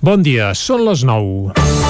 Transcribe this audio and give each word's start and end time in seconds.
Bon 0.00 0.22
dia, 0.24 0.54
són 0.56 0.86
les 0.86 1.02
9. 1.04 1.89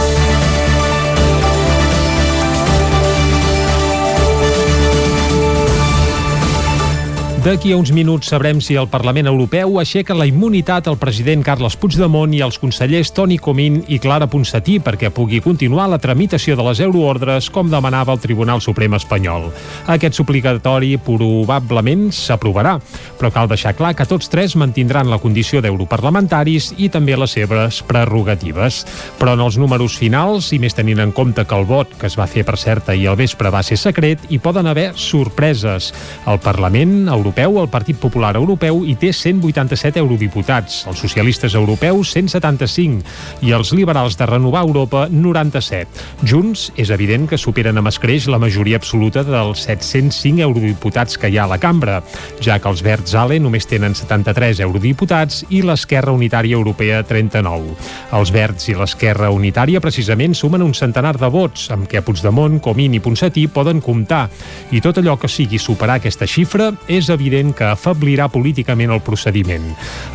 D'aquí 7.41 7.71
a 7.73 7.77
uns 7.81 7.89
minuts 7.89 8.29
sabrem 8.29 8.59
si 8.61 8.75
el 8.77 8.91
Parlament 8.93 9.25
Europeu 9.31 9.79
aixeca 9.81 10.13
la 10.13 10.27
immunitat 10.29 10.91
al 10.91 10.99
president 11.01 11.41
Carles 11.41 11.73
Puigdemont 11.81 12.35
i 12.37 12.43
als 12.45 12.59
consellers 12.61 13.15
Toni 13.17 13.39
Comín 13.41 13.79
i 13.89 13.97
Clara 13.97 14.27
Ponsatí 14.29 14.75
perquè 14.85 15.09
pugui 15.09 15.41
continuar 15.41 15.87
la 15.89 15.97
tramitació 15.97 16.53
de 16.59 16.67
les 16.67 16.83
euroordres 16.85 17.49
com 17.49 17.71
demanava 17.73 18.13
el 18.13 18.21
Tribunal 18.21 18.61
Suprem 18.61 18.93
espanyol. 18.99 19.47
Aquest 19.89 20.19
suplicatori 20.19 20.99
probablement 21.01 22.11
s'aprovarà, 22.13 22.75
però 23.17 23.33
cal 23.33 23.49
deixar 23.49 23.73
clar 23.79 23.95
que 23.97 24.05
tots 24.05 24.29
tres 24.29 24.59
mantindran 24.61 25.09
la 25.09 25.21
condició 25.25 25.65
d'europarlamentaris 25.65 26.75
i 26.77 26.91
també 26.93 27.17
les 27.17 27.39
seves 27.39 27.81
prerrogatives. 27.89 28.83
Però 29.17 29.33
en 29.33 29.47
els 29.47 29.57
números 29.57 29.97
finals, 29.97 30.51
i 30.53 30.61
més 30.61 30.77
tenint 30.77 31.01
en 31.01 31.17
compte 31.17 31.49
que 31.49 31.57
el 31.57 31.65
vot, 31.65 31.97
que 31.97 32.13
es 32.13 32.21
va 32.21 32.29
fer 32.29 32.45
per 32.45 32.61
certa 32.61 32.93
i 32.93 33.09
el 33.09 33.17
vespre 33.17 33.49
va 33.49 33.65
ser 33.65 33.81
secret, 33.81 34.29
hi 34.29 34.43
poden 34.45 34.69
haver 34.69 34.91
sorpreses. 34.93 35.95
El 36.29 36.45
Parlament 36.45 37.09
Europeu 37.09 37.30
Europeu, 37.31 37.61
el 37.63 37.69
Partit 37.71 37.95
Popular 37.95 38.35
Europeu 38.35 38.81
hi 38.83 38.97
té 38.99 39.13
187 39.15 40.01
eurodiputats, 40.01 40.81
els 40.91 40.99
socialistes 40.99 41.55
europeus 41.55 42.11
175 42.17 43.47
i 43.47 43.53
els 43.55 43.71
liberals 43.71 44.17
de 44.19 44.27
Renovar 44.27 44.65
Europa 44.67 45.05
97. 45.07 46.27
Junts, 46.27 46.65
és 46.75 46.91
evident 46.91 47.29
que 47.31 47.39
superen 47.39 47.79
amb 47.79 47.87
escreix 47.87 48.27
la 48.27 48.41
majoria 48.43 48.81
absoluta 48.81 49.23
dels 49.23 49.63
705 49.69 50.43
eurodiputats 50.43 51.21
que 51.23 51.31
hi 51.31 51.39
ha 51.39 51.45
a 51.47 51.53
la 51.53 51.61
cambra, 51.63 52.01
ja 52.43 52.57
que 52.59 52.67
els 52.73 52.83
Verds 52.83 53.15
ALE 53.15 53.39
només 53.39 53.71
tenen 53.71 53.95
73 53.95 54.65
eurodiputats 54.67 55.45
i 55.55 55.63
l'Esquerra 55.63 56.11
Unitària 56.11 56.59
Europea 56.59 57.05
39. 57.07 57.77
Els 58.19 58.35
Verds 58.35 58.73
i 58.73 58.75
l'Esquerra 58.75 59.31
Unitària 59.31 59.79
precisament 59.79 60.35
sumen 60.35 60.67
un 60.67 60.75
centenar 60.75 61.15
de 61.15 61.31
vots, 61.31 61.69
amb 61.71 61.87
què 61.87 62.03
Puigdemont, 62.03 62.59
Comín 62.59 62.99
i 62.99 63.05
Ponsatí 63.07 63.47
poden 63.47 63.79
comptar, 63.79 64.27
i 64.75 64.83
tot 64.83 64.99
allò 64.99 65.15
que 65.15 65.31
sigui 65.31 65.63
superar 65.63 66.01
aquesta 66.01 66.27
xifra 66.27 66.73
és 66.91 67.07
evident 67.07 67.20
evident 67.21 67.53
que 67.57 67.69
afablirà 67.69 68.31
políticament 68.33 68.91
el 68.95 69.03
procediment. 69.05 69.67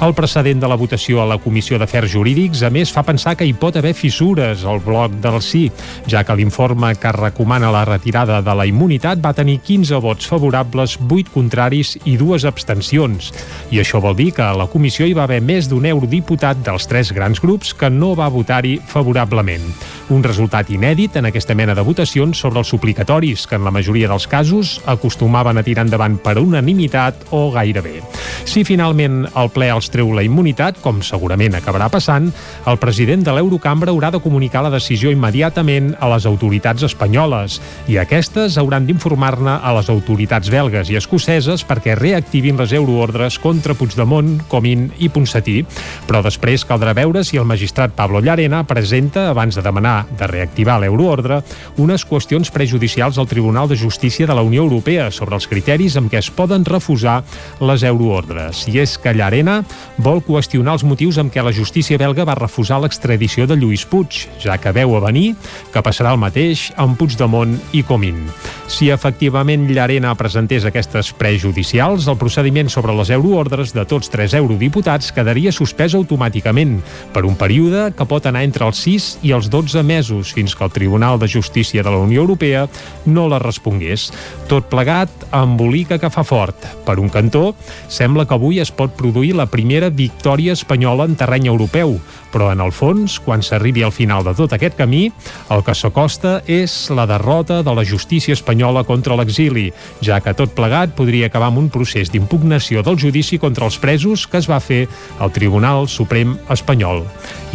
El 0.01 0.15
precedent 0.17 0.61
de 0.61 0.69
la 0.69 0.77
votació 0.79 1.21
a 1.21 1.27
la 1.29 1.37
Comissió 1.41 1.77
d'Afers 1.77 2.09
Jurídics, 2.11 2.63
a 2.65 2.71
més, 2.73 2.91
fa 2.91 3.05
pensar 3.05 3.35
que 3.37 3.45
hi 3.45 3.53
pot 3.53 3.77
haver 3.77 3.93
fissures 3.93 4.65
al 4.65 4.81
bloc 4.83 5.13
del 5.21 5.37
sí, 5.45 5.67
ja 6.09 6.23
que 6.25 6.35
l'informe 6.35 6.95
que 6.97 7.11
recomana 7.13 7.71
la 7.73 7.85
retirada 7.85 8.41
de 8.41 8.55
la 8.57 8.65
immunitat 8.65 9.21
va 9.21 9.35
tenir 9.37 9.59
15 9.61 10.01
vots 10.01 10.25
favorables, 10.31 10.97
8 11.05 11.33
contraris 11.33 11.95
i 12.05 12.15
dues 12.17 12.47
abstencions. 12.49 13.31
I 13.71 13.83
això 13.83 14.01
vol 14.01 14.17
dir 14.17 14.31
que 14.35 14.43
a 14.45 14.55
la 14.57 14.67
comissió 14.71 15.05
hi 15.05 15.13
va 15.13 15.27
haver 15.29 15.41
més 15.45 15.69
d'un 15.69 15.85
eurodiputat 15.85 16.63
dels 16.65 16.89
tres 16.89 17.13
grans 17.13 17.41
grups 17.43 17.75
que 17.77 17.91
no 17.93 18.15
va 18.17 18.31
votar-hi 18.33 18.79
favorablement. 18.89 19.69
Un 20.09 20.25
resultat 20.25 20.69
inèdit 20.73 21.17
en 21.19 21.29
aquesta 21.29 21.55
mena 21.57 21.75
de 21.77 21.85
votacions 21.85 22.37
sobre 22.37 22.61
els 22.61 22.69
suplicatoris, 22.73 23.45
que 23.45 23.59
en 23.59 23.65
la 23.65 23.73
majoria 23.73 24.09
dels 24.09 24.27
casos 24.29 24.79
acostumaven 24.85 25.57
a 25.57 25.65
tirar 25.65 25.85
endavant 25.85 26.17
per 26.21 26.37
unanimitat 26.41 26.94
immunitat 26.95 27.27
o 27.31 27.51
gairebé. 27.51 28.01
Si 28.45 28.63
finalment 28.63 29.25
el 29.35 29.49
ple 29.49 29.67
els 29.73 29.89
treu 29.89 30.11
la 30.13 30.23
immunitat, 30.23 30.77
com 30.83 31.01
segurament 31.03 31.55
acabarà 31.57 31.89
passant, 31.89 32.29
el 32.69 32.77
president 32.77 33.23
de 33.25 33.33
l'Eurocambra 33.33 33.91
haurà 33.91 34.11
de 34.13 34.21
comunicar 34.21 34.63
la 34.63 34.71
decisió 34.71 35.11
immediatament 35.11 35.95
a 35.99 36.09
les 36.13 36.25
autoritats 36.29 36.85
espanyoles 36.85 37.59
i 37.89 37.97
aquestes 37.97 38.57
hauran 38.61 38.85
d'informar-ne 38.85 39.57
a 39.61 39.73
les 39.75 39.89
autoritats 39.89 40.51
belgues 40.53 40.91
i 40.91 40.99
escoceses 40.99 41.65
perquè 41.65 41.97
reactivin 41.97 42.57
les 42.61 42.73
euroordres 42.73 43.39
contra 43.41 43.73
Puigdemont, 43.73 44.37
Comín 44.47 44.91
i 44.99 45.09
Ponsatí. 45.09 45.63
Però 46.05 46.21
després 46.23 46.65
caldrà 46.65 46.93
veure 46.95 47.25
si 47.25 47.41
el 47.41 47.49
magistrat 47.49 47.95
Pablo 47.97 48.21
Llarena 48.21 48.63
presenta, 48.67 49.31
abans 49.31 49.57
de 49.57 49.65
demanar 49.65 50.05
de 50.19 50.29
reactivar 50.29 50.79
l'euroordre, 50.79 51.41
unes 51.81 52.05
qüestions 52.05 52.53
prejudicials 52.53 53.17
al 53.17 53.27
Tribunal 53.27 53.67
de 53.67 53.79
Justícia 53.79 54.27
de 54.27 54.37
la 54.37 54.45
Unió 54.45 54.63
Europea 54.63 55.09
sobre 55.11 55.35
els 55.35 55.49
criteris 55.49 55.97
amb 55.97 56.13
què 56.13 56.21
es 56.21 56.29
poden 56.29 56.63
reformar 56.63 56.84
refusar 56.85 57.23
les 57.65 57.83
euroordres. 57.83 58.67
I 58.69 58.79
és 58.83 58.95
que 59.01 59.13
Llarena 59.15 59.63
vol 59.97 60.21
qüestionar 60.21 60.75
els 60.77 60.85
motius 60.85 61.17
amb 61.17 61.33
què 61.33 61.41
la 61.41 61.53
justícia 61.55 61.97
belga 61.97 62.25
va 62.27 62.37
refusar 62.37 62.77
l'extradició 62.83 63.47
de 63.49 63.57
Lluís 63.57 63.85
Puig, 63.89 64.27
ja 64.43 64.59
que 64.61 64.73
veu 64.75 64.93
a 64.95 65.01
venir 65.01 65.33
que 65.73 65.81
passarà 65.81 66.13
el 66.13 66.21
mateix 66.21 66.69
amb 66.77 66.97
Puigdemont 66.99 67.57
i 67.73 67.81
Comín. 67.83 68.27
Si 68.69 68.91
efectivament 68.93 69.65
Llarena 69.69 70.13
presentés 70.15 70.65
aquestes 70.65 71.11
prejudicials, 71.17 72.05
el 72.07 72.19
procediment 72.21 72.69
sobre 72.69 72.93
les 72.93 73.09
euroordres 73.09 73.73
de 73.73 73.85
tots 73.89 74.11
tres 74.13 74.35
eurodiputats 74.37 75.11
quedaria 75.15 75.53
suspès 75.55 75.97
automàticament 75.97 76.77
per 77.13 77.25
un 77.25 77.37
període 77.39 77.89
que 77.97 78.09
pot 78.09 78.29
anar 78.29 78.45
entre 78.45 78.69
els 78.69 78.85
6 78.85 79.09
i 79.25 79.33
els 79.33 79.49
12 79.49 79.81
mesos 79.83 80.33
fins 80.37 80.53
que 80.53 80.65
el 80.65 80.73
Tribunal 80.75 81.17
de 81.17 81.29
Justícia 81.31 81.81
de 81.81 81.89
la 81.89 82.01
Unió 82.01 82.21
Europea 82.21 82.67
no 83.05 83.27
la 83.31 83.41
respongués. 83.41 84.11
Tot 84.49 84.69
plegat 84.69 85.09
embolica 85.33 85.97
que 85.97 86.13
fa 86.13 86.25
fort. 86.25 86.74
Per 86.85 86.99
un 86.99 87.09
cantó, 87.09 87.55
sembla 87.89 88.27
que 88.27 88.35
avui 88.35 88.59
es 88.61 88.71
pot 88.75 88.93
produir 88.97 89.33
la 89.37 89.47
primera 89.49 89.89
victòria 89.89 90.53
espanyola 90.53 91.07
en 91.09 91.15
terreny 91.17 91.47
europeu, 91.49 91.95
però 92.33 92.51
en 92.51 92.59
el 92.59 92.73
fons, 92.75 93.15
quan 93.23 93.43
s'arribi 93.45 93.85
al 93.85 93.93
final 93.95 94.25
de 94.27 94.35
tot 94.35 94.53
aquest 94.53 94.75
camí, 94.75 95.07
el 95.53 95.63
que 95.63 95.75
s'acosta 95.77 96.41
és 96.51 96.73
la 96.91 97.07
derrota 97.09 97.61
de 97.63 97.75
la 97.75 97.85
justícia 97.87 98.35
espanyola 98.35 98.83
contra 98.83 99.15
l'exili, 99.15 99.69
ja 100.03 100.19
que 100.19 100.35
tot 100.35 100.51
plegat 100.57 100.93
podria 100.97 101.29
acabar 101.31 101.49
amb 101.53 101.63
un 101.63 101.71
procés 101.71 102.11
d'impugnació 102.11 102.83
del 102.83 102.99
judici 102.99 103.39
contra 103.39 103.65
els 103.69 103.79
presos 103.79 104.27
que 104.27 104.41
es 104.43 104.49
va 104.51 104.59
fer 104.59 104.83
al 105.19 105.31
Tribunal 105.31 105.87
Suprem 105.87 106.35
espanyol. 106.51 107.05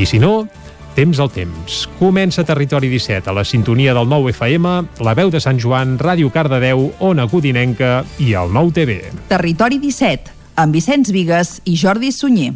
I 0.01 0.09
si 0.09 0.19
no, 0.19 0.49
Temps 0.95 1.21
al 1.23 1.31
temps. 1.31 1.85
Comença 2.01 2.45
Territori 2.45 2.91
17 2.91 3.31
a 3.31 3.35
la 3.37 3.45
sintonia 3.45 3.95
del 3.95 4.09
9 4.11 4.33
FM, 4.35 4.73
la 5.07 5.15
veu 5.15 5.31
de 5.31 5.41
Sant 5.41 5.61
Joan, 5.63 5.97
Ràdio 5.99 6.33
Cardedeu, 6.35 6.91
Ona 6.99 7.29
Codinenca 7.31 8.01
i 8.19 8.35
el 8.35 8.51
9 8.53 8.75
TV. 8.75 8.99
Territori 9.31 9.79
17, 9.79 10.35
amb 10.57 10.75
Vicenç 10.75 11.15
Vigues 11.15 11.61
i 11.65 11.79
Jordi 11.79 12.11
Sunyer. 12.13 12.55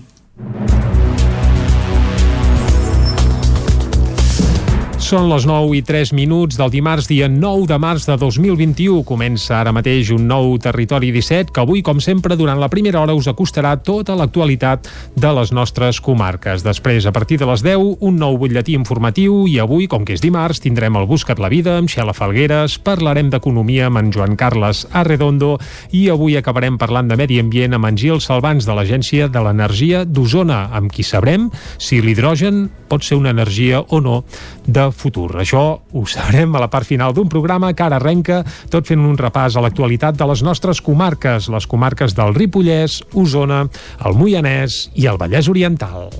Són 5.05 5.27
les 5.29 5.45
9 5.45 5.75
i 5.77 5.83
3 5.85 6.15
minuts 6.17 6.57
del 6.57 6.71
dimarts, 6.73 7.05
dia 7.11 7.27
9 7.29 7.67
de 7.69 7.77
març 7.77 8.07
de 8.09 8.15
2021. 8.17 9.03
Comença 9.05 9.59
ara 9.59 9.73
mateix 9.77 10.09
un 10.15 10.23
nou 10.25 10.55
Territori 10.57 11.11
17 11.13 11.53
que 11.53 11.61
avui, 11.61 11.83
com 11.85 11.99
sempre, 12.01 12.39
durant 12.41 12.57
la 12.57 12.71
primera 12.73 13.03
hora 13.03 13.13
us 13.13 13.29
acostarà 13.29 13.75
tota 13.85 14.17
l'actualitat 14.17 14.89
de 15.13 15.33
les 15.37 15.53
nostres 15.53 16.01
comarques. 16.01 16.65
Després, 16.65 17.05
a 17.05 17.13
partir 17.13 17.37
de 17.37 17.49
les 17.51 17.61
10, 17.61 17.99
un 18.01 18.17
nou 18.17 18.39
butlletí 18.41 18.73
informatiu 18.79 19.43
i 19.45 19.59
avui, 19.61 19.91
com 19.93 20.07
que 20.09 20.17
és 20.17 20.25
dimarts, 20.25 20.63
tindrem 20.65 20.97
el 20.97 21.05
Buscat 21.11 21.37
la 21.37 21.53
Vida 21.53 21.77
amb 21.83 21.93
Xela 21.93 22.17
Falgueres, 22.17 22.79
parlarem 22.81 23.29
d'economia 23.29 23.91
amb 23.91 24.01
en 24.01 24.11
Joan 24.17 24.41
Carles 24.41 24.87
Arredondo 24.89 25.59
i 25.93 26.07
avui 26.09 26.39
acabarem 26.41 26.81
parlant 26.81 27.13
de 27.13 27.21
medi 27.21 27.43
ambient 27.45 27.77
amb 27.77 27.93
en 27.93 28.01
Gil 28.01 28.25
Salvans 28.25 28.65
de 28.65 28.73
l'Agència 28.73 29.29
de 29.29 29.45
l'Energia 29.45 30.07
d'Osona, 30.09 30.71
amb 30.73 30.89
qui 30.89 31.05
sabrem 31.05 31.51
si 31.77 32.01
l'hidrogen 32.01 32.71
pot 32.89 33.05
ser 33.05 33.21
una 33.21 33.37
energia 33.37 33.85
o 33.85 34.01
no 34.01 34.23
de 34.65 34.94
futur. 34.99 35.31
Això 35.41 35.65
ho 35.93 36.05
sabrem 36.11 36.55
a 36.55 36.63
la 36.63 36.71
part 36.73 36.89
final 36.89 37.15
d'un 37.15 37.29
programa 37.29 37.73
que 37.75 37.87
ara 37.87 38.01
arrenca 38.01 38.43
tot 38.71 38.89
fent 38.89 39.05
un 39.05 39.19
repàs 39.21 39.57
a 39.57 39.65
l'actualitat 39.65 40.19
de 40.19 40.29
les 40.31 40.45
nostres 40.47 40.83
comarques, 40.85 41.51
les 41.53 41.67
comarques 41.67 42.17
del 42.17 42.35
Ripollès, 42.35 43.03
Osona, 43.15 43.65
el 44.05 44.19
Moianès 44.19 44.89
i 44.95 45.09
el 45.11 45.21
Vallès 45.21 45.51
Oriental. 45.51 46.11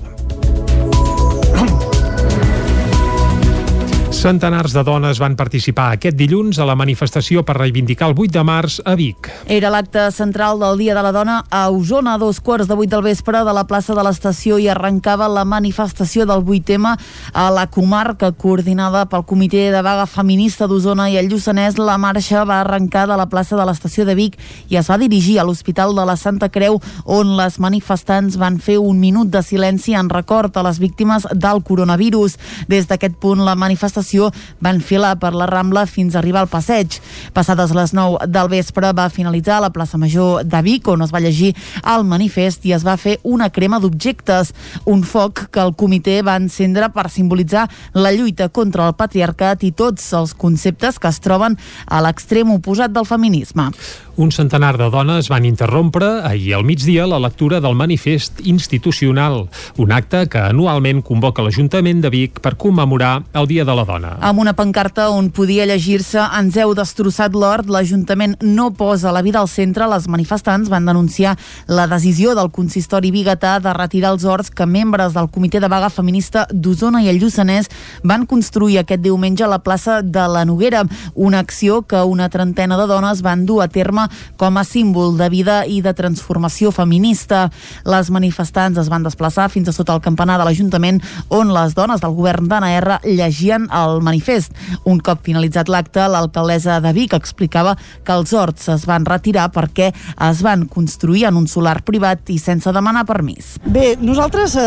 Centenars 4.25 4.73
de 4.73 4.81
dones 4.81 5.19
van 5.21 5.35
participar 5.37 5.91
aquest 5.93 6.15
dilluns 6.17 6.57
a 6.57 6.65
la 6.65 6.73
manifestació 6.73 7.43
per 7.45 7.59
reivindicar 7.59 8.07
el 8.09 8.15
8 8.17 8.31
de 8.33 8.41
març 8.41 8.79
a 8.81 8.95
Vic. 8.97 9.27
Era 9.53 9.69
l'acte 9.69 10.07
central 10.09 10.57
del 10.57 10.79
Dia 10.81 10.95
de 10.97 11.03
la 11.05 11.11
Dona 11.13 11.35
a 11.45 11.67
Osona, 11.69 12.15
a 12.15 12.17
dos 12.17 12.39
quarts 12.41 12.65
de 12.65 12.73
vuit 12.73 12.89
del 12.89 13.03
vespre 13.05 13.43
de 13.45 13.53
la 13.53 13.67
plaça 13.69 13.93
de 13.93 14.01
l'estació 14.01 14.57
i 14.57 14.65
arrencava 14.65 15.27
la 15.29 15.43
manifestació 15.45 16.25
del 16.25 16.41
8M 16.41 16.95
a 17.33 17.43
la 17.53 17.67
comarca 17.69 18.31
coordinada 18.31 19.03
pel 19.11 19.27
Comitè 19.29 19.67
de 19.69 19.83
Vaga 19.85 20.07
Feminista 20.09 20.65
d'Osona 20.65 21.05
i 21.13 21.19
el 21.21 21.29
Lluçanès. 21.29 21.77
La 21.77 21.99
marxa 22.01 22.47
va 22.49 22.63
arrencar 22.63 23.05
de 23.05 23.19
la 23.21 23.29
plaça 23.29 23.53
de 23.53 23.69
l'estació 23.69 24.07
de 24.09 24.17
Vic 24.17 24.39
i 24.73 24.81
es 24.81 24.89
va 24.89 24.97
dirigir 24.97 25.37
a 25.37 25.45
l'Hospital 25.45 25.93
de 25.93 26.07
la 26.09 26.17
Santa 26.17 26.49
Creu 26.49 26.81
on 27.05 27.35
les 27.37 27.59
manifestants 27.61 28.41
van 28.41 28.57
fer 28.57 28.79
un 28.81 28.97
minut 28.97 29.29
de 29.29 29.45
silenci 29.45 29.93
en 29.93 30.09
record 30.09 30.57
a 30.57 30.65
les 30.65 30.81
víctimes 30.81 31.29
del 31.29 31.61
coronavirus. 31.61 32.39
Des 32.65 32.89
d'aquest 32.89 33.21
punt 33.21 33.45
la 33.45 33.53
manifestació 33.53 34.14
manifestació 34.15 34.31
van 34.61 34.81
filar 34.81 35.17
per 35.19 35.33
la 35.33 35.45
Rambla 35.45 35.85
fins 35.85 36.15
a 36.15 36.19
arribar 36.19 36.41
al 36.41 36.49
passeig. 36.49 36.99
Passades 37.33 37.73
les 37.75 37.93
9 37.93 38.27
del 38.27 38.49
vespre 38.49 38.91
va 38.93 39.09
finalitzar 39.09 39.61
la 39.61 39.71
plaça 39.71 39.97
Major 39.97 40.43
de 40.43 40.61
Vic, 40.61 40.87
on 40.87 41.01
es 41.01 41.13
va 41.13 41.19
llegir 41.19 41.53
el 41.83 42.03
manifest 42.03 42.65
i 42.65 42.73
es 42.73 42.85
va 42.85 42.97
fer 42.97 43.19
una 43.23 43.49
crema 43.49 43.79
d'objectes, 43.79 44.53
un 44.85 45.03
foc 45.03 45.49
que 45.51 45.61
el 45.61 45.75
comitè 45.75 46.21
va 46.23 46.37
encendre 46.37 46.89
per 46.89 47.09
simbolitzar 47.09 47.67
la 47.93 48.11
lluita 48.11 48.49
contra 48.49 48.87
el 48.87 48.95
patriarcat 48.95 49.63
i 49.63 49.71
tots 49.71 50.13
els 50.13 50.33
conceptes 50.33 50.99
que 50.99 51.09
es 51.09 51.19
troben 51.19 51.57
a 51.85 52.01
l'extrem 52.01 52.51
oposat 52.51 52.91
del 52.91 53.05
feminisme. 53.05 53.71
Un 54.17 54.31
centenar 54.31 54.77
de 54.79 54.85
dones 54.87 55.27
van 55.27 55.43
interrompre 55.43 56.07
ahir 56.23 56.53
al 56.55 56.63
migdia 56.63 57.03
la 57.03 57.17
lectura 57.19 57.59
del 57.59 57.73
manifest 57.75 58.39
institucional, 58.47 59.49
un 59.75 59.91
acte 59.91 60.21
que 60.31 60.39
anualment 60.39 61.01
convoca 61.03 61.43
l'Ajuntament 61.43 61.99
de 61.99 62.11
Vic 62.13 62.39
per 62.39 62.53
commemorar 62.55 63.25
el 63.35 63.49
Dia 63.49 63.65
de 63.67 63.75
la 63.75 63.83
Dona. 63.83 64.13
Amb 64.23 64.39
una 64.39 64.53
pancarta 64.55 65.09
on 65.11 65.27
podia 65.35 65.65
llegir-se 65.67 66.23
ens 66.39 66.55
heu 66.55 66.71
destrossat 66.77 67.35
l'hort, 67.35 67.67
l'Ajuntament 67.67 68.37
no 68.39 68.69
posa 68.71 69.11
la 69.11 69.19
vida 69.25 69.41
al 69.41 69.49
centre, 69.51 69.83
les 69.91 70.07
manifestants 70.07 70.71
van 70.71 70.87
denunciar 70.87 71.35
la 71.67 71.89
decisió 71.91 72.37
del 72.39 72.53
consistori 72.55 73.11
biguetà 73.11 73.57
de 73.59 73.75
retirar 73.75 74.13
els 74.15 74.23
horts 74.23 74.47
que 74.47 74.63
membres 74.63 75.11
del 75.11 75.27
Comitè 75.27 75.59
de 75.59 75.67
Vaga 75.67 75.91
Feminista 75.91 76.47
d'Osona 76.53 77.03
i 77.03 77.11
el 77.11 77.19
Lluçanès 77.19 77.67
van 78.07 78.23
construir 78.23 78.79
aquest 78.79 79.03
diumenge 79.03 79.43
a 79.43 79.51
la 79.51 79.59
plaça 79.59 79.99
de 79.99 80.23
la 80.31 80.47
Noguera, 80.47 80.85
una 81.15 81.43
acció 81.43 81.81
que 81.83 81.99
una 81.99 82.31
trentena 82.31 82.79
de 82.79 82.87
dones 82.87 83.19
van 83.19 83.43
dur 83.45 83.59
a 83.59 83.67
terme 83.67 84.04
com 84.37 84.57
a 84.57 84.63
símbol 84.67 85.15
de 85.17 85.29
vida 85.29 85.61
i 85.65 85.81
de 85.85 85.93
transformació 85.97 86.71
feminista. 86.75 87.49
Les 87.87 88.11
manifestants 88.13 88.79
es 88.81 88.89
van 88.91 89.05
desplaçar 89.05 89.49
fins 89.53 89.69
a 89.69 89.75
sota 89.75 89.95
el 89.95 90.03
campanar 90.05 90.37
de 90.39 90.47
l'Ajuntament 90.47 91.01
on 91.29 91.53
les 91.55 91.75
dones 91.77 92.01
del 92.03 92.15
govern 92.17 92.49
d'ANR 92.51 92.99
llegien 93.05 93.69
el 93.73 94.01
manifest. 94.05 94.53
Un 94.85 94.99
cop 94.99 95.23
finalitzat 95.25 95.69
l'acte, 95.71 96.05
l'alcaldessa 96.09 96.79
de 96.83 96.93
Vic 96.95 97.15
explicava 97.17 97.75
que 98.03 98.15
els 98.15 98.33
horts 98.33 98.69
es 98.73 98.85
van 98.89 99.05
retirar 99.07 99.49
perquè 99.53 99.91
es 100.29 100.41
van 100.45 100.65
construir 100.71 101.25
en 101.29 101.39
un 101.39 101.47
solar 101.47 101.81
privat 101.87 102.29
i 102.33 102.37
sense 102.41 102.71
demanar 102.75 103.05
permís. 103.07 103.55
Bé, 103.65 103.95
nosaltres 104.01 104.57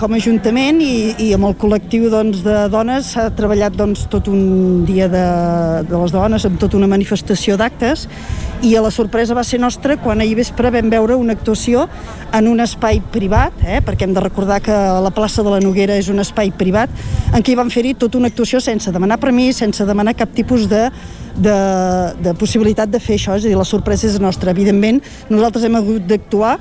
com 0.00 0.14
a 0.14 0.20
Ajuntament 0.20 0.82
i, 0.84 0.94
i 1.24 1.30
amb 1.36 1.48
el 1.48 1.56
col·lectiu 1.60 2.10
doncs, 2.12 2.42
de 2.44 2.66
dones 2.72 3.14
s'ha 3.14 3.30
treballat 3.36 3.76
doncs, 3.78 4.04
tot 4.12 4.28
un 4.28 4.84
dia 4.88 5.08
de, 5.08 5.26
de 5.88 5.96
les 5.96 6.12
dones 6.12 6.44
amb 6.46 6.60
tota 6.60 6.76
una 6.76 6.90
manifestació 6.90 7.56
d'actes 7.60 8.06
i 8.60 8.69
a 8.76 8.82
la 8.82 8.90
sorpresa 8.90 9.34
va 9.34 9.44
ser 9.46 9.60
nostra 9.60 9.96
quan 10.00 10.20
ahir 10.20 10.36
vespre 10.38 10.70
vam 10.70 10.90
veure 10.92 11.16
una 11.18 11.34
actuació 11.36 11.86
en 12.36 12.48
un 12.50 12.60
espai 12.60 13.00
privat, 13.12 13.54
eh, 13.64 13.80
perquè 13.84 14.06
hem 14.06 14.14
de 14.16 14.24
recordar 14.24 14.60
que 14.62 14.74
la 14.74 15.12
plaça 15.14 15.42
de 15.42 15.50
la 15.50 15.60
Noguera 15.60 15.96
és 15.98 16.10
un 16.12 16.20
espai 16.20 16.52
privat, 16.52 16.90
en 17.34 17.42
què 17.42 17.56
van 17.58 17.70
fer-hi 17.70 17.94
tota 17.94 18.18
una 18.18 18.30
actuació 18.30 18.60
sense 18.60 18.92
demanar 18.92 19.20
permís, 19.22 19.60
sense 19.62 19.86
demanar 19.86 20.16
cap 20.18 20.34
tipus 20.34 20.68
de, 20.70 20.88
de, 21.36 21.56
de 22.20 22.34
possibilitat 22.38 22.90
de 22.90 23.00
fer 23.00 23.16
això, 23.18 23.38
és 23.38 23.46
a 23.46 23.48
dir, 23.48 23.56
la 23.58 23.68
sorpresa 23.68 24.08
és 24.08 24.20
nostra. 24.20 24.52
Evidentment, 24.52 25.00
nosaltres 25.30 25.64
hem 25.66 25.80
hagut 25.80 26.06
d'actuar 26.10 26.58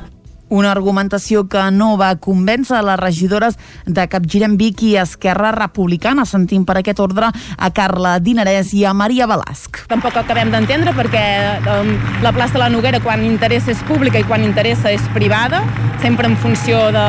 una 0.50 0.72
argumentació 0.72 1.46
que 1.50 1.70
no 1.72 1.96
va 1.98 2.16
convèncer 2.22 2.82
les 2.86 3.00
regidores 3.00 3.58
de 3.86 4.08
Capgirem 4.10 4.58
Vic 4.60 4.84
i 4.84 4.96
Esquerra 5.02 5.52
Republicana. 5.56 6.26
Sentim 6.30 6.66
per 6.66 6.80
aquest 6.80 7.00
ordre 7.00 7.30
a 7.30 7.70
Carla 7.76 8.18
Dinarès 8.20 8.74
i 8.78 8.84
a 8.86 8.94
Maria 8.94 9.28
Balasc. 9.30 9.84
Tampoc 9.90 10.18
acabem 10.20 10.52
d'entendre 10.54 10.94
perquè 10.98 11.26
um, 11.60 11.94
la 12.26 12.34
plaça 12.36 12.58
de 12.58 12.64
la 12.64 12.70
Noguera 12.74 13.02
quan 13.04 13.24
interessa 13.26 13.72
és 13.74 13.84
pública 13.88 14.20
i 14.20 14.28
quan 14.28 14.44
interessa 14.46 14.92
és 14.92 15.06
privada, 15.14 15.62
sempre 16.02 16.28
en 16.30 16.38
funció 16.38 16.90
de, 16.96 17.08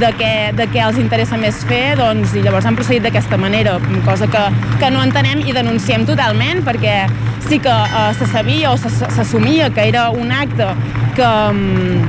de, 0.00 0.10
què, 0.18 0.32
de 0.56 0.66
què 0.72 0.82
els 0.84 1.00
interessa 1.00 1.38
més 1.40 1.62
fer, 1.68 1.96
doncs, 1.98 2.34
i 2.36 2.44
llavors 2.44 2.66
han 2.68 2.76
procedit 2.78 3.06
d'aquesta 3.06 3.38
manera, 3.40 3.78
cosa 4.06 4.28
que, 4.30 4.42
que 4.80 4.90
no 4.92 5.02
entenem 5.04 5.44
i 5.46 5.54
denunciem 5.56 6.06
totalment 6.08 6.62
perquè 6.66 6.98
sí 7.46 7.60
que 7.62 7.72
uh, 7.72 8.10
se 8.18 8.26
sabia 8.32 8.72
o 8.72 8.76
s'assumia 8.76 9.70
que 9.70 9.88
era 9.88 10.08
un 10.10 10.32
acte 10.34 10.66
que, 11.14 11.26
um, 11.26 12.02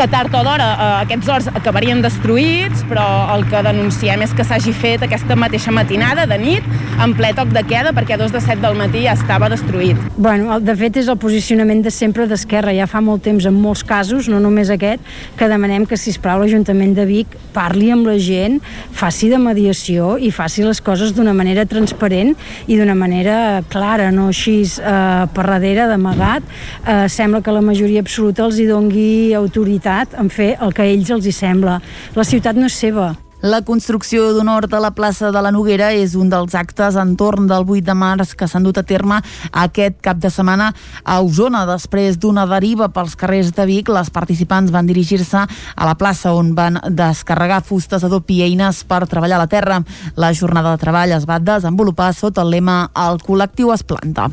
que 0.00 0.06
tard 0.08 0.32
o 0.32 0.40
d'hora 0.40 0.66
eh, 0.72 0.84
aquests 1.04 1.28
horts 1.28 1.48
acabarien 1.52 1.98
destruïts, 2.00 2.86
però 2.88 3.04
el 3.34 3.42
que 3.50 3.60
denunciem 3.66 4.22
és 4.24 4.30
que 4.32 4.46
s'hagi 4.48 4.72
fet 4.72 5.02
aquesta 5.04 5.36
mateixa 5.36 5.74
matinada 5.76 6.24
de 6.30 6.38
nit, 6.40 6.70
en 7.04 7.12
ple 7.18 7.34
toc 7.36 7.50
de 7.52 7.60
queda, 7.68 7.92
perquè 7.92 8.16
a 8.16 8.20
dos 8.22 8.32
de 8.32 8.40
set 8.40 8.62
del 8.62 8.78
matí 8.78 9.02
ja 9.04 9.12
estava 9.12 9.50
destruït. 9.52 10.00
Bueno, 10.16 10.56
de 10.64 10.74
fet 10.80 10.96
és 11.02 11.10
el 11.12 11.18
posicionament 11.20 11.82
de 11.84 11.92
sempre 11.92 12.24
d'Esquerra, 12.30 12.72
ja 12.72 12.86
fa 12.88 13.02
molt 13.04 13.26
temps 13.26 13.44
en 13.44 13.58
molts 13.60 13.82
casos, 13.84 14.30
no 14.32 14.40
només 14.40 14.70
aquest, 14.72 15.04
que 15.36 15.50
demanem 15.52 15.84
que, 15.84 15.98
si 16.00 16.14
plau 16.16 16.40
l'Ajuntament 16.40 16.96
de 16.96 17.04
Vic 17.04 17.36
parli 17.52 17.92
amb 17.92 18.08
la 18.08 18.16
gent, 18.16 18.56
faci 18.96 19.28
de 19.28 19.42
mediació 19.42 20.14
i 20.16 20.32
faci 20.32 20.64
les 20.64 20.80
coses 20.80 21.12
d'una 21.12 21.36
manera 21.36 21.66
transparent 21.68 22.32
i 22.64 22.80
d'una 22.80 22.96
manera 22.96 23.60
clara, 23.68 24.08
no 24.16 24.30
així 24.32 24.62
eh, 24.64 25.28
per 25.36 25.44
darrere, 25.44 25.90
d'amagat. 25.92 26.48
Eh, 26.86 27.04
sembla 27.12 27.44
que 27.44 27.52
la 27.52 27.60
majoria 27.64 28.00
absoluta 28.00 28.48
els 28.48 28.56
hi 28.56 28.68
dongui 28.70 29.36
autoritat 29.36 29.89
autoritat 29.90 30.18
en 30.18 30.30
fer 30.30 30.56
el 30.60 30.72
que 30.72 30.82
a 30.82 30.86
ells 30.86 31.10
els 31.10 31.26
hi 31.26 31.32
sembla. 31.32 31.80
La 32.14 32.24
ciutat 32.24 32.56
no 32.56 32.66
és 32.66 32.78
seva. 32.78 33.16
La 33.42 33.62
construcció 33.64 34.36
hort 34.36 34.74
a 34.74 34.80
la 34.80 34.90
plaça 34.90 35.30
de 35.32 35.40
la 35.40 35.50
Noguera 35.50 35.94
és 35.96 36.14
un 36.14 36.28
dels 36.28 36.54
actes 36.54 36.94
entorn 36.94 37.46
del 37.48 37.64
8 37.64 37.86
de 37.86 37.94
març 37.94 38.34
que 38.36 38.46
s'han 38.46 38.62
dut 38.62 38.76
a 38.76 38.82
terme 38.82 39.22
aquest 39.50 39.96
cap 40.02 40.18
de 40.20 40.28
setmana 40.28 40.74
a 41.04 41.20
Osona. 41.22 41.64
Després 41.64 42.18
d'una 42.20 42.44
deriva 42.46 42.90
pels 42.92 43.16
carrers 43.16 43.54
de 43.56 43.64
Vic, 43.64 43.88
les 43.88 44.10
participants 44.10 44.70
van 44.70 44.86
dirigir-se 44.86 45.40
a 45.40 45.86
la 45.86 45.96
plaça 45.96 46.34
on 46.34 46.54
van 46.54 46.76
descarregar 46.84 47.64
fustes, 47.64 48.04
adob 48.04 48.28
i 48.28 48.42
eines 48.44 48.84
per 48.84 49.06
treballar 49.08 49.40
la 49.40 49.48
terra. 49.48 49.80
La 50.16 50.34
jornada 50.34 50.76
de 50.76 50.84
treball 50.84 51.16
es 51.16 51.24
va 51.24 51.40
desenvolupar 51.40 52.12
sota 52.12 52.44
el 52.44 52.52
lema 52.52 52.90
El 52.92 53.24
col·lectiu 53.24 53.72
es 53.72 53.82
planta. 53.82 54.28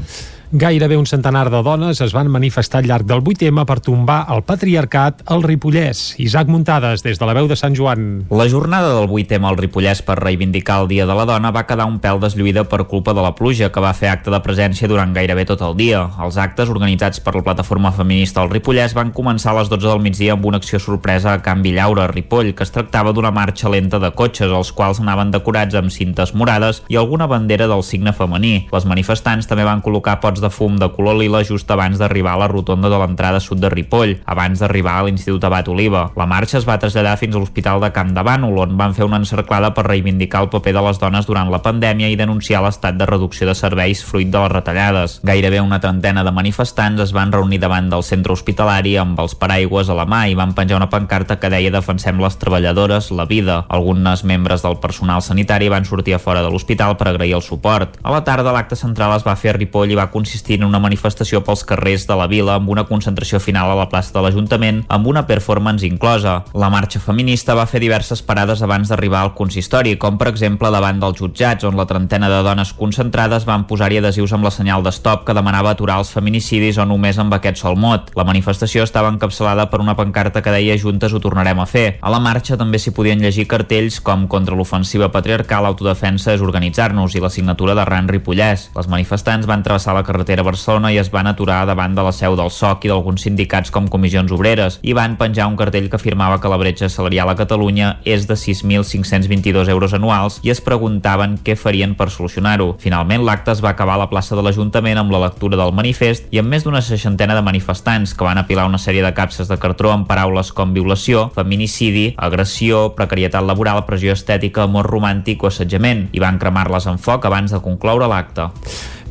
Gairebé 0.52 0.96
un 0.96 1.06
centenar 1.06 1.50
de 1.52 1.60
dones 1.60 2.00
es 2.00 2.14
van 2.16 2.30
manifestar 2.32 2.80
al 2.80 2.86
llarg 2.88 3.04
del 3.04 3.20
8M 3.20 3.66
per 3.68 3.82
tombar 3.84 4.22
el 4.32 4.46
patriarcat 4.48 5.26
al 5.28 5.42
Ripollès. 5.44 6.14
Isaac 6.24 6.48
Muntades, 6.48 7.02
des 7.04 7.20
de 7.20 7.26
la 7.28 7.34
veu 7.36 7.50
de 7.52 7.58
Sant 7.60 7.74
Joan. 7.76 8.24
La 8.32 8.46
jornada 8.48 8.94
del 8.96 9.10
8M 9.12 9.44
al 9.44 9.58
Ripollès 9.60 10.00
per 10.08 10.16
reivindicar 10.22 10.78
el 10.80 10.88
Dia 10.88 11.06
de 11.06 11.18
la 11.20 11.26
Dona 11.28 11.52
va 11.52 11.66
quedar 11.68 11.90
un 11.92 11.98
pèl 12.00 12.22
deslluïda 12.24 12.64
per 12.64 12.86
culpa 12.88 13.12
de 13.12 13.26
la 13.26 13.34
pluja, 13.36 13.74
que 13.76 13.84
va 13.84 13.92
fer 13.92 14.08
acte 14.08 14.32
de 14.32 14.40
presència 14.40 14.88
durant 14.88 15.12
gairebé 15.12 15.44
tot 15.50 15.66
el 15.68 15.76
dia. 15.76 16.06
Els 16.24 16.40
actes, 16.40 16.72
organitzats 16.72 17.20
per 17.20 17.36
la 17.36 17.44
plataforma 17.44 17.92
feminista 17.92 18.40
al 18.40 18.48
Ripollès, 18.54 18.96
van 18.96 19.12
començar 19.12 19.52
a 19.52 19.58
les 19.60 19.68
12 19.68 19.84
del 19.84 20.00
migdia 20.00 20.40
amb 20.40 20.48
una 20.48 20.64
acció 20.64 20.80
sorpresa 20.80 21.34
a 21.34 21.44
Can 21.44 21.60
Villaura, 21.60 22.08
a 22.08 22.14
Ripoll, 22.14 22.54
que 22.56 22.64
es 22.64 22.72
tractava 22.72 23.12
d'una 23.12 23.34
marxa 23.36 23.68
lenta 23.68 24.00
de 24.00 24.14
cotxes, 24.16 24.48
els 24.48 24.72
quals 24.72 25.04
anaven 25.04 25.36
decorats 25.36 25.76
amb 25.76 25.92
cintes 25.92 26.32
morades 26.32 26.86
i 26.88 26.96
alguna 26.96 27.28
bandera 27.28 27.68
del 27.68 27.84
signe 27.84 28.16
femení. 28.16 28.56
Les 28.72 28.88
manifestants 28.88 29.52
també 29.52 29.68
van 29.68 29.84
col·locar 29.84 30.22
pots 30.24 30.37
de 30.42 30.50
fum 30.50 30.78
de 30.78 30.90
color 30.96 31.18
lila 31.20 31.44
just 31.44 31.70
abans 31.72 31.98
d'arribar 32.00 32.36
a 32.36 32.42
la 32.44 32.48
rotonda 32.52 32.90
de 32.90 33.00
l'entrada 33.00 33.40
sud 33.40 33.60
de 33.64 33.70
Ripoll, 33.70 34.18
abans 34.26 34.60
d'arribar 34.60 35.00
a 35.00 35.06
l'Institut 35.08 35.44
Abat 35.44 35.68
Oliva. 35.68 36.12
La 36.16 36.28
marxa 36.30 36.58
es 36.60 36.68
va 36.68 36.78
traslladar 36.80 37.18
fins 37.18 37.36
a 37.36 37.42
l'Hospital 37.42 37.82
de 37.82 37.92
Camp 37.96 38.14
de 38.16 38.24
Bànol, 38.24 38.58
on 38.66 38.78
van 38.78 38.96
fer 38.98 39.06
una 39.08 39.20
encerclada 39.22 39.74
per 39.74 39.88
reivindicar 39.88 40.44
el 40.44 40.52
paper 40.54 40.74
de 40.78 40.84
les 40.88 41.00
dones 41.02 41.28
durant 41.30 41.52
la 41.52 41.62
pandèmia 41.64 42.10
i 42.12 42.20
denunciar 42.20 42.64
l'estat 42.64 42.98
de 42.98 43.06
reducció 43.10 43.48
de 43.48 43.56
serveis 43.58 44.04
fruit 44.06 44.30
de 44.32 44.42
les 44.44 44.54
retallades. 44.54 45.20
Gairebé 45.24 45.62
una 45.62 45.82
trentena 45.84 46.24
de 46.24 46.34
manifestants 46.34 47.02
es 47.04 47.14
van 47.16 47.32
reunir 47.32 47.60
davant 47.62 47.90
del 47.90 48.04
centre 48.04 48.34
hospitalari 48.34 48.98
amb 49.02 49.20
els 49.20 49.36
paraigües 49.36 49.90
a 49.90 49.98
la 49.98 50.08
mà 50.10 50.26
i 50.30 50.36
van 50.38 50.54
penjar 50.58 50.80
una 50.80 50.90
pancarta 50.90 51.40
que 51.40 51.52
deia 51.54 51.74
defensem 51.74 52.20
les 52.22 52.38
treballadores, 52.40 53.12
la 53.12 53.26
vida. 53.26 53.64
Algunes 53.70 54.24
membres 54.24 54.64
del 54.66 54.80
personal 54.84 55.22
sanitari 55.22 55.70
van 55.70 55.86
sortir 55.86 56.16
a 56.16 56.20
fora 56.20 56.44
de 56.44 56.52
l'hospital 56.52 56.98
per 56.98 57.10
agrair 57.12 57.36
el 57.38 57.46
suport. 57.46 57.98
A 58.04 58.14
la 58.14 58.24
tarda 58.28 58.54
l'acte 58.56 58.76
central 58.80 59.16
es 59.18 59.26
va 59.28 59.36
fer 59.36 59.54
a 59.54 59.58
Ripoll 59.58 59.92
i 59.94 60.00
va 60.00 60.10
consistir 60.28 60.58
en 60.60 60.66
una 60.68 60.82
manifestació 60.84 61.40
pels 61.48 61.62
carrers 61.64 62.04
de 62.08 62.16
la 62.20 62.26
vila 62.28 62.58
amb 62.58 62.68
una 62.68 62.84
concentració 62.84 63.40
final 63.40 63.70
a 63.72 63.78
la 63.80 63.86
plaça 63.88 64.12
de 64.12 64.20
l'Ajuntament 64.26 64.82
amb 64.92 65.08
una 65.08 65.22
performance 65.26 65.88
inclosa. 65.88 66.42
La 66.52 66.68
marxa 66.70 67.00
feminista 67.00 67.56
va 67.56 67.64
fer 67.66 67.80
diverses 67.80 68.20
parades 68.22 68.60
abans 68.62 68.92
d'arribar 68.92 69.22
al 69.24 69.32
consistori, 69.38 69.96
com 69.96 70.18
per 70.20 70.28
exemple 70.28 70.68
davant 70.74 71.00
dels 71.00 71.22
jutjats, 71.22 71.64
on 71.64 71.78
la 71.80 71.86
trentena 71.88 72.28
de 72.28 72.42
dones 72.44 72.74
concentrades 72.76 73.46
van 73.48 73.64
posar-hi 73.70 74.02
adhesius 74.02 74.34
amb 74.36 74.44
la 74.44 74.52
senyal 74.52 74.84
d'estop 74.84 75.24
que 75.24 75.36
demanava 75.38 75.72
aturar 75.72 76.02
els 76.04 76.12
feminicidis 76.12 76.82
o 76.84 76.86
només 76.90 77.22
amb 77.24 77.38
aquest 77.38 77.64
sol 77.64 77.80
mot. 77.80 78.12
La 78.20 78.28
manifestació 78.28 78.84
estava 78.84 79.14
encapçalada 79.14 79.70
per 79.72 79.80
una 79.80 79.96
pancarta 79.96 80.44
que 80.44 80.52
deia 80.52 80.76
Juntes 80.76 81.16
ho 81.16 81.24
tornarem 81.24 81.64
a 81.64 81.70
fer. 81.70 81.86
A 82.02 82.12
la 82.12 82.20
marxa 82.20 82.60
també 82.60 82.84
s'hi 82.84 82.92
podien 82.92 83.24
llegir 83.24 83.48
cartells 83.48 84.02
com 84.04 84.28
contra 84.28 84.60
l'ofensiva 84.60 85.08
patriarcal, 85.14 85.64
autodefensa 85.72 86.36
és 86.36 86.44
organitzar-nos 86.44 87.16
i 87.16 87.24
la 87.24 87.32
signatura 87.32 87.80
de 87.80 87.88
Ran 87.88 88.12
Ripollès. 88.12 88.70
Les 88.76 88.92
manifestants 88.92 89.48
van 89.48 89.64
travessar 89.64 89.96
la 89.96 90.04
carretera 90.04 90.17
Barcelona 90.24 90.92
i 90.94 90.98
es 90.98 91.12
van 91.12 91.28
aturar 91.28 91.66
davant 91.68 91.96
de 91.96 92.04
la 92.04 92.12
seu 92.16 92.36
del 92.40 92.50
SOC 92.54 92.86
i 92.86 92.92
d'alguns 92.92 93.26
sindicats 93.28 93.72
com 93.74 93.88
comissions 93.92 94.32
obreres 94.32 94.80
i 94.82 94.96
van 94.98 95.18
penjar 95.20 95.48
un 95.52 95.58
cartell 95.60 95.90
que 95.90 95.98
afirmava 96.00 96.40
que 96.42 96.50
la 96.52 96.58
bretxa 96.58 96.90
salarial 96.90 97.30
a 97.30 97.36
Catalunya 97.36 97.98
és 98.06 98.28
de 98.28 98.38
6.522 98.40 99.70
euros 99.70 99.94
anuals 99.94 100.40
i 100.44 100.52
es 100.54 100.62
preguntaven 100.64 101.38
què 101.44 101.58
farien 101.60 101.96
per 102.00 102.10
solucionar-ho. 102.14 102.76
Finalment, 102.80 103.26
l'acte 103.28 103.52
es 103.54 103.64
va 103.64 103.74
acabar 103.76 103.96
a 103.96 104.04
la 104.06 104.10
plaça 104.10 104.36
de 104.36 104.44
l'Ajuntament 104.46 104.98
amb 105.02 105.14
la 105.14 105.22
lectura 105.28 105.60
del 105.60 105.76
manifest 105.76 106.28
i 106.32 106.42
amb 106.42 106.54
més 106.54 106.66
d'una 106.66 106.82
seixantena 106.82 107.36
de 107.36 107.46
manifestants 107.46 108.16
que 108.18 108.28
van 108.28 108.42
apilar 108.42 108.68
una 108.70 108.82
sèrie 108.82 109.06
de 109.06 109.14
capses 109.14 109.52
de 109.52 109.60
cartró 109.62 109.92
amb 109.94 110.08
paraules 110.08 110.54
com 110.56 110.74
violació, 110.74 111.28
feminicidi, 111.36 112.14
agressió, 112.18 112.88
precarietat 112.98 113.46
laboral, 113.46 113.84
pressió 113.86 114.16
estètica, 114.16 114.66
amor 114.66 114.90
romàntic 114.90 115.44
o 115.44 115.52
assetjament 115.52 116.08
i 116.14 116.24
van 116.24 116.40
cremar-les 116.42 116.88
en 116.88 117.02
foc 117.02 117.26
abans 117.28 117.54
de 117.54 117.64
concloure 117.64 118.08
l'acte. 118.10 118.50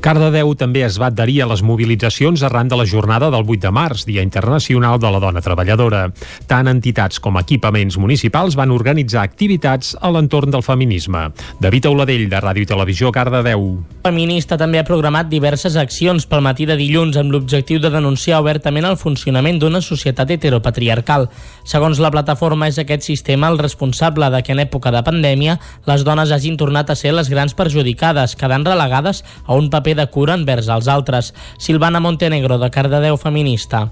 Cardedeu 0.07 0.53
també 0.55 0.85
es 0.87 1.01
va 1.03 1.09
adherir 1.11 1.41
a 1.43 1.49
les 1.51 1.65
mobilitzacions 1.67 2.45
arran 2.47 2.69
de 2.71 2.77
la 2.79 2.85
jornada 2.87 3.27
del 3.27 3.43
8 3.43 3.59
de 3.65 3.71
març, 3.75 4.05
Dia 4.07 4.23
Internacional 4.23 5.01
de 5.03 5.11
la 5.11 5.19
Dona 5.19 5.41
Treballadora. 5.43 6.05
Tant 6.47 6.71
entitats 6.71 7.19
com 7.19 7.35
equipaments 7.41 7.97
municipals 7.99 8.55
van 8.55 8.71
organitzar 8.71 9.25
activitats 9.27 9.97
a 9.99 10.13
l'entorn 10.15 10.55
del 10.55 10.63
feminisme. 10.63 11.25
David 11.59 11.89
Auladell, 11.91 12.29
de 12.31 12.39
Ràdio 12.45 12.63
i 12.63 12.69
Televisió, 12.71 13.11
Cardedeu. 13.11 13.65
Feminista 14.07 14.55
també 14.55 14.79
ha 14.79 14.85
programat 14.87 15.27
diverses 15.27 15.75
accions 15.75 16.29
pel 16.31 16.47
matí 16.47 16.69
de 16.71 16.79
dilluns 16.79 17.19
amb 17.19 17.35
l'objectiu 17.35 17.83
de 17.83 17.91
denunciar 17.91 18.39
obertament 18.45 18.87
el 18.87 19.01
funcionament 19.03 19.59
d'una 19.59 19.83
societat 19.83 20.31
heteropatriarcal. 20.37 21.27
Segons 21.67 21.99
la 21.99 22.13
plataforma, 22.15 22.71
és 22.71 22.79
aquest 22.79 23.03
sistema 23.11 23.51
el 23.51 23.59
responsable 23.59 24.31
de 24.31 24.45
que 24.47 24.55
en 24.55 24.63
època 24.69 24.95
de 24.95 25.03
pandèmia 25.03 25.59
les 25.91 26.07
dones 26.07 26.31
hagin 26.31 26.55
tornat 26.55 26.95
a 26.95 27.01
ser 27.03 27.17
les 27.19 27.27
grans 27.27 27.59
perjudicades, 27.59 28.39
quedant 28.39 28.71
relegades 28.71 29.25
a 29.43 29.59
un 29.59 29.67
paper 29.67 29.96
de 29.97 30.07
cura 30.13 30.37
envers 30.37 30.69
els 30.73 30.89
altres. 30.93 31.33
Silvana 31.59 32.01
Montenegro, 32.01 32.61
de 32.63 32.71
Cardedeu 32.71 33.17
Feminista. 33.17 33.89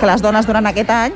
Que 0.00 0.08
les 0.08 0.24
dones 0.24 0.48
durant 0.48 0.66
aquest 0.66 0.90
any 0.90 1.14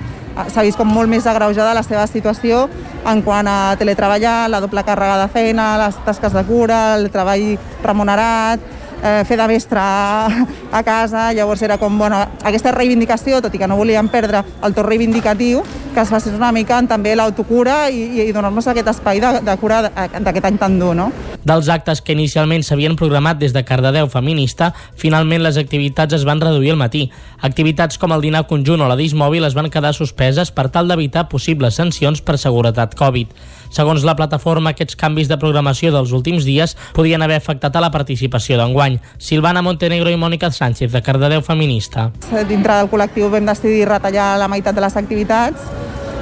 s'ha 0.52 0.62
vist 0.66 0.76
com 0.76 0.88
molt 0.93 1.09
més 1.09 1.26
agreujada 1.26 1.75
la 1.75 1.83
seva 1.87 2.05
situació 2.11 2.66
en 3.09 3.23
quant 3.25 3.49
a 3.49 3.76
teletreballar, 3.81 4.50
la 4.52 4.61
doble 4.61 4.85
càrrega 4.85 5.23
de 5.23 5.28
feina, 5.33 5.69
les 5.81 5.97
tasques 6.05 6.35
de 6.37 6.43
cura, 6.45 6.81
el 6.99 7.09
treball 7.14 7.55
remunerat, 7.85 8.61
eh, 9.03 9.23
fer 9.26 9.37
de 9.38 9.47
mestre 9.49 9.81
a 9.81 10.83
casa, 10.85 11.33
llavors 11.33 11.62
era 11.62 11.79
com, 11.79 11.99
bueno, 11.99 12.23
aquesta 12.45 12.73
reivindicació, 12.73 13.41
tot 13.43 13.55
i 13.55 13.61
que 13.61 13.69
no 13.69 13.79
volíem 13.79 14.09
perdre 14.12 14.43
el 14.65 14.75
to 14.75 14.85
reivindicatiu, 14.87 15.62
que 15.95 16.03
es 16.03 16.12
faci 16.12 16.31
una 16.35 16.53
mica 16.53 16.79
en 16.79 16.88
també 16.88 17.15
l'autocura 17.17 17.87
i, 17.88 18.26
i 18.26 18.33
donar-nos 18.33 18.69
aquest 18.69 18.91
espai 18.93 19.21
de, 19.23 19.31
de 19.47 19.57
cura 19.61 19.83
d'aquest 19.88 20.50
any 20.50 20.59
tan 20.61 20.79
dur, 20.81 20.95
no? 20.97 21.11
Dels 21.47 21.71
actes 21.73 22.03
que 22.03 22.17
inicialment 22.17 22.65
s'havien 22.67 22.97
programat 22.99 23.38
des 23.38 23.55
de 23.55 23.62
Cardedeu 23.65 24.11
Feminista, 24.12 24.73
finalment 24.99 25.45
les 25.45 25.57
activitats 25.61 26.17
es 26.19 26.26
van 26.26 26.43
reduir 26.43 26.75
al 26.75 26.81
matí. 26.81 27.07
Activitats 27.47 28.00
com 28.03 28.12
el 28.12 28.25
dinar 28.25 28.47
conjunt 28.50 28.83
o 28.83 28.88
la 28.91 28.99
dismòbil 28.99 29.47
es 29.47 29.55
van 29.55 29.71
quedar 29.71 29.95
suspeses 29.95 30.50
per 30.50 30.69
tal 30.75 30.91
d'evitar 30.91 31.29
possibles 31.31 31.79
sancions 31.79 32.21
per 32.21 32.37
seguretat 32.43 32.97
Covid. 32.99 33.31
Segons 33.71 34.05
la 34.07 34.15
plataforma, 34.17 34.73
aquests 34.73 34.97
canvis 34.99 35.29
de 35.31 35.38
programació 35.41 35.91
dels 35.95 36.12
últims 36.17 36.47
dies 36.47 36.76
podien 36.97 37.23
haver 37.23 37.41
afectat 37.41 37.75
a 37.76 37.83
la 37.83 37.91
participació 37.95 38.59
d'enguany. 38.61 38.86
Silvana 39.19 39.62
Montenegro 39.62 40.12
i 40.12 40.19
Mònica 40.21 40.50
Sánchez, 40.50 40.93
de 40.93 41.02
Cardedeu 41.02 41.43
Feminista. 41.43 42.11
Dintre 42.49 42.78
del 42.81 42.90
col·lectiu 42.93 43.31
vam 43.33 43.49
decidir 43.49 43.88
retallar 43.88 44.35
la 44.40 44.49
meitat 44.49 44.76
de 44.76 44.85
les 44.85 44.97
activitats 44.97 45.66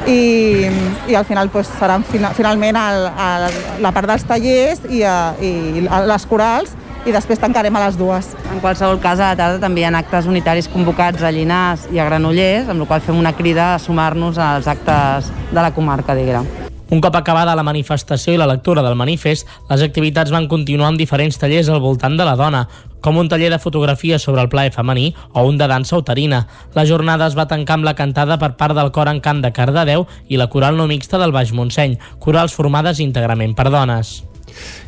i, 0.06 0.68
i 1.08 1.14
al 1.14 1.24
final 1.24 1.50
pues, 1.52 1.68
seran 1.78 2.04
finalment 2.04 2.76
el, 2.76 3.06
el, 3.08 3.60
la 3.84 3.92
part 3.94 4.10
dels 4.10 4.26
tallers 4.28 4.82
i, 4.90 5.04
eh, 5.04 5.44
i 5.44 5.84
les 5.84 6.26
corals 6.28 6.74
i 7.04 7.12
després 7.12 7.40
tancarem 7.40 7.76
a 7.76 7.84
les 7.86 7.98
dues. 8.00 8.30
En 8.52 8.60
qualsevol 8.64 9.00
cas, 9.02 9.20
a 9.20 9.32
la 9.32 9.38
tarda 9.38 9.60
també 9.60 9.82
hi 9.82 9.88
ha 9.88 9.92
actes 9.98 10.28
unitaris 10.30 10.70
convocats 10.72 11.22
a 11.22 11.32
Llinars 11.34 11.88
i 11.92 12.00
a 12.00 12.08
Granollers, 12.08 12.70
amb 12.72 12.84
la 12.84 12.88
qual 12.88 13.04
fem 13.04 13.20
una 13.20 13.34
crida 13.36 13.74
a 13.74 13.80
sumar-nos 13.82 14.40
als 14.40 14.70
actes 14.72 15.32
de 15.52 15.60
la 15.60 15.74
comarca 15.76 16.16
d'Egra. 16.16 16.44
Un 16.90 17.00
cop 17.00 17.14
acabada 17.16 17.54
la 17.56 17.64
manifestació 17.64 18.34
i 18.34 18.40
la 18.40 18.48
lectura 18.50 18.82
del 18.84 18.96
manifest, 18.98 19.48
les 19.70 19.84
activitats 19.86 20.32
van 20.34 20.48
continuar 20.48 20.90
amb 20.90 21.00
diferents 21.00 21.38
tallers 21.40 21.70
al 21.72 21.80
voltant 21.80 22.18
de 22.18 22.26
la 22.28 22.36
dona, 22.36 22.66
com 23.00 23.16
un 23.20 23.28
taller 23.28 23.50
de 23.52 23.58
fotografia 23.58 24.18
sobre 24.18 24.42
el 24.44 24.50
plaer 24.52 24.72
femení 24.72 25.14
o 25.32 25.46
un 25.48 25.58
de 25.58 25.68
dansa 25.68 25.96
uterina. 25.96 26.46
La 26.74 26.86
jornada 26.86 27.26
es 27.26 27.36
va 27.36 27.48
tancar 27.48 27.78
amb 27.78 27.88
la 27.88 27.96
cantada 27.96 28.38
per 28.38 28.54
part 28.60 28.76
del 28.76 28.92
cor 28.92 29.08
en 29.08 29.20
cant 29.24 29.40
de 29.44 29.52
Cardedeu 29.52 30.06
i 30.28 30.40
la 30.40 30.48
coral 30.52 30.76
no 30.76 30.88
mixta 30.88 31.20
del 31.20 31.32
Baix 31.32 31.52
Montseny, 31.52 31.98
corals 32.18 32.56
formades 32.56 33.00
íntegrament 33.00 33.56
per 33.56 33.70
dones. 33.72 34.22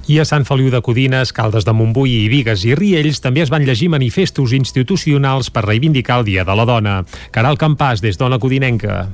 I 0.06 0.20
a 0.22 0.24
Sant 0.24 0.44
Feliu 0.46 0.68
de 0.70 0.78
Codines, 0.86 1.32
Caldes 1.34 1.64
de 1.66 1.72
Montbui 1.74 2.12
i 2.20 2.28
Vigues 2.30 2.62
i 2.62 2.76
Riells 2.78 3.18
també 3.24 3.42
es 3.42 3.50
van 3.50 3.66
llegir 3.66 3.88
manifestos 3.90 4.54
institucionals 4.54 5.50
per 5.50 5.66
reivindicar 5.66 6.20
el 6.20 6.28
Dia 6.30 6.46
de 6.46 6.54
la 6.54 6.68
Dona. 6.68 7.00
Caral 7.34 7.58
Campàs, 7.58 8.04
des 8.06 8.14
d'Ona 8.20 8.38
Codinenca. 8.38 9.06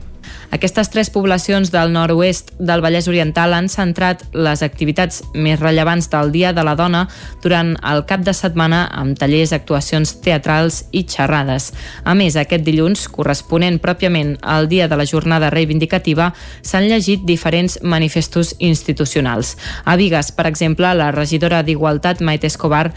Aquestes 0.53 0.91
tres 0.93 1.09
poblacions 1.09 1.71
del 1.73 1.95
nord-oest 1.95 2.51
del 2.61 2.83
Vallès 2.85 3.07
Oriental 3.09 3.55
han 3.57 3.71
centrat 3.73 4.25
les 4.37 4.61
activitats 4.61 5.23
més 5.33 5.59
rellevants 5.61 6.11
del 6.13 6.33
Dia 6.35 6.53
de 6.53 6.65
la 6.67 6.75
Dona 6.77 7.07
durant 7.43 7.73
el 7.89 8.05
cap 8.09 8.21
de 8.21 8.35
setmana 8.37 8.83
amb 8.93 9.17
tallers, 9.19 9.55
actuacions 9.57 10.13
teatrals 10.25 10.83
i 10.93 11.05
xerrades. 11.09 11.71
A 12.05 12.13
més, 12.19 12.37
aquest 12.37 12.67
dilluns, 12.67 13.07
corresponent 13.09 13.79
pròpiament 13.81 14.35
al 14.43 14.69
dia 14.69 14.89
de 14.93 14.99
la 15.01 15.07
jornada 15.09 15.51
reivindicativa, 15.51 16.33
s'han 16.61 16.89
llegit 16.91 17.25
diferents 17.25 17.79
manifestos 17.83 18.55
institucionals. 18.59 19.57
A 19.85 19.97
Vigues, 19.97 20.33
per 20.37 20.47
exemple, 20.51 20.82
la 20.83 21.13
regidora 21.15 21.63
d'Igualtat, 21.63 22.19
Maite 22.21 22.51
Escobar, 22.51 22.89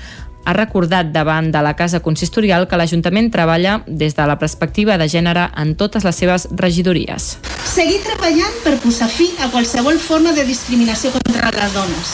ha 0.46 0.54
recordat 0.54 1.10
davant 1.14 1.50
de 1.52 1.62
la 1.66 1.74
Casa 1.78 2.02
Consistorial 2.06 2.68
que 2.70 2.78
l'Ajuntament 2.78 3.32
treballa 3.34 3.80
des 3.86 4.16
de 4.18 4.26
la 4.30 4.38
perspectiva 4.42 4.98
de 4.98 5.08
gènere 5.10 5.50
en 5.58 5.74
totes 5.76 6.06
les 6.06 6.16
seves 6.22 6.48
regidories. 6.54 7.36
Seguir 7.66 8.00
treballant 8.06 8.62
per 8.64 8.78
posar 8.84 9.10
fi 9.10 9.32
a 9.42 9.50
qualsevol 9.50 9.98
forma 10.00 10.34
de 10.38 10.46
discriminació 10.46 11.12
contra 11.18 11.52
les 11.54 11.74
dones. 11.74 12.14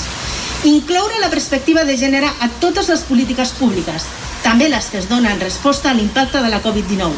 Incloure 0.71 1.19
la 1.19 1.29
perspectiva 1.29 1.83
de 1.83 1.97
gènere 1.97 2.27
a 2.27 2.49
totes 2.61 2.87
les 2.89 3.03
polítiques 3.09 3.51
públiques, 3.59 4.07
també 4.43 4.69
les 4.69 4.87
que 4.89 4.99
es 5.01 5.09
donen 5.09 5.39
resposta 5.41 5.91
a 5.91 5.93
l'impacte 5.93 6.41
de 6.41 6.49
la 6.49 6.61
Covid-19. 6.63 7.11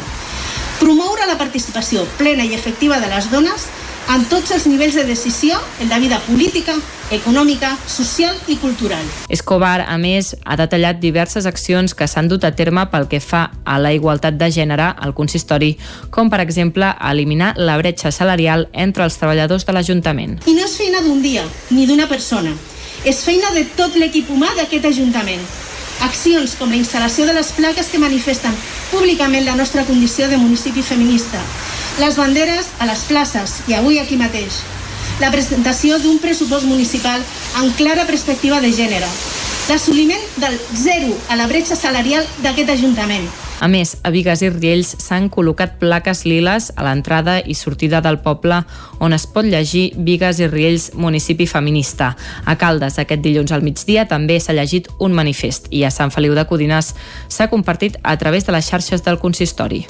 Promoure 0.80 1.26
la 1.28 1.38
participació 1.38 2.02
plena 2.18 2.44
i 2.44 2.54
efectiva 2.54 2.98
de 3.00 3.08
les 3.12 3.30
dones 3.30 3.68
en 4.12 4.24
tots 4.28 4.52
els 4.54 4.66
nivells 4.68 4.94
de 4.98 5.04
decisió 5.08 5.56
en 5.80 5.88
la 5.88 5.98
vida 5.98 6.18
política, 6.26 6.74
econòmica, 7.10 7.72
social 7.86 8.36
i 8.48 8.56
cultural. 8.56 9.02
Escobar, 9.28 9.84
a 9.88 9.96
més, 9.98 10.34
ha 10.44 10.56
detallat 10.60 11.00
diverses 11.00 11.46
accions 11.46 11.94
que 11.94 12.08
s'han 12.10 12.28
dut 12.28 12.44
a 12.44 12.52
terme 12.56 12.86
pel 12.92 13.08
que 13.08 13.20
fa 13.20 13.48
a 13.64 13.78
la 13.80 13.92
igualtat 13.96 14.38
de 14.40 14.50
gènere 14.52 14.90
al 14.94 15.14
consistori, 15.14 15.74
com 16.10 16.30
per 16.30 16.40
exemple 16.44 16.94
eliminar 17.10 17.54
la 17.56 17.76
bretxa 17.80 18.12
salarial 18.12 18.68
entre 18.72 19.04
els 19.04 19.18
treballadors 19.20 19.66
de 19.66 19.76
l'Ajuntament. 19.76 20.40
I 20.46 20.56
no 20.56 20.64
és 20.64 20.78
feina 20.78 21.02
d'un 21.04 21.22
dia, 21.22 21.44
ni 21.70 21.86
d'una 21.86 22.08
persona. 22.08 22.54
És 23.04 23.20
feina 23.24 23.52
de 23.52 23.66
tot 23.76 23.96
l'equip 24.00 24.30
humà 24.32 24.48
d'aquest 24.56 24.92
Ajuntament. 24.94 25.44
Accions 26.02 26.56
com 26.58 26.70
la 26.70 26.78
instal·lació 26.80 27.26
de 27.28 27.34
les 27.36 27.52
plaques 27.54 27.90
que 27.92 28.00
manifesten 28.02 28.56
públicament 28.90 29.44
la 29.46 29.54
nostra 29.54 29.84
condició 29.84 30.28
de 30.28 30.38
municipi 30.40 30.82
feminista, 30.82 31.40
les 32.00 32.18
banderes 32.18 32.72
a 32.78 32.88
les 32.90 33.04
places 33.10 33.60
i 33.68 33.78
avui 33.78 34.00
aquí 34.02 34.18
mateix. 34.18 34.62
La 35.20 35.30
presentació 35.30 36.00
d'un 36.02 36.18
pressupost 36.18 36.66
municipal 36.66 37.22
amb 37.60 37.76
clara 37.78 38.06
perspectiva 38.08 38.60
de 38.60 38.72
gènere. 38.74 39.08
L'assoliment 39.68 40.26
del 40.42 40.58
zero 40.74 41.14
a 41.28 41.38
la 41.38 41.46
bretxa 41.46 41.78
salarial 41.78 42.26
d'aquest 42.42 42.74
Ajuntament. 42.74 43.43
A 43.60 43.68
més, 43.70 43.94
a 44.02 44.10
Vigues 44.10 44.42
i 44.42 44.48
Riells 44.50 44.90
s'han 44.98 45.28
col·locat 45.32 45.76
plaques 45.78 46.24
liles 46.26 46.70
a 46.74 46.84
l'entrada 46.86 47.36
i 47.38 47.54
sortida 47.54 48.00
del 48.04 48.18
poble 48.24 48.58
on 49.04 49.14
es 49.14 49.26
pot 49.30 49.46
llegir 49.46 49.92
Vigues 49.94 50.40
i 50.42 50.48
Riells 50.50 50.90
municipi 50.98 51.46
feminista. 51.46 52.12
A 52.44 52.56
Caldes, 52.58 52.98
aquest 52.98 53.22
dilluns 53.22 53.54
al 53.54 53.62
migdia, 53.62 54.08
també 54.10 54.40
s'ha 54.40 54.56
llegit 54.56 54.90
un 54.98 55.14
manifest 55.14 55.70
i 55.70 55.84
a 55.84 55.92
Sant 55.94 56.12
Feliu 56.14 56.34
de 56.34 56.46
Codinàs 56.50 56.94
s'ha 57.28 57.50
compartit 57.52 58.00
a 58.02 58.16
través 58.18 58.44
de 58.44 58.56
les 58.56 58.66
xarxes 58.66 59.06
del 59.06 59.22
consistori. 59.22 59.84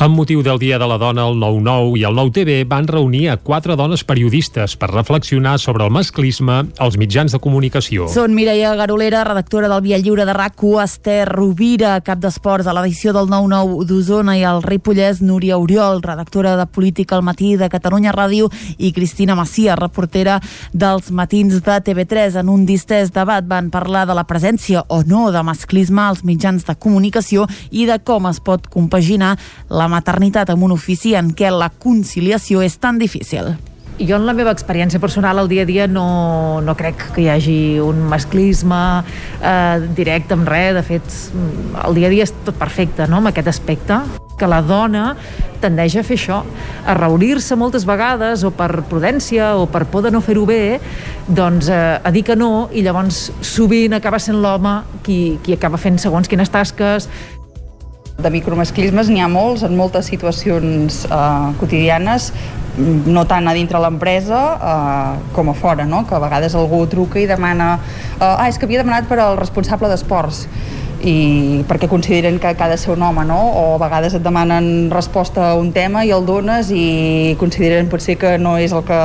Amb 0.00 0.16
motiu 0.16 0.40
del 0.40 0.56
Dia 0.56 0.78
de 0.80 0.86
la 0.88 0.96
Dona, 0.96 1.26
el 1.28 1.36
9-9 1.36 1.98
i 2.00 2.04
el 2.08 2.14
9-TV 2.16 2.62
van 2.64 2.86
reunir 2.88 3.26
a 3.28 3.36
quatre 3.36 3.74
dones 3.76 4.00
periodistes 4.08 4.72
per 4.80 4.88
reflexionar 4.94 5.58
sobre 5.60 5.84
el 5.84 5.90
masclisme 5.92 6.62
als 6.80 6.96
mitjans 6.96 7.34
de 7.34 7.40
comunicació. 7.42 8.06
Són 8.08 8.32
Mireia 8.32 8.70
Garolera, 8.78 9.26
redactora 9.28 9.68
del 9.68 9.82
Via 9.84 9.98
Lliure 10.00 10.24
de 10.24 10.32
rac 10.32 10.64
Esther 10.80 11.28
Rovira, 11.28 11.98
cap 12.00 12.18
d'esports 12.22 12.66
a 12.66 12.72
l'edició 12.72 13.12
del 13.12 13.28
9-9 13.28 13.84
d'Osona 13.84 14.38
i 14.38 14.46
el 14.48 14.62
Ripollès, 14.64 15.20
Núria 15.20 15.58
Oriol, 15.60 16.00
redactora 16.00 16.56
de 16.56 16.64
Política 16.64 17.16
al 17.16 17.22
matí 17.22 17.56
de 17.60 17.68
Catalunya 17.68 18.16
Ràdio 18.16 18.48
i 18.78 18.94
Cristina 18.96 19.36
Macia, 19.36 19.76
reportera 19.76 20.38
dels 20.72 21.10
matins 21.10 21.60
de 21.60 21.76
TV3. 21.76 22.40
En 22.40 22.48
un 22.48 22.64
distès 22.64 23.12
debat 23.12 23.44
van 23.44 23.68
parlar 23.68 24.06
de 24.08 24.16
la 24.16 24.24
presència 24.24 24.86
o 24.88 25.02
no 25.04 25.28
de 25.30 25.44
masclisme 25.44 26.08
als 26.08 26.24
mitjans 26.24 26.64
de 26.64 26.74
comunicació 26.80 27.44
i 27.70 27.84
de 27.84 28.00
com 28.00 28.32
es 28.32 28.40
pot 28.40 28.64
compaginar 28.72 29.36
la 29.70 29.88
maternitat 29.88 30.50
amb 30.50 30.68
un 30.68 30.76
ofici 30.76 31.14
en 31.18 31.34
què 31.34 31.50
la 31.54 31.70
conciliació 31.70 32.62
és 32.66 32.78
tan 32.78 32.98
difícil 32.98 33.54
jo 34.00 34.16
en 34.16 34.24
la 34.24 34.32
meva 34.32 34.52
experiència 34.54 35.00
personal 35.00 35.38
al 35.38 35.48
dia 35.50 35.66
a 35.66 35.68
dia 35.68 35.86
no, 35.86 36.60
no 36.64 36.74
crec 36.76 37.10
que 37.14 37.24
hi 37.24 37.28
hagi 37.28 37.60
un 37.84 38.00
masclisme 38.08 38.80
eh, 39.42 39.76
directe 39.96 40.36
amb 40.36 40.48
res, 40.48 40.72
de 40.78 40.84
fet 40.86 41.20
el 41.84 42.00
dia 42.00 42.08
a 42.08 42.14
dia 42.14 42.26
és 42.28 42.34
tot 42.46 42.56
perfecte 42.56 43.06
no? 43.10 43.20
amb 43.20 43.32
aquest 43.32 43.52
aspecte 43.52 44.00
que 44.40 44.48
la 44.48 44.62
dona 44.64 45.12
tendeix 45.60 45.98
a 46.00 46.04
fer 46.06 46.16
això, 46.16 46.38
a 46.88 46.94
reunir-se 46.96 47.56
moltes 47.60 47.84
vegades 47.84 48.46
o 48.48 48.50
per 48.56 48.70
prudència 48.88 49.50
o 49.60 49.66
per 49.68 49.84
por 49.92 50.06
de 50.06 50.12
no 50.14 50.22
fer-ho 50.24 50.46
bé, 50.48 50.78
doncs 51.28 51.68
eh, 51.68 51.98
a 52.00 52.12
dir 52.14 52.24
que 52.24 52.38
no 52.40 52.70
i 52.72 52.80
llavors 52.86 53.26
sovint 53.44 53.98
acaba 53.98 54.18
sent 54.22 54.40
l'home 54.40 54.78
qui, 55.04 55.36
qui 55.44 55.58
acaba 55.58 55.76
fent 55.76 56.00
segons 56.00 56.32
quines 56.32 56.48
tasques 56.48 57.10
de 58.22 58.32
micromasclismes 58.32 59.10
n'hi 59.10 59.22
ha 59.24 59.28
molts 59.30 59.64
en 59.66 59.76
moltes 59.78 60.10
situacions 60.12 61.04
eh, 61.06 61.52
quotidianes, 61.60 62.30
no 63.10 63.24
tant 63.28 63.48
a 63.50 63.54
dintre 63.56 63.80
l'empresa 63.82 64.40
eh, 64.56 65.30
com 65.36 65.50
a 65.50 65.54
fora, 65.54 65.86
no? 65.86 66.04
que 66.06 66.14
a 66.16 66.22
vegades 66.22 66.54
algú 66.54 66.84
truca 66.90 67.20
i 67.20 67.26
demana 67.30 67.72
eh, 67.76 68.24
ah, 68.24 68.48
és 68.48 68.58
que 68.58 68.68
havia 68.68 68.84
demanat 68.84 69.08
per 69.10 69.20
al 69.20 69.38
responsable 69.40 69.90
d'esports 69.90 70.46
i 71.00 71.64
perquè 71.68 71.88
consideren 71.88 72.38
que, 72.38 72.52
que 72.54 72.64
ha 72.64 72.68
de 72.68 72.76
ser 72.76 72.92
un 72.92 73.02
home, 73.02 73.24
no? 73.24 73.38
O 73.56 73.62
a 73.74 73.78
vegades 73.80 74.14
et 74.16 74.24
demanen 74.24 74.90
resposta 74.92 75.50
a 75.50 75.54
un 75.56 75.72
tema 75.72 76.04
i 76.04 76.12
el 76.12 76.26
dones 76.28 76.68
i 76.74 77.36
consideren 77.40 77.88
potser 77.88 78.18
que 78.20 78.36
no 78.38 78.58
és 78.60 78.74
el 78.76 78.84
que 78.84 79.00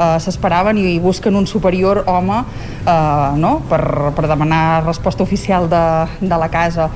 eh, 0.00 0.18
s'esperaven 0.18 0.80
i 0.80 0.98
busquen 1.02 1.36
un 1.36 1.46
superior 1.46 2.02
home 2.06 2.42
eh, 2.42 3.30
no? 3.38 3.60
per, 3.70 3.82
per 4.16 4.26
demanar 4.26 4.82
resposta 4.86 5.22
oficial 5.22 5.68
de, 5.70 5.84
de 6.20 6.36
la 6.36 6.50
casa. 6.50 6.90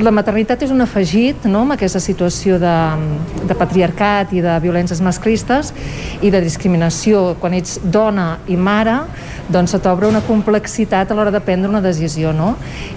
La 0.00 0.08
maternitat 0.08 0.62
és 0.64 0.70
un 0.72 0.80
afegit 0.80 1.42
no, 1.44 1.66
amb 1.66 1.74
aquesta 1.74 2.00
situació 2.00 2.56
de, 2.56 2.76
de 3.44 3.56
patriarcat 3.60 4.30
i 4.32 4.40
de 4.40 4.54
violències 4.64 5.02
masclistes 5.04 5.68
i 6.24 6.30
de 6.32 6.40
discriminació. 6.40 7.34
Quan 7.42 7.52
ets 7.58 7.76
dona 7.84 8.38
i 8.48 8.56
mare, 8.56 8.94
doncs 9.52 9.76
se 9.76 9.82
t'obre 9.84 10.08
una 10.08 10.24
complexitat 10.24 11.12
a 11.12 11.18
l'hora 11.18 11.34
de 11.34 11.42
prendre 11.44 11.68
una 11.68 11.84
decisió, 11.84 12.32
no? 12.32 12.54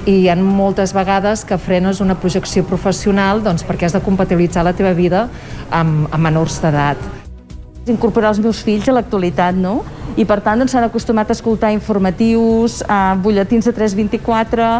I 0.08 0.22
hi 0.22 0.32
ha 0.32 0.38
moltes 0.40 0.96
vegades 0.96 1.44
que 1.44 1.60
frenes 1.60 2.00
una 2.00 2.16
projecció 2.16 2.64
professional 2.64 3.44
doncs, 3.44 3.68
perquè 3.68 3.90
has 3.90 4.00
de 4.00 4.04
compatibilitzar 4.08 4.64
la 4.64 4.75
teva 4.78 4.96
vida 4.96 5.28
amb, 5.68 6.08
amb 6.08 6.24
menors 6.32 6.62
d'edat. 6.64 7.25
Incorporar 7.86 8.32
els 8.34 8.39
meus 8.42 8.63
fills 8.65 8.88
a 8.89 8.94
l'actualitat, 8.96 9.54
no? 9.54 9.84
I 10.18 10.25
per 10.25 10.39
tant 10.42 10.58
doncs, 10.58 10.72
s'han 10.74 10.82
doncs, 10.82 10.94
acostumat 10.94 11.30
a 11.30 11.36
escoltar 11.36 11.70
informatius, 11.75 12.80
eh, 12.82 13.15
butlletins 13.22 13.65
de 13.65 13.74
324, 13.74 14.72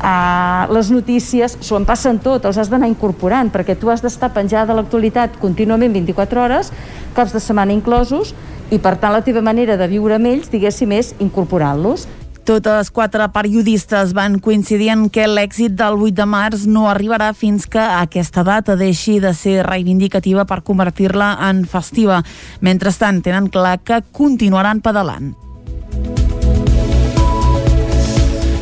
Uh, 0.00 0.64
les 0.72 0.88
notícies 0.88 1.58
s'ho 1.60 1.76
en 1.76 1.84
passen 1.84 2.16
tot, 2.24 2.46
els 2.48 2.56
has 2.56 2.70
d'anar 2.72 2.88
incorporant, 2.88 3.50
perquè 3.52 3.74
tu 3.76 3.90
has 3.92 4.00
d'estar 4.00 4.30
penjada 4.32 4.70
de 4.70 4.76
l'actualitat 4.78 5.34
contínuament 5.42 5.92
24 5.92 6.40
hores, 6.40 6.70
caps 7.12 7.34
de 7.36 7.42
setmana 7.44 7.76
inclosos, 7.76 8.32
i 8.72 8.78
per 8.80 8.94
tant 8.96 9.12
la 9.12 9.20
teva 9.20 9.42
manera 9.44 9.76
de 9.76 9.90
viure 9.92 10.16
amb 10.16 10.30
ells, 10.30 10.48
diguéssim, 10.48 10.94
és 10.96 11.12
incorporant-los. 11.20 12.06
Totes 12.48 12.88
quatre 12.90 13.26
periodistes 13.34 14.14
van 14.16 14.38
coincidir 14.42 14.88
en 14.94 15.04
que 15.12 15.26
l'èxit 15.28 15.76
del 15.78 15.98
8 16.00 16.16
de 16.22 16.26
març 16.26 16.64
no 16.66 16.86
arribarà 16.88 17.30
fins 17.36 17.68
que 17.70 17.82
aquesta 17.82 18.42
data 18.46 18.78
deixi 18.80 19.18
de 19.20 19.34
ser 19.36 19.60
reivindicativa 19.66 20.46
per 20.48 20.62
convertir-la 20.64 21.34
en 21.50 21.66
festiva. 21.68 22.22
Mentrestant, 22.64 23.20
tenen 23.22 23.52
clar 23.52 23.78
que 23.84 24.00
continuaran 24.16 24.80
pedalant. 24.80 25.34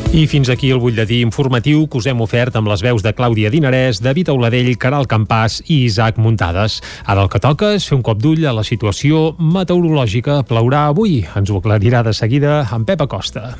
I 0.09 0.23
fins 0.25 0.49
aquí 0.49 0.71
el 0.73 0.79
butlletí 0.81 1.19
informatiu 1.21 1.83
que 1.85 1.99
us 1.99 2.07
hem 2.09 2.23
ofert 2.25 2.55
amb 2.57 2.71
les 2.71 2.81
veus 2.81 3.03
de 3.05 3.11
Clàudia 3.13 3.51
Dinarès, 3.53 3.99
David 4.01 4.31
Auladell, 4.33 4.71
Caral 4.81 5.05
Campàs 5.05 5.59
i 5.67 5.83
Isaac 5.85 6.17
Muntades. 6.17 6.79
Ara 7.05 7.21
el 7.21 7.29
que 7.29 7.37
toca 7.43 7.75
és 7.77 7.85
fer 7.85 7.99
un 7.99 8.01
cop 8.01 8.17
d'ull 8.17 8.41
a 8.49 8.55
la 8.57 8.65
situació 8.65 9.35
meteorològica. 9.37 10.41
Plourà 10.49 10.87
avui. 10.89 11.21
Ens 11.37 11.53
ho 11.53 11.61
aclarirà 11.61 12.01
de 12.01 12.15
seguida 12.17 12.63
en 12.73 12.89
Pep 12.89 13.05
Acosta. 13.05 13.51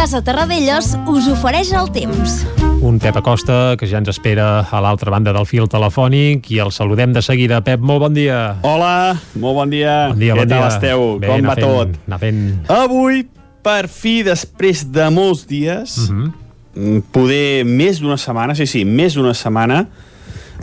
Casa 0.00 0.22
Terradellos 0.24 0.94
us 1.12 1.26
ofereix 1.28 1.74
el 1.76 1.90
temps. 1.92 2.38
Un 2.80 2.96
Pep 3.02 3.18
Acosta 3.20 3.74
que 3.76 3.84
ja 3.84 3.98
ens 4.00 4.08
espera 4.08 4.62
a 4.64 4.78
l'altra 4.80 5.12
banda 5.12 5.34
del 5.36 5.44
fil 5.44 5.66
telefònic 5.68 6.46
i 6.54 6.60
el 6.64 6.70
saludem 6.72 7.12
de 7.12 7.20
seguida. 7.20 7.58
Pep, 7.66 7.82
molt 7.84 8.00
bon 8.06 8.16
dia. 8.16 8.38
Hola, 8.64 9.18
molt 9.34 9.58
bon 9.58 9.68
dia. 9.74 9.98
Bon 10.14 10.22
dia, 10.22 10.32
Què 10.32 10.40
bon 10.40 10.48
tal 10.54 10.64
dia. 10.64 10.70
esteu? 10.72 11.04
Bé, 11.20 11.28
Com 11.28 11.42
anar 11.44 11.50
va 11.50 11.58
fent, 11.58 11.68
tot? 11.68 12.00
Anar 12.08 12.20
fent... 12.22 12.40
Avui, 12.78 13.20
per 13.60 13.82
fi, 13.92 14.14
després 14.24 14.86
de 14.88 15.10
molts 15.12 15.44
dies, 15.52 15.98
uh 15.98 16.12
Mhm. 16.14 16.32
-huh. 16.32 17.02
poder 17.12 17.64
més 17.66 18.00
d'una 18.00 18.16
setmana, 18.16 18.54
sí, 18.54 18.64
sí, 18.66 18.86
més 18.86 19.12
d'una 19.14 19.34
setmana, 19.34 19.86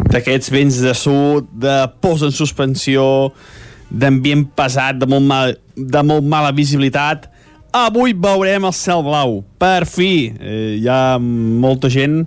d'aquests 0.09 0.49
vents 0.49 0.81
de 0.81 0.93
sud, 0.95 1.45
de 1.53 1.91
pos 2.01 2.23
en 2.23 2.31
suspensió, 2.31 3.31
d'ambient 3.91 4.47
pesat, 4.55 4.97
de 4.97 5.05
molt, 5.05 5.21
mal, 5.25 5.57
de 5.75 6.03
molt 6.03 6.23
mala 6.25 6.51
visibilitat, 6.51 7.29
avui 7.75 8.13
veurem 8.13 8.65
el 8.67 8.73
cel 8.73 9.03
blau. 9.05 9.41
Per 9.59 9.85
fi! 9.89 10.31
Eh, 10.39 10.77
hi 10.81 10.87
ha 10.89 11.17
molta 11.19 11.89
gent 11.89 12.23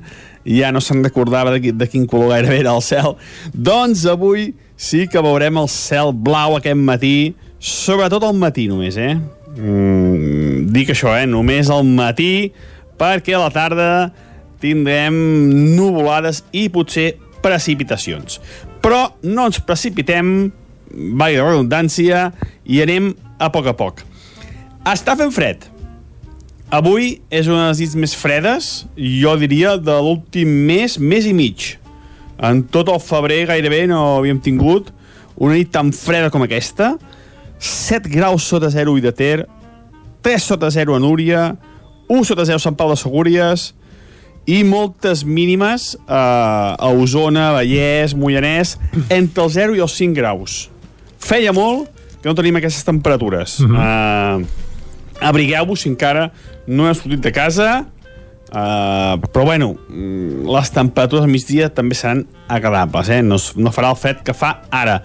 ja 0.46 0.70
no 0.72 0.80
se'n 0.80 1.02
recordava 1.04 1.50
de, 1.52 1.60
qui- 1.60 1.74
de 1.76 1.86
quin 1.90 2.06
color 2.08 2.30
gairebé 2.32 2.60
era 2.62 2.72
el 2.74 2.82
cel. 2.82 3.14
Doncs 3.52 4.06
avui 4.08 4.54
sí 4.80 5.06
que 5.10 5.20
veurem 5.22 5.58
el 5.60 5.68
cel 5.68 6.14
blau 6.16 6.56
aquest 6.56 6.78
matí, 6.80 7.34
sobretot 7.60 8.24
al 8.24 8.38
matí 8.40 8.64
només, 8.70 8.96
eh? 8.96 9.14
Mm, 9.58 10.70
dic 10.72 10.94
això, 10.94 11.12
eh? 11.18 11.26
Només 11.28 11.68
al 11.70 11.84
matí, 11.84 12.52
perquè 13.00 13.36
a 13.36 13.42
la 13.44 13.50
tarda 13.52 13.90
tindrem 14.60 15.14
nuvolades 15.76 16.42
i 16.56 16.68
potser 16.72 17.14
precipitacions. 17.44 18.40
Però 18.80 19.10
no 19.28 19.46
ens 19.48 19.60
precipitem, 19.64 20.50
vaig 21.20 21.36
de 21.36 21.44
redundància, 21.44 22.30
i 22.64 22.80
anem 22.84 23.12
a 23.40 23.48
poc 23.52 23.68
a 23.68 23.76
poc. 23.76 24.02
Està 24.88 25.16
fent 25.18 25.32
fred. 25.34 25.66
Avui 26.72 27.16
és 27.34 27.48
una 27.50 27.66
de 27.66 27.68
les 27.72 27.80
nits 27.82 27.96
més 27.98 28.14
fredes, 28.16 28.68
jo 28.96 29.34
diria, 29.40 29.74
de 29.76 29.96
l'últim 30.00 30.48
mes, 30.68 30.96
mes 31.02 31.26
i 31.26 31.34
mig. 31.34 31.74
En 32.40 32.62
tot 32.72 32.88
el 32.88 33.00
febrer 33.02 33.42
gairebé 33.50 33.82
no 33.90 34.20
havíem 34.20 34.38
tingut 34.40 34.92
una 35.36 35.56
nit 35.58 35.72
tan 35.74 35.90
freda 35.92 36.30
com 36.32 36.44
aquesta. 36.46 36.94
7 37.60 38.08
graus 38.08 38.46
sota 38.48 38.70
0 38.72 38.94
i 38.96 39.02
de 39.04 39.12
Ter, 39.12 39.42
3 40.24 40.46
sota 40.46 40.70
0 40.72 40.96
a 40.96 41.02
Núria, 41.02 41.42
1 42.08 42.24
sota 42.24 42.46
0 42.48 42.56
a 42.56 42.64
Sant 42.64 42.78
Pau 42.78 42.88
de 42.92 42.96
Segúries 42.96 43.70
i 44.48 44.62
moltes 44.64 45.26
mínimes 45.28 45.92
eh, 46.00 46.14
a 46.14 46.88
Osona, 46.96 47.50
Vallès, 47.58 48.14
Moianès, 48.16 48.78
entre 49.18 49.44
el 49.44 49.52
0 49.52 49.76
i 49.76 49.84
els 49.84 49.98
5 50.00 50.16
graus. 50.16 50.62
Feia 51.20 51.52
molt 51.52 51.90
que 52.22 52.28
no 52.30 52.36
tenim 52.38 52.56
aquestes 52.62 52.86
temperatures. 52.88 53.58
Mhm. 53.60 53.76
eh, 53.76 54.66
abrigueu-vos 55.20 55.84
si 55.84 55.90
encara 55.92 56.30
no 56.66 56.88
heu 56.88 56.94
sortit 56.96 57.24
de 57.24 57.32
casa, 57.34 57.70
Uh, 58.50 59.14
però 59.30 59.44
bueno, 59.44 59.76
mm, 59.88 60.42
les 60.50 60.70
temperatures 60.74 61.22
al 61.22 61.30
migdia 61.30 61.68
també 61.70 61.94
seran 61.94 62.24
agradables, 62.50 63.06
eh? 63.06 63.20
no, 63.22 63.36
no 63.38 63.70
farà 63.70 63.92
el 63.94 63.98
fred 64.00 64.24
que 64.26 64.34
fa 64.34 64.56
ara. 64.74 64.96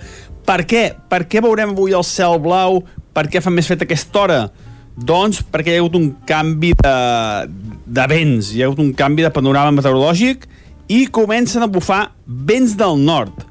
Per 0.49 0.63
què? 0.65 0.87
Per 1.09 1.19
què 1.29 1.43
veurem 1.45 1.75
avui 1.75 1.93
el 1.93 2.01
cel 2.09 2.39
blau? 2.41 2.79
Per 3.13 3.27
què 3.29 3.43
fa 3.45 3.53
més 3.53 3.69
fred 3.69 3.83
a 3.83 3.85
aquesta 3.85 4.23
hora? 4.23 4.39
Doncs 4.97 5.43
perquè 5.51 5.75
hi 5.75 5.77
ha 5.77 5.83
hagut 5.83 5.99
un 5.99 6.09
canvi 6.25 6.71
de, 6.79 6.95
de 7.85 8.07
vents, 8.09 8.49
hi 8.49 8.63
ha 8.63 8.69
hagut 8.71 8.81
un 8.81 8.93
canvi 8.97 9.27
de 9.27 9.33
panorama 9.35 9.75
meteorològic 9.77 10.47
i 10.89 11.03
comencen 11.13 11.65
a 11.65 11.69
bufar 11.69 12.15
vents 12.25 12.73
del 12.79 12.97
nord. 12.97 13.45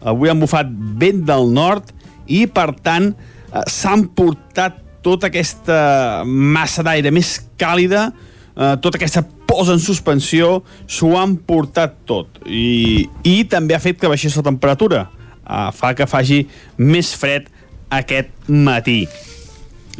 Avui 0.00 0.32
han 0.32 0.40
bufat 0.40 0.70
vent 0.96 1.26
del 1.28 1.50
nord 1.52 1.92
i, 2.24 2.46
per 2.46 2.70
tant, 2.80 3.12
eh, 3.50 3.66
s'han 3.68 4.08
portat 4.16 4.80
tota 5.06 5.30
aquesta 5.30 6.24
massa 6.26 6.82
d'aire 6.86 7.12
més 7.14 7.36
càlida, 7.60 8.08
eh, 8.56 8.74
tota 8.82 8.98
aquesta 8.98 9.22
posa 9.46 9.76
en 9.76 9.82
suspensió, 9.82 10.64
s'ho 10.90 11.12
han 11.18 11.36
portat 11.46 11.94
tot. 12.08 12.40
I, 12.46 13.06
I 13.22 13.36
també 13.50 13.76
ha 13.76 13.82
fet 13.82 14.00
que 14.00 14.10
baixés 14.10 14.34
la 14.38 14.46
temperatura. 14.48 15.06
Eh, 15.46 15.70
fa 15.78 15.94
que 15.94 16.08
faci 16.10 16.42
més 16.82 17.12
fred 17.14 17.46
aquest 17.94 18.50
matí. 18.50 19.04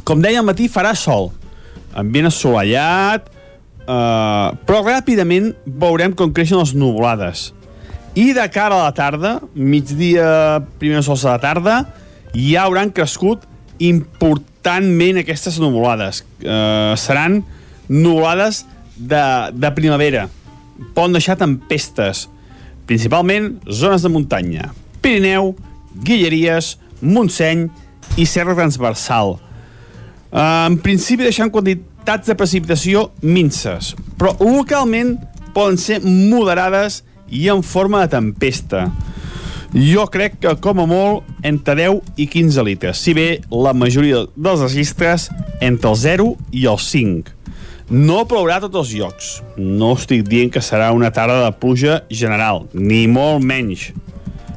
Com 0.06 0.22
deia, 0.22 0.42
al 0.42 0.48
matí 0.48 0.66
farà 0.70 0.94
sol. 0.98 1.30
Ambient 1.96 2.28
assolellat, 2.32 3.30
eh, 3.86 4.48
però 4.66 4.82
ràpidament 4.82 5.52
veurem 5.66 6.16
com 6.18 6.34
creixen 6.34 6.58
les 6.58 6.74
nuvolades. 6.74 7.52
I 8.16 8.32
de 8.32 8.46
cara 8.50 8.74
a 8.74 8.88
la 8.88 8.94
tarda, 8.96 9.36
migdia, 9.54 10.64
primers 10.80 11.06
sols 11.06 11.22
de 11.22 11.30
la 11.30 11.38
tarda, 11.38 11.82
ja 12.34 12.64
hauran 12.64 12.90
crescut 12.90 13.44
importantment 13.78 15.20
aquestes 15.20 15.58
nuvolades. 15.60 16.24
Eh, 16.40 16.94
seran 16.96 17.42
nuvolades 17.88 18.64
de, 18.96 19.22
de 19.52 19.70
primavera. 19.76 20.28
Poden 20.94 21.16
deixar 21.16 21.38
tempestes, 21.40 22.26
principalment 22.86 23.56
zones 23.70 24.04
de 24.04 24.12
muntanya. 24.12 24.70
Pirineu, 25.00 25.54
Guilleries, 26.04 26.76
Montseny 27.00 27.68
i 28.16 28.26
Serra 28.26 28.56
Transversal. 28.56 29.36
Eh, 30.32 30.66
en 30.66 30.78
principi 30.82 31.26
deixant 31.26 31.52
quantitats 31.52 32.28
de 32.28 32.36
precipitació 32.38 33.10
minces, 33.22 33.94
però 34.18 34.34
localment 34.40 35.16
poden 35.56 35.78
ser 35.80 36.02
moderades 36.04 37.02
i 37.32 37.48
en 37.48 37.62
forma 37.64 38.02
de 38.04 38.12
tempesta. 38.12 38.86
Jo 39.74 40.06
crec 40.12 40.38
que, 40.40 40.52
com 40.62 40.78
a 40.80 40.86
molt, 40.86 41.26
entre 41.46 41.74
10 41.80 42.20
i 42.22 42.28
15 42.30 42.62
litres, 42.66 43.00
si 43.02 43.14
bé 43.16 43.40
la 43.50 43.74
majoria 43.74 44.22
dels 44.36 44.62
registres 44.62 45.30
entre 45.60 45.90
el 45.90 45.98
0 45.98 46.28
i 46.54 46.66
el 46.70 46.78
5. 46.78 47.34
No 47.90 48.24
plourà 48.26 48.56
a 48.58 48.64
tots 48.64 48.80
els 48.80 48.92
llocs. 48.98 49.26
No 49.58 49.92
estic 49.94 50.24
dient 50.26 50.50
que 50.54 50.62
serà 50.62 50.88
una 50.94 51.12
tarda 51.14 51.44
de 51.44 51.52
pluja 51.54 52.00
general, 52.10 52.64
ni 52.74 53.04
molt 53.10 53.44
menys. 53.46 53.92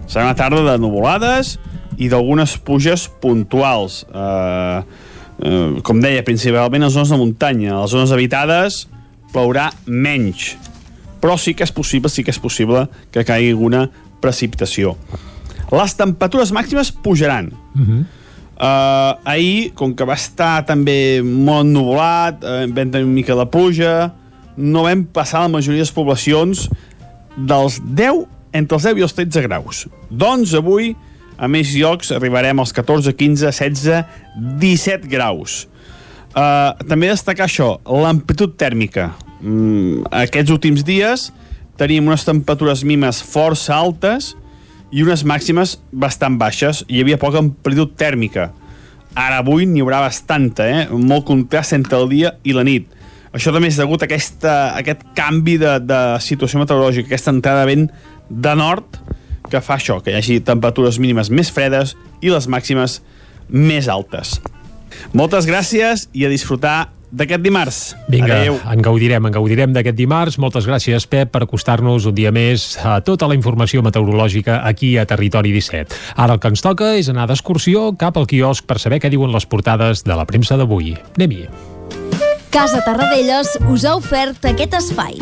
Serà 0.10 0.26
una 0.26 0.38
tarda 0.38 0.63
de 0.65 0.78
nuvolades 0.82 1.58
i 2.02 2.10
d'algunes 2.10 2.56
pluges 2.65 3.06
puntuals. 3.22 4.02
Eh, 4.10 4.82
eh, 5.45 5.82
com 5.86 6.02
deia, 6.02 6.26
principalment 6.26 6.86
a 6.86 6.89
les 6.89 6.98
zones 6.98 7.13
de 7.13 7.22
muntanya. 7.22 7.76
A 7.76 7.84
les 7.84 7.93
zones 7.93 8.13
habitades 8.15 8.88
plourà 9.34 9.69
menys. 9.86 10.56
Però 11.22 11.36
sí 11.38 11.54
que 11.54 11.67
és 11.67 11.76
possible, 11.76 12.10
sí 12.10 12.24
que 12.24 12.34
és 12.34 12.41
possible 12.41 12.88
que 13.12 13.26
caigui 13.28 13.52
alguna 13.52 13.89
precipitació. 14.21 14.95
Les 15.69 15.93
temperatures 15.97 16.53
màximes 16.55 16.91
pujaran. 17.03 17.51
Mhm. 17.75 18.05
Uh, 18.60 19.15
ahir, 19.23 19.71
com 19.71 19.93
que 19.95 20.03
va 20.03 20.17
estar 20.19 20.65
també 20.67 21.21
molt 21.23 21.63
ennuvolat, 21.63 22.41
uh, 22.43 22.65
vam 22.67 22.89
tenir 22.91 23.05
una 23.05 23.15
mica 23.15 23.38
de 23.39 23.45
pluja, 23.47 24.12
no 24.58 24.84
vam 24.84 25.05
passar 25.05 25.45
la 25.45 25.51
majoria 25.53 25.79
de 25.79 25.86
les 25.86 25.93
poblacions 25.95 26.65
dels 27.38 27.79
10, 27.79 28.25
entre 28.51 28.75
els 28.75 28.84
10 28.84 28.99
i 28.99 29.05
els 29.08 29.15
13 29.15 29.45
graus. 29.45 29.86
Doncs 30.12 30.51
avui, 30.60 30.91
a 31.38 31.47
més 31.47 31.71
llocs, 31.71 32.12
arribarem 32.12 32.60
als 32.60 32.75
14, 32.75 33.15
15, 33.15 33.47
16, 33.47 34.03
17 34.60 35.08
graus. 35.08 35.62
Uh, 36.36 36.75
també 36.84 37.08
destacar 37.08 37.47
això, 37.47 37.77
l'amplitud 37.88 38.60
tèrmica. 38.60 39.13
Mm, 39.39 40.03
aquests 40.12 40.51
últims 40.51 40.84
dies 40.84 41.29
tenim 41.80 42.08
unes 42.10 42.26
temperatures 42.28 42.84
mínimes 42.84 43.22
força 43.24 43.78
altes 43.78 44.34
i 44.92 45.04
unes 45.06 45.24
màximes 45.28 45.78
bastant 45.92 46.38
baixes. 46.42 46.84
Hi 46.89 47.04
havia 47.04 47.20
poca 47.22 47.39
amplitud 47.42 47.96
tèrmica. 48.00 48.50
Ara 49.18 49.39
avui 49.42 49.65
n'hi 49.65 49.82
haurà 49.84 50.04
bastanta, 50.04 50.68
eh? 50.68 50.88
molt 50.92 51.26
contrast 51.28 51.74
entre 51.78 51.98
el 51.98 52.10
dia 52.12 52.34
i 52.44 52.54
la 52.54 52.65
nit. 52.68 52.89
Això 53.34 53.54
també 53.54 53.70
és 53.70 53.78
degut 53.78 54.02
a 54.02 54.08
aquesta, 54.10 54.54
a 54.74 54.82
aquest 54.82 55.06
canvi 55.18 55.60
de, 55.62 55.78
de 55.86 56.00
situació 56.26 56.62
meteorològica, 56.62 57.10
aquesta 57.10 57.34
entrada 57.34 57.63
de 57.63 57.70
vent 57.70 57.89
de 58.30 58.54
nord 58.58 59.00
que 59.50 59.62
fa 59.65 59.78
això, 59.78 60.00
que 60.02 60.13
hi 60.13 60.18
hagi 60.18 60.39
temperatures 60.46 61.00
mínimes 61.02 61.30
més 61.34 61.50
fredes 61.54 61.96
i 62.22 62.34
les 62.34 62.48
màximes 62.50 63.00
més 63.50 63.89
altes. 63.89 64.38
Moltes 65.13 65.48
gràcies 65.50 66.08
i 66.13 66.26
a 66.26 66.32
disfrutar 66.32 66.89
d'aquest 67.12 67.41
dimarts. 67.41 67.80
Vinga, 68.08 68.41
Adéu. 68.41 68.60
en 68.72 68.82
gaudirem, 68.82 69.26
en 69.26 69.34
gaudirem 69.34 69.74
d'aquest 69.74 69.98
dimarts. 69.98 70.38
Moltes 70.38 70.67
gràcies, 70.67 71.08
Pep, 71.10 71.32
per 71.32 71.43
acostar-nos 71.43 72.06
un 72.06 72.15
dia 72.15 72.32
més 72.32 72.78
a 72.84 73.00
tota 73.02 73.28
la 73.28 73.38
informació 73.38 73.84
meteorològica 73.86 74.62
aquí 74.67 74.98
a 74.98 75.06
Territori 75.10 75.52
17. 75.52 75.95
Ara 76.15 76.38
el 76.38 76.39
que 76.39 76.54
ens 76.54 76.62
toca 76.62 76.93
és 76.98 77.10
anar 77.10 77.28
d'excursió 77.28 77.93
cap 77.98 78.17
al 78.17 78.28
quiosc 78.28 78.65
per 78.65 78.80
saber 78.80 79.02
què 79.02 79.10
diuen 79.10 79.34
les 79.34 79.45
portades 79.45 80.04
de 80.04 80.15
la 80.15 80.26
premsa 80.30 80.58
d'avui. 80.58 80.95
Anem-hi. 81.17 81.48
Casa 82.50 82.82
Tarradellas 82.86 83.60
us 83.69 83.86
ha 83.86 83.95
ofert 83.95 84.50
aquest 84.50 84.74
espai. 84.74 85.22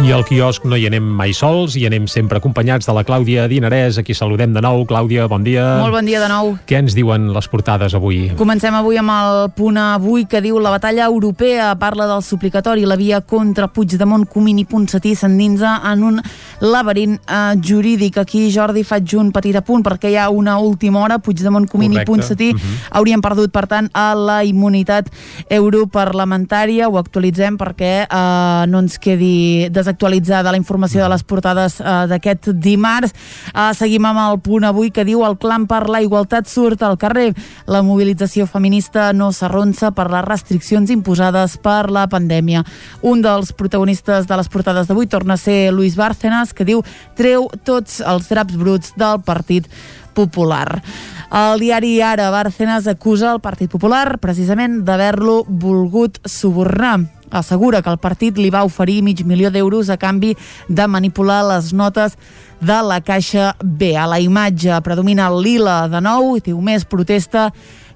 I 0.00 0.12
al 0.16 0.22
quiosc 0.24 0.64
no 0.64 0.78
hi 0.80 0.86
anem 0.88 1.04
mai 1.04 1.34
sols, 1.36 1.74
hi 1.76 1.82
anem 1.84 2.06
sempre 2.08 2.38
acompanyats 2.40 2.86
de 2.88 2.92
la 2.96 3.02
Clàudia 3.04 3.42
Dinarès, 3.50 3.98
a 4.00 4.02
qui 4.02 4.14
saludem 4.16 4.54
de 4.56 4.62
nou. 4.64 4.86
Clàudia, 4.88 5.26
bon 5.28 5.42
dia. 5.44 5.66
Molt 5.76 5.92
bon 5.92 6.06
dia 6.08 6.22
de 6.22 6.28
nou. 6.30 6.54
Què 6.66 6.78
ens 6.80 6.94
diuen 6.96 7.26
les 7.34 7.48
portades 7.52 7.92
avui? 7.94 8.30
Comencem 8.38 8.74
avui 8.78 8.96
amb 8.98 9.12
el 9.12 9.40
punt 9.54 9.76
avui 9.76 10.24
que 10.24 10.40
diu 10.40 10.56
la 10.58 10.72
batalla 10.72 11.04
europea 11.04 11.74
parla 11.78 12.06
del 12.08 12.24
suplicatori, 12.24 12.86
la 12.88 12.96
via 12.96 13.20
contra 13.20 13.68
Puigdemont, 13.68 14.24
Comín 14.32 14.62
i 14.62 14.64
Ponsatí 14.64 15.12
s'endinsa 15.14 15.74
en 15.92 16.06
un 16.08 16.16
laberint 16.64 17.18
eh, 17.20 17.60
jurídic. 17.60 18.16
Aquí, 18.24 18.46
Jordi, 18.54 18.86
faig 18.88 19.12
un 19.20 19.30
petit 19.36 19.60
apunt 19.60 19.84
perquè 19.84 20.14
hi 20.14 20.16
ha 20.16 20.30
una 20.32 20.56
última 20.64 21.04
hora, 21.04 21.20
Puigdemont, 21.20 21.68
Comín 21.68 21.92
Correcte. 21.92 22.08
i 22.08 22.14
Ponsatí 22.14 22.50
Mhm. 22.54 22.80
haurien 22.96 23.20
perdut, 23.20 23.52
per 23.52 23.66
tant, 23.68 23.90
a 23.92 24.14
la 24.16 24.40
immunitat 24.48 25.12
europarlamentària. 25.50 26.88
Ho 26.88 26.96
actualitzem 26.98 27.58
perquè 27.60 28.08
eh, 28.08 28.66
no 28.66 28.80
ens 28.80 28.98
quedi 28.98 29.68
desactualitzada 29.90 30.52
la 30.52 30.58
informació 30.58 31.02
de 31.02 31.08
les 31.10 31.24
portades 31.24 31.80
eh, 31.80 32.06
d'aquest 32.10 32.50
dimarts. 32.54 33.12
Eh, 33.50 33.72
seguim 33.74 34.06
amb 34.06 34.22
el 34.22 34.40
punt 34.40 34.64
avui 34.64 34.90
que 34.90 35.04
diu 35.04 35.24
el 35.26 35.36
clam 35.38 35.66
per 35.66 35.88
la 35.90 36.00
igualtat 36.02 36.48
surt 36.48 36.82
al 36.82 36.98
carrer. 36.98 37.34
La 37.66 37.82
mobilització 37.82 38.46
feminista 38.46 39.12
no 39.12 39.32
s'arronsa 39.32 39.92
per 39.92 40.10
les 40.10 40.24
restriccions 40.24 40.90
imposades 40.90 41.58
per 41.58 41.90
la 41.90 42.06
pandèmia. 42.08 42.64
Un 43.02 43.22
dels 43.22 43.52
protagonistes 43.52 44.26
de 44.26 44.36
les 44.36 44.48
portades 44.48 44.86
d'avui 44.86 45.06
torna 45.06 45.34
a 45.34 45.40
ser 45.40 45.72
Luis 45.72 45.96
Bárcenas, 45.96 46.54
que 46.54 46.64
diu 46.64 46.84
treu 47.16 47.48
tots 47.64 48.00
els 48.00 48.28
draps 48.30 48.56
bruts 48.56 48.94
del 48.96 49.20
Partit 49.26 49.66
Popular. 50.14 50.82
El 51.30 51.60
diari 51.62 52.00
Ara, 52.02 52.28
Bárcenas 52.34 52.88
acusa 52.90 53.28
el 53.30 53.38
Partit 53.38 53.70
Popular 53.70 54.18
precisament 54.18 54.80
d'haver-lo 54.82 55.44
volgut 55.46 56.18
subornar. 56.26 57.04
Assegura 57.30 57.84
que 57.86 57.92
el 57.92 58.00
partit 58.02 58.34
li 58.34 58.50
va 58.50 58.64
oferir 58.66 58.98
mig 59.06 59.22
milió 59.22 59.52
d'euros 59.54 59.92
a 59.94 59.96
canvi 59.96 60.32
de 60.66 60.86
manipular 60.90 61.44
les 61.46 61.70
notes 61.72 62.16
de 62.58 62.80
la 62.82 62.98
Caixa 63.00 63.54
B. 63.62 63.92
A 63.94 64.08
la 64.10 64.18
imatge 64.18 64.74
predomina 64.82 65.28
el 65.30 65.38
lila 65.44 65.84
de 65.86 66.00
nou, 66.02 66.34
i 66.34 66.42
diu 66.42 66.58
més 66.58 66.82
protesta 66.82 67.52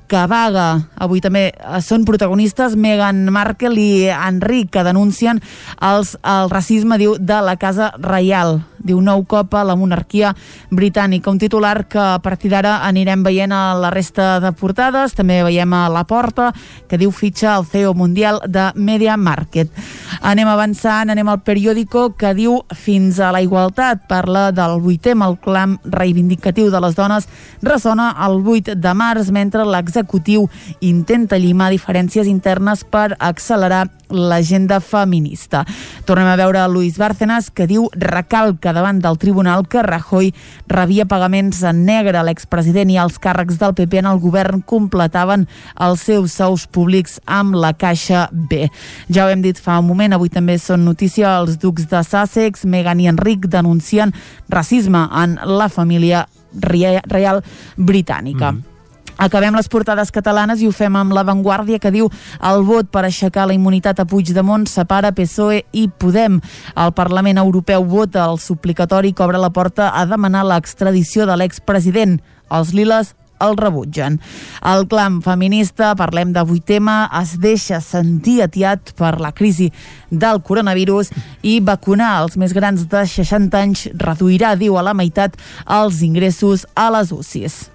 que 0.06 0.22
vaga. 0.30 0.68
Avui 0.94 1.18
també 1.24 1.48
eh, 1.50 1.80
són 1.82 2.04
protagonistes 2.06 2.76
Meghan 2.78 3.24
Markle 3.34 3.74
i 3.74 4.06
Enric, 4.14 4.70
que 4.76 4.86
denuncien 4.86 5.42
els, 5.82 6.14
el 6.22 6.54
racisme, 6.54 7.02
diu, 7.02 7.18
de 7.18 7.42
la 7.42 7.56
Casa 7.58 7.90
Reial. 7.98 8.60
Diu 8.84 9.00
nou 9.00 9.24
cop 9.24 9.54
a 9.56 9.64
la 9.64 9.76
monarquia 9.76 10.34
britànica. 10.70 11.30
Un 11.32 11.40
titular 11.40 11.86
que 11.88 11.98
a 11.98 12.18
partir 12.22 12.50
d'ara 12.52 12.76
anirem 12.84 13.24
veient 13.24 13.52
a 13.52 13.74
la 13.80 13.90
resta 13.90 14.38
de 14.40 14.52
portades. 14.52 15.16
També 15.16 15.40
veiem 15.42 15.72
a 15.72 15.88
la 15.88 16.04
porta, 16.04 16.50
que 16.88 17.00
diu 17.00 17.10
fitxa 17.10 17.56
el 17.56 17.64
CEO 17.64 17.94
mundial 17.94 18.42
de 18.46 18.70
Media 18.76 19.16
Market. 19.16 19.72
Anem 20.20 20.48
avançant, 20.48 21.10
anem 21.10 21.28
al 21.28 21.40
periòdico 21.46 22.10
que 22.18 22.34
diu 22.36 22.60
fins 22.76 23.18
a 23.20 23.32
la 23.32 23.40
igualtat. 23.42 24.04
Parla 24.08 24.50
del 24.52 24.78
8è, 24.82 25.16
el 25.24 25.38
clam 25.40 25.78
reivindicatiu 25.84 26.70
de 26.70 26.80
les 26.84 26.94
dones 26.94 27.28
ressona 27.64 28.12
el 28.26 28.42
8 28.44 28.76
de 28.76 28.94
març, 28.94 29.30
mentre 29.32 29.64
l'executiu 29.64 30.48
intenta 30.80 31.40
llimar 31.40 31.72
diferències 31.72 32.28
internes 32.28 32.84
per 32.84 33.14
accelerar 33.18 33.88
l'agenda 34.14 34.80
feminista. 34.80 35.64
Tornem 36.04 36.28
a 36.28 36.36
veure 36.36 36.66
Luis 36.68 36.98
Bárcenas, 37.00 37.50
que 37.50 37.66
diu 37.66 37.88
recalca 37.96 38.73
davant 38.74 39.00
del 39.02 39.18
tribunal 39.22 39.66
que 39.70 39.82
Rajoy 39.82 40.32
rebia 40.68 41.06
pagaments 41.06 41.62
en 41.62 41.84
negre. 41.86 42.22
L'expresident 42.26 42.90
i 42.92 42.98
els 43.00 43.20
càrrecs 43.22 43.58
del 43.60 43.76
PP 43.78 44.02
en 44.02 44.10
el 44.10 44.20
govern 44.22 44.64
completaven 44.66 45.46
els 45.80 46.04
seus 46.04 46.34
sous 46.36 46.66
públics 46.66 47.20
amb 47.24 47.56
la 47.56 47.72
Caixa 47.78 48.28
B. 48.32 48.68
Ja 49.08 49.26
ho 49.26 49.32
hem 49.32 49.42
dit 49.44 49.58
fa 49.60 49.78
un 49.80 49.88
moment, 49.88 50.14
avui 50.14 50.32
també 50.32 50.58
són 50.58 50.84
notícia 50.84 51.38
els 51.38 51.58
ducs 51.62 51.88
de 51.90 52.02
Sussex, 52.04 52.66
Meghan 52.66 53.00
i 53.00 53.08
Enric 53.10 53.48
denuncien 53.48 54.14
racisme 54.50 55.06
en 55.24 55.38
la 55.44 55.70
família 55.72 56.26
reial 56.54 57.42
britànica. 57.76 58.52
Mm. 58.52 58.73
Acabem 59.16 59.54
les 59.54 59.68
portades 59.70 60.10
catalanes 60.10 60.62
i 60.62 60.68
ho 60.68 60.72
fem 60.74 60.96
amb 60.98 61.14
l'avantguàrdia 61.14 61.78
que 61.78 61.92
diu 61.94 62.10
el 62.42 62.64
vot 62.66 62.90
per 62.90 63.04
aixecar 63.06 63.46
la 63.46 63.54
immunitat 63.54 64.02
a 64.02 64.08
Puigdemont 64.10 64.66
separa 64.70 65.14
PSOE 65.14 65.62
i 65.72 65.86
Podem. 65.88 66.40
El 66.74 66.94
Parlament 66.98 67.38
Europeu 67.38 67.84
vota 67.84 68.24
el 68.26 68.40
suplicatori 68.42 69.12
que 69.12 69.24
obre 69.24 69.38
la 69.38 69.52
porta 69.54 69.92
a 69.94 70.06
demanar 70.06 70.46
l'extradició 70.48 71.28
de 71.30 71.38
l'expresident. 71.38 72.18
Els 72.50 72.74
liles 72.74 73.14
el 73.44 73.56
rebutgen. 73.56 74.20
El 74.64 74.86
clam 74.88 75.20
feminista, 75.24 75.92
parlem 75.98 76.32
d'avui 76.34 76.60
tema, 76.64 77.04
es 77.20 77.36
deixa 77.42 77.80
sentir 77.84 78.40
atiat 78.44 78.94
per 78.98 79.16
la 79.20 79.34
crisi 79.36 79.70
del 80.10 80.40
coronavirus 80.42 81.12
i 81.42 81.58
vacunar 81.60 82.14
els 82.22 82.38
més 82.40 82.54
grans 82.56 82.86
de 82.88 83.04
60 83.10 83.60
anys 83.60 83.86
reduirà, 84.00 84.54
diu, 84.56 84.78
a 84.78 84.86
la 84.86 84.96
meitat 84.96 85.38
els 85.66 86.02
ingressos 86.06 86.66
a 86.74 86.90
les 86.94 87.12
UCIs. 87.14 87.73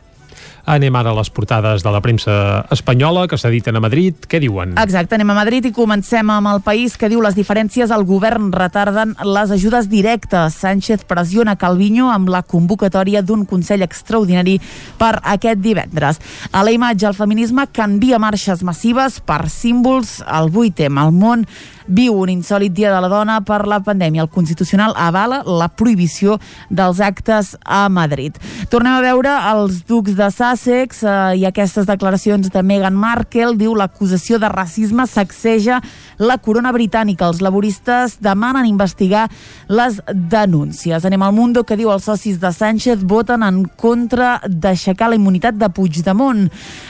Anem 0.65 0.95
ara 0.95 1.11
a 1.11 1.17
les 1.17 1.29
portades 1.29 1.83
de 1.83 1.91
la 1.91 2.01
premsa 2.01 2.65
espanyola 2.71 3.27
que 3.27 3.37
s'editen 3.39 3.77
a 3.77 3.81
Madrid. 3.83 4.15
Què 4.29 4.41
diuen? 4.43 4.75
Exacte, 4.81 5.15
anem 5.15 5.31
a 5.31 5.37
Madrid 5.37 5.69
i 5.69 5.73
comencem 5.75 6.29
amb 6.33 6.51
el 6.51 6.61
país 6.65 6.97
que 6.99 7.09
diu 7.09 7.23
les 7.23 7.37
diferències 7.37 7.91
al 7.91 8.05
govern 8.07 8.51
retarden 8.51 9.15
les 9.23 9.53
ajudes 9.55 9.89
directes. 9.89 10.59
Sánchez 10.59 11.05
pressiona 11.09 11.57
Calviño 11.59 12.09
amb 12.11 12.29
la 12.29 12.43
convocatòria 12.43 13.23
d'un 13.23 13.45
Consell 13.49 13.85
extraordinari 13.85 14.59
per 14.99 15.15
aquest 15.23 15.63
divendres. 15.63 16.19
A 16.51 16.63
la 16.63 16.75
imatge, 16.75 17.07
el 17.07 17.17
feminisme 17.17 17.67
canvia 17.71 18.19
marxes 18.19 18.63
massives 18.63 19.19
per 19.19 19.47
símbols 19.49 20.19
al 20.25 20.51
8M. 20.51 20.99
El 21.05 21.15
món 21.15 21.45
viu 21.89 22.15
un 22.21 22.29
insòlid 22.29 22.73
dia 22.77 22.93
de 22.93 23.01
la 23.01 23.09
dona 23.11 23.39
per 23.45 23.65
la 23.67 23.81
pandèmia. 23.83 24.23
El 24.23 24.31
Constitucional 24.31 24.93
avala 24.95 25.41
la 25.45 25.67
prohibició 25.73 26.37
dels 26.69 27.01
actes 27.01 27.55
a 27.65 27.87
Madrid. 27.89 28.37
Tornem 28.69 28.93
a 28.93 29.03
veure 29.03 29.33
els 29.51 29.81
ducs 29.89 30.15
de 30.17 30.29
Sussex 30.31 31.03
eh, 31.03 31.41
i 31.41 31.45
aquestes 31.49 31.89
declaracions 31.89 32.51
de 32.53 32.63
Meghan 32.63 32.97
Markle 32.97 33.55
diu 33.59 33.73
l'acusació 33.75 34.39
de 34.39 34.49
racisme 34.53 35.07
sacseja 35.09 35.79
la 36.19 36.37
corona 36.37 36.71
britànica. 36.75 37.27
Els 37.27 37.41
laboristes 37.41 38.19
demanen 38.21 38.69
investigar 38.69 39.27
les 39.67 39.99
denúncies. 40.13 41.05
Anem 41.05 41.23
al 41.25 41.33
Mundo 41.33 41.63
que 41.65 41.77
diu 41.79 41.91
els 41.93 42.05
socis 42.05 42.39
de 42.41 42.51
Sánchez 42.53 43.03
voten 43.07 43.43
en 43.43 43.63
contra 43.79 44.37
d'aixecar 44.45 45.09
la 45.09 45.17
immunitat 45.17 45.57
de 45.57 45.69
Puigdemont. 45.73 46.47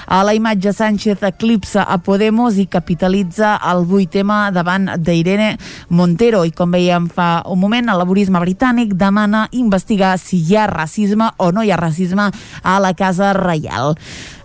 A 0.10 0.24
la 0.24 0.34
imatge 0.34 0.72
Sánchez 0.74 1.22
eclipsa 1.22 1.84
a 1.84 2.00
Podemos 2.02 2.56
i 2.58 2.64
capitalitza 2.66 3.52
el 3.70 3.84
8M 3.86 4.50
davant 4.50 4.88
d'Irene 4.98 5.52
Montero. 5.94 6.42
I 6.50 6.50
com 6.50 6.72
veiem 6.74 7.06
fa 7.14 7.44
un 7.46 7.60
moment, 7.62 7.92
el 7.94 8.02
laborisme 8.02 8.42
britànic 8.42 8.96
demana 8.98 9.44
investigar 9.54 10.16
si 10.18 10.40
hi 10.42 10.58
ha 10.58 10.66
racisme 10.66 11.30
o 11.38 11.52
no 11.54 11.62
hi 11.62 11.70
ha 11.70 11.78
racisme 11.78 12.26
a 12.64 12.80
la 12.82 12.96
Casa 12.98 13.36
Reial. 13.38 13.94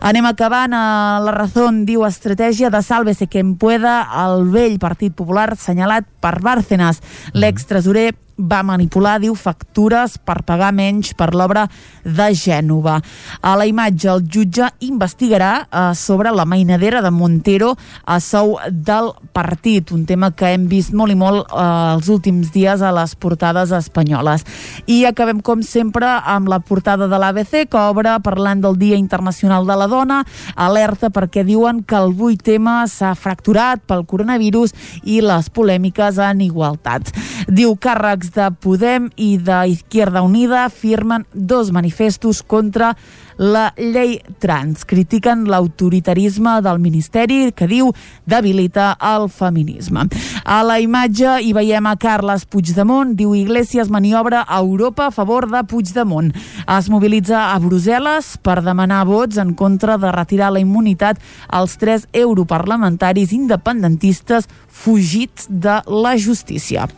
Anem 0.05 0.29
acabant. 0.29 0.77
A 0.77 1.23
la 1.25 1.33
raó 1.33 1.71
diu 1.89 2.05
estratègia 2.05 2.69
de 2.69 2.83
sálvese 2.85 3.31
quien 3.33 3.57
pueda 3.57 4.03
el 4.27 4.45
vell 4.53 4.77
Partit 4.79 5.17
Popular 5.17 5.55
assenyalat 5.55 6.05
per 6.21 6.43
Bárcenas. 6.45 7.01
L'extresorer 7.33 8.13
va 8.37 8.63
manipular, 8.67 9.19
diu, 9.23 9.35
factures 9.39 10.17
per 10.19 10.41
pagar 10.47 10.73
menys 10.75 11.13
per 11.15 11.33
l'obra 11.35 11.67
de 12.05 12.29
Gènova. 12.35 12.99
A 13.41 13.55
la 13.59 13.67
imatge, 13.69 14.09
el 14.11 14.25
jutge 14.27 14.69
investigarà 14.85 15.53
eh, 15.65 15.95
sobre 15.95 16.33
la 16.35 16.45
mainadera 16.45 17.03
de 17.03 17.11
Montero 17.15 17.75
a 18.05 18.19
sou 18.21 18.59
del 18.71 19.13
partit, 19.33 19.93
un 19.95 20.05
tema 20.07 20.33
que 20.35 20.51
hem 20.55 20.67
vist 20.71 20.93
molt 20.93 21.15
i 21.15 21.19
molt 21.19 21.47
eh, 21.47 21.95
els 21.95 22.11
últims 22.13 22.51
dies 22.55 22.83
a 22.83 22.93
les 22.95 23.15
portades 23.15 23.73
espanyoles. 23.75 24.45
I 24.87 25.05
acabem, 25.09 25.41
com 25.45 25.63
sempre, 25.63 26.09
amb 26.25 26.51
la 26.51 26.61
portada 26.61 27.09
de 27.09 27.21
l'ABC, 27.21 27.65
que 27.71 27.81
obre 27.81 28.17
parlant 28.25 28.63
del 28.65 28.79
Dia 28.81 28.99
Internacional 29.01 29.67
de 29.67 29.79
la 29.79 29.89
Dona, 29.91 30.23
alerta 30.55 31.11
perquè 31.15 31.45
diuen 31.47 31.83
que 31.87 31.99
el 31.99 32.15
8M 32.15 32.85
s'ha 32.91 33.15
fracturat 33.19 33.83
pel 33.87 34.05
coronavirus 34.09 34.75
i 35.05 35.21
les 35.25 35.51
polèmiques 35.55 36.19
en 36.23 36.43
igualtat. 36.45 37.13
Diu 37.49 37.75
càrrecs 37.81 38.24
de 38.33 38.49
Podem 38.63 39.11
i 39.21 39.35
d'Izquierda 39.37 40.23
Unida 40.25 40.69
firmen 40.73 41.27
dos 41.35 41.73
manifestos 41.73 42.43
contra 42.43 42.95
la 43.37 43.73
llei 43.77 44.21
trans. 44.39 44.85
Critiquen 44.87 45.45
l'autoritarisme 45.51 46.61
del 46.63 46.79
Ministeri 46.79 47.53
que 47.57 47.69
diu 47.69 47.91
debilita 48.27 48.95
el 49.01 49.29
feminisme. 49.29 50.07
A 50.45 50.63
la 50.67 50.79
imatge 50.81 51.37
hi 51.43 51.53
veiem 51.57 51.87
a 51.91 51.97
Carles 52.01 52.47
Puigdemont, 52.47 53.15
diu 53.19 53.35
Iglesias 53.35 53.91
maniobra 53.91 54.45
a 54.47 54.61
Europa 54.63 55.09
a 55.09 55.15
favor 55.15 55.49
de 55.51 55.65
Puigdemont. 55.69 56.33
Es 56.79 56.91
mobilitza 56.91 57.51
a 57.53 57.61
Brussel·les 57.61 58.35
per 58.43 58.61
demanar 58.63 59.05
vots 59.09 59.39
en 59.43 59.55
contra 59.59 59.99
de 59.99 60.13
retirar 60.15 60.53
la 60.55 60.63
immunitat 60.63 61.21
als 61.49 61.79
tres 61.81 62.09
europarlamentaris 62.13 63.33
independentistes 63.33 64.49
fugits 64.69 65.49
de 65.49 65.81
la 65.87 66.17
justícia. 66.19 66.89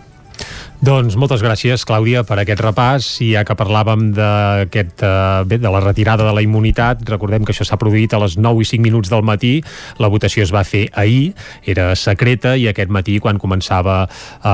Doncs 0.87 1.16
moltes 1.18 1.40
gràcies, 1.42 1.83
Clàudia, 1.83 2.20
per 2.22 2.37
aquest 2.38 2.61
repàs. 2.62 3.07
I 3.25 3.33
ja 3.33 3.40
que 3.42 3.57
parlàvem 3.59 4.12
d'aquest, 4.14 5.03
eh, 5.03 5.42
bé, 5.42 5.59
de 5.59 5.68
la 5.68 5.81
retirada 5.81 6.22
de 6.22 6.33
la 6.33 6.42
immunitat, 6.42 7.03
recordem 7.11 7.44
que 7.44 7.51
això 7.51 7.64
s'ha 7.66 7.77
produït 7.77 8.14
a 8.14 8.20
les 8.22 8.37
9 8.38 8.62
i 8.62 8.64
5 8.64 8.83
minuts 8.85 9.11
del 9.11 9.22
matí. 9.22 9.64
La 9.99 10.07
votació 10.07 10.44
es 10.44 10.53
va 10.55 10.62
fer 10.62 10.88
ahir, 10.94 11.35
era 11.64 11.96
secreta, 11.96 12.57
i 12.57 12.68
aquest 12.68 12.88
matí, 12.88 13.18
quan 13.18 13.37
començava 13.37 14.07
eh, 14.09 14.49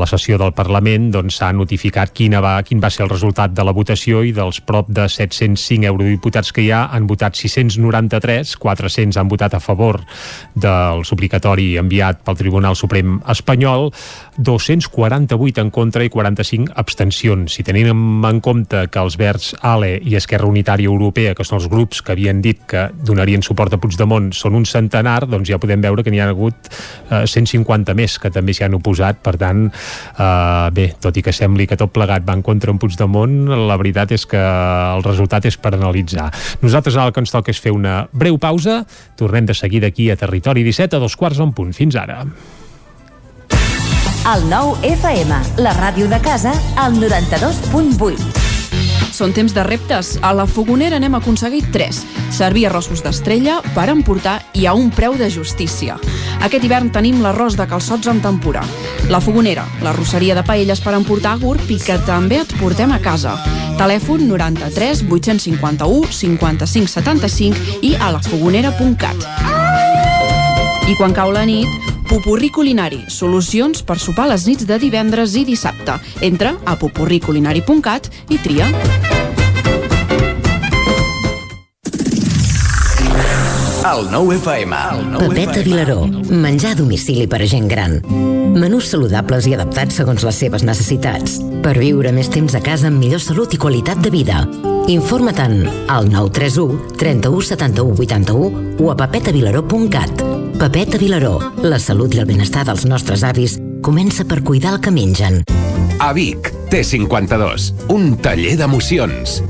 la 0.00 0.06
sessió 0.06 0.38
del 0.38 0.52
Parlament, 0.54 1.12
doncs 1.12 1.36
s'ha 1.36 1.52
notificat 1.52 2.10
quina 2.10 2.40
va, 2.40 2.64
quin 2.64 2.80
va 2.80 2.90
ser 2.90 3.04
el 3.04 3.10
resultat 3.10 3.54
de 3.54 3.62
la 3.62 3.70
votació 3.70 4.24
i 4.24 4.32
dels 4.32 4.60
prop 4.60 4.88
de 4.88 5.06
705 5.08 5.86
eurodiputats 5.86 6.50
que 6.50 6.62
hi 6.62 6.72
ha 6.72 6.88
han 6.90 7.06
votat 7.06 7.36
693, 7.36 8.56
400 8.56 9.16
han 9.16 9.28
votat 9.28 9.54
a 9.54 9.60
favor 9.60 10.02
del 10.52 11.04
suplicatori 11.04 11.76
enviat 11.78 12.24
pel 12.24 12.36
Tribunal 12.36 12.74
Suprem 12.74 13.20
espanyol, 13.28 13.92
248 14.36 15.60
en 15.60 15.70
contra 15.76 16.04
i 16.06 16.10
45 16.12 16.72
abstencions. 16.80 17.52
Si 17.52 17.64
tenim 17.66 18.24
en 18.24 18.40
compte 18.40 18.86
que 18.92 19.02
els 19.02 19.18
Verds, 19.20 19.52
ALE 19.60 19.96
i 20.00 20.16
Esquerra 20.16 20.48
Unitària 20.48 20.88
Europea, 20.88 21.34
que 21.36 21.44
són 21.44 21.60
els 21.60 21.68
grups 21.72 22.00
que 22.00 22.14
havien 22.14 22.40
dit 22.44 22.62
que 22.68 22.86
donarien 23.04 23.44
suport 23.44 23.76
a 23.76 23.80
Puigdemont, 23.82 24.30
són 24.36 24.56
un 24.56 24.64
centenar, 24.68 25.26
doncs 25.28 25.50
ja 25.52 25.60
podem 25.60 25.84
veure 25.84 26.04
que 26.06 26.14
n'hi 26.14 26.22
ha 26.24 26.30
hagut 26.32 26.70
eh, 26.70 27.26
150 27.28 27.96
més 27.98 28.16
que 28.22 28.32
també 28.32 28.56
s'hi 28.56 28.64
han 28.66 28.78
oposat. 28.80 29.20
Per 29.26 29.36
tant, 29.40 29.66
eh, 29.68 30.66
bé, 30.76 30.88
tot 31.02 31.16
i 31.20 31.24
que 31.26 31.36
sembli 31.36 31.68
que 31.68 31.78
tot 31.78 31.92
plegat 31.92 32.24
va 32.26 32.38
en 32.38 32.44
contra 32.46 32.72
en 32.72 32.80
Puigdemont, 32.80 33.38
la 33.68 33.76
veritat 33.76 34.16
és 34.16 34.26
que 34.28 34.40
el 34.40 35.04
resultat 35.06 35.48
és 35.50 35.60
per 35.60 35.74
analitzar. 35.76 36.30
Nosaltres 36.64 36.96
ara 36.96 37.10
el 37.10 37.16
que 37.16 37.24
ens 37.24 37.34
toca 37.34 37.52
és 37.52 37.60
fer 37.60 37.74
una 37.76 38.06
breu 38.12 38.40
pausa. 38.40 38.82
Tornem 39.16 39.46
de 39.46 39.54
seguida 39.54 39.92
aquí 39.92 40.10
a 40.10 40.16
Territori 40.16 40.64
17 40.64 40.96
a 40.96 41.02
dos 41.02 41.16
quarts 41.16 41.42
en 41.44 41.52
punt. 41.52 41.76
Fins 41.76 42.00
ara. 42.00 42.22
El 44.26 44.48
nou 44.50 44.72
FM, 44.82 45.36
la 45.62 45.70
ràdio 45.76 46.08
de 46.10 46.18
casa, 46.18 46.50
al 46.82 46.96
92.8. 46.98 48.24
Són 49.14 49.30
temps 49.30 49.52
de 49.54 49.62
reptes. 49.62 50.16
A 50.18 50.32
la 50.34 50.48
Fogonera 50.50 50.98
n'hem 50.98 51.14
aconseguit 51.14 51.68
3. 51.70 52.00
Servir 52.34 52.64
arrossos 52.66 53.04
d'estrella 53.06 53.60
per 53.76 53.86
emportar 53.92 54.40
i 54.58 54.66
a 54.66 54.74
un 54.74 54.90
preu 54.90 55.14
de 55.14 55.30
justícia. 55.30 55.94
Aquest 56.42 56.66
hivern 56.66 56.90
tenim 56.90 57.22
l'arròs 57.22 57.54
de 57.54 57.68
calçots 57.70 58.10
en 58.10 58.18
tempura. 58.24 58.66
La 59.14 59.22
Fogonera, 59.22 59.62
la 59.86 59.94
rosseria 59.94 60.34
de 60.34 60.42
paelles 60.42 60.82
per 60.82 60.98
emportar 60.98 61.36
a 61.36 61.42
GURB 61.46 61.76
i 61.78 61.80
que 61.86 62.02
també 62.02 62.42
et 62.42 62.58
portem 62.58 62.90
a 62.90 62.98
casa. 62.98 63.38
Telèfon 63.78 64.26
93 64.26 65.06
851 65.06 66.10
55 66.10 66.96
75 66.98 67.78
i 67.86 67.94
a 67.94 68.10
lafogonera.cat. 68.18 69.28
I 70.90 70.98
quan 70.98 71.14
cau 71.14 71.30
la 71.30 71.46
nit, 71.46 71.94
Popurrí 72.06 72.50
Culinari, 72.54 73.00
solucions 73.10 73.82
per 73.82 73.98
sopar 73.98 74.28
les 74.30 74.46
nits 74.46 74.66
de 74.68 74.78
divendres 74.78 75.34
i 75.34 75.42
dissabte. 75.46 75.98
Entra 76.22 76.54
a 76.64 76.76
popurriculinari.cat 76.78 78.10
i 78.30 78.38
tria. 78.42 78.70
El 83.86 84.08
nou 84.10 84.32
FM. 84.34 84.78
El 84.92 85.04
nou 85.12 85.20
Pepeta 85.22 85.62
Vilaró, 85.66 86.06
menjar 86.30 86.72
a 86.74 86.78
domicili 86.78 87.26
per 87.30 87.38
a 87.44 87.46
gent 87.50 87.68
gran. 87.70 88.00
Menús 88.56 88.90
saludables 88.90 89.46
i 89.46 89.54
adaptats 89.54 89.98
segons 90.00 90.26
les 90.26 90.40
seves 90.42 90.66
necessitats. 90.66 91.38
Per 91.62 91.76
viure 91.78 92.14
més 92.14 92.30
temps 92.30 92.54
a 92.58 92.62
casa 92.62 92.90
amb 92.90 93.02
millor 93.02 93.22
salut 93.22 93.54
i 93.54 93.60
qualitat 93.62 94.02
de 94.02 94.10
vida. 94.14 94.42
Informa-te'n 94.90 95.62
al 95.90 96.10
931 96.10 96.98
31 96.98 97.46
71 97.50 98.02
81 98.06 98.82
o 98.82 98.90
a 98.90 98.98
pepetavilaró.cat. 99.04 100.35
Pepeta 100.58 100.96
Vilaró, 100.96 101.52
la 101.60 101.76
salut 101.78 102.14
i 102.16 102.20
el 102.22 102.24
benestar 102.24 102.62
dels 102.64 102.86
nostres 102.88 103.20
avis 103.28 103.58
comença 103.84 104.24
per 104.24 104.38
cuidar 104.40 104.70
el 104.72 104.78
que 104.80 104.90
mengen. 104.90 105.42
A 106.00 106.12
Vic, 106.16 106.48
T52, 106.72 107.66
un 107.92 108.14
taller 108.24 108.54
d'emocions. 108.56 109.42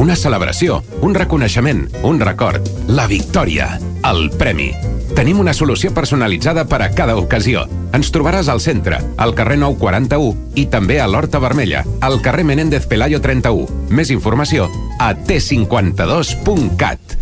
Una 0.00 0.16
celebració, 0.16 0.78
un 1.04 1.12
reconeixement, 1.14 1.82
un 2.08 2.20
record, 2.20 2.64
la 2.88 3.04
victòria, 3.10 3.74
el 4.08 4.30
premi. 4.40 4.70
Tenim 5.12 5.42
una 5.42 5.52
solució 5.52 5.92
personalitzada 5.92 6.64
per 6.64 6.80
a 6.80 6.88
cada 6.96 7.18
ocasió. 7.20 7.66
Ens 7.92 8.08
trobaràs 8.14 8.48
al 8.48 8.62
centre, 8.64 9.02
al 9.20 9.36
carrer 9.36 9.58
941 9.60 10.56
i 10.56 10.64
també 10.72 10.96
a 11.02 11.10
l'Horta 11.12 11.42
Vermella, 11.44 11.84
al 12.00 12.22
carrer 12.24 12.46
Menéndez 12.48 12.88
Pelayo 12.88 13.20
31. 13.20 13.68
Més 13.92 14.08
informació 14.08 14.70
a 14.96 15.12
t52.cat. 15.12 17.21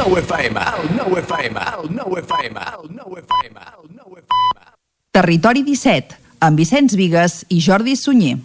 El 0.00 0.06
nou 0.06 0.16
FM, 0.16 0.56
el 0.56 0.86
nou 0.96 1.16
FM, 1.18 1.60
el 1.60 1.90
nou 1.92 2.14
FM, 2.16 2.62
el 2.72 2.86
nou 2.96 3.18
FM, 3.18 3.64
el 3.66 3.90
nou 3.98 4.14
FM. 4.16 4.62
Territori 5.12 5.60
17, 5.66 6.16
amb 6.40 6.56
Vicenç 6.56 6.96
Vigues 6.96 7.42
i 7.52 7.60
Jordi 7.60 7.98
Sunyer. 8.00 8.38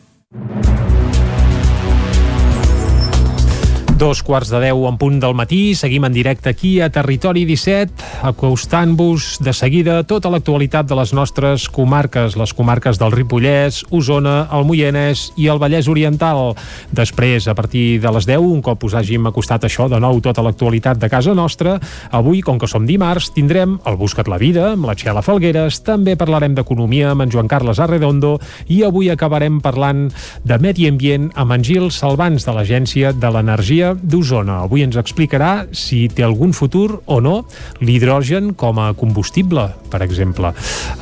Dos 3.96 4.20
quarts 4.28 4.50
de 4.52 4.60
deu 4.60 4.82
en 4.90 4.98
punt 5.00 5.22
del 5.24 5.32
matí, 5.40 5.72
seguim 5.72 6.04
en 6.04 6.12
directe 6.12 6.50
aquí 6.52 6.82
a 6.84 6.90
Territori 6.92 7.46
17, 7.48 8.26
acostant-vos 8.28 9.38
de 9.40 9.54
seguida 9.56 10.02
tota 10.04 10.28
l'actualitat 10.34 10.90
de 10.90 10.98
les 11.00 11.14
nostres 11.16 11.70
comarques, 11.72 12.36
les 12.36 12.52
comarques 12.52 13.00
del 13.00 13.14
Ripollès, 13.16 13.86
Osona, 13.96 14.50
el 14.52 14.68
Moianès 14.68 15.30
i 15.40 15.48
el 15.48 15.62
Vallès 15.64 15.88
Oriental. 15.88 16.58
Després, 16.92 17.48
a 17.48 17.56
partir 17.56 18.02
de 18.04 18.12
les 18.12 18.28
10, 18.28 18.44
un 18.44 18.60
cop 18.66 18.84
us 18.84 18.98
hàgim 19.00 19.30
acostat 19.32 19.64
això 19.64 19.88
de 19.88 20.02
nou 20.04 20.20
tota 20.20 20.44
l'actualitat 20.44 21.00
de 21.00 21.08
casa 21.08 21.32
nostra, 21.32 21.78
avui, 22.12 22.44
com 22.44 22.60
que 22.60 22.68
som 22.68 22.84
dimarts, 22.84 23.32
tindrem 23.32 23.80
el 23.88 23.96
Buscat 23.96 24.28
la 24.28 24.42
Vida 24.44 24.74
amb 24.74 24.92
la 24.92 24.98
Txela 25.00 25.24
Falgueres, 25.24 25.80
també 25.88 26.18
parlarem 26.20 26.60
d'economia 26.60 27.14
amb 27.14 27.24
en 27.24 27.32
Joan 27.32 27.48
Carles 27.48 27.80
Arredondo 27.80 28.36
i 28.68 28.84
avui 28.84 29.08
acabarem 29.08 29.64
parlant 29.64 30.10
de 30.44 30.60
medi 30.60 30.92
ambient 30.92 31.32
amb 31.40 31.56
en 31.56 31.64
Gil 31.64 31.88
Salvans 31.96 32.44
de 32.44 32.60
l'Agència 32.60 33.16
de 33.16 33.32
l'Energia 33.32 33.85
d'Osona. 33.94 34.62
Avui 34.66 34.86
ens 34.86 34.98
explicarà 34.98 35.68
si 35.76 36.06
té 36.10 36.26
algun 36.26 36.54
futur 36.58 37.02
o 37.06 37.20
no 37.22 37.36
l'hidrogen 37.82 38.54
com 38.58 38.80
a 38.82 38.92
combustible, 38.98 39.68
per 39.92 40.02
exemple. 40.06 40.54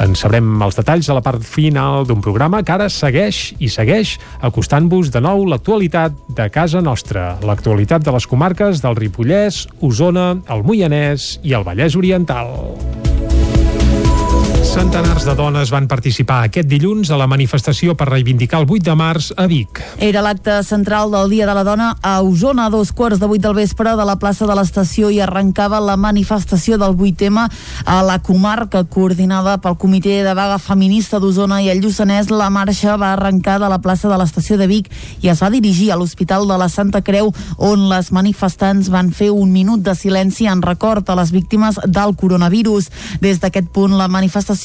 En 0.04 0.18
sabrem 0.20 0.62
els 0.66 0.80
detalls 0.80 1.10
a 1.10 1.18
la 1.18 1.24
part 1.26 1.44
final 1.48 2.08
d'un 2.10 2.22
programa 2.26 2.64
que 2.64 2.76
ara 2.76 2.90
segueix 2.92 3.54
i 3.60 3.72
segueix 3.72 4.18
acostant-vos 4.42 5.14
de 5.14 5.24
nou 5.24 5.46
l'actualitat 5.48 6.18
de 6.36 6.50
casa 6.54 6.82
nostra, 6.82 7.38
l'actualitat 7.46 8.04
de 8.04 8.16
les 8.16 8.28
comarques 8.28 8.84
del 8.84 9.00
Ripollès, 9.00 9.68
Osona, 9.82 10.34
el 10.52 10.66
Moianès 10.68 11.38
i 11.44 11.56
el 11.56 11.68
Vallès 11.68 11.96
Oriental. 12.00 12.52
Centenars 14.74 15.22
de 15.22 15.36
dones 15.38 15.70
van 15.70 15.86
participar 15.86 16.40
aquest 16.48 16.66
dilluns 16.66 17.12
a 17.14 17.18
la 17.20 17.28
manifestació 17.30 17.94
per 17.94 18.08
reivindicar 18.10 18.64
el 18.64 18.66
8 18.66 18.88
de 18.88 18.94
març 18.98 19.28
a 19.38 19.44
Vic. 19.46 19.78
Era 20.02 20.24
l'acte 20.26 20.56
central 20.66 21.12
del 21.14 21.30
Dia 21.30 21.46
de 21.46 21.54
la 21.54 21.62
Dona 21.64 21.92
a 22.02 22.16
Osona, 22.26 22.66
a 22.66 22.74
dos 22.74 22.90
quarts 22.92 23.22
de 23.22 23.30
vuit 23.30 23.42
del 23.44 23.54
vespre 23.54 23.94
de 23.94 24.06
la 24.10 24.16
plaça 24.18 24.48
de 24.50 24.56
l'estació 24.58 25.12
i 25.14 25.20
arrencava 25.22 25.78
la 25.78 25.94
manifestació 25.94 26.80
del 26.82 26.96
8M 26.98 27.44
a 27.86 27.98
la 28.02 28.16
comarca 28.26 28.82
coordinada 28.84 29.60
pel 29.62 29.78
Comitè 29.78 30.24
de 30.26 30.34
Vaga 30.34 30.58
Feminista 30.58 31.22
d'Osona 31.22 31.62
i 31.62 31.70
el 31.70 31.84
Lluçanès. 31.84 32.34
La 32.34 32.50
marxa 32.50 32.98
va 32.98 33.14
arrencar 33.14 33.60
de 33.62 33.70
la 33.70 33.78
plaça 33.78 34.10
de 34.10 34.18
l'estació 34.18 34.58
de 34.58 34.66
Vic 34.66 34.90
i 35.22 35.30
es 35.30 35.46
va 35.46 35.52
dirigir 35.54 35.92
a 35.92 36.00
l'Hospital 36.02 36.48
de 36.50 36.58
la 36.58 36.70
Santa 36.70 37.04
Creu 37.06 37.30
on 37.62 37.86
les 37.94 38.10
manifestants 38.10 38.90
van 38.90 39.14
fer 39.14 39.30
un 39.30 39.54
minut 39.54 39.86
de 39.86 39.94
silenci 39.94 40.50
en 40.50 40.66
record 40.66 41.14
a 41.14 41.20
les 41.22 41.30
víctimes 41.30 41.78
del 41.86 42.18
coronavirus. 42.18 42.90
Des 43.22 43.38
d'aquest 43.38 43.70
punt 43.70 43.94
la 44.02 44.10
manifestació 44.10 44.63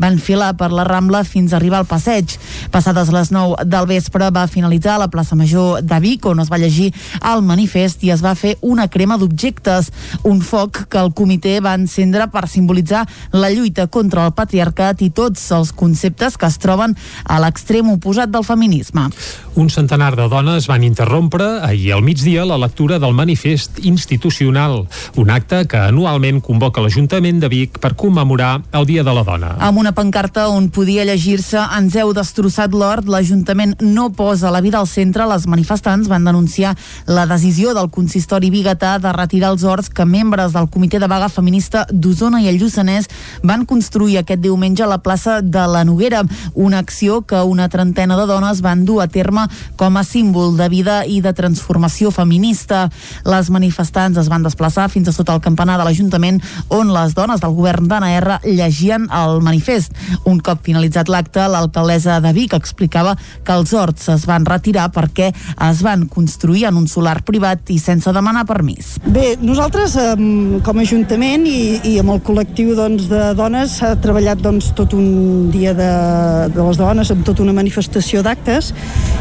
va 0.00 0.10
enfilar 0.12 0.52
per 0.58 0.70
la 0.72 0.84
Rambla 0.84 1.24
fins 1.24 1.52
a 1.52 1.56
arribar 1.56 1.80
al 1.80 1.88
passeig. 1.88 2.36
Passades 2.74 3.12
les 3.14 3.32
9 3.32 3.64
del 3.64 3.86
vespre 3.88 4.30
va 4.34 4.46
finalitzar 4.50 4.96
a 4.96 5.02
la 5.04 5.10
plaça 5.12 5.36
Major 5.38 5.82
de 5.82 6.00
Vic 6.04 6.26
on 6.26 6.40
es 6.42 6.50
va 6.52 6.60
llegir 6.60 6.90
el 7.32 7.42
manifest 7.46 8.04
i 8.04 8.12
es 8.12 8.22
va 8.24 8.34
fer 8.38 8.56
una 8.60 8.88
crema 8.88 9.18
d'objectes, 9.18 9.90
un 10.28 10.42
foc 10.44 10.84
que 10.90 11.00
el 11.00 11.12
comitè 11.16 11.58
va 11.64 11.76
encendre 11.78 12.28
per 12.32 12.46
simbolitzar 12.48 13.04
la 13.32 13.50
lluita 13.50 13.86
contra 13.86 14.26
el 14.26 14.34
patriarcat 14.36 15.02
i 15.06 15.10
tots 15.14 15.46
els 15.56 15.72
conceptes 15.72 16.36
que 16.36 16.48
es 16.48 16.58
troben 16.60 16.96
a 17.24 17.38
l'extrem 17.42 17.90
oposat 17.94 18.32
del 18.32 18.44
feminisme. 18.44 19.08
Un 19.58 19.70
centenar 19.70 20.14
de 20.16 20.28
dones 20.30 20.68
van 20.70 20.84
interrompre 20.86 21.46
ahir 21.66 21.92
al 21.94 22.02
migdia 22.02 22.44
la 22.46 22.58
lectura 22.58 22.98
del 22.98 23.14
manifest 23.14 23.78
institucional, 23.84 24.86
un 25.16 25.30
acte 25.30 25.64
que 25.66 25.80
anualment 25.88 26.42
convoca 26.44 26.82
l'Ajuntament 26.82 27.40
de 27.42 27.50
Vic 27.52 27.78
per 27.82 27.94
commemorar 27.96 28.62
el 28.72 28.86
Dia 28.86 29.04
de 29.04 29.14
la 29.14 29.24
Dona. 29.24 29.37
Amb 29.46 29.78
una 29.78 29.92
pancarta 29.94 30.48
on 30.50 30.68
podia 30.74 31.04
llegir-se 31.06 31.60
ens 31.76 31.94
heu 31.98 32.10
destrossat 32.16 32.72
l'hort, 32.74 33.08
l'Ajuntament 33.08 33.76
no 33.84 34.08
posa 34.10 34.50
la 34.50 34.60
vida 34.64 34.80
al 34.80 34.88
centre. 34.90 35.26
Les 35.28 35.46
manifestants 35.46 36.08
van 36.10 36.24
denunciar 36.26 36.74
la 37.06 37.26
decisió 37.30 37.74
del 37.76 37.90
consistori 37.94 38.50
biguetà 38.50 38.96
de 38.98 39.12
retirar 39.14 39.52
els 39.54 39.64
horts 39.64 39.90
que 39.90 40.06
membres 40.08 40.54
del 40.56 40.68
Comitè 40.72 40.98
de 40.98 41.08
Vaga 41.10 41.28
Feminista 41.28 41.84
d'Osona 41.90 42.40
i 42.42 42.48
el 42.50 42.58
Lluçanès 42.60 43.08
van 43.42 43.66
construir 43.66 44.18
aquest 44.18 44.42
diumenge 44.42 44.82
a 44.82 44.90
la 44.90 44.98
plaça 45.04 45.40
de 45.42 45.66
la 45.70 45.84
Noguera, 45.84 46.24
una 46.54 46.78
acció 46.78 47.22
que 47.22 47.42
una 47.42 47.68
trentena 47.68 48.16
de 48.18 48.26
dones 48.26 48.62
van 48.64 48.84
dur 48.84 49.02
a 49.02 49.08
terme 49.08 49.46
com 49.76 49.96
a 49.96 50.04
símbol 50.04 50.56
de 50.56 50.68
vida 50.68 51.04
i 51.06 51.20
de 51.20 51.32
transformació 51.32 52.10
feminista. 52.10 52.88
Les 53.24 53.50
manifestants 53.50 54.18
es 54.18 54.28
van 54.32 54.42
desplaçar 54.42 54.88
fins 54.90 55.08
a 55.08 55.14
sota 55.14 55.36
el 55.36 55.44
campanar 55.44 55.78
de 55.78 55.86
l'Ajuntament 55.86 56.42
on 56.68 56.92
les 56.92 57.14
dones 57.14 57.40
del 57.40 57.54
govern 57.54 57.88
d'ANR 57.88 58.40
llegien 58.44 59.06
el 59.14 59.27
manifest. 59.44 59.94
Un 60.28 60.40
cop 60.44 60.62
finalitzat 60.66 61.10
l'acte, 61.12 61.44
l'alcaldessa 61.48 62.18
de 62.24 62.32
Vic 62.36 62.54
explicava 62.56 63.14
que 63.44 63.54
els 63.54 63.72
horts 63.76 64.08
es 64.14 64.26
van 64.28 64.46
retirar 64.48 64.88
perquè 64.94 65.30
es 65.68 65.82
van 65.84 66.06
construir 66.10 66.66
en 66.68 66.80
un 66.80 66.88
solar 66.90 67.20
privat 67.26 67.70
i 67.72 67.78
sense 67.82 68.12
demanar 68.14 68.46
permís. 68.48 68.96
Bé, 69.06 69.36
nosaltres 69.40 69.96
com 70.64 70.78
a 70.80 70.86
Ajuntament 70.88 71.44
i, 71.48 71.60
i 71.90 71.98
amb 72.00 72.14
el 72.14 72.22
col·lectiu 72.24 72.74
doncs, 72.78 73.08
de 73.10 73.32
dones 73.36 73.78
s'ha 73.78 73.94
treballat 74.00 74.40
doncs, 74.40 74.70
tot 74.78 74.94
un 74.96 75.50
dia 75.52 75.74
de, 75.76 75.90
de 76.54 76.64
les 76.64 76.80
dones 76.80 77.10
amb 77.12 77.26
tota 77.26 77.44
una 77.44 77.54
manifestació 77.56 78.22
d'actes 78.24 78.72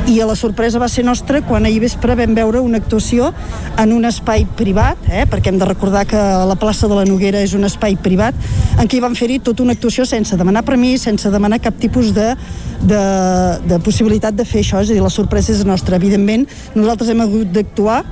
i 0.08 0.20
a 0.22 0.28
la 0.30 0.38
sorpresa 0.40 0.80
va 0.80 0.88
ser 0.92 1.04
nostra 1.04 1.42
quan 1.44 1.66
ahir 1.68 1.82
vespre 1.84 2.16
vam 2.16 2.36
veure 2.38 2.62
una 2.64 2.80
actuació 2.80 3.34
en 3.78 3.94
un 3.96 4.08
espai 4.08 4.46
privat, 4.60 5.02
eh, 5.10 5.26
perquè 5.30 5.52
hem 5.52 5.60
de 5.60 5.68
recordar 5.68 6.06
que 6.08 6.20
la 6.20 6.56
plaça 6.60 6.88
de 6.88 6.96
la 6.96 7.06
Noguera 7.08 7.42
és 7.44 7.54
un 7.58 7.68
espai 7.68 7.98
privat, 8.00 8.36
en 8.78 8.88
què 8.88 9.02
van 9.04 9.16
fer-hi 9.18 9.40
tota 9.44 9.64
una 9.64 9.76
actuació 9.78 9.97
sense 10.06 10.38
demanar 10.38 10.64
permís, 10.68 11.02
sense 11.08 11.30
demanar 11.34 11.60
cap 11.64 11.80
tipus 11.80 12.12
de, 12.14 12.30
de, 12.84 13.02
de 13.66 13.80
possibilitat 13.86 14.38
de 14.38 14.46
fer 14.46 14.62
això, 14.62 14.84
és 14.84 14.92
a 14.92 14.98
dir, 14.98 15.02
la 15.02 15.14
sorpresa 15.14 15.54
és 15.56 15.66
nostra. 15.66 15.98
Evidentment, 15.98 16.46
nosaltres 16.76 17.10
hem 17.10 17.26
hagut 17.26 17.52
d'actuar 17.56 18.04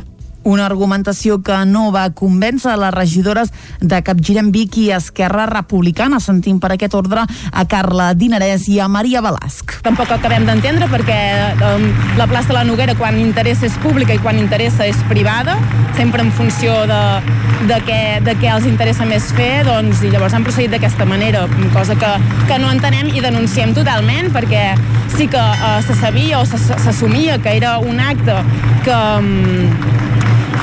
una 0.46 0.66
argumentació 0.70 1.40
que 1.44 1.58
no 1.66 1.90
va 1.92 2.06
convèncer 2.14 2.78
les 2.80 2.94
regidores 2.94 3.52
de 3.82 4.00
Capgirem 4.06 4.52
Vic 4.54 4.78
i 4.78 4.92
Esquerra 4.96 5.48
Republicana. 5.50 6.22
Sentim 6.22 6.62
per 6.62 6.72
aquest 6.76 6.96
ordre 6.96 7.26
a 7.26 7.66
Carla 7.70 8.12
Dinarès 8.14 8.70
i 8.72 8.80
a 8.80 8.88
Maria 8.88 9.24
Balasc. 9.26 9.80
Tampoc 9.86 10.14
acabem 10.14 10.46
d'entendre 10.48 10.88
perquè 10.92 11.20
um, 11.58 11.88
la 12.20 12.30
plaça 12.30 12.54
de 12.54 12.60
la 12.60 12.64
Noguera 12.68 12.96
quan 12.96 13.18
interessa 13.20 13.66
és 13.68 13.78
pública 13.82 14.14
i 14.14 14.22
quan 14.22 14.40
interessa 14.40 14.86
és 14.86 15.02
privada, 15.10 15.58
sempre 15.98 16.22
en 16.22 16.32
funció 16.38 16.78
de, 16.90 17.02
de, 17.66 17.82
què, 17.88 18.00
de 18.26 18.38
què 18.38 18.54
els 18.54 18.70
interessa 18.70 19.08
més 19.10 19.32
fer, 19.36 19.66
doncs, 19.66 20.04
i 20.06 20.14
llavors 20.14 20.38
han 20.38 20.46
procedit 20.46 20.76
d'aquesta 20.76 21.10
manera, 21.10 21.48
cosa 21.74 21.98
que, 21.98 22.12
que 22.46 22.62
no 22.62 22.70
entenem 22.70 23.10
i 23.16 23.24
denunciem 23.26 23.74
totalment 23.74 24.30
perquè 24.36 24.68
sí 25.16 25.30
que 25.32 25.42
uh, 25.42 25.80
se 25.86 25.98
sabia 25.98 26.42
o 26.42 26.46
s'assumia 26.46 27.40
que 27.42 27.58
era 27.58 27.78
un 27.80 28.00
acte 28.04 28.38
que, 28.86 28.96
um, 28.96 30.06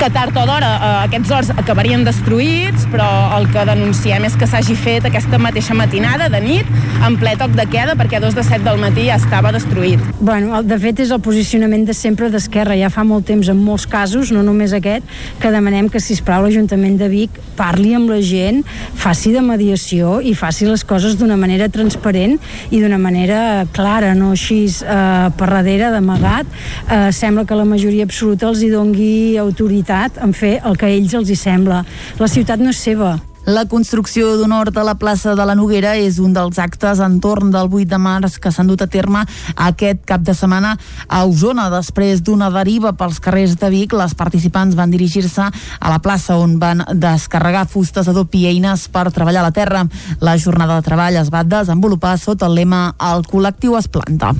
que 0.03 0.09
tard 0.11 0.35
o 0.35 0.41
d'hora 0.43 0.67
eh, 0.67 0.87
aquests 1.05 1.29
horts 1.31 1.49
acabarien 1.55 2.01
destruïts, 2.03 2.83
però 2.91 3.05
el 3.37 3.45
que 3.53 3.61
denunciem 3.69 4.25
és 4.27 4.33
que 4.35 4.47
s'hagi 4.51 4.75
fet 4.75 5.05
aquesta 5.07 5.37
mateixa 5.39 5.77
matinada 5.79 6.27
de 6.33 6.41
nit, 6.43 6.71
en 7.07 7.15
ple 7.21 7.31
toc 7.39 7.53
de 7.55 7.63
queda, 7.71 7.95
perquè 7.95 8.17
a 8.19 8.23
dos 8.23 8.35
de 8.35 8.43
set 8.43 8.65
del 8.65 8.81
matí 8.81 9.05
ja 9.07 9.15
estava 9.15 9.53
destruït. 9.55 10.03
Bueno, 10.19 10.59
de 10.67 10.77
fet 10.81 10.99
és 11.05 11.13
el 11.15 11.21
posicionament 11.23 11.85
de 11.87 11.95
sempre 11.95 12.27
d'Esquerra, 12.33 12.75
ja 12.75 12.89
fa 12.91 13.05
molt 13.07 13.29
temps 13.29 13.47
en 13.47 13.61
molts 13.63 13.85
casos, 13.87 14.33
no 14.35 14.43
només 14.43 14.73
aquest, 14.75 15.07
que 15.39 15.53
demanem 15.55 15.87
que, 15.87 16.01
si 16.03 16.17
plau 16.19 16.43
l'Ajuntament 16.43 16.99
de 16.99 17.07
Vic 17.07 17.39
parli 17.55 17.95
amb 17.95 18.11
la 18.11 18.19
gent, 18.19 18.59
faci 18.99 19.31
de 19.31 19.45
mediació 19.45 20.17
i 20.19 20.35
faci 20.35 20.67
les 20.67 20.83
coses 20.83 21.15
d'una 21.15 21.39
manera 21.39 21.69
transparent 21.71 22.35
i 22.71 22.83
d'una 22.83 22.99
manera 22.99 23.63
clara, 23.71 24.11
no 24.19 24.33
així 24.35 24.65
eh, 24.67 25.31
per 25.39 25.47
darrere, 25.53 25.93
d'amagat. 25.95 26.51
Eh, 26.89 27.07
sembla 27.15 27.47
que 27.47 27.55
la 27.55 27.69
majoria 27.71 28.03
absoluta 28.03 28.51
els 28.51 28.67
hi 28.67 28.73
dongui 28.73 29.39
autoritat 29.39 29.92
en 30.23 30.33
fer 30.33 30.57
el 30.65 30.79
que 30.79 30.89
a 30.89 30.95
ells 30.95 31.13
els 31.19 31.29
hi 31.29 31.37
sembla. 31.39 31.83
La 32.19 32.31
ciutat 32.31 32.61
no 32.63 32.73
és 32.73 32.81
seva. 32.81 33.17
La 33.43 33.65
construcció 33.67 34.37
d'un 34.39 34.53
hort 34.55 34.77
a 34.79 34.85
la 34.87 34.93
plaça 34.95 35.33
de 35.35 35.43
la 35.43 35.51
Noguera 35.59 35.97
és 35.99 36.15
un 36.23 36.31
dels 36.31 36.55
actes 36.63 37.01
entorn 37.03 37.49
del 37.51 37.67
8 37.67 37.89
de 37.91 37.97
març 37.99 38.37
que 38.39 38.53
s'han 38.55 38.69
dut 38.71 38.79
a 38.79 38.87
terme 38.87 39.25
aquest 39.59 40.05
cap 40.07 40.23
de 40.23 40.31
setmana 40.31 40.77
a 41.09 41.25
Osona. 41.27 41.65
Després 41.73 42.21
d'una 42.23 42.47
deriva 42.55 42.93
pels 42.95 43.19
carrers 43.19 43.57
de 43.59 43.67
Vic, 43.73 43.97
les 43.99 44.15
participants 44.15 44.77
van 44.79 44.93
dirigir-se 44.95 45.43
a 45.43 45.91
la 45.91 45.99
plaça 45.99 46.37
on 46.39 46.55
van 46.61 46.85
descarregar 46.95 47.65
fustes, 47.67 48.07
adob 48.07 48.31
i 48.39 48.45
eines 48.47 48.87
per 48.87 49.09
treballar 49.11 49.43
la 49.43 49.51
terra. 49.51 49.83
La 50.23 50.37
jornada 50.39 50.79
de 50.79 50.87
treball 50.87 51.19
es 51.19 51.33
va 51.33 51.43
desenvolupar 51.43 52.15
sota 52.21 52.47
el 52.47 52.55
lema 52.61 52.93
El 52.95 53.27
col·lectiu 53.27 53.75
es 53.75 53.91
planta. 53.91 54.31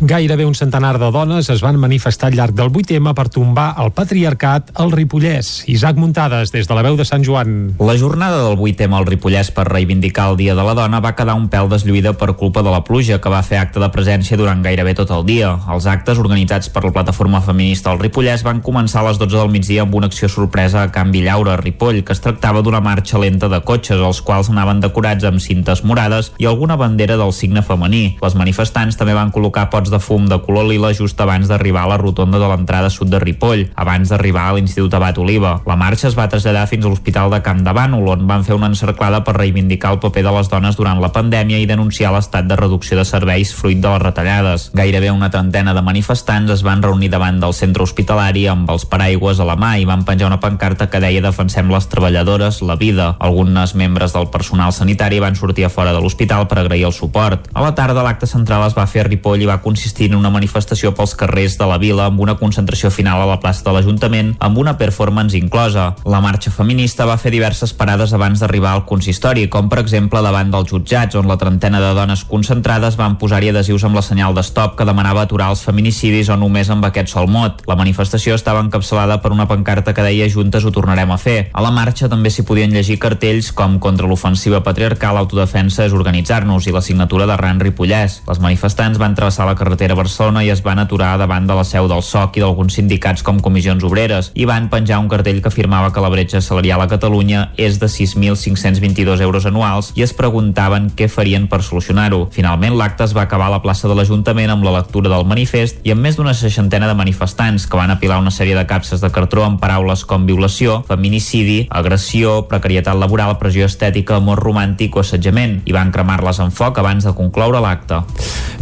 Gairebé 0.00 0.46
un 0.46 0.54
centenar 0.54 0.98
de 1.00 1.10
dones 1.10 1.50
es 1.50 1.62
van 1.64 1.78
manifestar 1.80 2.30
al 2.30 2.38
llarg 2.38 2.54
del 2.54 2.70
8M 2.70 3.14
per 3.18 3.28
tombar 3.34 3.72
el 3.82 3.90
patriarcat 3.90 4.70
al 4.78 4.94
Ripollès. 4.94 5.64
Isaac 5.70 5.98
Muntades, 5.98 6.54
des 6.54 6.70
de 6.70 6.74
la 6.78 6.86
veu 6.86 6.94
de 6.94 7.06
Sant 7.08 7.24
Joan. 7.26 7.74
La 7.80 7.98
jornada 7.98 8.43
del 8.44 8.58
8M 8.60 8.94
al 8.94 9.06
Ripollès 9.08 9.50
per 9.54 9.64
reivindicar 9.68 10.28
el 10.30 10.36
Dia 10.36 10.54
de 10.54 10.64
la 10.66 10.74
Dona 10.76 11.00
va 11.00 11.14
quedar 11.16 11.34
un 11.38 11.48
pèl 11.48 11.70
deslluïda 11.72 12.12
per 12.20 12.34
culpa 12.36 12.62
de 12.62 12.72
la 12.72 12.82
pluja 12.84 13.18
que 13.22 13.32
va 13.32 13.42
fer 13.42 13.58
acte 13.60 13.80
de 13.80 13.88
presència 13.92 14.36
durant 14.36 14.62
gairebé 14.62 14.94
tot 14.98 15.10
el 15.16 15.24
dia. 15.26 15.54
Els 15.72 15.86
actes 15.90 16.20
organitzats 16.20 16.70
per 16.72 16.84
la 16.84 16.92
plataforma 16.92 17.40
feminista 17.44 17.92
al 17.92 18.00
Ripollès 18.02 18.44
van 18.46 18.60
començar 18.64 19.00
a 19.02 19.08
les 19.08 19.20
12 19.20 19.40
del 19.40 19.52
migdia 19.52 19.82
amb 19.86 19.94
una 19.96 20.10
acció 20.12 20.28
sorpresa 20.28 20.82
a 20.82 20.90
Can 20.92 21.12
Villaura, 21.14 21.56
Ripoll, 21.60 22.02
que 22.04 22.12
es 22.12 22.22
tractava 22.24 22.62
d'una 22.62 22.82
marxa 22.84 23.20
lenta 23.22 23.48
de 23.48 23.60
cotxes, 23.64 23.98
els 23.98 24.20
quals 24.22 24.50
anaven 24.52 24.82
decorats 24.84 25.24
amb 25.24 25.42
cintes 25.42 25.84
morades 25.84 26.32
i 26.38 26.48
alguna 26.50 26.76
bandera 26.76 27.16
del 27.20 27.32
signe 27.32 27.62
femení. 27.64 28.04
Les 28.22 28.36
manifestants 28.38 28.98
també 29.00 29.16
van 29.16 29.32
col·locar 29.34 29.68
pots 29.72 29.92
de 29.92 30.00
fum 30.02 30.28
de 30.28 30.40
color 30.44 30.68
lila 30.68 30.92
just 30.94 31.20
abans 31.20 31.48
d'arribar 31.48 31.86
a 31.86 31.92
la 31.94 32.00
rotonda 32.00 32.38
de 32.42 32.50
l'entrada 32.50 32.90
sud 32.92 33.12
de 33.12 33.22
Ripoll, 33.22 33.68
abans 33.74 34.12
d'arribar 34.12 34.48
a 34.50 34.56
l'Institut 34.58 34.94
Abat 34.94 35.18
Oliva. 35.18 35.56
La 35.66 35.78
marxa 35.80 36.08
es 36.10 36.18
va 36.18 36.28
traslladar 36.28 36.66
fins 36.70 36.84
a 36.84 36.92
l'Hospital 36.92 37.32
de 37.32 37.40
Camp 37.44 37.64
de 37.64 37.72
Bànol, 37.74 38.08
on 38.14 38.26
van 38.34 38.44
fer 38.44 38.56
una 38.58 38.66
encerclada 38.66 39.22
per 39.24 39.36
reivindicar 39.36 39.92
el 39.94 40.00
paper 40.02 40.24
de 40.26 40.32
les 40.34 40.48
dones 40.50 40.76
durant 40.76 40.98
la 41.00 41.12
pandèmia 41.14 41.60
i 41.62 41.68
denunciar 41.70 42.10
l'estat 42.14 42.48
de 42.50 42.56
reducció 42.58 42.98
de 42.98 43.04
serveis 43.06 43.52
fruit 43.54 43.78
de 43.78 43.90
les 43.92 44.02
retallades. 44.02 44.70
Gairebé 44.74 45.12
una 45.14 45.30
trentena 45.30 45.74
de 45.74 45.82
manifestants 45.86 46.50
es 46.50 46.64
van 46.66 46.82
reunir 46.82 47.12
davant 47.12 47.38
del 47.40 47.54
centre 47.54 47.84
hospitalari 47.84 48.46
amb 48.50 48.70
els 48.74 48.86
paraigües 48.90 49.38
a 49.38 49.46
la 49.46 49.54
mà 49.60 49.76
i 49.78 49.86
van 49.86 50.02
penjar 50.04 50.30
una 50.32 50.40
pancarta 50.42 50.88
que 50.90 51.00
deia 51.02 51.22
defensem 51.22 51.70
les 51.70 51.86
treballadores, 51.92 52.60
la 52.62 52.76
vida. 52.80 53.12
Algunes 53.20 53.76
membres 53.78 54.16
del 54.16 54.28
personal 54.34 54.72
sanitari 54.72 55.20
van 55.22 55.38
sortir 55.38 55.68
a 55.68 55.70
fora 55.70 55.94
de 55.94 56.02
l'hospital 56.02 56.48
per 56.50 56.58
agrair 56.64 56.88
el 56.88 56.96
suport. 56.96 57.46
A 57.54 57.62
la 57.62 57.74
tarda 57.78 58.02
l'acte 58.02 58.26
central 58.26 58.66
es 58.66 58.74
va 58.74 58.88
fer 58.90 59.04
a 59.04 59.08
Ripoll 59.08 59.44
i 59.44 59.50
va 59.50 59.60
consistir 59.62 60.10
en 60.10 60.18
una 60.18 60.32
manifestació 60.34 60.94
pels 60.96 61.14
carrers 61.14 61.58
de 61.60 61.70
la 61.70 61.78
vila 61.78 62.08
amb 62.10 62.20
una 62.24 62.36
concentració 62.40 62.90
final 62.90 63.22
a 63.22 63.30
la 63.30 63.38
plaça 63.40 63.62
de 63.66 63.76
l'Ajuntament 63.76 64.34
amb 64.40 64.58
una 64.58 64.76
performance 64.80 65.38
inclosa. 65.38 65.92
La 66.04 66.22
marxa 66.24 66.50
feminista 66.50 67.06
va 67.06 67.20
fer 67.20 67.30
diverses 67.34 67.72
parades 67.76 68.12
abans 68.12 68.23
d'arribar 68.32 68.72
al 68.72 68.84
consistori, 68.88 69.44
com 69.52 69.68
per 69.68 69.82
exemple 69.82 70.22
davant 70.24 70.48
dels 70.50 70.70
jutjats, 70.70 71.14
on 71.20 71.28
la 71.28 71.36
trentena 71.36 71.80
de 71.82 71.90
dones 71.94 72.24
concentrades 72.24 72.96
van 72.96 73.18
posar-hi 73.20 73.50
adhesius 73.52 73.84
amb 73.84 73.98
la 73.98 74.02
senyal 74.02 74.32
d'estop 74.34 74.78
que 74.78 74.86
demanava 74.88 75.26
aturar 75.26 75.50
els 75.52 75.60
feminicidis 75.66 76.30
o 76.32 76.38
només 76.40 76.70
amb 76.72 76.86
aquest 76.88 77.12
sol 77.12 77.28
mot. 77.28 77.60
La 77.68 77.76
manifestació 77.76 78.34
estava 78.34 78.62
encapçalada 78.64 79.20
per 79.20 79.34
una 79.36 79.46
pancarta 79.46 79.92
que 79.92 80.06
deia 80.06 80.30
Juntes 80.32 80.64
ho 80.64 80.72
tornarem 80.72 81.12
a 81.12 81.18
fer. 81.20 81.50
A 81.52 81.60
la 81.60 81.70
marxa 81.70 82.08
també 82.08 82.32
s'hi 82.32 82.46
podien 82.48 82.72
llegir 82.72 82.96
cartells 83.02 83.52
com 83.52 83.76
contra 83.78 84.08
l'ofensiva 84.08 84.62
patriarcal, 84.64 85.20
autodefensa 85.20 85.84
és 85.84 85.92
organitzar-nos 85.92 86.66
i 86.66 86.72
la 86.72 86.82
signatura 86.82 87.28
de 87.28 87.36
Ran 87.36 87.60
Ripollès. 87.60 88.22
Les 88.24 88.40
manifestants 88.40 88.98
van 88.98 89.14
travessar 89.14 89.44
la 89.44 89.58
carretera 89.58 89.98
Barcelona 89.98 90.44
i 90.44 90.50
es 90.54 90.64
van 90.64 90.80
aturar 90.80 91.18
davant 91.20 91.44
de 91.46 91.58
la 91.58 91.68
seu 91.68 91.88
del 91.92 92.02
SOC 92.02 92.38
i 92.38 92.44
d'alguns 92.46 92.78
sindicats 92.80 93.22
com 93.26 93.42
comissions 93.44 93.84
obreres 93.84 94.30
i 94.34 94.46
van 94.48 94.70
penjar 94.72 95.02
un 95.02 95.10
cartell 95.12 95.42
que 95.42 95.50
afirmava 95.52 95.92
que 95.92 96.00
la 96.00 96.12
bretxa 96.12 96.40
salarial 96.40 96.80
a 96.80 96.88
Catalunya 96.88 97.50
és 97.58 97.80
de 97.82 97.88
6.522 98.14 99.20
euros 99.20 99.46
anuals 99.46 99.90
i 99.98 100.04
es 100.06 100.14
preguntaven 100.16 100.90
què 100.96 101.08
farien 101.10 101.48
per 101.50 101.62
solucionar-ho. 101.62 102.28
Finalment, 102.34 102.76
l'acte 102.78 103.04
es 103.06 103.14
va 103.16 103.24
acabar 103.26 103.48
a 103.50 103.54
la 103.56 103.62
plaça 103.62 103.88
de 103.90 103.96
l'Ajuntament 103.98 104.52
amb 104.54 104.64
la 104.66 104.76
lectura 104.78 105.10
del 105.12 105.26
manifest 105.28 105.80
i 105.84 105.92
amb 105.94 106.04
més 106.04 106.18
d'una 106.18 106.34
seixantena 106.34 106.88
de 106.90 106.96
manifestants 106.98 107.66
que 107.66 107.78
van 107.78 107.92
apilar 107.94 108.20
una 108.22 108.32
sèrie 108.34 108.56
de 108.56 108.66
capses 108.70 109.02
de 109.02 109.10
cartró 109.14 109.44
amb 109.44 109.60
paraules 109.60 110.04
com 110.08 110.26
violació, 110.26 110.82
feminicidi, 110.88 111.66
agressió, 111.70 112.44
precarietat 112.50 112.98
laboral, 112.98 113.36
pressió 113.40 113.68
estètica, 113.68 114.18
amor 114.20 114.42
romàntic 114.44 114.96
o 114.96 115.04
assetjament 115.04 115.60
i 115.68 115.76
van 115.76 115.92
cremar-les 115.94 116.40
en 116.44 116.54
foc 116.54 116.78
abans 116.82 117.04
de 117.04 117.14
concloure 117.16 117.60
l'acte. 117.64 118.02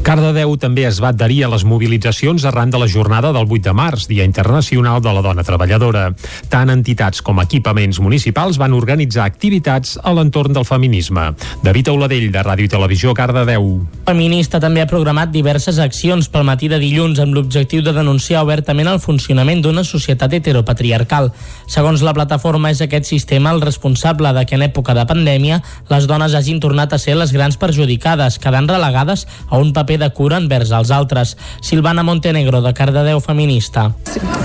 Cardedeu 0.03 0.57
també 0.59 0.83
es 0.89 0.99
va 1.03 1.13
adherir 1.13 1.45
a 1.47 1.51
les 1.53 1.63
mobilitzacions 1.69 2.43
arran 2.49 2.73
de 2.73 2.79
la 2.81 2.89
jornada 2.91 3.31
del 3.33 3.47
8 3.47 3.69
de 3.69 3.75
març, 3.77 4.09
Dia 4.11 4.25
Internacional 4.27 5.01
de 5.03 5.13
la 5.15 5.23
Dona 5.23 5.45
Treballadora. 5.47 6.09
Tant 6.51 6.73
entitats 6.75 7.23
com 7.23 7.39
equipaments 7.39 8.01
municipals 8.03 8.59
van 8.59 8.75
organitzar 8.75 9.29
activitats 9.43 9.97
a 9.99 10.13
l'entorn 10.15 10.55
del 10.55 10.65
feminisme. 10.65 11.33
David 11.67 11.89
Auladell, 11.91 12.29
de 12.31 12.43
Ràdio 12.47 12.69
i 12.69 12.71
Televisió, 12.71 13.11
Cardedeu. 13.11 13.65
Feminista 14.07 14.61
també 14.63 14.85
ha 14.85 14.87
programat 14.87 15.33
diverses 15.35 15.81
accions 15.83 16.29
pel 16.31 16.47
matí 16.47 16.69
de 16.71 16.79
dilluns 16.79 17.19
amb 17.19 17.35
l'objectiu 17.35 17.83
de 17.83 17.91
denunciar 17.97 18.45
obertament 18.47 18.87
el 18.87 19.01
funcionament 19.03 19.65
d'una 19.65 19.83
societat 19.83 20.37
heteropatriarcal. 20.39 21.33
Segons 21.67 22.05
la 22.07 22.15
plataforma, 22.15 22.71
és 22.71 22.85
aquest 22.87 23.11
sistema 23.11 23.51
el 23.51 23.65
responsable 23.67 24.31
de 24.37 24.47
que 24.47 24.55
en 24.55 24.63
època 24.63 24.95
de 24.95 25.09
pandèmia 25.11 25.59
les 25.91 26.07
dones 26.07 26.39
hagin 26.39 26.63
tornat 26.63 26.95
a 26.95 27.03
ser 27.03 27.17
les 27.19 27.35
grans 27.35 27.59
perjudicades, 27.59 28.39
quedant 28.39 28.71
relegades 28.71 29.27
a 29.49 29.59
un 29.59 29.73
paper 29.75 29.99
de 30.05 30.13
cura 30.15 30.39
envers 30.39 30.71
els 30.71 30.95
altres. 30.95 31.35
Silvana 31.61 32.07
Montenegro, 32.07 32.63
de 32.63 32.75
Cardedeu 32.75 33.19
Feminista. 33.19 33.91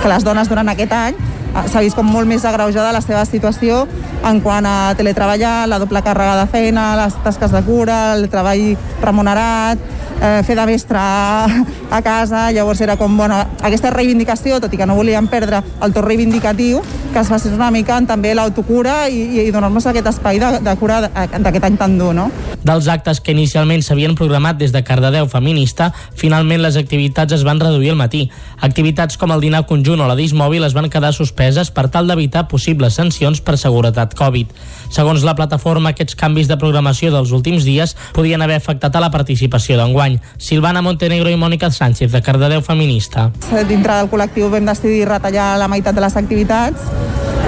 que 0.02 0.10
les 0.10 0.24
dones 0.24 0.50
durant 0.50 0.70
aquest 0.70 0.92
any 0.94 1.16
eh, 1.18 1.64
s'ha 1.68 1.82
vist 1.82 1.98
com 1.98 2.06
molt 2.06 2.30
més 2.30 2.46
agreujada 2.46 2.94
la 2.94 3.02
seva 3.02 3.26
situació 3.26 3.88
en 4.24 4.42
quant 4.46 4.66
a 4.66 4.77
teletreballar, 4.98 5.68
la 5.70 5.80
doble 5.82 6.02
càrrega 6.06 6.36
de 6.42 6.48
feina, 6.52 6.90
les 7.00 7.16
tasques 7.24 7.54
de 7.54 7.62
cura, 7.66 8.00
el 8.16 8.28
treball 8.32 8.76
remunerat, 9.02 9.82
eh, 10.22 10.42
fer 10.46 10.56
de 10.58 10.66
mestre 10.66 10.98
a, 11.00 11.48
a 11.98 12.02
casa, 12.02 12.52
llavors 12.52 12.82
era 12.82 12.98
com, 12.98 13.18
bueno, 13.18 13.38
aquesta 13.62 13.92
reivindicació, 13.94 14.60
tot 14.62 14.74
i 14.74 14.80
que 14.80 14.88
no 14.90 14.98
volíem 14.98 15.28
perdre 15.32 15.62
el 15.84 15.94
to 15.94 16.04
reivindicatiu, 16.06 16.82
que 17.14 17.20
es 17.20 17.30
facés 17.32 17.54
una 17.56 17.70
mica 17.72 17.98
en 17.98 18.08
també 18.10 18.34
l'autocura 18.36 19.08
i, 19.10 19.44
i 19.48 19.52
donar-nos 19.52 19.88
aquest 19.90 20.12
espai 20.14 20.42
de, 20.42 20.52
de 20.64 20.76
cura 20.80 21.02
d'aquest 21.08 21.70
any 21.70 21.78
tan 21.80 21.98
dur, 22.00 22.14
no? 22.18 22.30
Dels 22.68 22.90
actes 22.92 23.22
que 23.24 23.32
inicialment 23.32 23.84
s'havien 23.86 24.16
programat 24.18 24.58
des 24.60 24.74
de 24.76 24.84
Cardedeu 24.84 25.30
Feminista, 25.32 25.92
finalment 26.16 26.62
les 26.64 26.78
activitats 26.80 27.38
es 27.38 27.46
van 27.48 27.62
reduir 27.62 27.94
al 27.94 28.00
matí. 28.00 28.28
Activitats 28.62 29.18
com 29.18 29.32
el 29.32 29.44
dinar 29.44 29.66
conjunt 29.70 30.02
o 30.02 30.10
la 30.10 30.18
dismòbil 30.20 30.66
es 30.68 30.76
van 30.76 30.90
quedar 30.92 31.14
suspeses 31.16 31.72
per 31.72 31.88
tal 31.94 32.10
d'evitar 32.10 32.48
possibles 32.52 32.98
sancions 33.00 33.42
per 33.42 33.58
seguretat 33.58 34.18
Covid. 34.18 34.52
Segons 34.90 35.26
la 35.28 35.36
plataforma, 35.36 35.92
aquests 35.94 36.18
canvis 36.20 36.50
de 36.50 36.58
programació 36.60 37.12
dels 37.14 37.34
últims 37.36 37.68
dies 37.68 37.96
podien 38.16 38.42
haver 38.42 38.58
afectat 38.62 38.96
a 38.96 39.04
la 39.04 39.12
participació 39.14 39.78
d'enguany. 39.80 40.20
Silvana 40.38 40.82
Montenegro 40.82 41.32
i 41.32 41.40
Mònica 41.40 41.72
Sánchez, 41.72 42.12
de 42.12 42.22
Cardedeu 42.22 42.64
Feminista. 42.66 43.30
Dintre 43.68 44.00
del 44.02 44.12
col·lectiu 44.12 44.52
vam 44.54 44.68
decidir 44.68 45.06
retallar 45.10 45.56
la 45.60 45.70
meitat 45.72 45.96
de 45.96 46.04
les 46.04 46.18
activitats 46.20 46.88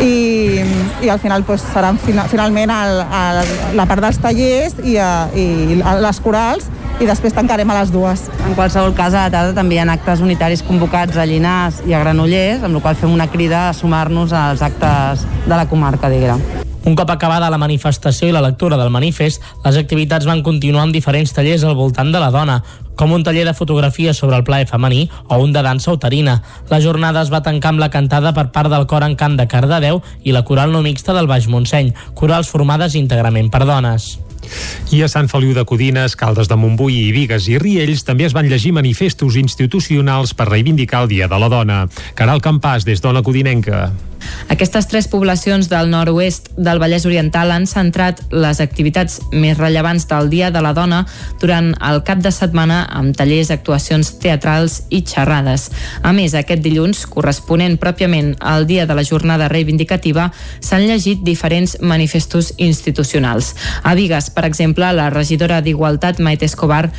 i, 0.01 0.59
i 1.03 1.09
al 1.09 1.19
final 1.19 1.43
pues, 1.43 1.63
seran 1.73 1.99
fina, 1.99 2.25
finalment 2.31 2.71
el, 2.71 3.01
el, 3.03 3.55
la 3.77 3.87
part 3.89 4.03
dels 4.03 4.19
tallers 4.23 4.77
i, 4.83 4.97
a, 4.99 5.27
i 5.35 5.79
a 5.83 5.97
les 5.99 6.21
corals 6.23 6.69
i 6.99 7.07
després 7.07 7.33
tancarem 7.35 7.69
a 7.71 7.79
les 7.79 7.91
dues. 7.95 8.25
En 8.45 8.55
qualsevol 8.57 8.93
cas, 8.95 9.13
a 9.15 9.27
la 9.27 9.33
tarda 9.33 9.55
també 9.55 9.77
hi 9.77 9.81
ha 9.83 9.87
actes 9.93 10.23
unitaris 10.23 10.63
convocats 10.67 11.17
a 11.17 11.25
Llinars 11.25 11.81
i 11.87 11.95
a 11.95 12.01
Granollers, 12.03 12.63
amb 12.63 12.75
la 12.75 12.83
qual 12.83 12.97
fem 12.99 13.13
una 13.13 13.29
crida 13.31 13.69
a 13.69 13.75
sumar-nos 13.75 14.35
als 14.35 14.63
actes 14.65 15.23
de 15.45 15.55
la 15.55 15.67
comarca, 15.69 16.11
diguem. 16.11 16.43
Un 16.89 16.95
cop 16.95 17.09
acabada 17.11 17.49
la 17.51 17.59
manifestació 17.59 18.29
i 18.29 18.33
la 18.33 18.41
lectura 18.41 18.77
del 18.79 18.91
manifest, 18.91 19.43
les 19.65 19.79
activitats 19.79 20.27
van 20.27 20.43
continuar 20.43 20.85
amb 20.85 20.95
diferents 20.95 21.33
tallers 21.35 21.65
al 21.67 21.75
voltant 21.75 22.11
de 22.11 22.21
la 22.23 22.31
dona, 22.31 22.61
com 22.99 23.11
un 23.15 23.23
taller 23.23 23.45
de 23.47 23.53
fotografia 23.53 24.13
sobre 24.13 24.35
el 24.39 24.43
plaer 24.47 24.67
femení 24.67 25.09
o 25.27 25.37
un 25.43 25.53
de 25.53 25.63
dansa 25.63 25.91
uterina. 25.95 26.41
La 26.69 26.81
jornada 26.81 27.21
es 27.21 27.31
va 27.31 27.43
tancar 27.43 27.75
amb 27.75 27.83
la 27.83 27.91
cantada 27.91 28.33
per 28.33 28.49
part 28.55 28.71
del 28.71 28.87
cor 28.87 29.05
en 29.07 29.15
cant 29.15 29.37
de 29.39 29.47
Cardedeu 29.47 30.01
i 30.23 30.35
la 30.35 30.43
coral 30.47 30.71
no 30.75 30.81
mixta 30.83 31.15
del 31.15 31.27
Baix 31.27 31.47
Montseny, 31.47 31.93
corals 32.15 32.51
formades 32.51 32.95
íntegrament 32.95 33.51
per 33.51 33.67
dones. 33.67 34.17
I 34.95 35.03
a 35.03 35.09
Sant 35.11 35.29
Feliu 35.31 35.53
de 35.53 35.65
Codines, 35.67 36.15
Caldes 36.19 36.49
de 36.49 36.57
Montbui 36.59 36.97
i 37.07 37.13
Vigues 37.15 37.47
i 37.51 37.57
Riells 37.61 38.05
també 38.07 38.27
es 38.27 38.35
van 38.35 38.49
llegir 38.49 38.73
manifestos 38.75 39.37
institucionals 39.39 40.33
per 40.33 40.49
reivindicar 40.49 41.03
el 41.05 41.11
Dia 41.11 41.27
de 41.31 41.39
la 41.39 41.49
Dona. 41.51 41.81
Caral 42.15 42.41
Campàs, 42.41 42.87
des 42.87 43.01
d'Ona 43.01 43.23
Codinenca. 43.23 43.89
Aquestes 44.49 44.87
tres 44.89 45.07
poblacions 45.07 45.69
del 45.69 45.91
nord-oest 45.91 46.49
del 46.57 46.79
Vallès 46.81 47.05
Oriental 47.05 47.51
han 47.53 47.67
centrat 47.69 48.21
les 48.33 48.59
activitats 48.63 49.19
més 49.31 49.57
rellevants 49.57 50.07
del 50.09 50.29
Dia 50.31 50.49
de 50.51 50.63
la 50.65 50.73
Dona 50.73 51.03
durant 51.41 51.71
el 51.85 52.01
cap 52.07 52.23
de 52.23 52.31
setmana 52.33 52.81
amb 52.89 53.15
tallers, 53.17 53.51
actuacions 53.53 54.11
teatrals 54.19 54.81
i 54.89 55.03
xerrades. 55.05 55.69
A 56.03 56.13
més, 56.15 56.33
aquest 56.33 56.63
dilluns, 56.65 57.05
corresponent 57.09 57.77
pròpiament 57.79 58.35
al 58.39 58.67
dia 58.67 58.87
de 58.89 58.97
la 58.97 59.05
jornada 59.05 59.47
reivindicativa, 59.51 60.29
s'han 60.59 60.87
llegit 60.89 61.23
diferents 61.23 61.77
manifestos 61.81 62.53
institucionals. 62.57 63.55
A 63.83 63.95
Vigues, 63.95 64.29
per 64.33 64.45
exemple, 64.49 64.89
la 64.93 65.09
regidora 65.13 65.61
d'Igualtat, 65.61 66.19
Maite 66.19 66.49
Escobar, 66.49 66.89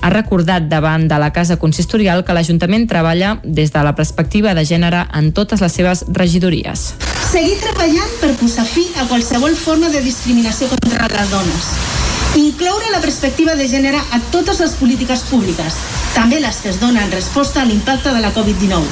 ha 0.00 0.10
recordat 0.10 0.68
davant 0.68 1.06
de 1.08 1.18
la 1.18 1.30
Casa 1.32 1.58
Consistorial 1.60 2.24
que 2.24 2.34
l'Ajuntament 2.36 2.86
treballa 2.88 3.36
des 3.44 3.72
de 3.72 3.82
la 3.84 3.94
perspectiva 3.94 4.54
de 4.54 4.64
gènere 4.64 5.06
en 5.12 5.32
totes 5.32 5.60
les 5.60 5.72
seves 5.72 6.04
regidories. 6.08 6.94
Seguir 7.30 7.56
treballant 7.62 8.16
per 8.20 8.32
posar 8.40 8.66
fi 8.66 8.86
a 8.98 9.06
qualsevol 9.06 9.54
forma 9.54 9.90
de 9.92 10.02
discriminació 10.02 10.68
contra 10.72 11.08
les 11.12 11.30
dones. 11.30 11.70
Incloure 12.40 12.90
la 12.92 13.00
perspectiva 13.02 13.56
de 13.58 13.66
gènere 13.68 13.98
a 13.98 14.20
totes 14.30 14.60
les 14.62 14.74
polítiques 14.78 15.24
públiques, 15.30 15.78
també 16.14 16.40
les 16.40 16.60
que 16.62 16.70
es 16.70 16.80
donen 16.80 17.10
resposta 17.10 17.62
a 17.62 17.66
l'impacte 17.66 18.14
de 18.14 18.20
la 18.22 18.32
Covid-19. 18.34 18.86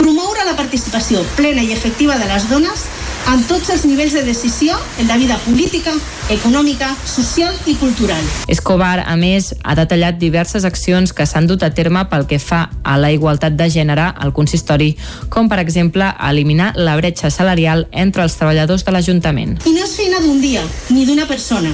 Promoure 0.00 0.44
la 0.46 0.56
participació 0.56 1.24
plena 1.36 1.62
i 1.64 1.72
efectiva 1.72 2.16
de 2.18 2.28
les 2.28 2.48
dones 2.48 2.86
en 3.30 3.42
tots 3.46 3.68
els 3.70 3.84
nivells 3.86 4.14
de 4.16 4.22
decisió 4.26 4.74
en 4.98 5.06
la 5.06 5.16
vida 5.16 5.36
política, 5.44 5.92
econòmica, 6.30 6.88
social 7.06 7.54
i 7.70 7.76
cultural. 7.78 8.22
Escobar, 8.50 9.04
a 9.06 9.14
més, 9.16 9.52
ha 9.62 9.76
detallat 9.78 10.18
diverses 10.18 10.66
accions 10.66 11.12
que 11.14 11.26
s'han 11.26 11.46
dut 11.46 11.62
a 11.62 11.70
terme 11.74 12.02
pel 12.10 12.26
que 12.26 12.40
fa 12.42 12.64
a 12.82 12.96
la 12.98 13.12
igualtat 13.14 13.54
de 13.58 13.68
gènere 13.70 14.08
al 14.10 14.34
consistori, 14.34 14.96
com 15.30 15.48
per 15.48 15.60
exemple 15.62 16.08
eliminar 16.28 16.72
la 16.76 16.96
bretxa 16.98 17.30
salarial 17.30 17.86
entre 17.92 18.26
els 18.26 18.34
treballadors 18.40 18.84
de 18.84 18.96
l'Ajuntament. 18.96 19.58
I 19.62 19.74
no 19.76 19.84
és 19.86 19.94
feina 19.94 20.22
d'un 20.24 20.40
dia, 20.42 20.64
ni 20.90 21.06
d'una 21.06 21.28
persona. 21.30 21.70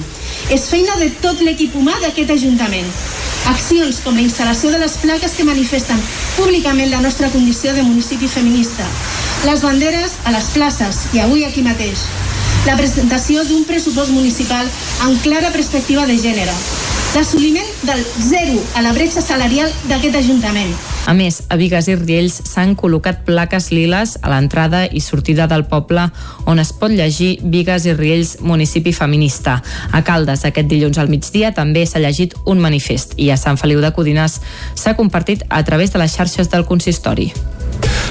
És 0.52 0.68
feina 0.68 0.98
de 1.00 1.09
tot 1.22 1.40
l'equip 1.40 1.76
humà 1.76 1.96
d'aquest 2.02 2.36
Ajuntament. 2.36 2.90
Accions 3.46 4.02
com 4.04 4.16
la 4.18 4.24
instal·lació 4.24 4.72
de 4.74 4.82
les 4.82 4.96
plaques 5.00 5.36
que 5.38 5.46
manifesten 5.46 6.00
públicament 6.36 6.90
la 6.90 7.00
nostra 7.00 7.30
condició 7.32 7.72
de 7.72 7.86
municipi 7.86 8.28
feminista, 8.28 8.84
les 9.47 9.62
banderes 9.62 10.16
a 10.24 10.32
les 10.34 10.47
places 10.51 11.05
i 11.14 11.20
avui 11.22 11.44
aquí 11.47 11.62
mateix, 11.62 12.01
la 12.66 12.74
presentació 12.74 13.44
d'un 13.47 13.62
pressupost 13.68 14.11
municipal 14.11 14.66
amb 15.07 15.22
clara 15.22 15.53
perspectiva 15.55 16.03
de 16.09 16.16
gènere, 16.18 16.55
l'assoliment 17.14 17.68
del 17.86 18.03
zero 18.26 18.59
a 18.74 18.82
la 18.82 18.90
bretxa 18.97 19.22
salarial 19.22 19.70
d'aquest 19.86 20.18
Ajuntament, 20.18 20.74
A 21.07 21.14
més, 21.14 21.44
a 21.47 21.55
Vigues 21.55 21.86
i 21.86 21.94
Riells 21.94 22.40
s'han 22.51 22.72
col·locat 22.74 23.20
plaques 23.22 23.68
liles 23.70 24.16
a 24.18 24.32
l'entrada 24.32 24.80
i 24.90 24.99
sortida 24.99 25.47
del 25.47 25.62
poble 25.70 26.09
on 26.51 26.59
es 26.59 26.72
pot 26.74 26.90
llegir 26.90 27.36
Vigues 27.44 27.86
i 27.86 27.94
Riells 27.94 28.40
municipi 28.42 28.90
feminista. 28.90 29.61
A 29.92 30.03
Caldes, 30.03 30.42
aquest 30.42 30.66
dilluns 30.66 30.99
al 30.99 31.12
migdia, 31.12 31.53
també 31.55 31.86
s'ha 31.86 32.03
llegit 32.03 32.34
un 32.44 32.59
manifest 32.59 33.14
i 33.22 33.30
a 33.30 33.38
Sant 33.38 33.62
Feliu 33.62 33.78
de 33.84 33.92
Codinàs 33.94 34.40
s'ha 34.74 34.97
compartit 34.99 35.47
a 35.49 35.62
través 35.62 35.94
de 35.94 36.03
les 36.03 36.18
xarxes 36.18 36.51
del 36.51 36.66
consistori. 36.66 37.30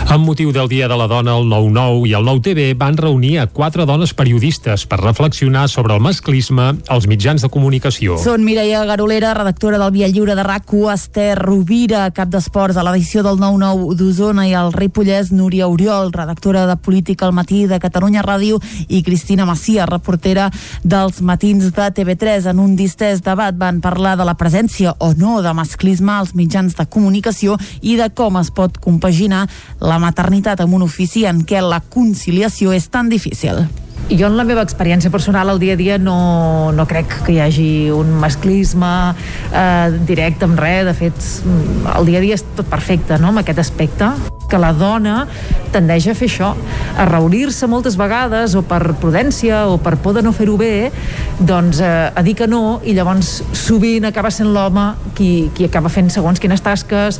Amb 0.05 0.23
motiu 0.29 0.51
del 0.53 0.69
Dia 0.69 0.87
de 0.87 0.95
la 0.95 1.07
Dona, 1.09 1.33
el 1.33 1.47
9-9 1.49 2.05
i 2.07 2.11
el 2.13 2.23
9-TV 2.23 2.75
van 2.77 2.95
reunir 2.95 3.39
a 3.41 3.47
quatre 3.49 3.87
dones 3.89 4.13
periodistes 4.13 4.85
per 4.85 4.99
reflexionar 5.01 5.65
sobre 5.67 5.95
el 5.95 5.99
masclisme 5.99 6.75
als 6.87 7.07
mitjans 7.09 7.41
de 7.41 7.49
comunicació. 7.49 8.13
Són 8.21 8.45
Mireia 8.45 8.83
Garolera, 8.85 9.33
redactora 9.33 9.79
del 9.81 9.91
Via 9.91 10.07
Lliure 10.07 10.35
de 10.37 10.45
rac 10.45 10.69
Esther 10.93 11.35
Rovira, 11.39 12.05
cap 12.15 12.29
d'esports 12.29 12.77
a 12.77 12.83
l'edició 12.85 13.23
del 13.25 13.39
9-9 13.41 13.95
d'Osona 13.97 14.45
i 14.47 14.53
el 14.53 14.71
Ripollès, 14.71 15.31
Núria 15.33 15.67
Oriol, 15.67 16.13
redactora 16.13 16.67
de 16.69 16.77
Política 16.77 17.25
al 17.25 17.33
matí 17.33 17.65
de 17.65 17.81
Catalunya 17.81 18.21
Ràdio 18.21 18.61
i 18.87 19.01
Cristina 19.01 19.45
Macia, 19.45 19.89
reportera 19.89 20.51
dels 20.83 21.19
matins 21.21 21.73
de 21.73 21.89
TV3. 21.97 22.51
En 22.53 22.61
un 22.61 22.77
distès 22.77 23.25
debat 23.25 23.57
van 23.57 23.81
parlar 23.81 24.15
de 24.15 24.29
la 24.29 24.37
presència 24.37 24.93
o 24.99 25.11
no 25.17 25.41
de 25.41 25.53
masclisme 25.53 26.13
als 26.13 26.35
mitjans 26.35 26.77
de 26.77 26.85
comunicació 26.85 27.57
i 27.81 27.97
de 27.97 28.11
com 28.13 28.37
es 28.37 28.53
pot 28.53 28.77
compaginar 28.77 29.47
la 29.81 29.97
maternitat 29.99 30.61
amb 30.63 30.77
un 30.77 30.85
ofici 30.85 31.25
en 31.25 31.43
què 31.47 31.63
la 31.63 31.81
conciliació 31.81 32.73
és 32.75 32.87
tan 32.91 33.09
difícil. 33.09 33.65
Jo 34.05 34.27
en 34.29 34.35
la 34.37 34.43
meva 34.45 34.61
experiència 34.61 35.09
personal 35.09 35.49
al 35.49 35.59
dia 35.59 35.73
a 35.73 35.79
dia 35.79 35.97
no, 35.97 36.71
no 36.77 36.85
crec 36.85 37.09
que 37.25 37.33
hi 37.33 37.39
hagi 37.41 37.69
un 37.89 38.11
masclisme 38.21 38.91
eh, 39.49 39.97
directe 40.05 40.45
amb 40.45 40.61
res, 40.61 40.85
de 40.85 40.93
fet 40.93 41.17
mm, 41.41 41.89
el 41.95 42.11
dia 42.11 42.21
a 42.21 42.25
dia 42.27 42.37
és 42.37 42.45
tot 42.55 42.69
perfecte 42.69 43.17
no? 43.17 43.31
amb 43.33 43.41
aquest 43.41 43.63
aspecte 43.65 44.11
que 44.45 44.59
la 44.61 44.69
dona 44.77 45.23
tendeix 45.73 46.05
a 46.07 46.13
fer 46.13 46.29
això, 46.29 46.51
a 47.01 47.07
reunir-se 47.09 47.65
moltes 47.67 47.97
vegades 47.97 48.53
o 48.55 48.61
per 48.67 48.93
prudència 49.01 49.65
o 49.71 49.79
per 49.81 49.95
por 49.97 50.13
de 50.15 50.21
no 50.21 50.35
fer-ho 50.37 50.53
bé, 50.59 50.91
doncs 51.39 51.81
eh, 51.81 52.11
a 52.13 52.21
dir 52.25 52.37
que 52.37 52.47
no 52.47 52.79
i 52.85 52.93
llavors 52.93 53.39
sovint 53.57 54.05
acaba 54.05 54.29
sent 54.29 54.53
l'home 54.53 54.91
qui, 55.17 55.49
qui 55.57 55.65
acaba 55.65 55.89
fent 55.89 56.13
segons 56.13 56.39
quines 56.39 56.61
tasques 56.61 57.19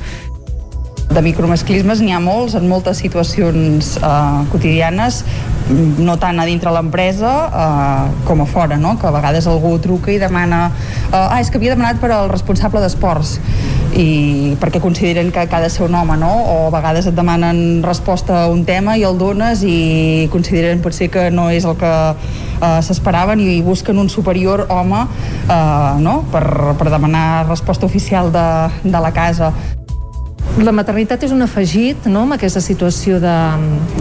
de 1.15 1.21
micromasclismes 1.23 2.01
n'hi 2.03 2.11
ha 2.11 2.19
molts 2.19 2.57
en 2.59 2.65
moltes 2.67 2.99
situacions 2.99 3.93
eh, 4.03 4.39
quotidianes 4.51 5.21
no 6.03 6.17
tant 6.21 6.37
a 6.41 6.45
dintre 6.45 6.73
l'empresa 6.75 7.31
eh, 7.47 8.09
com 8.27 8.43
a 8.43 8.47
fora, 8.49 8.75
no? 8.77 8.97
que 8.99 9.07
a 9.07 9.13
vegades 9.15 9.47
algú 9.47 9.77
truca 9.79 10.11
i 10.11 10.19
demana 10.19 10.67
eh, 10.67 11.15
ah, 11.15 11.39
és 11.39 11.49
que 11.49 11.61
havia 11.61 11.73
demanat 11.73 12.01
per 12.03 12.11
al 12.11 12.27
responsable 12.31 12.83
d'esports 12.83 13.37
i 13.95 14.57
perquè 14.59 14.81
consideren 14.83 15.31
que, 15.31 15.45
que 15.47 15.55
ha 15.55 15.61
de 15.63 15.69
ser 15.71 15.85
un 15.87 15.95
home 15.95 16.17
no? 16.19 16.33
o 16.51 16.57
a 16.67 16.73
vegades 16.75 17.07
et 17.07 17.15
demanen 17.15 17.79
resposta 17.85 18.43
a 18.43 18.49
un 18.51 18.65
tema 18.67 18.97
i 18.99 19.07
el 19.07 19.15
dones 19.17 19.63
i 19.63 20.27
consideren 20.35 20.83
potser 20.83 21.07
que 21.13 21.29
no 21.31 21.47
és 21.53 21.63
el 21.63 21.79
que 21.79 21.93
eh, 22.11 22.81
s'esperaven 22.83 23.39
i 23.39 23.61
busquen 23.63 24.03
un 24.03 24.11
superior 24.11 24.67
home 24.67 25.05
eh, 25.47 25.95
no? 26.03 26.19
per, 26.35 26.75
per 26.75 26.91
demanar 26.91 27.47
resposta 27.47 27.87
oficial 27.87 28.35
de, 28.35 28.45
de 28.83 28.99
la 28.99 29.15
casa 29.15 29.53
la 30.63 30.71
maternitat 30.71 31.25
és 31.27 31.33
un 31.35 31.43
afegit 31.43 32.05
no, 32.07 32.21
amb 32.23 32.35
aquesta 32.37 32.61
situació 32.63 33.17
de, 33.19 33.33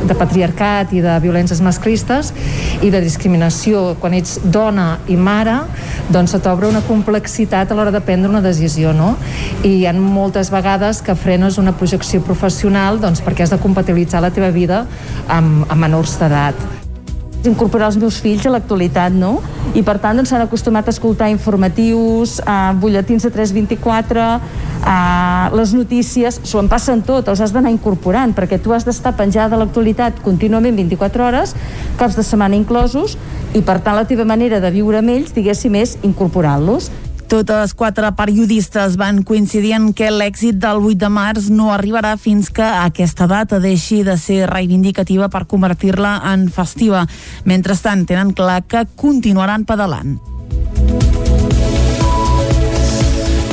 de 0.07 0.15
patriarcat 0.15 0.93
i 0.95 1.03
de 1.03 1.17
violències 1.25 1.59
masclistes 1.65 2.31
i 2.85 2.93
de 2.95 3.01
discriminació. 3.03 3.83
Quan 4.01 4.15
ets 4.15 4.37
dona 4.45 5.01
i 5.11 5.19
mare, 5.19 5.57
doncs 6.15 6.37
se 6.37 6.41
t'obre 6.45 6.71
una 6.71 6.85
complexitat 6.87 7.73
a 7.73 7.79
l'hora 7.79 7.95
de 7.95 8.05
prendre 8.05 8.31
una 8.31 8.45
decisió, 8.45 8.95
no? 8.95 9.15
I 9.65 9.81
hi 9.81 9.83
ha 9.91 9.97
moltes 9.99 10.53
vegades 10.55 11.03
que 11.03 11.19
frenes 11.19 11.59
una 11.59 11.75
projecció 11.75 12.23
professional 12.23 13.03
doncs, 13.03 13.25
perquè 13.25 13.49
has 13.49 13.57
de 13.57 13.61
compatibilitzar 13.63 14.23
la 14.23 14.33
teva 14.35 14.55
vida 14.55 14.85
amb, 15.27 15.67
amb 15.67 15.81
menors 15.81 16.19
d'edat 16.23 16.84
incorporar 17.51 17.91
els 17.91 17.99
meus 18.01 18.19
fills 18.23 18.47
a 18.47 18.53
l'actualitat, 18.55 19.15
no? 19.15 19.39
I 19.75 19.83
per 19.87 19.97
tant 20.03 20.17
doncs, 20.19 20.31
s'han 20.33 20.45
acostumat 20.45 20.89
a 20.89 20.93
escoltar 20.95 21.31
informatius, 21.33 22.39
a 22.47 22.75
butlletins 22.79 23.27
de 23.27 23.31
324, 23.35 24.27
a 24.85 24.97
les 25.55 25.73
notícies, 25.75 26.41
s'ho 26.45 26.61
en 26.61 26.69
passen 26.69 27.03
tot, 27.07 27.29
els 27.33 27.41
has 27.41 27.55
d'anar 27.55 27.73
incorporant, 27.73 28.35
perquè 28.37 28.61
tu 28.61 28.75
has 28.77 28.85
d'estar 28.85 29.15
penjada 29.17 29.55
de 29.55 29.63
l'actualitat 29.63 30.21
contínuament 30.25 30.77
24 30.77 31.25
hores, 31.29 31.55
caps 32.01 32.19
de 32.19 32.27
setmana 32.27 32.59
inclosos, 32.59 33.17
i 33.55 33.63
per 33.63 33.81
tant 33.81 33.97
la 33.97 34.05
teva 34.09 34.27
manera 34.29 34.61
de 34.61 34.71
viure 34.75 35.01
amb 35.01 35.15
ells, 35.15 35.33
diguéssim, 35.35 35.75
és 35.81 35.97
incorporant-los. 36.03 36.91
Totes 37.29 37.73
quatre 37.75 38.11
periodistes 38.15 38.99
van 39.01 39.23
coincidir 39.27 39.73
en 39.75 39.89
que 39.97 40.11
l'èxit 40.13 40.59
del 40.61 40.83
8 40.85 41.01
de 41.01 41.11
març 41.11 41.49
no 41.51 41.71
arribarà 41.73 42.15
fins 42.21 42.51
que 42.53 42.67
aquesta 42.67 43.27
data 43.31 43.59
deixi 43.65 44.03
de 44.07 44.19
ser 44.21 44.45
reivindicativa 44.51 45.31
per 45.33 45.47
convertir-la 45.51 46.19
en 46.35 46.47
festiva. 46.53 47.07
Mentrestant, 47.49 48.05
tenen 48.07 48.37
clar 48.37 48.63
que 48.69 48.85
continuaran 49.01 49.65
pedalant. 49.65 50.19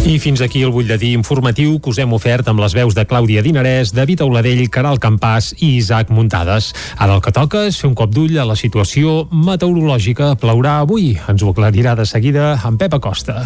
I 0.01 0.17
fins 0.17 0.41
aquí 0.41 0.63
el 0.65 0.71
butlletí 0.73 1.11
informatiu 1.13 1.75
que 1.79 1.91
us 1.91 1.99
hem 2.01 2.13
ofert 2.17 2.47
amb 2.49 2.59
les 2.63 2.73
veus 2.73 2.95
de 2.97 3.05
Clàudia 3.05 3.43
Dinarès, 3.45 3.93
David 3.93 4.23
Auladell, 4.25 4.63
Caral 4.73 4.97
Campàs 4.99 5.51
i 5.59 5.75
Isaac 5.77 6.09
Muntades. 6.09 6.71
Ara 6.97 7.15
el 7.19 7.21
que 7.21 7.33
toca 7.35 7.67
és 7.69 7.77
fer 7.77 7.91
un 7.91 7.95
cop 7.95 8.09
d'ull 8.09 8.39
a 8.41 8.47
la 8.49 8.57
situació 8.57 9.27
meteorològica. 9.29 10.33
Plourà 10.41 10.79
avui. 10.81 11.13
Ens 11.29 11.45
ho 11.45 11.53
aclarirà 11.53 11.93
de 11.95 12.09
seguida 12.09 12.55
en 12.65 12.81
Pep 12.81 12.97
Acosta. 12.97 13.45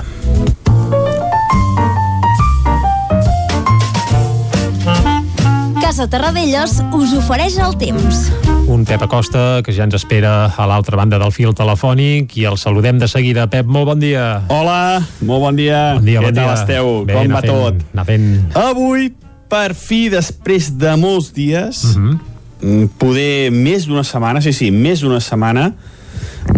Casa 5.81 6.07
Terradellos 6.07 6.79
us 6.95 7.19
ofereix 7.19 7.59
el 7.59 7.75
temps. 7.83 8.29
Un 8.67 8.83
Pep 8.83 9.01
Acosta 9.05 9.61
que 9.63 9.71
ja 9.75 9.85
ens 9.85 9.93
espera 9.95 10.47
a 10.49 10.65
l'altra 10.67 10.97
banda 10.97 11.19
del 11.21 11.31
fil 11.33 11.53
telefònic 11.55 12.33
i 12.39 12.45
el 12.49 12.57
saludem 12.57 12.97
de 12.99 13.07
seguida. 13.07 13.45
Pep, 13.51 13.67
molt 13.69 13.85
bon 13.91 14.01
dia. 14.01 14.41
Hola, 14.51 15.01
molt 15.21 15.43
bon 15.45 15.59
dia. 15.59 15.81
Bon 15.99 16.05
dia, 16.07 16.19
Què 16.21 16.25
bon 16.31 16.37
tal 16.39 16.49
dia. 16.49 16.55
esteu? 16.57 16.89
Bé, 17.05 17.13
Com 17.13 17.33
va 17.35 17.41
fent, 17.45 17.53
tot? 17.53 17.83
Anar 17.93 18.05
fent... 18.09 18.25
Avui, 18.57 19.11
per 19.51 19.75
fi, 19.77 20.01
després 20.13 20.71
de 20.81 20.95
molts 20.97 21.31
dies, 21.35 21.83
uh 21.83 21.99
Mhm. 21.99 22.19
-huh. 22.61 22.89
poder 22.97 23.51
més 23.51 23.85
d'una 23.85 24.03
setmana, 24.03 24.41
sí, 24.41 24.51
sí, 24.53 24.71
més 24.71 25.01
d'una 25.01 25.19
setmana, 25.19 25.73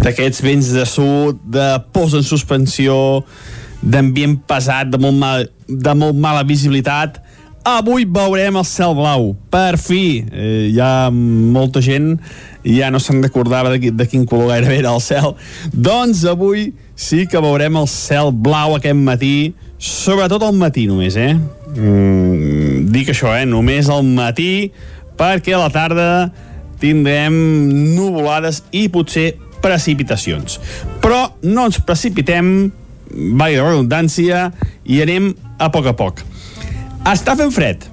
d'aquests 0.01 0.41
vents 0.41 0.71
de 0.71 0.85
sud, 0.85 1.37
de 1.43 1.81
pors 1.91 2.13
en 2.13 2.23
suspensió, 2.23 3.25
d'ambient 3.81 4.37
pesat, 4.47 4.87
de 4.89 4.97
molt, 4.97 5.17
mal, 5.17 5.49
de 5.67 5.93
molt 5.95 6.15
mala 6.15 6.43
visibilitat, 6.43 7.21
avui 7.67 8.05
veurem 8.05 8.55
el 8.59 8.65
cel 8.67 8.95
blau. 8.95 9.33
Per 9.51 9.77
fi! 9.81 10.23
Eh, 10.31 10.69
hi 10.71 10.79
ha 10.79 11.09
molta 11.11 11.83
gent 11.83 12.15
ja 12.67 12.89
no 12.91 12.99
se'n 12.99 13.21
recordava 13.23 13.71
de, 13.73 13.91
de 13.91 14.07
quin 14.09 14.25
color 14.27 14.51
gairebé 14.51 14.81
era 14.81 14.93
el 14.95 15.01
cel. 15.03 15.35
Doncs 15.73 16.23
avui 16.27 16.71
sí 16.97 17.25
que 17.29 17.41
veurem 17.43 17.77
el 17.79 17.87
cel 17.91 18.31
blau 18.33 18.75
aquest 18.77 18.99
matí, 18.99 19.53
sobretot 19.77 20.43
al 20.43 20.55
matí 20.57 20.87
només, 20.89 21.17
eh? 21.19 21.33
Mm, 21.75 22.87
dic 22.93 23.13
això, 23.13 23.33
eh? 23.37 23.45
Només 23.47 23.89
al 23.93 24.03
matí, 24.07 24.71
perquè 25.19 25.55
a 25.55 25.63
la 25.65 25.71
tarda 25.73 26.09
tindrem 26.81 27.33
nuvolades 27.95 28.63
i 28.75 28.87
potser 28.93 29.31
precipitacions. 29.63 30.59
Però 31.01 31.23
no 31.45 31.67
ens 31.67 31.79
precipitem, 31.81 32.71
vaig 33.37 33.57
la 33.57 33.69
redundància, 33.71 34.47
i 34.85 35.01
anem 35.05 35.31
a 35.57 35.71
poc 35.73 35.89
a 35.89 35.95
poc. 35.97 36.25
Està 37.07 37.37
fent 37.39 37.53
fred. 37.55 37.85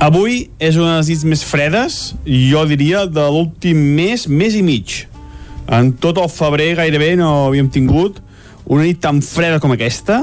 Avui 0.00 0.46
és 0.56 0.76
una 0.78 0.94
de 0.94 1.00
les 1.02 1.08
nits 1.10 1.24
més 1.28 1.42
fredes, 1.44 1.96
jo 2.24 2.62
diria, 2.68 3.02
de 3.04 3.24
l'últim 3.28 3.76
mes, 3.96 4.24
mes 4.24 4.54
i 4.56 4.62
mig. 4.64 5.02
En 5.68 5.90
tot 6.00 6.16
el 6.22 6.30
febrer 6.32 6.70
gairebé 6.78 7.10
no 7.20 7.48
havíem 7.50 7.68
tingut 7.72 8.22
una 8.64 8.86
nit 8.86 9.02
tan 9.04 9.20
freda 9.20 9.60
com 9.60 9.74
aquesta. 9.74 10.22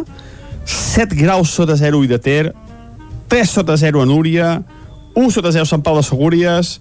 7 0.65 1.19
graus 1.19 1.51
sota 1.53 1.75
zero 1.77 1.99
i 2.01 2.09
de 2.09 2.17
Ter, 2.17 2.47
3 3.29 3.53
sota 3.59 3.75
zero 3.77 4.01
a 4.01 4.07
Núria, 4.09 4.55
1 5.13 5.29
sota 5.35 5.51
zero 5.53 5.67
a 5.67 5.69
Sant 5.69 5.85
Pau 5.85 5.99
de 5.99 6.05
Segúries 6.07 6.79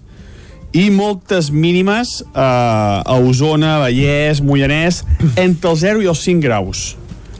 i 0.73 0.87
moltes 0.89 1.51
mínimes 1.53 2.23
eh, 2.23 2.41
a 2.41 3.19
Osona, 3.21 3.75
Vallès, 3.83 4.41
Mollanès, 4.41 5.03
entre 5.35 5.75
el 5.75 5.77
0 5.77 6.01
i 6.01 6.09
els 6.09 6.25
5 6.25 6.41
graus. 6.41 6.83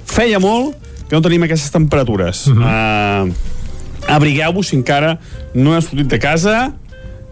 Feia 0.06 0.38
molt 0.38 0.78
que 1.10 1.18
no 1.18 1.26
tenim 1.26 1.48
aquestes 1.48 1.74
temperatures. 1.74 2.46
Uh 2.48 2.62
-huh. 2.62 2.70
eh, 2.70 3.53
abrigueu-vos 4.10 4.72
si 4.72 4.78
encara 4.80 5.18
no 5.54 5.76
heu 5.76 5.84
sortit 5.84 6.10
de 6.12 6.20
casa, 6.22 6.72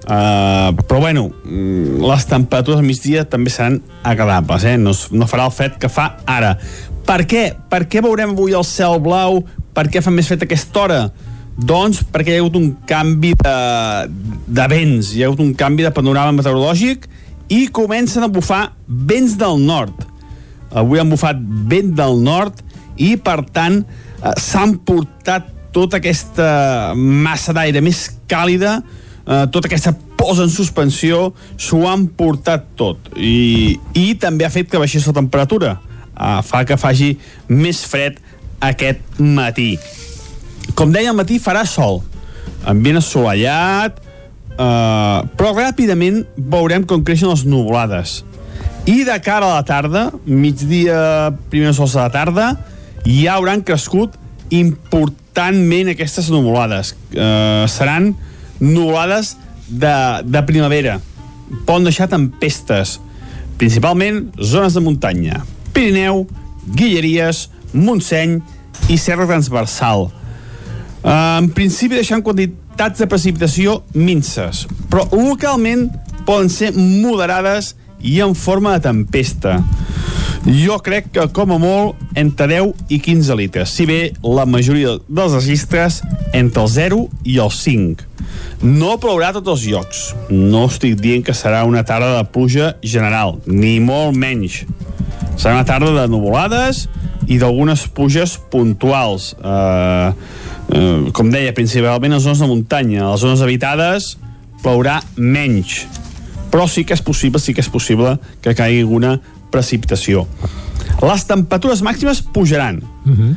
Uh, 0.01 0.73
però 0.89 0.97
bueno, 0.99 1.27
mm, 1.45 2.01
les 2.01 2.23
temperatures 2.25 2.79
al 2.81 2.87
migdia 2.87 3.21
també 3.29 3.51
seran 3.53 3.77
agradables, 4.01 4.63
eh? 4.65 4.73
no, 4.73 4.95
no 5.13 5.27
farà 5.29 5.45
el 5.45 5.53
fred 5.53 5.75
que 5.77 5.91
fa 5.93 6.07
ara. 6.25 6.55
Per 7.05 7.19
què? 7.29 7.43
Per 7.69 7.83
què 7.85 8.01
veurem 8.01 8.33
avui 8.33 8.55
el 8.57 8.65
cel 8.65 8.97
blau? 9.03 9.43
Per 9.77 9.85
què 9.93 10.01
fa 10.01 10.13
més 10.13 10.31
fred 10.31 10.41
a 10.41 10.47
aquesta 10.49 10.81
hora? 10.81 10.99
Doncs 11.53 12.01
perquè 12.09 12.33
hi 12.33 12.39
ha 12.39 12.41
hagut 12.41 12.57
un 12.57 12.71
canvi 12.89 13.35
de, 13.37 13.55
de 14.49 14.67
vents, 14.71 15.13
hi 15.13 15.21
ha 15.21 15.29
hagut 15.29 15.43
un 15.45 15.53
canvi 15.57 15.85
de 15.85 15.93
panorama 15.93 16.33
meteorològic 16.39 17.05
i 17.53 17.67
comencen 17.69 18.25
a 18.25 18.31
bufar 18.31 18.71
vents 18.87 19.37
del 19.37 19.61
nord. 19.61 20.07
Avui 20.73 21.01
han 21.01 21.11
bufat 21.13 21.37
vent 21.69 21.93
del 21.99 22.17
nord 22.25 22.63
i, 22.97 23.13
per 23.21 23.43
tant, 23.53 23.83
eh, 23.83 24.33
s'han 24.39 24.79
portat 24.87 25.51
tota 25.71 25.99
aquesta 26.01 26.93
massa 26.95 27.53
d'aire 27.55 27.81
més 27.83 28.09
càlida 28.31 28.79
eh, 29.25 29.45
tota 29.51 29.69
aquesta 29.69 29.93
posa 30.21 30.45
en 30.45 30.53
suspensió 30.53 31.31
s'ho 31.57 31.85
han 31.89 32.05
portat 32.17 32.67
tot. 32.77 33.11
I, 33.17 33.79
i 33.97 34.13
també 34.21 34.45
ha 34.45 34.53
fet 34.53 34.69
que 34.69 34.81
baixés 34.81 35.07
la 35.09 35.17
temperatura. 35.17 35.79
Uh, 36.11 36.41
fa 36.45 36.61
que 36.67 36.75
faci 36.77 37.15
més 37.49 37.79
fred 37.89 38.19
aquest 38.61 39.17
matí. 39.17 39.73
Com 40.77 40.91
deia 40.93 41.09
al 41.09 41.17
matí 41.17 41.39
farà 41.41 41.63
sol. 41.65 42.03
Ambient 42.69 42.99
assolellat 42.99 43.97
uh, 44.61 45.23
però 45.37 45.53
ràpidament 45.55 46.21
veurem 46.37 46.85
com 46.85 47.01
creixen 47.05 47.31
les 47.31 47.45
nuvolades. 47.47 48.21
I 48.85 49.01
de 49.07 49.17
cara 49.23 49.47
a 49.47 49.57
la 49.59 49.65
tarda 49.65 50.09
migdia, 50.25 51.31
primers 51.49 51.79
sols 51.79 51.95
de 51.97 52.01
la 52.01 52.11
tarda 52.13 52.47
ja 53.05 53.37
hauran 53.37 53.63
crescut 53.65 54.17
importantment 55.31 55.87
aquestes 55.93 56.29
nuvolades 56.29 56.91
uh, 57.15 57.67
seran 57.67 58.15
nuvolades 58.59 59.37
de, 59.67 59.93
de 60.25 60.43
primavera. 60.43 60.99
Poden 61.65 61.87
deixar 61.87 62.09
tempestes, 62.11 62.99
principalment 63.57 64.27
zones 64.37 64.75
de 64.75 64.83
muntanya. 64.83 65.41
Pirineu, 65.73 66.27
Guilleries, 66.75 67.49
Montseny 67.73 68.41
i 68.91 68.97
Serra 68.99 69.25
Transversal. 69.25 70.09
Uh, 71.01 71.39
en 71.39 71.49
principi 71.55 71.95
deixant 71.95 72.21
quantitats 72.21 72.99
de 72.99 73.07
precipitació 73.07 73.81
minces, 73.95 74.65
però 74.91 75.07
localment 75.15 75.87
poden 76.27 76.51
ser 76.51 76.73
moderades 76.75 77.73
i 78.03 78.19
en 78.19 78.35
forma 78.35 78.75
de 78.75 78.83
tempesta. 78.89 79.61
Jo 80.41 80.79
crec 80.81 81.11
que, 81.13 81.27
com 81.29 81.51
a 81.53 81.57
molt, 81.61 81.99
entre 82.17 82.47
10 82.49 82.87
i 82.89 82.97
15 83.03 83.35
litres, 83.37 83.73
si 83.75 83.85
bé 83.85 83.99
la 84.25 84.47
majoria 84.49 84.95
dels 85.05 85.35
registres 85.37 85.99
entre 86.33 86.63
el 86.63 86.71
0 86.71 87.01
i 87.29 87.35
el 87.43 87.51
5. 87.53 88.07
No 88.65 88.95
plourà 89.01 89.29
a 89.29 89.35
tots 89.37 89.51
els 89.53 89.65
llocs. 89.69 89.99
No 90.33 90.63
estic 90.71 90.97
dient 90.97 91.21
que 91.27 91.35
serà 91.37 91.61
una 91.69 91.83
tarda 91.85 92.15
de 92.17 92.25
pluja 92.33 92.71
general, 92.81 93.37
ni 93.45 93.75
molt 93.85 94.17
menys. 94.17 94.63
Serà 95.37 95.59
una 95.59 95.67
tarda 95.67 95.93
de 95.99 96.07
nuvolades 96.09 96.87
i 97.29 97.37
d'algunes 97.41 97.85
pluges 97.93 98.33
puntuals. 98.49 99.35
Uh, 99.37 100.09
uh, 100.73 101.11
com 101.13 101.29
deia, 101.29 101.53
principalment 101.53 102.15
a 102.15 102.17
les 102.17 102.25
zones 102.25 102.41
de 102.41 102.49
muntanya. 102.49 103.05
A 103.05 103.11
les 103.13 103.21
zones 103.21 103.45
habitades 103.45 104.15
plourà 104.65 105.03
menys. 105.17 105.83
Però 106.49 106.65
sí 106.65 106.81
que 106.83 106.97
és 106.97 107.05
possible, 107.05 107.39
sí 107.39 107.53
que 107.53 107.61
és 107.61 107.69
possible 107.71 108.17
que 108.41 108.57
caigui 108.57 108.81
alguna 108.81 109.19
precipitació. 109.51 110.25
Les 111.01 111.23
temperatures 111.27 111.81
màximes 111.85 112.21
pujaran. 112.33 112.81
Uh 113.05 113.11
-huh. 113.11 113.35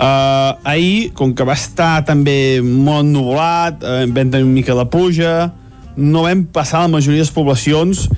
Uh, 0.00 0.56
ahir, 0.64 1.10
com 1.12 1.34
que 1.36 1.44
va 1.44 1.52
estar 1.52 2.00
també 2.08 2.62
molt 2.64 3.04
ennuvolat, 3.04 3.82
uh, 3.84 4.06
vam 4.08 4.30
tenir 4.30 4.46
una 4.46 4.54
mica 4.54 4.72
de 4.74 4.86
pluja, 4.88 5.52
no 5.96 6.22
vam 6.22 6.46
passar 6.48 6.80
la 6.80 6.88
majoria 6.88 7.20
de 7.20 7.26
les 7.26 7.34
poblacions 7.34 8.08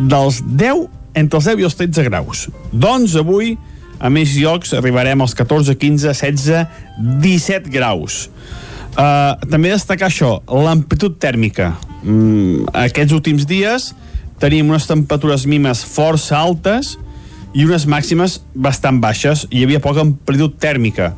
dels 0.00 0.40
10, 0.42 0.88
entre 1.14 1.38
els 1.38 1.46
10 1.46 1.60
i 1.60 1.68
els 1.68 1.78
13 1.78 2.02
graus. 2.08 2.48
Doncs 2.72 3.14
avui, 3.14 3.56
a 4.00 4.10
més 4.10 4.34
llocs, 4.34 4.74
arribarem 4.74 5.22
als 5.22 5.36
14, 5.38 5.76
15, 5.78 6.10
16, 6.10 6.66
17 7.22 7.70
graus. 7.70 8.28
Uh, 8.98 9.38
també 9.46 9.70
destacar 9.70 10.10
això, 10.10 10.40
l'amplitud 10.50 11.20
tèrmica. 11.22 11.76
Mm, 12.02 12.66
aquests 12.82 13.14
últims 13.14 13.46
dies 13.46 13.92
tenim 14.42 14.70
unes 14.72 14.88
temperatures 14.90 15.46
mínimes 15.46 15.84
força 15.86 16.40
altes 16.40 16.96
i 17.54 17.62
unes 17.66 17.86
màximes 17.86 18.40
bastant 18.54 18.98
baixes. 19.02 19.46
Hi 19.52 19.62
havia 19.62 19.82
poca 19.82 20.02
amplitud 20.02 20.56
tèrmica. 20.60 21.12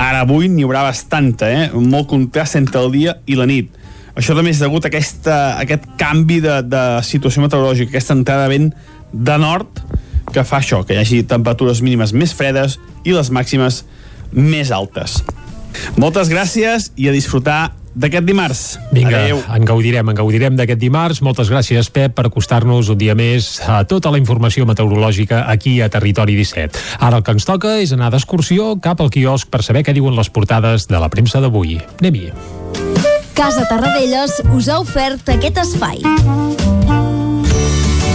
Ara 0.00 0.22
avui 0.22 0.48
n'hi 0.48 0.64
haurà 0.64 0.84
bastanta, 0.86 1.50
eh? 1.50 1.70
molt 1.74 2.08
contrast 2.12 2.56
entre 2.60 2.80
el 2.80 2.92
dia 2.94 3.16
i 3.26 3.36
la 3.36 3.48
nit. 3.50 3.72
Això 4.14 4.36
també 4.36 4.52
és 4.52 4.60
degut 4.60 4.84
a 4.84 4.90
aquesta, 4.92 5.36
a 5.56 5.64
aquest 5.64 5.88
canvi 6.00 6.38
de, 6.44 6.60
de 6.68 6.82
situació 7.08 7.42
meteorològica, 7.44 7.90
aquesta 7.92 8.16
entrada 8.16 8.46
de 8.46 8.54
vent 8.54 8.70
de 9.12 9.36
nord 9.40 9.82
que 10.32 10.44
fa 10.46 10.60
això, 10.60 10.82
que 10.86 10.94
hi 10.94 11.00
hagi 11.00 11.22
temperatures 11.28 11.82
mínimes 11.84 12.12
més 12.14 12.32
fredes 12.36 12.78
i 13.04 13.16
les 13.16 13.32
màximes 13.34 13.82
més 14.32 14.70
altes. 14.72 15.18
Moltes 15.96 16.30
gràcies 16.32 16.90
i 17.00 17.08
a 17.08 17.14
disfrutar 17.16 17.72
d'aquest 17.94 18.24
dimarts. 18.24 18.62
Vinga, 18.92 19.24
Adéu. 19.24 19.42
en 19.54 19.64
gaudirem, 19.64 20.08
en 20.08 20.16
gaudirem 20.16 20.56
d'aquest 20.56 20.80
dimarts. 20.80 21.22
Moltes 21.22 21.50
gràcies, 21.52 21.90
Pep, 21.90 22.14
per 22.14 22.26
acostar-nos 22.26 22.88
un 22.88 22.98
dia 22.98 23.14
més 23.14 23.60
a 23.66 23.82
tota 23.84 24.10
la 24.10 24.18
informació 24.18 24.66
meteorològica 24.66 25.44
aquí 25.50 25.80
a 25.80 25.90
Territori 25.92 26.36
17. 26.36 26.78
Ara 27.00 27.20
el 27.20 27.22
que 27.22 27.36
ens 27.36 27.44
toca 27.48 27.78
és 27.82 27.92
anar 27.92 28.10
d'excursió 28.10 28.76
cap 28.80 29.00
al 29.00 29.10
quiosc 29.10 29.50
per 29.50 29.62
saber 29.62 29.84
què 29.84 29.94
diuen 29.96 30.16
les 30.16 30.30
portades 30.30 30.88
de 30.88 30.98
la 30.98 31.10
premsa 31.12 31.40
d'avui. 31.40 31.80
Anem-hi. 32.00 32.32
Casa 33.34 33.64
Tarradellas 33.68 34.42
us 34.52 34.68
ha 34.68 34.80
ofert 34.80 35.28
aquest 35.32 35.58
espai. 35.64 36.04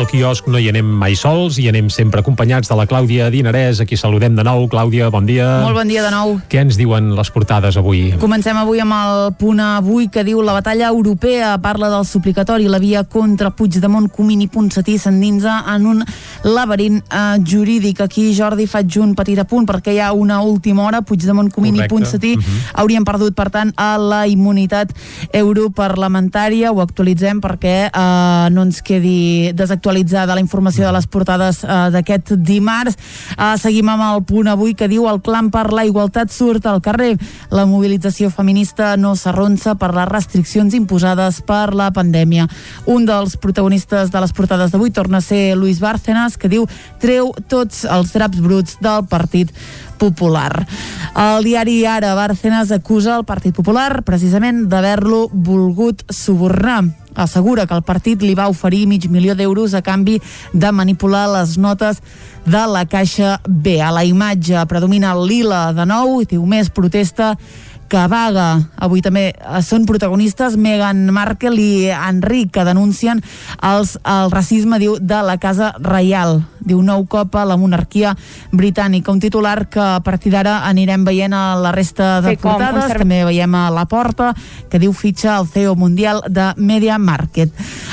Al 0.00 0.06
quiosc 0.08 0.46
no 0.48 0.56
hi 0.56 0.68
anem 0.70 0.86
mai 0.96 1.12
sols, 1.18 1.58
i 1.60 1.66
anem 1.68 1.90
sempre 1.92 2.22
acompanyats 2.22 2.70
de 2.70 2.76
la 2.78 2.86
Clàudia 2.88 3.26
Dinarès, 3.32 3.82
a 3.82 3.84
qui 3.84 3.98
saludem 4.00 4.32
de 4.38 4.44
nou. 4.46 4.64
Clàudia, 4.72 5.10
bon 5.12 5.26
dia. 5.28 5.58
Molt 5.60 5.76
bon 5.76 5.88
dia 5.90 6.00
de 6.06 6.10
nou. 6.14 6.38
Què 6.48 6.62
ens 6.62 6.78
diuen 6.80 7.10
les 7.18 7.30
portades 7.34 7.76
avui? 7.76 8.14
Comencem 8.22 8.56
avui 8.56 8.80
amb 8.80 8.96
el 8.96 9.34
punt 9.36 9.60
avui 9.60 10.08
que 10.08 10.24
diu 10.24 10.40
la 10.46 10.54
batalla 10.56 10.88
europea 10.88 11.52
parla 11.60 11.90
del 11.92 12.06
suplicatori, 12.08 12.68
la 12.72 12.80
via 12.80 13.02
contra 13.04 13.50
Puigdemont, 13.50 14.08
Comín 14.14 14.40
i 14.40 14.48
Ponsatí 14.48 14.96
s'endinsa 14.98 15.58
en 15.74 15.84
un 15.92 16.00
laberint 16.48 17.02
eh, 17.04 17.36
jurídic. 17.44 18.00
Aquí, 18.06 18.30
Jordi, 18.36 18.66
faig 18.70 18.96
un 19.02 19.12
petit 19.18 19.38
apunt 19.44 19.68
perquè 19.68 19.92
hi 19.98 20.00
ha 20.00 20.12
una 20.16 20.40
última 20.40 20.86
hora, 20.86 21.02
Puigdemont, 21.02 21.52
Comín 21.52 21.74
Correcte. 21.76 21.94
i 21.94 21.96
Ponsatí 21.98 22.32
Mhm. 22.38 22.64
haurien 22.80 23.04
perdut, 23.04 23.34
per 23.34 23.50
tant, 23.50 23.74
a 23.76 23.98
la 23.98 24.26
immunitat 24.26 24.94
europarlamentària. 25.34 26.72
Ho 26.72 26.80
actualitzem 26.80 27.40
perquè 27.42 27.90
eh, 27.92 28.48
no 28.50 28.62
ens 28.62 28.80
quedi 28.82 29.52
desactualitzat 29.52 29.88
actualitzada 29.90 30.36
la 30.36 30.40
informació 30.40 30.86
de 30.86 30.92
les 30.94 31.06
portades 31.10 31.64
eh, 31.64 31.90
d'aquest 31.90 32.36
dimarts. 32.46 32.96
Eh, 33.34 33.56
seguim 33.58 33.88
amb 33.90 34.04
el 34.06 34.22
punt 34.24 34.46
avui 34.48 34.76
que 34.78 34.88
diu 34.88 35.08
el 35.10 35.18
clam 35.20 35.50
per 35.50 35.72
la 35.74 35.84
igualtat 35.84 36.30
surt 36.30 36.66
al 36.70 36.80
carrer. 36.80 37.16
La 37.50 37.66
mobilització 37.66 38.30
feminista 38.30 38.94
no 38.96 39.16
s'arronsa 39.18 39.74
per 39.74 39.90
les 39.96 40.08
restriccions 40.08 40.76
imposades 40.78 41.42
per 41.42 41.74
la 41.74 41.90
pandèmia. 41.90 42.46
Un 42.86 43.04
dels 43.08 43.36
protagonistes 43.36 44.14
de 44.14 44.22
les 44.22 44.32
portades 44.32 44.70
d'avui 44.70 44.94
torna 44.94 45.18
a 45.18 45.26
ser 45.26 45.56
Luis 45.58 45.80
Bárcenas, 45.80 46.38
que 46.38 46.48
diu 46.48 46.68
treu 47.02 47.34
tots 47.48 47.84
els 47.84 48.14
draps 48.14 48.38
bruts 48.40 48.78
del 48.80 49.06
Partit 49.10 49.50
Popular. 49.98 50.66
El 51.18 51.44
diari 51.44 51.82
Ara 51.84 52.14
Bárcenas 52.14 52.70
acusa 52.70 53.18
el 53.18 53.26
Partit 53.26 53.56
Popular 53.56 54.04
precisament 54.06 54.68
d'haver-lo 54.70 55.26
volgut 55.34 56.06
subornar 56.14 56.99
assegura 57.14 57.66
que 57.66 57.74
el 57.74 57.82
partit 57.86 58.22
li 58.22 58.34
va 58.38 58.50
oferir 58.50 58.86
mig 58.86 59.08
milió 59.10 59.34
d'euros 59.34 59.74
a 59.74 59.82
canvi 59.82 60.20
de 60.52 60.72
manipular 60.72 61.26
les 61.32 61.56
notes 61.58 62.02
de 62.46 62.66
la 62.66 62.84
Caixa 62.86 63.40
B. 63.46 63.80
A 63.82 63.90
la 63.92 64.04
imatge 64.04 64.66
predomina 64.66 65.12
el 65.12 65.26
lila 65.26 65.70
de 65.72 65.86
nou 65.86 66.20
i 66.20 66.28
diu 66.28 66.46
més 66.46 66.70
protesta 66.70 67.34
que 67.90 68.06
vaga. 68.06 68.48
Avui 68.78 69.02
també 69.02 69.30
eh, 69.34 69.62
són 69.66 69.84
protagonistes 69.88 70.56
Meghan 70.56 71.08
Markle 71.14 71.56
i 71.58 71.90
Enric, 71.90 72.52
que 72.54 72.64
denuncien 72.68 73.22
els, 73.66 73.96
el 74.06 74.30
racisme, 74.30 74.78
diu, 74.82 74.96
de 75.00 75.20
la 75.26 75.36
Casa 75.42 75.74
Reial. 75.82 76.40
Diu 76.60 76.82
nou 76.82 77.06
cop 77.06 77.34
a 77.36 77.44
la 77.44 77.56
monarquia 77.56 78.16
britànica. 78.52 79.10
Un 79.12 79.20
titular 79.20 79.68
que 79.68 79.80
a 79.80 80.00
partir 80.00 80.32
d'ara 80.32 80.66
anirem 80.68 81.04
veient 81.04 81.32
a 81.34 81.56
la 81.56 81.72
resta 81.72 82.20
de 82.20 82.30
Sí, 82.30 82.36
com, 82.36 82.52
portades. 82.52 82.84
servei- 82.84 82.98
També 83.00 83.24
veiem 83.24 83.54
a 83.54 83.70
la 83.70 83.86
porta, 83.86 84.34
que 84.70 84.78
diu 84.78 84.92
fitxa 84.92 85.38
el 85.38 85.46
CEO 85.48 85.74
mundial 85.74 86.22
de 86.28 86.52
Media 86.56 86.98
Market. 86.98 87.50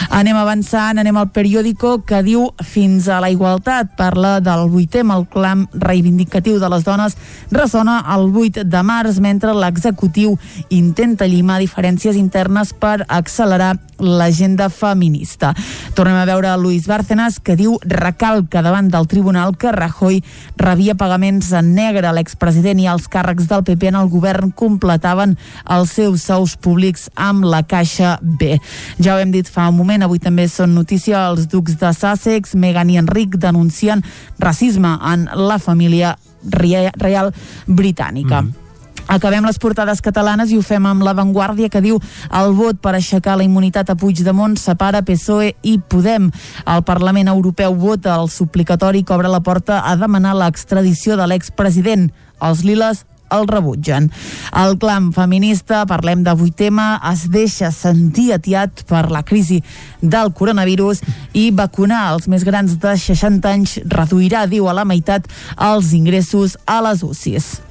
Anem 0.09 0.35
avançant, 0.37 0.99
anem 0.99 1.17
al 1.17 1.31
periòdico 1.31 2.03
que 2.05 2.21
diu 2.23 2.53
fins 2.63 3.07
a 3.07 3.19
la 3.21 3.29
igualtat. 3.29 3.95
Parla 3.95 4.39
del 4.41 4.69
8 4.69 4.99
el 5.11 5.25
clam 5.27 5.67
reivindicatiu 5.73 6.59
de 6.59 6.69
les 6.69 6.83
dones 6.83 7.15
ressona 7.51 8.03
el 8.15 8.31
8 8.35 8.63
de 8.65 8.83
març, 8.83 9.19
mentre 9.19 9.53
l'executiu 9.53 10.37
intenta 10.69 11.25
llimar 11.27 11.59
diferències 11.59 12.15
internes 12.15 12.73
per 12.73 13.05
accelerar 13.07 13.79
l'agenda 13.99 14.69
feminista. 14.69 15.53
Tornem 15.95 16.15
a 16.15 16.25
veure 16.25 16.55
Luis 16.57 16.85
Bárcenas, 16.87 17.39
que 17.39 17.55
diu 17.55 17.79
recalca 17.81 18.56
davant 18.65 18.89
del 18.91 19.07
tribunal 19.07 19.55
que 19.57 19.71
Rajoy 19.71 20.21
rebia 20.57 20.95
pagaments 20.95 21.51
en 21.51 21.73
negre. 21.75 22.11
L'expresident 22.13 22.79
i 22.79 22.87
els 22.91 23.07
càrrecs 23.11 23.47
del 23.49 23.63
PP 23.67 23.91
en 23.91 23.99
el 24.01 24.11
govern 24.11 24.51
completaven 24.51 25.37
els 25.69 25.95
seus 25.97 26.27
sous 26.27 26.55
públics 26.57 27.09
amb 27.15 27.47
la 27.47 27.63
Caixa 27.63 28.17
B. 28.21 28.57
Ja 28.99 29.15
ho 29.15 29.23
hem 29.23 29.31
dit 29.31 29.47
fa 29.49 29.69
un 29.69 29.77
moment, 29.77 30.03
avui 30.03 30.19
també 30.19 30.47
són 30.51 30.75
notícia 30.75 31.27
els 31.29 31.47
ducs 31.51 31.79
de 31.81 31.93
Sussex, 31.93 32.55
Meghan 32.55 32.89
i 32.93 32.99
Enric 33.01 33.37
denuncien 33.41 34.03
racisme 34.39 34.97
en 35.13 35.27
la 35.33 35.59
família 35.59 36.15
reial 36.47 37.33
britànica. 37.67 38.41
Mm 38.41 38.47
-hmm. 38.47 38.66
Acabem 39.07 39.45
les 39.47 39.59
portades 39.59 40.01
catalanes 40.03 40.51
i 40.51 40.57
ho 40.59 40.63
fem 40.65 40.85
amb 40.85 41.05
l'avantguàrdia 41.07 41.71
que 41.71 41.81
diu 41.83 41.99
el 42.35 42.53
vot 42.57 42.81
per 42.83 42.91
aixecar 42.97 43.37
la 43.39 43.45
immunitat 43.47 43.89
a 43.89 43.95
Puigdemont 43.95 44.57
separa 44.59 45.03
PSOE 45.07 45.53
i 45.63 45.77
Podem. 45.79 46.27
El 46.67 46.83
Parlament 46.83 47.31
Europeu 47.31 47.75
vota 47.79 48.17
el 48.19 48.27
suplicatori 48.27 49.05
que 49.07 49.15
obre 49.15 49.31
la 49.31 49.39
porta 49.39 49.79
a 49.87 49.95
demanar 49.95 50.35
l'extradició 50.35 51.15
de 51.15 51.27
l'expresident. 51.31 52.09
Els 52.43 52.65
liles 52.67 53.05
el 53.31 53.47
rebutgen. 53.47 54.09
El 54.55 54.77
clam 54.79 55.11
feminista, 55.15 55.83
parlem 55.87 56.23
d'avui 56.23 56.51
tema, 56.55 56.97
es 57.11 57.27
deixa 57.31 57.71
sentir 57.75 58.31
atiat 58.35 58.85
per 58.87 59.07
la 59.11 59.23
crisi 59.27 59.61
del 60.01 60.33
coronavirus 60.35 61.03
i 61.35 61.49
vacunar 61.51 62.07
els 62.13 62.27
més 62.31 62.47
grans 62.47 62.77
de 62.79 62.97
60 62.97 63.51
anys 63.51 63.77
reduirà, 63.85 64.47
diu, 64.47 64.67
a 64.67 64.75
la 64.75 64.87
meitat 64.87 65.27
els 65.57 65.93
ingressos 65.97 66.57
a 66.65 66.81
les 66.87 67.03
UCIs. 67.03 67.66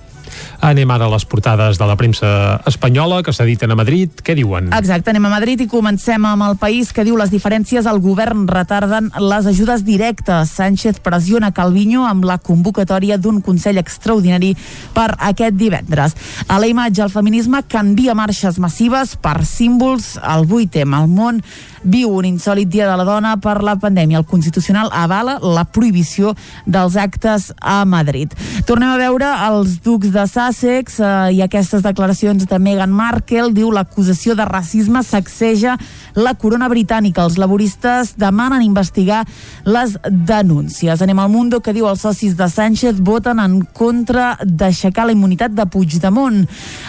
Anem 0.65 0.91
ara 0.91 1.07
a 1.07 1.13
les 1.13 1.25
portades 1.29 1.79
de 1.79 1.87
la 1.87 1.97
premsa 1.97 2.61
espanyola 2.67 3.23
que 3.23 3.33
s'editen 3.35 3.71
a 3.71 3.79
Madrid. 3.79 4.11
Què 4.25 4.35
diuen? 4.39 4.73
Exacte, 4.77 5.13
anem 5.13 5.29
a 5.29 5.33
Madrid 5.37 5.63
i 5.65 5.69
comencem 5.71 6.25
amb 6.27 6.47
el 6.49 6.57
país 6.61 6.93
que 6.93 7.05
diu 7.07 7.19
les 7.19 7.33
diferències 7.33 7.87
al 7.87 8.01
govern 8.05 8.47
retarden 8.49 9.11
les 9.21 9.47
ajudes 9.47 9.85
directes. 9.87 10.55
Sánchez 10.57 11.01
pressiona 11.05 11.53
Calviño 11.55 12.07
amb 12.09 12.25
la 12.27 12.39
convocatòria 12.39 13.19
d'un 13.19 13.43
Consell 13.45 13.79
extraordinari 13.83 14.55
per 14.97 15.13
aquest 15.19 15.57
divendres. 15.59 16.17
A 16.49 16.59
la 16.63 16.71
imatge, 16.71 17.03
el 17.05 17.13
feminisme 17.15 17.63
canvia 17.69 18.17
marxes 18.17 18.59
massives 18.63 19.17
per 19.21 19.45
símbols 19.47 20.17
al 20.23 20.47
8M. 20.47 21.03
El 21.03 21.09
món 21.13 21.43
viu 21.87 22.11
un 22.19 22.27
insòlid 22.27 22.69
dia 22.69 22.89
de 22.91 22.97
la 22.99 23.07
dona 23.07 23.37
per 23.43 23.61
la 23.65 23.77
pandèmia. 23.79 24.19
El 24.19 24.27
Constitucional 24.27 24.91
avala 24.93 25.39
la 25.41 25.65
prohibició 25.65 26.35
dels 26.67 26.97
actes 26.99 27.53
a 27.61 27.85
Madrid. 27.87 28.35
Tornem 28.67 28.91
a 28.91 28.99
veure 28.99 29.29
els 29.47 29.79
ducs 29.85 30.11
de 30.15 30.27
Sussex 30.27 30.99
eh, 31.01 31.11
i 31.39 31.43
aquestes 31.45 31.85
declaracions 31.87 32.47
de 32.51 32.59
Meghan 32.59 32.93
Markle. 32.93 33.53
Diu 33.55 33.71
l'acusació 33.71 34.35
de 34.35 34.47
racisme 34.49 35.03
sacseja 35.07 35.77
la 36.17 36.35
corona 36.35 36.69
britànica. 36.73 37.23
Els 37.23 37.39
laboristes 37.39 38.15
demanen 38.19 38.65
investigar 38.67 39.23
les 39.65 39.97
denúncies. 40.11 41.03
Anem 41.03 41.23
al 41.23 41.31
Mundo 41.31 41.61
que 41.63 41.75
diu 41.77 41.87
els 41.91 42.03
socis 42.03 42.37
de 42.37 42.49
Sánchez 42.51 43.01
voten 43.05 43.41
en 43.43 43.61
contra 43.77 44.35
d'aixecar 44.43 45.07
la 45.07 45.15
immunitat 45.15 45.55
de 45.55 45.67
Puigdemont. 45.71 46.43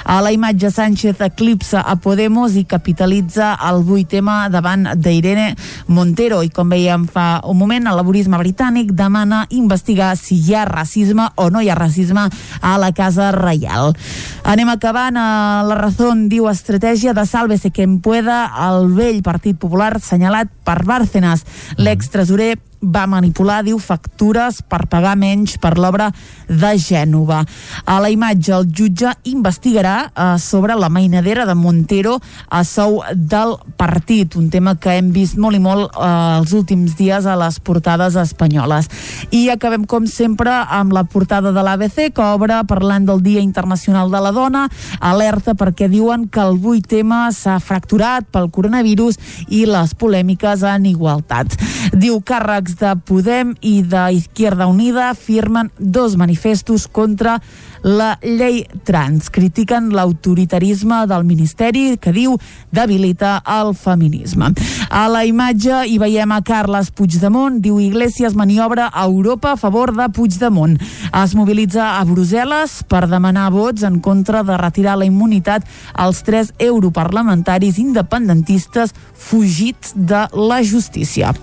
A 0.05 0.19
la 0.23 0.33
imatge 0.33 0.71
Sánchez 0.73 1.21
eclipsa 1.27 1.83
a 1.85 1.97
Podemos 2.01 2.55
i 2.55 2.65
capitalitza 2.65 3.53
el 3.69 3.83
8M 3.85 4.47
davant 4.53 4.86
d'Irene 4.95 5.55
Montero. 5.87 6.43
I 6.43 6.49
com 6.53 6.69
veiem 6.69 7.07
fa 7.09 7.41
un 7.43 7.57
moment, 7.57 7.87
el 7.87 7.97
laborisme 7.99 8.39
britànic 8.39 8.93
demana 8.95 9.45
investigar 9.49 10.13
si 10.19 10.37
hi 10.39 10.55
ha 10.55 10.65
racisme 10.69 11.29
o 11.35 11.49
no 11.49 11.61
hi 11.61 11.69
ha 11.69 11.75
racisme 11.75 12.27
a 12.61 12.77
la 12.77 12.91
Casa 12.93 13.31
Reial. 13.35 13.95
Anem 14.43 14.69
acabant. 14.69 15.17
A 15.17 15.63
la 15.67 15.75
raó 15.75 16.13
diu 16.29 16.47
estratègia 16.51 17.13
de 17.13 17.25
sálvese 17.25 17.71
quien 17.71 17.99
pueda 18.01 18.45
el 18.67 18.91
vell 18.95 19.23
Partit 19.25 19.57
Popular 19.59 19.97
senyalat 20.03 20.51
per 20.63 20.83
Bárcenas. 20.85 21.45
L'extresorer 21.77 22.55
va 22.81 23.05
manipular, 23.09 23.63
diu, 23.65 23.79
factures 23.81 24.61
per 24.61 24.85
pagar 24.89 25.15
menys 25.17 25.57
per 25.61 25.75
l'obra 25.79 26.09
de 26.47 26.73
Gènova. 26.77 27.41
A 27.85 27.97
la 28.03 28.11
imatge, 28.13 28.53
el 28.53 28.67
jutge 28.69 29.11
investigarà 29.29 29.95
eh, 30.07 30.27
sobre 30.39 30.75
la 30.77 30.89
mainadera 30.89 31.45
de 31.45 31.55
Montero 31.57 32.17
a 32.49 32.63
sou 32.63 33.01
del 33.13 33.55
partit, 33.77 34.35
un 34.37 34.49
tema 34.53 34.75
que 34.75 34.97
hem 34.97 35.11
vist 35.15 35.37
molt 35.41 35.57
i 35.57 35.61
molt 35.63 35.89
eh, 35.89 36.11
els 36.37 36.53
últims 36.53 36.95
dies 36.97 37.25
a 37.25 37.37
les 37.39 37.59
portades 37.59 38.15
espanyoles. 38.19 38.89
I 39.31 39.47
acabem, 39.53 39.85
com 39.89 40.07
sempre, 40.07 40.51
amb 40.51 40.93
la 40.95 41.03
portada 41.03 41.51
de 41.51 41.63
l'ABC, 41.63 42.11
que 42.13 42.29
obre 42.35 42.59
parlant 42.69 43.07
del 43.07 43.23
Dia 43.25 43.41
Internacional 43.41 44.11
de 44.13 44.21
la 44.23 44.33
Dona, 44.35 44.67
alerta 44.99 45.55
perquè 45.57 45.89
diuen 45.91 46.27
que 46.29 46.43
el 46.43 46.61
8M 46.61 47.27
s'ha 47.35 47.57
fracturat 47.63 48.27
pel 48.31 48.51
coronavirus 48.53 49.17
i 49.49 49.65
les 49.69 49.93
polèmiques 49.97 50.63
en 50.67 50.87
igualtat. 50.89 51.57
Diu 51.97 52.19
càrrecs 52.67 52.75
de 52.79 52.95
Podem 53.05 53.55
i 53.61 53.81
de 53.81 54.13
Izquierda 54.13 54.67
Unida 54.67 55.13
firmen 55.15 55.71
dos 55.79 56.15
manifestos 56.17 56.87
contra 56.87 57.41
la 57.83 58.17
llei 58.21 58.65
trans. 58.83 59.29
Critiquen 59.29 59.91
l'autoritarisme 59.93 61.05
del 61.07 61.23
Ministeri 61.23 61.97
que 61.97 62.11
diu 62.11 62.37
debilita 62.71 63.41
el 63.45 63.73
feminisme. 63.75 64.51
A 64.89 65.07
la 65.07 65.23
imatge 65.25 65.85
hi 65.87 65.97
veiem 65.97 66.31
a 66.31 66.41
Carles 66.41 66.91
Puigdemont, 66.91 67.61
diu 67.61 67.79
Iglesias 67.79 68.35
maniobra 68.35 68.89
a 68.93 69.05
Europa 69.05 69.53
a 69.53 69.57
favor 69.57 69.93
de 69.95 70.09
Puigdemont. 70.09 70.77
Es 71.13 71.35
mobilitza 71.35 71.97
a 71.97 72.05
Brussel·les 72.05 72.83
per 72.87 73.07
demanar 73.07 73.51
vots 73.51 73.83
en 73.83 73.99
contra 73.99 74.43
de 74.43 74.57
retirar 74.57 74.97
la 74.97 75.05
immunitat 75.05 75.63
als 75.93 76.23
tres 76.23 76.53
europarlamentaris 76.59 77.77
independentistes 77.77 78.93
fugits 79.13 79.93
de 79.95 80.27
la 80.33 80.63
justícia. 80.63 81.33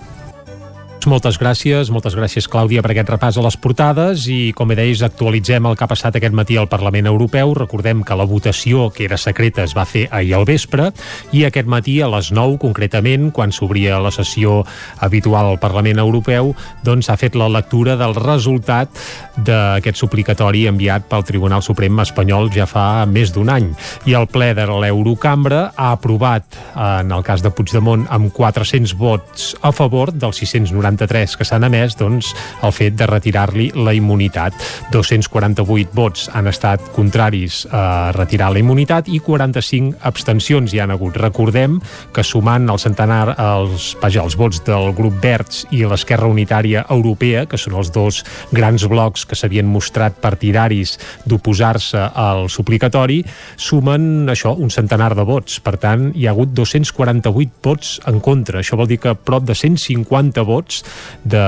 Moltes 1.05 1.37
gràcies, 1.37 1.91
moltes 1.93 2.15
gràcies 2.17 2.47
Clàudia 2.49 2.81
per 2.81 2.89
aquest 2.89 3.09
repàs 3.11 3.35
a 3.37 3.43
les 3.45 3.55
portades 3.61 4.23
i 4.31 4.49
com 4.57 4.71
bé 4.71 4.77
deies 4.79 5.03
actualitzem 5.05 5.67
el 5.69 5.75
que 5.77 5.83
ha 5.85 5.89
passat 5.91 6.15
aquest 6.17 6.33
matí 6.33 6.55
al 6.57 6.65
Parlament 6.65 7.05
Europeu. 7.05 7.51
Recordem 7.53 8.01
que 8.01 8.15
la 8.17 8.25
votació 8.25 8.87
que 8.89 9.05
era 9.05 9.19
secreta 9.21 9.61
es 9.61 9.75
va 9.77 9.83
fer 9.85 10.07
ahir 10.09 10.33
al 10.33 10.47
vespre 10.49 10.87
i 11.29 11.43
aquest 11.45 11.69
matí 11.69 11.99
a 12.01 12.07
les 12.09 12.31
9 12.33 12.57
concretament, 12.63 13.27
quan 13.29 13.53
s'obria 13.53 13.99
la 14.01 14.09
sessió 14.09 14.63
habitual 14.97 15.51
al 15.51 15.59
Parlament 15.61 16.01
Europeu, 16.01 16.55
doncs 16.81 17.05
s'ha 17.05 17.19
fet 17.21 17.37
la 17.37 17.51
lectura 17.53 17.99
del 18.01 18.17
resultat 18.17 18.89
d'aquest 19.37 20.01
suplicatori 20.01 20.65
enviat 20.71 21.05
pel 21.11 21.27
Tribunal 21.27 21.61
Suprem 21.61 22.01
espanyol 22.01 22.49
ja 22.55 22.65
fa 22.65 23.05
més 23.05 23.29
d'un 23.35 23.53
any. 23.53 23.69
I 24.09 24.17
el 24.17 24.25
ple 24.25 24.55
de 24.57 24.65
l'Eurocambra 24.65 25.67
ha 25.75 25.91
aprovat, 25.91 26.57
en 26.73 27.13
el 27.13 27.21
cas 27.21 27.45
de 27.45 27.53
Puigdemont, 27.53 28.07
amb 28.09 28.33
400 28.33 28.97
vots 28.97 29.53
a 29.61 29.69
favor 29.75 30.09
dels 30.09 30.41
690 30.41 30.84
293 30.85 31.37
que 31.37 31.45
s'han 31.47 31.65
emès, 31.65 31.95
doncs 31.97 32.31
el 32.63 32.73
fet 32.75 32.95
de 32.97 33.07
retirar-li 33.09 33.71
la 33.75 33.93
immunitat. 33.97 34.53
248 34.93 35.93
vots 35.95 36.29
han 36.33 36.47
estat 36.51 36.83
contraris 36.95 37.63
a 37.71 38.11
retirar 38.15 38.51
la 38.53 38.61
immunitat 38.61 39.09
i 39.09 39.19
45 39.23 39.97
abstencions 40.05 40.73
hi 40.73 40.81
han 40.83 40.93
hagut. 40.93 41.17
Recordem 41.17 41.79
que 42.13 42.23
sumant 42.23 42.69
el 42.69 42.81
centenar 42.81 43.35
els, 43.35 43.93
vaja, 44.01 44.23
els 44.23 44.37
vots 44.37 44.61
del 44.65 44.91
grup 44.97 45.17
Verds 45.23 45.65
i 45.73 45.83
l'Esquerra 45.87 46.29
Unitària 46.29 46.85
Europea, 46.91 47.45
que 47.49 47.57
són 47.57 47.77
els 47.79 47.91
dos 47.95 48.21
grans 48.53 48.85
blocs 48.89 49.25
que 49.25 49.37
s'havien 49.37 49.67
mostrat 49.69 50.19
partidaris 50.21 50.97
d'oposar-se 51.25 52.09
al 52.13 52.49
suplicatori, 52.51 53.21
sumen 53.57 54.29
això, 54.31 54.53
un 54.55 54.69
centenar 54.73 55.13
de 55.17 55.25
vots. 55.25 55.59
Per 55.65 55.75
tant, 55.81 56.11
hi 56.15 56.27
ha 56.27 56.35
hagut 56.35 56.53
248 56.53 57.63
vots 57.65 57.95
en 58.09 58.19
contra. 58.23 58.61
Això 58.61 58.77
vol 58.77 58.89
dir 58.91 58.99
que 59.01 59.15
prop 59.15 59.45
de 59.47 59.55
150 59.55 60.45
vots 60.45 60.74
de, 61.23 61.45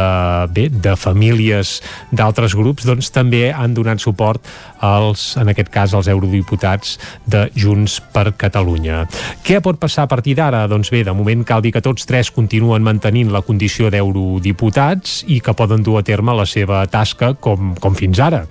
bé, 0.54 0.68
de 0.70 0.96
famílies 1.00 1.78
d'altres 2.12 2.56
grups 2.58 2.86
doncs, 2.88 3.12
també 3.14 3.48
han 3.52 3.74
donat 3.78 4.02
suport 4.04 4.46
als, 4.80 5.36
en 5.40 5.50
aquest 5.52 5.72
cas, 5.74 5.94
als 5.98 6.10
eurodiputats 6.12 6.98
de 7.26 7.48
Junts 7.58 8.00
per 8.14 8.32
Catalunya. 8.38 9.06
Què 9.46 9.60
pot 9.64 9.80
passar 9.82 10.06
a 10.06 10.12
partir 10.12 10.38
d'ara? 10.38 10.66
Doncs 10.70 10.92
bé, 10.94 11.04
de 11.08 11.16
moment 11.18 11.44
cal 11.48 11.64
dir 11.66 11.74
que 11.76 11.84
tots 11.84 12.06
tres 12.08 12.32
continuen 12.34 12.86
mantenint 12.86 13.32
la 13.34 13.44
condició 13.46 13.92
d'eurodiputats 13.94 15.24
i 15.28 15.40
que 15.44 15.56
poden 15.58 15.84
dur 15.86 15.98
a 16.00 16.06
terme 16.06 16.36
la 16.38 16.46
seva 16.46 16.84
tasca 16.92 17.34
com, 17.34 17.74
com 17.82 17.98
fins 17.98 18.22
ara. 18.24 18.44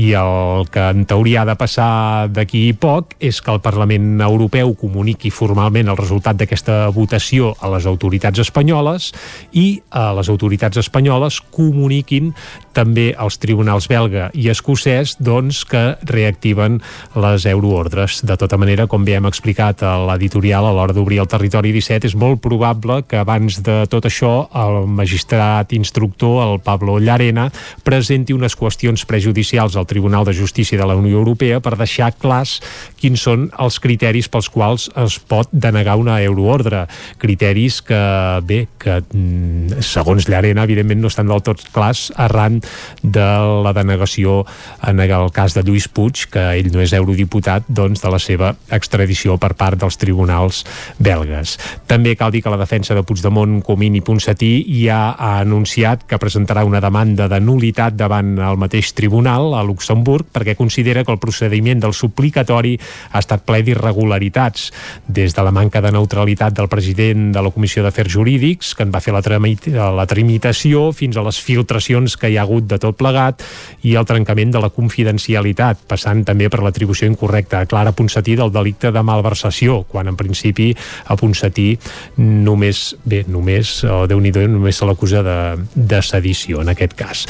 I 0.00 0.12
el 0.18 0.68
que 0.72 0.88
en 0.94 1.04
teoria 1.08 1.42
ha 1.42 1.48
de 1.48 1.56
passar 1.58 2.28
d'aquí 2.32 2.66
poc 2.80 3.16
és 3.20 3.40
que 3.42 3.52
el 3.52 3.62
Parlament 3.64 4.22
Europeu 4.24 4.74
comuniqui 4.78 5.32
formalment 5.34 5.90
el 5.90 6.00
resultat 6.00 6.38
d'aquesta 6.40 6.88
votació 6.94 7.54
a 7.60 7.70
les 7.74 7.86
autoritats 7.90 8.40
espanyoles 8.44 9.10
i 9.52 9.66
a 9.90 10.10
les 10.16 10.23
autoritats 10.28 10.80
espanyoles 10.80 11.40
comuniquin 11.54 12.32
també 12.74 13.12
als 13.16 13.38
tribunals 13.40 13.88
belga 13.90 14.28
i 14.34 14.48
escocès 14.52 15.16
doncs, 15.22 15.62
que 15.68 15.82
reactiven 16.10 16.80
les 17.14 17.46
euroordres. 17.48 18.20
De 18.26 18.36
tota 18.40 18.58
manera, 18.60 18.88
com 18.90 19.04
bé 19.06 19.16
hem 19.18 19.28
explicat 19.30 19.84
a 19.86 19.94
l'editorial 20.08 20.66
a 20.66 20.72
l'hora 20.74 20.96
d'obrir 20.96 21.20
el 21.22 21.30
territori 21.30 21.72
17, 21.74 22.10
és 22.10 22.16
molt 22.18 22.42
probable 22.44 23.02
que 23.08 23.20
abans 23.20 23.60
de 23.64 23.84
tot 23.90 24.08
això 24.08 24.48
el 24.64 24.84
magistrat 24.90 25.72
instructor, 25.76 26.42
el 26.44 26.60
Pablo 26.64 26.98
Llarena, 26.98 27.48
presenti 27.86 28.34
unes 28.34 28.56
qüestions 28.58 29.06
prejudicials 29.06 29.76
al 29.76 29.86
Tribunal 29.86 30.26
de 30.26 30.34
Justícia 30.34 30.78
de 30.78 30.86
la 30.86 30.96
Unió 30.98 31.18
Europea 31.22 31.60
per 31.64 31.76
deixar 31.78 32.12
clars 32.18 32.58
quins 33.00 33.22
són 33.24 33.48
els 33.60 33.78
criteris 33.82 34.28
pels 34.32 34.50
quals 34.50 34.88
es 35.04 35.18
pot 35.20 35.50
denegar 35.52 35.96
una 36.00 36.18
euroordre. 36.22 36.84
Criteris 37.20 37.80
que, 37.84 38.00
bé, 38.46 38.64
que 38.80 39.00
mm, 39.02 39.80
segons 39.84 40.28
Llarena, 40.28 40.64
evidentment 40.64 41.02
no 41.04 41.12
estan 41.12 41.30
del 41.30 41.44
tot 41.44 41.62
clars 41.74 42.08
arran 42.16 42.60
de 43.02 43.28
la 43.64 43.72
denegació 43.76 44.42
en 44.82 45.00
el 45.00 45.30
cas 45.32 45.54
de 45.54 45.62
Lluís 45.62 45.88
Puig, 45.88 46.26
que 46.32 46.44
ell 46.58 46.70
no 46.72 46.82
és 46.84 46.94
eurodiputat, 46.96 47.66
doncs 47.68 48.02
de 48.02 48.12
la 48.12 48.20
seva 48.22 48.54
extradició 48.72 49.36
per 49.40 49.54
part 49.58 49.80
dels 49.80 49.98
tribunals 50.00 50.62
belgues. 50.98 51.56
També 51.90 52.14
cal 52.16 52.32
dir 52.32 52.42
que 52.44 52.52
la 52.52 52.60
defensa 52.60 52.94
de 52.94 53.02
Puigdemont, 53.02 53.60
Comín 53.64 53.96
i 53.98 54.02
Ponsatí 54.04 54.52
ja 54.84 55.14
ha 55.18 55.38
anunciat 55.40 56.06
que 56.08 56.20
presentarà 56.20 56.64
una 56.64 56.80
demanda 56.80 57.28
de 57.28 57.40
nulitat 57.40 57.96
davant 57.98 58.36
el 58.38 58.60
mateix 58.60 58.92
tribunal 58.94 59.54
a 59.54 59.62
Luxemburg 59.66 60.30
perquè 60.32 60.56
considera 60.56 61.04
que 61.04 61.12
el 61.12 61.20
procediment 61.22 61.82
del 61.82 61.94
suplicatori 61.94 62.76
ha 63.12 63.22
estat 63.22 63.44
ple 63.46 63.62
d'irregularitats, 63.66 64.70
des 65.06 65.34
de 65.34 65.42
la 65.42 65.52
manca 65.54 65.82
de 65.82 65.90
neutralitat 65.92 66.54
del 66.54 66.68
president 66.68 67.32
de 67.34 67.42
la 67.42 67.50
Comissió 67.50 67.82
d'Afers 67.82 68.12
Jurídics, 68.14 68.74
que 68.74 68.86
en 68.86 68.94
va 68.94 69.02
fer 69.02 69.14
la, 69.14 69.90
la 69.90 70.06
tramitació, 70.06 70.92
fins 70.94 71.18
a 71.18 71.24
les 71.26 71.40
filtracions 71.42 72.16
que 72.16 72.30
hi 72.30 72.38
ha 72.38 72.44
hagut 72.46 72.53
de 72.62 72.78
tot 72.78 72.96
plegat 72.96 73.42
i 73.82 73.96
el 73.98 74.06
trencament 74.06 74.52
de 74.54 74.62
la 74.62 74.70
confidencialitat, 74.70 75.82
passant 75.90 76.22
també 76.24 76.48
per 76.50 76.62
l'atribució 76.62 77.08
incorrecta 77.10 77.60
a 77.60 77.68
Clara 77.70 77.92
Ponsatí 77.92 78.36
del 78.38 78.52
delicte 78.54 78.92
de 78.94 79.02
malversació, 79.02 79.82
quan 79.90 80.08
en 80.08 80.16
principi 80.16 80.70
a 81.10 81.16
Ponsatí 81.18 81.74
només, 82.16 82.84
bé, 83.04 83.24
només, 83.28 83.76
o 83.84 84.04
déu 84.10 84.20
nhi 84.22 84.32
només 84.34 84.76
se 84.76 84.86
l'acusa 84.86 85.22
de, 85.24 85.38
de 85.74 86.00
sedició 86.02 86.62
en 86.62 86.72
aquest 86.72 86.94
cas. 86.98 87.24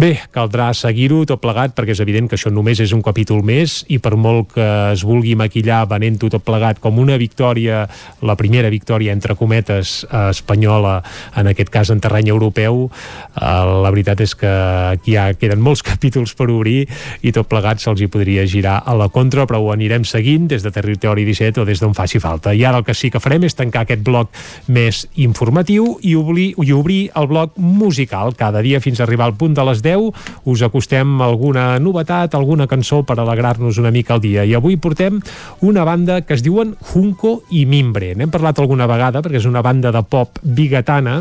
Bé, 0.00 0.14
caldrà 0.32 0.70
seguir-ho 0.76 1.22
tot 1.28 1.42
plegat 1.42 1.74
perquè 1.76 1.94
és 1.94 2.02
evident 2.02 2.28
que 2.30 2.38
això 2.38 2.52
només 2.52 2.80
és 2.80 2.94
un 2.96 3.02
capítol 3.04 3.42
més 3.46 3.80
i 3.88 4.00
per 4.02 4.16
molt 4.16 4.54
que 4.54 4.68
es 4.92 5.04
vulgui 5.06 5.36
maquillar 5.38 5.84
venent-ho 5.90 6.30
tot 6.32 6.44
plegat 6.46 6.80
com 6.80 6.98
una 7.00 7.16
victòria, 7.20 7.84
la 8.22 8.36
primera 8.38 8.70
victòria 8.72 9.12
entre 9.12 9.36
cometes 9.36 10.00
espanyola, 10.10 11.00
en 11.36 11.50
aquest 11.50 11.70
cas 11.72 11.90
en 11.90 12.00
terreny 12.00 12.30
europeu, 12.30 12.86
eh, 12.88 13.40
la 13.40 13.90
veritat 13.90 14.20
és 14.24 14.34
que 14.34 14.50
aquí 14.92 15.14
ja 15.16 15.28
queden 15.34 15.62
molts 15.64 15.82
capítols 15.90 16.34
per 16.38 16.48
obrir 16.52 16.84
i 17.22 17.32
tot 17.34 17.48
plegat 17.50 17.82
se'ls 17.82 18.00
hi 18.00 18.08
podria 18.10 18.46
girar 18.48 18.80
a 18.86 18.94
la 18.96 19.08
contra, 19.12 19.46
però 19.46 19.60
ho 19.62 19.70
anirem 19.74 20.04
seguint 20.08 20.48
des 20.50 20.64
de 20.64 20.72
Territori 20.74 21.24
17 21.28 21.62
o 21.62 21.66
des 21.68 21.80
d'on 21.80 21.94
faci 21.96 22.20
falta. 22.22 22.54
I 22.54 22.64
ara 22.64 22.80
el 22.80 22.86
que 22.86 22.94
sí 22.94 23.10
que 23.10 23.20
farem 23.20 23.44
és 23.48 23.56
tancar 23.56 23.84
aquest 23.84 24.04
bloc 24.06 24.30
més 24.68 25.04
informatiu 25.20 25.96
i 26.02 26.14
obrir, 26.18 26.52
i 26.58 26.72
obrir 26.76 27.00
el 27.16 27.28
bloc 27.30 27.56
musical. 27.56 28.34
Cada 28.36 28.62
dia 28.62 28.80
fins 28.80 29.00
a 29.00 29.06
arribar 29.06 29.28
al 29.30 29.36
punt 29.40 29.56
de 29.56 29.64
les 29.66 29.82
10 29.82 30.10
us 30.50 30.62
acostem 30.62 31.20
alguna 31.24 31.78
novetat, 31.78 32.34
alguna 32.34 32.68
cançó 32.70 33.02
per 33.06 33.18
alegrar-nos 33.18 33.78
una 33.78 33.92
mica 33.94 34.16
el 34.16 34.24
dia. 34.24 34.44
I 34.44 34.54
avui 34.58 34.76
portem 34.76 35.20
una 35.60 35.84
banda 35.84 36.20
que 36.22 36.34
es 36.34 36.44
diuen 36.46 36.76
Junco 36.92 37.42
i 37.50 37.66
Mimbre. 37.66 38.14
N'hem 38.14 38.30
parlat 38.32 38.58
alguna 38.58 38.88
vegada 38.90 39.22
perquè 39.22 39.40
és 39.40 39.48
una 39.48 39.64
banda 39.64 39.92
de 39.94 40.02
pop 40.06 40.40
bigatana 40.42 41.20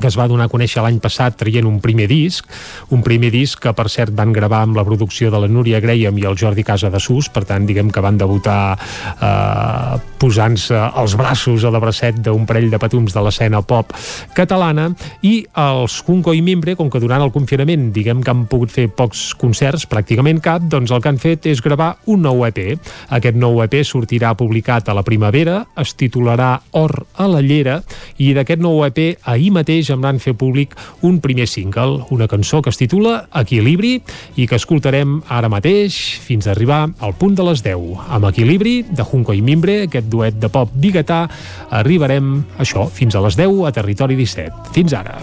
que 0.00 0.06
es 0.06 0.16
va 0.18 0.28
donar 0.30 0.46
a 0.46 0.52
conèixer 0.52 0.82
l'any 0.84 1.00
passat 1.02 1.36
traient 1.38 1.66
un 1.66 1.80
primer 1.82 2.06
disc, 2.10 2.46
un 2.94 3.02
primer 3.02 3.30
disc 3.34 3.60
que 3.62 3.72
per 3.74 3.88
cert 3.90 4.14
van 4.16 4.32
gravar 4.32 4.62
amb 4.66 4.78
la 4.78 4.84
producció 4.86 5.30
de 5.30 5.40
la 5.42 5.50
Núria 5.50 5.80
Graham 5.82 6.18
i 6.18 6.26
el 6.28 6.38
Jordi 6.38 6.64
Casa 6.64 6.90
de 6.90 7.00
Sus, 7.02 7.28
per 7.28 7.44
tant 7.48 7.66
diguem 7.66 7.90
que 7.90 8.02
van 8.04 8.18
debutar 8.18 8.60
eh, 8.78 9.98
posant-se 10.18 10.78
els 11.02 11.16
braços 11.18 11.64
a 11.64 11.72
la 11.74 11.82
bracet 11.82 12.20
d'un 12.22 12.46
parell 12.46 12.70
de 12.70 12.80
patums 12.80 13.14
de 13.14 13.22
l'escena 13.24 13.62
pop 13.62 13.92
catalana 14.36 14.88
i 15.26 15.40
els 15.58 15.98
Junco 16.06 16.34
i 16.34 16.42
Mimbre, 16.42 16.76
com 16.78 16.90
que 16.90 17.02
durant 17.02 17.22
el 17.24 17.32
confinament 17.34 17.90
diguem 17.94 18.22
que 18.22 18.32
han 18.32 18.46
pogut 18.50 18.72
fer 18.74 18.88
pocs 18.94 19.32
concerts, 19.38 19.86
pràcticament 19.90 20.40
cap, 20.44 20.64
doncs 20.70 20.92
el 20.94 21.02
que 21.02 21.12
han 21.12 21.20
fet 21.22 21.48
és 21.50 21.62
gravar 21.64 21.94
un 22.06 22.22
nou 22.26 22.44
EP. 22.46 22.60
Aquest 23.18 23.38
nou 23.38 23.62
EP 23.64 23.80
sortirà 23.86 24.34
publicat 24.38 24.88
a 24.88 24.96
la 24.96 25.04
primavera, 25.06 25.62
es 25.78 25.94
titularà 25.98 26.56
Or 26.78 26.94
a 27.16 27.26
la 27.30 27.42
llera 27.44 27.80
i 28.18 28.32
d'aquest 28.36 28.62
nou 28.62 28.82
EP 28.86 29.00
ahir 29.28 29.50
mateix 29.54 29.87
mateix 29.88 29.96
em 29.96 30.02
van 30.02 30.18
fer 30.20 30.34
públic 30.36 30.74
un 31.02 31.20
primer 31.20 31.46
single, 31.48 32.04
una 32.10 32.28
cançó 32.28 32.60
que 32.62 32.70
es 32.70 32.78
titula 32.78 33.28
Equilibri 33.34 34.00
i 34.36 34.46
que 34.46 34.56
escoltarem 34.56 35.22
ara 35.28 35.48
mateix 35.48 36.18
fins 36.20 36.46
a 36.46 36.52
arribar 36.52 36.88
al 37.00 37.14
punt 37.14 37.36
de 37.36 37.44
les 37.44 37.62
10. 37.62 38.08
Amb 38.08 38.28
Equilibri, 38.28 38.82
de 38.90 39.04
Junco 39.04 39.34
i 39.34 39.42
Mimbre, 39.42 39.84
aquest 39.86 40.08
duet 40.08 40.38
de 40.38 40.48
pop 40.48 40.70
biguetà, 40.74 41.26
arribarem, 41.70 42.44
això, 42.58 42.88
fins 42.88 43.14
a 43.14 43.24
les 43.24 43.36
10 43.36 43.64
a 43.66 43.72
Territori 43.72 44.16
17. 44.16 44.72
Fins 44.74 44.92
ara. 44.92 45.18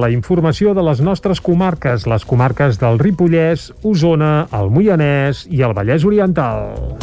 La 0.00 0.10
informació 0.10 0.72
de 0.74 0.84
les 0.86 1.02
nostres 1.04 1.42
comarques, 1.44 2.06
les 2.08 2.24
comarques 2.24 2.80
del 2.80 2.98
Ripollès, 3.02 3.70
Osona, 3.84 4.48
el 4.56 4.72
Moianès 4.72 5.44
i 5.52 5.62
el 5.66 5.76
Vallès 5.76 6.08
Oriental. 6.08 6.98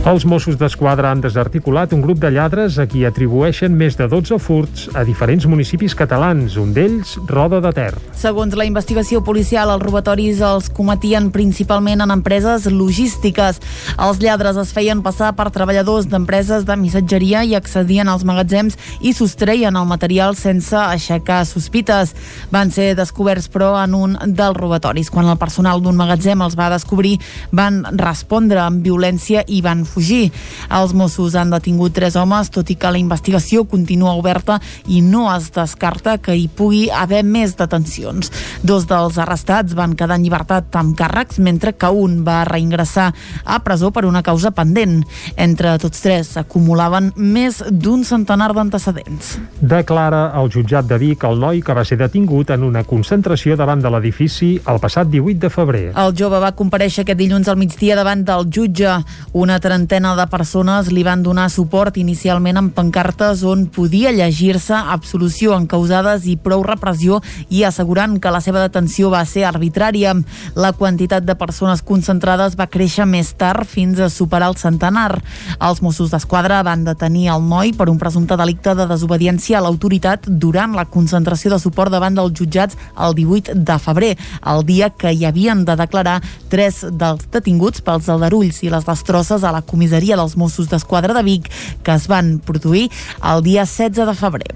Els 0.00 0.24
Mossos 0.24 0.56
d'Esquadra 0.56 1.10
han 1.12 1.20
desarticulat 1.20 1.90
un 1.92 2.00
grup 2.00 2.22
de 2.22 2.30
lladres 2.32 2.78
a 2.80 2.86
qui 2.88 3.02
atribueixen 3.04 3.74
més 3.76 3.98
de 3.98 4.06
12 4.08 4.38
furts 4.40 4.86
a 4.96 5.02
diferents 5.04 5.44
municipis 5.44 5.92
catalans, 5.94 6.56
un 6.56 6.70
d'ells 6.72 7.18
Roda 7.28 7.60
de 7.60 7.70
Ter. 7.76 7.90
Segons 8.16 8.56
la 8.56 8.64
investigació 8.64 9.20
policial, 9.20 9.68
els 9.68 9.84
robatoris 9.84 10.40
els 10.40 10.70
cometien 10.72 11.28
principalment 11.34 12.00
en 12.00 12.14
empreses 12.16 12.64
logístiques. 12.72 13.60
Els 14.00 14.16
lladres 14.16 14.56
es 14.56 14.70
feien 14.72 15.02
passar 15.04 15.34
per 15.36 15.50
treballadors 15.52 16.06
d'empreses 16.08 16.62
de 16.64 16.72
missatgeria 16.80 17.42
i 17.44 17.52
accedien 17.58 18.08
als 18.08 18.22
magatzems 18.24 18.78
i 19.04 19.12
sostreien 19.12 19.76
el 19.76 19.88
material 19.90 20.32
sense 20.40 20.72
aixecar 20.72 21.42
sospites. 21.44 22.14
Van 22.50 22.70
ser 22.74 22.94
descoberts, 22.98 23.48
però, 23.50 23.72
en 23.78 23.94
un 23.94 24.16
dels 24.26 24.56
robatoris. 24.56 25.10
Quan 25.10 25.28
el 25.30 25.38
personal 25.38 25.82
d'un 25.82 25.98
magatzem 25.98 26.42
els 26.42 26.56
va 26.58 26.70
descobrir, 26.72 27.16
van 27.54 27.82
respondre 27.98 28.58
amb 28.62 28.82
violència 28.84 29.44
i 29.46 29.60
van 29.62 29.84
fugir. 29.86 30.30
Els 30.70 30.94
Mossos 30.94 31.36
han 31.38 31.52
detingut 31.54 31.94
tres 31.94 32.16
homes, 32.18 32.50
tot 32.50 32.70
i 32.70 32.76
que 32.76 32.90
la 32.90 32.98
investigació 32.98 33.64
continua 33.70 34.16
oberta 34.18 34.58
i 34.88 35.00
no 35.00 35.28
es 35.34 35.50
descarta 35.54 36.16
que 36.18 36.34
hi 36.34 36.48
pugui 36.48 36.88
haver 36.90 37.22
més 37.24 37.54
detencions. 37.58 38.32
Dos 38.66 38.88
dels 38.90 39.18
arrestats 39.22 39.76
van 39.78 39.94
quedar 39.94 40.18
en 40.18 40.26
llibertat 40.26 40.74
amb 40.80 40.96
càrrecs, 40.98 41.38
mentre 41.38 41.74
que 41.78 41.90
un 41.90 42.20
va 42.26 42.42
reingressar 42.48 43.10
a 43.44 43.60
presó 43.62 43.92
per 43.94 44.06
una 44.08 44.24
causa 44.26 44.50
pendent. 44.50 45.04
Entre 45.36 45.76
tots 45.78 46.02
tres 46.02 46.34
acumulaven 46.40 47.12
més 47.16 47.62
d'un 47.70 48.04
centenar 48.04 48.50
d'antecedents. 48.56 49.36
Declara 49.60 50.30
al 50.34 50.50
jutjat 50.50 50.88
de 50.90 50.98
Vic 50.98 51.24
el 51.28 51.38
noi 51.40 51.62
que 51.62 51.76
va 51.76 51.84
ser 51.86 52.00
detingut 52.00 52.39
en 52.48 52.62
una 52.64 52.80
concentració 52.88 53.52
davant 53.60 53.82
de 53.84 53.90
l'edifici 53.92 54.54
el 54.70 54.78
passat 54.80 55.10
18 55.12 55.38
de 55.42 55.50
febrer. 55.52 55.82
El 56.00 56.14
jove 56.16 56.40
va 56.40 56.54
compareixer 56.56 57.04
aquest 57.04 57.18
dilluns 57.20 57.48
al 57.52 57.58
migdia 57.60 57.98
davant 57.98 58.22
del 58.24 58.46
jutge. 58.48 58.94
Una 59.36 59.58
trentena 59.60 60.14
de 60.16 60.26
persones 60.32 60.88
li 60.88 61.04
van 61.04 61.20
donar 61.22 61.50
suport 61.52 61.98
inicialment 62.00 62.56
amb 62.56 62.72
pancartes 62.72 63.44
on 63.44 63.66
podia 63.68 64.14
llegir-se 64.16 64.72
absolució 64.74 65.52
en 65.58 65.66
causades 65.68 66.24
i 66.24 66.38
prou 66.40 66.64
repressió 66.64 67.20
i 67.50 67.64
assegurant 67.68 68.16
que 68.16 68.32
la 68.32 68.40
seva 68.40 68.64
detenció 68.64 69.10
va 69.12 69.26
ser 69.28 69.44
arbitrària. 69.44 70.14
La 70.56 70.72
quantitat 70.72 71.28
de 71.28 71.36
persones 71.36 71.84
concentrades 71.84 72.56
va 72.56 72.70
créixer 72.72 73.04
més 73.04 73.34
tard 73.36 73.68
fins 73.68 74.00
a 74.00 74.08
superar 74.08 74.48
el 74.54 74.56
centenar. 74.56 75.20
Els 75.60 75.82
Mossos 75.84 76.10
d'Esquadra 76.14 76.62
van 76.64 76.86
detenir 76.88 77.28
el 77.34 77.44
noi 77.44 77.74
per 77.76 77.90
un 77.92 77.98
presumpte 77.98 78.38
delicte 78.40 78.74
de 78.78 78.86
desobediència 78.88 79.58
a 79.58 79.64
l'autoritat 79.64 80.30
durant 80.40 80.74
la 80.76 80.86
concentració 80.86 81.50
de 81.52 81.58
suport 81.60 81.92
davant 81.92 82.16
dels 82.30 82.38
jutjats 82.38 82.78
el 82.98 83.14
18 83.14 83.54
de 83.54 83.78
febrer, 83.78 84.16
el 84.46 84.64
dia 84.66 84.90
que 84.90 85.12
hi 85.12 85.26
havien 85.26 85.64
de 85.64 85.76
declarar 85.76 86.20
tres 86.48 86.84
dels 86.90 87.26
detinguts 87.30 87.82
pels 87.82 88.08
aldarulls 88.08 88.62
i 88.62 88.70
les 88.70 88.86
destrosses 88.86 89.44
a 89.44 89.52
la 89.52 89.62
comissaria 89.62 90.16
dels 90.16 90.36
Mossos 90.36 90.70
d'Esquadra 90.70 91.14
de 91.14 91.22
Vic 91.26 91.50
que 91.82 91.94
es 91.94 92.08
van 92.08 92.38
produir 92.38 92.88
el 93.22 93.42
dia 93.42 93.64
16 93.64 94.06
de 94.06 94.14
febrer. 94.14 94.54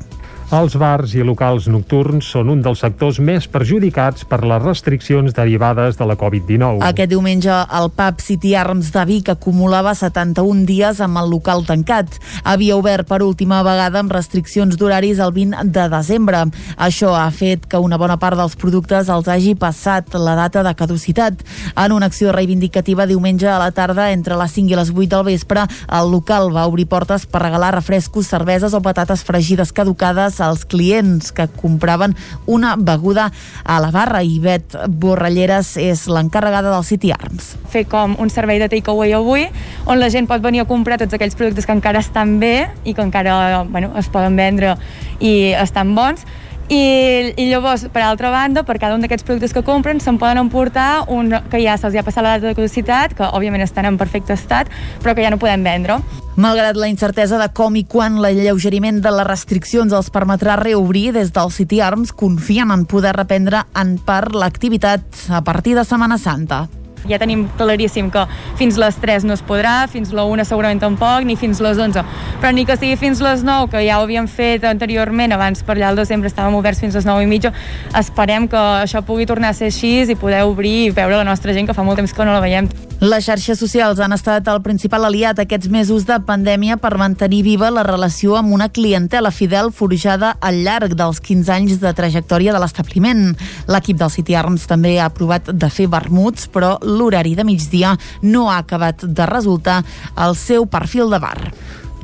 Els 0.54 0.76
bars 0.78 1.10
i 1.18 1.22
locals 1.26 1.64
nocturns 1.66 2.28
són 2.30 2.52
un 2.52 2.60
dels 2.62 2.78
sectors 2.84 3.16
més 3.18 3.48
perjudicats 3.50 4.22
per 4.30 4.36
les 4.46 4.60
restriccions 4.62 5.32
derivades 5.34 5.96
de 5.98 6.06
la 6.06 6.14
Covid-19. 6.20 6.78
Aquest 6.86 7.10
diumenge 7.10 7.56
el 7.74 7.88
pub 7.90 8.20
City 8.22 8.52
Arms 8.54 8.92
de 8.94 9.02
Vic 9.08 9.32
acumulava 9.32 9.96
71 9.98 10.62
dies 10.68 11.00
amb 11.02 11.18
el 11.18 11.32
local 11.32 11.64
tancat. 11.66 12.20
Havia 12.44 12.76
obert 12.78 13.08
per 13.08 13.24
última 13.26 13.64
vegada 13.66 13.98
amb 13.98 14.14
restriccions 14.14 14.78
d'horaris 14.78 15.18
el 15.24 15.32
20 15.34 15.64
de 15.74 15.88
desembre. 15.96 16.44
Això 16.78 17.16
ha 17.18 17.26
fet 17.34 17.66
que 17.66 17.82
una 17.82 17.98
bona 17.98 18.20
part 18.22 18.38
dels 18.38 18.54
productes 18.54 19.10
els 19.10 19.26
hagi 19.26 19.56
passat 19.58 20.14
la 20.14 20.36
data 20.38 20.62
de 20.62 20.74
caducitat. 20.78 21.42
En 21.74 21.96
una 21.96 22.06
acció 22.06 22.30
reivindicativa 22.30 23.08
diumenge 23.10 23.50
a 23.50 23.58
la 23.58 23.72
tarda 23.74 24.12
entre 24.12 24.38
les 24.38 24.54
5 24.54 24.70
i 24.70 24.78
les 24.78 24.94
8 24.94 25.10
del 25.16 25.26
vespre, 25.32 25.66
el 25.90 26.14
local 26.14 26.54
va 26.54 26.68
obrir 26.70 26.86
portes 26.86 27.26
per 27.26 27.42
regalar 27.42 27.74
refrescos, 27.74 28.30
cerveses 28.30 28.70
o 28.70 28.84
patates 28.86 29.26
fregides 29.26 29.74
caducades 29.74 30.43
als 30.46 30.64
clients 30.64 31.32
que 31.32 31.48
compraven 31.48 32.14
una 32.46 32.74
beguda 32.76 33.30
a 33.64 33.80
la 33.80 33.90
barra. 33.94 34.22
I 34.22 34.38
Bet 34.40 34.76
Borralleres 34.88 35.74
és 35.80 36.06
l'encarregada 36.08 36.72
del 36.74 36.84
City 36.84 37.12
Arms. 37.12 37.54
fer 37.74 37.84
com 37.90 38.14
un 38.22 38.30
servei 38.30 38.60
de 38.62 38.68
takeaway 38.70 39.12
avui, 39.16 39.48
on 39.86 39.98
la 39.98 40.10
gent 40.10 40.28
pot 40.30 40.42
venir 40.42 40.62
a 40.62 40.68
comprar 40.68 40.98
tots 41.00 41.14
aquells 41.16 41.34
productes 41.34 41.66
que 41.66 41.74
encara 41.74 41.98
estan 41.98 42.38
bé 42.38 42.68
i 42.84 42.94
que 42.94 43.02
encara 43.02 43.64
bueno, 43.64 43.90
es 43.98 44.08
poden 44.08 44.36
vendre 44.36 44.76
i 45.18 45.52
estan 45.58 45.94
bons, 45.96 46.22
i, 46.68 47.34
i 47.36 47.48
llavors, 47.50 47.86
per 47.92 48.02
altra 48.02 48.30
banda, 48.32 48.62
per 48.64 48.78
cada 48.80 48.96
un 48.96 49.04
d'aquests 49.04 49.26
productes 49.26 49.52
que 49.52 49.62
compren 49.66 50.00
se'n 50.00 50.18
poden 50.20 50.40
emportar 50.40 51.04
un 51.12 51.32
que 51.50 51.60
ja 51.60 51.76
se'ls 51.80 51.96
ha 51.98 52.04
passat 52.06 52.24
la 52.24 52.36
data 52.36 52.48
de 52.50 52.56
caducitat, 52.56 53.16
que 53.16 53.26
òbviament 53.26 53.64
estan 53.64 53.88
en 53.90 53.98
perfecte 54.00 54.36
estat, 54.36 54.70
però 55.02 55.14
que 55.14 55.24
ja 55.24 55.32
no 55.34 55.40
podem 55.40 55.64
vendre. 55.64 55.98
Malgrat 56.34 56.74
la 56.80 56.88
incertesa 56.90 57.38
de 57.38 57.46
com 57.54 57.76
i 57.78 57.84
quan 57.86 58.16
l'alleugeriment 58.22 59.02
de 59.04 59.12
les 59.14 59.28
restriccions 59.28 59.92
els 59.94 60.10
permetrà 60.10 60.56
reobrir, 60.58 61.12
des 61.14 61.30
del 61.34 61.52
City 61.54 61.78
Arms 61.84 62.10
confien 62.12 62.72
en 62.74 62.86
poder 62.90 63.14
reprendre 63.14 63.66
en 63.78 63.98
part 64.02 64.34
l'activitat 64.34 65.28
a 65.30 65.44
partir 65.46 65.76
de 65.78 65.84
Setmana 65.86 66.18
Santa. 66.18 66.64
Ja 67.10 67.18
tenim 67.20 67.46
claríssim 67.58 68.10
que 68.10 68.24
fins 68.58 68.78
les 68.80 68.96
3 69.02 69.26
no 69.28 69.36
es 69.36 69.42
podrà, 69.44 69.88
fins 69.90 70.12
la 70.16 70.24
1 70.28 70.46
segurament 70.48 70.80
tampoc, 70.82 71.24
ni 71.24 71.36
fins 71.36 71.60
les 71.64 71.78
11. 71.78 72.04
Però 72.40 72.52
ni 72.54 72.66
que 72.68 72.78
sigui 72.80 72.96
fins 73.00 73.22
les 73.24 73.44
9, 73.44 73.70
que 73.72 73.84
ja 73.86 74.00
ho 74.00 74.06
havíem 74.06 74.28
fet 74.28 74.64
anteriorment, 74.68 75.32
abans 75.36 75.62
per 75.62 75.76
allà 75.76 75.92
al 75.92 76.00
desembre 76.00 76.30
estàvem 76.32 76.56
oberts 76.58 76.80
fins 76.84 76.96
les 76.96 77.06
9 77.08 77.24
i 77.24 77.30
mitja, 77.30 77.52
esperem 77.98 78.48
que 78.48 78.64
això 78.84 79.04
pugui 79.06 79.26
tornar 79.26 79.52
a 79.52 79.58
ser 79.58 79.72
així 79.72 79.94
i 80.04 80.18
poder 80.18 80.42
obrir 80.44 80.74
i 80.88 80.90
veure 80.90 81.20
la 81.20 81.28
nostra 81.28 81.54
gent, 81.54 81.68
que 81.68 81.76
fa 81.76 81.86
molt 81.86 82.00
temps 82.02 82.12
que 82.12 82.26
no 82.26 82.34
la 82.34 82.42
veiem. 82.44 82.68
Les 83.04 83.26
xarxes 83.26 83.58
socials 83.60 83.98
han 84.00 84.14
estat 84.16 84.46
el 84.48 84.62
principal 84.64 85.04
aliat 85.04 85.42
aquests 85.42 85.68
mesos 85.68 86.06
de 86.08 86.16
pandèmia 86.24 86.78
per 86.80 86.94
mantenir 86.96 87.42
viva 87.44 87.68
la 87.68 87.82
relació 87.84 88.38
amb 88.38 88.54
una 88.56 88.70
clientela 88.72 89.28
fidel 89.28 89.68
forjada 89.76 90.30
al 90.40 90.62
llarg 90.64 90.94
dels 90.96 91.20
15 91.20 91.52
anys 91.52 91.76
de 91.84 91.92
trajectòria 91.92 92.56
de 92.56 92.64
l'establiment. 92.64 93.34
L'equip 93.68 94.00
del 94.00 94.14
City 94.14 94.40
Arms 94.40 94.64
també 94.70 94.96
ha 94.96 95.12
provat 95.12 95.52
de 95.52 95.68
fer 95.68 95.90
vermuts, 95.92 96.48
però 96.48 96.78
l'horari 96.80 97.36
de 97.36 97.44
migdia 97.44 97.92
no 98.22 98.48
ha 98.48 98.62
acabat 98.64 99.04
de 99.04 99.28
resultar 99.28 99.82
el 100.16 100.32
seu 100.32 100.64
perfil 100.64 101.12
de 101.12 101.20
bar. 101.20 101.40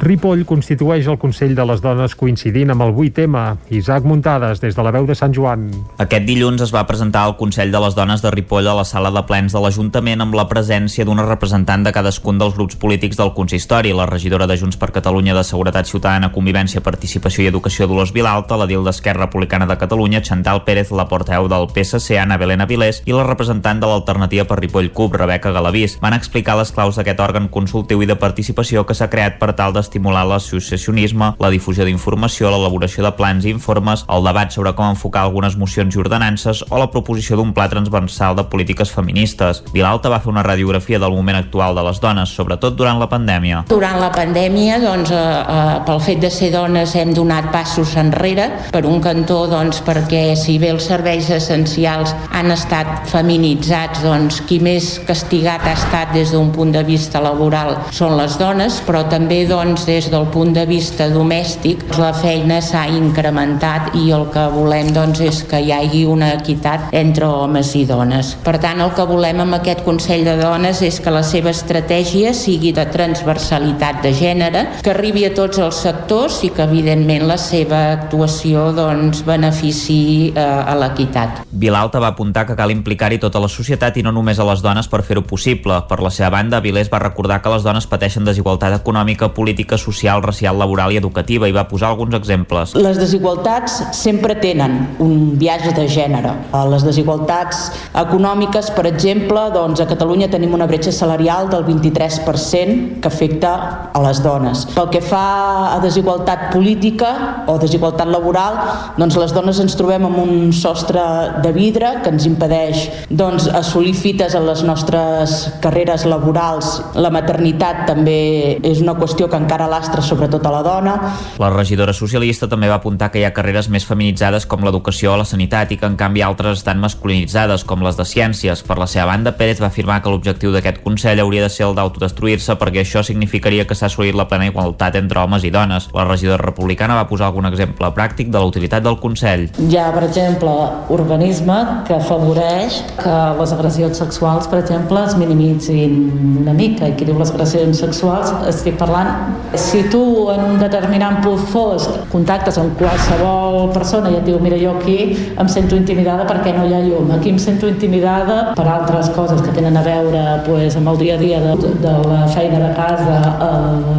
Ripoll 0.00 0.46
constitueix 0.48 1.04
el 1.12 1.18
Consell 1.20 1.50
de 1.52 1.64
les 1.68 1.82
Dones 1.84 2.14
coincidint 2.16 2.70
amb 2.72 2.86
el 2.86 2.94
8M. 2.94 3.40
Isaac 3.76 4.06
Muntades, 4.08 4.62
des 4.62 4.72
de 4.72 4.84
la 4.86 4.92
veu 4.94 5.04
de 5.04 5.12
Sant 5.18 5.34
Joan. 5.36 5.66
Aquest 6.00 6.24
dilluns 6.24 6.62
es 6.64 6.70
va 6.72 6.86
presentar 6.88 7.26
el 7.28 7.34
Consell 7.36 7.68
de 7.68 7.82
les 7.84 7.96
Dones 7.98 8.24
de 8.24 8.32
Ripoll 8.32 8.70
a 8.70 8.78
la 8.78 8.86
sala 8.88 9.10
de 9.12 9.22
plens 9.28 9.52
de 9.52 9.60
l'Ajuntament 9.60 10.24
amb 10.24 10.38
la 10.38 10.46
presència 10.48 11.04
d'una 11.04 11.26
representant 11.26 11.84
de 11.84 11.92
cadascun 11.92 12.40
dels 12.40 12.56
grups 12.56 12.78
polítics 12.80 13.20
del 13.20 13.34
consistori, 13.36 13.92
la 13.92 14.06
regidora 14.08 14.46
de 14.48 14.56
Junts 14.56 14.80
per 14.80 14.88
Catalunya 14.94 15.34
de 15.36 15.44
Seguretat 15.44 15.92
Ciutadana, 15.92 16.32
Convivència, 16.32 16.80
Participació 16.80 17.44
i 17.44 17.50
Educació 17.52 17.84
Dolors 17.84 18.14
Vilalta, 18.16 18.56
la 18.56 18.70
DIL 18.70 18.88
d'Esquerra 18.88 19.26
Republicana 19.26 19.68
de 19.68 19.76
Catalunya, 19.76 20.24
Chantal 20.24 20.64
Pérez, 20.64 20.94
la 20.96 21.10
portaveu 21.12 21.50
del 21.52 21.68
PSC, 21.74 22.16
Anna 22.16 22.40
Belén 22.40 22.64
Avilés, 22.64 23.02
i 23.04 23.12
la 23.12 23.28
representant 23.28 23.84
de 23.84 23.92
l'alternativa 23.92 24.48
per 24.48 24.62
Ripoll 24.62 24.94
CUP, 24.96 25.20
Rebeca 25.20 25.52
Galavís. 25.52 25.98
Van 26.00 26.16
explicar 26.16 26.56
les 26.56 26.72
claus 26.72 26.96
d'aquest 26.96 27.20
òrgan 27.20 27.52
consultiu 27.52 28.00
i 28.00 28.08
de 28.08 28.16
participació 28.16 28.88
que 28.88 28.96
s'ha 28.96 29.12
creat 29.12 29.36
per 29.36 29.52
tal 29.52 29.76
d'estimular 29.90 30.22
l'associacionisme, 30.24 31.34
la 31.42 31.50
difusió 31.50 31.84
d'informació, 31.84 32.50
l'elaboració 32.50 33.02
de 33.02 33.10
plans 33.18 33.44
i 33.44 33.50
informes, 33.50 34.04
el 34.08 34.22
debat 34.24 34.52
sobre 34.54 34.72
com 34.78 34.92
enfocar 34.92 35.24
algunes 35.26 35.56
mocions 35.58 35.96
i 35.96 35.98
ordenances 35.98 36.62
o 36.70 36.78
la 36.78 36.90
proposició 36.92 37.36
d'un 37.36 37.50
pla 37.52 37.66
transversal 37.68 38.36
de 38.38 38.44
polítiques 38.46 38.92
feministes. 38.94 39.64
Vilalta 39.74 40.08
va 40.08 40.20
fer 40.22 40.30
una 40.30 40.44
radiografia 40.46 41.00
del 41.02 41.16
moment 41.16 41.40
actual 41.40 41.74
de 41.74 41.82
les 41.82 41.98
dones, 42.00 42.30
sobretot 42.30 42.76
durant 42.78 43.00
la 43.02 43.08
pandèmia. 43.10 43.64
Durant 43.68 43.98
la 44.00 44.12
pandèmia, 44.14 44.78
doncs, 44.78 45.10
eh, 45.10 45.16
eh, 45.16 45.80
pel 45.86 46.00
fet 46.00 46.22
de 46.22 46.30
ser 46.30 46.52
dones 46.54 46.94
hem 46.94 47.12
donat 47.14 47.50
passos 47.50 47.96
enrere, 47.96 48.46
per 48.70 48.84
un 48.86 49.00
cantó 49.02 49.46
doncs, 49.50 49.82
perquè 49.82 50.36
si 50.36 50.58
bé 50.58 50.70
els 50.70 50.86
serveis 50.86 51.30
essencials 51.34 52.14
han 52.30 52.50
estat 52.54 53.10
feminitzats, 53.10 54.04
doncs 54.06 54.40
qui 54.46 54.60
més 54.62 55.00
castigat 55.06 55.66
ha 55.66 55.74
estat 55.74 56.14
des 56.14 56.30
d'un 56.30 56.52
punt 56.54 56.70
de 56.72 56.84
vista 56.86 57.20
laboral 57.20 57.76
són 57.90 58.16
les 58.16 58.38
dones, 58.38 58.80
però 58.86 59.02
també 59.10 59.42
doncs, 59.48 59.79
des 59.86 60.10
del 60.12 60.26
punt 60.32 60.52
de 60.56 60.64
vista 60.68 61.08
domèstic 61.12 61.82
la 61.98 62.12
feina 62.16 62.60
s'ha 62.64 62.86
incrementat 62.90 63.94
i 63.98 64.10
el 64.14 64.26
que 64.32 64.46
volem 64.52 64.92
doncs, 64.94 65.20
és 65.24 65.42
que 65.48 65.60
hi 65.60 65.72
hagi 65.74 66.04
una 66.08 66.32
equitat 66.36 66.94
entre 66.96 67.28
homes 67.28 67.74
i 67.76 67.84
dones. 67.88 68.34
Per 68.44 68.56
tant, 68.62 68.80
el 68.80 68.92
que 68.96 69.06
volem 69.08 69.42
amb 69.44 69.58
aquest 69.58 69.84
Consell 69.86 70.24
de 70.26 70.36
Dones 70.40 70.82
és 70.86 71.00
que 71.02 71.12
la 71.12 71.22
seva 71.26 71.52
estratègia 71.54 72.32
sigui 72.36 72.72
de 72.76 72.86
transversalitat 72.90 74.02
de 74.04 74.12
gènere, 74.16 74.64
que 74.84 74.92
arribi 74.94 75.24
a 75.26 75.32
tots 75.36 75.60
els 75.62 75.82
sectors 75.84 76.40
i 76.46 76.52
que 76.54 76.64
evidentment 76.66 77.26
la 77.28 77.38
seva 77.40 77.82
actuació 77.96 78.70
doncs, 78.76 79.24
benefici 79.26 80.00
eh, 80.34 80.40
a 80.40 80.76
l'equitat. 80.78 81.42
Vilalta 81.50 82.00
va 82.02 82.12
apuntar 82.14 82.46
que 82.48 82.56
cal 82.58 82.72
implicar-hi 82.72 83.20
tota 83.22 83.42
la 83.42 83.50
societat 83.50 83.98
i 84.00 84.04
no 84.06 84.12
només 84.14 84.38
a 84.38 84.46
les 84.48 84.62
dones 84.64 84.88
per 84.88 85.02
fer-ho 85.06 85.24
possible. 85.26 85.76
Per 85.88 86.00
la 86.02 86.12
seva 86.14 86.30
banda, 86.36 86.62
Vilés 86.64 86.90
va 86.92 87.02
recordar 87.02 87.40
que 87.42 87.52
les 87.52 87.66
dones 87.66 87.86
pateixen 87.90 88.24
desigualtat 88.24 88.78
econòmica, 88.80 89.32
política 89.34 89.69
econòmica, 89.70 89.78
social, 89.78 90.22
racial, 90.22 90.56
laboral 90.58 90.92
i 90.92 90.98
educativa 90.98 91.48
i 91.48 91.52
va 91.52 91.68
posar 91.68 91.90
alguns 91.90 92.14
exemples. 92.14 92.74
Les 92.74 92.98
desigualtats 92.98 93.82
sempre 93.92 94.34
tenen 94.34 94.96
un 94.98 95.38
viatge 95.38 95.72
de 95.74 95.86
gènere. 95.88 96.32
Les 96.70 96.84
desigualtats 96.84 97.70
econòmiques, 97.94 98.70
per 98.74 98.86
exemple, 98.86 99.50
doncs 99.52 99.80
a 99.80 99.86
Catalunya 99.86 100.28
tenim 100.30 100.54
una 100.54 100.66
bretxa 100.66 100.92
salarial 100.92 101.48
del 101.50 101.64
23% 101.64 103.00
que 103.00 103.08
afecta 103.08 103.90
a 103.92 104.00
les 104.02 104.22
dones. 104.22 104.66
Pel 104.74 104.90
que 104.90 105.00
fa 105.00 105.74
a 105.74 105.78
desigualtat 105.80 106.50
política 106.52 107.44
o 107.46 107.58
desigualtat 107.58 108.08
laboral, 108.08 108.58
doncs 108.98 109.16
les 109.16 109.32
dones 109.32 109.60
ens 109.60 109.76
trobem 109.76 110.06
amb 110.06 110.18
un 110.18 110.52
sostre 110.52 111.00
de 111.42 111.52
vidre 111.52 112.00
que 112.02 112.10
ens 112.10 112.26
impedeix 112.26 112.88
doncs, 113.10 113.48
assolir 113.48 113.94
fites 113.94 114.34
en 114.34 114.46
les 114.46 114.62
nostres 114.64 115.50
carreres 115.60 116.06
laborals. 116.06 116.80
La 116.94 117.10
maternitat 117.10 117.86
també 117.88 118.58
és 118.62 118.80
una 118.80 118.96
qüestió 118.98 119.28
que 119.30 119.38
encara 119.38 119.59
lastra 119.68 120.02
sobretot 120.02 120.46
a 120.46 120.52
la 120.54 120.62
dona. 120.62 120.94
La 121.38 121.50
regidora 121.50 121.92
socialista 121.92 122.48
també 122.48 122.68
va 122.70 122.78
apuntar 122.80 123.10
que 123.10 123.20
hi 123.20 123.24
ha 123.26 123.34
carreres 123.36 123.68
més 123.68 123.84
feminitzades 123.86 124.46
com 124.46 124.64
l'educació 124.64 125.14
o 125.14 125.18
la 125.20 125.26
sanitat 125.28 125.72
i 125.72 125.78
que 125.80 125.88
en 125.88 125.98
canvi 126.00 126.22
altres 126.22 126.60
estan 126.60 126.80
masculinitzades 126.80 127.64
com 127.64 127.82
les 127.84 127.98
de 127.98 128.06
ciències. 128.08 128.62
Per 128.66 128.78
la 128.78 128.88
seva 128.90 129.08
banda, 129.10 129.34
Pérez 129.36 129.60
va 129.60 129.68
afirmar 129.68 130.00
que 130.02 130.12
l'objectiu 130.12 130.52
d'aquest 130.54 130.82
Consell 130.84 131.20
hauria 131.20 131.44
de 131.44 131.50
ser 131.52 131.66
el 131.66 131.76
d'autodestruir-se 131.76 132.56
perquè 132.60 132.84
això 132.84 133.02
significaria 133.06 133.66
que 133.66 133.76
s'ha 133.76 133.88
assolit 133.90 134.16
la 134.16 134.28
plena 134.30 134.48
igualtat 134.50 134.96
entre 135.00 135.20
homes 135.20 135.44
i 135.44 135.52
dones. 135.54 135.90
La 135.96 136.06
regidora 136.08 136.42
republicana 136.42 136.96
va 136.98 137.08
posar 137.10 137.28
algun 137.30 137.50
exemple 137.50 137.90
pràctic 137.96 138.30
de 138.30 138.38
la 138.38 138.48
utilitat 138.48 138.84
del 138.84 139.00
Consell. 139.02 139.48
Hi 139.58 139.76
ha, 139.76 139.90
per 139.94 140.04
exemple, 140.08 140.54
urbanisme 140.96 141.58
que 141.88 141.96
afavoreix 141.98 142.80
que 143.00 143.18
les 143.40 143.54
agressions 143.56 144.02
sexuals, 144.04 144.48
per 144.50 144.60
exemple, 144.62 145.04
es 145.06 145.16
minimitzin 145.20 145.96
una 146.42 146.54
mica. 146.56 146.88
I 146.88 146.96
qui 146.98 147.08
diu 147.08 147.18
les 147.20 147.32
agressions 147.34 147.84
sexuals, 147.86 148.34
estic 148.50 148.78
parlant... 148.80 149.39
Si 149.54 149.82
tu 149.90 150.30
en 150.30 150.44
un 150.52 150.58
determinat 150.60 151.20
punt 151.24 151.40
fosc 151.50 151.96
contactes 152.12 152.58
amb 152.60 152.76
qualsevol 152.78 153.72
persona 153.74 154.12
i 154.12 154.18
et 154.20 154.26
diu 154.28 154.38
mira, 154.42 154.58
jo 154.60 154.76
aquí 154.78 154.98
em 155.10 155.48
sento 155.50 155.74
intimidada 155.78 156.26
perquè 156.28 156.52
no 156.54 156.66
hi 156.68 156.74
ha 156.76 156.80
llum. 156.84 157.10
Aquí 157.16 157.32
em 157.34 157.38
sento 157.42 157.68
intimidada 157.68 158.54
per 158.54 158.66
altres 158.70 159.10
coses 159.16 159.42
que 159.42 159.54
tenen 159.56 159.76
a 159.76 159.82
veure 159.82 160.22
pues, 160.46 160.76
amb 160.78 160.92
el 160.92 161.00
dia 161.02 161.16
a 161.16 161.20
dia 161.22 161.40
de, 161.42 161.56
de 161.82 161.94
la 162.06 162.26
feina 162.30 162.60
de 162.62 162.70
casa 162.76 163.18
a 163.40 163.50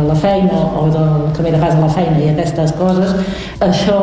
la 0.07 0.15
feina 0.15 0.61
o 0.79 0.87
del 0.93 1.35
camí 1.35 1.51
de 1.51 1.59
casa 1.59 1.77
a 1.77 1.85
la 1.85 1.91
feina 1.91 2.19
i 2.19 2.29
aquestes 2.31 2.71
coses. 2.79 3.11
Això 3.61 3.99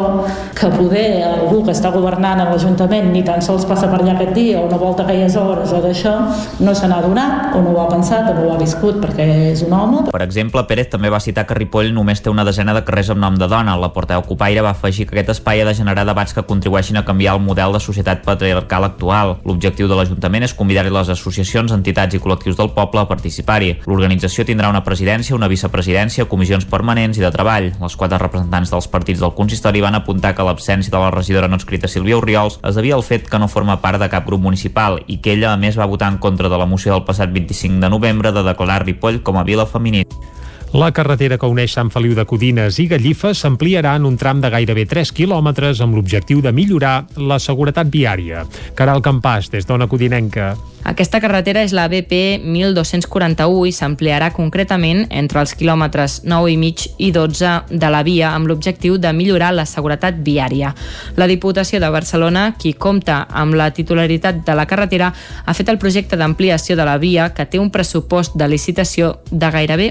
que 0.59 0.68
poder 0.74 1.22
algú 1.24 1.62
que 1.66 1.72
està 1.74 1.91
governant 1.95 2.43
a 2.43 2.49
l'Ajuntament 2.51 3.09
ni 3.14 3.24
tan 3.26 3.43
sols 3.45 3.64
passa 3.68 3.89
per 3.91 4.03
allà 4.03 4.14
aquest 4.16 4.34
dia 4.36 4.61
o 4.61 4.68
no 4.70 4.78
volta 4.78 5.05
aquelles 5.07 5.36
hores 5.39 5.72
o 5.72 5.80
d'això, 5.82 6.14
no 6.61 6.74
se 6.74 6.91
n'ha 6.91 7.01
donat 7.05 7.57
o 7.57 7.62
no 7.64 7.74
ho 7.74 7.80
ha 7.82 7.89
pensat 7.91 8.30
o 8.30 8.36
no 8.36 8.47
ho 8.47 8.55
ha 8.55 8.61
viscut 8.61 9.01
perquè 9.03 9.26
és 9.53 9.64
un 9.66 9.74
home. 9.74 10.05
Per 10.12 10.22
exemple, 10.24 10.62
Pérez 10.68 10.91
també 10.93 11.11
va 11.11 11.20
citar 11.29 11.45
que 11.47 11.57
Ripoll 11.57 11.93
només 11.93 12.22
té 12.24 12.33
una 12.33 12.45
desena 12.47 12.74
de 12.76 12.83
carrers 12.87 13.12
amb 13.12 13.20
nom 13.22 13.37
de 13.39 13.49
dona. 13.51 13.76
La 13.76 13.93
portaveu 13.93 14.24
Copaire 14.26 14.64
va 14.64 14.72
afegir 14.72 15.07
que 15.07 15.16
aquest 15.16 15.35
espai 15.37 15.62
ha 15.62 15.68
de 15.68 15.74
generar 15.76 16.07
debats 16.09 16.35
que 16.35 16.45
contribueixin 16.49 16.99
a 17.01 17.05
canviar 17.05 17.37
el 17.37 17.45
model 17.45 17.76
de 17.76 17.81
societat 17.85 18.24
patriarcal 18.24 18.87
actual. 18.89 19.37
L'objectiu 19.45 19.89
de 19.91 19.99
l'Ajuntament 19.99 20.47
és 20.47 20.55
convidar-hi 20.57 20.93
les 20.95 21.12
associacions, 21.12 21.74
entitats 21.74 22.16
i 22.16 22.22
col·lectius 22.22 22.57
del 22.59 22.72
poble 22.76 23.03
a 23.03 23.09
participar-hi. 23.11 23.74
L'organització 23.87 24.47
tindrà 24.49 24.70
una 24.72 24.85
presidència, 24.87 25.37
una 25.37 25.51
vicepresidència, 25.53 26.29
comissions 26.31 26.66
permanents 26.68 27.20
i 27.20 27.24
de 27.24 27.33
treball. 27.35 27.70
Les 27.83 27.99
quatre 28.01 28.20
representants 28.22 28.72
dels 28.72 28.89
partits 28.89 29.20
del 29.20 29.37
consistori 29.37 29.85
van 29.85 29.99
apuntar 29.99 30.35
que 30.35 30.47
l'absència 30.47 30.95
de 30.95 31.03
la 31.03 31.12
regidora 31.14 31.49
no 31.49 31.61
escrita 31.61 31.91
Sílvia 31.91 32.18
Oriols 32.18 32.59
es 32.62 32.79
devia 32.79 32.97
al 32.97 33.05
fet 33.05 33.29
que 33.29 33.39
no 33.39 33.51
forma 33.53 33.81
part 33.83 34.01
de 34.01 34.09
cap 34.09 34.26
grup 34.26 34.41
municipal 34.43 35.03
i 35.07 35.20
que 35.20 35.35
ella, 35.37 35.53
a 35.53 35.61
més, 35.61 35.79
va 35.79 35.91
votar 35.91 36.09
en 36.12 36.18
contra 36.22 36.49
de 36.49 36.59
la 36.59 36.66
moció 36.66 36.95
del 36.95 37.05
passat 37.05 37.33
25 37.35 37.83
de 37.85 37.93
novembre 37.93 38.33
de 38.33 38.47
declarar 38.47 38.85
Ripoll 38.87 39.22
com 39.22 39.39
a 39.39 39.45
vila 39.45 39.66
feminista. 39.66 40.38
La 40.77 40.91
carretera 40.93 41.39
que 41.41 41.49
uneix 41.49 41.73
Sant 41.73 41.89
Feliu 41.89 42.12
de 42.12 42.27
Codines 42.29 42.77
i 42.83 42.85
Gallifa 42.91 43.31
s'ampliarà 43.33 43.95
en 43.97 44.05
un 44.05 44.19
tram 44.21 44.43
de 44.43 44.51
gairebé 44.53 44.85
3 44.85 45.14
quilòmetres 45.16 45.81
amb 45.81 45.97
l'objectiu 45.97 46.43
de 46.45 46.53
millorar 46.53 47.07
la 47.16 47.41
seguretat 47.41 47.89
viària. 47.89 48.45
Caral 48.77 49.01
Campàs, 49.01 49.49
des 49.49 49.64
d'Ona 49.64 49.89
Codinenca. 49.89 50.57
Aquesta 50.89 51.19
carretera 51.21 51.61
és 51.66 51.75
la 51.77 51.89
BP 51.91 52.39
1241 52.49 53.66
i 53.69 53.73
s'ampliarà 53.77 54.31
concretament 54.33 55.03
entre 55.11 55.43
els 55.43 55.53
quilòmetres 55.59 56.23
9 56.25 56.53
i 56.53 56.57
mig 56.57 56.85
i 56.97 57.11
12 57.12 57.51
de 57.69 57.91
la 57.93 58.01
via 58.07 58.31
amb 58.33 58.49
l'objectiu 58.49 58.97
de 58.97 59.12
millorar 59.12 59.51
la 59.53 59.66
seguretat 59.69 60.23
viària. 60.25 60.71
La 61.16 61.27
Diputació 61.29 61.81
de 61.83 61.91
Barcelona, 61.93 62.55
qui 62.57 62.73
compta 62.73 63.27
amb 63.29 63.59
la 63.59 63.69
titularitat 63.75 64.45
de 64.47 64.55
la 64.57 64.64
carretera, 64.71 65.11
ha 65.45 65.55
fet 65.55 65.69
el 65.69 65.81
projecte 65.83 66.16
d'ampliació 66.16 66.77
de 66.77 66.87
la 66.89 66.97
via 66.97 67.29
que 67.35 67.45
té 67.45 67.59
un 67.61 67.73
pressupost 67.75 68.39
de 68.39 68.49
licitació 68.49 69.19
de 69.31 69.51
gairebé 69.51 69.91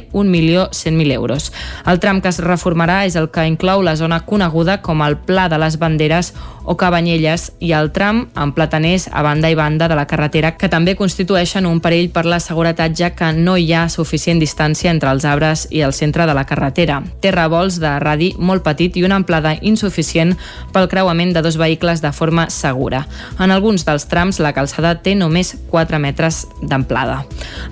1.100.000 0.72 1.12
euros. 1.14 1.52
El 1.86 2.00
tram 2.00 2.22
que 2.22 2.30
es 2.30 2.40
reformarà 2.44 3.04
és 3.08 3.16
el 3.16 3.30
que 3.32 3.48
inclou 3.48 3.84
la 3.84 3.96
zona 3.96 4.22
coneguda 4.26 4.82
com 4.82 5.02
el 5.06 5.18
Pla 5.18 5.48
de 5.50 5.58
les 5.58 5.80
Banderes 5.80 6.34
o 6.68 6.76
Cabanyelles 6.76 7.54
i 7.64 7.72
el 7.72 7.94
tram 7.96 8.26
amb 8.36 8.54
plataners 8.56 9.08
a 9.08 9.24
banda 9.24 9.50
i 9.50 9.56
banda 9.56 9.88
de 9.88 9.96
la 9.96 10.06
carretera 10.08 10.52
que 10.60 10.68
també 10.70 10.98
constitueixen 11.00 11.66
un 11.66 11.80
perill 11.80 12.10
per 12.12 12.26
la 12.28 12.42
seguretat 12.44 12.96
ja 12.98 13.14
que 13.16 13.32
no 13.34 13.56
hi 13.58 13.72
ha 13.74 13.88
suficient 13.90 14.42
distància 14.44 14.92
entre 14.92 15.10
els 15.16 15.26
arbres 15.26 15.68
i 15.72 15.82
el 15.82 15.96
centre 15.96 16.28
de 16.28 16.36
la 16.36 16.44
carretera. 16.46 17.00
Té 17.24 17.32
revolts 17.32 17.80
de 17.80 17.94
radi 18.04 18.34
molt 18.38 18.66
petit 18.68 18.98
i 18.98 19.06
una 19.08 19.16
amplada 19.16 19.56
insuficient 19.62 20.36
pel 20.74 20.90
creuament 20.92 21.32
de 21.34 21.42
dos 21.42 21.58
vehicles 21.58 22.04
de 22.04 22.12
forma 22.12 22.50
segura. 22.50 23.06
En 23.40 23.52
alguns 23.52 23.86
dels 23.88 24.08
trams 24.12 24.42
la 24.44 24.54
calçada 24.54 24.98
té 25.02 25.16
només 25.16 25.56
4 25.72 26.00
metres 26.04 26.44
d'amplada. 26.62 27.24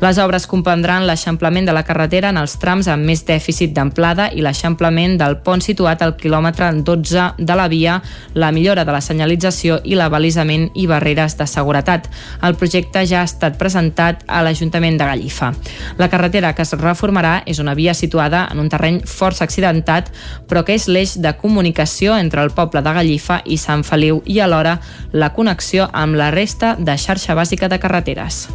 Les 0.01 0.17
obres 0.23 0.47
comprendran 0.47 1.05
l'eixamplament 1.05 1.67
de 1.67 1.75
la 1.75 1.83
carretera 1.83 2.31
en 2.31 2.39
els 2.39 2.55
trams 2.61 2.84
amb 2.91 3.05
més 3.07 3.23
dèficit 3.25 3.73
d'amplada 3.75 4.29
i 4.33 4.43
l'eixamplament 4.45 5.15
del 5.19 5.37
pont 5.45 5.61
situat 5.63 6.01
al 6.01 6.15
quilòmetre 6.19 6.71
12 6.85 7.25
de 7.37 7.55
la 7.57 7.67
via, 7.71 7.99
la 8.33 8.51
millora 8.55 8.85
de 8.85 8.93
la 8.95 9.01
senyalització 9.01 9.79
i 9.83 9.95
l'abalisament 9.95 10.69
i 10.75 10.87
barreres 10.87 11.37
de 11.39 11.47
seguretat. 11.47 12.09
El 12.43 12.55
projecte 12.59 13.05
ja 13.07 13.21
ha 13.21 13.29
estat 13.29 13.57
presentat 13.57 14.23
a 14.27 14.41
l'Ajuntament 14.45 14.99
de 14.99 15.09
Gallifa. 15.09 15.51
La 15.97 16.09
carretera 16.09 16.53
que 16.53 16.65
es 16.65 16.73
reformarà 16.77 17.41
és 17.45 17.59
una 17.59 17.75
via 17.75 17.93
situada 17.93 18.45
en 18.51 18.59
un 18.63 18.69
terreny 18.69 19.01
força 19.05 19.45
accidentat, 19.45 20.11
però 20.49 20.65
que 20.65 20.75
és 20.75 20.87
l'eix 20.87 21.17
de 21.21 21.35
comunicació 21.41 22.15
entre 22.17 22.43
el 22.43 22.53
poble 22.55 22.83
de 22.85 22.95
Gallifa 22.99 23.41
i 23.45 23.57
Sant 23.57 23.83
Feliu 23.83 24.21
i 24.25 24.39
alhora 24.39 24.79
la 25.13 25.33
connexió 25.33 25.89
amb 25.93 26.15
la 26.15 26.31
resta 26.31 26.75
de 26.79 26.97
xarxa 26.97 27.35
bàsica 27.35 27.69
de 27.71 27.79
carreteres. 27.79 28.45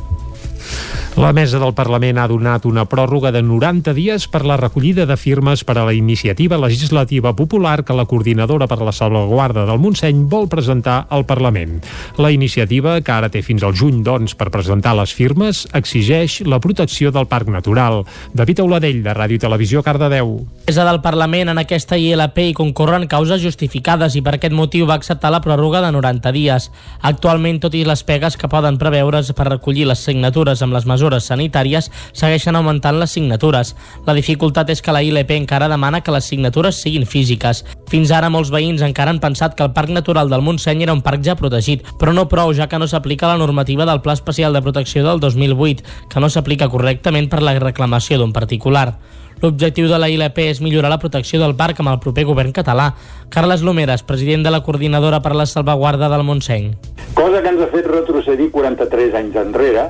La 1.18 1.32
mesa 1.34 1.58
del 1.58 1.74
Parlament 1.74 2.16
ha 2.22 2.28
donat 2.30 2.64
una 2.64 2.86
pròrroga 2.88 3.32
de 3.34 3.42
90 3.42 3.92
dies 3.96 4.28
per 4.30 4.44
la 4.46 4.56
recollida 4.56 5.04
de 5.10 5.16
firmes 5.18 5.64
per 5.66 5.74
a 5.76 5.84
la 5.84 5.92
iniciativa 5.92 6.56
legislativa 6.56 7.34
popular 7.36 7.82
que 7.84 7.96
la 7.98 8.06
coordinadora 8.06 8.68
per 8.70 8.78
la 8.80 8.92
salvaguarda 8.94 9.66
del 9.66 9.80
Montseny 9.82 10.22
vol 10.30 10.46
presentar 10.48 11.08
al 11.10 11.26
Parlament. 11.26 11.80
La 12.16 12.30
iniciativa, 12.30 12.94
que 13.02 13.12
ara 13.12 13.28
té 13.28 13.42
fins 13.42 13.66
al 13.66 13.74
juny, 13.74 14.04
doncs, 14.06 14.36
per 14.38 14.52
presentar 14.54 14.94
les 14.96 15.12
firmes, 15.12 15.66
exigeix 15.74 16.40
la 16.46 16.60
protecció 16.62 17.10
del 17.10 17.26
Parc 17.26 17.50
Natural. 17.50 18.04
David 18.32 18.62
Auladell, 18.62 19.02
de 19.02 19.14
Ràdio 19.16 19.36
i 19.36 19.42
Televisió, 19.42 19.82
Cardedeu. 19.82 20.32
Mesa 20.70 20.86
del 20.86 21.02
Parlament 21.02 21.50
en 21.50 21.58
aquesta 21.58 21.98
ILP 21.98 22.38
hi 22.46 22.56
concorren 22.56 23.08
causes 23.10 23.42
justificades 23.42 24.14
i 24.14 24.22
per 24.22 24.36
aquest 24.38 24.54
motiu 24.54 24.86
va 24.86 24.96
acceptar 25.00 25.34
la 25.34 25.42
pròrroga 25.42 25.82
de 25.82 25.90
90 25.98 26.32
dies. 26.32 26.70
Actualment, 27.02 27.60
tot 27.60 27.74
i 27.74 27.84
les 27.84 28.06
pegues 28.06 28.38
que 28.38 28.48
poden 28.48 28.78
preveure's 28.78 29.34
per 29.34 29.50
recollir 29.50 29.88
les 29.90 30.06
signatures 30.06 30.59
amb 30.62 30.74
les 30.76 30.86
mesures 30.86 31.26
sanitàries, 31.30 31.90
segueixen 32.12 32.56
augmentant 32.56 32.98
les 33.00 33.10
signatures. 33.16 33.74
La 34.06 34.16
dificultat 34.16 34.70
és 34.70 34.82
que 34.82 34.94
la 34.94 35.02
ILP 35.02 35.34
encara 35.36 35.68
demana 35.68 36.00
que 36.00 36.14
les 36.14 36.26
signatures 36.30 36.82
siguin 36.82 37.06
físiques. 37.06 37.64
Fins 37.90 38.10
ara 38.14 38.30
molts 38.30 38.52
veïns 38.54 38.82
encara 38.86 39.10
han 39.10 39.22
pensat 39.22 39.56
que 39.56 39.66
el 39.66 39.72
Parc 39.76 39.90
Natural 39.94 40.30
del 40.30 40.44
Montseny 40.46 40.84
era 40.86 40.96
un 40.96 41.02
parc 41.02 41.24
ja 41.26 41.36
protegit, 41.38 41.86
però 41.98 42.14
no 42.16 42.28
prou, 42.28 42.54
ja 42.54 42.68
que 42.68 42.78
no 42.78 42.88
s'aplica 42.88 43.30
la 43.30 43.38
normativa 43.40 43.86
del 43.86 44.02
Pla 44.02 44.18
Especial 44.18 44.52
de 44.52 44.62
Protecció 44.62 45.06
del 45.06 45.20
2008, 45.20 45.84
que 46.10 46.20
no 46.20 46.30
s'aplica 46.30 46.68
correctament 46.68 47.30
per 47.30 47.42
la 47.42 47.58
reclamació 47.58 48.18
d'un 48.18 48.32
particular. 48.36 48.94
L'objectiu 49.40 49.88
de 49.88 49.96
la 49.96 50.10
ILP 50.12 50.38
és 50.44 50.60
millorar 50.60 50.90
la 50.92 51.00
protecció 51.00 51.40
del 51.40 51.54
parc 51.56 51.80
amb 51.80 51.94
el 51.94 52.00
proper 52.04 52.26
govern 52.28 52.52
català. 52.52 52.90
Carles 53.32 53.64
Lomeres, 53.64 54.04
president 54.04 54.44
de 54.44 54.52
la 54.52 54.60
Coordinadora 54.66 55.22
per 55.24 55.32
la 55.34 55.46
Salvaguarda 55.48 56.10
del 56.12 56.26
Montseny. 56.28 56.74
Cosa 57.16 57.40
que 57.40 57.48
ens 57.48 57.64
ha 57.64 57.70
fet 57.72 57.88
retrocedir 57.88 58.50
43 58.52 59.16
anys 59.16 59.40
enrere 59.40 59.88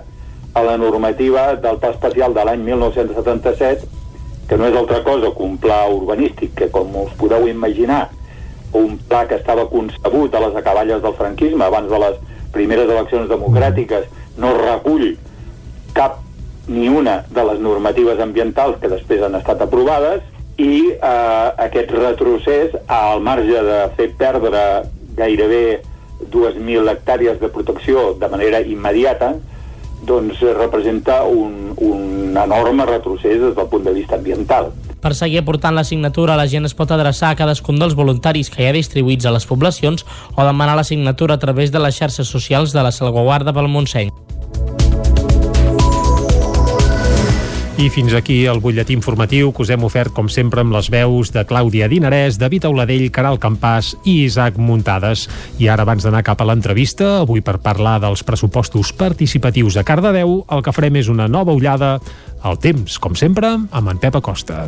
a 0.55 0.62
la 0.62 0.77
normativa 0.77 1.55
del 1.55 1.78
Pla 1.78 1.90
Especial 1.90 2.35
de 2.35 2.44
l'any 2.44 2.64
1977, 2.66 3.86
que 4.48 4.59
no 4.59 4.66
és 4.66 4.77
altra 4.77 5.02
cosa 5.06 5.31
que 5.31 5.44
un 5.47 5.59
pla 5.62 5.85
urbanístic, 5.89 6.56
que 6.59 6.70
com 6.74 6.90
us 7.05 7.12
podeu 7.18 7.47
imaginar, 7.48 8.09
un 8.74 8.97
pla 9.10 9.27
que 9.31 9.39
estava 9.39 9.68
concebut 9.70 10.35
a 10.35 10.40
les 10.47 10.56
acaballes 10.59 11.02
del 11.02 11.14
franquisme, 11.18 11.64
abans 11.64 11.90
de 11.90 12.01
les 12.02 12.18
primeres 12.55 12.90
eleccions 12.90 13.31
democràtiques, 13.31 14.09
no 14.39 14.55
recull 14.59 15.12
cap 15.94 16.18
ni 16.70 16.89
una 16.89 17.24
de 17.31 17.44
les 17.44 17.62
normatives 17.62 18.20
ambientals 18.22 18.78
que 18.82 18.90
després 18.90 19.22
han 19.27 19.39
estat 19.39 19.62
aprovades 19.62 20.22
i 20.60 20.90
eh, 20.93 21.47
aquest 21.66 21.90
retrocés 21.94 22.74
al 22.86 23.22
marge 23.27 23.62
de 23.66 23.78
fer 23.97 24.10
perdre 24.18 24.64
gairebé 25.18 25.81
2.000 26.31 26.90
hectàrees 26.93 27.40
de 27.40 27.48
protecció 27.48 28.12
de 28.20 28.28
manera 28.28 28.60
immediata 28.60 29.32
doncs 30.06 30.40
representa 30.56 31.22
un, 31.24 31.74
un 31.77 32.36
enorme 32.36 32.86
retrocés 32.86 33.40
des 33.40 33.55
del 33.56 33.68
punt 33.68 33.85
de 33.85 33.93
vista 33.93 34.16
ambiental. 34.16 34.72
Per 35.01 35.14
seguir 35.16 35.40
aportant 35.40 35.74
la 35.74 35.85
signatura, 35.85 36.36
la 36.36 36.48
gent 36.48 36.68
es 36.68 36.77
pot 36.77 36.90
adreçar 36.93 37.31
a 37.32 37.39
cadascun 37.39 37.78
dels 37.81 37.97
voluntaris 37.97 38.52
que 38.52 38.62
hi 38.62 38.68
ha 38.68 38.77
distribuïts 38.77 39.24
a 39.24 39.32
les 39.32 39.48
poblacions 39.48 40.05
o 40.36 40.44
demanar 40.44 40.77
la 40.77 40.85
signatura 40.85 41.39
a 41.39 41.43
través 41.43 41.72
de 41.72 41.81
les 41.81 41.97
xarxes 41.97 42.28
socials 42.28 42.77
de 42.77 42.85
la 42.85 42.93
Salvaguarda 42.93 43.56
pel 43.56 43.72
Montseny. 43.72 44.12
I 47.81 47.89
fins 47.89 48.12
aquí 48.12 48.43
el 48.44 48.59
butlletí 48.61 48.93
informatiu 48.93 49.55
que 49.57 49.62
us 49.65 49.70
hem 49.73 49.86
ofert, 49.86 50.12
com 50.12 50.27
sempre, 50.28 50.61
amb 50.61 50.74
les 50.74 50.90
veus 50.93 51.31
de 51.32 51.47
Clàudia 51.48 51.86
Dinarès, 51.89 52.36
David 52.36 52.66
Auladell, 52.69 53.07
Caral 53.09 53.39
Campàs 53.40 53.94
i 54.05 54.19
Isaac 54.27 54.59
Muntades. 54.61 55.23
I 55.57 55.70
ara, 55.73 55.86
abans 55.89 56.05
d'anar 56.05 56.20
cap 56.27 56.43
a 56.43 56.44
l'entrevista, 56.44 57.23
avui 57.23 57.40
per 57.40 57.57
parlar 57.65 57.94
dels 58.02 58.20
pressupostos 58.20 58.90
participatius 58.93 59.78
a 59.81 59.85
Cardedeu, 59.89 60.43
el 60.52 60.61
que 60.61 60.74
farem 60.77 60.98
és 61.01 61.09
una 61.09 61.24
nova 61.24 61.55
ullada 61.57 61.94
al 62.44 62.61
temps, 62.61 62.98
com 63.01 63.16
sempre, 63.16 63.55
amb 63.57 63.93
en 63.94 64.02
Pep 64.02 64.19
Acosta. 64.20 64.66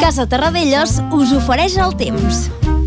Casa 0.00 0.24
Terradellos 0.24 1.02
us 1.12 1.36
ofereix 1.36 1.76
el 1.76 1.92
temps. 2.00 2.46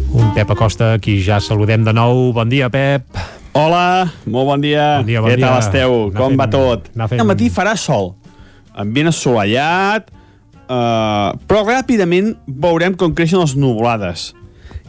Un 0.10 0.34
Pep 0.34 0.58
Acosta, 0.58 0.96
qui 0.98 1.20
ja 1.22 1.38
saludem 1.38 1.86
de 1.86 1.94
nou. 1.94 2.32
Bon 2.34 2.50
dia, 2.50 2.72
Pep. 2.74 3.41
Hola, 3.54 4.08
molt 4.26 4.48
bon 4.48 4.62
dia. 4.64 4.98
Bon 5.02 5.08
dia, 5.08 5.20
bon 5.22 5.30
Què 5.32 5.36
dia. 5.36 5.46
tal 5.48 5.60
esteu? 5.60 5.94
Anar 6.08 6.18
Com 6.22 6.30
fent- 6.32 6.40
va 6.40 6.50
tot? 6.50 6.88
fent- 7.10 7.20
Al 7.22 7.28
matí 7.28 7.50
farà 7.50 7.76
sol, 7.76 8.16
ambient 8.74 9.08
assolellat, 9.10 10.10
eh, 10.70 11.30
però 11.48 11.66
ràpidament 11.68 12.38
veurem 12.48 12.96
com 12.96 13.14
creixen 13.14 13.40
les 13.40 13.56
nuvolades. 13.56 14.34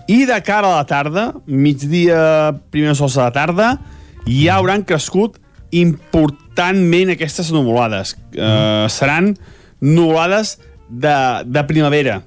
I 0.06 0.24
de 0.26 0.40
cara 0.42 0.68
a 0.72 0.76
la 0.76 0.84
tarda, 0.86 1.34
migdia, 1.46 2.54
primers 2.70 2.98
sols 2.98 3.14
de 3.14 3.20
la 3.22 3.32
tarda, 3.32 3.80
ja 4.26 4.56
hauran 4.56 4.82
crescut 4.84 5.38
importantment 5.72 7.10
aquestes 7.10 7.50
nuvolades. 7.50 8.16
Eh, 8.34 8.86
seran 8.88 9.36
nuvolades 9.80 10.60
de, 10.88 11.42
de 11.46 11.64
primavera. 11.64 12.22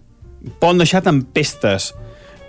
Poden 0.59 0.77
deixar 0.79 1.01
tempestes, 1.01 1.93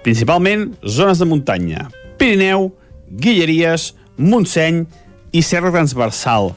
principalment 0.02 0.74
zones 0.84 1.18
de 1.18 1.24
muntanya. 1.24 1.88
Pirineu, 2.18 2.74
Guilleries, 3.10 3.94
Montseny 4.16 4.84
i 5.32 5.42
Serra 5.42 5.72
Transversal. 5.74 6.52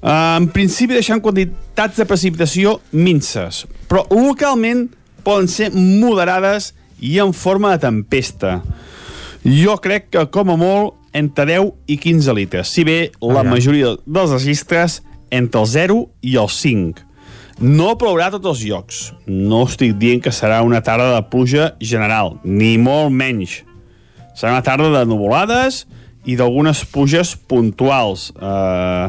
En 0.00 0.46
principi 0.54 0.96
deixant 0.96 1.20
quantitats 1.20 1.98
de 2.00 2.06
precipitació 2.08 2.78
minces, 2.92 3.66
però 3.90 4.06
localment 4.08 4.86
poden 5.26 5.50
ser 5.50 5.68
moderades 5.74 6.72
i 7.00 7.18
en 7.20 7.34
forma 7.36 7.74
de 7.74 7.82
tempesta. 7.84 8.60
Jo 9.44 9.76
crec 9.80 10.08
que, 10.12 10.24
com 10.32 10.52
a 10.52 10.56
molt, 10.60 10.96
entre 11.16 11.46
10 11.48 11.72
i 11.90 11.98
15 11.98 12.34
litres, 12.36 12.72
si 12.72 12.84
bé 12.84 13.10
la 13.20 13.40
Aviam. 13.40 13.54
majoria 13.54 13.94
dels 14.06 14.34
registres 14.36 15.00
entre 15.30 15.60
el 15.60 15.66
0 15.66 16.00
i 16.22 16.36
el 16.36 16.48
5. 16.48 17.06
No 17.60 17.92
plourà 18.00 18.30
a 18.30 18.32
tots 18.32 18.46
els 18.54 18.62
llocs. 18.64 19.00
No 19.26 19.66
estic 19.68 19.98
dient 20.00 20.22
que 20.24 20.32
serà 20.32 20.62
una 20.64 20.80
tarda 20.80 21.10
de 21.14 21.24
pluja 21.28 21.74
general, 21.80 22.38
ni 22.44 22.78
molt 22.78 23.12
menys. 23.12 23.60
Serà 24.40 24.54
una 24.56 24.64
tarda 24.64 24.88
de 24.94 25.04
nuvolades 25.04 25.82
i 26.24 26.36
d'algunes 26.38 26.80
pluges 26.88 27.34
puntuals. 27.50 28.30
Eh, 28.40 29.06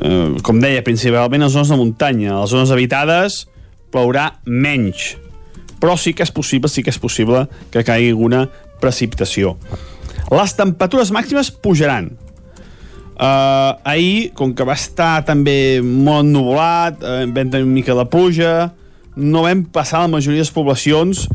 eh, 0.00 0.40
com 0.44 0.60
deia, 0.62 0.84
principalment 0.86 1.44
a 1.44 1.50
les 1.50 1.56
zones 1.58 1.72
de 1.72 1.76
muntanya. 1.76 2.38
A 2.38 2.40
les 2.46 2.54
zones 2.54 2.72
habitades 2.72 3.42
plourà 3.92 4.30
menys. 4.48 5.12
Però 5.82 5.98
sí 6.00 6.14
que 6.16 6.24
és 6.24 6.32
possible, 6.32 6.70
sí 6.72 6.84
que 6.84 6.92
és 6.94 7.00
possible 7.02 7.44
que 7.74 7.84
caigui 7.84 8.14
alguna 8.14 8.46
precipitació. 8.80 9.58
Les 10.32 10.56
temperatures 10.56 11.12
màximes 11.12 11.52
pujaran. 11.52 12.08
Uh, 13.12 13.76
ahir, 13.84 14.30
com 14.34 14.54
que 14.56 14.64
va 14.64 14.74
estar 14.78 15.20
també 15.28 15.82
molt 15.84 16.24
ennuvolat, 16.24 17.02
uh, 17.04 17.26
vam 17.28 17.50
tenir 17.52 17.66
una 17.66 17.76
mica 17.76 17.94
de 17.94 18.06
pluja, 18.08 18.54
no 19.20 19.44
vam 19.44 19.66
passar 19.68 20.00
la 20.00 20.10
majoria 20.10 20.40
de 20.40 20.46
les 20.46 20.54
poblacions 20.54 21.26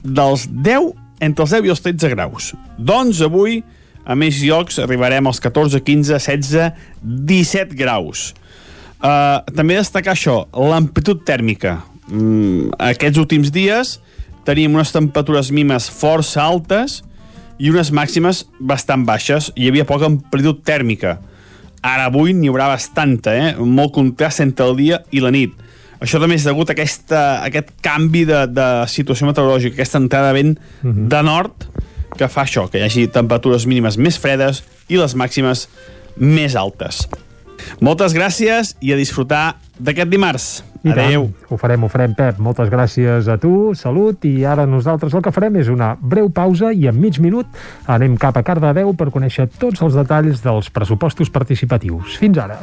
dels 0.00 0.48
10, 0.48 0.94
entre 1.20 1.44
els 1.44 1.54
10 1.54 1.68
i 1.68 1.72
els 1.74 1.84
13 1.84 2.10
graus. 2.14 2.50
Doncs 2.78 3.20
avui, 3.24 3.60
a 4.04 4.16
més 4.18 4.40
llocs, 4.42 4.80
arribarem 4.82 5.28
als 5.28 5.40
14, 5.42 5.82
15, 5.84 6.18
16, 6.18 6.72
17 7.28 7.76
graus. 7.78 8.30
Uh, 9.00 9.40
també 9.56 9.78
destacar 9.78 10.16
això, 10.16 10.42
l'amplitud 10.52 11.22
tèrmica. 11.28 11.78
Mm, 12.10 12.72
aquests 12.90 13.20
últims 13.22 13.52
dies 13.54 13.98
teníem 14.44 14.74
unes 14.74 14.90
temperatures 14.92 15.52
mínimes 15.54 15.86
força 15.92 16.42
altes 16.42 17.00
i 17.60 17.70
unes 17.70 17.92
màximes 17.94 18.44
bastant 18.58 19.04
baixes. 19.08 19.50
Hi 19.56 19.70
havia 19.70 19.86
poca 19.88 20.08
amplitud 20.08 20.64
tèrmica. 20.66 21.18
Ara 21.80 22.10
avui 22.10 22.34
n'hi 22.36 22.50
haurà 22.50 22.68
bastanta, 22.74 23.32
eh? 23.32 23.52
molt 23.56 23.94
contrast 23.96 24.42
entre 24.44 24.66
el 24.68 24.76
dia 24.76 25.00
i 25.16 25.22
la 25.24 25.32
nit. 25.32 25.54
Això 26.00 26.20
també 26.20 26.38
és 26.40 26.46
degut 26.48 26.70
a, 26.70 26.76
aquesta, 26.76 27.20
a 27.40 27.48
aquest 27.50 27.74
canvi 27.84 28.24
de, 28.28 28.44
de 28.48 28.68
situació 28.88 29.28
meteorològica, 29.28 29.76
aquesta 29.76 30.00
entrada 30.00 30.32
de 30.32 30.38
vent 30.38 30.54
de 31.12 31.22
nord, 31.26 31.68
que 32.16 32.28
fa 32.28 32.46
això, 32.46 32.66
que 32.70 32.80
hi 32.80 32.86
hagi 32.86 33.06
temperatures 33.12 33.68
mínimes 33.68 34.00
més 34.00 34.18
fredes 34.18 34.64
i 34.88 34.98
les 35.00 35.14
màximes 35.14 35.68
més 36.16 36.56
altes. 36.56 37.04
Moltes 37.84 38.16
gràcies 38.16 38.74
i 38.80 38.94
a 38.94 38.98
disfrutar 38.98 39.60
d'aquest 39.78 40.10
dimarts. 40.10 40.48
I 40.80 40.94
Adeu. 40.94 41.26
tant, 41.28 41.48
ho 41.52 41.58
farem, 41.60 41.82
ho 41.84 41.90
farem, 41.92 42.14
Pep. 42.16 42.38
Moltes 42.40 42.70
gràcies 42.72 43.28
a 43.28 43.36
tu, 43.40 43.74
salut, 43.76 44.24
i 44.24 44.46
ara 44.48 44.64
nosaltres 44.64 45.12
el 45.12 45.24
que 45.24 45.32
farem 45.34 45.60
és 45.60 45.68
una 45.68 45.92
breu 46.00 46.30
pausa 46.32 46.72
i 46.72 46.88
en 46.88 46.96
mig 46.96 47.20
minut 47.20 47.60
anem 47.84 48.16
cap 48.20 48.40
a 48.40 48.44
Cardedeu 48.46 48.94
per 48.96 49.10
conèixer 49.12 49.50
tots 49.60 49.84
els 49.84 49.98
detalls 50.00 50.40
dels 50.44 50.72
pressupostos 50.72 51.32
participatius. 51.32 52.16
Fins 52.22 52.40
ara. 52.40 52.62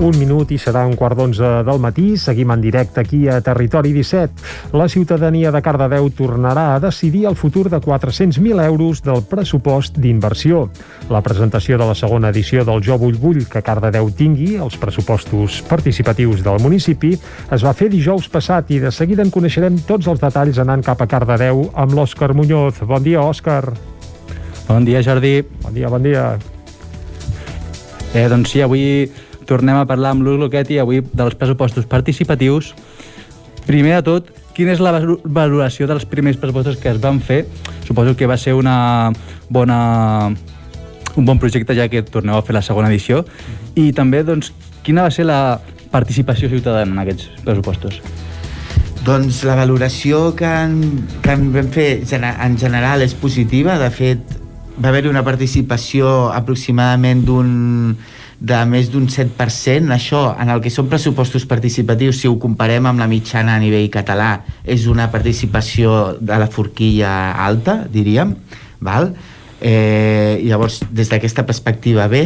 Un 0.00 0.16
minut 0.16 0.48
i 0.48 0.56
serà 0.56 0.86
un 0.88 0.94
quart 0.96 1.18
d'onze 1.18 1.48
del 1.66 1.80
matí. 1.84 2.14
Seguim 2.16 2.48
en 2.54 2.62
directe 2.64 3.02
aquí 3.02 3.26
a 3.28 3.42
Territori 3.44 3.90
17. 3.92 4.72
La 4.72 4.86
ciutadania 4.88 5.50
de 5.52 5.60
Cardedeu 5.60 6.08
tornarà 6.16 6.70
a 6.72 6.78
decidir 6.80 7.26
el 7.28 7.36
futur 7.36 7.68
de 7.68 7.76
400.000 7.84 8.64
euros 8.64 9.02
del 9.04 9.20
pressupost 9.28 10.00
d'inversió. 10.00 10.70
La 11.12 11.20
presentació 11.20 11.76
de 11.76 11.90
la 11.90 11.94
segona 11.94 12.32
edició 12.32 12.64
del 12.64 12.80
Jo 12.80 12.96
Vull 12.96 13.20
Vull 13.20 13.44
que 13.44 13.60
Cardedeu 13.60 14.08
tingui, 14.16 14.56
els 14.56 14.80
pressupostos 14.80 15.60
participatius 15.68 16.40
del 16.48 16.64
municipi, 16.64 17.12
es 17.52 17.60
va 17.60 17.76
fer 17.76 17.92
dijous 17.92 18.32
passat 18.32 18.72
i 18.72 18.80
de 18.80 18.88
seguida 18.88 19.20
en 19.20 19.28
coneixerem 19.28 19.82
tots 19.84 20.08
els 20.08 20.24
detalls 20.24 20.64
anant 20.64 20.80
cap 20.80 21.04
a 21.04 21.12
Cardedeu 21.12 21.66
amb 21.76 21.92
l'Òscar 21.92 22.32
Muñoz. 22.32 22.80
Bon 22.88 23.04
dia, 23.04 23.20
Òscar. 23.20 23.66
Bon 24.64 24.80
dia, 24.80 25.04
Jordi. 25.04 25.42
Bon 25.60 25.74
dia, 25.76 25.92
bon 25.92 26.08
dia. 26.08 26.30
Eh, 28.14 28.30
doncs 28.32 28.56
sí, 28.56 28.64
avui 28.64 29.10
tornem 29.50 29.80
a 29.80 29.86
parlar 29.88 30.14
amb 30.14 30.22
l'Us 30.22 30.38
Loquetti, 30.38 30.78
avui 30.78 31.02
dels 31.02 31.34
pressupostos 31.34 31.88
participatius. 31.90 32.70
Primer 33.66 33.96
de 33.98 34.04
tot, 34.06 34.30
quina 34.54 34.76
és 34.76 34.82
la 34.82 34.94
valoració 35.24 35.88
dels 35.90 36.06
primers 36.06 36.38
pressupostos 36.38 36.78
que 36.78 36.92
es 36.92 37.00
van 37.02 37.18
fer? 37.18 37.42
Suposo 37.86 38.14
que 38.14 38.30
va 38.30 38.38
ser 38.38 38.54
una 38.54 39.10
bona, 39.50 39.80
un 41.16 41.26
bon 41.26 41.42
projecte 41.42 41.74
ja 41.74 41.88
que 41.90 42.04
torneu 42.06 42.38
a 42.38 42.46
fer 42.46 42.54
la 42.54 42.62
segona 42.62 42.92
edició. 42.92 43.24
I 43.74 43.90
també, 43.96 44.22
doncs, 44.26 44.52
quina 44.86 45.02
va 45.06 45.10
ser 45.14 45.26
la 45.26 45.58
participació 45.90 46.50
ciutadana 46.52 46.94
en 46.94 47.02
aquests 47.02 47.42
pressupostos? 47.42 47.98
Doncs 49.02 49.42
la 49.48 49.56
valoració 49.58 50.36
que 50.36 50.46
en, 50.46 50.78
que 51.24 51.34
en 51.34 51.50
vam 51.56 51.72
fer 51.74 51.88
en 52.20 52.58
general 52.60 53.02
és 53.02 53.16
positiva. 53.18 53.80
De 53.80 53.90
fet, 53.90 54.38
va 54.78 54.92
haver-hi 54.92 55.10
una 55.10 55.24
participació 55.26 56.30
aproximadament 56.36 57.24
d'un 57.26 57.50
de 58.40 58.60
més 58.66 58.88
d'un 58.90 59.06
7%. 59.12 59.92
Això, 59.92 60.22
en 60.40 60.48
el 60.52 60.62
que 60.64 60.72
són 60.72 60.88
pressupostos 60.88 61.44
participatius, 61.48 62.22
si 62.22 62.28
ho 62.28 62.38
comparem 62.40 62.88
amb 62.88 63.02
la 63.02 63.08
mitjana 63.10 63.54
a 63.54 63.62
nivell 63.62 63.90
català, 63.92 64.32
és 64.64 64.88
una 64.88 65.10
participació 65.12 66.16
de 66.20 66.40
la 66.40 66.48
forquilla 66.48 67.34
alta, 67.44 67.82
diríem. 67.92 68.34
Val? 68.80 69.12
Eh, 69.60 70.40
llavors, 70.46 70.80
des 70.90 71.12
d'aquesta 71.12 71.44
perspectiva 71.44 72.08
bé, 72.08 72.24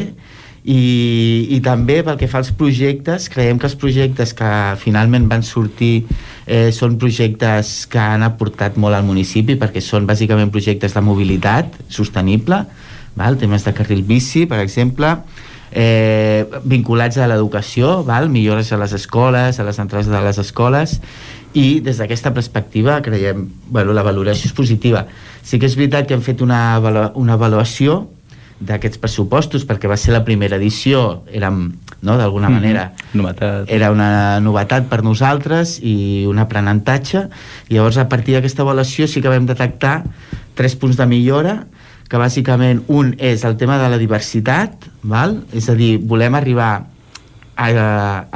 i, 0.64 1.48
i 1.52 1.58
també 1.60 1.98
pel 2.04 2.16
que 2.16 2.28
fa 2.30 2.38
als 2.40 2.48
projectes 2.56 3.26
creiem 3.28 3.58
que 3.60 3.68
els 3.68 3.76
projectes 3.76 4.32
que 4.36 4.50
finalment 4.80 5.26
van 5.28 5.44
sortir 5.44 6.06
eh, 6.46 6.70
són 6.72 6.96
projectes 7.00 7.84
que 7.92 8.00
han 8.00 8.24
aportat 8.24 8.78
molt 8.80 8.96
al 8.96 9.04
municipi 9.04 9.58
perquè 9.60 9.82
són 9.84 10.08
bàsicament 10.08 10.52
projectes 10.54 10.96
de 10.96 11.02
mobilitat 11.04 11.76
sostenible 11.92 12.62
val? 13.14 13.36
temes 13.36 13.66
de 13.68 13.74
carril 13.76 14.00
bici 14.08 14.46
per 14.48 14.62
exemple 14.64 15.12
eh, 15.74 16.46
vinculats 16.64 17.18
a 17.18 17.26
l'educació 17.26 18.04
millores 18.30 18.72
a 18.72 18.78
les 18.78 18.92
escoles, 18.94 19.58
a 19.60 19.64
les 19.64 19.78
entrades 19.78 20.06
de 20.08 20.20
les 20.22 20.38
escoles 20.38 21.00
i 21.54 21.80
des 21.80 21.98
d'aquesta 21.98 22.32
perspectiva 22.34 23.00
creiem, 23.02 23.48
bueno, 23.68 23.92
la 23.92 24.02
valoració 24.02 24.46
és 24.46 24.52
positiva 24.54 25.06
sí 25.42 25.58
que 25.58 25.66
és 25.66 25.76
veritat 25.76 26.06
que 26.06 26.14
hem 26.14 26.22
fet 26.22 26.40
una, 26.42 26.78
una 27.14 27.34
avaluació 27.34 28.08
d'aquests 28.64 28.98
pressupostos 29.02 29.66
perquè 29.66 29.88
va 29.90 29.96
ser 29.98 30.12
la 30.14 30.22
primera 30.24 30.56
edició 30.56 31.24
érem, 31.30 31.72
no, 32.02 32.16
d'alguna 32.16 32.48
Mhm. 32.48 32.54
manera 32.54 32.92
Novetat. 33.12 33.66
era 33.68 33.90
una 33.90 34.38
novetat 34.40 34.86
per 34.88 35.02
nosaltres 35.02 35.80
i 35.82 36.24
un 36.26 36.38
aprenentatge 36.38 37.28
llavors 37.68 37.98
a 37.98 38.08
partir 38.08 38.34
d'aquesta 38.36 38.62
avaluació 38.62 39.08
sí 39.08 39.20
que 39.20 39.28
vam 39.28 39.44
detectar 39.46 40.04
tres 40.54 40.76
punts 40.76 40.96
de 40.96 41.06
millora 41.06 41.66
que 42.14 42.20
bàsicament 42.22 42.84
un 42.94 43.08
és 43.18 43.42
el 43.42 43.56
tema 43.58 43.74
de 43.80 43.88
la 43.90 43.98
diversitat 43.98 44.84
val? 45.02 45.40
és 45.50 45.66
a 45.66 45.74
dir, 45.74 45.96
volem 45.98 46.36
arribar 46.38 46.68
a, 46.78 47.66
a, 47.66 47.86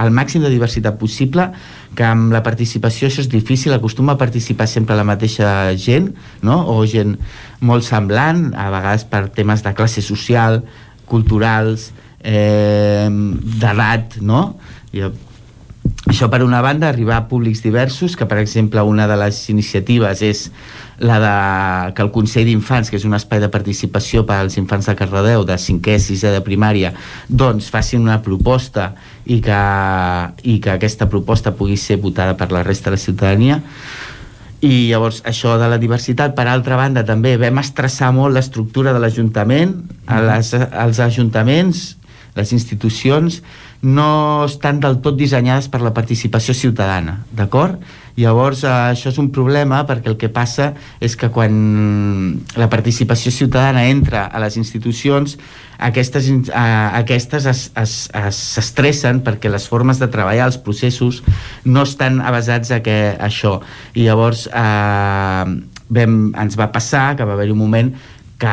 al 0.03 0.11
màxim 0.11 0.43
de 0.43 0.51
diversitat 0.51 0.99
possible 0.99 1.45
que 1.95 2.03
amb 2.03 2.35
la 2.35 2.41
participació 2.43 3.07
això 3.07 3.23
és 3.23 3.31
difícil, 3.31 3.77
acostuma 3.77 4.17
a 4.17 4.19
participar 4.19 4.67
sempre 4.67 4.99
la 4.99 5.07
mateixa 5.07 5.71
gent, 5.79 6.11
no? 6.43 6.59
o 6.75 6.83
gent 6.91 7.15
molt 7.63 7.87
semblant, 7.87 8.49
a 8.59 8.67
vegades 8.75 9.07
per 9.07 9.29
temes 9.39 9.63
de 9.63 9.75
classe 9.79 10.03
social, 10.03 10.59
culturals, 11.07 11.93
eh, 12.19 13.07
d'edat, 13.63 14.19
no? 14.27 14.43
Això 16.09 16.28
per 16.32 16.40
una 16.43 16.62
banda, 16.64 16.89
arribar 16.89 17.16
a 17.18 17.26
públics 17.28 17.60
diversos, 17.62 18.16
que 18.16 18.26
per 18.26 18.39
exemple 18.40 18.82
una 18.82 19.06
de 19.06 19.16
les 19.20 19.39
iniciatives 19.52 20.22
és 20.24 20.47
la 20.98 21.18
de 21.20 21.32
que 21.94 22.02
el 22.02 22.10
Consell 22.14 22.48
d'Infants, 22.48 22.90
que 22.90 22.97
és 22.97 23.05
un 23.05 23.14
espai 23.14 23.43
de 23.43 23.51
participació 23.52 24.24
per 24.26 24.39
als 24.40 24.56
infants 24.59 24.89
de 24.89 24.97
Cardedeu, 24.98 25.44
de 25.44 25.59
5è, 25.60 25.98
6è 26.09 26.32
de 26.35 26.40
primària, 26.44 26.94
doncs 27.28 27.68
facin 27.70 28.02
una 28.06 28.22
proposta 28.24 28.94
i 29.26 29.43
que, 29.44 29.60
i 30.48 30.59
que 30.64 30.72
aquesta 30.74 31.10
proposta 31.12 31.52
pugui 31.52 31.76
ser 31.76 32.01
votada 32.01 32.39
per 32.40 32.51
la 32.56 32.64
resta 32.64 32.90
de 32.90 32.97
la 32.97 33.05
ciutadania. 33.05 33.60
I 34.64 34.89
llavors 34.89 35.20
això 35.28 35.55
de 35.60 35.68
la 35.70 35.78
diversitat. 35.78 36.32
Per 36.35 36.48
altra 36.51 36.80
banda 36.80 37.05
també 37.06 37.36
vam 37.39 37.60
estressar 37.62 38.10
molt 38.16 38.35
l'estructura 38.35 38.90
de 38.97 39.05
l'Ajuntament 39.05 39.76
a 40.10 40.18
les, 40.24 40.51
els 40.56 40.98
ajuntaments 41.05 41.85
les 42.39 42.52
institucions 42.55 43.43
no 43.83 44.45
estan 44.45 44.81
del 44.83 44.99
tot 45.01 45.17
dissenyades 45.17 45.69
per 45.71 45.81
la 45.85 45.93
participació 45.95 46.55
ciutadana, 46.55 47.21
d'acord? 47.31 47.79
Llavors, 48.19 48.65
eh, 48.65 48.67
això 48.67 49.13
és 49.13 49.19
un 49.23 49.29
problema 49.31 49.85
perquè 49.87 50.09
el 50.11 50.17
que 50.19 50.29
passa 50.29 50.73
és 51.01 51.15
que 51.15 51.29
quan 51.31 52.41
la 52.57 52.67
participació 52.69 53.31
ciutadana 53.31 53.85
entra 53.87 54.25
a 54.27 54.41
les 54.43 54.57
institucions, 54.59 55.37
aquestes, 55.79 56.27
eh, 56.29 56.51
aquestes 56.53 57.47
es- 57.47 57.71
es- 57.77 58.11
es- 58.13 58.35
s'estressen 58.35 59.23
perquè 59.23 59.49
les 59.49 59.69
formes 59.69 60.01
de 60.01 60.09
treballar, 60.09 60.47
els 60.47 60.59
processos, 60.59 61.23
no 61.65 61.83
estan 61.83 62.21
avasats 62.21 62.73
a 62.73 62.83
que 62.83 63.17
això. 63.21 63.61
I 63.95 64.03
llavors 64.03 64.49
eh, 64.53 65.45
vam, 65.89 66.35
ens 66.35 66.59
va 66.59 66.73
passar 66.73 67.15
que 67.17 67.25
va 67.25 67.35
haver 67.35 67.53
un 67.53 67.59
moment 67.59 67.95
que 68.39 68.47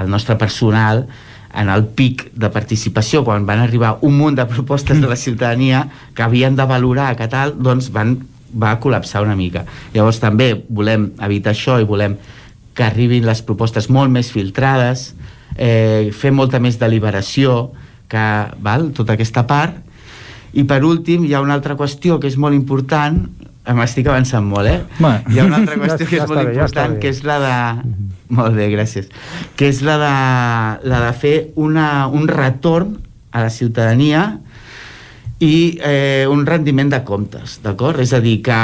el 0.00 0.08
nostre 0.10 0.36
personal 0.36 1.06
en 1.54 1.68
el 1.68 1.84
pic 1.96 2.28
de 2.32 2.48
participació, 2.52 3.22
quan 3.24 3.46
van 3.46 3.60
arribar 3.60 3.98
un 4.06 4.16
munt 4.16 4.38
de 4.38 4.46
propostes 4.48 5.00
de 5.00 5.08
la 5.08 5.16
ciutadania 5.16 5.86
que 6.14 6.24
havien 6.24 6.56
de 6.56 6.64
valorar 6.64 7.14
que 7.16 7.28
tal, 7.28 7.54
doncs 7.60 7.90
van, 7.92 8.16
va 8.56 8.78
col·lapsar 8.80 9.22
una 9.24 9.36
mica. 9.36 9.66
Llavors 9.92 10.20
també 10.22 10.54
volem 10.68 11.10
evitar 11.20 11.52
això 11.52 11.78
i 11.80 11.88
volem 11.88 12.16
que 12.72 12.84
arribin 12.86 13.26
les 13.28 13.42
propostes 13.44 13.90
molt 13.92 14.10
més 14.12 14.32
filtrades, 14.32 15.12
eh, 15.56 16.10
fer 16.16 16.32
molta 16.32 16.60
més 16.60 16.78
deliberació, 16.80 17.72
que, 18.08 18.26
val, 18.64 18.90
tota 18.96 19.16
aquesta 19.16 19.44
part. 19.48 19.76
I 20.52 20.64
per 20.68 20.82
últim, 20.84 21.24
hi 21.24 21.34
ha 21.34 21.40
una 21.44 21.56
altra 21.56 21.76
qüestió 21.76 22.18
que 22.20 22.28
és 22.28 22.36
molt 22.36 22.56
important, 22.56 23.24
m'estic 23.70 24.08
avançant 24.10 24.44
molt, 24.44 24.66
eh? 24.66 24.80
Bueno. 24.98 25.20
Hi 25.30 25.38
ha 25.38 25.44
una 25.46 25.60
altra 25.62 25.76
qüestió 25.78 26.06
Ja- 26.06 26.10
que 26.10 26.16
ja 26.16 26.22
és 26.24 26.28
molt 26.28 26.40
està 26.40 26.44
bé, 26.48 26.54
ja 26.54 26.62
important, 26.66 26.94
bé. 26.94 27.00
que 27.00 27.08
és 27.14 27.22
la 27.28 27.38
de... 27.42 27.56
Molt 28.32 28.54
bé, 28.56 28.70
gràcies. 28.72 29.10
Que 29.56 29.68
és 29.68 29.82
la 29.84 29.98
de, 30.00 30.14
la 30.88 31.00
de 31.06 31.12
fer 31.20 31.36
una, 31.60 32.06
un 32.08 32.26
retorn 32.28 32.96
a 33.30 33.42
la 33.44 33.50
ciutadania 33.52 34.24
i 35.42 35.78
eh, 35.82 36.26
un 36.30 36.44
rendiment 36.46 36.90
de 36.92 37.02
comptes, 37.04 37.58
d'acord? 37.64 38.00
És 38.00 38.12
a 38.14 38.20
dir, 38.22 38.38
que, 38.46 38.58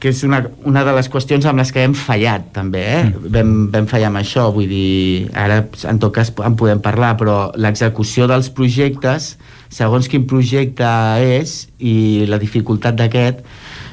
que 0.00 0.12
és 0.12 0.22
una, 0.26 0.40
una 0.64 0.84
de 0.86 0.92
les 0.96 1.08
qüestions 1.10 1.44
amb 1.50 1.58
les 1.60 1.72
que 1.74 1.82
hem 1.84 1.94
fallat, 1.98 2.48
també, 2.56 2.82
eh? 2.94 3.02
Mm. 3.10 3.32
Vam, 3.34 3.52
vam 3.74 3.88
fallar 3.90 4.10
amb 4.12 4.20
això, 4.22 4.46
vull 4.54 4.68
dir, 4.70 5.28
ara 5.34 5.64
en 5.90 5.98
tot 6.02 6.14
cas 6.14 6.30
en 6.46 6.56
podem 6.60 6.80
parlar, 6.84 7.14
però 7.20 7.38
l'execució 7.58 8.28
dels 8.30 8.50
projectes, 8.54 9.34
segons 9.74 10.06
quin 10.08 10.24
projecte 10.30 10.86
és 11.20 11.64
i 11.82 12.24
la 12.30 12.38
dificultat 12.38 12.94
d'aquest, 13.00 13.42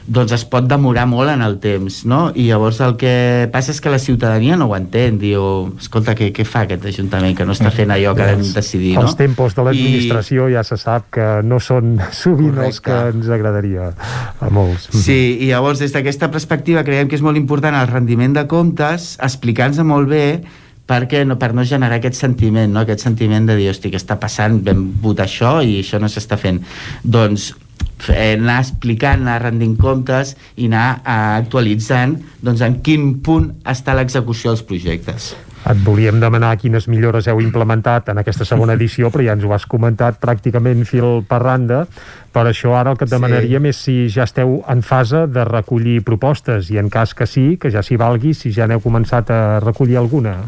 doncs 0.08 0.34
es 0.36 0.44
pot 0.50 0.66
demorar 0.68 1.06
molt 1.10 1.32
en 1.34 1.44
el 1.46 1.58
temps, 1.62 2.02
no? 2.10 2.22
I 2.34 2.48
llavors 2.50 2.80
el 2.84 2.96
que 3.00 3.50
passa 3.54 3.74
és 3.74 3.82
que 3.84 3.92
la 3.94 4.00
ciutadania 4.02 4.58
no 4.58 4.70
ho 4.72 4.76
entén, 4.78 5.20
diu, 5.22 5.44
escolta, 5.80 6.16
què, 6.18 6.32
què 6.36 6.46
fa 6.48 6.66
aquest 6.66 6.88
Ajuntament 6.92 7.36
que 7.38 7.46
no 7.48 7.54
està 7.56 7.70
fent 7.74 7.94
allò 7.94 8.16
que 8.18 8.26
vam 8.34 8.42
decidir, 8.56 8.96
no? 8.98 9.06
Els 9.06 9.16
tempos 9.20 9.56
de 9.56 9.66
l'administració 9.68 10.50
ja 10.52 10.64
se 10.68 10.78
sap 10.82 11.12
que 11.14 11.28
no 11.46 11.62
són 11.64 12.00
sovint 12.24 12.58
els 12.66 12.82
que 12.84 12.98
ens 13.12 13.30
agradaria 13.32 13.92
a 14.42 14.50
molts. 14.54 14.90
Sí, 14.92 15.38
i 15.40 15.52
llavors 15.52 15.84
des 15.84 15.94
d'aquesta 15.96 16.32
perspectiva 16.34 16.84
creiem 16.88 17.12
que 17.12 17.20
és 17.20 17.24
molt 17.26 17.40
important 17.40 17.78
el 17.78 17.88
rendiment 17.92 18.36
de 18.36 18.48
comptes, 18.52 19.16
explicar-nos 19.22 19.86
molt 19.88 20.12
bé 20.12 20.26
perquè 20.92 21.24
no, 21.24 21.38
per 21.40 21.54
no 21.56 21.64
generar 21.68 22.00
aquest 22.00 22.18
sentiment, 22.20 22.72
no? 22.74 22.84
aquest 22.84 23.06
sentiment 23.06 23.46
de 23.48 23.56
dir, 23.60 23.70
hosti, 23.72 23.92
què 23.94 24.00
està 24.02 24.18
passant, 24.20 24.60
vam 24.66 24.90
votar 25.04 25.28
això 25.30 25.60
i 25.64 25.80
això 25.80 26.02
no 26.02 26.10
s'està 26.12 26.40
fent. 26.42 26.60
Doncs 27.04 27.52
fer, 28.02 28.34
anar 28.40 28.60
explicant, 28.64 29.24
anar 29.26 29.40
rendint 29.46 29.78
comptes 29.80 30.36
i 30.56 30.68
anar 30.72 30.88
eh, 31.00 31.16
actualitzant 31.44 32.18
doncs, 32.42 32.66
en 32.66 32.82
quin 32.86 33.16
punt 33.24 33.52
està 33.70 33.96
l'execució 33.98 34.54
dels 34.54 34.66
projectes. 34.68 35.32
Et 35.62 35.78
volíem 35.86 36.18
demanar 36.18 36.56
quines 36.58 36.88
millores 36.90 37.28
heu 37.30 37.38
implementat 37.44 38.08
en 38.10 38.18
aquesta 38.18 38.48
segona 38.50 38.74
edició, 38.74 39.12
però 39.14 39.28
ja 39.28 39.36
ens 39.38 39.46
ho 39.46 39.52
has 39.54 39.68
comentat 39.70 40.18
pràcticament 40.24 40.82
fil 40.90 41.22
per 41.30 41.38
randa. 41.44 41.84
Per 42.34 42.48
això 42.50 42.74
ara 42.80 42.96
el 42.96 42.98
que 42.98 43.06
et 43.06 43.14
demanaríem 43.14 43.68
és 43.70 43.84
si 43.86 43.96
ja 44.10 44.26
esteu 44.26 44.58
en 44.72 44.82
fase 44.82 45.28
de 45.30 45.46
recollir 45.46 46.00
propostes 46.08 46.72
i 46.74 46.82
en 46.82 46.90
cas 46.90 47.14
que 47.14 47.30
sí, 47.30 47.60
que 47.62 47.70
ja 47.70 47.86
s'hi 47.86 48.00
valgui, 48.02 48.34
si 48.34 48.50
ja 48.56 48.66
n'heu 48.66 48.82
començat 48.82 49.30
a 49.30 49.42
recollir 49.62 50.02
alguna. 50.02 50.40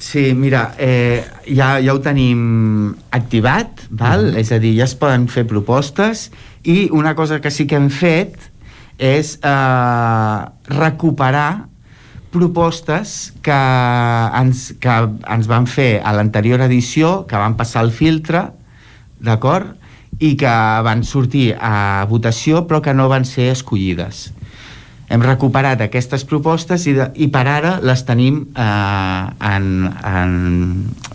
Sí, 0.00 0.32
mira, 0.34 0.74
eh, 0.78 1.22
ja, 1.44 1.74
ja 1.84 1.92
ho 1.92 1.98
tenim 2.00 2.94
activat, 3.12 3.82
val? 3.92 4.30
és 4.40 4.48
a 4.48 4.56
dir, 4.56 4.72
ja 4.78 4.86
es 4.88 4.94
poden 4.96 5.26
fer 5.28 5.44
propostes 5.44 6.30
i 6.64 6.86
una 6.96 7.12
cosa 7.18 7.36
que 7.44 7.52
sí 7.52 7.66
que 7.68 7.76
hem 7.76 7.90
fet 7.92 8.48
és 8.96 9.34
eh, 9.44 10.38
recuperar 10.72 11.66
propostes 12.32 13.34
que 13.44 13.60
ens, 14.40 14.70
que 14.80 14.96
ens 15.36 15.52
van 15.52 15.68
fer 15.68 16.00
a 16.00 16.16
l'anterior 16.16 16.64
edició, 16.64 17.26
que 17.28 17.36
van 17.36 17.60
passar 17.60 17.84
el 17.84 17.92
filtre, 17.92 18.46
d'acord? 19.20 19.76
I 20.16 20.32
que 20.40 20.56
van 20.84 21.04
sortir 21.04 21.50
a 21.60 22.06
votació 22.08 22.64
però 22.64 22.80
que 22.80 22.96
no 22.96 23.12
van 23.12 23.28
ser 23.28 23.50
escollides 23.52 24.30
hem 25.10 25.22
recuperat 25.26 25.80
aquestes 25.82 26.24
propostes 26.28 26.86
i, 26.86 26.94
de, 26.94 27.08
i 27.18 27.26
per 27.34 27.44
ara 27.50 27.76
les 27.82 28.04
tenim 28.06 28.44
eh, 28.54 29.22
en, 29.50 29.66
en, 29.90 30.36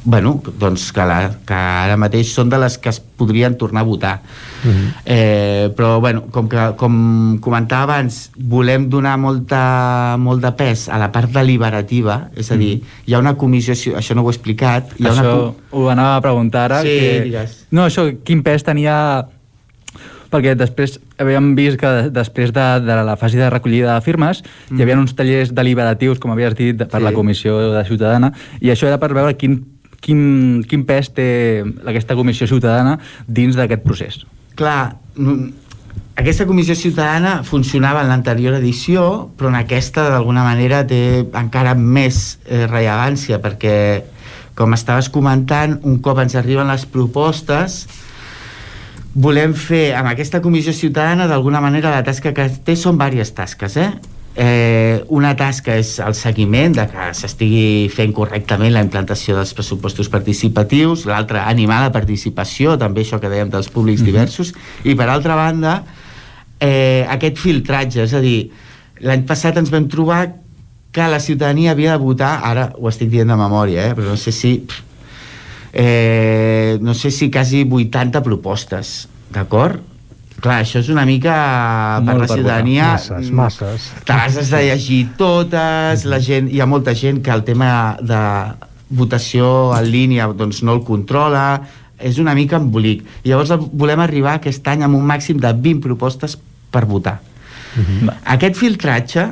bueno, 0.04 0.36
doncs 0.60 0.90
que, 0.96 1.06
la, 1.08 1.20
que 1.48 1.56
ara 1.56 1.96
mateix 2.00 2.34
són 2.36 2.52
de 2.52 2.60
les 2.60 2.78
que 2.78 2.92
es 2.92 3.00
podrien 3.00 3.56
tornar 3.58 3.86
a 3.86 3.90
votar 3.92 4.20
Mm 4.66 4.72
-hmm. 4.72 4.92
eh, 5.06 5.70
però 5.78 6.00
bueno, 6.00 6.24
com, 6.32 6.50
que, 6.50 6.74
com 6.76 7.38
comentava 7.40 7.84
abans 7.84 8.32
volem 8.36 8.90
donar 8.90 9.18
molta, 9.18 10.16
molt 10.18 10.42
de 10.42 10.52
pes 10.52 10.90
a 10.90 10.98
la 10.98 11.12
part 11.12 11.30
deliberativa 11.30 12.30
és 12.36 12.52
a 12.52 12.56
dir, 12.56 12.82
hi 13.06 13.14
ha 13.14 13.20
una 13.20 13.36
comissió 13.36 13.74
això 13.74 14.16
no 14.16 14.24
ho 14.24 14.30
he 14.30 14.34
explicat 14.34 14.84
hi 14.98 15.06
ha 15.06 15.12
Això 15.12 15.22
una 15.22 15.54
ho 15.76 15.90
anava 15.90 16.16
a 16.16 16.22
preguntar 16.22 16.66
ara. 16.72 16.82
Sí, 16.82 16.88
que... 16.88 17.22
digues. 17.28 17.56
No, 17.72 17.86
això, 17.86 18.08
quin 18.24 18.42
pes 18.46 18.64
tenia 18.64 19.26
perquè 20.36 20.54
després 20.60 21.00
havíem 21.18 21.54
vist 21.58 21.80
que 21.82 21.92
després 22.14 22.52
de, 22.56 22.68
de 22.86 23.00
la 23.08 23.16
fase 23.20 23.40
de 23.40 23.50
recollida 23.50 23.96
de 23.96 24.06
firmes 24.06 24.44
mm. 24.44 24.78
hi 24.78 24.86
havia 24.86 25.00
uns 25.00 25.16
tallers 25.16 25.56
deliberatius, 25.56 26.20
com 26.20 26.36
havies 26.36 26.56
dit, 26.60 26.78
per 26.78 27.00
Sí. 27.00 27.08
la 27.08 27.16
Comissió 27.16 27.58
de 27.74 27.84
Ciutadana, 27.88 28.34
i 28.60 28.72
això 28.74 28.88
era 28.92 29.00
per 29.02 29.14
veure 29.16 29.36
quin, 29.40 29.62
quin, 30.04 30.64
quin 30.70 30.86
pes 30.86 31.14
té 31.16 31.28
aquesta 31.88 32.16
Comissió 32.20 32.48
Ciutadana 32.48 33.00
dins 33.28 33.56
d'aquest 33.56 33.84
procés. 33.88 34.26
clar, 34.56 34.94
aquesta 36.16 36.46
comissió 36.48 36.76
ciutadana 36.80 37.42
funcionava 37.44 38.02
en 38.02 38.08
l'anterior 38.08 38.56
edició, 38.56 39.30
però 39.36 39.50
en 39.52 39.58
aquesta 39.60 40.06
d'alguna 40.14 40.46
manera 40.48 40.86
té 40.88 41.26
encara 41.36 41.74
més 41.76 42.38
eh, 42.46 42.64
rellevància 42.72 43.42
perquè 43.44 43.76
com 44.56 44.72
estaves 44.72 45.10
comentant, 45.12 45.76
un 45.84 46.00
cop 46.00 46.22
ens 46.24 46.38
arriben 46.40 46.72
les 46.72 46.86
propostes, 46.88 47.82
volem 49.16 49.54
fer 49.56 49.94
amb 49.96 50.12
aquesta 50.12 50.42
comissió 50.44 50.74
ciutadana 50.76 51.30
d'alguna 51.32 51.62
manera 51.64 51.94
la 51.94 52.04
tasca 52.04 52.34
que 52.36 52.50
té 52.68 52.76
són 52.76 53.00
diverses 53.00 53.32
tasques 53.36 53.78
eh? 53.80 53.90
Eh, 54.36 55.04
una 55.16 55.32
tasca 55.40 55.78
és 55.80 55.94
el 56.04 56.12
seguiment 56.20 56.74
de 56.76 56.84
que 56.92 57.06
s'estigui 57.16 57.88
fent 57.88 58.12
correctament 58.12 58.74
la 58.76 58.84
implantació 58.84 59.38
dels 59.38 59.54
pressupostos 59.56 60.10
participatius 60.12 61.06
l'altra 61.08 61.46
animar 61.48 61.80
la 61.86 61.94
participació 61.96 62.76
també 62.78 63.06
això 63.06 63.22
que 63.24 63.32
dèiem 63.32 63.54
dels 63.54 63.72
públics 63.72 64.02
mm 64.02 64.04
-hmm. 64.04 64.12
diversos 64.12 64.54
i 64.84 64.96
per 64.96 65.08
altra 65.08 65.36
banda 65.36 65.84
eh, 66.60 67.08
aquest 67.10 67.38
filtratge 67.38 68.04
és 68.04 68.14
a 68.14 68.20
dir, 68.20 68.52
l'any 69.00 69.24
passat 69.24 69.58
ens 69.58 69.72
vam 69.72 69.88
trobar 69.88 70.36
que 70.92 71.08
la 71.08 71.20
ciutadania 71.20 71.72
havia 71.72 71.92
de 71.92 72.04
votar 72.04 72.42
ara 72.44 72.74
ho 72.76 72.90
estic 72.90 73.10
dient 73.10 73.28
de 73.28 73.36
memòria 73.36 73.88
eh, 73.88 73.96
però 73.96 74.10
no 74.10 74.18
sé 74.18 74.32
si 74.32 74.58
pff, 74.68 74.95
eh, 75.76 76.80
no 76.82 76.94
sé 76.96 77.12
si 77.12 77.30
quasi 77.30 77.68
80 77.70 78.24
propostes, 78.24 79.10
d'acord? 79.36 79.84
Clar, 80.40 80.62
això 80.64 80.80
és 80.80 80.90
una 80.92 81.06
mica 81.08 81.36
Molt 82.00 82.08
per 82.08 82.16
la 82.22 82.28
ciutadania... 82.30 82.88
Masses, 82.96 83.32
masses. 83.32 83.90
Te 84.08 84.16
les 84.16 84.38
has 84.40 84.52
de 84.54 84.62
llegir 84.70 85.02
totes, 85.20 86.06
la 86.08 86.20
gent, 86.24 86.48
hi 86.52 86.62
ha 86.64 86.68
molta 86.70 86.96
gent 86.96 87.22
que 87.24 87.34
el 87.34 87.44
tema 87.48 87.98
de 88.00 88.22
votació 88.96 89.74
en 89.76 89.92
línia 89.92 90.28
doncs 90.32 90.62
no 90.64 90.76
el 90.78 90.84
controla, 90.88 91.46
és 92.00 92.20
una 92.24 92.36
mica 92.36 92.60
embolic. 92.60 93.04
Llavors 93.28 93.56
volem 93.72 94.04
arribar 94.04 94.38
aquest 94.40 94.68
any 94.72 94.84
amb 94.86 95.00
un 95.00 95.06
màxim 95.08 95.40
de 95.42 95.52
20 95.52 95.84
propostes 95.84 96.38
per 96.72 96.86
votar. 96.88 97.20
Mhm. 97.76 98.12
Aquest 98.36 98.56
filtratge 98.60 99.30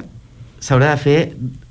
s'haurà 0.60 0.92
de 0.92 0.98
fer 0.98 1.20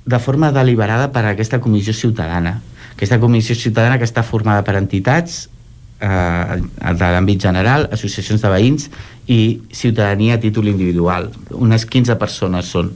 de 0.05 0.19
forma 0.19 0.51
deliberada 0.51 1.11
per 1.11 1.25
a 1.25 1.33
aquesta 1.33 1.59
comissió 1.59 1.93
ciutadana. 1.93 2.61
Aquesta 2.93 3.19
comissió 3.19 3.55
ciutadana 3.57 3.97
que 3.99 4.07
està 4.07 4.23
formada 4.25 4.63
per 4.65 4.77
entitats 4.79 5.47
eh, 6.03 6.61
de 6.93 7.09
l'àmbit 7.15 7.41
general, 7.41 7.87
associacions 7.95 8.43
de 8.43 8.51
veïns 8.51 8.89
i 9.31 9.61
ciutadania 9.71 10.35
a 10.35 10.41
títol 10.41 10.67
individual. 10.71 11.29
Unes 11.55 11.85
15 11.87 12.17
persones 12.19 12.69
són. 12.73 12.91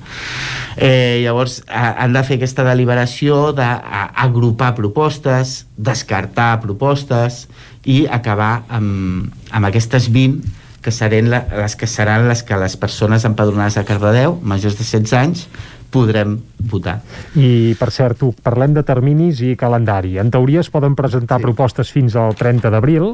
Eh, 0.75 1.23
llavors, 1.23 1.61
ha, 1.67 1.93
han 2.03 2.13
de 2.15 2.23
fer 2.27 2.37
aquesta 2.37 2.65
deliberació 2.67 3.51
d'agrupar 3.57 4.73
propostes, 4.77 5.63
descartar 5.77 6.57
propostes 6.63 7.45
i 7.87 8.03
acabar 8.11 8.67
amb, 8.67 9.31
amb 9.51 9.69
aquestes 9.71 10.11
20 10.11 10.65
que 10.87 10.91
seran 10.93 11.31
la, 11.31 11.41
les 11.51 11.75
que 11.75 11.87
seran 11.89 12.29
les 12.29 12.43
que 12.47 12.55
les 12.55 12.77
persones 12.79 13.25
empadronades 13.27 13.75
a 13.79 13.83
Cardedeu, 13.83 14.37
majors 14.39 14.77
de 14.77 14.85
16 14.85 15.15
anys, 15.19 15.47
podrem 15.91 16.37
votar. 16.71 16.99
I, 17.35 17.75
per 17.79 17.91
cert, 17.95 18.19
tu, 18.19 18.31
parlem 18.43 18.73
de 18.75 18.83
terminis 18.87 19.41
i 19.45 19.55
calendari. 19.59 20.17
En 20.21 20.31
teoria 20.33 20.63
es 20.63 20.71
poden 20.73 20.95
presentar 20.95 21.39
sí. 21.39 21.47
propostes 21.47 21.91
fins 21.93 22.17
al 22.19 22.35
30 22.35 22.71
d'abril. 22.73 23.13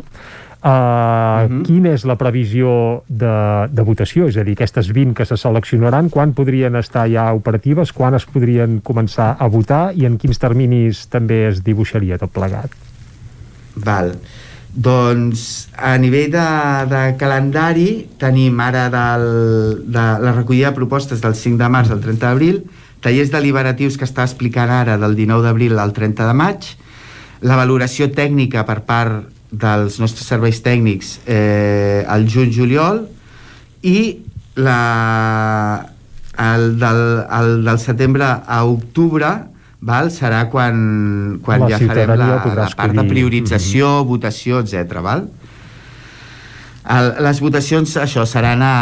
Uh, 0.63 0.69
uh 0.69 0.71
-huh. 0.71 1.63
Quina 1.67 1.89
és 1.91 2.05
la 2.05 2.15
previsió 2.15 3.03
de, 3.07 3.67
de 3.69 3.81
votació? 3.83 4.27
És 4.27 4.37
a 4.37 4.43
dir, 4.43 4.53
aquestes 4.53 4.93
20 4.93 5.13
que 5.13 5.25
se 5.25 5.37
seleccionaran, 5.37 6.09
quan 6.09 6.33
podrien 6.33 6.75
estar 6.75 7.09
ja 7.09 7.33
operatives, 7.33 7.91
quan 7.91 8.13
es 8.13 8.25
podrien 8.25 8.79
començar 8.81 9.35
a 9.39 9.47
votar 9.47 9.91
i 9.93 10.05
en 10.05 10.17
quins 10.17 10.39
terminis 10.39 11.07
també 11.07 11.47
es 11.47 11.63
dibuixaria 11.63 12.17
tot 12.17 12.31
plegat? 12.31 12.71
Val. 13.75 14.15
Doncs 14.73 15.69
a 15.77 15.97
nivell 16.01 16.31
de, 16.33 16.45
de 16.89 17.01
calendari 17.21 18.07
tenim 18.17 18.57
ara 18.63 18.87
del, 18.89 19.27
de 19.85 20.05
la 20.23 20.33
recollida 20.33 20.71
de 20.71 20.79
propostes 20.79 21.21
del 21.21 21.35
5 21.37 21.61
de 21.61 21.69
març 21.69 21.91
al 21.93 22.01
30 22.01 22.25
d'abril, 22.25 22.63
tallers 23.05 23.29
deliberatius 23.29 23.99
que 23.99 24.07
està 24.09 24.25
explicant 24.25 24.71
ara 24.73 24.97
del 24.97 25.13
19 25.19 25.45
d'abril 25.45 25.77
al 25.77 25.93
30 25.93 26.25
de 26.25 26.33
maig, 26.33 26.71
la 27.45 27.59
valoració 27.59 28.09
tècnica 28.09 28.63
per 28.65 28.79
part 28.87 29.29
dels 29.53 29.99
nostres 30.01 30.25
serveis 30.25 30.63
tècnics 30.65 31.19
eh, 31.29 32.01
al 32.09 32.25
juny-juliol 32.25 33.03
i 33.85 33.97
la, 34.57 35.85
el 36.39 36.79
del, 36.81 37.01
el 37.29 37.51
del 37.67 37.79
setembre 37.83 38.25
a 38.25 38.63
octubre 38.65 39.35
val? 39.83 40.09
serà 40.11 40.45
quan, 40.51 41.39
quan 41.43 41.67
ja 41.69 41.79
farem 41.81 42.15
la, 42.15 42.29
la 42.47 42.67
part 42.75 42.95
de 42.95 43.05
priorització, 43.09 43.87
mm 43.87 44.01
-hmm. 44.01 44.07
votació, 44.07 44.59
etc. 44.59 45.01
val? 45.01 45.27
El, 46.83 47.13
les 47.23 47.39
votacions, 47.39 47.95
això, 47.97 48.25
seran 48.27 48.61
a, 48.61 48.75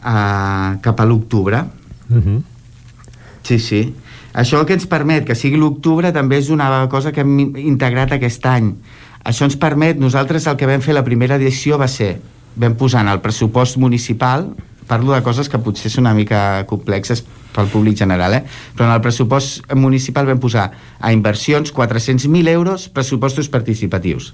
a, 0.00 0.16
cap 0.80 1.00
a 1.00 1.04
l'octubre. 1.04 1.64
Mm 2.08 2.22
-hmm. 2.22 2.42
Sí, 3.42 3.58
sí. 3.58 3.94
Això 4.32 4.64
que 4.64 4.72
ens 4.72 4.86
permet 4.86 5.26
que 5.26 5.34
sigui 5.34 5.58
l'octubre 5.60 6.12
també 6.12 6.38
és 6.38 6.48
una 6.48 6.88
cosa 6.88 7.12
que 7.12 7.20
hem 7.20 7.56
integrat 7.56 8.12
aquest 8.12 8.46
any. 8.46 8.72
Això 9.24 9.44
ens 9.44 9.56
permet, 9.56 9.98
nosaltres 9.98 10.46
el 10.46 10.56
que 10.56 10.66
vam 10.66 10.80
fer 10.80 10.94
la 10.94 11.04
primera 11.04 11.36
edició 11.36 11.76
va 11.78 11.88
ser, 11.88 12.20
vam 12.56 12.74
posar 12.74 13.02
en 13.02 13.08
el 13.08 13.20
pressupost 13.20 13.76
municipal, 13.76 14.48
parlo 14.86 15.12
de 15.12 15.22
coses 15.22 15.48
que 15.48 15.58
potser 15.58 15.90
són 15.90 16.06
una 16.06 16.14
mica 16.14 16.64
complexes 16.66 17.24
pel 17.52 17.68
públic 17.68 17.98
general, 17.98 18.34
eh? 18.34 18.42
però 18.76 18.88
en 18.88 18.94
el 18.94 19.02
pressupost 19.04 19.72
municipal 19.76 20.26
vam 20.26 20.40
posar 20.40 20.70
a 20.98 21.12
inversions 21.12 21.72
400.000 21.74 22.48
euros 22.48 22.88
pressupostos 22.88 23.50
participatius, 23.52 24.32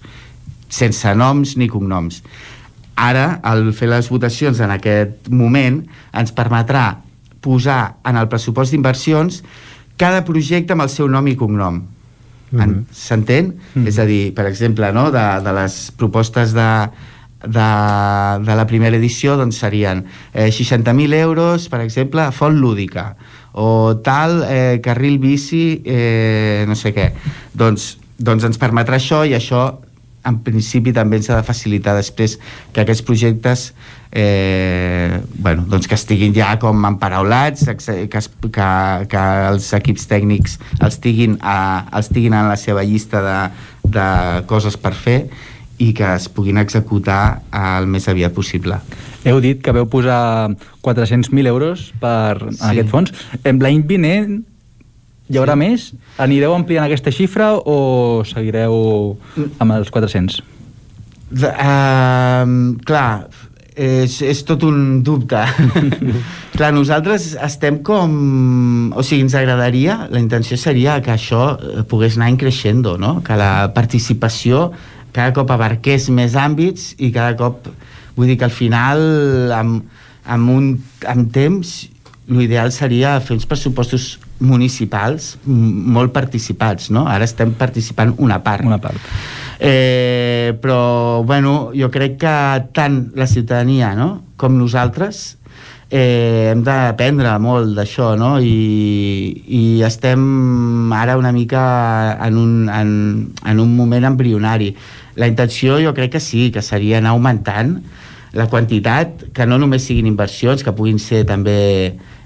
sense 0.69 1.15
noms 1.15 1.57
ni 1.57 1.69
cognoms. 1.69 2.23
Ara, 2.99 3.39
al 3.47 3.71
fer 3.75 3.91
les 3.91 4.09
votacions 4.11 4.59
en 4.61 4.73
aquest 4.75 5.29
moment, 5.31 5.85
ens 6.13 6.35
permetrà 6.35 6.87
posar 7.43 7.99
en 8.07 8.19
el 8.19 8.27
pressupost 8.31 8.75
d'inversions 8.75 9.43
cada 9.99 10.25
projecte 10.27 10.75
amb 10.75 10.87
el 10.87 10.91
seu 10.91 11.09
nom 11.11 11.27
i 11.27 11.37
cognom. 11.37 11.83
Mm 12.51 12.61
-hmm. 12.61 12.85
S'entén? 12.93 13.47
Mm 13.47 13.55
-hmm. 13.83 13.89
És 13.89 13.99
a 13.99 14.05
dir, 14.05 14.35
per 14.35 14.47
exemple, 14.47 14.93
no, 14.93 15.11
de, 15.11 15.27
de 15.45 15.53
les 15.53 15.93
propostes 15.97 16.53
de, 16.53 16.91
de, 17.43 17.69
de 18.45 18.55
la 18.59 18.67
primera 18.67 18.97
edició 18.97 19.37
doncs 19.39 19.61
serien 19.63 20.05
eh, 20.33 20.51
60.000 20.51 21.15
euros, 21.23 21.69
per 21.69 21.83
exemple, 21.85 22.23
a 22.23 22.35
font 22.35 22.59
lúdica, 22.59 23.13
o 23.53 23.99
tal 24.05 24.43
eh, 24.49 24.79
carril 24.85 25.19
bici, 25.23 25.83
eh, 25.85 26.65
no 26.69 26.77
sé 26.79 26.95
què. 26.95 27.13
Doncs, 27.55 27.97
doncs 28.19 28.49
ens 28.49 28.59
permetrà 28.61 28.99
això 28.99 29.25
i 29.27 29.37
això 29.39 29.69
en 30.29 30.41
principi 30.45 30.93
també 30.93 31.21
ens 31.21 31.31
ha 31.31 31.39
de 31.39 31.47
facilitar 31.47 31.95
després 31.97 32.37
que 32.75 32.83
aquests 32.83 33.05
projectes 33.07 33.69
eh, 34.11 35.21
bueno, 35.39 35.65
doncs 35.71 35.89
que 35.89 35.97
estiguin 35.97 36.35
ja 36.37 36.51
com 36.61 36.85
emparaulats 36.89 37.67
que, 37.69 38.09
que, 38.11 38.23
que 39.09 39.23
els 39.51 39.71
equips 39.79 40.09
tècnics 40.11 40.59
els 40.85 40.99
tinguin, 41.05 41.39
a, 41.41 41.87
els 41.97 42.11
tinguin 42.13 42.37
en 42.37 42.51
la 42.51 42.59
seva 42.61 42.85
llista 42.85 43.23
de, 43.25 43.39
de 43.99 44.09
coses 44.51 44.77
per 44.81 44.95
fer 44.97 45.21
i 45.79 45.93
que 45.95 46.09
es 46.17 46.29
puguin 46.33 46.59
executar 46.59 47.43
el 47.55 47.87
més 47.91 48.09
aviat 48.11 48.35
possible. 48.35 48.81
Heu 49.29 49.41
dit 49.43 49.61
que 49.63 49.75
veu 49.75 49.87
posar 49.91 50.51
400.000 50.83 51.51
euros 51.51 51.89
per 52.03 52.39
sí. 52.51 52.63
aquest 52.73 52.93
fons. 52.93 53.15
L'any 53.45 53.83
vinent 53.87 54.41
hi 55.29 55.37
haurà 55.37 55.55
sí. 55.57 55.61
més? 55.61 55.89
Anireu 56.25 56.55
ampliant 56.57 56.87
aquesta 56.87 57.13
xifra 57.15 57.53
o 57.59 58.25
seguireu 58.29 58.79
amb 59.61 59.77
els 59.77 59.93
400? 59.93 60.41
De, 61.29 61.51
uh, 61.53 62.79
clar, 62.89 63.29
és, 63.79 64.19
és 64.25 64.41
tot 64.49 64.65
un 64.67 65.03
dubte. 65.07 65.43
clar, 66.57 66.71
nosaltres 66.75 67.35
estem 67.45 67.83
com... 67.87 68.15
O 68.97 69.05
sigui, 69.05 69.27
ens 69.27 69.37
agradaria, 69.39 70.01
la 70.11 70.23
intenció 70.23 70.59
seria 70.59 70.99
que 71.05 71.13
això 71.15 71.53
pogués 71.91 72.19
anar 72.19 72.33
creixent, 72.41 72.83
no? 72.99 73.19
Que 73.25 73.37
la 73.39 73.69
participació 73.77 74.71
cada 75.13 75.33
cop 75.37 75.51
abarqués 75.55 76.09
més 76.15 76.37
àmbits 76.39 76.93
i 76.99 77.13
cada 77.15 77.37
cop 77.39 77.69
vull 78.17 78.31
dir 78.31 78.39
que 78.39 78.49
al 78.49 78.55
final 78.55 79.53
amb, 79.55 79.85
amb, 80.27 80.51
un, 80.51 80.73
amb 81.07 81.31
temps 81.35 81.77
l'ideal 82.29 82.73
seria 82.75 83.17
fer 83.25 83.39
uns 83.39 83.47
pressupostos 83.49 84.19
municipals 84.39 85.37
molt 85.45 86.13
participats, 86.15 86.93
no? 86.95 87.07
Ara 87.11 87.27
estem 87.27 87.55
participant 87.59 88.13
una 88.23 88.43
part. 88.45 88.67
Una 88.67 88.79
part. 88.83 89.01
Eh, 89.59 90.55
però, 90.63 91.25
bueno, 91.27 91.73
jo 91.75 91.89
crec 91.91 92.19
que 92.23 92.35
tant 92.77 93.09
la 93.19 93.27
ciutadania 93.27 93.95
no? 93.99 94.23
com 94.39 94.55
nosaltres 94.55 95.38
eh, 95.91 96.51
hem 96.53 96.63
d'aprendre 96.67 97.33
molt 97.43 97.75
d'això, 97.77 98.13
no? 98.21 98.37
I, 98.41 99.43
I 99.59 99.63
estem 99.87 100.93
ara 100.93 101.17
una 101.21 101.33
mica 101.33 101.63
en 102.27 102.37
un, 102.41 102.53
en, 102.73 102.91
en 103.45 103.61
un 103.61 103.75
moment 103.77 104.05
embrionari. 104.11 104.75
La 105.17 105.31
intenció 105.31 105.81
jo 105.83 105.95
crec 105.97 106.17
que 106.17 106.21
sí, 106.23 106.51
que 106.55 106.63
seria 106.63 106.99
anar 106.99 107.17
augmentant 107.17 107.79
la 108.37 108.47
quantitat, 108.47 109.31
que 109.35 109.47
no 109.49 109.57
només 109.59 109.87
siguin 109.89 110.07
inversions, 110.07 110.63
que 110.63 110.77
puguin 110.77 111.01
ser 111.01 111.25
també 111.27 111.59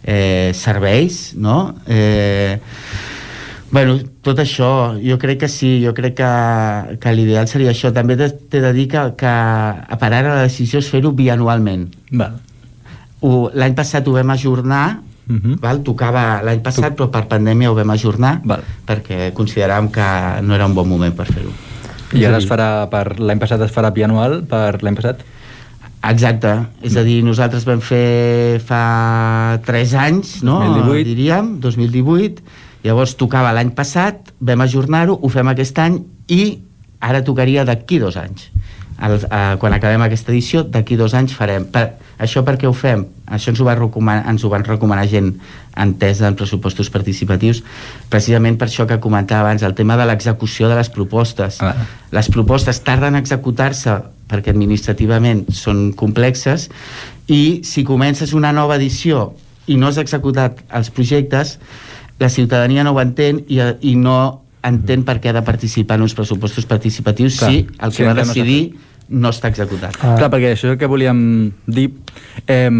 eh, 0.03 0.51
serveis, 0.55 1.33
no? 1.39 1.77
Eh, 1.87 2.59
Bueno, 3.73 3.95
tot 4.21 4.37
això, 4.37 4.99
jo 5.01 5.15
crec 5.17 5.39
que 5.41 5.49
sí, 5.49 5.79
jo 5.81 5.95
crec 5.97 6.19
que, 6.19 6.33
que 7.01 7.13
l'ideal 7.17 7.49
seria 7.49 7.73
això. 7.73 7.89
També 7.97 8.19
t'he 8.21 8.61
de 8.61 8.73
dir 8.77 8.85
que, 8.93 9.07
que 9.17 9.31
a 9.33 9.97
per 9.97 10.11
ara 10.13 10.35
la 10.35 10.43
decisió 10.45 10.83
és 10.85 10.91
fer-ho 10.93 11.15
bianualment. 11.17 11.87
Val. 12.13 12.37
L'any 13.55 13.75
passat 13.79 14.07
ho 14.09 14.13
vam 14.13 14.31
ajornar, 14.31 15.01
uh 15.29 15.35
-huh. 15.35 15.59
val? 15.61 15.83
tocava 15.83 16.43
l'any 16.43 16.61
passat, 16.61 16.95
però 16.97 17.09
per 17.09 17.27
pandèmia 17.27 17.71
ho 17.71 17.75
vam 17.75 17.91
ajornar, 17.91 18.41
val. 18.45 18.63
perquè 18.87 19.33
consideràvem 19.33 19.91
que 19.91 20.43
no 20.43 20.55
era 20.55 20.67
un 20.67 20.75
bon 20.75 20.89
moment 20.89 21.15
per 21.15 21.27
fer-ho. 21.27 21.53
I 22.13 22.25
ara 22.25 22.39
es 22.39 22.47
farà 22.47 22.89
per... 22.91 23.19
L'any 23.19 23.39
passat 23.39 23.61
es 23.63 23.73
farà 23.73 23.91
bianual 23.91 24.43
per 24.45 24.83
l'any 24.83 24.95
passat? 24.95 25.25
Exacte, 26.03 26.67
és 26.83 26.97
a 26.99 27.05
dir, 27.07 27.23
nosaltres 27.23 27.65
vam 27.65 27.81
fer 27.81 28.59
fa 28.67 29.61
3 29.65 29.95
anys, 29.95 30.43
no? 30.43 30.59
2018. 30.59 31.05
diríem, 31.07 31.61
2018, 31.63 32.43
llavors 32.83 33.15
tocava 33.15 33.53
l'any 33.55 33.71
passat, 33.71 34.33
vam 34.41 34.61
ajornar-ho, 34.61 35.15
ho 35.15 35.29
fem 35.31 35.53
aquest 35.53 35.79
any 35.79 36.01
i 36.27 36.59
ara 36.99 37.23
tocaria 37.23 37.63
d'aquí 37.65 38.01
dos 38.03 38.19
anys. 38.19 38.51
El, 39.01 39.19
eh, 39.25 39.57
quan 39.59 39.75
acabem 39.75 40.03
aquesta 40.05 40.33
edició, 40.33 40.63
d'aquí 40.63 40.97
dos 40.97 41.15
anys 41.15 41.35
farem. 41.35 41.65
Per, 41.73 41.85
això 42.23 42.45
per 42.47 42.57
què 42.61 42.69
ho 42.69 42.75
fem? 42.77 43.07
Això 43.27 43.51
ens 43.53 43.61
ho, 43.61 43.67
va 43.67 43.75
recomanar, 43.79 44.27
ens 44.31 44.45
ho 44.45 44.51
van 44.53 44.65
recomanar 44.67 45.07
gent 45.11 45.33
entesa 45.77 46.29
en 46.29 46.37
pressupostos 46.37 46.91
participatius, 46.93 47.63
precisament 48.13 48.59
per 48.61 48.69
això 48.69 48.87
que 48.87 49.01
comentava 49.01 49.49
abans, 49.49 49.65
el 49.65 49.75
tema 49.75 49.97
de 49.97 50.07
l'execució 50.07 50.69
de 50.69 50.77
les 50.79 50.91
propostes. 50.93 51.63
Ah. 51.65 51.75
Les 52.13 52.29
propostes 52.29 52.83
tarden 52.85 53.17
a 53.17 53.23
executar-se 53.23 53.97
perquè 54.29 54.53
administrativament 54.53 55.47
són 55.53 55.91
complexes 55.97 56.69
i 57.29 57.63
si 57.69 57.85
comences 57.85 58.33
una 58.37 58.53
nova 58.53 58.77
edició 58.77 59.33
i 59.67 59.77
no 59.79 59.89
has 59.89 59.99
executat 60.01 60.63
els 60.75 60.91
projectes, 60.91 61.59
la 62.19 62.29
ciutadania 62.29 62.85
no 62.85 62.95
ho 62.95 63.01
entén 63.03 63.43
i, 63.49 63.61
i 63.81 63.97
no 63.97 64.42
entén 64.63 65.05
per 65.07 65.19
què 65.21 65.33
ha 65.33 65.37
de 65.37 65.43
participar 65.47 65.99
en 65.99 66.07
uns 66.07 66.15
pressupostos 66.15 66.67
participatius 66.71 67.39
Clar, 67.41 67.51
si 67.51 67.67
el 67.67 67.91
que 67.91 68.03
sí, 68.03 68.07
va 68.07 68.15
no 68.15 68.23
decidir 68.23 68.63
no 69.13 69.33
està 69.35 69.51
executat. 69.53 69.99
Ah. 70.01 70.15
Clar, 70.17 70.31
perquè 70.33 70.55
això 70.55 70.71
és 70.71 70.75
el 70.77 70.81
que 70.81 70.89
volíem 70.89 71.19
dir. 71.67 71.91
Eh, 72.47 72.71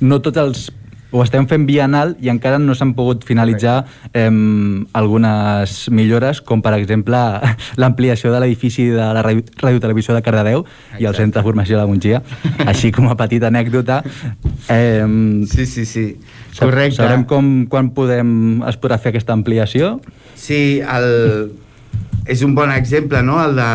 no 0.00 0.18
tots 0.24 0.40
els 0.40 0.68
ho 1.10 1.22
estem 1.24 1.46
fent 1.50 1.66
bienal 1.66 2.14
i 2.22 2.30
encara 2.32 2.58
no 2.62 2.74
s'han 2.78 2.92
pogut 2.94 3.24
finalitzar 3.26 3.84
eh, 4.12 4.30
algunes 4.96 5.88
millores, 5.90 6.40
com 6.40 6.62
per 6.62 6.74
exemple 6.78 7.18
l'ampliació 7.80 8.32
de 8.34 8.42
l'edifici 8.42 8.88
de 8.94 9.08
la 9.16 9.24
Radiotelevisió 9.24 10.14
de 10.16 10.22
Cardedeu 10.26 10.64
i 10.98 11.08
el 11.08 11.16
Centre 11.18 11.40
de 11.40 11.46
Formació 11.46 11.78
de 11.78 11.82
la 11.82 11.88
Mongia. 11.90 12.22
Així 12.66 12.92
com 12.94 13.08
a 13.10 13.16
petita 13.18 13.50
anècdota. 13.50 14.02
Eh, 14.68 15.06
sí, 15.50 15.66
sí, 15.66 15.86
sí. 15.86 16.06
Correcte. 16.58 16.98
Sabrem 17.00 17.24
com, 17.28 17.50
quan 17.70 17.90
podem, 17.96 18.62
es 18.68 18.78
podrà 18.80 18.98
fer 19.00 19.14
aquesta 19.14 19.34
ampliació? 19.36 19.98
Sí, 20.38 20.80
el, 20.80 21.52
és 22.30 22.42
un 22.46 22.54
bon 22.54 22.70
exemple, 22.72 23.22
no?, 23.26 23.38
el 23.42 23.56
de, 23.58 23.70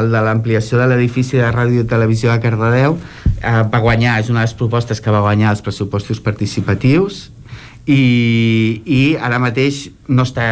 el 0.00 0.10
de 0.12 0.22
l'ampliació 0.26 0.80
de 0.80 0.88
l'edifici 0.90 1.38
de 1.40 1.50
ràdio 1.54 1.84
i 1.84 1.88
televisió 1.88 2.32
de 2.32 2.40
Cardedeu. 2.42 2.98
Eh, 3.38 3.62
va 3.70 3.78
guanyar, 3.78 4.18
és 4.20 4.30
una 4.32 4.42
de 4.42 4.48
les 4.48 4.56
propostes 4.58 5.00
que 5.02 5.12
va 5.14 5.22
guanyar 5.22 5.52
els 5.54 5.62
pressupostos 5.62 6.18
participatius 6.20 7.28
i, 7.88 8.82
i 8.84 8.98
ara 9.16 9.38
mateix 9.40 9.86
no 10.08 10.24
està 10.24 10.44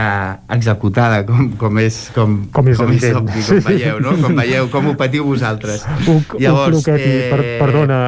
executada 0.53 1.23
com, 1.29 1.51
com 1.57 1.79
és 1.81 1.95
com, 2.13 2.35
Com 2.53 2.67
és 2.69 2.77
com 2.81 2.91
és 2.93 3.05
obvi, 3.17 3.43
com 3.47 3.61
veieu, 3.65 3.99
no? 4.05 4.13
Com 4.21 4.35
veieu, 4.37 4.67
com 4.73 4.89
ho 4.91 4.95
patiu 5.01 5.25
vosaltres. 5.25 5.85
Uc, 6.13 6.35
Llavors, 6.41 6.77
Uc 6.79 6.85
Croqueti, 6.85 7.09
eh... 7.09 7.31
per, 7.33 7.41
perdona, 7.63 7.99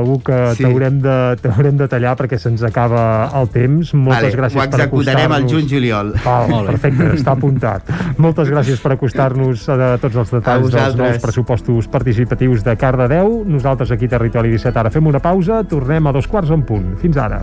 uh, 0.00 0.12
Uc, 0.14 0.22
que 0.28 0.38
Sí. 0.56 0.64
t'haurem 0.64 0.98
de, 1.04 1.16
t'haurem 1.42 1.76
de 1.80 1.88
tallar 1.92 2.14
perquè 2.20 2.38
se'ns 2.40 2.64
acaba 2.64 3.04
el 3.40 3.48
temps. 3.52 3.92
Moltes 3.96 4.32
Vale, 4.32 4.40
gràcies 4.40 4.60
ho 4.60 4.64
per 4.64 4.80
executarem 4.80 5.20
al 5.20 5.24
acostar-nos. 5.44 5.52
juny-juliol. 5.52 6.12
Val, 6.24 6.48
Molt 6.52 6.68
bé. 6.68 6.74
perfecte, 6.76 7.10
està 7.20 7.36
apuntat. 7.36 7.92
Moltes 8.20 8.48
gràcies 8.52 8.80
per 8.84 8.92
acostar-nos 8.96 9.68
a 9.68 9.76
de 9.80 9.90
tots 10.04 10.20
els 10.24 10.34
detalls 10.38 10.72
dels 10.72 10.96
nous 11.00 11.20
pressupostos 11.24 11.88
participatius 11.92 12.64
de 12.64 12.76
Cardedeu. 12.80 13.42
Nosaltres 13.48 13.92
aquí 13.96 14.08
Territori 14.08 14.52
17 14.56 14.78
ara 14.86 14.92
fem 14.94 15.06
una 15.12 15.20
pausa, 15.24 15.60
tornem 15.68 16.06
a 16.08 16.12
dos 16.16 16.28
quarts 16.28 16.52
en 16.54 16.64
punt. 16.64 16.94
Fins 17.04 17.16
ara. 17.20 17.42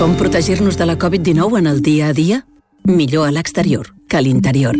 Com 0.00 0.14
protegir-nos 0.16 0.78
de 0.78 0.86
la 0.86 0.96
Covid-19 0.96 1.58
en 1.58 1.66
el 1.66 1.82
dia 1.82 2.06
a 2.08 2.14
dia? 2.14 2.46
Millor 2.88 3.28
a 3.28 3.30
l'exterior 3.30 3.90
que 4.08 4.16
a 4.16 4.22
l'interior. 4.24 4.72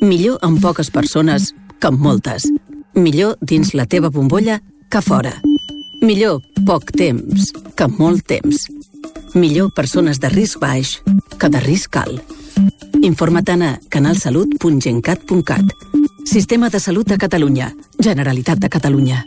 Millor 0.00 0.38
amb 0.40 0.62
poques 0.64 0.88
persones 0.90 1.50
que 1.78 1.90
amb 1.90 2.00
moltes. 2.00 2.46
Millor 2.94 3.36
dins 3.42 3.74
la 3.76 3.84
teva 3.84 4.08
bombolla 4.08 4.62
que 4.88 5.02
fora. 5.04 5.34
Millor 6.00 6.40
poc 6.64 6.88
temps 6.96 7.52
que 7.76 7.88
molt 7.98 8.24
temps. 8.24 8.64
Millor 9.34 9.74
persones 9.76 10.22
de 10.24 10.32
risc 10.32 10.56
baix 10.64 11.02
que 11.36 11.52
de 11.52 11.60
risc 11.60 12.00
alt. 12.00 12.24
Informa't 13.02 13.68
a 13.68 13.76
canalsalut.gencat.cat. 13.90 15.76
Sistema 16.24 16.70
de 16.70 16.80
Salut 16.80 17.06
de 17.06 17.18
Catalunya. 17.18 17.74
Generalitat 18.00 18.56
de 18.56 18.70
Catalunya. 18.70 19.26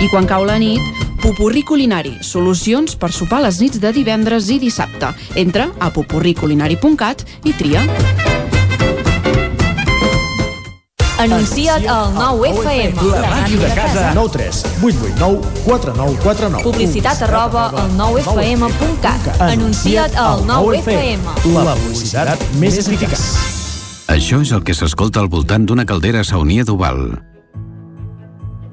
I 0.00 0.08
quan 0.08 0.24
cau 0.24 0.46
la 0.48 0.56
nit, 0.56 0.80
Pupurri 1.20 1.60
Culinari, 1.60 2.14
solucions 2.24 2.94
per 2.96 3.10
sopar 3.12 3.42
les 3.44 3.58
nits 3.60 3.76
de 3.82 3.90
divendres 3.92 4.48
i 4.48 4.56
dissabte. 4.62 5.10
Entra 5.36 5.66
a 5.76 5.90
pupurriculinari.cat 5.92 7.26
i 7.44 7.52
tria. 7.52 7.82
Anuncia't 11.20 11.84
al 11.84 12.14
9FM. 12.16 12.96
La 13.12 13.28
màquina 13.28 13.68
de 13.68 13.74
casa. 13.76 14.08
9 14.16 14.32
3 14.38 14.64
8 14.80 15.04
8 15.04 15.14
9 15.20 15.52
4 15.68 15.94
9 16.00 16.18
4 16.24 16.48
9. 16.56 16.64
Publicitat 16.64 17.22
arroba 17.28 17.68
al 17.68 17.92
9FM.cat. 18.00 19.32
Anuncia't 19.50 20.16
al 20.16 20.46
9FM. 20.48 21.28
La 21.52 21.76
publicitat 21.76 22.40
més 22.56 22.80
eficaç. 22.80 23.26
Això 24.08 24.40
és 24.40 24.56
el 24.56 24.64
que 24.64 24.72
s'escolta 24.72 25.20
al 25.20 25.28
voltant 25.28 25.68
d'una 25.68 25.84
caldera 25.84 26.24
saunia 26.24 26.64
d'Oval. 26.64 27.20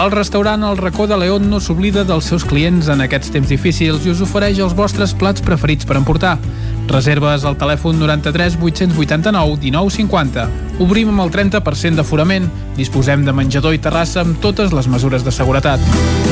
El 0.00 0.10
restaurant 0.10 0.62
El 0.64 0.78
Racó 0.78 1.06
de 1.06 1.16
León 1.18 1.50
no 1.50 1.60
s'oblida 1.60 2.02
dels 2.08 2.24
seus 2.24 2.46
clients 2.48 2.88
en 2.88 3.04
aquests 3.04 3.30
temps 3.34 3.50
difícils 3.52 4.06
i 4.06 4.10
us 4.10 4.22
ofereix 4.24 4.58
els 4.64 4.74
vostres 4.74 5.12
plats 5.12 5.44
preferits 5.44 5.86
per 5.86 5.98
emportar. 6.00 6.38
Reserves 6.88 7.44
al 7.44 7.58
telèfon 7.60 8.00
93 8.00 8.56
889 8.56 9.60
1950. 9.68 10.48
Obrim 10.82 11.12
amb 11.12 11.26
el 11.26 11.34
30% 11.36 12.00
d'aforament. 12.00 12.48
Disposem 12.80 13.28
de 13.28 13.36
menjador 13.36 13.76
i 13.76 13.84
terrassa 13.84 14.24
amb 14.24 14.40
totes 14.40 14.72
les 14.72 14.88
mesures 14.88 15.28
de 15.28 15.34
seguretat. 15.34 16.31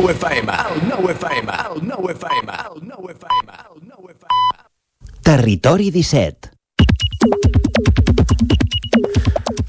El 0.00 0.06
nou 0.06 0.14
FM, 0.16 0.48
el 0.48 0.78
nou 0.88 1.08
FM, 1.12 1.54
el 1.60 1.80
nou 1.84 2.06
FM, 2.08 2.54
el 2.56 2.78
nou 2.88 3.08
FM, 3.10 3.48
el 3.52 3.82
nou 3.84 4.06
FM. 4.08 4.62
Territori 5.20 5.90
17. 5.92 6.48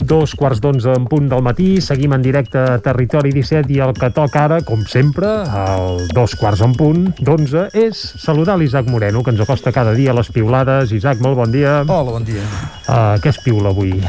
Dos 0.07 0.31
quarts 0.39 0.61
d'onze 0.63 0.87
en 0.95 1.09
punt 1.11 1.27
del 1.27 1.43
matí, 1.43 1.81
seguim 1.83 2.15
en 2.15 2.23
directe 2.23 2.61
a 2.63 2.79
Territori 2.79 3.33
17 3.35 3.75
i 3.75 3.81
el 3.83 3.91
que 3.97 4.07
toca 4.15 4.45
ara, 4.45 4.61
com 4.63 4.85
sempre, 4.87 5.27
al 5.43 5.99
dos 6.15 6.37
quarts 6.39 6.63
en 6.63 6.77
punt 6.79 7.09
d'onze, 7.19 7.67
és 7.75 7.99
saludar 8.23 8.55
l'Isaac 8.61 8.87
Moreno, 8.87 9.25
que 9.27 9.35
ens 9.35 9.43
acosta 9.43 9.75
cada 9.75 9.91
dia 9.99 10.15
a 10.15 10.19
les 10.21 10.31
piulades. 10.31 10.95
Isaac, 10.95 11.19
molt 11.19 11.35
bon 11.43 11.51
dia. 11.51 11.81
Hola, 11.83 12.15
bon 12.15 12.23
dia. 12.23 12.47
Uh, 12.87 13.19
què 13.19 13.35
es 13.35 13.43
piula 13.43 13.75
avui? 13.75 13.99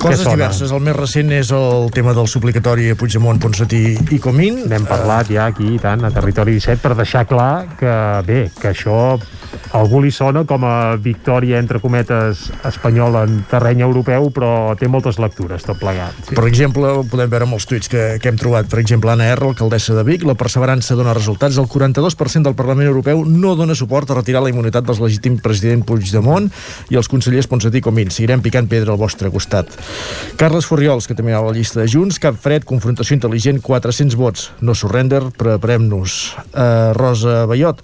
Coses 0.00 0.26
diverses. 0.26 0.72
El 0.74 0.82
més 0.84 0.96
recent 0.96 1.30
és 1.34 1.50
el 1.54 1.90
tema 1.94 2.14
del 2.16 2.28
suplicatori 2.30 2.90
a 2.92 2.98
Puigdemont, 2.98 3.40
Ponsatí 3.40 3.84
i 4.14 4.20
Comín. 4.22 4.64
N'hem 4.70 4.86
parlat 4.88 5.30
ja 5.32 5.48
aquí, 5.52 5.74
i 5.76 5.80
tant, 5.82 6.04
a 6.04 6.12
Territori 6.14 6.58
17, 6.58 6.82
per 6.82 6.94
deixar 6.98 7.24
clar 7.30 7.52
que, 7.78 7.94
bé, 8.26 8.40
que 8.60 8.72
això 8.74 9.16
algú 9.74 10.00
li 10.04 10.12
sona 10.14 10.44
com 10.46 10.64
a 10.66 10.94
victòria, 11.00 11.58
entre 11.58 11.80
cometes, 11.82 12.46
espanyola 12.66 13.24
en 13.26 13.40
terreny 13.50 13.82
europeu, 13.82 14.30
però 14.34 14.74
té 14.78 14.86
moltes 14.90 15.18
lectures, 15.18 15.64
tot 15.66 15.80
plegat. 15.80 16.14
Sí. 16.28 16.36
Per 16.38 16.44
exemple, 16.46 16.90
ho 17.00 17.02
podem 17.10 17.30
veure 17.32 17.48
els 17.54 17.66
tuits 17.68 17.90
que, 17.90 18.04
que 18.22 18.30
hem 18.30 18.38
trobat. 18.38 18.68
Per 18.70 18.78
exemple, 18.80 19.10
Anna 19.10 19.26
R, 19.34 19.50
alcaldessa 19.50 19.96
de 19.98 20.04
Vic, 20.06 20.24
la 20.26 20.36
perseverança 20.38 20.96
dona 20.98 21.14
resultats. 21.16 21.58
El 21.58 21.66
42% 21.70 22.46
del 22.46 22.56
Parlament 22.58 22.88
Europeu 22.88 23.24
no 23.26 23.54
dona 23.58 23.74
suport 23.74 24.10
a 24.10 24.18
retirar 24.20 24.44
la 24.44 24.52
immunitat 24.52 24.86
dels 24.86 25.02
legítims 25.02 25.42
president 25.44 25.82
Puigdemont 25.86 26.48
i 26.94 26.98
els 27.00 27.10
consellers 27.10 27.50
Ponsatí 27.50 27.82
i 27.82 27.84
Comín. 27.84 28.12
Seguirem 28.14 28.42
picant 28.44 28.70
pedra 28.70 28.94
al 28.94 29.00
vostre 29.00 29.30
costat. 29.34 29.74
Carles 30.38 30.68
Furriols, 30.70 31.08
que 31.10 31.18
també 31.18 31.34
a 31.34 31.42
la 31.42 31.54
llista 31.54 31.82
de 31.82 31.88
Junts, 31.90 32.20
Cap 32.22 32.38
Fred, 32.40 32.66
Confrontació 32.68 33.18
Intel·ligent, 33.18 33.58
400 33.64 34.18
vots. 34.18 34.48
No 34.62 34.76
surrender, 34.78 35.24
preparem-nos. 35.38 36.20
Uh, 36.54 36.94
Rosa 36.94 37.44
Bayot, 37.50 37.82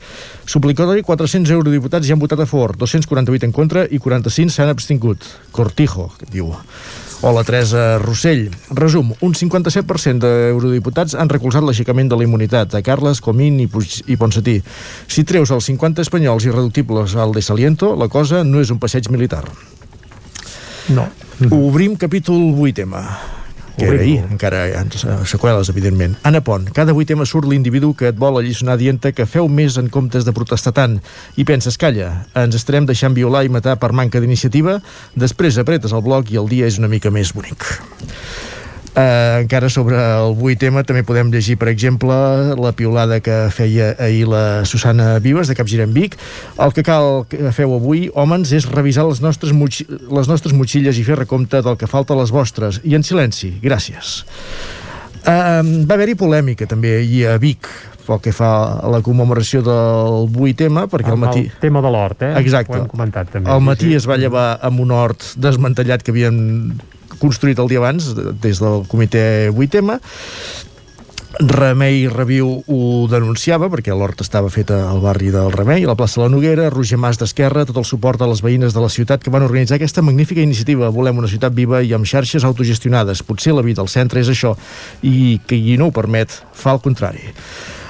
suplicatori, 0.51 1.03
400 1.07 1.51
eurodiputats 1.81 2.07
ja 2.07 2.15
han 2.15 2.21
votat 2.21 2.41
a 2.41 2.47
favor, 2.47 2.77
248 2.77 3.47
en 3.47 3.53
contra 3.53 3.87
i 3.89 3.99
45 3.99 4.53
s'han 4.53 4.69
abstingut. 4.69 5.25
Cortijo, 5.51 6.11
que 6.19 6.27
diu. 6.31 6.53
Hola, 7.23 7.45
Teresa 7.45 7.99
Rossell. 7.99 8.51
Resum, 8.71 9.13
un 9.21 9.35
57% 9.35 10.21
d'eurodiputats 10.21 11.15
han 11.15 11.29
recolzat 11.29 11.65
l'aixecament 11.65 12.09
de 12.09 12.17
la 12.17 12.25
immunitat 12.25 12.75
a 12.75 12.83
Carles, 12.83 13.21
Comín 13.21 13.59
i, 13.61 13.67
Puig, 13.69 14.01
i 14.09 14.17
Ponsatí. 14.17 14.61
Si 15.09 15.25
treus 15.25 15.53
els 15.53 15.69
50 15.69 16.05
espanyols 16.05 16.49
irreductibles 16.49 17.17
al 17.17 17.33
desaliento, 17.37 17.95
la 17.97 18.09
cosa 18.09 18.45
no 18.45 18.61
és 18.61 18.73
un 18.73 18.81
passeig 18.81 19.11
militar. 19.13 19.45
No. 20.89 21.09
Obrim 21.51 21.97
capítol 21.97 22.51
8 22.57 22.89
m 22.89 23.05
que 23.77 23.87
era 23.87 24.01
ahir, 24.01 24.21
encara 24.31 24.67
hi 24.69 24.75
ha 24.77 25.17
seqüeles, 25.29 25.71
evidentment. 25.73 26.17
Anna 26.27 26.43
Pont, 26.45 26.69
cada 26.77 26.95
8 26.97 27.17
m 27.17 27.27
surt 27.29 27.49
l'individu 27.49 27.93
que 27.97 28.11
et 28.11 28.19
vol 28.19 28.39
alliçonar 28.41 28.79
dient 28.81 29.01
que 29.01 29.27
feu 29.27 29.49
més 29.49 29.79
en 29.81 29.89
comptes 29.89 30.27
de 30.27 30.35
protestar 30.37 30.75
tant 30.77 30.99
i 31.37 31.47
penses, 31.49 31.79
calla, 31.81 32.27
ens 32.35 32.59
estarem 32.59 32.87
deixant 32.87 33.17
violar 33.17 33.45
i 33.47 33.53
matar 33.53 33.79
per 33.81 33.93
manca 33.97 34.21
d'iniciativa, 34.21 34.81
després 35.15 35.59
apretes 35.59 35.93
el 35.97 36.05
bloc 36.05 36.31
i 36.31 36.41
el 36.41 36.49
dia 36.51 36.67
és 36.67 36.79
una 36.79 36.91
mica 36.93 37.11
més 37.11 37.35
bonic. 37.35 37.67
Uh, 38.91 39.45
encara 39.45 39.69
sobre 39.71 39.95
el 39.95 40.33
8M 40.35 40.83
també 40.83 41.05
podem 41.07 41.29
llegir, 41.31 41.55
per 41.61 41.69
exemple, 41.71 42.15
la 42.59 42.73
piulada 42.75 43.21
que 43.23 43.37
feia 43.55 43.93
ahir 44.03 44.25
la 44.27 44.65
Susana 44.67 45.21
Vives 45.23 45.47
de 45.47 45.55
Capgirem 45.55 45.95
Vic. 45.95 46.17
El 46.59 46.75
que 46.75 46.83
cal 46.83 47.23
que 47.31 47.53
feu 47.55 47.77
avui, 47.77 48.09
homes, 48.19 48.51
és 48.51 48.67
revisar 48.67 49.07
les 49.07 49.23
nostres, 49.23 49.55
les 49.55 50.33
nostres 50.33 50.57
motxilles 50.59 50.99
i 50.99 51.07
fer 51.07 51.21
recompte 51.23 51.63
del 51.63 51.79
que 51.79 51.87
falta 51.87 52.17
a 52.17 52.21
les 52.23 52.35
vostres. 52.35 52.83
I 52.83 52.99
en 52.99 53.07
silenci. 53.07 53.55
Gràcies. 53.63 54.25
Uh, 55.21 55.87
va 55.87 55.95
haver-hi 55.95 56.19
polèmica 56.19 56.67
també 56.67 56.97
ahir 56.99 57.27
a 57.31 57.39
Vic 57.39 57.71
pel 58.11 58.19
que 58.25 58.33
fa 58.35 58.53
a 58.81 58.91
la 58.91 59.05
commemoració 59.07 59.63
del 59.63 60.31
8M, 60.35 60.89
perquè 60.91 61.15
al 61.15 61.21
matí... 61.21 61.47
El 61.47 61.61
tema 61.63 61.83
de 61.85 61.93
l'hort, 61.95 62.25
eh? 62.27 62.35
Exacte. 62.43 62.75
Ho 62.75 62.83
hem 62.83 62.89
comentat 62.91 63.31
també. 63.37 63.53
Al 63.53 63.63
matí 63.63 63.87
sí, 63.87 63.95
sí. 63.95 64.01
es 64.03 64.09
va 64.11 64.19
llevar 64.19 64.49
amb 64.67 64.83
un 64.83 64.91
hort 64.97 65.37
desmantellat 65.39 66.03
que 66.03 66.11
havien 66.11 66.41
construït 67.21 67.61
el 67.61 67.71
dia 67.71 67.83
abans 67.83 68.11
des 68.17 68.61
del 68.63 68.85
comitè 68.91 69.23
8M 69.53 69.97
Remei 71.41 72.09
Reviu 72.11 72.49
ho 72.67 73.07
denunciava 73.09 73.71
perquè 73.73 73.95
l'hort 73.97 74.21
estava 74.21 74.51
feta 74.53 74.83
al 74.91 74.99
barri 75.01 75.31
del 75.33 75.53
Remei, 75.55 75.85
a 75.87 75.89
la 75.89 75.97
plaça 75.97 76.19
de 76.19 76.27
la 76.27 76.33
Noguera, 76.35 76.69
Roger 76.75 76.99
Mas 76.99 77.21
d'Esquerra, 77.21 77.65
tot 77.65 77.79
el 77.81 77.87
suport 77.89 78.21
a 78.21 78.29
les 78.29 78.43
veïnes 78.45 78.75
de 78.77 78.83
la 78.83 78.91
ciutat 78.93 79.23
que 79.25 79.33
van 79.33 79.47
organitzar 79.47 79.79
aquesta 79.79 80.03
magnífica 80.03 80.43
iniciativa. 80.43 80.91
Volem 80.93 81.23
una 81.23 81.31
ciutat 81.31 81.55
viva 81.57 81.81
i 81.81 81.95
amb 81.97 82.05
xarxes 82.05 82.45
autogestionades. 82.45 83.23
Potser 83.25 83.55
la 83.57 83.65
vida 83.65 83.81
al 83.81 83.89
centre 83.89 84.21
és 84.21 84.29
això 84.29 84.57
i 85.01 85.39
que 85.47 85.57
qui 85.57 85.79
no 85.81 85.89
ho 85.89 85.95
permet 85.97 86.35
fa 86.53 86.75
el 86.77 86.83
contrari. 86.85 87.31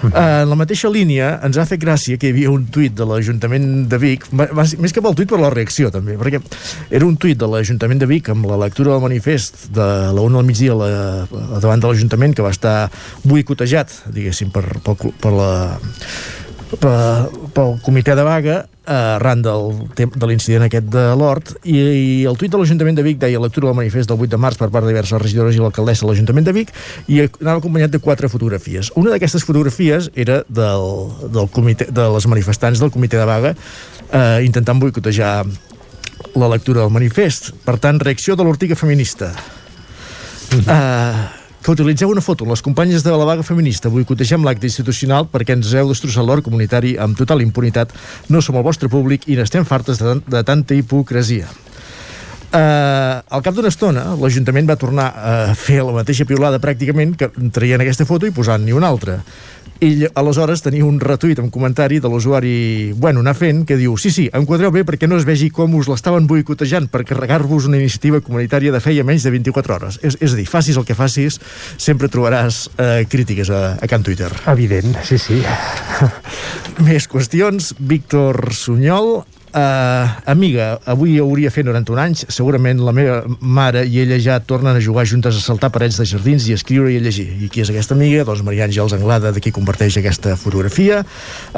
Uh, 0.01 0.13
en 0.15 0.49
la 0.49 0.57
mateixa 0.57 0.89
línia 0.93 1.35
ens 1.47 1.59
ha 1.61 1.67
fet 1.69 1.83
gràcia 1.83 2.19
que 2.21 2.31
hi 2.31 2.35
havia 2.35 2.53
un 2.53 2.67
tuit 2.73 2.95
de 2.97 3.07
l'Ajuntament 3.09 3.69
de 3.91 4.01
Vic, 4.01 4.27
més 4.33 4.95
que 4.97 5.05
pel 5.05 5.17
tuit 5.19 5.31
per 5.31 5.41
la 5.43 5.53
reacció 5.53 5.91
també, 5.93 6.17
perquè 6.21 6.41
era 6.89 7.07
un 7.07 7.19
tuit 7.21 7.39
de 7.41 7.49
l'Ajuntament 7.51 8.01
de 8.01 8.09
Vic 8.11 8.31
amb 8.33 8.49
la 8.49 8.59
lectura 8.65 8.95
del 8.95 9.05
manifest 9.05 9.69
de 9.77 9.89
la 10.17 10.25
1 10.25 10.41
al 10.41 10.49
migdia 10.49 10.77
la, 10.79 10.91
davant 11.61 11.83
de 11.83 11.91
l'Ajuntament 11.93 12.37
que 12.37 12.47
va 12.47 12.55
estar 12.55 12.77
boicotejat, 13.25 13.97
diguéssim, 14.15 14.53
per, 14.55 14.65
per, 14.85 14.97
per 15.21 15.35
la 15.37 15.51
pel, 16.79 17.79
comitè 17.83 18.15
de 18.15 18.25
vaga 18.27 18.59
arran 18.91 19.43
del, 19.43 19.73
de 19.95 20.27
l'incident 20.27 20.65
aquest 20.67 20.87
de 20.91 21.03
l'Hort 21.19 21.53
i, 21.63 21.77
i 21.77 22.25
el 22.27 22.39
tuit 22.39 22.51
de 22.51 22.59
l'Ajuntament 22.59 22.97
de 22.99 23.05
Vic 23.07 23.21
deia 23.23 23.41
lectura 23.43 23.69
del 23.69 23.77
manifest 23.79 24.11
del 24.11 24.19
8 24.19 24.33
de 24.33 24.41
març 24.41 24.59
per 24.59 24.71
part 24.71 24.87
de 24.87 24.91
diverses 24.91 25.21
regidores 25.23 25.55
i 25.55 25.63
l'alcaldessa 25.63 26.05
de 26.05 26.11
l'Ajuntament 26.11 26.47
de 26.49 26.55
Vic 26.57 26.73
i 27.07 27.21
anava 27.23 27.61
acompanyat 27.61 27.95
de 27.95 28.01
quatre 28.03 28.31
fotografies. 28.33 28.91
Una 28.99 29.15
d'aquestes 29.15 29.47
fotografies 29.47 30.11
era 30.15 30.41
del, 30.49 30.87
del 31.31 31.51
comitè, 31.55 31.91
de 31.91 32.07
les 32.17 32.27
manifestants 32.31 32.83
del 32.83 32.91
comitè 32.95 33.21
de 33.21 33.29
vaga 33.31 33.55
eh, 33.55 34.41
intentant 34.47 34.83
boicotejar 34.83 35.35
la 36.35 36.49
lectura 36.51 36.83
del 36.83 36.95
manifest. 36.95 37.53
Per 37.65 37.79
tant, 37.83 38.01
reacció 38.03 38.37
de 38.37 38.47
l'ortiga 38.47 38.79
feminista. 38.79 39.35
Eh, 40.51 41.40
que 41.63 41.73
utilitzeu 41.73 42.11
una 42.11 42.25
foto 42.25 42.45
amb 42.45 42.55
les 42.55 42.65
companyes 42.65 43.05
de 43.05 43.13
la 43.15 43.27
vaga 43.29 43.45
feminista. 43.47 43.93
Boicotegem 43.93 44.45
l'acte 44.45 44.69
institucional 44.69 45.29
perquè 45.31 45.57
ens 45.57 45.73
heu 45.75 45.91
destrossat 45.93 46.27
l'or 46.27 46.45
comunitari 46.47 46.97
amb 46.99 47.19
total 47.19 47.45
impunitat. 47.45 47.93
No 48.29 48.41
som 48.41 48.57
el 48.57 48.67
vostre 48.67 48.89
públic 48.89 49.29
i 49.29 49.37
n'estem 49.37 49.69
fartes 49.69 50.01
de, 50.01 50.21
de 50.25 50.45
tanta 50.47 50.77
hipocresia 50.77 51.49
Uh, 52.51 53.23
al 53.31 53.43
cap 53.47 53.55
d'una 53.55 53.71
estona, 53.71 54.09
l'Ajuntament 54.19 54.67
va 54.67 54.75
tornar 54.75 55.07
a 55.15 55.33
fer 55.55 55.85
la 55.87 55.95
mateixa 55.95 56.25
piulada 56.27 56.59
pràcticament 56.59 57.13
que 57.15 57.29
traient 57.55 57.85
aquesta 57.85 58.07
foto 58.09 58.27
i 58.27 58.35
posant-n'hi 58.35 58.75
una 58.75 58.91
altra. 58.91 59.21
I 59.81 60.09
aleshores 60.19 60.61
tenia 60.61 60.85
un 60.85 60.99
retuit 61.01 61.39
amb 61.41 61.53
comentari 61.55 62.01
de 62.03 62.11
l'usuari, 62.11 62.91
bueno, 62.93 63.23
anar 63.23 63.37
fent, 63.39 63.63
que 63.69 63.79
diu 63.79 63.95
sí, 63.97 64.11
sí, 64.13 64.27
enquadreu 64.35 64.75
bé 64.75 64.83
perquè 64.85 65.07
no 65.09 65.17
es 65.17 65.25
vegi 65.29 65.49
com 65.55 65.79
us 65.79 65.89
l'estaven 65.89 66.27
boicotejant 66.29 66.91
per 66.93 67.07
carregar-vos 67.09 67.71
una 67.71 67.79
iniciativa 67.79 68.21
comunitària 68.21 68.75
de 68.75 68.83
feia 68.83 69.07
menys 69.07 69.25
de 69.25 69.33
24 69.39 69.79
hores. 69.79 70.03
És, 70.03 70.19
és 70.21 70.35
a 70.35 70.43
dir, 70.43 70.51
facis 70.51 70.77
el 70.77 70.85
que 70.85 70.99
facis, 70.99 71.39
sempre 71.79 72.11
trobaràs 72.13 72.65
eh, 72.77 73.07
crítiques 73.09 73.49
a, 73.55 73.63
a 73.79 73.89
Can 73.89 74.05
Twitter. 74.05 74.29
Evident, 74.53 74.99
sí, 75.07 75.23
sí. 75.23 75.39
Més 76.85 77.07
qüestions. 77.09 77.73
Víctor 77.79 78.51
Sunyol, 78.53 79.23
Uh, 79.51 80.07
amiga, 80.31 80.77
avui 80.87 81.17
hauria 81.19 81.51
fet 81.51 81.67
91 81.67 81.99
anys, 81.99 82.21
segurament 82.31 82.79
la 82.87 82.93
meva 82.95 83.17
mare 83.41 83.83
i 83.83 83.99
ella 84.05 84.21
ja 84.23 84.37
tornen 84.39 84.79
a 84.79 84.83
jugar 84.85 85.03
juntes 85.11 85.35
a 85.35 85.43
saltar 85.43 85.73
parets 85.75 85.99
de 85.99 86.07
jardins 86.07 86.47
i 86.47 86.55
a 86.55 86.61
escriure 86.61 86.93
i 86.93 87.01
a 87.01 87.03
llegir. 87.03 87.27
I 87.43 87.51
qui 87.51 87.65
és 87.65 87.73
aquesta 87.73 87.99
amiga? 87.99 88.23
Doncs 88.29 88.45
Maria 88.47 88.69
Àngels 88.69 88.95
Anglada, 88.95 89.35
de 89.35 89.43
qui 89.43 89.51
comparteix 89.51 89.99
aquesta 89.99 90.37
fotografia. 90.39 91.03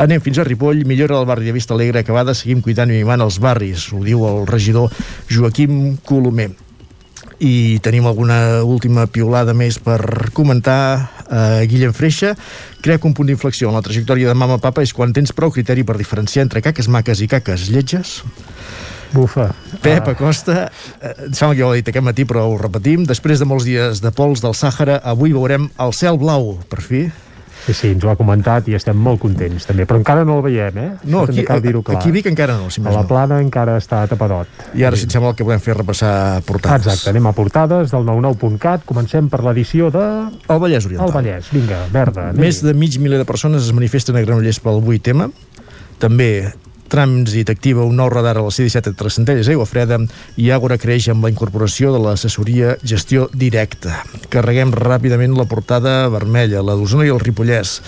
Anem 0.01 0.25
fins 0.25 0.41
a 0.41 0.49
Ripoll, 0.49 0.87
millora 0.89 1.19
del 1.19 1.29
barri 1.29 1.51
de 1.51 1.57
Vista 1.59 1.77
Alegre 1.77 2.01
acabada, 2.01 2.33
seguim 2.33 2.65
cuidant 2.65 2.89
i 2.89 2.97
mimant 3.03 3.29
els 3.29 3.37
barris, 3.45 3.91
ho 3.93 4.01
diu 4.01 4.25
el 4.25 4.47
regidor 4.49 4.89
Joaquim 5.29 5.99
Colomer 6.01 6.53
i 7.43 7.81
tenim 7.83 8.07
alguna 8.07 8.63
última 8.63 9.09
piolada 9.11 9.55
més 9.57 9.81
per 9.83 10.31
comentar 10.37 10.79
eh, 11.27 11.67
Guillem 11.67 11.95
Freixa 11.97 12.37
crec 12.85 13.03
que 13.03 13.11
un 13.11 13.17
punt 13.19 13.27
d'inflexió 13.27 13.71
en 13.71 13.77
la 13.79 13.83
trajectòria 13.83 14.31
de 14.31 14.39
mama 14.39 14.61
papa 14.63 14.85
és 14.87 14.95
quan 14.95 15.13
tens 15.13 15.35
prou 15.35 15.51
criteri 15.51 15.83
per 15.83 15.99
diferenciar 15.99 16.47
entre 16.47 16.63
caques 16.63 16.89
maques 16.89 17.23
i 17.25 17.31
caques 17.31 17.67
lletges 17.75 18.21
Bufa. 19.13 19.51
Pep 19.83 20.07
Acosta, 20.09 20.71
eh, 21.03 21.27
em 21.27 21.35
sembla 21.37 21.53
que 21.53 21.61
ja 21.61 21.67
ho 21.67 21.75
he 21.75 21.83
dit 21.83 21.89
aquest 21.91 22.05
matí, 22.05 22.25
però 22.25 22.47
ho 22.49 22.57
repetim. 22.57 23.05
Després 23.05 23.43
de 23.43 23.45
molts 23.45 23.67
dies 23.69 24.01
de 24.01 24.11
pols 24.11 24.41
del 24.41 24.57
Sàhara, 24.57 25.03
avui 25.05 25.35
veurem 25.37 25.69
el 25.85 25.93
cel 25.93 26.17
blau, 26.17 26.55
per 26.71 26.81
fi. 26.81 27.11
Sí, 27.67 27.73
sí, 27.75 27.89
ens 27.95 28.03
ho 28.05 28.11
ha 28.11 28.17
comentat 28.19 28.67
i 28.69 28.75
estem 28.75 28.97
molt 28.99 29.21
contents 29.23 29.67
també, 29.69 29.85
però 29.87 30.01
encara 30.01 30.25
no 30.27 30.39
el 30.41 30.43
veiem, 30.43 30.79
eh? 30.79 30.89
No, 31.05 31.21
Això 31.23 31.31
aquí- 31.37 31.45
cal 31.47 31.61
dir-ho 31.63 31.83
clar. 31.83 31.99
aquí 32.01 32.11
Vic 32.11 32.27
encara 32.27 32.57
no, 32.59 32.71
si 32.71 32.81
més 32.81 32.91
A 32.91 32.97
la 32.97 33.03
no. 33.03 33.09
plana 33.09 33.39
encara 33.41 33.77
està 33.79 34.01
tapadot. 34.11 34.49
I 34.75 34.83
ara, 34.85 34.97
si 34.97 35.05
em 35.05 35.11
sembla, 35.11 35.31
el 35.31 35.37
que 35.37 35.45
podem 35.45 35.61
fer 35.61 35.77
repassar 35.77 36.43
portades. 36.43 36.87
Exacte, 36.87 37.11
anem 37.11 37.27
a 37.27 37.33
portades 37.33 37.91
del 37.93 38.05
99.cat. 38.05 38.85
Comencem 38.85 39.29
per 39.29 39.43
l'edició 39.45 39.91
de... 39.95 40.03
El 40.49 40.59
Vallès 40.59 40.87
Oriental. 40.87 41.09
El 41.09 41.15
Vallès, 41.15 41.53
vinga, 41.53 41.85
verda. 41.93 42.29
anem. 42.31 42.41
Més 42.41 42.63
de 42.63 42.75
mig 42.75 42.99
miler 42.99 43.19
de 43.19 43.25
persones 43.25 43.63
es 43.63 43.73
manifesten 43.73 44.17
a 44.17 44.21
Granollers 44.27 44.59
pel 44.61 44.83
8 44.83 44.99
tema. 45.03 45.31
També 45.99 46.53
Trànsit 46.93 47.49
activa 47.49 47.87
un 47.89 47.97
nou 47.97 48.11
radar 48.13 48.35
a 48.37 48.43
la 48.45 48.51
C-17 48.53 48.91
entre 48.93 49.11
Centelles 49.15 49.49
i 49.49 49.55
Aigua 49.55 49.65
Freda 49.65 49.97
i 50.37 50.51
Àgora 50.53 50.77
creix 50.77 51.07
amb 51.09 51.25
la 51.25 51.31
incorporació 51.33 51.89
de 51.95 52.03
l'assessoria 52.05 52.75
gestió 52.85 53.31
directa. 53.33 54.03
Carreguem 54.33 54.75
ràpidament 54.77 55.33
la 55.39 55.49
portada 55.49 55.95
vermella, 56.13 56.61
la 56.61 56.77
d'Osona 56.77 57.09
i 57.09 57.15
el 57.15 57.23
Ripollès, 57.23 57.79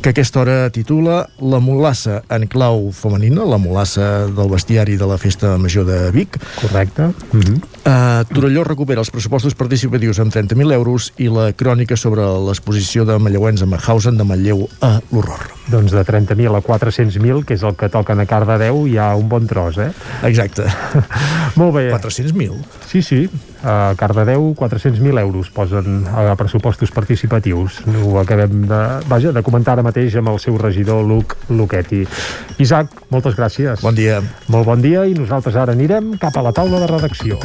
que 0.00 0.14
aquesta 0.14 0.40
hora 0.40 0.70
titula 0.70 1.26
La 1.40 1.58
mulassa 1.60 2.22
en 2.30 2.46
clau 2.48 2.88
femenina, 2.94 3.44
la 3.44 3.58
mulassa 3.58 4.28
del 4.30 4.48
bestiari 4.48 4.96
de 4.96 5.08
la 5.10 5.18
Festa 5.18 5.56
Major 5.58 5.84
de 5.84 6.10
Vic. 6.14 6.38
Correcte. 6.62 7.12
Mm 7.32 7.40
-hmm. 7.40 7.60
Uh, 7.88 8.24
Torelló 8.34 8.64
recupera 8.64 9.00
els 9.00 9.10
pressupostos 9.10 9.54
participatius 9.54 10.18
amb 10.20 10.32
30.000 10.34 10.72
euros 10.72 11.12
i 11.16 11.28
la 11.28 11.52
crònica 11.56 11.96
sobre 11.96 12.20
l'exposició 12.20 13.04
de 13.04 13.18
Manlleuens 13.18 13.62
a 13.62 13.66
Mahausen 13.66 14.16
de 14.16 14.24
Manlleu 14.24 14.68
a 14.80 15.00
l'horror. 15.10 15.46
Doncs 15.68 15.92
de 15.92 16.04
30.000 16.04 16.56
a 16.56 16.60
400.000, 16.60 17.44
que 17.44 17.54
és 17.54 17.62
el 17.62 17.76
que 17.76 17.88
toquen 17.88 18.20
a 18.20 18.26
Cardedeu, 18.38 18.84
hi 18.86 18.94
ha 19.02 19.10
un 19.18 19.26
bon 19.28 19.46
tros, 19.50 19.80
eh? 19.82 19.90
Exacte. 20.28 20.62
Molt 21.58 21.74
bé. 21.74 21.88
400.000? 21.90 22.54
Sí, 22.86 23.02
sí. 23.02 23.24
A 23.66 23.94
Cardedeu, 23.98 24.52
400.000 24.54 25.18
euros 25.18 25.50
posen 25.50 26.04
a 26.06 26.36
pressupostos 26.38 26.92
participatius. 26.94 27.80
Ho 28.04 28.20
acabem 28.20 28.62
de, 28.70 28.80
vaja, 29.10 29.34
de 29.34 29.42
comentar 29.42 29.74
ara 29.74 29.86
mateix 29.86 30.14
amb 30.20 30.30
el 30.30 30.38
seu 30.38 30.58
regidor, 30.60 31.02
Luc 31.02 31.34
Luquetti. 31.50 32.04
Isaac, 32.62 32.94
moltes 33.10 33.34
gràcies. 33.34 33.82
Bon 33.82 33.96
dia. 33.96 34.22
Molt 34.46 34.70
bon 34.70 34.86
dia 34.86 35.02
i 35.08 35.18
nosaltres 35.18 35.58
ara 35.58 35.74
anirem 35.74 36.14
cap 36.22 36.38
a 36.38 36.46
la 36.46 36.54
taula 36.54 36.84
de 36.84 36.92
redacció. 36.94 37.42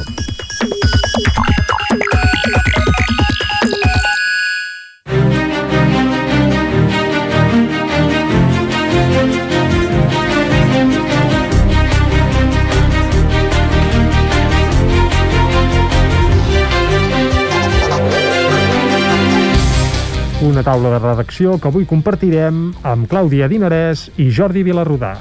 Taula 20.64 20.94
de 20.94 21.00
redacció 21.02 21.58
que 21.60 21.68
avui 21.68 21.84
compartirem 21.84 22.70
amb 22.88 23.10
Clàudia 23.12 23.50
Dinarès 23.52 24.08
i 24.16 24.30
Jordi 24.32 24.64
Vilarrudà. 24.64 25.18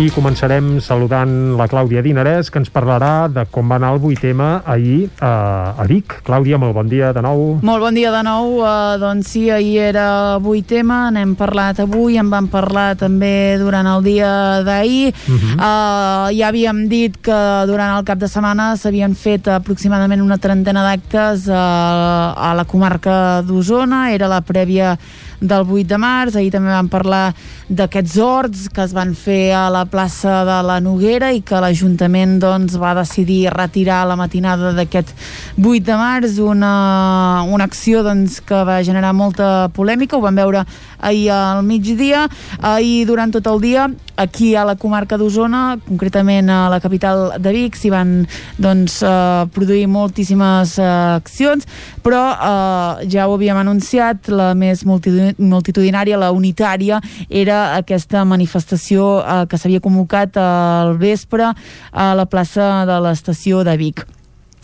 I 0.00 0.06
començarem 0.08 0.78
saludant 0.80 1.58
la 1.58 1.66
Clàudia 1.68 2.00
Dinarès, 2.00 2.48
que 2.48 2.56
ens 2.56 2.70
parlarà 2.72 3.26
de 3.28 3.42
com 3.52 3.68
va 3.68 3.76
anar 3.76 3.90
el 3.92 3.98
vuitema 4.00 4.62
ahir 4.64 5.10
a, 5.20 5.74
a 5.76 5.84
Vic. 5.84 6.14
Clàudia, 6.24 6.56
molt 6.56 6.72
bon 6.72 6.88
dia 6.88 7.10
de 7.12 7.20
nou. 7.20 7.58
Molt 7.60 7.84
bon 7.84 7.98
dia 7.98 8.08
de 8.14 8.22
nou. 8.24 8.62
Uh, 8.62 8.96
doncs 9.02 9.34
sí, 9.34 9.42
ahir 9.52 9.90
era 9.90 10.38
vuitema, 10.40 11.10
n'hem 11.12 11.34
parlat 11.36 11.82
avui, 11.84 12.16
en 12.16 12.32
vam 12.32 12.48
parlar 12.48 12.94
també 12.96 13.58
durant 13.60 13.90
el 13.92 14.06
dia 14.06 14.30
d'ahir. 14.64 15.12
Uh 15.12 15.36
-huh. 15.36 15.54
uh, 15.60 16.32
ja 16.32 16.48
havíem 16.48 16.86
dit 16.88 17.20
que 17.20 17.40
durant 17.68 17.98
el 17.98 18.04
cap 18.04 18.16
de 18.18 18.28
setmana 18.28 18.76
s'havien 18.76 19.14
fet 19.14 19.48
aproximadament 19.48 20.22
una 20.22 20.38
trentena 20.38 20.82
d'actes 20.82 21.44
uh, 21.46 22.32
a 22.40 22.54
la 22.56 22.64
comarca 22.64 23.42
d'Osona, 23.42 24.12
era 24.12 24.28
la 24.28 24.40
prèvia 24.40 24.96
del 25.40 25.64
8 25.64 25.88
de 25.88 25.98
març, 26.00 26.36
ahir 26.36 26.50
també 26.52 26.70
vam 26.72 26.88
parlar 26.92 27.32
d'aquests 27.68 28.16
horts 28.20 28.66
que 28.74 28.82
es 28.84 28.92
van 28.96 29.14
fer 29.16 29.52
a 29.56 29.68
la 29.72 29.84
plaça 29.88 30.42
de 30.44 30.58
la 30.66 30.80
Noguera 30.84 31.30
i 31.32 31.40
que 31.46 31.60
l'Ajuntament 31.62 32.38
doncs, 32.42 32.76
va 32.80 32.92
decidir 32.98 33.50
retirar 33.54 34.02
la 34.08 34.18
matinada 34.20 34.74
d'aquest 34.76 35.14
8 35.56 35.80
de 35.86 35.96
març, 35.96 36.38
una, 36.44 37.44
una 37.48 37.64
acció 37.64 38.04
doncs, 38.06 38.40
que 38.44 38.62
va 38.66 38.82
generar 38.84 39.14
molta 39.16 39.70
polèmica, 39.74 40.18
ho 40.18 40.24
vam 40.24 40.36
veure 40.36 40.64
ahir 41.00 41.30
al 41.32 41.64
migdia, 41.64 42.26
ahir 42.60 43.06
durant 43.08 43.32
tot 43.32 43.46
el 43.48 43.60
dia 43.64 43.88
aquí 44.20 44.54
a 44.54 44.66
la 44.68 44.76
comarca 44.76 45.16
d'Osona, 45.16 45.78
concretament 45.86 46.50
a 46.52 46.68
la 46.68 46.80
capital 46.80 47.40
de 47.40 47.52
Vic, 47.54 47.78
s'hi 47.78 47.88
van 47.92 48.26
doncs, 48.60 49.00
eh, 49.02 49.46
produir 49.54 49.86
moltíssimes 49.88 50.76
eh, 50.78 50.88
accions, 51.16 51.64
però 52.04 52.20
eh, 52.34 53.08
ja 53.08 53.26
ho 53.26 53.38
havíem 53.38 53.56
anunciat, 53.62 54.28
la 54.28 54.52
més 54.54 54.84
multitu- 54.84 55.29
multitudinària, 55.38 56.18
la 56.20 56.30
unitària, 56.32 57.00
era 57.28 57.76
aquesta 57.78 58.24
manifestació 58.24 59.18
eh, 59.20 59.42
que 59.50 59.58
s'havia 59.58 59.82
convocat 59.84 60.36
al 60.40 60.96
vespre 61.00 61.52
a 61.92 62.08
la 62.14 62.26
plaça 62.26 62.86
de 62.88 62.98
l'estació 63.04 63.64
de 63.66 63.76
Vic. 63.80 64.06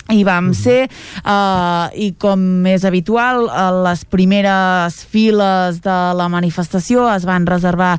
Hi 0.06 0.22
vam 0.22 0.52
ser 0.54 0.86
uh, 0.86 1.90
i 1.98 2.12
com 2.22 2.38
és 2.70 2.84
habitual 2.86 3.48
a 3.50 3.64
les 3.88 4.04
primeres 4.06 5.00
files 5.10 5.80
de 5.82 5.96
la 6.14 6.28
manifestació 6.30 7.08
es 7.10 7.26
van 7.26 7.46
reservar 7.48 7.96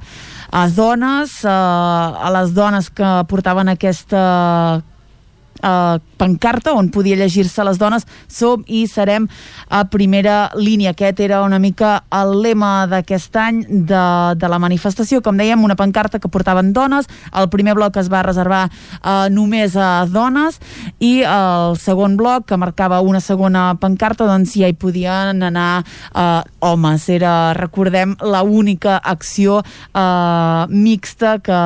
a 0.48 0.62
dones 0.72 1.42
uh, 1.44 1.52
a 1.52 2.32
les 2.38 2.54
dones 2.56 2.88
que 2.96 3.10
portaven 3.28 3.74
aquesta 3.74 4.24
uh, 5.64 5.98
pancarta 6.18 6.74
on 6.74 6.90
podia 6.94 7.18
llegir-se 7.18 7.64
les 7.64 7.78
dones 7.80 8.06
som 8.28 8.64
i 8.68 8.86
serem 8.90 9.28
a 9.70 9.84
primera 9.90 10.50
línia. 10.58 10.92
Aquest 10.96 11.20
era 11.24 11.44
una 11.46 11.60
mica 11.60 12.04
el 12.14 12.34
lema 12.42 12.88
d'aquest 12.90 13.36
any 13.38 13.62
de, 13.70 14.04
de 14.36 14.50
la 14.50 14.60
manifestació. 14.62 15.22
Com 15.26 15.38
dèiem, 15.40 15.64
una 15.64 15.78
pancarta 15.80 16.20
que 16.20 16.32
portaven 16.32 16.74
dones. 16.74 17.08
El 17.38 17.50
primer 17.54 17.78
bloc 17.78 17.98
es 18.02 18.12
va 18.12 18.24
reservar 18.26 18.66
uh, 18.68 19.28
només 19.34 19.78
a 19.78 20.06
dones 20.10 20.60
i 21.00 21.22
el 21.28 21.78
segon 21.82 22.18
bloc, 22.18 22.48
que 22.50 22.58
marcava 22.58 23.02
una 23.06 23.22
segona 23.22 23.70
pancarta, 23.80 24.28
doncs 24.28 24.56
ja 24.58 24.70
hi 24.70 24.78
podien 24.78 25.44
anar 25.46 25.84
uh, 25.84 26.42
homes. 26.66 27.08
Era, 27.14 27.54
recordem, 27.58 28.16
la 28.22 28.44
única 28.44 28.98
acció 28.98 29.62
uh, 29.62 30.66
mixta 30.70 31.38
que, 31.44 31.62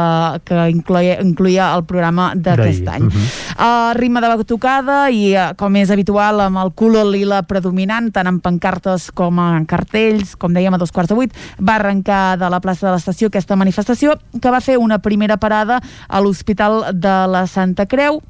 que 0.45 0.67
incloia, 0.71 1.19
incloïa 1.23 1.71
el 1.75 1.85
programa 1.89 2.31
d'aquest 2.35 2.87
any. 2.87 3.07
Mhm. 3.07 3.29
Uh, 3.57 3.80
ritme 3.97 4.21
de 4.21 4.43
tocada 4.47 5.09
i, 5.11 5.33
eh, 5.35 5.51
com 5.57 5.75
és 5.75 5.91
habitual, 5.91 6.39
amb 6.41 6.57
el 6.61 6.71
color 6.73 7.05
lila 7.11 7.41
predominant, 7.43 8.11
tant 8.13 8.27
en 8.27 8.39
pancartes 8.39 9.09
com 9.11 9.39
en 9.39 9.65
cartells, 9.65 10.35
com 10.35 10.53
dèiem 10.53 10.73
a 10.73 10.79
dos 10.81 10.91
quarts 10.91 11.09
de 11.09 11.15
vuit, 11.15 11.33
va 11.59 11.75
arrencar 11.75 12.37
de 12.37 12.49
la 12.49 12.61
plaça 12.61 12.87
de 12.87 12.93
l'estació 12.95 13.27
aquesta 13.27 13.55
manifestació, 13.55 14.17
que 14.41 14.51
va 14.51 14.61
fer 14.61 14.77
una 14.77 14.99
primera 14.99 15.37
parada 15.37 15.81
a 16.07 16.21
l'Hospital 16.21 16.93
de 16.93 17.15
la 17.27 17.45
Santa 17.47 17.85
Creu, 17.85 18.21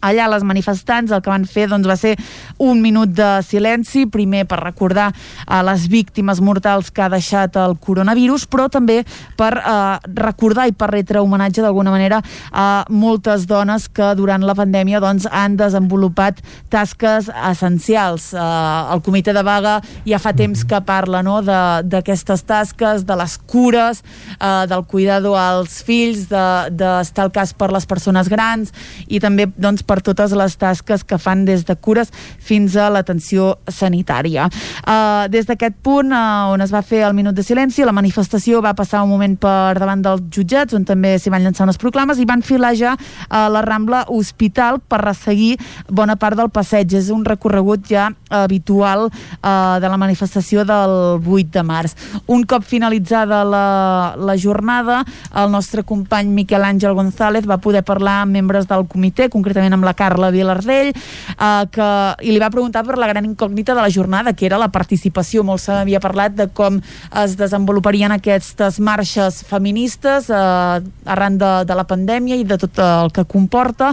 allà 0.00 0.28
les 0.30 0.44
manifestants 0.46 1.10
el 1.12 1.22
que 1.22 1.30
van 1.30 1.44
fer 1.48 1.68
doncs, 1.68 1.86
va 1.88 1.96
ser 1.96 2.14
un 2.58 2.82
minut 2.82 3.08
de 3.14 3.42
silenci, 3.42 4.06
primer 4.06 4.44
per 4.48 4.60
recordar 4.62 5.12
a 5.46 5.62
les 5.66 5.88
víctimes 5.88 6.40
mortals 6.40 6.90
que 6.90 7.02
ha 7.02 7.08
deixat 7.12 7.56
el 7.56 7.76
coronavirus, 7.80 8.46
però 8.46 8.68
també 8.70 9.02
per 9.36 9.52
eh, 9.58 9.98
recordar 10.14 10.68
i 10.68 10.72
per 10.76 10.90
retre 10.92 11.20
homenatge 11.22 11.62
d'alguna 11.64 11.90
manera 11.94 12.22
a 12.52 12.84
moltes 12.88 13.46
dones 13.46 13.88
que 13.88 14.12
durant 14.18 14.44
la 14.46 14.54
pandèmia 14.58 15.00
doncs, 15.00 15.26
han 15.30 15.56
desenvolupat 15.58 16.40
tasques 16.70 17.30
essencials. 17.50 18.32
Eh, 18.34 18.92
el 18.94 19.02
comitè 19.04 19.34
de 19.34 19.42
vaga 19.46 19.78
ja 20.06 20.18
fa 20.22 20.32
temps 20.36 20.64
que 20.68 20.80
parla 20.86 21.22
no, 21.22 21.40
de- 21.42 21.82
d'aquestes 21.84 22.44
tasques, 22.46 23.04
de 23.06 23.16
les 23.16 23.38
cures, 23.46 24.02
eh, 24.40 24.66
del 24.68 24.84
cuidado 24.84 25.34
als 25.36 25.82
fills, 25.82 26.28
de- 26.28 26.70
d'estar 26.70 27.24
de, 27.24 27.28
al 27.28 27.32
cas 27.32 27.52
per 27.52 27.70
les 27.72 27.86
persones 27.86 28.28
grans 28.28 28.72
i 29.08 29.20
també 29.20 29.46
doncs, 29.56 29.82
per 29.88 30.00
totes 30.04 30.34
les 30.36 30.56
tasques 30.60 31.04
que 31.04 31.18
fan 31.18 31.46
des 31.48 31.64
de 31.66 31.74
cures 31.74 32.12
fins 32.38 32.76
a 32.76 32.90
l'atenció 32.92 33.54
sanitària. 33.72 34.48
Uh, 34.84 35.26
des 35.32 35.48
d'aquest 35.48 35.78
punt, 35.82 36.12
uh, 36.12 36.52
on 36.52 36.62
es 36.64 36.72
va 36.74 36.82
fer 36.84 37.02
el 37.06 37.16
minut 37.16 37.36
de 37.36 37.44
silenci, 37.46 37.86
la 37.86 37.96
manifestació 37.96 38.62
va 38.64 38.74
passar 38.76 39.02
un 39.04 39.12
moment 39.12 39.36
per 39.40 39.78
davant 39.80 40.02
dels 40.04 40.24
jutjats, 40.34 40.76
on 40.76 40.84
també 40.88 41.16
s'hi 41.18 41.32
van 41.32 41.44
llançar 41.44 41.66
unes 41.66 41.80
proclames, 41.80 42.20
i 42.20 42.28
van 42.28 42.44
filar 42.44 42.74
ja 42.76 42.94
a 43.28 43.46
la 43.52 43.62
Rambla 43.64 44.04
Hospital 44.12 44.80
per 44.80 45.00
resseguir 45.04 45.56
bona 45.88 46.16
part 46.16 46.36
del 46.38 46.52
passeig. 46.52 46.92
És 46.98 47.10
un 47.14 47.24
recorregut 47.24 47.86
ja 47.88 48.08
habitual 48.30 49.08
uh, 49.08 49.78
de 49.80 49.88
la 49.88 49.98
manifestació 50.00 50.64
del 50.68 51.22
8 51.24 51.52
de 51.54 51.64
març. 51.64 51.94
Un 52.26 52.44
cop 52.48 52.64
finalitzada 52.66 53.42
la, 53.44 54.14
la 54.16 54.36
jornada, 54.36 55.02
el 55.34 55.50
nostre 55.52 55.84
company 55.84 56.28
Miquel 56.34 56.64
Àngel 56.64 56.96
González 56.96 57.46
va 57.48 57.60
poder 57.62 57.84
parlar 57.86 58.22
amb 58.22 58.36
membres 58.36 58.68
del 58.68 58.86
comitè, 58.90 59.28
concretament 59.32 59.76
amb 59.76 59.77
amb 59.78 59.86
la 59.86 59.94
Carla 59.96 60.32
Vilardell, 60.34 60.92
eh, 60.92 61.64
que, 61.72 61.88
i 62.26 62.34
li 62.34 62.42
va 62.42 62.50
preguntar 62.52 62.84
per 62.86 62.98
la 62.98 63.08
gran 63.10 63.26
incògnita 63.28 63.76
de 63.76 63.84
la 63.84 63.92
jornada, 63.94 64.34
que 64.34 64.46
era 64.50 64.60
la 64.60 64.70
participació. 64.74 65.44
Molt 65.46 65.62
s'havia 65.64 66.02
parlat 66.04 66.36
de 66.38 66.48
com 66.52 66.80
es 67.22 67.36
desenvoluparien 67.38 68.12
aquestes 68.14 68.80
marxes 68.82 69.42
feministes 69.48 70.28
eh, 70.30 70.82
arran 71.06 71.38
de, 71.40 71.52
de 71.68 71.78
la 71.78 71.86
pandèmia 71.88 72.38
i 72.38 72.46
de 72.48 72.58
tot 72.60 72.82
el 72.82 73.12
que 73.14 73.26
comporta, 73.28 73.92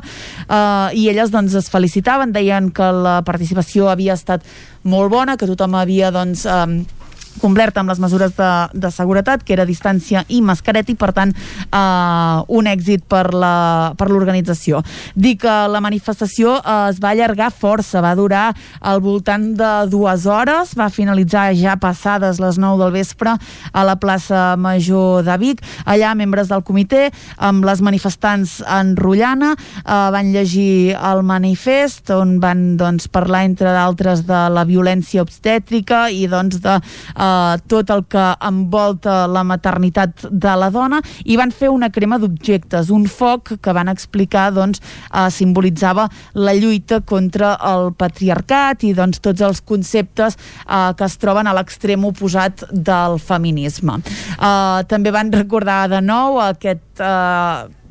eh, 0.49 0.90
i 0.98 1.07
elles 1.12 1.32
doncs 1.34 1.56
es 1.62 1.70
felicitaven, 1.72 2.34
deien 2.36 2.72
que 2.76 2.91
la 2.91 3.20
participació 3.26 3.90
havia 3.91 4.18
estat 4.18 4.45
molt 4.84 5.12
bona, 5.14 5.38
que 5.38 5.49
tothom 5.49 5.78
havia 5.80 6.12
doncs, 6.14 6.45
eh, 6.45 7.05
complert 7.41 7.78
amb 7.78 7.91
les 7.91 7.99
mesures 8.02 8.34
de, 8.38 8.52
de 8.74 8.91
seguretat, 8.91 9.44
que 9.45 9.56
era 9.56 9.66
distància 9.68 10.24
i 10.28 10.41
mascareta, 10.45 10.91
i 10.91 10.98
per 10.99 11.12
tant 11.16 11.34
eh, 11.36 12.56
un 12.57 12.70
èxit 12.70 13.06
per 13.10 13.26
l'organització. 13.34 14.82
Dir 15.16 15.36
que 15.41 15.56
la 15.72 15.82
manifestació 15.84 16.57
eh, 16.60 16.76
es 16.91 17.02
va 17.03 17.14
allargar 17.14 17.52
força, 17.53 18.03
va 18.03 18.16
durar 18.18 18.48
al 18.82 19.02
voltant 19.03 19.52
de 19.57 19.72
dues 19.91 20.26
hores, 20.30 20.76
va 20.78 20.90
finalitzar 20.94 21.52
ja 21.57 21.78
passades 21.82 22.40
les 22.41 22.60
9 22.62 22.82
del 22.84 22.94
vespre 22.95 23.36
a 23.72 23.86
la 23.88 23.98
plaça 23.99 24.56
Major 24.60 25.24
de 25.26 25.38
Vic. 25.41 25.64
Allà 25.86 26.14
membres 26.16 26.49
del 26.52 26.64
comitè 26.66 27.10
amb 27.38 27.66
les 27.66 27.82
manifestants 27.86 28.60
en 28.66 28.95
Rotllana 28.99 29.53
eh, 29.56 30.10
van 30.16 30.32
llegir 30.34 30.95
el 30.95 31.24
manifest 31.26 32.12
on 32.16 32.38
van 32.44 32.76
doncs, 32.80 33.10
parlar 33.12 33.45
entre 33.49 33.74
d'altres 33.76 34.26
de 34.28 34.45
la 34.53 34.66
violència 34.68 35.24
obstètrica 35.26 36.06
i 36.12 36.26
doncs 36.32 36.62
de 36.64 36.78
eh, 36.78 37.24
eh, 37.26 37.57
tot 37.68 37.91
el 37.93 38.06
que 38.11 38.26
envolta 38.47 39.26
la 39.31 39.43
maternitat 39.47 40.27
de 40.30 40.56
la 40.60 40.69
dona 40.73 41.02
i 41.26 41.38
van 41.39 41.53
fer 41.56 41.72
una 41.73 41.89
crema 41.93 42.19
d'objectes, 42.22 42.91
un 42.93 43.07
foc 43.10 43.56
que 43.61 43.76
van 43.76 43.89
explicar 43.91 44.49
doncs, 44.56 44.81
eh, 45.11 45.27
simbolitzava 45.31 46.07
la 46.34 46.56
lluita 46.57 47.02
contra 47.02 47.56
el 47.73 47.91
patriarcat 47.97 48.85
i 48.85 48.93
doncs, 48.97 49.22
tots 49.23 49.41
els 49.45 49.61
conceptes 49.61 50.38
eh, 50.38 50.91
que 50.97 51.07
es 51.07 51.18
troben 51.22 51.47
a 51.47 51.56
l'extrem 51.57 52.06
oposat 52.06 52.68
del 52.72 53.19
feminisme. 53.19 53.99
Eh, 54.35 54.84
també 54.91 55.14
van 55.15 55.34
recordar 55.34 55.85
de 55.91 56.03
nou 56.03 56.39
aquest 56.43 57.02
eh, 57.02 57.85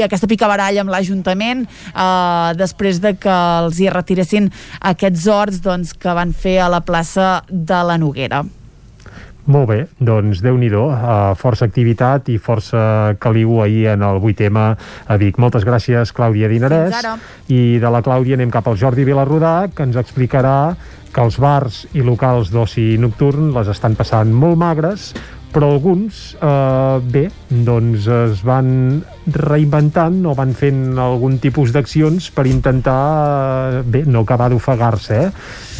aquesta 0.00 0.30
picabaralla 0.30 0.80
amb 0.80 0.94
l'Ajuntament 0.94 1.66
eh, 1.66 2.48
després 2.56 3.02
de 3.04 3.12
que 3.20 3.36
els 3.66 3.82
hi 3.82 3.92
retiressin 3.92 4.48
aquests 4.80 5.28
horts 5.28 5.60
doncs, 5.60 5.92
que 5.92 6.16
van 6.16 6.32
fer 6.32 6.60
a 6.64 6.72
la 6.72 6.80
plaça 6.80 7.42
de 7.50 7.84
la 7.84 8.00
Noguera. 8.00 8.44
Molt 9.50 9.66
bé, 9.66 9.78
doncs 9.98 10.38
déu 10.38 10.54
nhi 10.54 10.68
uh, 10.70 11.34
força 11.34 11.66
activitat 11.66 12.28
i 12.30 12.36
força 12.38 13.16
caliu 13.18 13.58
ahir 13.64 13.88
en 13.96 14.04
el 14.06 14.20
8M 14.22 14.58
a 14.62 15.16
Vic. 15.18 15.40
Moltes 15.42 15.66
gràcies, 15.66 16.14
Clàudia 16.14 16.46
Dinarès. 16.48 16.94
I 17.50 17.78
de 17.82 17.90
la 17.90 18.04
Clàudia 18.06 18.38
anem 18.38 18.54
cap 18.54 18.68
al 18.70 18.78
Jordi 18.78 19.04
Vilarrodà, 19.04 19.66
que 19.74 19.82
ens 19.82 19.98
explicarà 19.98 20.76
que 21.12 21.20
els 21.20 21.40
bars 21.42 21.82
i 21.92 22.06
locals 22.06 22.52
d'oci 22.54 22.96
nocturn 23.02 23.50
les 23.56 23.68
estan 23.68 23.98
passant 23.98 24.30
molt 24.30 24.56
magres, 24.62 25.10
però 25.52 25.68
alguns, 25.74 26.34
eh, 26.40 26.98
bé, 27.12 27.26
doncs 27.48 28.08
es 28.08 28.40
van 28.46 29.02
reinventant 29.26 30.22
o 30.26 30.34
van 30.38 30.54
fent 30.56 30.96
algun 30.98 31.38
tipus 31.42 31.74
d'accions 31.74 32.30
per 32.32 32.46
intentar, 32.48 33.02
eh, 33.80 33.82
bé, 33.84 34.04
no 34.06 34.24
acabar 34.24 34.48
d'ofegar-se, 34.50 35.20
eh? 35.26 35.30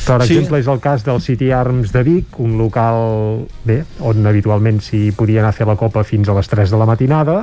Per 0.02 0.18
exemple, 0.24 0.58
sí. 0.58 0.64
és 0.64 0.68
el 0.72 0.80
cas 0.82 1.04
del 1.06 1.20
City 1.22 1.50
Arms 1.54 1.92
de 1.94 2.02
Vic, 2.06 2.38
un 2.42 2.56
local, 2.58 3.46
bé, 3.64 3.82
on 4.02 4.26
habitualment 4.26 4.80
s'hi 4.82 5.12
podia 5.16 5.42
anar 5.42 5.52
a 5.52 5.56
fer 5.56 5.66
la 5.68 5.76
copa 5.78 6.02
fins 6.06 6.28
a 6.28 6.34
les 6.36 6.48
3 6.50 6.72
de 6.74 6.80
la 6.80 6.88
matinada, 6.88 7.36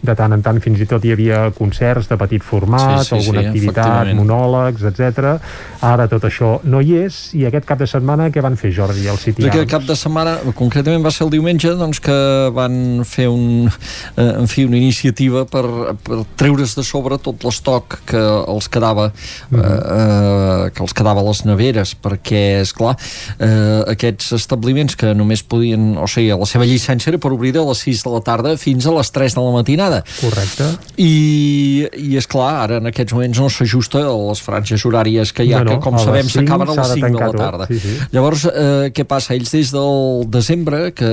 de 0.00 0.14
tant 0.16 0.32
en 0.32 0.44
tant 0.44 0.60
fins 0.64 0.80
i 0.80 0.86
tot 0.88 1.04
hi 1.04 1.12
havia 1.12 1.42
concerts 1.56 2.08
de 2.08 2.18
petit 2.20 2.44
format, 2.44 3.02
sí, 3.02 3.10
sí, 3.10 3.18
alguna 3.18 3.42
sí, 3.42 3.50
activitat, 3.50 4.12
monòlegs, 4.16 4.86
etc. 4.90 5.36
Ara 5.84 6.08
tot 6.12 6.24
això 6.28 6.56
no 6.64 6.80
hi 6.80 6.96
és, 7.04 7.20
i 7.36 7.44
aquest 7.48 7.68
cap 7.68 7.82
de 7.82 7.90
setmana 7.90 8.30
què 8.32 8.44
van 8.44 8.56
fer, 8.60 8.72
Jordi, 8.76 9.06
al 9.10 9.20
City 9.20 9.44
Arms? 9.44 9.52
Aquest 9.52 9.72
cap 9.74 9.86
de 9.88 9.98
setmana, 9.98 10.38
concretament 10.56 11.04
va 11.04 11.12
ser 11.14 11.26
el 11.26 11.34
diumenge, 11.36 11.74
doncs 11.76 12.00
que 12.04 12.16
van 12.56 13.04
fer 13.08 13.28
un, 13.32 13.68
eh, 14.16 14.30
en 14.30 14.48
fi, 14.50 14.64
una 14.64 14.80
iniciativa 14.80 15.44
per, 15.50 15.66
per 16.06 16.22
treure's 16.40 16.76
de 16.78 16.86
sobre 16.86 17.20
tot 17.20 17.44
l'estoc 17.44 18.00
que 18.08 18.20
els 18.20 18.68
quedava 18.72 19.10
mm 19.10 19.58
-hmm. 19.58 20.66
eh, 20.66 20.70
que 20.72 20.82
els 20.82 20.92
quedava 20.92 21.20
a 21.20 21.28
les 21.28 21.44
neveres 21.44 21.94
perquè, 22.06 22.44
és 22.62 22.72
clar 22.76 22.94
eh, 22.96 23.82
aquests 23.92 24.32
establiments 24.38 24.96
que 24.98 25.12
només 25.18 25.42
podien, 25.42 25.94
o 25.98 26.08
sigui, 26.10 26.32
la 26.36 26.48
seva 26.48 26.68
llicència 26.68 27.12
era 27.12 27.20
per 27.22 27.32
obrir 27.34 27.52
de 27.56 27.64
les 27.66 27.84
6 27.86 28.04
de 28.06 28.14
la 28.14 28.22
tarda 28.26 28.54
fins 28.60 28.86
a 28.86 28.94
les 28.94 29.12
3 29.12 29.36
de 29.36 29.44
la 29.44 29.54
matinada. 29.58 30.02
Correcte. 30.20 30.70
I, 31.02 31.86
i 32.06 32.16
és 32.18 32.28
clar, 32.30 32.52
ara 32.66 32.80
en 32.80 32.90
aquests 32.92 33.16
moments 33.16 33.42
no 33.42 33.50
s'ajusta 33.52 34.04
a 34.06 34.14
les 34.30 34.42
franges 34.44 34.84
horàries 34.86 35.32
que 35.34 35.46
hi 35.46 35.54
ha, 35.54 35.62
no, 35.64 35.72
no, 35.72 35.76
que 35.76 35.84
com 35.84 35.98
sabem 36.00 36.30
s'acaben 36.32 36.72
a 36.72 36.78
les 36.80 36.94
5 36.96 37.12
de 37.16 37.24
la 37.24 37.32
tarda. 37.36 37.68
Sí, 37.70 37.80
sí. 37.82 37.96
Llavors, 38.14 38.46
eh, 38.50 38.90
què 38.94 39.06
passa? 39.08 39.34
Ells 39.36 39.52
des 39.54 39.72
del 39.74 40.26
desembre, 40.32 40.92
que 40.96 41.10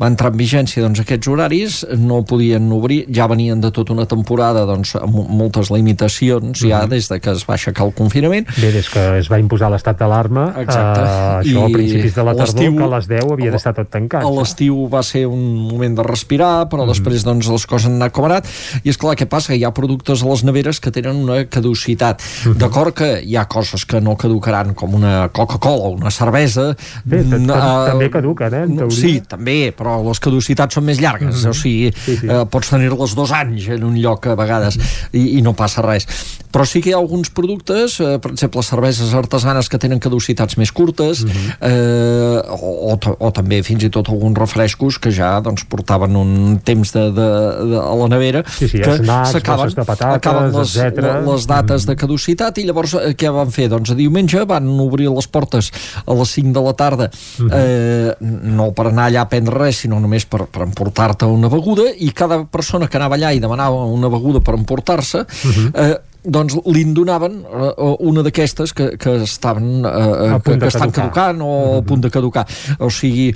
va 0.00 0.10
entrar 0.10 0.32
en 0.32 0.38
vigència 0.40 0.84
doncs, 0.84 1.02
aquests 1.04 1.30
horaris, 1.30 1.80
no 1.98 2.22
podien 2.28 2.70
obrir, 2.74 3.04
ja 3.14 3.28
venien 3.30 3.60
de 3.62 3.70
tota 3.74 3.94
una 3.94 4.06
temporada 4.10 4.64
doncs, 4.68 4.94
amb 4.98 5.20
moltes 5.28 5.72
limitacions 5.74 6.62
mm 6.62 6.64
-hmm. 6.64 6.70
ja 6.70 6.82
mhm. 6.82 6.90
des 6.90 7.08
de 7.08 7.20
que 7.20 7.30
es 7.30 7.44
va 7.48 7.54
aixecar 7.54 7.86
el 7.86 7.94
confinament. 7.94 8.46
Bé, 8.56 8.72
des 8.72 8.88
que 8.88 9.18
es 9.18 9.30
va 9.30 9.38
imposar 9.38 9.70
l'estat 9.70 9.98
de 9.98 10.07
d'alarma 10.08 10.44
uh, 10.54 10.62
això 10.64 11.64
I 11.64 11.68
a 11.68 11.72
principis 11.74 12.14
de 12.16 12.24
la 12.24 12.34
tardor 12.38 12.72
que 12.78 12.86
a 12.86 12.90
les 12.96 13.08
10 13.10 13.32
havia 13.34 13.52
d'estar 13.54 13.74
tot 13.76 13.90
tancat 13.92 14.24
a 14.24 14.30
l'estiu 14.32 14.86
va 14.90 15.02
ser 15.06 15.26
un 15.28 15.44
moment 15.68 15.98
de 16.00 16.06
respirar 16.06 16.68
però 16.72 16.84
mm. 16.84 16.94
després 16.94 17.26
doncs 17.26 17.50
les 17.52 17.66
coses 17.68 17.88
han 17.90 17.98
anat 18.00 18.14
com 18.16 18.28
anat 18.28 18.48
i 18.82 18.92
és 18.92 18.98
clar 19.00 19.16
què 19.18 19.28
passa? 19.28 19.54
Hi 19.54 19.64
ha 19.66 19.72
productes 19.76 20.22
a 20.24 20.30
les 20.30 20.44
neveres 20.48 20.80
que 20.80 20.92
tenen 20.94 21.20
una 21.24 21.44
caducitat 21.44 22.22
mm 22.22 22.52
-hmm. 22.52 22.58
d'acord 22.62 22.94
que 22.94 23.10
hi 23.22 23.36
ha 23.36 23.44
coses 23.44 23.84
que 23.84 24.00
no 24.00 24.16
caducaran 24.16 24.74
com 24.74 24.94
una 24.94 25.28
Coca-Cola 25.28 25.88
o 25.88 25.90
una 25.90 26.10
cervesa 26.10 26.74
Bé, 27.04 27.20
uh, 27.20 27.46
també 27.86 28.10
caduquen 28.10 28.54
eh, 28.54 28.66
no, 28.66 28.90
sí, 28.90 29.20
també, 29.20 29.72
però 29.76 30.02
les 30.08 30.20
caducitats 30.20 30.74
són 30.74 30.84
més 30.84 31.00
llargues 31.00 31.34
mm 31.34 31.40
-hmm. 31.40 31.50
o 31.50 31.54
sigui, 31.54 31.92
sí, 31.92 32.16
sí. 32.16 32.26
Uh, 32.26 32.44
pots 32.46 32.70
tenir-les 32.70 33.14
dos 33.14 33.32
anys 33.32 33.68
en 33.68 33.84
un 33.84 33.94
lloc 33.98 34.26
a 34.26 34.34
vegades 34.34 34.76
mm 34.76 34.80
-hmm. 34.80 35.18
i, 35.20 35.38
i 35.38 35.42
no 35.42 35.52
passa 35.52 35.82
res 35.82 36.06
però 36.52 36.64
sí 36.64 36.80
que 36.80 36.90
hi 36.90 36.92
ha 36.92 36.98
alguns 36.98 37.30
productes, 37.30 38.00
uh, 38.00 38.16
per 38.22 38.32
exemple 38.32 38.62
cerveses 38.62 39.12
artesanes 39.14 39.68
que 39.68 39.78
tenen 39.78 39.97
tenen 39.98 40.00
caducitats 40.00 40.56
més 40.56 40.72
curtes 40.72 41.22
uh 41.22 41.28
-huh. 41.28 41.56
eh, 41.60 42.38
o, 42.48 42.94
o, 42.94 43.16
o 43.18 43.30
també 43.30 43.62
fins 43.62 43.82
i 43.84 43.90
tot 43.90 44.08
alguns 44.08 44.38
refrescos 44.38 44.98
que 44.98 45.10
ja 45.10 45.40
doncs, 45.40 45.64
portaven 45.64 46.16
un 46.16 46.60
temps 46.64 46.92
de, 46.92 47.10
de, 47.10 47.28
de, 47.70 47.76
a 47.76 47.94
la 47.94 48.08
nevera 48.08 48.44
sí, 48.46 48.68
sí, 48.68 48.78
que 48.78 48.98
s'acaben 49.04 49.72
acaben 49.78 50.52
les, 50.52 50.76
les 50.76 51.46
dates 51.46 51.86
de 51.86 51.96
caducitat 51.96 52.58
i 52.58 52.64
llavors 52.64 52.94
eh, 52.94 53.14
què 53.14 53.30
van 53.32 53.50
fer? 53.50 53.68
Doncs 53.68 53.90
a 53.90 53.94
diumenge 53.94 54.44
van 54.46 54.68
obrir 54.80 55.08
les 55.08 55.26
portes 55.26 55.70
a 56.06 56.14
les 56.14 56.28
5 56.28 56.52
de 56.52 56.60
la 56.60 56.72
tarda 56.74 57.10
uh 57.10 57.46
-huh. 57.46 57.50
eh, 57.52 58.14
no 58.20 58.72
per 58.72 58.86
anar 58.86 59.10
allà 59.10 59.20
a 59.22 59.28
prendre 59.28 59.54
res 59.58 59.78
sinó 59.78 60.00
només 60.00 60.24
per, 60.24 60.46
per 60.46 60.62
emportar-te 60.62 61.24
una 61.24 61.48
beguda 61.48 61.82
i 61.98 62.12
cada 62.12 62.44
persona 62.44 62.88
que 62.88 62.96
anava 62.96 63.16
allà 63.16 63.32
i 63.34 63.40
demanava 63.40 63.84
una 63.84 64.08
beguda 64.08 64.40
per 64.40 64.54
emportar-se 64.54 65.18
uh 65.18 65.24
-huh. 65.24 65.70
eh, 65.74 65.98
doncs 66.28 66.58
li 66.68 66.84
donaven 66.94 67.40
uh, 67.44 67.96
una 68.04 68.22
d'aquestes 68.26 68.74
que, 68.76 68.90
que 69.00 69.16
estaven 69.24 69.84
uh, 69.86 70.38
que, 70.44 70.58
que 70.60 70.70
estan 70.70 70.92
caducant 70.94 71.42
o 71.44 71.52
a 71.78 71.82
punt 71.86 72.04
de 72.04 72.10
caducar. 72.12 72.44
O 72.84 72.90
sigui, 72.92 73.30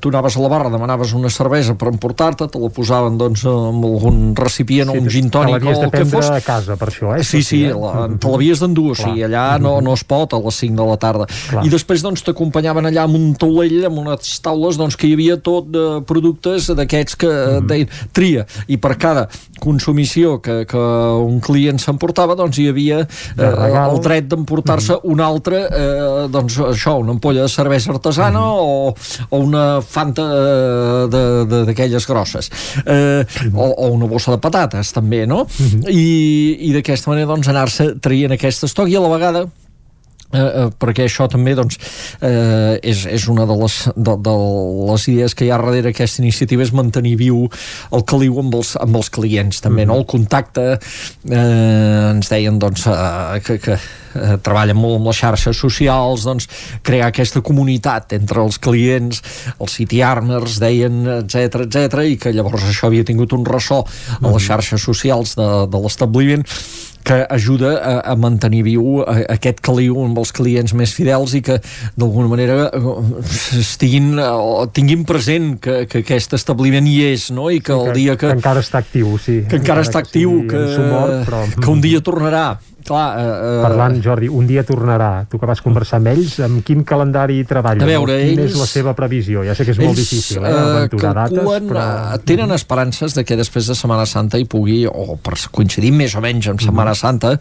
tu 0.00 0.10
anaves 0.12 0.36
a 0.36 0.42
la 0.42 0.50
barra 0.50 0.70
demanaves 0.70 1.12
una 1.14 1.30
cervesa 1.30 1.74
per 1.78 1.90
emportar-te 1.90 2.46
te 2.50 2.60
la 2.60 2.70
posaven 2.74 3.18
doncs 3.18 3.44
amb 3.48 3.86
algun 3.86 4.20
recipient 4.38 4.90
sí, 4.90 4.96
o 4.96 5.02
un 5.02 5.10
gin 5.10 5.30
tònic 5.32 5.66
o 5.66 5.74
el 5.74 5.90
que 5.90 6.04
fos. 6.06 6.30
a 6.30 6.40
casa 6.44 6.76
per 6.78 6.88
això, 6.92 7.14
eh? 7.16 7.24
sí, 7.26 7.42
sí, 7.46 7.62
la, 7.66 8.06
te 8.20 8.30
l'havies 8.30 8.62
d'endur 8.62 8.92
o 8.92 8.98
sigui, 8.98 9.24
allà 9.26 9.58
no, 9.62 9.74
no 9.84 9.96
es 9.98 10.04
pot 10.08 10.36
a 10.36 10.40
les 10.42 10.60
5 10.64 10.78
de 10.78 10.88
la 10.88 10.98
tarda. 11.02 11.28
Clar. 11.50 11.64
i 11.66 11.72
després 11.72 12.04
doncs 12.04 12.22
t'acompanyaven 12.26 12.90
allà 12.90 13.06
amb 13.08 13.18
un 13.18 13.32
taulell 13.38 13.88
amb 13.88 14.02
unes 14.04 14.36
taules 14.44 14.78
doncs 14.80 14.98
que 14.98 15.10
hi 15.10 15.16
havia 15.16 15.38
tot 15.42 15.70
de 15.72 15.86
productes 16.08 16.70
d'aquests 16.72 17.18
que 17.18 17.32
mm 17.32 17.70
deien 17.72 17.90
tria. 18.12 18.42
I 18.68 18.76
per 18.82 18.96
cada 19.00 19.26
consumició 19.62 20.38
que, 20.42 20.62
que 20.68 20.80
un 21.22 21.38
client 21.44 21.78
s'emportava 21.80 22.31
estava, 22.32 22.36
doncs 22.40 22.58
hi 22.58 22.68
havia 22.70 23.00
eh, 23.02 23.78
el 23.82 24.00
dret 24.02 24.28
d'emportar-se 24.30 24.96
mm. 24.96 25.12
un 25.12 25.20
altre, 25.20 25.62
eh, 25.68 26.28
doncs 26.32 26.58
això, 26.72 26.96
una 27.00 27.14
ampolla 27.16 27.46
de 27.46 27.52
cervesa 27.52 27.92
artesana 27.92 28.40
mm. 28.40 28.52
o, 28.58 28.94
o 29.30 29.42
una 29.42 29.80
fanta 29.82 30.26
eh, 30.32 31.54
d'aquelles 31.66 32.06
grosses. 32.08 32.50
Eh, 32.84 33.24
o, 33.52 33.68
o 33.68 33.90
una 33.92 34.08
bossa 34.10 34.34
de 34.34 34.40
patates, 34.42 34.92
també, 34.92 35.24
no? 35.26 35.44
Mm. 35.46 35.88
I, 35.88 36.06
i 36.68 36.76
d'aquesta 36.76 37.12
manera, 37.12 37.30
doncs, 37.32 37.50
anar-se 37.52 37.92
traient 38.02 38.36
aquest 38.36 38.68
estoc 38.68 38.90
i 38.90 38.96
a 38.96 39.04
la 39.04 39.12
vegada 39.12 39.46
Eh, 40.32 40.40
eh, 40.40 40.68
perquè 40.80 41.04
això 41.04 41.26
també 41.28 41.52
doncs, 41.52 41.76
eh, 42.24 42.78
és, 42.80 43.04
és 43.04 43.24
una 43.28 43.44
de 43.44 43.56
les, 43.60 43.74
de, 43.92 44.14
de 44.16 44.36
les 44.88 45.08
idees 45.12 45.34
que 45.36 45.44
hi 45.44 45.50
ha 45.52 45.58
darrere 45.60 45.90
aquesta 45.92 46.22
iniciativa 46.22 46.64
és 46.64 46.72
mantenir 46.72 47.18
viu 47.20 47.42
el 47.92 48.04
caliu 48.08 48.38
amb 48.40 48.56
els, 48.56 48.72
amb 48.80 48.96
els 48.96 49.10
clients 49.12 49.60
també, 49.60 49.84
mm 49.84 49.90
-hmm. 49.90 49.92
no? 49.92 49.98
el 50.00 50.06
contacte 50.08 50.64
eh, 50.72 52.10
ens 52.14 52.30
deien 52.32 52.58
doncs, 52.58 52.86
eh, 52.86 53.40
que, 53.44 53.58
que 53.58 53.76
eh, 53.76 54.38
treballen 54.42 54.76
molt 54.76 54.96
amb 54.96 55.10
les 55.10 55.20
xarxes 55.20 55.56
socials 55.56 56.24
doncs, 56.24 56.48
crear 56.82 57.08
aquesta 57.08 57.42
comunitat 57.44 58.12
entre 58.12 58.40
els 58.40 58.58
clients 58.58 59.22
els 59.60 59.72
city 59.72 60.00
armers 60.00 60.58
deien, 60.58 61.06
etc 61.20 61.66
etc 61.66 62.06
i 62.08 62.16
que 62.16 62.32
llavors 62.32 62.64
això 62.64 62.86
havia 62.86 63.04
tingut 63.04 63.32
un 63.32 63.44
ressò 63.44 63.84
a 63.84 64.28
les 64.32 64.42
mhm. 64.42 64.46
xarxes 64.48 64.80
socials 64.80 65.36
de, 65.36 65.66
de 65.68 65.78
l'establiment 65.78 66.44
que 67.04 67.18
ajuda 67.30 67.74
a, 67.78 67.94
a 68.12 68.16
mantenir 68.16 68.62
viu 68.66 69.02
aquest 69.04 69.62
caliu 69.64 70.00
amb 70.04 70.18
els 70.22 70.32
clients 70.34 70.74
més 70.78 70.94
fidels 70.96 71.34
i 71.38 71.42
que 71.44 71.58
d'alguna 71.98 72.30
manera 72.30 72.68
estiguin 73.58 74.14
o 74.22 74.66
tinguin 74.72 75.06
present 75.08 75.56
que, 75.62 75.82
que 75.90 76.02
aquest 76.04 76.36
establiment 76.38 76.88
hi 76.88 76.98
és 77.12 77.30
no? 77.34 77.48
i 77.50 77.60
que, 77.60 77.74
sí, 77.74 77.78
que 77.78 77.90
el 77.90 77.98
dia 77.98 78.16
que, 78.16 78.28
que 78.28 78.38
encara 78.38 78.64
està 78.64 78.82
actiu 78.82 79.16
sí. 79.18 79.42
que 79.46 79.58
encara, 79.60 79.82
encara 79.82 79.86
està 79.86 80.02
actiu 80.04 80.42
que, 80.50 80.66
sumor, 80.76 81.16
però... 81.26 81.46
que 81.58 81.72
un 81.72 81.82
dia 81.84 82.02
tornarà 82.04 82.46
Clar, 82.86 83.06
uh, 83.16 83.62
Parlant, 83.62 83.98
Jordi, 84.02 84.28
un 84.28 84.46
dia 84.48 84.64
tornarà. 84.66 85.24
Tu 85.30 85.38
que 85.40 85.48
vas 85.48 85.60
conversar 85.64 86.00
amb 86.00 86.10
ells, 86.12 86.38
amb 86.44 86.62
quin 86.66 86.82
calendari 86.88 87.40
treballa? 87.48 87.84
A 87.84 87.88
veure, 87.88 88.18
Quina 88.20 88.42
ells... 88.44 88.52
és 88.52 88.58
la 88.60 88.66
seva 88.70 88.94
previsió? 88.98 89.44
Ja 89.46 89.54
sé 89.58 89.66
que 89.66 89.74
és 89.74 89.80
molt 89.82 89.98
difícil, 89.98 90.42
eh, 90.42 90.52
aventurar 90.52 91.12
uh, 91.12 91.18
dates, 91.22 91.68
però... 91.68 91.86
Tenen 92.26 92.54
esperances 92.56 93.16
de 93.16 93.24
que 93.28 93.38
després 93.38 93.70
de 93.70 93.76
Setmana 93.78 94.04
Santa 94.10 94.40
hi 94.40 94.46
pugui, 94.50 94.82
o 94.88 95.16
per 95.22 95.38
coincidir 95.54 95.94
més 95.96 96.16
o 96.18 96.24
menys 96.24 96.50
amb 96.52 96.62
Setmana 96.64 96.94
mm. 96.96 97.00
Santa, 97.00 97.32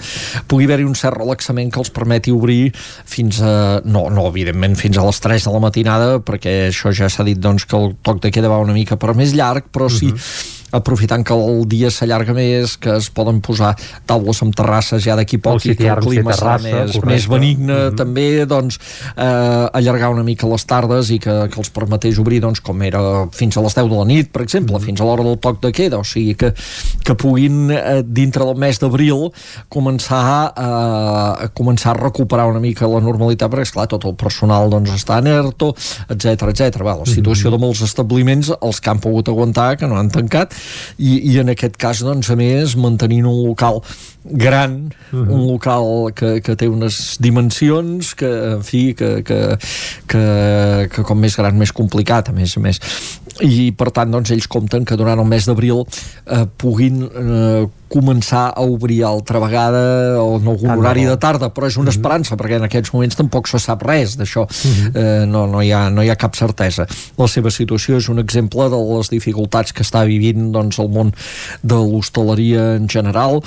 pugui 0.52 0.70
haver-hi 0.70 0.88
un 0.88 0.96
cert 0.98 1.20
relaxament 1.20 1.74
que 1.74 1.82
els 1.84 1.94
permeti 1.94 2.34
obrir 2.36 2.72
fins 2.76 3.42
a... 3.42 3.82
No, 3.86 4.08
no, 4.14 4.30
evidentment, 4.32 4.78
fins 4.80 5.02
a 5.02 5.06
les 5.08 5.22
3 5.24 5.50
de 5.50 5.56
la 5.58 5.66
matinada, 5.66 6.16
perquè 6.26 6.58
això 6.70 6.94
ja 6.96 7.10
s'ha 7.12 7.28
dit 7.28 7.42
doncs, 7.42 7.68
que 7.68 7.78
el 7.80 7.96
toc 8.06 8.24
de 8.24 8.34
queda 8.34 8.52
va 8.52 8.62
una 8.64 8.78
mica 8.78 9.00
per 9.02 9.16
més 9.18 9.36
llarg, 9.38 9.72
però 9.74 9.90
sí 9.90 10.14
mm 10.14 10.18
-hmm 10.18 10.60
aprofitant 10.72 11.24
que 11.28 11.36
el 11.36 11.66
dia 11.70 11.92
s'allarga 11.92 12.34
més, 12.36 12.78
que 12.82 12.96
es 12.98 13.10
poden 13.14 13.42
posar 13.44 13.74
taules 14.10 14.42
amb 14.44 14.56
terrasses 14.56 15.04
ja 15.04 15.16
d'aquí 15.20 15.40
poc 15.42 15.66
i 15.66 15.76
que 15.78 15.90
el 15.92 16.04
clima 16.04 16.36
serà 16.38 16.58
més, 16.64 16.98
més 17.06 17.28
benigne 17.28 17.74
mm 17.74 17.88
-hmm. 17.90 17.98
també, 17.98 18.46
doncs 18.46 18.80
eh, 19.16 19.78
allargar 19.80 20.12
una 20.12 20.24
mica 20.24 20.48
les 20.48 20.66
tardes 20.66 21.10
i 21.12 21.20
que, 21.20 21.50
que 21.50 21.60
els 21.60 21.70
permetés 21.70 22.20
obrir 22.20 22.42
doncs, 22.42 22.62
com 22.62 22.82
era 22.82 23.28
fins 23.32 23.58
a 23.58 23.62
les 23.62 23.76
10 23.76 23.90
de 23.90 23.96
la 23.96 24.06
nit, 24.06 24.32
per 24.32 24.42
exemple, 24.42 24.76
mm 24.76 24.80
-hmm. 24.80 24.86
fins 24.86 25.02
a 25.02 25.04
l'hora 25.04 25.24
del 25.24 25.40
toc 25.40 25.62
de 25.62 25.72
queda, 25.72 25.98
o 25.98 26.04
sigui 26.04 26.36
que, 26.36 26.54
que 27.04 27.16
puguin 27.16 27.72
eh, 27.72 28.04
dintre 28.06 28.46
del 28.46 28.56
mes 28.56 28.80
d'abril 28.80 29.32
començar 29.70 30.54
a, 30.56 30.70
a 31.44 31.48
començar 31.54 31.92
a 31.92 32.04
recuperar 32.04 32.48
una 32.48 32.60
mica 32.60 32.88
la 32.88 33.00
normalitat, 33.00 33.52
perquè 33.52 33.62
esclar, 33.62 33.88
tot 33.88 34.06
el 34.06 34.16
personal 34.16 34.70
doncs, 34.70 34.90
està 34.92 35.20
en 35.20 35.28
ERTO, 35.28 35.76
etc 36.10 36.52
etc. 36.52 36.82
La 36.82 37.06
situació 37.06 37.50
mm 37.50 37.54
-hmm. 37.54 37.60
de 37.60 37.66
molts 37.66 37.82
establiments, 37.82 38.52
els 38.62 38.80
que 38.80 38.90
han 38.90 39.00
pogut 39.00 39.28
aguantar, 39.28 39.78
que 39.78 39.88
no 39.88 39.98
han 39.98 40.10
tancat, 40.10 40.54
i, 40.98 41.34
i 41.34 41.38
en 41.42 41.52
aquest 41.54 41.78
cas, 41.82 42.04
doncs, 42.06 42.30
a 42.32 42.38
més, 42.40 42.76
mantenint 42.80 43.28
un 43.30 43.42
local 43.48 43.82
gran, 44.24 44.92
uh 45.12 45.18
mhm. 45.18 45.28
-huh. 45.28 45.34
un 45.34 45.48
local 45.48 46.14
que, 46.14 46.42
que 46.42 46.56
té 46.56 46.68
unes 46.68 47.18
dimensions 47.20 48.14
que, 48.16 48.32
en 48.56 48.64
fi, 48.64 48.94
que, 48.94 49.24
que, 49.24 49.58
que, 50.08 50.88
que 50.94 51.04
com 51.04 51.20
més 51.20 51.36
gran, 51.36 51.58
més 51.58 51.72
complicat, 51.72 52.30
a 52.30 52.32
més 52.32 52.58
a 52.58 52.60
més. 52.60 52.80
I, 53.42 53.72
per 53.72 53.92
tant, 53.92 54.12
doncs, 54.12 54.32
ells 54.32 54.48
compten 54.48 54.86
que 54.86 54.96
durant 54.96 55.20
el 55.20 55.26
mes 55.26 55.46
d'abril 55.46 55.86
eh, 56.28 56.46
puguin 56.58 57.04
eh, 57.04 57.68
començar 57.92 58.46
a 58.56 58.64
obrir 58.64 59.02
altra 59.04 59.42
vegada 59.44 59.82
o 60.22 60.38
en 60.40 60.48
algun 60.54 60.72
horari 60.78 61.04
de 61.08 61.18
tarda, 61.22 61.52
però 61.52 61.68
és 61.68 61.78
una 61.78 61.90
mhm. 61.90 61.98
esperança, 61.98 62.38
perquè 62.40 62.60
en 62.60 62.68
aquests 62.70 62.94
moments 62.96 63.20
tampoc 63.20 63.52
se 63.52 63.60
sap 63.60 63.84
res 63.88 64.16
d'això. 64.20 64.48
Mhm. 64.48 64.94
eh, 64.96 65.26
no, 65.28 65.46
no, 65.52 65.62
hi 65.62 65.74
ha, 65.76 65.90
no 65.90 66.06
hi 66.06 66.10
ha 66.10 66.18
cap 66.20 66.38
certesa. 66.40 66.88
La 67.20 67.28
seva 67.28 67.52
situació 67.52 68.00
és 68.00 68.10
un 68.10 68.24
exemple 68.24 68.70
de 68.72 68.80
les 68.80 69.12
dificultats 69.12 69.76
que 69.76 69.84
està 69.84 70.06
vivint 70.08 70.52
doncs, 70.56 70.80
el 70.80 70.90
món 70.90 71.14
de 71.62 71.76
l'hostaleria 71.76 72.76
en 72.80 72.88
general, 72.90 73.42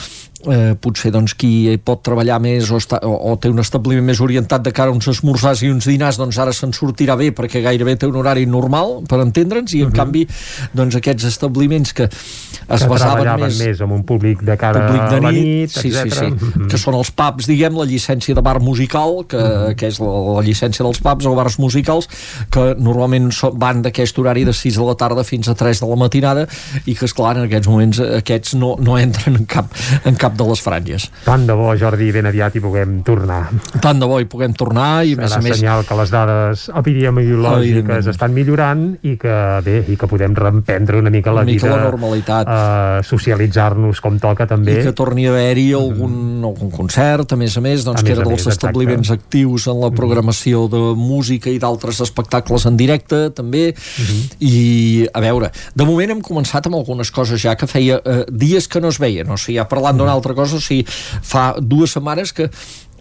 eh, 0.51 0.75
potser 0.81 1.13
doncs, 1.15 1.35
qui 1.39 1.75
pot 1.85 2.03
treballar 2.05 2.39
més 2.43 2.71
o, 2.73 2.79
està, 2.81 3.01
o, 3.07 3.15
o 3.31 3.35
té 3.41 3.51
un 3.53 3.63
establiment 3.63 4.05
més 4.07 4.21
orientat 4.25 4.65
de 4.65 4.73
cara 4.75 4.93
a 4.93 4.97
uns 4.97 5.09
esmorzars 5.11 5.65
i 5.65 5.71
uns 5.73 5.89
dinars 5.89 6.19
doncs 6.21 6.39
ara 6.43 6.55
se'n 6.57 6.75
sortirà 6.77 7.17
bé 7.21 7.31
perquè 7.37 7.63
gairebé 7.65 7.97
té 8.01 8.09
un 8.11 8.19
horari 8.21 8.47
normal 8.51 9.01
per 9.09 9.21
entendre'ns 9.25 9.75
i 9.75 9.83
en 9.83 9.89
uh 9.89 9.91
mhm. 9.91 9.95
-huh. 9.95 9.99
canvi 10.03 10.27
doncs 10.73 10.97
aquests 10.97 11.25
establiments 11.25 11.93
que 11.93 12.05
es 12.05 12.83
que 12.83 12.89
basaven 12.89 13.41
més, 13.41 13.59
més 13.59 13.81
amb 13.81 13.93
un 13.93 14.05
públic 14.05 14.34
de 14.43 14.57
cara 14.57 14.87
públic 14.87 15.03
de 15.11 15.21
nit, 15.21 15.25
a 15.25 15.27
la 15.27 15.33
nit 15.33 15.71
sí, 15.71 15.91
sí, 15.93 16.11
sí, 16.11 16.27
uh 16.27 16.35
-huh. 16.35 16.69
que 16.71 16.79
són 16.79 16.95
els 16.95 17.11
pubs 17.11 17.47
diguem 17.47 17.77
la 17.79 17.85
llicència 17.85 18.35
de 18.35 18.43
bar 18.43 18.61
musical 18.61 19.25
que, 19.29 19.37
mhm. 19.37 19.45
-huh. 19.45 19.75
que 19.75 19.87
és 19.87 19.99
la, 20.01 20.13
la 20.37 20.43
llicència 20.43 20.83
dels 20.85 20.99
pubs 20.99 21.27
o 21.27 21.35
bars 21.35 21.59
musicals 21.59 22.09
que 22.51 22.75
normalment 22.79 23.33
so, 23.33 23.53
van 23.53 23.83
d'aquest 23.83 24.19
horari 24.19 24.45
de 24.45 24.53
6 24.53 24.77
de 24.77 24.85
la 24.85 24.95
tarda 24.95 25.25
fins 25.25 25.49
a 25.49 25.55
3 25.55 25.81
de 25.81 25.87
la 25.87 25.97
matinada 25.97 26.47
i 26.85 26.95
que 26.95 27.05
esclar 27.05 27.37
en 27.37 27.45
aquests 27.45 27.69
moments 27.69 28.01
aquests 28.01 28.55
no, 28.55 28.77
no 28.81 28.99
entren 28.99 29.37
en 29.37 29.47
cap, 29.47 29.67
en 30.05 30.17
cap 30.17 30.37
de 30.37 30.45
les 30.49 30.61
franges. 30.61 31.11
Tant 31.25 31.47
de 31.47 31.53
bo, 31.53 31.77
Jordi, 31.77 32.11
ben 32.13 32.27
aviat 32.27 32.57
hi 32.57 32.61
puguem 32.61 33.03
tornar. 33.07 33.49
Tant 33.81 34.01
de 34.01 34.07
bo 34.07 34.21
hi 34.21 34.29
puguem 34.31 34.55
tornar 34.57 35.05
i, 35.05 35.15
Serà 35.15 35.23
més 35.23 35.37
a 35.37 35.41
més... 35.45 35.59
senyal 35.59 35.85
que 35.89 35.99
les 35.99 36.13
dades 36.13 36.69
epidemiològiques 36.83 38.11
estan 38.15 38.35
millorant 38.37 38.87
i 39.03 39.17
que, 39.21 39.37
bé, 39.65 39.77
i 39.91 39.99
que 40.01 40.09
podem 40.11 40.37
reemprendre 40.39 41.01
una 41.03 41.13
mica 41.15 41.33
la 41.33 41.45
una 41.45 41.53
mica 41.53 41.67
vida... 41.67 41.77
la 41.77 41.89
normalitat. 41.89 42.49
Uh, 42.49 43.05
socialitzar-nos 43.07 44.01
com 44.05 44.19
toca, 44.25 44.47
també. 44.51 44.79
I 44.81 44.87
que 44.89 44.95
torni 44.97 45.27
a 45.29 45.33
haver-hi 45.35 45.67
algun, 45.77 46.15
mm. 46.15 46.49
algun 46.51 46.73
concert, 46.75 47.35
a 47.35 47.39
més 47.41 47.57
a 47.57 47.63
més, 47.65 47.85
doncs, 47.87 48.03
a 48.03 48.07
que 48.07 48.15
era 48.17 48.27
dels 48.27 48.41
més, 48.41 48.49
establiments 48.55 49.11
exacte. 49.11 49.29
actius 49.29 49.69
en 49.69 49.77
la 49.77 49.89
mm-hmm. 49.89 49.99
programació 50.01 50.65
de 50.73 50.83
música 50.99 51.53
i 51.53 51.61
d'altres 51.63 52.01
espectacles 52.05 52.67
en 52.71 52.79
directe, 52.81 53.29
també. 53.37 53.67
Mm 53.75 54.05
-hmm. 54.05 54.23
I, 54.41 55.09
a 55.13 55.21
veure, 55.21 55.51
de 55.75 55.85
moment 55.85 56.11
hem 56.11 56.23
començat 56.23 56.67
amb 56.67 56.77
algunes 56.81 57.11
coses 57.11 57.41
ja 57.41 57.57
que 57.57 57.67
feia 57.67 58.01
eh, 58.05 58.25
dies 58.31 58.69
que 58.69 58.81
no 58.81 58.89
es 58.89 58.99
veien, 58.99 59.31
o 59.31 59.37
sigui, 59.37 59.59
ja 59.59 59.69
parlant 59.69 59.97
d'una 59.97 60.11
mm-hmm. 60.11 60.17
altra 60.17 60.35
cosa, 60.35 60.57
o 60.57 60.61
sigui, 60.61 60.85
fa 61.23 61.55
dues 61.61 61.93
setmanes 61.93 62.33
que 62.33 62.51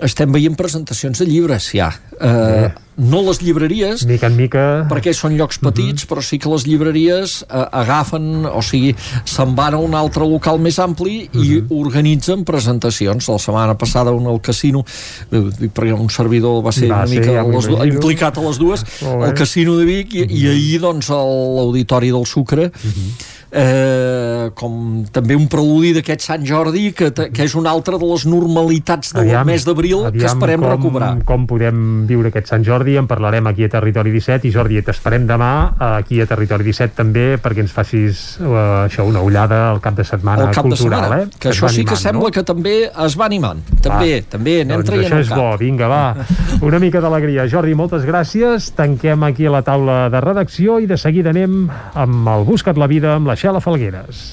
estem 0.02 0.32
veient 0.32 0.56
presentacions 0.58 1.20
de 1.20 1.26
llibres 1.26 1.70
ja 1.74 1.92
eh, 2.20 2.72
no 2.98 3.22
les 3.26 3.42
llibreries 3.42 4.06
mica 4.06 4.30
en 4.30 4.36
mica 4.38 4.64
perquè 4.90 5.14
són 5.16 5.38
llocs 5.38 5.60
mhm. 5.60 5.70
petits 5.70 6.04
uh 6.04 6.06
-huh. 6.06 6.10
però 6.12 6.22
sí 6.22 6.40
que 6.40 6.50
les 6.50 6.66
llibreries 6.68 7.46
eh, 7.50 7.66
agafen 7.72 8.46
o 8.46 8.62
sigui, 8.62 8.96
se'n 9.26 9.56
van 9.56 9.74
a 9.74 9.78
un 9.78 9.94
altre 9.94 10.26
local 10.26 10.60
més 10.60 10.80
ampli 10.80 11.30
uh 11.34 11.40
-huh. 11.40 11.46
i 11.46 11.62
mhm. 11.62 11.68
organitzen 11.72 12.44
presentacions 12.44 13.28
la 13.28 13.40
setmana 13.40 13.76
passada 13.76 14.12
un 14.12 14.28
al 14.28 14.42
casino 14.42 14.86
eh, 15.32 15.70
perquè 15.74 15.94
un 15.94 16.10
servidor 16.10 16.64
va 16.64 16.72
ser 16.72 16.90
va 16.90 16.98
una 16.98 17.08
ser, 17.08 17.20
mica 17.20 17.32
ja 17.32 17.44
les, 17.44 17.94
implicat 17.94 18.38
a 18.38 18.42
les 18.42 18.58
dues 18.58 18.86
oh, 19.06 19.24
al 19.24 19.34
casino 19.34 19.78
de 19.78 19.86
Vic 19.86 20.14
i, 20.14 20.22
uh 20.22 20.26
-huh. 20.26 20.32
i 20.32 20.44
mhm. 20.44 20.52
ahir 20.52 20.80
doncs 20.82 21.10
l'auditori 21.10 22.12
del 22.12 22.26
Sucre 22.26 22.66
uh 22.66 22.72
-huh 22.72 23.34
eh, 23.54 24.50
com 24.58 25.04
també 25.14 25.38
un 25.38 25.46
preludi 25.52 25.94
d'aquest 25.98 26.26
Sant 26.26 26.46
Jordi 26.48 26.92
que, 26.98 27.12
que 27.14 27.46
és 27.46 27.56
una 27.60 27.72
altra 27.74 28.00
de 28.02 28.10
les 28.10 28.26
normalitats 28.26 29.14
del 29.14 29.28
aviam, 29.28 29.48
mes 29.48 29.66
d'abril 29.68 30.08
que 30.16 30.26
esperem 30.28 30.64
com, 30.64 30.70
recuperar 30.74 31.12
com 31.30 31.46
podem 31.50 31.84
viure 32.10 32.34
aquest 32.34 32.50
Sant 32.52 32.66
Jordi 32.66 32.83
en 33.00 33.08
parlarem 33.08 33.48
aquí 33.48 33.66
a 33.66 33.70
Territori 33.72 34.12
17 34.14 34.48
i 34.48 34.52
Jordi, 34.54 34.82
t'esperem 34.86 35.26
demà 35.30 35.52
aquí 36.00 36.20
a 36.22 36.28
Territori 36.30 36.68
17 36.68 36.98
també 36.98 37.26
perquè 37.42 37.64
ens 37.64 37.74
facis 37.74 38.24
uh, 38.44 38.86
això, 38.86 39.06
una 39.08 39.24
ullada 39.26 39.70
al 39.72 39.82
cap 39.84 39.98
de 39.98 40.06
setmana 40.08 40.50
cap 40.52 40.68
cultural, 40.68 41.08
de 41.08 41.08
setmana, 41.08 41.22
eh? 41.24 41.32
que, 41.34 41.40
que 41.48 41.54
això 41.54 41.70
sí 41.70 41.82
animant, 41.82 41.94
que 41.94 42.02
sembla 42.04 42.30
no? 42.30 42.34
que 42.36 42.46
també 42.52 42.76
es 43.08 43.18
va 43.20 43.28
animant 43.30 43.64
també, 43.82 44.12
va. 44.20 44.30
també 44.36 44.56
anem 44.62 44.76
doncs 44.78 44.92
traient 44.92 45.08
això 45.10 45.22
és 45.24 45.32
cap. 45.32 45.42
bo, 45.42 45.50
vinga, 45.62 45.90
va 45.92 46.04
una 46.68 46.80
mica 46.84 47.02
d'alegria. 47.04 47.48
Jordi, 47.52 47.76
moltes 47.78 48.08
gràcies 48.08 48.72
tanquem 48.78 49.28
aquí 49.28 49.48
a 49.48 49.56
la 49.58 49.64
taula 49.66 50.00
de 50.14 50.24
redacció 50.24 50.80
i 50.84 50.90
de 50.90 51.00
seguida 51.00 51.34
anem 51.34 51.68
amb 51.94 52.34
el 52.36 52.48
Buscat 52.48 52.80
la 52.80 52.90
Vida 52.92 53.16
amb 53.18 53.32
la 53.32 53.40
Xela 53.40 53.64
Falgueres. 53.64 54.26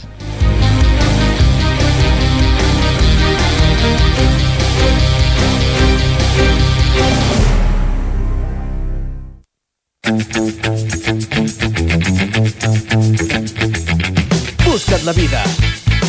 Busca't 14.67 15.05
la 15.07 15.13
vida 15.15 15.39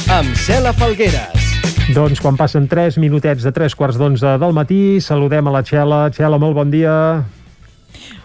amb 0.09 0.33
Cela 0.41 0.71
Falgueres. 0.73 1.51
Doncs 1.93 2.17
quan 2.23 2.33
passen 2.39 2.65
3 2.71 2.97
minutets 2.97 3.45
de 3.45 3.51
3 3.53 3.75
quarts 3.77 3.99
d'11 4.01 4.39
del 4.41 4.57
matí, 4.57 4.97
saludem 5.05 5.45
a 5.45 5.53
la 5.53 5.61
Txela. 5.61 6.09
Txela, 6.09 6.41
molt 6.41 6.57
bon 6.57 6.73
dia. 6.73 6.95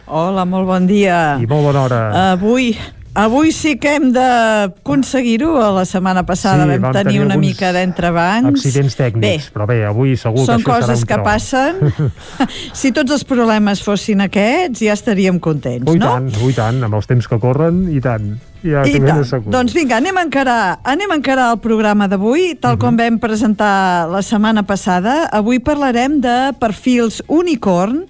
Hola, 0.06 0.46
molt 0.48 0.64
bon 0.64 0.88
dia. 0.88 1.36
I 1.36 1.44
molt 1.50 1.68
bona 1.68 1.84
hora. 1.84 2.00
Avui 2.32 2.72
Avui 3.16 3.48
sí 3.56 3.78
que 3.80 3.94
hem 3.96 4.10
d'aconseguir-ho. 4.12 5.54
La 5.72 5.86
setmana 5.88 6.26
passada 6.28 6.66
sí, 6.66 6.74
vam, 6.74 6.82
vam 6.84 6.96
tenir, 6.98 7.14
tenir 7.14 7.22
una 7.24 7.38
mica 7.40 7.72
d'entrebancs. 7.72 8.60
Accidents 8.60 8.98
tècnics, 8.98 9.48
bé, 9.48 9.54
però 9.54 9.68
bé, 9.70 9.78
avui 9.88 10.18
segur 10.20 10.44
són 10.44 10.60
que 10.60 10.68
això 10.68 10.82
coses 10.84 11.00
serà 11.00 11.08
que 11.08 11.16
tro. 11.16 11.24
passen. 11.24 11.80
si 12.82 12.92
tots 12.96 13.16
els 13.16 13.24
problemes 13.24 13.80
fossin 13.86 14.26
aquests, 14.26 14.84
ja 14.84 14.92
estaríem 14.92 15.40
contents, 15.40 15.88
ui, 15.88 15.96
no? 16.02 16.12
Tant, 16.12 16.28
ui 16.44 16.56
tant, 16.56 16.84
amb 16.84 17.00
els 17.00 17.08
temps 17.08 17.30
que 17.32 17.40
corren, 17.40 17.86
i 17.88 18.04
tant. 18.04 18.36
Ja 18.66 18.82
I 18.88 18.98
tant. 18.98 19.46
Doncs 19.52 19.74
vinga, 19.76 20.00
anem 20.00 20.16
a 20.16 20.24
encarar, 20.26 20.60
anem 20.84 21.12
a 21.12 21.18
encarar 21.20 21.50
el 21.54 21.60
programa 21.62 22.08
d'avui, 22.08 22.56
tal 22.60 22.74
uh 22.74 22.76
-huh. 22.76 22.80
com 22.80 22.94
mhm. 22.94 23.00
vam 23.00 23.18
presentar 23.18 24.08
la 24.10 24.22
setmana 24.22 24.62
passada. 24.64 25.28
Avui 25.32 25.58
parlarem 25.58 26.20
de 26.20 26.52
perfils 26.58 27.22
unicorn, 27.28 28.04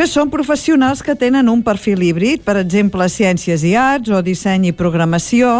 que 0.00 0.06
són 0.08 0.30
professionals 0.32 1.02
que 1.04 1.12
tenen 1.12 1.50
un 1.52 1.60
perfil 1.60 2.00
híbrid, 2.00 2.40
per 2.40 2.54
exemple, 2.56 3.04
ciències 3.12 3.60
i 3.68 3.74
arts 3.76 4.08
o 4.08 4.22
disseny 4.24 4.70
i 4.70 4.72
programació, 4.72 5.50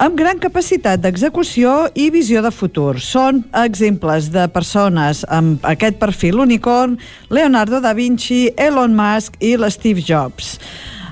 amb 0.00 0.16
gran 0.16 0.40
capacitat 0.40 1.02
d'execució 1.04 1.74
i 1.92 2.06
visió 2.08 2.40
de 2.40 2.48
futur. 2.48 2.96
Són 2.96 3.42
exemples 3.60 4.30
de 4.32 4.46
persones 4.54 5.20
amb 5.28 5.60
aquest 5.68 6.00
perfil 6.00 6.40
unicorn, 6.46 6.96
Leonardo 7.28 7.82
da 7.84 7.92
Vinci, 7.92 8.46
Elon 8.56 8.96
Musk 8.96 9.36
i 9.44 9.58
l'Steve 9.60 10.00
Jobs. 10.00 10.54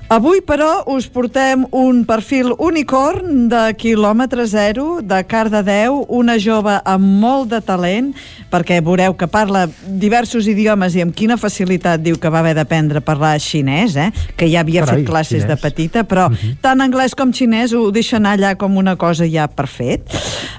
Avui, 0.09 0.39
però, 0.39 0.85
us 0.87 1.09
portem 1.11 1.65
un 1.75 2.05
perfil 2.07 2.53
unicorn 2.63 3.49
de 3.51 3.63
quilòmetre 3.75 4.45
zero, 4.47 5.01
de 5.03 5.17
Cardedeu, 5.27 6.05
una 6.15 6.37
jove 6.39 6.77
amb 6.87 7.09
molt 7.25 7.49
de 7.51 7.59
talent, 7.67 8.13
perquè 8.53 8.79
veureu 8.87 9.17
que 9.19 9.27
parla 9.27 9.65
diversos 9.99 10.47
idiomes 10.47 10.95
i 10.95 11.03
amb 11.03 11.11
quina 11.19 11.35
facilitat 11.37 12.05
diu 12.07 12.21
que 12.23 12.31
va 12.31 12.39
haver 12.39 12.55
d'aprendre 12.55 13.03
a 13.03 13.05
parlar 13.09 13.33
xinès, 13.43 13.97
eh? 13.99 14.13
que 14.39 14.47
ja 14.47 14.63
havia 14.63 14.85
Carai, 14.87 15.01
fet 15.03 15.11
classes 15.11 15.43
xinès. 15.43 15.49
de 15.51 15.57
petita, 15.65 16.05
però 16.07 16.29
uh 16.29 16.31
Mhm. 16.31 16.37
-huh. 16.39 16.57
tant 16.61 16.81
anglès 16.81 17.17
com 17.17 17.33
xinès 17.33 17.73
ho 17.75 17.91
deixa 17.91 18.19
anar 18.19 18.39
allà 18.39 18.55
com 18.57 18.77
una 18.77 18.95
cosa 18.95 19.27
ja 19.27 19.49
per 19.49 19.67
fet. 19.67 20.03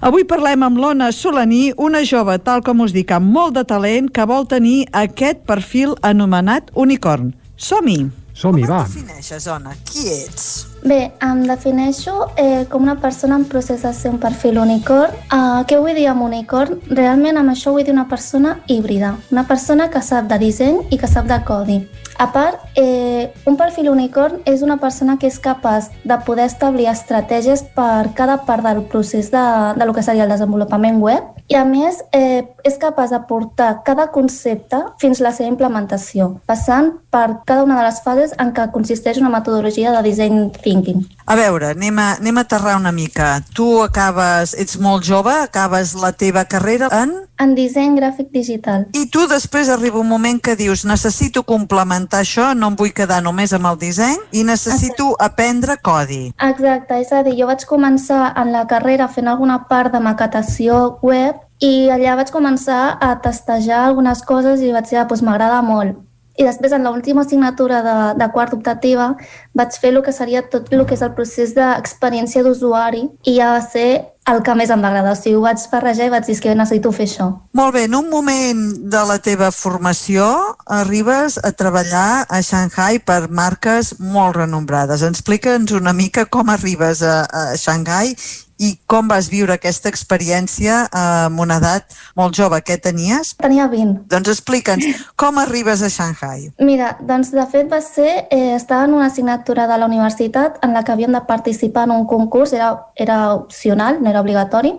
Avui 0.01 0.25
parlem 0.25 0.61
amb 0.63 0.77
l'Ona 0.77 1.13
Solaní, 1.13 1.71
una 1.77 2.03
jove, 2.03 2.37
tal 2.39 2.61
com 2.63 2.81
us 2.81 2.91
dic, 2.91 3.11
amb 3.11 3.31
molt 3.31 3.53
de 3.55 3.63
talent, 3.63 4.11
que 4.11 4.25
vol 4.25 4.45
tenir 4.45 4.87
aquest 4.91 5.37
perfil 5.45 5.95
anomenat 6.01 6.69
unicorn. 6.73 7.33
Som-hi! 7.55 8.26
Som-hi, 8.37 8.67
va. 8.69 8.83
defineixes, 8.85 9.47
Ona? 9.49 9.71
Qui 9.89 10.03
ets? 10.13 10.67
Bé, 10.85 10.99
em 11.25 11.39
defineixo 11.49 12.13
eh, 12.37 12.67
com 12.69 12.83
una 12.85 12.99
persona 13.01 13.39
en 13.39 13.47
procés 13.49 13.81
de 13.81 13.89
ser 13.97 14.11
un 14.13 14.19
perfil 14.21 14.59
unicorn. 14.61 15.15
Uh, 15.33 15.63
què 15.65 15.79
vull 15.81 15.97
dir 15.97 16.05
amb 16.11 16.21
unicorn? 16.27 16.77
Realment 16.91 17.41
amb 17.41 17.55
això 17.55 17.73
vull 17.73 17.87
dir 17.87 17.95
una 17.95 18.05
persona 18.11 18.59
híbrida, 18.69 19.15
una 19.33 19.47
persona 19.49 19.89
que 19.89 20.03
sap 20.05 20.29
de 20.29 20.37
disseny 20.43 20.83
i 20.93 21.01
que 21.01 21.09
sap 21.09 21.25
de 21.25 21.39
codi. 21.49 21.79
A 22.17 22.31
part, 22.33 22.59
eh, 22.73 23.31
un 23.45 23.57
perfil 23.57 23.91
unicorn 23.91 24.41
és 24.45 24.63
una 24.65 24.79
persona 24.81 25.19
que 25.21 25.27
és 25.29 25.37
capaç 25.37 25.91
de 26.03 26.17
poder 26.25 26.47
establir 26.49 26.87
estratègies 26.89 27.61
per 27.75 28.09
cada 28.17 28.39
part 28.45 28.65
del 28.65 28.81
procés 28.89 29.29
de, 29.29 29.43
de 29.77 29.85
lo 29.85 29.93
que 29.93 30.01
seria 30.01 30.25
el 30.25 30.33
desenvolupament 30.33 30.97
web 30.97 31.37
i, 31.47 31.55
a 31.55 31.63
més, 31.63 32.01
eh, 32.11 32.43
és 32.67 32.79
capaç 32.81 33.13
de 33.13 33.19
portar 33.29 33.83
cada 33.85 34.09
concepte 34.11 34.81
fins 34.99 35.21
a 35.21 35.29
la 35.29 35.31
seva 35.31 35.47
implementació, 35.47 36.41
passant 36.49 36.89
per 37.13 37.43
cada 37.47 37.63
una 37.63 37.77
de 37.77 37.85
les 37.85 38.01
fases 38.03 38.33
en 38.41 38.51
què 38.51 38.65
consisteix 38.73 39.21
una 39.21 39.31
metodologia 39.31 39.93
de 39.95 40.01
design 40.03 40.49
thinking. 40.51 41.05
A 41.27 41.37
veure, 41.39 41.71
anem 41.77 42.01
a, 42.01 42.09
anem 42.17 42.41
a 42.41 42.43
aterrar 42.43 42.75
una 42.81 42.91
mica. 42.91 43.37
Tu 43.55 43.67
acabes, 43.83 44.57
ets 44.59 44.75
molt 44.81 45.05
jove, 45.07 45.37
acabes 45.45 45.93
la 45.95 46.11
teva 46.11 46.43
carrera 46.49 46.89
en... 46.91 47.13
En 47.37 47.53
disseny 47.53 47.93
gràfic 47.99 48.31
digital. 48.33 48.87
I 48.97 49.05
tu 49.13 49.27
després 49.29 49.69
arriba 49.69 50.01
un 50.01 50.09
moment 50.09 50.39
que 50.41 50.55
dius 50.57 50.83
necessito 50.89 51.45
complementar 51.45 52.06
això, 52.13 52.53
no 52.53 52.71
em 52.71 52.77
vull 52.79 52.93
quedar 52.95 53.19
només 53.23 53.53
amb 53.53 53.67
el 53.71 53.77
disseny 53.81 54.17
i 54.31 54.43
necessito 54.47 55.13
aprendre 55.19 55.77
codi. 55.83 56.31
Exacte, 56.37 57.01
és 57.01 57.11
a 57.11 57.23
dir, 57.25 57.35
jo 57.39 57.47
vaig 57.49 57.65
començar 57.67 58.31
en 58.37 58.53
la 58.55 58.65
carrera 58.69 59.07
fent 59.07 59.27
alguna 59.27 59.59
part 59.67 59.91
de 59.91 59.99
maquetació 59.99 60.99
web 61.01 61.43
i 61.59 61.89
allà 61.89 62.15
vaig 62.19 62.31
començar 62.31 62.97
a 63.01 63.15
testejar 63.21 63.85
algunes 63.87 64.21
coses 64.23 64.61
i 64.61 64.71
vaig 64.71 64.89
dir, 64.89 65.01
ah, 65.01 65.07
doncs 65.09 65.25
m'agrada 65.25 65.61
molt. 65.65 66.06
I 66.37 66.45
després, 66.45 66.73
en 66.75 66.85
l'última 66.85 67.23
assignatura 67.25 67.81
de, 67.81 67.95
de 68.19 68.27
quart 68.33 68.53
optativa, 68.53 69.15
vaig 69.57 69.79
fer 69.81 69.89
el 69.95 70.03
que 70.05 70.13
seria 70.13 70.43
tot 70.45 70.69
el 70.71 70.85
que 70.85 70.93
és 70.93 71.01
el 71.01 71.15
procés 71.17 71.55
d'experiència 71.57 72.43
d'usuari 72.45 73.07
i 73.25 73.39
ja 73.39 73.55
va 73.55 73.63
ser 73.65 73.87
el 74.27 74.41
que 74.43 74.53
més 74.59 74.69
em 74.69 74.81
va 74.83 74.91
agradar. 74.91 75.15
O 75.15 75.17
sigui, 75.17 75.35
ho 75.39 75.43
vaig 75.45 75.61
barrejar 75.71 76.07
i 76.07 76.13
vaig 76.13 76.25
dir 76.27 76.35
"És 76.35 76.41
que 76.43 76.53
necessito 76.53 76.91
fer 76.91 77.07
això. 77.07 77.27
Molt 77.53 77.73
bé, 77.73 77.85
en 77.85 77.95
un 77.95 78.09
moment 78.09 78.63
de 78.95 79.03
la 79.09 79.17
teva 79.19 79.51
formació 79.51 80.27
arribes 80.65 81.39
a 81.41 81.51
treballar 81.51 82.25
a 82.29 82.41
Shanghai 82.41 82.99
per 82.99 83.29
marques 83.29 83.95
molt 83.99 84.35
renombrades. 84.35 85.01
Explica'ns 85.01 85.71
una 85.71 85.93
mica 85.93 86.25
com 86.25 86.49
arribes 86.49 87.01
a, 87.01 87.23
a 87.31 87.55
Shanghai 87.55 88.13
i 88.57 88.73
com 88.89 89.07
vas 89.09 89.29
viure 89.29 89.53
aquesta 89.53 89.89
experiència 89.89 90.79
eh, 90.87 91.01
amb 91.27 91.41
una 91.43 91.59
edat 91.61 91.93
molt 92.17 92.37
jove. 92.37 92.59
Què 92.65 92.79
tenies? 92.81 93.35
Tenia 93.41 93.67
20. 93.71 94.07
Doncs 94.11 94.31
explica'ns, 94.33 95.03
com 95.19 95.37
arribes 95.41 95.83
a 95.85 95.91
Shanghai? 95.93 96.49
Mira, 96.59 96.95
doncs 97.01 97.31
de 97.35 97.45
fet 97.51 97.69
va 97.71 97.81
ser, 97.85 98.27
eh, 98.31 98.55
estava 98.55 98.87
en 98.89 98.97
una 98.97 99.07
assignatura 99.11 99.67
de 99.69 99.77
la 99.77 99.85
universitat 99.85 100.57
en 100.65 100.73
la 100.73 100.83
que 100.83 100.93
havíem 100.95 101.13
de 101.13 101.23
participar 101.29 101.85
en 101.87 101.95
un 101.99 102.05
concurs, 102.07 102.53
era, 102.53 102.73
era 102.95 103.33
opcional, 103.35 104.01
no 104.01 104.09
era 104.09 104.21
obligatori, 104.21 104.73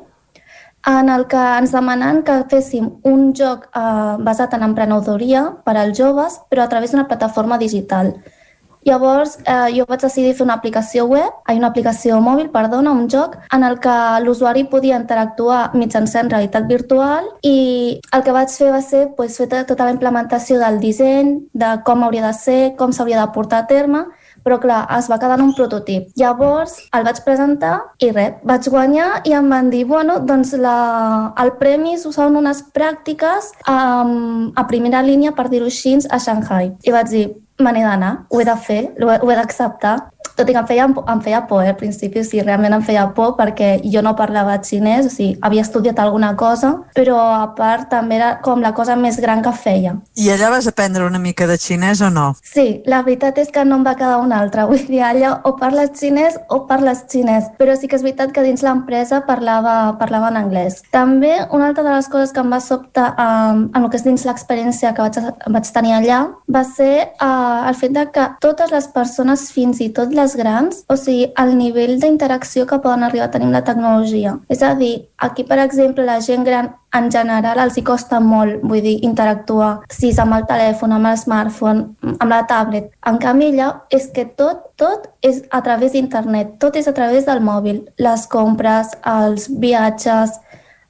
en 0.87 1.09
el 1.11 1.27
que 1.27 1.41
ens 1.59 1.73
demanen 1.75 2.23
que 2.25 2.41
féssim 2.51 2.89
un 3.07 3.33
joc 3.37 3.69
eh, 3.77 4.17
basat 4.25 4.55
en 4.57 4.65
emprenedoria 4.71 5.45
per 5.65 5.77
als 5.77 5.99
joves, 5.99 6.41
però 6.51 6.65
a 6.65 6.71
través 6.73 6.93
d'una 6.95 7.09
plataforma 7.09 7.59
digital. 7.59 8.15
Llavors, 8.87 9.39
eh, 9.45 9.75
jo 9.77 9.85
vaig 9.89 10.01
decidir 10.01 10.35
fer 10.35 10.45
una 10.45 10.55
aplicació 10.55 11.07
web, 11.07 11.33
ai, 11.47 11.59
una 11.59 11.69
aplicació 11.69 12.21
mòbil, 12.21 12.51
perdona, 12.51 12.93
un 12.93 13.09
joc, 13.09 13.37
en 13.53 13.65
el 13.65 13.79
que 13.81 13.97
l'usuari 14.25 14.65
podia 14.65 14.97
interactuar 15.01 15.71
mitjançant 15.75 16.31
realitat 16.31 16.69
virtual 16.69 17.27
i 17.43 18.01
el 18.13 18.23
que 18.23 18.33
vaig 18.33 18.49
fer 18.49 18.71
va 18.73 18.81
ser 18.83 19.09
pues, 19.17 19.37
fer 19.37 19.49
tota- 19.49 19.67
tota 19.67 19.85
la 19.85 19.93
implementació 19.97 20.59
del 20.59 20.79
disseny, 20.81 21.35
de 21.53 21.75
com 21.85 22.05
hauria 22.05 22.27
de 22.27 22.33
ser, 22.33 22.77
com 22.77 22.93
s'hauria 22.93 23.21
de 23.21 23.33
portar 23.33 23.65
a 23.65 23.67
terme, 23.67 24.07
però 24.45 24.59
clar, 24.61 24.87
es 24.97 25.11
va 25.11 25.19
quedar 25.19 25.39
en 25.39 25.45
un 25.49 25.55
prototip. 25.55 26.09
Llavors 26.17 26.79
el 26.97 27.05
vaig 27.05 27.21
presentar 27.25 27.75
i 28.01 28.11
res, 28.15 28.39
vaig 28.45 28.69
guanyar 28.71 29.09
i 29.29 29.35
em 29.37 29.51
van 29.51 29.69
dir, 29.71 29.85
bueno, 29.85 30.21
doncs 30.21 30.55
la, 30.57 31.35
el 31.43 31.53
premi 31.61 31.99
són 31.99 32.37
unes 32.39 32.63
pràctiques 32.73 33.53
um, 33.69 34.53
a 34.57 34.65
primera 34.71 35.03
línia, 35.03 35.35
per 35.37 35.49
dir-ho 35.51 35.67
així, 35.69 35.99
a 36.11 36.19
Shanghai. 36.19 36.73
I 36.85 36.93
vaig 36.95 37.13
dir, 37.13 37.27
me 37.65 37.73
n'he 37.75 37.83
d'anar, 37.83 38.13
ho 38.31 38.41
he 38.41 38.45
de 38.47 38.55
fer, 38.69 38.81
ho 39.03 39.11
he, 39.11 39.19
he 39.31 39.37
d'acceptar. 39.39 39.97
Tot 40.39 40.49
i 40.49 40.55
que 40.55 40.61
em 40.63 40.69
feia, 40.69 40.87
em 40.87 41.21
feia 41.25 41.43
por, 41.51 41.65
eh, 41.65 41.73
al 41.73 41.77
principi, 41.77 42.23
sí, 42.25 42.41
realment 42.45 42.77
em 42.77 42.85
feia 42.87 43.09
por 43.15 43.35
perquè 43.39 43.81
jo 43.83 44.03
no 44.07 44.15
parlava 44.17 44.59
xinès, 44.63 45.09
o 45.09 45.11
sigui, 45.11 45.37
havia 45.43 45.65
estudiat 45.67 45.99
alguna 45.99 46.35
cosa, 46.39 46.75
però 46.95 47.19
a 47.19 47.49
part 47.59 47.89
també 47.91 48.19
era 48.21 48.31
com 48.45 48.63
la 48.63 48.73
cosa 48.75 48.97
més 48.97 49.19
gran 49.21 49.43
que 49.43 49.53
feia. 49.53 49.97
I 50.15 50.31
allà 50.35 50.51
vas 50.55 50.69
aprendre 50.71 51.07
una 51.07 51.19
mica 51.19 51.49
de 51.51 51.59
xinès 51.59 52.01
o 52.07 52.11
no? 52.11 52.29
Sí, 52.43 52.83
la 52.87 53.03
veritat 53.03 53.39
és 53.43 53.51
que 53.55 53.65
no 53.65 53.81
em 53.81 53.87
va 53.87 53.97
quedar 53.99 54.19
una 54.23 54.39
altra. 54.39 54.67
Vull 54.71 54.87
dir, 54.87 55.03
allà 55.03 55.35
o 55.45 55.57
parles 55.59 55.93
xinès 55.99 56.39
o 56.49 56.63
parles 56.71 57.05
xinès. 57.11 57.51
Però 57.59 57.75
sí 57.77 57.91
que 57.91 57.99
és 57.99 58.07
veritat 58.07 58.33
que 58.35 58.45
dins 58.47 58.63
l'empresa 58.63 59.25
parlava, 59.27 59.97
parlava 59.99 60.31
en 60.33 60.39
anglès. 60.41 60.83
També 60.95 61.35
una 61.51 61.73
altra 61.73 61.85
de 61.85 61.97
les 61.97 62.09
coses 62.13 62.33
que 62.33 62.45
em 62.45 62.53
va 62.53 62.61
sobtar 62.63 63.11
um, 63.19 63.67
en 63.75 63.83
el 63.83 63.91
que 63.91 63.99
és 63.99 64.07
dins 64.07 64.27
l'experiència 64.29 64.95
que 64.95 65.03
vaig, 65.03 65.19
vaig 65.51 65.73
tenir 65.75 65.97
allà 65.99 66.21
va 66.47 66.63
ser 66.65 66.93
uh, 67.19 67.67
el 67.69 67.77
fet 67.79 67.95
de 67.97 68.07
que 68.13 68.27
totes 68.45 68.71
les 68.75 68.89
persones, 68.95 69.49
fins 69.55 69.83
i 69.85 69.91
tot 69.95 70.13
les 70.15 70.28
grans, 70.37 70.85
o 70.89 70.97
sigui, 70.97 71.31
el 71.41 71.55
nivell 71.59 71.97
d'interacció 72.01 72.67
que 72.67 72.81
poden 72.85 73.05
arribar 73.07 73.29
a 73.29 73.31
tenir 73.31 73.49
amb 73.49 73.57
la 73.57 73.65
tecnologia. 73.65 74.35
És 74.49 74.63
a 74.63 74.75
dir, 74.75 75.09
aquí, 75.17 75.45
per 75.45 75.59
exemple, 75.63 76.05
la 76.05 76.21
gent 76.21 76.45
gran 76.45 76.75
en 76.97 77.11
general 77.13 77.61
els 77.61 77.77
hi 77.77 77.85
costa 77.85 78.19
molt, 78.21 78.63
vull 78.65 78.83
dir, 78.85 78.97
interactuar, 79.05 79.85
si 79.93 80.11
és 80.13 80.19
amb 80.23 80.37
el 80.39 80.47
telèfon, 80.49 80.95
amb 80.97 81.11
el 81.11 81.19
smartphone, 81.21 82.15
amb 82.17 82.31
la 82.33 82.43
tablet. 82.49 82.91
En 83.07 83.21
canvi, 83.23 83.53
allà 83.53 83.71
és 83.95 84.09
que 84.15 84.25
tot, 84.41 84.65
tot 84.81 85.09
és 85.23 85.43
a 85.51 85.63
través 85.63 85.93
d'internet, 85.93 86.57
tot 86.63 86.77
és 86.77 86.89
a 86.89 86.97
través 86.97 87.29
del 87.29 87.45
mòbil. 87.45 87.85
Les 87.99 88.27
compres, 88.33 88.95
els 89.05 89.49
viatges, 89.61 90.39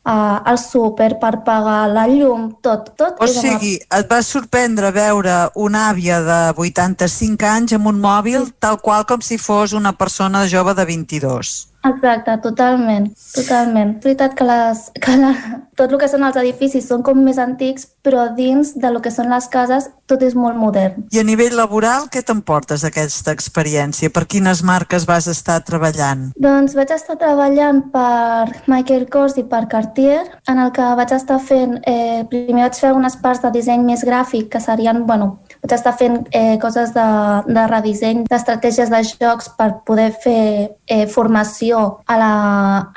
uh, 0.07 0.39
el 0.51 0.59
súper 0.59 1.17
per 1.21 1.39
pagar 1.47 1.89
la 1.93 2.07
llum, 2.11 2.51
tot, 2.63 2.93
tot 2.99 3.21
O 3.21 3.27
amb 3.27 3.35
sigui, 3.35 3.75
et 3.79 4.11
va 4.11 4.21
sorprendre 4.23 4.93
veure 4.95 5.39
una 5.57 5.89
àvia 5.93 6.21
de 6.25 6.41
85 6.57 7.49
anys 7.49 7.77
amb 7.79 7.91
un 7.91 8.01
mòbil 8.03 8.51
tal 8.61 8.81
qual 8.85 9.07
com 9.09 9.25
si 9.25 9.39
fos 9.39 9.75
una 9.77 9.95
persona 9.97 10.47
jove 10.51 10.75
de 10.79 10.87
22. 10.89 11.57
Exacte, 11.89 12.37
totalment, 12.45 13.09
totalment. 13.35 13.97
És 13.99 14.05
veritat 14.05 14.35
que, 14.39 14.47
les, 14.49 14.85
que 15.03 15.17
la, 15.19 15.33
tot 15.79 15.93
el 15.93 16.01
que 16.01 16.09
són 16.11 16.27
els 16.27 16.39
edificis 16.41 16.89
són 16.89 17.05
com 17.07 17.21
més 17.25 17.39
antics, 17.43 17.87
però 18.05 18.29
dins 18.37 18.75
de 18.81 18.91
lo 18.93 19.03
que 19.05 19.13
són 19.15 19.31
les 19.33 19.49
cases 19.53 19.89
tot 20.09 20.23
és 20.25 20.35
molt 20.39 20.57
modern. 20.57 21.05
I 21.13 21.21
a 21.21 21.27
nivell 21.27 21.57
laboral, 21.59 22.09
què 22.13 22.23
t'emportes 22.25 22.85
d'aquesta 22.87 23.35
experiència? 23.37 24.13
Per 24.15 24.25
quines 24.31 24.63
marques 24.65 25.05
vas 25.09 25.29
estar 25.31 25.59
treballant? 25.69 26.31
Doncs 26.41 26.77
vaig 26.79 26.95
estar 26.95 27.19
treballant 27.21 27.83
per 27.93 28.63
Michael 28.71 29.09
Kors 29.13 29.37
i 29.41 29.45
per 29.49 29.67
Cartier, 29.69 30.23
en 30.49 30.63
el 30.65 30.73
que 30.77 30.89
vaig 30.99 31.13
estar 31.17 31.39
fent, 31.43 31.79
eh, 31.85 32.25
primer 32.31 32.69
vaig 32.69 32.81
fer 32.81 32.91
algunes 32.91 33.19
parts 33.21 33.45
de 33.45 33.53
disseny 33.55 33.85
més 33.85 34.05
gràfic, 34.05 34.49
que 34.53 34.61
serien, 34.65 35.05
bueno, 35.07 35.39
vaig 35.63 35.75
estar 35.75 35.95
fent 35.99 36.21
eh, 36.33 36.57
coses 36.63 36.93
de, 36.95 37.07
de 37.49 37.67
redisseny 37.71 38.25
d'estratègies 38.29 38.91
de 38.93 39.03
jocs 39.09 39.51
per 39.59 39.71
poder 39.87 40.11
fer 40.23 40.77
eh, 40.87 41.07
formació 41.11 42.01
a 42.07 42.19
la, 42.21 42.33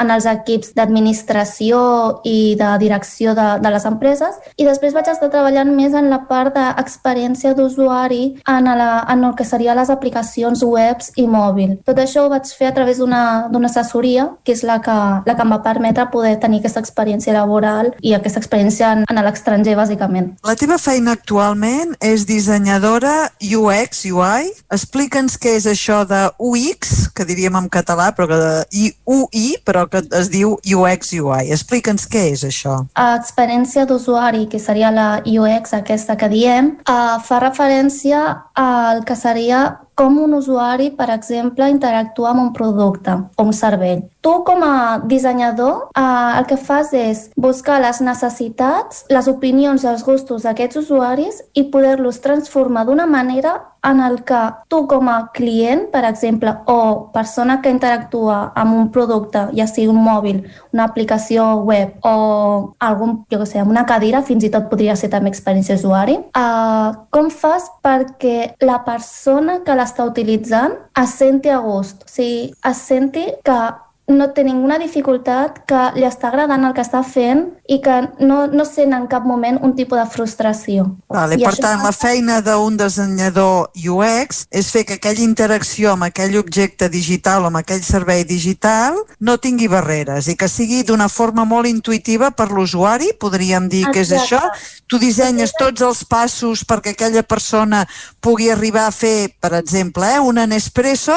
en 0.01 0.11
els 0.13 0.27
equips 0.29 0.73
d'administració 0.77 1.81
i 2.27 2.55
de 2.59 2.71
direcció 2.81 3.35
de, 3.37 3.47
de 3.61 3.73
les 3.73 3.85
empreses 3.89 4.37
i 4.57 4.67
després 4.67 4.95
vaig 4.95 5.09
estar 5.11 5.31
treballant 5.31 5.73
més 5.75 5.95
en 5.97 6.09
la 6.11 6.21
part 6.29 6.55
d'experiència 6.55 7.53
d'usuari 7.57 8.23
en, 8.47 8.69
la, 8.77 8.91
en 9.11 9.25
el 9.27 9.35
que 9.37 9.47
serien 9.47 9.77
les 9.77 9.91
aplicacions 9.93 10.63
webs 10.65 11.11
i 11.19 11.27
mòbil. 11.27 11.77
Tot 11.87 11.99
això 12.01 12.25
ho 12.25 12.31
vaig 12.31 12.49
fer 12.57 12.71
a 12.71 12.75
través 12.75 13.01
d'una 13.01 13.67
assessoria, 13.67 14.29
que 14.45 14.55
és 14.55 14.63
la 14.67 14.79
que, 14.83 14.97
la 15.25 15.35
que 15.35 15.45
em 15.45 15.53
va 15.53 15.61
permetre 15.63 16.07
poder 16.13 16.35
tenir 16.41 16.61
aquesta 16.61 16.81
experiència 16.83 17.35
laboral 17.35 17.91
i 18.01 18.15
aquesta 18.17 18.41
experiència 18.41 18.91
en, 18.95 19.05
en 19.09 19.21
l'estranger, 19.25 19.75
bàsicament. 19.77 20.31
La 20.47 20.57
teva 20.59 20.77
feina 20.81 21.15
actualment 21.17 21.95
és 22.01 22.25
dissenyadora 22.51 23.31
UX, 23.39 24.03
UI. 24.11 24.51
Explica'ns 24.71 25.37
què 25.39 25.55
és 25.55 25.65
això 25.69 26.01
de 26.07 26.19
UX, 26.37 27.07
que 27.15 27.23
diríem 27.23 27.55
en 27.55 27.69
català, 27.71 28.09
però 28.11 28.27
que 28.27 28.39
de 28.41 28.91
UI, 29.07 29.55
però 29.63 29.85
que 29.87 30.01
es 30.19 30.27
diu 30.33 30.57
UX, 30.59 31.13
UI. 31.15 31.51
Explica'ns 31.55 32.07
què 32.11 32.27
és 32.33 32.43
això. 32.43 32.87
experiència 33.21 33.85
d'usuari, 33.85 34.47
que 34.51 34.59
seria 34.59 34.91
la 34.91 35.21
UX 35.25 35.73
aquesta 35.73 36.17
que 36.17 36.27
diem, 36.27 36.75
uh, 36.89 37.21
fa 37.23 37.39
referència 37.39 38.43
al 38.53 39.05
que 39.05 39.15
seria 39.15 39.79
com 40.01 40.17
un 40.17 40.33
usuari, 40.33 40.89
per 40.97 41.11
exemple, 41.13 41.67
interactua 41.69 42.31
amb 42.31 42.41
un 42.41 42.49
producte 42.57 43.13
o 43.37 43.43
un 43.45 43.53
servei. 43.53 43.99
Tu, 44.25 44.31
com 44.47 44.63
a 44.65 44.97
dissenyador, 45.05 45.91
eh, 45.93 46.39
el 46.39 46.47
que 46.49 46.57
fas 46.57 46.89
és 46.97 47.27
buscar 47.37 47.77
les 47.83 48.01
necessitats, 48.01 49.05
les 49.13 49.29
opinions 49.29 49.83
i 49.85 49.91
els 49.93 50.01
gustos 50.05 50.47
d'aquests 50.47 50.81
usuaris 50.81 51.43
i 51.53 51.67
poder-los 51.69 52.21
transformar 52.25 52.87
d'una 52.89 53.05
manera 53.05 53.59
en 53.83 53.99
el 53.99 54.23
que 54.23 54.39
tu 54.69 54.85
com 54.87 55.09
a 55.09 55.31
client, 55.33 55.87
per 55.91 56.03
exemple, 56.05 56.53
o 56.69 57.09
persona 57.13 57.59
que 57.61 57.71
interactua 57.73 58.51
amb 58.55 58.77
un 58.77 58.89
producte, 58.93 59.47
ja 59.57 59.65
sigui 59.67 59.89
un 59.89 60.01
mòbil, 60.05 60.43
una 60.73 60.85
aplicació 60.85 61.47
web 61.65 61.97
o 62.05 62.13
algun, 62.79 63.17
jo 63.31 63.41
què 63.41 63.49
sé, 63.49 63.63
una 63.65 63.85
cadira, 63.89 64.21
fins 64.27 64.45
i 64.45 64.51
tot 64.53 64.69
podria 64.69 64.95
ser 64.95 65.09
també 65.13 65.33
experiència 65.33 65.79
d'usuari, 65.79 66.19
uh, 66.37 66.93
com 67.09 67.31
fas 67.33 67.71
perquè 67.81 68.53
la 68.61 68.81
persona 68.85 69.61
que 69.65 69.77
l'està 69.77 70.05
utilitzant 70.05 70.77
es 71.01 71.17
senti 71.17 71.49
a 71.49 71.61
gust, 71.65 72.05
o 72.05 72.11
sigui, 72.11 72.51
es 72.69 72.85
senti 72.91 73.25
que 73.43 73.61
no 74.11 74.29
té 74.35 74.43
ninguna 74.43 74.77
dificultat, 74.81 75.63
que 75.69 75.81
li 75.95 76.05
està 76.07 76.29
agradant 76.29 76.65
el 76.67 76.75
que 76.75 76.83
està 76.83 77.01
fent 77.07 77.47
i 77.71 77.79
que 77.83 77.95
no, 78.19 78.43
no 78.51 78.65
sent 78.67 78.93
en 78.93 79.07
cap 79.11 79.25
moment 79.25 79.57
un 79.63 79.73
tipus 79.77 79.99
de 79.99 80.05
frustració. 80.11 80.85
Vale, 81.09 81.39
I 81.39 81.45
per 81.45 81.53
això 81.53 81.65
tant, 81.65 81.85
la 81.85 81.93
feina 81.95 82.41
d'un 82.45 82.77
dissenyador 82.79 83.71
UX 83.79 84.45
és 84.51 84.71
fer 84.73 84.83
que 84.85 84.99
aquella 84.99 85.23
interacció 85.23 85.95
amb 85.95 86.09
aquell 86.09 86.37
objecte 86.41 86.89
digital 86.91 87.45
o 87.45 87.51
amb 87.51 87.61
aquell 87.61 87.83
servei 87.85 88.25
digital 88.27 88.99
no 89.19 89.37
tingui 89.41 89.71
barreres 89.71 90.27
i 90.27 90.35
que 90.35 90.49
sigui 90.51 90.83
d'una 90.83 91.07
forma 91.09 91.45
molt 91.47 91.69
intuïtiva 91.69 92.33
per 92.35 92.51
l'usuari, 92.51 93.13
podríem 93.19 93.69
dir 93.71 93.87
que 93.89 94.03
és 94.03 94.11
Exacte. 94.11 94.35
això. 94.35 94.77
Tu 94.91 94.99
dissenyes 94.99 95.53
tots 95.55 95.81
els 95.87 96.03
passos 96.03 96.65
perquè 96.67 96.91
aquella 96.91 97.23
persona 97.23 97.85
pugui 98.19 98.51
arribar 98.51 98.89
a 98.89 98.91
fer, 98.91 99.31
per 99.39 99.53
exemple, 99.55 100.09
eh, 100.11 100.19
un 100.19 100.41
Nespresso, 100.51 101.15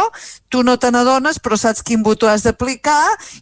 tu 0.49 0.63
no 0.63 0.77
te 0.79 0.91
n'adones, 0.95 1.41
però 1.43 1.57
saps 1.59 1.83
quin 1.83 2.05
botó 2.07 2.29
has 2.31 2.45
d'aplicar 2.47 2.84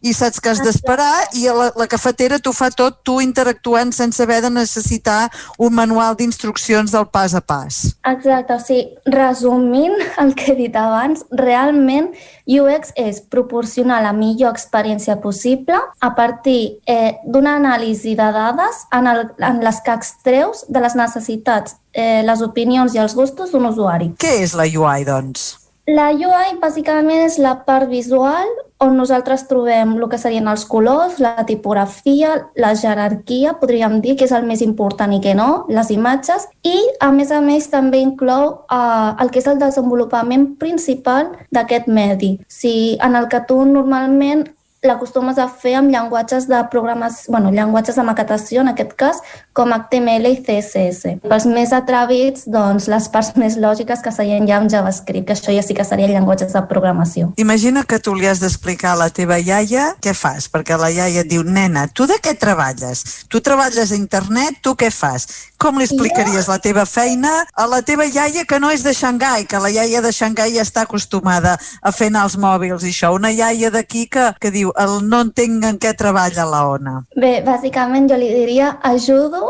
i 0.03 0.13
saps 0.15 0.41
que 0.41 0.53
has 0.53 0.61
d'esperar 0.63 1.13
i 1.39 1.47
la, 1.49 1.71
la 1.79 1.87
cafetera 1.91 2.39
t'ho 2.43 2.53
fa 2.55 2.71
tot 2.75 3.01
tu 3.07 3.19
interactuant 3.25 3.93
sense 3.95 4.23
haver 4.23 4.41
de 4.45 4.51
necessitar 4.53 5.31
un 5.59 5.75
manual 5.75 6.17
d'instruccions 6.19 6.93
del 6.93 7.07
pas 7.13 7.35
a 7.35 7.41
pas. 7.41 7.83
Exacte, 8.09 8.55
o 8.55 8.63
sigui, 8.63 8.89
resumint 9.07 9.97
el 10.23 10.35
que 10.39 10.53
he 10.53 10.59
dit 10.59 10.77
abans, 10.79 11.25
realment 11.39 12.13
UX 12.47 12.93
és 12.99 13.23
proporcionar 13.33 14.03
la 14.03 14.13
millor 14.17 14.53
experiència 14.53 15.19
possible 15.23 15.79
a 15.79 16.13
partir 16.19 16.79
eh, 16.87 17.19
d'una 17.25 17.57
anàlisi 17.61 18.17
de 18.19 18.29
dades 18.35 18.85
en, 18.93 19.09
el, 19.09 19.25
en 19.39 19.63
les 19.65 19.81
que 19.85 19.95
extreus 19.95 20.67
de 20.69 20.83
les 20.83 20.99
necessitats, 20.99 21.79
eh, 21.93 22.23
les 22.27 22.43
opinions 22.43 22.95
i 22.95 23.03
els 23.03 23.17
gustos 23.19 23.55
d'un 23.55 23.71
usuari. 23.71 24.13
Què 24.19 24.39
és 24.43 24.57
la 24.59 24.69
UI, 24.69 25.07
doncs? 25.09 25.62
La 25.91 26.13
UI 26.15 26.61
bàsicament 26.63 27.25
és 27.25 27.41
la 27.43 27.57
part 27.67 27.89
visual 27.91 28.47
on 28.83 28.95
nosaltres 28.95 29.49
trobem 29.51 29.97
el 29.97 30.05
que 30.11 30.19
serien 30.19 30.47
els 30.51 30.63
colors, 30.67 31.19
la 31.23 31.43
tipografia, 31.47 32.37
la 32.55 32.73
jerarquia, 32.79 33.57
podríem 33.59 34.01
dir 34.03 34.15
que 34.19 34.27
és 34.29 34.35
el 34.35 34.47
més 34.47 34.63
important 34.63 35.11
i 35.15 35.21
que 35.23 35.35
no, 35.39 35.65
les 35.71 35.91
imatges, 35.95 36.49
i 36.63 36.75
a 37.03 37.11
més 37.15 37.31
a 37.35 37.41
més 37.43 37.67
també 37.71 37.99
inclou 38.03 38.49
eh, 38.71 39.11
el 39.23 39.31
que 39.35 39.43
és 39.43 39.51
el 39.51 39.59
desenvolupament 39.63 40.53
principal 40.63 41.31
d'aquest 41.51 41.91
medi. 41.91 42.37
Si 42.47 42.99
en 43.03 43.19
el 43.19 43.31
que 43.31 43.43
tu 43.47 43.63
normalment 43.67 44.47
l'acostumes 44.83 45.39
a 45.39 45.47
fer 45.47 45.77
amb 45.79 45.93
llenguatges 45.95 46.49
de 46.51 46.59
programes, 46.71 47.25
bueno, 47.31 47.53
llenguatges 47.55 47.99
de 47.99 48.07
maquetació, 48.07 48.63
en 48.63 48.73
aquest 48.73 48.97
cas, 48.99 49.23
com 49.53 49.73
HTML 49.73 50.31
i 50.33 50.39
CSS. 50.41 51.17
Pels 51.29 51.47
més 51.49 51.73
atrevits, 51.77 52.47
doncs, 52.51 52.89
les 52.91 53.09
parts 53.13 53.33
més 53.43 53.59
lògiques 53.61 54.03
que 54.05 54.13
serien 54.15 54.49
ja 54.49 54.59
amb 54.61 54.73
JavaScript, 54.73 55.29
que 55.29 55.37
això 55.37 55.55
ja 55.55 55.65
sí 55.65 55.77
que 55.77 55.87
serien 55.87 56.13
llenguatges 56.15 56.55
de 56.57 56.65
programació. 56.71 57.33
Imagina 57.41 57.85
que 57.89 58.01
tu 58.03 58.15
li 58.17 58.29
has 58.29 58.41
d'explicar 58.43 58.95
a 58.95 59.01
la 59.05 59.11
teva 59.15 59.39
iaia 59.39 59.93
què 60.03 60.15
fas, 60.17 60.49
perquè 60.53 60.79
la 60.81 60.91
iaia 60.93 61.25
et 61.25 61.31
diu, 61.31 61.45
nena, 61.45 61.87
tu 61.93 62.09
de 62.09 62.19
què 62.23 62.35
treballes? 62.39 63.27
Tu 63.29 63.41
treballes 63.45 63.93
a 63.93 63.99
internet, 63.99 64.63
tu 64.65 64.75
què 64.79 64.91
fas? 64.93 65.29
Com 65.63 65.79
li 65.79 65.87
explicaries 65.87 66.49
la 66.51 66.59
teva 66.59 66.85
feina 66.89 67.31
a 67.55 67.69
la 67.71 67.83
teva 67.87 68.07
iaia 68.09 68.47
que 68.49 68.59
no 68.59 68.73
és 68.73 68.83
de 68.83 68.95
Xangai, 68.97 69.47
que 69.47 69.61
la 69.63 69.71
iaia 69.71 70.03
de 70.03 70.11
Xangai 70.15 70.57
ja 70.57 70.65
està 70.67 70.87
acostumada 70.89 71.55
a 71.83 71.93
fer 71.95 72.09
anar 72.11 72.25
els 72.27 72.39
mòbils 72.41 72.83
i 72.83 72.91
això? 72.91 73.13
Una 73.15 73.31
iaia 73.31 73.71
d'aquí 73.71 74.09
que, 74.11 74.33
que 74.43 74.51
diu, 74.55 74.73
el 74.81 74.99
no 75.07 75.23
entenc 75.29 75.69
en 75.69 75.79
què 75.83 75.95
treballa 75.99 76.49
la 76.49 76.65
Ona. 76.73 76.97
Bé, 77.15 77.37
bàsicament 77.47 78.09
jo 78.11 78.19
li 78.19 78.33
diria 78.33 78.73
ajudo 78.89 79.42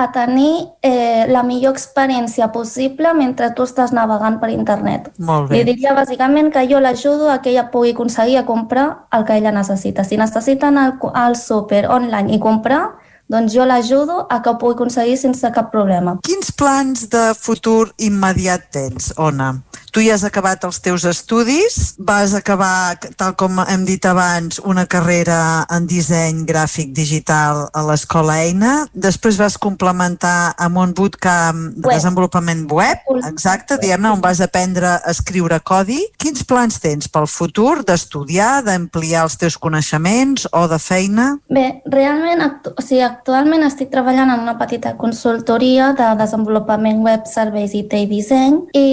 a 0.00 0.12
tenir 0.12 0.72
eh, 0.80 1.26
la 1.28 1.42
millor 1.44 1.74
experiència 1.76 2.46
possible 2.54 3.12
mentre 3.12 3.50
tu 3.52 3.66
estàs 3.68 3.92
navegant 3.92 4.38
per 4.40 4.48
internet. 4.48 5.10
Molt 5.20 5.52
Li 5.52 5.60
diria 5.68 5.92
bàsicament 5.92 6.48
que 6.54 6.64
jo 6.70 6.80
l'ajudo 6.80 7.28
a 7.28 7.42
que 7.44 7.52
ella 7.52 7.66
pugui 7.74 7.92
aconseguir 7.92 8.38
a 8.40 8.46
comprar 8.48 8.86
el 9.12 9.26
que 9.28 9.36
ella 9.36 9.52
necessita. 9.52 10.04
Si 10.08 10.16
necessita 10.16 10.70
anar 10.72 10.86
al, 10.88 11.12
al 11.12 11.36
súper 11.36 11.84
online 11.92 12.32
i 12.32 12.40
comprar, 12.40 12.80
doncs 13.28 13.52
jo 13.52 13.68
l'ajudo 13.68 14.24
a 14.30 14.40
que 14.40 14.50
ho 14.50 14.56
pugui 14.58 14.78
aconseguir 14.78 15.18
sense 15.20 15.52
cap 15.52 15.68
problema. 15.70 16.16
Quins 16.24 16.48
plans 16.56 17.04
de 17.12 17.26
futur 17.36 17.92
immediat 18.00 18.70
tens, 18.72 19.12
Ona? 19.20 19.52
Tu 19.90 20.04
ja 20.06 20.14
has 20.14 20.24
acabat 20.26 20.62
els 20.66 20.78
teus 20.82 21.04
estudis, 21.08 21.94
vas 21.98 22.34
acabar, 22.36 22.96
tal 23.18 23.34
com 23.38 23.58
hem 23.64 23.84
dit 23.88 24.04
abans, 24.06 24.60
una 24.62 24.86
carrera 24.90 25.66
en 25.72 25.86
disseny 25.90 26.44
gràfic 26.48 26.92
digital 26.94 27.66
a 27.74 27.82
l'escola 27.88 28.38
Eina, 28.44 28.74
després 28.94 29.38
vas 29.40 29.58
complementar 29.58 30.52
amb 30.58 30.78
un 30.82 30.94
bootcamp 30.94 31.62
de 31.74 31.86
Web. 31.86 31.94
desenvolupament 31.96 32.66
web, 32.70 33.02
exacte, 33.26 33.78
diguem-ne, 33.82 34.12
on 34.14 34.22
vas 34.22 34.40
aprendre 34.40 34.94
a 34.96 35.10
escriure 35.10 35.60
codi. 35.66 36.00
Quins 36.20 36.44
plans 36.46 36.78
tens 36.82 37.10
pel 37.10 37.26
futur 37.30 37.82
d'estudiar, 37.86 38.62
d'ampliar 38.66 39.24
els 39.26 39.38
teus 39.40 39.58
coneixements 39.58 40.46
o 40.52 40.66
de 40.70 40.78
feina? 40.78 41.32
Bé, 41.50 41.82
realment, 41.90 42.44
actu 42.46 42.74
o 42.76 42.84
sigui, 42.84 43.02
actualment 43.04 43.64
estic 43.66 43.90
treballant 43.90 44.30
en 44.30 44.44
una 44.44 44.56
petita 44.60 44.94
consultoria 45.00 45.92
de 45.98 46.12
desenvolupament 46.20 47.02
web, 47.04 47.26
serveis 47.26 47.74
IT 47.74 47.96
i 47.98 48.06
disseny 48.10 48.60
i 48.76 48.86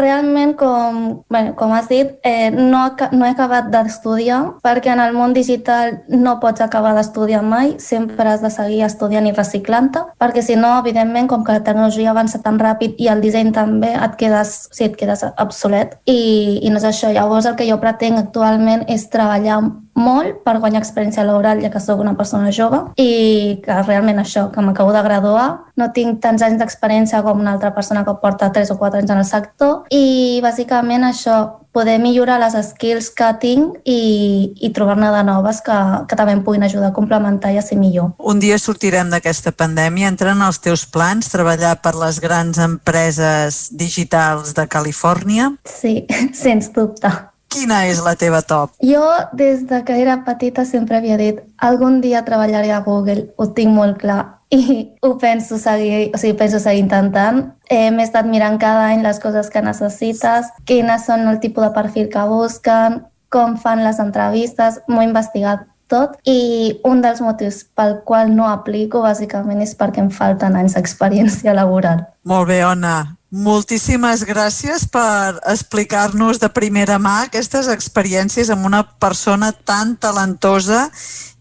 realment, 0.00 0.39
com, 0.58 1.22
bé, 1.30 1.42
com 1.58 1.72
has 1.76 1.88
dit, 1.90 2.12
eh, 2.26 2.50
no, 2.50 2.82
no 3.12 3.26
he 3.26 3.32
acabat 3.32 3.70
d'estudiar 3.72 4.40
perquè 4.64 4.92
en 4.94 5.02
el 5.04 5.14
món 5.16 5.34
digital 5.36 6.00
no 6.08 6.38
pots 6.42 6.64
acabar 6.64 6.94
d'estudiar 6.96 7.42
mai, 7.46 7.76
sempre 7.78 8.28
has 8.28 8.44
de 8.44 8.50
seguir 8.52 8.82
estudiant 8.86 9.26
i 9.28 9.34
reciclant-te, 9.36 10.02
perquè 10.20 10.42
si 10.44 10.56
no, 10.56 10.72
evidentment, 10.80 11.28
com 11.30 11.44
que 11.44 11.58
la 11.58 11.64
tecnologia 11.66 12.10
avança 12.14 12.42
tan 12.44 12.58
ràpid 12.60 12.98
i 12.98 13.10
el 13.12 13.22
disseny 13.24 13.52
també, 13.56 13.92
et 13.94 14.16
quedes, 14.20 14.56
sí, 14.72 14.86
et 14.88 14.96
quedes 14.98 15.24
obsolet 15.30 15.98
i, 16.06 16.60
i 16.62 16.70
no 16.70 16.80
és 16.80 16.88
això. 16.88 17.12
Llavors, 17.14 17.48
el 17.48 17.56
que 17.58 17.68
jo 17.68 17.80
pretenc 17.82 18.20
actualment 18.24 18.86
és 18.88 19.08
treballar 19.12 19.60
molt 19.94 20.42
per 20.44 20.58
guanyar 20.58 20.82
experiència 20.82 21.24
laboral, 21.26 21.60
ja 21.62 21.70
que 21.70 21.82
sóc 21.82 22.00
una 22.00 22.16
persona 22.18 22.52
jove, 22.54 22.82
i 22.96 23.60
que 23.64 23.80
realment 23.82 24.22
això, 24.22 24.48
que 24.52 24.64
m'acabo 24.64 24.92
de 24.96 25.02
graduar, 25.06 25.48
no 25.76 25.90
tinc 25.96 26.20
tants 26.24 26.42
anys 26.42 26.60
d'experiència 26.60 27.22
com 27.26 27.40
una 27.40 27.54
altra 27.56 27.74
persona 27.74 28.04
que 28.04 28.16
porta 28.22 28.52
3 28.52 28.70
o 28.74 28.78
4 28.78 29.02
anys 29.02 29.10
en 29.10 29.24
el 29.24 29.28
sector, 29.28 29.82
i 29.90 30.40
bàsicament 30.44 31.06
això, 31.08 31.40
poder 31.72 32.00
millorar 32.02 32.40
les 32.42 32.56
skills 32.72 33.10
que 33.14 33.28
tinc 33.42 33.76
i, 33.86 34.50
i 34.58 34.70
trobar-ne 34.74 35.10
de 35.14 35.22
noves 35.26 35.60
que, 35.62 35.76
que 36.10 36.18
també 36.18 36.34
em 36.34 36.42
puguin 36.46 36.66
ajudar 36.66 36.90
a 36.90 36.96
complementar 36.96 37.52
i 37.54 37.60
a 37.60 37.64
ser 37.64 37.78
millor. 37.78 38.10
Un 38.18 38.42
dia 38.42 38.58
sortirem 38.58 39.12
d'aquesta 39.12 39.54
pandèmia, 39.54 40.10
entren 40.10 40.42
els 40.42 40.58
teus 40.62 40.84
plans 40.90 41.30
treballar 41.30 41.76
per 41.82 41.94
les 42.00 42.18
grans 42.22 42.58
empreses 42.58 43.68
digitals 43.70 44.54
de 44.58 44.66
Califòrnia? 44.66 45.52
Sí, 45.64 46.00
sens 46.44 46.72
dubte. 46.74 47.12
Quina 47.50 47.80
és 47.90 47.98
la 48.04 48.14
teva 48.14 48.44
top? 48.46 48.76
Jo, 48.86 49.02
des 49.34 49.64
de 49.66 49.80
que 49.86 49.96
era 49.98 50.20
petita, 50.26 50.64
sempre 50.64 51.00
havia 51.00 51.16
dit 51.18 51.40
algun 51.58 51.98
dia 52.00 52.22
treballaré 52.24 52.70
a 52.70 52.82
Google, 52.86 53.26
ho 53.36 53.48
tinc 53.56 53.74
molt 53.74 53.98
clar 53.98 54.20
i 54.54 54.62
ho 55.06 55.16
penso 55.18 55.58
seguir, 55.58 56.10
o 56.14 56.18
sigui, 56.18 56.36
penso 56.38 56.60
seguir 56.62 56.84
intentant. 56.84 57.42
Eh, 57.68 57.90
M'he 57.90 58.06
estat 58.06 58.26
mirant 58.30 58.58
cada 58.62 58.86
any 58.90 59.02
les 59.02 59.18
coses 59.22 59.50
que 59.50 59.62
necessites, 59.66 60.50
quines 60.66 61.06
són 61.06 61.26
el 61.30 61.40
tipus 61.42 61.66
de 61.66 61.72
perfil 61.74 62.10
que 62.12 62.26
busquen, 62.30 63.02
com 63.30 63.56
fan 63.62 63.84
les 63.86 63.98
entrevistes, 64.02 64.80
m'ho 64.88 65.02
he 65.02 65.06
investigat 65.06 65.66
tot 65.90 66.16
i 66.30 66.78
un 66.86 67.02
dels 67.04 67.20
motius 67.24 67.64
pel 67.76 67.98
qual 68.06 68.30
no 68.34 68.48
aplico 68.48 69.02
bàsicament 69.04 69.62
és 69.66 69.74
perquè 69.76 70.04
em 70.04 70.10
falten 70.14 70.56
anys 70.56 70.78
d'experiència 70.78 71.56
laboral. 71.56 72.06
Molt 72.24 72.48
bé, 72.52 72.62
Ona. 72.64 73.16
Moltíssimes 73.30 74.24
gràcies 74.26 74.88
per 74.90 75.36
explicar-nos 75.46 76.40
de 76.42 76.48
primera 76.50 76.96
mà 76.98 77.28
aquestes 77.28 77.68
experiències 77.70 78.50
amb 78.50 78.66
una 78.66 78.80
persona 78.82 79.52
tan 79.54 79.92
talentosa 80.02 80.88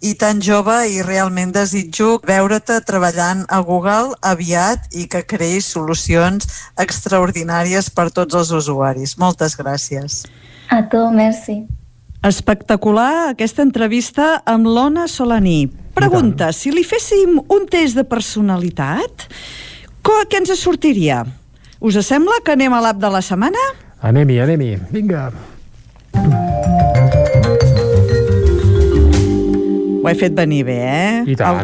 i 0.05 0.13
tan 0.13 0.37
jove 0.37 0.75
i 0.85 1.01
realment 1.01 1.49
desitjo 1.55 2.19
veure-te 2.21 2.77
treballant 2.85 3.41
a 3.49 3.57
Google 3.65 4.13
aviat 4.21 4.85
i 4.93 5.07
que 5.09 5.25
creïs 5.25 5.71
solucions 5.73 6.45
extraordinàries 6.77 7.89
per 7.89 8.11
tots 8.13 8.37
els 8.37 8.53
usuaris. 8.53 9.17
Moltes 9.17 9.57
gràcies. 9.57 10.21
A 10.69 10.83
tu, 10.85 11.01
merci. 11.09 11.63
Espectacular 12.19 13.29
aquesta 13.29 13.63
entrevista 13.63 14.41
amb 14.43 14.67
l'Ona 14.67 15.05
Solaní. 15.07 15.69
Pregunta, 15.95 16.49
si 16.51 16.67
li 16.73 16.83
féssim 16.83 17.37
un 17.39 17.63
test 17.71 17.95
de 17.95 18.03
personalitat, 18.03 19.23
què 20.03 20.41
ens 20.41 20.51
sortiria? 20.59 21.21
Us 21.79 21.95
sembla 22.03 22.41
que 22.43 22.57
anem 22.57 22.75
a 22.75 22.83
l'app 22.83 22.99
de 22.99 23.13
la 23.15 23.23
setmana? 23.23 23.63
Anem-hi, 24.03 24.41
anem-hi. 24.43 24.75
Vinga. 24.91 25.29
Ho 29.99 30.07
he 30.09 30.15
fet 30.15 30.35
venir 30.37 30.63
bé, 30.67 30.77
eh? 30.79 31.23
I 31.27 31.35
tant. 31.39 31.59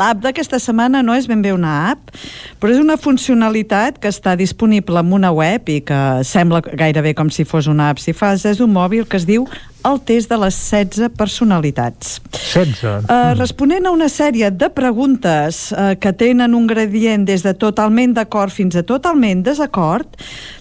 L'app 0.00 0.22
d'aquesta 0.24 0.58
setmana 0.62 1.02
no 1.06 1.14
és 1.14 1.28
ben 1.30 1.42
bé 1.44 1.52
una 1.54 1.74
app, 1.92 2.12
però 2.58 2.74
és 2.74 2.82
una 2.82 2.98
funcionalitat 3.00 4.00
que 4.02 4.10
està 4.10 4.34
disponible 4.38 4.98
en 5.00 5.12
una 5.14 5.30
web 5.34 5.70
i 5.70 5.80
que 5.86 6.00
sembla 6.26 6.62
gairebé 6.66 7.14
com 7.18 7.30
si 7.30 7.46
fos 7.48 7.70
una 7.70 7.90
app. 7.92 8.02
Si 8.02 8.14
fas 8.16 8.46
és 8.48 8.62
un 8.64 8.74
mòbil 8.74 9.06
que 9.08 9.20
es 9.20 9.26
diu 9.28 9.46
el 9.88 10.00
test 10.04 10.30
de 10.30 10.38
les 10.40 10.58
16 10.68 11.08
personalitats. 11.16 12.18
16. 12.34 13.08
Uh, 13.08 13.32
responent 13.38 13.88
a 13.88 13.94
una 13.94 14.08
sèrie 14.12 14.50
de 14.50 14.68
preguntes 14.74 15.68
uh, 15.72 15.94
que 16.00 16.12
tenen 16.12 16.54
un 16.56 16.68
gradient 16.68 17.24
des 17.28 17.44
de 17.46 17.54
totalment 17.56 18.14
d'acord 18.16 18.52
fins 18.52 18.76
a 18.76 18.84
totalment 18.86 19.42
desacord, 19.46 20.18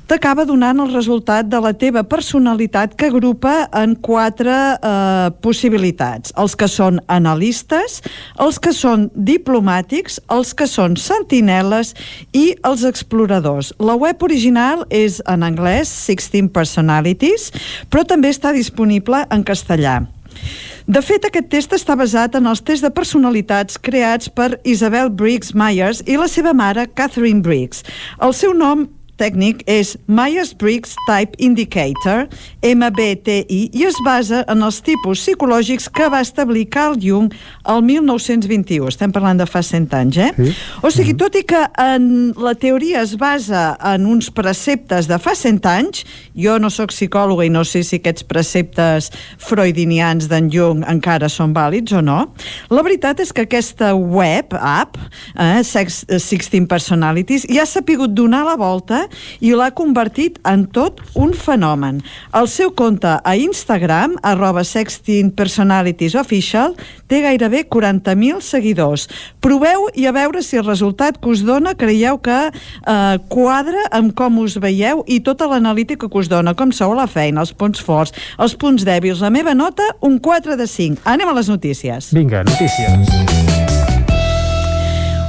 t'acaba 0.07 0.45
donant 0.47 0.79
el 0.79 0.93
resultat 0.93 1.49
de 1.51 1.59
la 1.59 1.73
teva 1.75 2.03
personalitat 2.07 2.93
que 2.95 3.09
agrupa 3.11 3.67
en 3.75 3.95
quatre 3.99 4.53
uh, 4.55 5.27
possibilitats. 5.43 6.31
Els 6.39 6.55
que 6.55 6.69
són 6.71 7.01
analistes, 7.11 7.99
els 8.39 8.59
que 8.63 8.71
són 8.75 9.09
diplomàtics, 9.13 10.21
els 10.31 10.53
que 10.55 10.67
són 10.71 10.95
sentineles 11.01 11.93
i 12.31 12.53
els 12.67 12.85
exploradors. 12.87 13.73
La 13.83 13.97
web 13.99 14.23
original 14.23 14.85
és 14.89 15.19
en 15.27 15.43
anglès, 15.43 15.91
16 16.07 16.53
Personalities, 16.55 17.51
però 17.91 18.05
també 18.07 18.31
està 18.31 18.53
disponible 18.55 19.16
en 19.33 19.45
castellà. 19.47 20.01
De 20.87 21.01
fet, 21.03 21.25
aquest 21.27 21.49
test 21.51 21.73
està 21.75 21.97
basat 21.99 22.37
en 22.39 22.45
els 22.47 22.61
tests 22.63 22.85
de 22.85 22.91
personalitats 22.95 23.79
creats 23.83 24.29
per 24.31 24.53
Isabel 24.63 25.09
Briggs 25.09 25.51
Myers 25.57 26.03
i 26.07 26.15
la 26.19 26.29
seva 26.31 26.53
mare, 26.55 26.87
Catherine 26.95 27.43
Briggs. 27.43 27.83
El 28.23 28.35
seu 28.37 28.53
nom 28.55 28.85
tècnic 29.19 29.63
és 29.69 29.95
Myers-Briggs 30.07 30.93
Type 31.07 31.37
Indicator, 31.43 32.27
MBTI, 32.63 33.59
i 33.73 33.85
es 33.87 33.97
basa 34.05 34.43
en 34.51 34.61
els 34.65 34.79
tipus 34.85 35.21
psicològics 35.23 35.87
que 35.93 36.07
va 36.13 36.21
establir 36.23 36.67
Carl 36.73 36.97
Jung 37.01 37.31
el 37.67 37.81
1921. 37.85 38.87
Estem 38.91 39.13
parlant 39.15 39.39
de 39.41 39.47
fa 39.49 39.63
100 39.65 39.95
anys, 39.97 40.19
eh? 40.21 40.29
Sí. 40.37 40.53
O 40.85 40.91
sigui, 40.93 41.15
tot 41.17 41.35
i 41.39 41.43
que 41.47 41.63
en 41.81 42.07
la 42.37 42.53
teoria 42.59 43.01
es 43.01 43.15
basa 43.19 43.71
en 43.93 44.05
uns 44.09 44.29
preceptes 44.33 45.09
de 45.09 45.17
fa 45.21 45.33
100 45.37 45.65
anys, 45.71 46.03
jo 46.37 46.57
no 46.61 46.69
sóc 46.73 46.93
psicòloga 46.93 47.45
i 47.47 47.51
no 47.53 47.63
sé 47.67 47.83
si 47.87 47.99
aquests 48.01 48.25
preceptes 48.27 49.09
freudinians 49.41 50.27
d'en 50.29 50.51
Jung 50.53 50.83
encara 50.87 51.29
són 51.31 51.55
vàlids 51.57 51.95
o 51.97 52.03
no, 52.05 52.19
la 52.69 52.83
veritat 52.85 53.21
és 53.23 53.33
que 53.33 53.47
aquesta 53.47 53.93
web, 53.97 54.53
app, 54.57 54.97
eh, 55.35 55.63
Sex- 55.65 56.05
16 56.07 56.67
Personalities, 56.69 57.47
ja 57.49 57.65
s'ha 57.65 57.81
pogut 57.81 58.13
donar 58.13 58.43
la 58.45 58.55
volta 58.59 59.06
i 59.39 59.53
l'ha 59.55 59.69
convertit 59.75 60.39
en 60.47 60.65
tot 60.73 61.01
un 61.15 61.33
fenomen. 61.33 62.01
El 62.37 62.49
seu 62.51 62.71
compte 62.75 63.17
a 63.17 63.35
Instagram, 63.37 64.17
arroba 64.23 64.63
16 64.65 65.33
Personalities 65.37 66.15
Official, 66.19 66.75
té 67.07 67.21
gairebé 67.25 67.65
40.000 67.69 68.41
seguidors. 68.43 69.07
Proveu 69.43 69.87
i 69.95 70.07
a 70.07 70.13
veure 70.15 70.43
si 70.43 70.59
el 70.59 70.67
resultat 70.67 71.19
que 71.21 71.31
us 71.31 71.43
dona 71.47 71.75
creieu 71.77 72.19
que 72.23 72.39
eh, 72.47 73.17
quadra 73.31 73.87
amb 73.91 74.15
com 74.17 74.41
us 74.43 74.57
veieu 74.61 75.03
i 75.07 75.19
tota 75.23 75.47
l'analítica 75.49 76.09
que 76.09 76.21
us 76.21 76.31
dona, 76.31 76.55
com 76.57 76.73
sou 76.75 76.95
a 76.95 77.01
la 77.03 77.07
feina, 77.07 77.41
els 77.43 77.53
punts 77.53 77.81
forts, 77.83 78.15
els 78.37 78.57
punts 78.59 78.85
dèbils. 78.87 79.23
La 79.23 79.33
meva 79.33 79.55
nota, 79.57 79.85
un 80.01 80.19
4 80.19 80.57
de 80.59 80.67
5. 80.67 81.03
Anem 81.07 81.29
a 81.29 81.37
les 81.37 81.51
notícies. 81.51 82.11
Vinga, 82.15 82.43
notícies. 82.47 83.45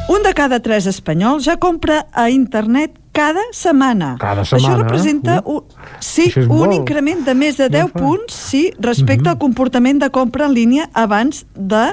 Un 0.09 0.23
de 0.25 0.33
cada 0.33 0.57
tres 0.65 0.87
espanyols 0.89 1.45
ja 1.45 1.59
compra 1.61 2.07
a 2.17 2.31
internet 2.33 2.95
cada 3.19 3.43
setmana. 3.51 4.13
Cada 4.21 4.45
Això 4.45 4.61
setmana, 4.61 4.85
representa 4.85 5.41
uh. 5.43 5.59
un, 5.59 5.89
sí, 6.05 6.29
un 6.45 6.47
molt. 6.53 6.77
increment 6.77 7.25
de 7.27 7.35
més 7.35 7.59
de 7.59 7.67
10 7.73 7.91
punts 7.97 8.37
sí, 8.51 8.69
respecte 8.79 9.33
al 9.33 9.41
comportament 9.43 9.99
de 9.99 10.11
compra 10.15 10.47
en 10.47 10.55
línia 10.55 10.87
abans 10.95 11.43
de 11.55 11.89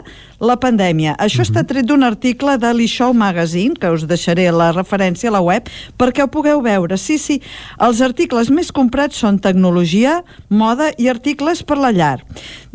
la 0.45 0.57
pandèmia. 0.61 1.15
Això 1.21 1.41
està 1.45 1.63
tret 1.65 1.87
d'un 1.87 2.03
article 2.05 2.57
de 2.61 2.71
l'eShow 2.75 3.15
Magazine, 3.17 3.73
que 3.79 3.89
us 3.89 4.03
deixaré 4.05 4.49
la 4.51 4.69
referència 4.75 5.31
a 5.31 5.33
la 5.33 5.41
web, 5.41 5.69
perquè 5.97 6.25
ho 6.25 6.29
pugueu 6.29 6.61
veure. 6.61 6.99
Sí, 6.99 7.17
sí, 7.17 7.39
els 7.81 8.03
articles 8.05 8.51
més 8.53 8.69
comprats 8.75 9.17
són 9.23 9.39
tecnologia, 9.41 10.19
moda 10.49 10.91
i 11.01 11.09
articles 11.09 11.63
per 11.65 11.79
la 11.81 11.93
llar. 11.95 12.19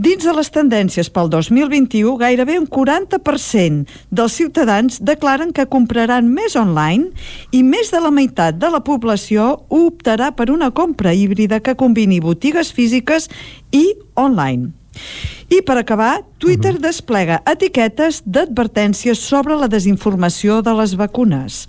Dins 0.01 0.25
de 0.25 0.35
les 0.35 0.51
tendències 0.51 1.13
pel 1.13 1.31
2021, 1.31 2.17
gairebé 2.19 2.59
un 2.59 2.67
40% 2.67 3.87
dels 4.11 4.41
ciutadans 4.41 4.99
declaren 5.05 5.53
que 5.53 5.69
compraran 5.71 6.33
més 6.33 6.57
online 6.57 7.13
i 7.53 7.63
més 7.63 7.93
de 7.93 8.01
la 8.01 8.11
meitat 8.11 8.40
de 8.49 8.71
la 8.73 8.81
població 8.87 9.51
optarà 9.69 10.31
per 10.37 10.49
una 10.51 10.71
compra 10.73 11.13
híbrida 11.13 11.61
que 11.61 11.77
combini 11.77 12.23
botigues 12.25 12.73
físiques 12.73 13.29
i 13.77 13.85
online. 14.17 14.73
I 15.51 15.63
per 15.67 15.81
acabar, 15.81 16.21
Twitter 16.39 16.77
desplega 16.79 17.41
etiquetes 17.51 18.21
d'advertències 18.23 19.19
sobre 19.19 19.57
la 19.59 19.67
desinformació 19.69 20.61
de 20.63 20.73
les 20.79 20.95
vacunes. 20.95 21.65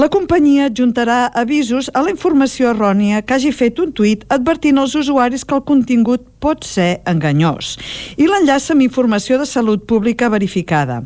La 0.00 0.08
companyia 0.08 0.70
adjuntarà 0.70 1.18
avisos 1.36 1.90
a 1.92 2.00
la 2.06 2.14
informació 2.14 2.72
errònia 2.72 3.20
que 3.20 3.36
hagi 3.36 3.52
fet 3.52 3.82
un 3.84 3.92
tuit 3.92 4.24
advertint 4.32 4.80
als 4.80 4.96
usuaris 4.96 5.44
que 5.44 5.54
el 5.58 5.62
contingut 5.68 6.24
pot 6.38 6.62
ser 6.66 7.00
enganyós 7.10 7.72
i 8.14 8.28
l'enllaça 8.30 8.70
amb 8.74 8.84
informació 8.84 9.40
de 9.40 9.46
salut 9.46 9.84
pública 9.90 10.28
verificada. 10.30 11.00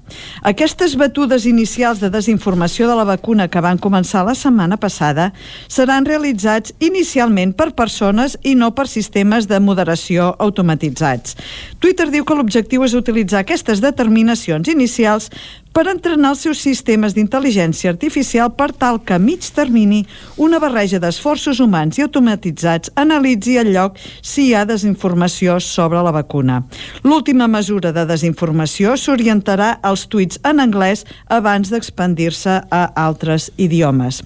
Aquestes 0.44 0.94
batudes 1.00 1.46
inicials 1.48 2.02
de 2.04 2.10
desinformació 2.12 2.88
de 2.88 2.96
la 2.98 3.08
vacuna 3.08 3.48
que 3.48 3.64
van 3.64 3.80
començar 3.80 4.26
la 4.28 4.36
setmana 4.36 4.76
passada 4.76 5.30
seran 5.72 6.06
realitzats 6.08 6.76
inicialment 6.84 7.56
per 7.56 7.72
persones 7.76 8.36
i 8.44 8.54
no 8.54 8.72
per 8.76 8.86
sistemes 8.92 9.48
de 9.48 9.60
moderació 9.60 10.34
automatitzats. 10.38 11.36
Twitter 11.80 12.11
diu 12.12 12.26
que 12.28 12.36
l'objectiu 12.36 12.84
és 12.86 12.94
utilitzar 12.98 13.42
aquestes 13.42 13.82
determinacions 13.82 14.68
inicials 14.70 15.30
per 15.72 15.86
entrenar 15.88 16.34
els 16.34 16.42
seus 16.44 16.60
sistemes 16.62 17.14
d'intel·ligència 17.16 17.90
artificial 17.92 18.50
per 18.56 18.70
tal 18.76 19.00
que 19.00 19.16
a 19.16 19.20
mig 19.20 19.46
termini 19.56 20.02
una 20.36 20.60
barreja 20.62 21.00
d'esforços 21.00 21.60
humans 21.64 21.98
i 21.98 22.04
automatitzats 22.04 22.92
analitzi 23.00 23.56
el 23.60 23.72
lloc 23.74 23.96
si 24.20 24.48
hi 24.48 24.54
ha 24.54 24.66
desinformació 24.68 25.58
sobre 25.64 26.02
la 26.04 26.12
vacuna. 26.12 26.60
L'última 27.04 27.48
mesura 27.48 27.92
de 27.92 28.04
desinformació 28.08 28.96
s'orientarà 29.00 29.78
als 29.82 30.06
tuits 30.12 30.40
en 30.48 30.60
anglès 30.60 31.06
abans 31.32 31.72
d'expandir-se 31.72 32.58
a 32.70 32.82
altres 33.06 33.50
idiomes. 33.56 34.22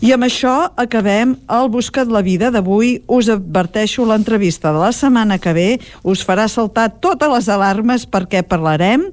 I 0.00 0.14
amb 0.16 0.28
això 0.28 0.54
acabem 0.76 1.36
el 1.52 1.68
Buscat 1.72 2.08
la 2.08 2.22
Vida 2.22 2.52
d'avui. 2.54 3.02
Us 3.06 3.28
adverteixo 3.32 4.06
l'entrevista 4.08 4.72
de 4.72 4.80
la 4.80 4.92
setmana 4.92 5.38
que 5.38 5.52
ve. 5.52 5.68
Us 6.02 6.24
farà 6.24 6.48
saltar 6.48 6.88
totes 7.02 7.32
les 7.34 7.50
alarmes 7.52 8.06
perquè 8.08 8.44
parlarem 8.46 9.08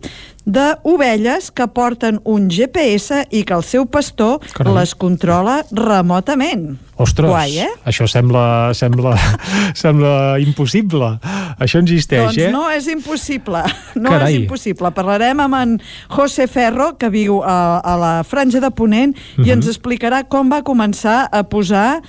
d'ovelles 0.46 1.50
que 1.52 1.68
porten 1.74 2.20
un 2.24 2.48
GPS 2.50 3.24
i 3.32 3.44
que 3.44 3.54
el 3.58 3.64
seu 3.66 3.86
pastor 3.90 4.40
Carai. 4.54 4.74
les 4.80 4.94
controla 4.96 5.64
remotament. 5.72 6.78
Ostres, 6.96 7.28
Guai, 7.28 7.58
eh? 7.60 7.72
això 7.84 8.06
sembla, 8.08 8.72
sembla, 8.78 9.18
sembla 9.76 10.38
impossible. 10.40 11.10
Això 11.60 11.82
existeix, 11.84 12.30
doncs 12.30 12.38
eh? 12.40 12.52
no 12.54 12.70
és 12.72 12.88
impossible, 12.88 13.64
no 14.00 14.14
Carai. 14.14 14.30
és 14.38 14.40
impossible. 14.46 14.92
Parlarem 14.96 15.42
amb 15.44 15.58
en 15.60 15.74
José 16.16 16.48
Ferro, 16.48 16.94
que 16.98 17.10
viu 17.12 17.42
a, 17.44 17.82
a 17.84 17.98
la 18.00 18.14
Franja 18.24 18.62
de 18.64 18.72
Ponent, 18.72 19.12
i 19.38 19.42
Mhm. 19.42 19.52
ens 19.58 19.68
explicarà 19.74 20.24
com 20.28 20.50
va 20.52 20.62
començar 20.64 21.26
a 21.32 21.44
posar... 21.44 22.02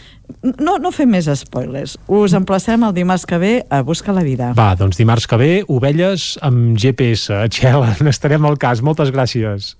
No, 0.42 0.76
no 0.82 0.92
fem 0.94 1.10
més 1.10 1.28
spoilers. 1.40 1.96
Us 2.12 2.34
emplacem 2.36 2.84
el 2.86 2.94
dimarts 2.96 3.26
que 3.26 3.38
ve 3.42 3.54
a 3.70 3.82
Busca 3.86 4.14
la 4.14 4.24
Vida. 4.26 4.52
Va, 4.58 4.74
doncs 4.78 4.98
dimarts 5.00 5.26
que 5.30 5.38
ve, 5.40 5.50
ovelles 5.68 6.34
amb 6.46 6.76
GPS. 6.78 7.46
Txel, 7.50 7.82
n'estarem 8.06 8.46
al 8.46 8.58
cas. 8.60 8.84
Moltes 8.84 9.12
gràcies. 9.14 9.74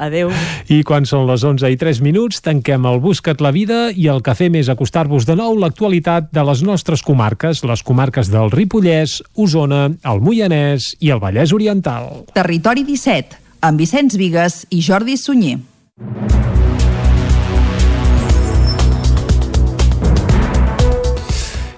Adeu. 0.00 0.30
I 0.72 0.80
quan 0.86 1.06
són 1.08 1.26
les 1.28 1.44
11 1.44 1.68
i 1.72 1.78
3 1.80 2.00
minuts, 2.04 2.40
tanquem 2.44 2.86
el 2.88 3.00
Busca't 3.04 3.42
la 3.44 3.52
Vida 3.54 3.88
i 3.90 4.08
el 4.12 4.22
que 4.24 4.34
fem 4.36 4.56
és 4.60 4.70
acostar-vos 4.72 5.26
de 5.28 5.36
nou 5.38 5.56
l'actualitat 5.60 6.30
de 6.34 6.44
les 6.46 6.64
nostres 6.66 7.04
comarques, 7.04 7.62
les 7.64 7.84
comarques 7.84 8.30
del 8.32 8.52
Ripollès, 8.54 9.20
Osona, 9.36 9.86
el 10.04 10.24
Moianès 10.24 10.94
i 11.00 11.12
el 11.14 11.22
Vallès 11.22 11.54
Oriental. 11.56 12.24
Territori 12.36 12.86
17, 12.88 13.40
amb 13.64 13.80
Vicenç 13.80 14.18
Vigues 14.20 14.64
i 14.70 14.82
Jordi 14.84 15.18
Sunyer. 15.20 15.60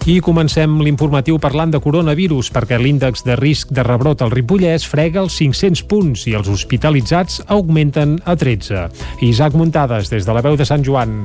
I 0.07 0.20
comencem 0.23 0.77
l'informatiu 0.87 1.41
parlant 1.43 1.73
de 1.74 1.81
coronavirus 1.83 2.53
perquè 2.55 2.77
l'índex 2.78 3.24
de 3.27 3.35
risc 3.41 3.73
de 3.74 3.83
rebrot 3.83 4.23
al 4.23 4.31
Ripollès 4.31 4.87
frega 4.87 5.19
els 5.24 5.35
500 5.41 5.83
punts 5.91 6.28
i 6.31 6.37
els 6.39 6.47
hospitalitzats 6.53 7.41
augmenten 7.51 8.15
a 8.23 8.39
13. 8.39 8.87
Isaac 9.27 9.59
Muntades, 9.59 10.15
des 10.15 10.23
de 10.23 10.39
la 10.39 10.47
veu 10.47 10.55
de 10.55 10.69
Sant 10.69 10.87
Joan. 10.87 11.24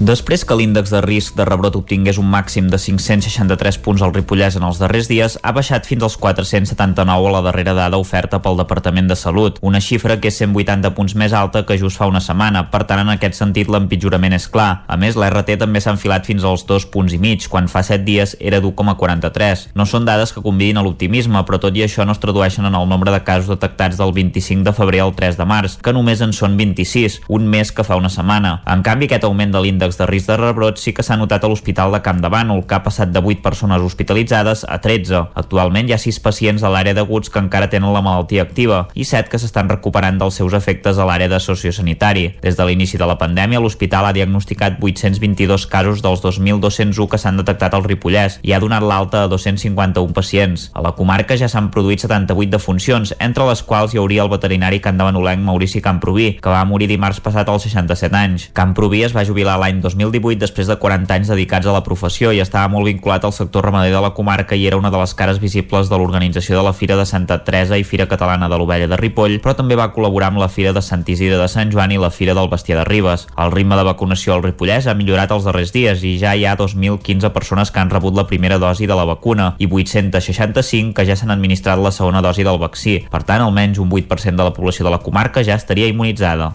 Després 0.00 0.42
que 0.42 0.56
l'índex 0.58 0.90
de 0.90 0.98
risc 1.04 1.36
de 1.38 1.44
rebrot 1.46 1.76
obtingués 1.78 2.16
un 2.18 2.26
màxim 2.26 2.66
de 2.66 2.80
563 2.82 3.76
punts 3.78 4.02
al 4.02 4.10
Ripollès 4.10 4.56
en 4.58 4.64
els 4.66 4.80
darrers 4.82 5.06
dies, 5.06 5.36
ha 5.38 5.52
baixat 5.54 5.86
fins 5.86 6.02
als 6.02 6.16
479 6.18 7.28
a 7.28 7.34
la 7.36 7.42
darrera 7.46 7.76
dada 7.78 8.00
oferta 8.02 8.40
pel 8.42 8.58
Departament 8.58 9.06
de 9.06 9.14
Salut, 9.14 9.60
una 9.62 9.78
xifra 9.78 10.16
que 10.18 10.32
és 10.32 10.40
180 10.42 10.90
punts 10.96 11.14
més 11.14 11.32
alta 11.32 11.62
que 11.62 11.78
just 11.78 12.00
fa 12.00 12.08
una 12.10 12.22
setmana. 12.24 12.64
Per 12.72 12.82
tant, 12.88 13.04
en 13.04 13.12
aquest 13.12 13.38
sentit, 13.38 13.70
l'empitjorament 13.70 14.34
és 14.34 14.48
clar. 14.50 14.82
A 14.90 14.98
més, 14.98 15.14
l'RT 15.14 15.60
també 15.62 15.78
s'ha 15.78 15.94
enfilat 15.94 16.26
fins 16.26 16.42
als 16.42 16.66
dos 16.66 16.88
punts 16.90 17.14
i 17.14 17.22
mig, 17.22 17.46
quan 17.46 17.70
fa 17.70 17.84
7 17.86 18.02
dies 18.02 18.34
era 18.40 18.58
d'1,43. 18.58 19.68
No 19.78 19.86
són 19.86 20.10
dades 20.10 20.34
que 20.34 20.42
convidin 20.42 20.82
a 20.82 20.84
l'optimisme, 20.86 21.44
però 21.46 21.62
tot 21.62 21.78
i 21.78 21.86
això 21.86 22.02
no 22.02 22.18
es 22.18 22.22
tradueixen 22.22 22.66
en 22.66 22.74
el 22.74 22.90
nombre 22.90 23.14
de 23.14 23.22
casos 23.22 23.52
detectats 23.54 24.02
del 24.02 24.10
25 24.10 24.66
de 24.66 24.74
febrer 24.74 25.06
al 25.06 25.14
3 25.14 25.38
de 25.38 25.46
març, 25.46 25.78
que 25.78 25.94
només 25.94 26.18
en 26.18 26.34
són 26.34 26.58
26, 26.58 27.22
un 27.30 27.46
mes 27.46 27.70
que 27.70 27.86
fa 27.86 27.94
una 28.00 28.10
setmana. 28.10 28.58
En 28.66 28.82
canvi, 28.82 29.06
aquest 29.06 29.30
augment 29.30 29.54
de 29.54 29.62
l'índex 29.62 29.83
índexs 29.84 29.98
de 29.98 30.06
risc 30.06 30.26
de 30.28 30.36
rebrot 30.36 30.78
sí 30.80 30.92
que 30.94 31.02
s'ha 31.04 31.16
notat 31.16 31.44
a 31.44 31.48
l'Hospital 31.48 31.92
de 31.92 32.00
Camp 32.02 32.20
de 32.22 32.28
Bànol, 32.32 32.64
que 32.66 32.74
ha 32.74 32.82
passat 32.82 33.10
de 33.12 33.20
8 33.20 33.42
persones 33.42 33.82
hospitalitzades 33.82 34.64
a 34.64 34.80
13. 34.80 35.34
Actualment 35.34 35.88
hi 35.88 35.92
ha 35.92 35.98
6 35.98 36.20
pacients 36.24 36.62
a 36.62 36.70
l'àrea 36.72 36.94
d'aguts 36.96 37.28
que 37.28 37.38
encara 37.38 37.68
tenen 37.68 37.92
la 37.92 38.00
malaltia 38.00 38.42
activa 38.42 38.88
i 38.94 39.04
7 39.04 39.28
que 39.28 39.38
s'estan 39.38 39.68
recuperant 39.68 40.18
dels 40.18 40.38
seus 40.40 40.54
efectes 40.56 40.98
a 40.98 41.04
l'àrea 41.04 41.28
de 41.28 41.40
sociosanitari. 41.40 42.38
Des 42.42 42.56
de 42.56 42.64
l'inici 42.64 42.98
de 42.98 43.06
la 43.06 43.18
pandèmia, 43.20 43.60
l'hospital 43.60 44.08
ha 44.08 44.14
diagnosticat 44.16 44.80
822 44.80 45.66
casos 45.66 46.02
dels 46.02 46.24
2.201 46.24 47.08
que 47.08 47.20
s'han 47.20 47.36
detectat 47.36 47.74
al 47.74 47.84
Ripollès 47.84 48.38
i 48.42 48.54
ha 48.54 48.60
donat 48.62 48.82
l'alta 48.82 49.24
a 49.24 49.28
251 49.28 50.14
pacients. 50.16 50.70
A 50.72 50.80
la 50.80 50.94
comarca 50.96 51.36
ja 51.36 51.48
s'han 51.48 51.70
produït 51.74 52.00
78 52.00 52.50
defuncions, 52.56 53.14
entre 53.20 53.44
les 53.50 53.62
quals 53.62 53.94
hi 53.94 54.00
hauria 54.00 54.24
el 54.24 54.32
veterinari 54.32 54.80
candavanolenc 54.80 55.44
Maurici 55.44 55.82
Camproví, 55.84 56.38
que 56.40 56.52
va 56.52 56.64
morir 56.64 56.88
dimarts 56.88 57.20
passat 57.20 57.48
als 57.48 57.68
67 57.68 58.16
anys. 58.16 58.48
Camproví 58.54 59.04
es 59.04 59.14
va 59.14 59.26
jubilar 59.26 59.58
l'any 59.60 59.73
2018 59.80 60.38
després 60.38 60.68
de 60.68 60.76
40 60.76 61.14
anys 61.14 61.30
dedicats 61.32 61.66
a 61.66 61.72
la 61.74 61.82
professió 61.86 62.30
i 62.34 62.40
estava 62.42 62.68
molt 62.68 62.86
vinculat 62.86 63.24
al 63.24 63.32
sector 63.32 63.64
ramader 63.66 63.92
de 63.94 64.02
la 64.04 64.12
comarca 64.14 64.54
i 64.54 64.66
era 64.66 64.76
una 64.76 64.90
de 64.90 65.00
les 65.00 65.14
cares 65.14 65.40
visibles 65.40 65.88
de 65.90 65.98
l'organització 65.98 66.58
de 66.58 66.64
la 66.66 66.72
Fira 66.72 66.96
de 66.98 67.06
Santa 67.06 67.40
Teresa 67.44 67.78
i 67.78 67.84
Fira 67.84 68.08
Catalana 68.10 68.48
de 68.48 68.58
l'Ovella 68.58 68.88
de 68.90 68.98
Ripoll, 69.00 69.38
però 69.42 69.56
també 69.58 69.78
va 69.78 69.90
col·laborar 69.94 70.32
amb 70.32 70.42
la 70.42 70.48
Fira 70.48 70.74
de 70.76 70.82
Sant 70.82 71.04
Isidre 71.06 71.38
de 71.40 71.48
Sant 71.48 71.72
Joan 71.72 71.94
i 71.94 72.00
la 72.00 72.10
Fira 72.14 72.34
del 72.34 72.50
Bestiar 72.52 72.80
de 72.80 72.88
Ribes. 72.88 73.26
El 73.36 73.52
ritme 73.52 73.78
de 73.78 73.86
vacunació 73.86 74.34
al 74.34 74.44
Ripollès 74.44 74.86
ha 74.86 74.96
millorat 74.98 75.32
els 75.34 75.46
darrers 75.48 75.72
dies 75.74 76.04
i 76.04 76.16
ja 76.20 76.34
hi 76.34 76.44
ha 76.44 76.56
2.015 76.58 77.32
persones 77.34 77.70
que 77.70 77.80
han 77.80 77.92
rebut 77.92 78.16
la 78.18 78.26
primera 78.30 78.58
dosi 78.58 78.86
de 78.90 78.98
la 78.98 79.06
vacuna 79.08 79.54
i 79.58 79.70
865 79.70 80.94
que 80.94 81.06
ja 81.08 81.16
s'han 81.16 81.34
administrat 81.34 81.80
la 81.80 81.94
segona 81.94 82.22
dosi 82.22 82.44
del 82.44 82.60
vaccí. 82.60 83.00
Per 83.10 83.22
tant, 83.22 83.44
almenys 83.44 83.78
un 83.78 83.90
8% 83.90 84.36
de 84.36 84.50
la 84.50 84.54
població 84.54 84.84
de 84.84 84.94
la 84.94 85.02
comarca 85.04 85.44
ja 85.44 85.58
estaria 85.58 85.88
immunitzada. 85.90 86.52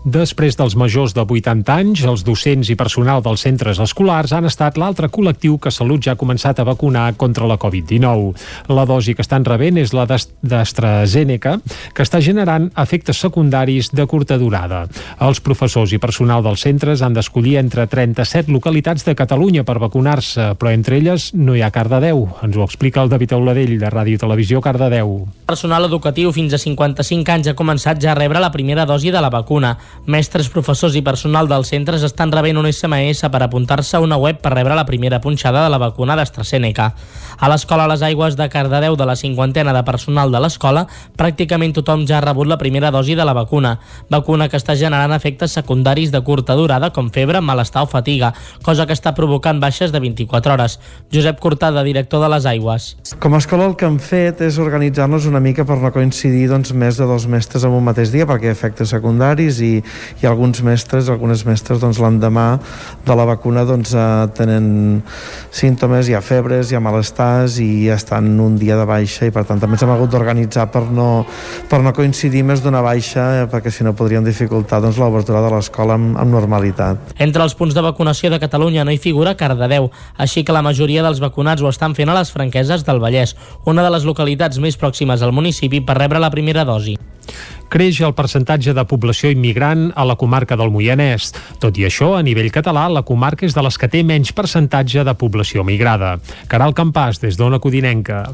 Després 0.00 0.56
dels 0.56 0.72
majors 0.80 1.12
de 1.12 1.20
80 1.20 1.74
anys, 1.74 2.02
els 2.08 2.22
docents 2.24 2.70
i 2.72 2.74
personal 2.78 3.20
dels 3.20 3.42
centres 3.44 3.76
escolars 3.84 4.32
han 4.32 4.46
estat 4.48 4.78
l'altre 4.80 5.10
col·lectiu 5.12 5.58
que 5.60 5.68
Salut 5.68 6.00
ja 6.00 6.14
ha 6.14 6.16
començat 6.16 6.56
a 6.56 6.64
vacunar 6.64 7.18
contra 7.20 7.44
la 7.44 7.58
Covid-19. 7.60 8.32
La 8.72 8.86
dosi 8.88 9.12
que 9.12 9.20
estan 9.20 9.44
rebent 9.44 9.76
és 9.76 9.92
la 9.92 10.06
d'AstraZeneca, 10.08 11.58
que 11.92 12.06
està 12.06 12.22
generant 12.24 12.70
efectes 12.80 13.20
secundaris 13.20 13.90
de 13.92 14.06
curta 14.08 14.38
durada. 14.40 14.86
Els 15.20 15.42
professors 15.44 15.92
i 15.92 16.00
personal 16.00 16.40
dels 16.48 16.64
centres 16.64 17.04
han 17.04 17.12
d'escollir 17.12 17.58
entre 17.60 17.84
37 17.84 18.48
localitats 18.48 19.04
de 19.04 19.12
Catalunya 19.14 19.66
per 19.68 19.76
vacunar-se, 19.84 20.54
però 20.56 20.72
entre 20.72 20.96
elles 20.96 21.34
no 21.34 21.52
hi 21.52 21.60
ha 21.60 21.70
Cardedeu. 21.70 22.24
Ens 22.40 22.56
ho 22.56 22.64
explica 22.64 23.04
el 23.04 23.12
David 23.12 23.36
Auladell, 23.36 23.76
de 23.76 23.92
Ràdio 23.92 24.24
Televisió 24.24 24.64
Cardedeu. 24.64 25.26
Personal 25.44 25.90
educatiu 25.90 26.32
fins 26.32 26.56
a 26.56 26.62
55 26.64 27.36
anys 27.36 27.52
ha 27.52 27.58
començat 27.58 28.00
ja 28.00 28.14
a 28.14 28.18
rebre 28.18 28.40
la 28.40 28.52
primera 28.54 28.88
dosi 28.88 29.12
de 29.12 29.20
la 29.20 29.28
vacuna. 29.28 29.76
Mestres, 30.10 30.48
professors 30.48 30.96
i 30.96 31.02
personal 31.04 31.46
dels 31.46 31.68
centres 31.70 32.02
estan 32.06 32.32
rebent 32.32 32.58
un 32.58 32.66
SMS 32.66 33.28
per 33.30 33.42
apuntar-se 33.44 33.98
a 33.98 34.00
una 34.00 34.16
web 34.16 34.40
per 34.40 34.54
rebre 34.54 34.74
la 34.74 34.86
primera 34.88 35.20
punxada 35.20 35.62
de 35.62 35.70
la 35.70 35.78
vacuna 35.78 36.16
d'AstraZeneca. 36.16 36.94
A 37.38 37.48
l'escola 37.52 37.86
Les 37.90 38.02
Aigües 38.02 38.36
de 38.36 38.48
Cardedeu 38.48 38.96
de 38.96 39.06
la 39.06 39.16
cinquantena 39.16 39.74
de 39.76 39.82
personal 39.84 40.32
de 40.32 40.40
l'escola, 40.40 40.86
pràcticament 41.20 41.74
tothom 41.76 42.06
ja 42.08 42.18
ha 42.18 42.24
rebut 42.24 42.48
la 42.48 42.58
primera 42.58 42.90
dosi 42.90 43.14
de 43.14 43.24
la 43.24 43.36
vacuna, 43.36 43.76
vacuna 44.10 44.48
que 44.48 44.58
està 44.58 44.74
generant 44.74 45.12
efectes 45.12 45.52
secundaris 45.52 46.10
de 46.10 46.20
curta 46.24 46.56
durada 46.56 46.90
com 46.96 47.10
febre, 47.12 47.40
malestar 47.40 47.84
o 47.84 47.90
fatiga, 47.90 48.32
cosa 48.62 48.86
que 48.86 48.96
està 48.96 49.14
provocant 49.14 49.60
baixes 49.60 49.92
de 49.92 50.00
24 50.00 50.54
hores. 50.56 50.78
Josep 51.12 51.40
Cortada, 51.40 51.84
director 51.84 52.24
de 52.24 52.32
Les 52.34 52.46
Aigües. 52.46 52.94
Com 53.20 53.36
a 53.36 53.42
escola 53.42 53.68
el 53.68 53.76
que 53.76 53.88
hem 53.88 54.00
fet 54.00 54.40
és 54.44 54.58
organitzar-nos 54.58 55.28
una 55.28 55.40
mica 55.44 55.64
per 55.68 55.78
no 55.80 55.92
coincidir 55.92 56.48
doncs, 56.50 56.72
més 56.72 56.96
de 56.96 57.08
dos 57.08 57.28
mestres 57.28 57.64
en 57.68 57.76
un 57.76 57.84
mateix 57.84 58.12
dia 58.12 58.28
perquè 58.28 58.50
efectes 58.52 58.92
secundaris 58.96 59.60
i, 59.64 59.79
i 60.22 60.26
alguns 60.28 60.62
mestres, 60.66 61.08
algunes 61.12 61.44
mestres 61.48 61.80
doncs, 61.82 62.00
l'endemà 62.02 62.46
de 63.06 63.16
la 63.16 63.26
vacuna 63.28 63.64
doncs, 63.68 63.94
eh, 63.94 64.06
tenen 64.36 65.02
símptomes, 65.50 66.08
hi 66.08 66.16
ha 66.16 66.22
febres, 66.24 66.70
hi 66.70 66.78
ha 66.78 66.82
malestars 66.84 67.58
i 67.62 67.88
estan 67.92 68.32
un 68.40 68.56
dia 68.60 68.78
de 68.78 68.86
baixa 68.88 69.28
i 69.28 69.34
per 69.34 69.44
tant 69.48 69.60
també 69.62 69.78
hem 69.80 69.92
hagut 69.94 70.12
d'organitzar 70.12 70.68
per, 70.72 70.84
no, 70.94 71.24
per 71.70 71.80
no 71.84 71.94
coincidir 71.96 72.42
més 72.46 72.64
d'una 72.64 72.82
baixa 72.84 73.26
eh, 73.42 73.46
perquè 73.50 73.72
si 73.72 73.86
no 73.86 73.94
podrien 73.96 74.24
dificultar 74.26 74.80
doncs, 74.84 74.98
l'obertura 75.00 75.42
de 75.44 75.52
l'escola 75.54 75.96
amb, 75.98 76.16
amb 76.20 76.34
normalitat. 76.34 77.14
Entre 77.18 77.42
els 77.44 77.56
punts 77.58 77.76
de 77.76 77.84
vacunació 77.84 78.30
de 78.32 78.40
Catalunya 78.42 78.84
no 78.84 78.94
hi 78.94 79.00
figura 79.02 79.36
Cardedeu, 79.38 79.90
així 80.16 80.44
que 80.44 80.56
la 80.56 80.64
majoria 80.66 81.04
dels 81.06 81.22
vacunats 81.22 81.62
ho 81.62 81.70
estan 81.70 81.96
fent 81.98 82.10
a 82.10 82.18
les 82.18 82.32
franqueses 82.34 82.84
del 82.86 83.00
Vallès, 83.02 83.36
una 83.66 83.84
de 83.86 83.94
les 83.94 84.06
localitats 84.08 84.60
més 84.62 84.78
pròximes 84.80 85.22
al 85.22 85.34
municipi 85.36 85.80
per 85.84 85.98
rebre 85.98 86.22
la 86.22 86.32
primera 86.32 86.64
dosi 86.68 86.98
creix 87.70 88.00
el 88.02 88.16
percentatge 88.18 88.74
de 88.74 88.82
població 88.90 89.30
immigrant 89.30 89.92
a 89.94 90.04
la 90.04 90.16
comarca 90.18 90.56
del 90.58 90.72
Moianès. 90.74 91.30
Tot 91.62 91.78
i 91.78 91.86
això, 91.86 92.16
a 92.18 92.22
nivell 92.26 92.50
català, 92.50 92.88
la 92.90 93.04
comarca 93.06 93.46
és 93.46 93.54
de 93.54 93.62
les 93.62 93.78
que 93.78 93.88
té 93.88 94.02
menys 94.02 94.32
percentatge 94.34 95.04
de 95.06 95.14
població 95.14 95.62
migrada. 95.64 96.16
Caral 96.50 96.74
Campàs, 96.74 97.20
des 97.22 97.38
d'Ona 97.38 97.60
Codinenca. 97.62 98.24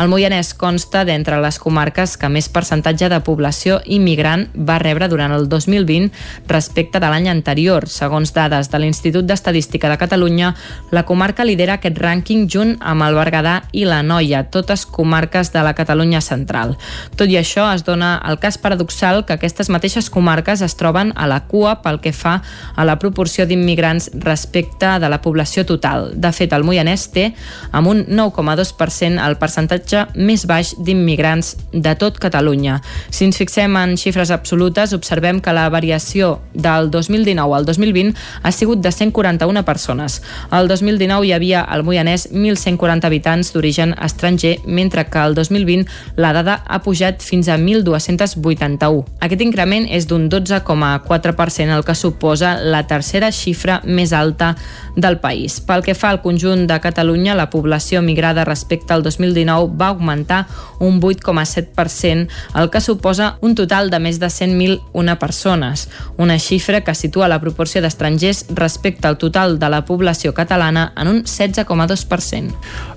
El 0.00 0.08
Moianès 0.08 0.54
consta 0.56 1.04
d'entre 1.04 1.38
les 1.44 1.58
comarques 1.60 2.16
que 2.16 2.30
més 2.32 2.48
percentatge 2.48 3.10
de 3.12 3.20
població 3.20 3.78
immigrant 3.84 4.46
va 4.56 4.78
rebre 4.80 5.10
durant 5.12 5.34
el 5.36 5.44
2020 5.52 6.08
respecte 6.48 7.00
de 7.00 7.12
l'any 7.12 7.28
anterior. 7.28 7.88
Segons 7.92 8.32
dades 8.32 8.72
de 8.72 8.80
l'Institut 8.80 9.28
d'Estadística 9.28 9.92
de 9.92 10.00
Catalunya, 10.00 10.54
la 10.90 11.04
comarca 11.04 11.44
lidera 11.44 11.76
aquest 11.76 12.00
rànquing 12.00 12.48
junt 12.48 12.76
amb 12.80 13.04
el 13.04 13.20
Berguedà 13.20 13.58
i 13.76 13.84
la 13.84 14.00
Noia, 14.02 14.46
totes 14.48 14.86
comarques 14.88 15.52
de 15.52 15.62
la 15.62 15.76
Catalunya 15.76 16.24
central. 16.24 16.76
Tot 17.16 17.28
i 17.28 17.36
això, 17.36 17.68
es 17.74 17.84
dona 17.84 18.16
el 18.24 18.40
cas 18.40 18.56
paradoxal 18.56 18.85
paradoxal 18.86 19.24
que 19.26 19.34
aquestes 19.34 19.68
mateixes 19.68 20.08
comarques 20.10 20.62
es 20.62 20.76
troben 20.76 21.12
a 21.16 21.26
la 21.26 21.40
cua 21.46 21.82
pel 21.82 21.98
que 22.00 22.12
fa 22.12 22.42
a 22.76 22.84
la 22.84 22.98
proporció 22.98 23.46
d'immigrants 23.46 24.10
respecte 24.14 24.86
de 25.00 25.08
la 25.08 25.20
població 25.20 25.64
total. 25.66 26.12
De 26.14 26.30
fet, 26.32 26.52
el 26.52 26.64
Moianès 26.64 27.10
té, 27.10 27.34
amb 27.72 27.88
un 27.88 28.04
9,2%, 28.06 29.18
el 29.18 29.36
percentatge 29.38 30.06
més 30.14 30.46
baix 30.46 30.74
d'immigrants 30.78 31.56
de 31.72 31.94
tot 31.96 32.18
Catalunya. 32.18 32.80
Si 33.10 33.24
ens 33.26 33.36
fixem 33.36 33.74
en 33.76 33.96
xifres 33.96 34.30
absolutes, 34.30 34.94
observem 34.94 35.40
que 35.40 35.52
la 35.52 35.68
variació 35.68 36.40
del 36.54 36.90
2019 36.90 37.56
al 37.56 37.66
2020 37.66 38.14
ha 38.42 38.52
sigut 38.52 38.80
de 38.80 38.92
141 38.92 39.64
persones. 39.64 40.22
El 40.52 40.68
2019 40.68 41.26
hi 41.26 41.32
havia 41.32 41.62
al 41.62 41.82
Moianès 41.82 42.28
1.140 42.30 43.04
habitants 43.04 43.52
d'origen 43.52 43.96
estranger, 43.98 44.60
mentre 44.66 45.06
que 45.10 45.18
el 45.18 45.34
2020 45.34 45.90
la 46.16 46.32
dada 46.32 46.62
ha 46.66 46.80
pujat 46.82 47.22
fins 47.22 47.48
a 47.48 47.58
1.280 47.58 48.75
41. 48.78 49.04
Aquest 49.24 49.42
increment 49.44 49.86
és 49.90 50.06
d'un 50.08 50.28
12,4%, 50.32 51.76
el 51.76 51.84
que 51.84 51.96
suposa 51.96 52.56
la 52.62 52.84
tercera 52.86 53.32
xifra 53.32 53.80
més 53.84 54.12
alta 54.12 54.54
del 54.96 55.20
país. 55.20 55.60
Pel 55.60 55.84
que 55.84 55.94
fa 55.94 56.10
al 56.10 56.22
conjunt 56.24 56.66
de 56.66 56.80
Catalunya, 56.80 57.36
la 57.36 57.50
població 57.52 58.00
migrada 58.02 58.44
respecte 58.48 58.94
al 58.94 59.04
2019 59.04 59.76
va 59.76 59.92
augmentar 59.92 60.46
un 60.80 61.00
8,7%, 61.00 62.28
el 62.56 62.70
que 62.70 62.80
suposa 62.80 63.36
un 63.40 63.54
total 63.54 63.90
de 63.90 64.00
més 64.00 64.18
de 64.18 64.26
100.001 64.32 65.18
persones, 65.20 65.88
una 66.16 66.38
xifra 66.40 66.80
que 66.80 66.94
situa 66.96 67.28
la 67.28 67.40
proporció 67.40 67.82
d'estrangers 67.84 68.46
respecte 68.56 69.06
al 69.06 69.18
total 69.18 69.58
de 69.60 69.68
la 69.68 69.84
població 69.84 70.32
catalana 70.34 70.92
en 70.96 71.08
un 71.12 71.22
16,2%. 71.24 72.56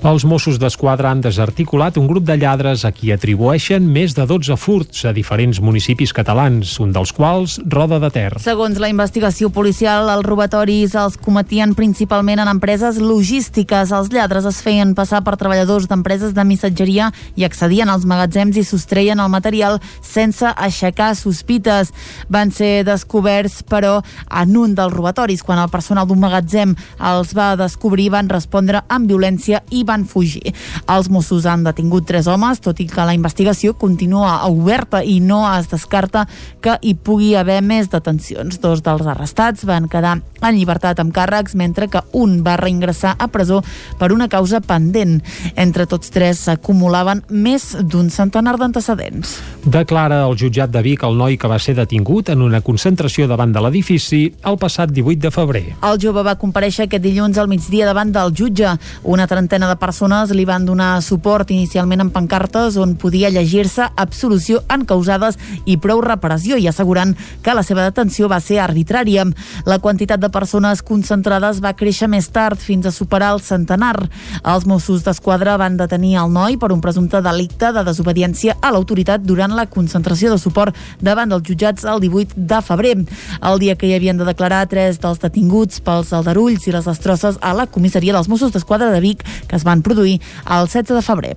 Els 0.09 0.25
Mossos 0.25 0.59
d'Esquadra 0.59 1.11
han 1.11 1.21
desarticulat 1.21 1.97
un 1.99 2.07
grup 2.07 2.23
de 2.25 2.37
lladres 2.39 2.85
a 2.87 2.93
qui 2.95 3.11
atribueixen 3.11 3.83
més 3.83 4.15
de 4.15 4.25
12 4.25 4.55
furts 4.57 5.03
a 5.05 5.13
diferents 5.13 5.59
municipis 5.59 6.13
catalans, 6.15 6.77
un 6.79 6.93
dels 6.95 7.11
quals 7.15 7.59
Roda 7.67 7.99
de 7.99 8.09
Ter. 8.13 8.31
Segons 8.39 8.79
la 8.79 8.89
investigació 8.91 9.49
policial, 9.51 10.09
els 10.13 10.25
robatoris 10.25 10.95
els 10.95 11.17
cometien 11.19 11.75
principalment 11.89 12.37
en 12.37 12.47
empreses 12.51 12.99
logístiques. 13.01 13.89
Els 13.89 14.11
lladres 14.13 14.45
es 14.45 14.59
feien 14.61 14.91
passar 14.93 15.23
per 15.25 15.33
treballadors 15.41 15.87
d'empreses 15.89 16.35
de 16.37 16.43
missatgeria 16.45 17.07
i 17.33 17.47
accedien 17.47 17.89
als 17.89 18.05
magatzems 18.05 18.59
i 18.61 18.63
sostreien 18.63 19.17
el 19.17 19.31
material 19.33 19.79
sense 20.05 20.45
aixecar 20.45 21.15
sospites. 21.17 21.89
Van 22.29 22.53
ser 22.53 22.83
descoberts, 22.85 23.63
però, 23.65 24.03
en 24.29 24.53
un 24.57 24.75
dels 24.77 24.93
robatoris. 24.93 25.41
Quan 25.41 25.57
el 25.63 25.71
personal 25.73 26.05
d'un 26.05 26.21
magatzem 26.21 26.75
els 27.09 27.33
va 27.33 27.55
descobrir, 27.57 28.11
van 28.13 28.29
respondre 28.29 28.83
amb 28.87 29.09
violència 29.09 29.63
i 29.73 29.81
van 29.83 30.05
fugir. 30.05 30.53
Els 30.85 31.09
Mossos 31.09 31.49
han 31.49 31.65
detingut 31.65 32.05
tres 32.05 32.29
homes, 32.29 32.61
tot 32.61 32.77
i 32.83 32.85
que 32.85 33.07
la 33.07 33.17
investigació 33.17 33.73
continua 33.73 34.43
oberta 34.45 35.01
i 35.01 35.17
no 35.19 35.41
es 35.55 35.71
descarta 35.73 36.27
que 36.61 36.77
hi 36.85 36.93
pugui 36.93 37.33
haver 37.33 37.63
més 37.65 37.89
detencions. 37.89 38.61
Dos 38.61 38.85
dels 38.85 39.09
arrestats 39.09 39.65
van 39.65 39.89
quedar 39.89 40.19
en 40.19 40.55
llibertat 40.55 40.99
amb 41.01 41.15
càrrecs, 41.15 41.57
mentre 41.57 41.78
que 41.87 42.01
un 42.11 42.41
va 42.43 42.57
reingressar 42.57 43.15
a 43.17 43.27
presó 43.31 43.61
per 43.97 44.11
una 44.11 44.27
causa 44.27 44.59
pendent. 44.59 45.21
Entre 45.55 45.85
tots 45.85 46.11
tres 46.11 46.43
s'acumulaven 46.45 47.23
més 47.29 47.71
d'un 47.79 48.09
centenar 48.09 48.57
d'antecedents. 48.59 49.37
Declara 49.63 50.25
el 50.27 50.35
jutjat 50.39 50.71
de 50.73 50.81
Vic 50.83 51.03
el 51.03 51.17
noi 51.17 51.37
que 51.37 51.47
va 51.47 51.59
ser 51.59 51.75
detingut 51.77 52.29
en 52.29 52.41
una 52.41 52.61
concentració 52.61 53.27
davant 53.27 53.53
de 53.53 53.63
l'edifici 53.63 54.21
el 54.43 54.57
passat 54.59 54.91
18 54.91 55.21
de 55.23 55.31
febrer. 55.31 55.63
El 55.85 55.99
jove 56.01 56.23
va 56.25 56.37
compareixer 56.39 56.87
aquest 56.87 57.03
dilluns 57.03 57.37
al 57.37 57.49
migdia 57.51 57.87
davant 57.87 58.11
del 58.11 58.33
jutge. 58.35 58.75
Una 59.03 59.27
trentena 59.27 59.69
de 59.69 59.77
persones 59.79 60.33
li 60.35 60.45
van 60.45 60.65
donar 60.65 61.01
suport 61.05 61.51
inicialment 61.51 62.03
en 62.03 62.11
pancartes 62.11 62.77
on 62.77 62.95
podia 62.99 63.29
llegir-se 63.29 63.89
absolució 63.95 64.63
en 64.69 64.85
causades 64.89 65.37
i 65.65 65.77
prou 65.77 66.01
repressió 66.01 66.57
i 66.57 66.67
assegurant 66.67 67.15
que 67.43 67.55
la 67.55 67.63
seva 67.63 67.85
detenció 67.85 68.29
va 68.31 68.39
ser 68.43 68.59
arbitrària. 68.63 69.27
La 69.65 69.79
quantitat 69.79 70.19
de 70.19 70.31
persones 70.33 70.81
concentrades 70.85 71.61
va 71.63 71.68
créixer 71.77 72.09
més 72.09 72.29
tard 72.33 72.59
fins 72.59 72.85
a 72.85 72.93
superar 72.93 73.33
el 73.35 73.41
centenar. 73.43 73.95
Els 74.43 74.65
Mossos 74.69 75.03
d'Esquadra 75.05 75.57
van 75.59 75.77
detenir 75.79 76.15
el 76.21 76.31
noi 76.33 76.57
per 76.61 76.71
un 76.73 76.81
presumpte 76.81 77.21
delicte 77.25 77.71
de 77.75 77.83
desobediència 77.87 78.57
a 78.61 78.71
l'autoritat 78.73 79.25
durant 79.25 79.55
la 79.55 79.67
concentració 79.69 80.33
de 80.33 80.39
suport 80.41 80.77
davant 81.01 81.29
dels 81.29 81.45
jutjats 81.47 81.85
el 81.89 82.01
18 82.03 82.37
de 82.49 82.61
febrer, 82.65 82.95
el 83.41 83.59
dia 83.59 83.75
que 83.75 83.89
hi 83.89 83.95
havien 83.97 84.17
de 84.17 84.27
declarar 84.27 84.65
tres 84.71 84.99
dels 85.01 85.21
detinguts 85.21 85.83
pels 85.85 86.13
aldarulls 86.13 86.67
i 86.67 86.75
les 86.75 86.87
destrosses 86.89 87.39
a 87.41 87.53
la 87.53 87.67
comissaria 87.67 88.15
dels 88.15 88.29
Mossos 88.31 88.55
d'Esquadra 88.55 88.91
de 88.93 89.03
Vic 89.03 89.23
que 89.47 89.55
es 89.59 89.67
van 89.67 89.83
produir 89.85 90.19
el 90.45 90.67
16 90.67 90.95
de 90.95 91.05
febrer. 91.05 91.35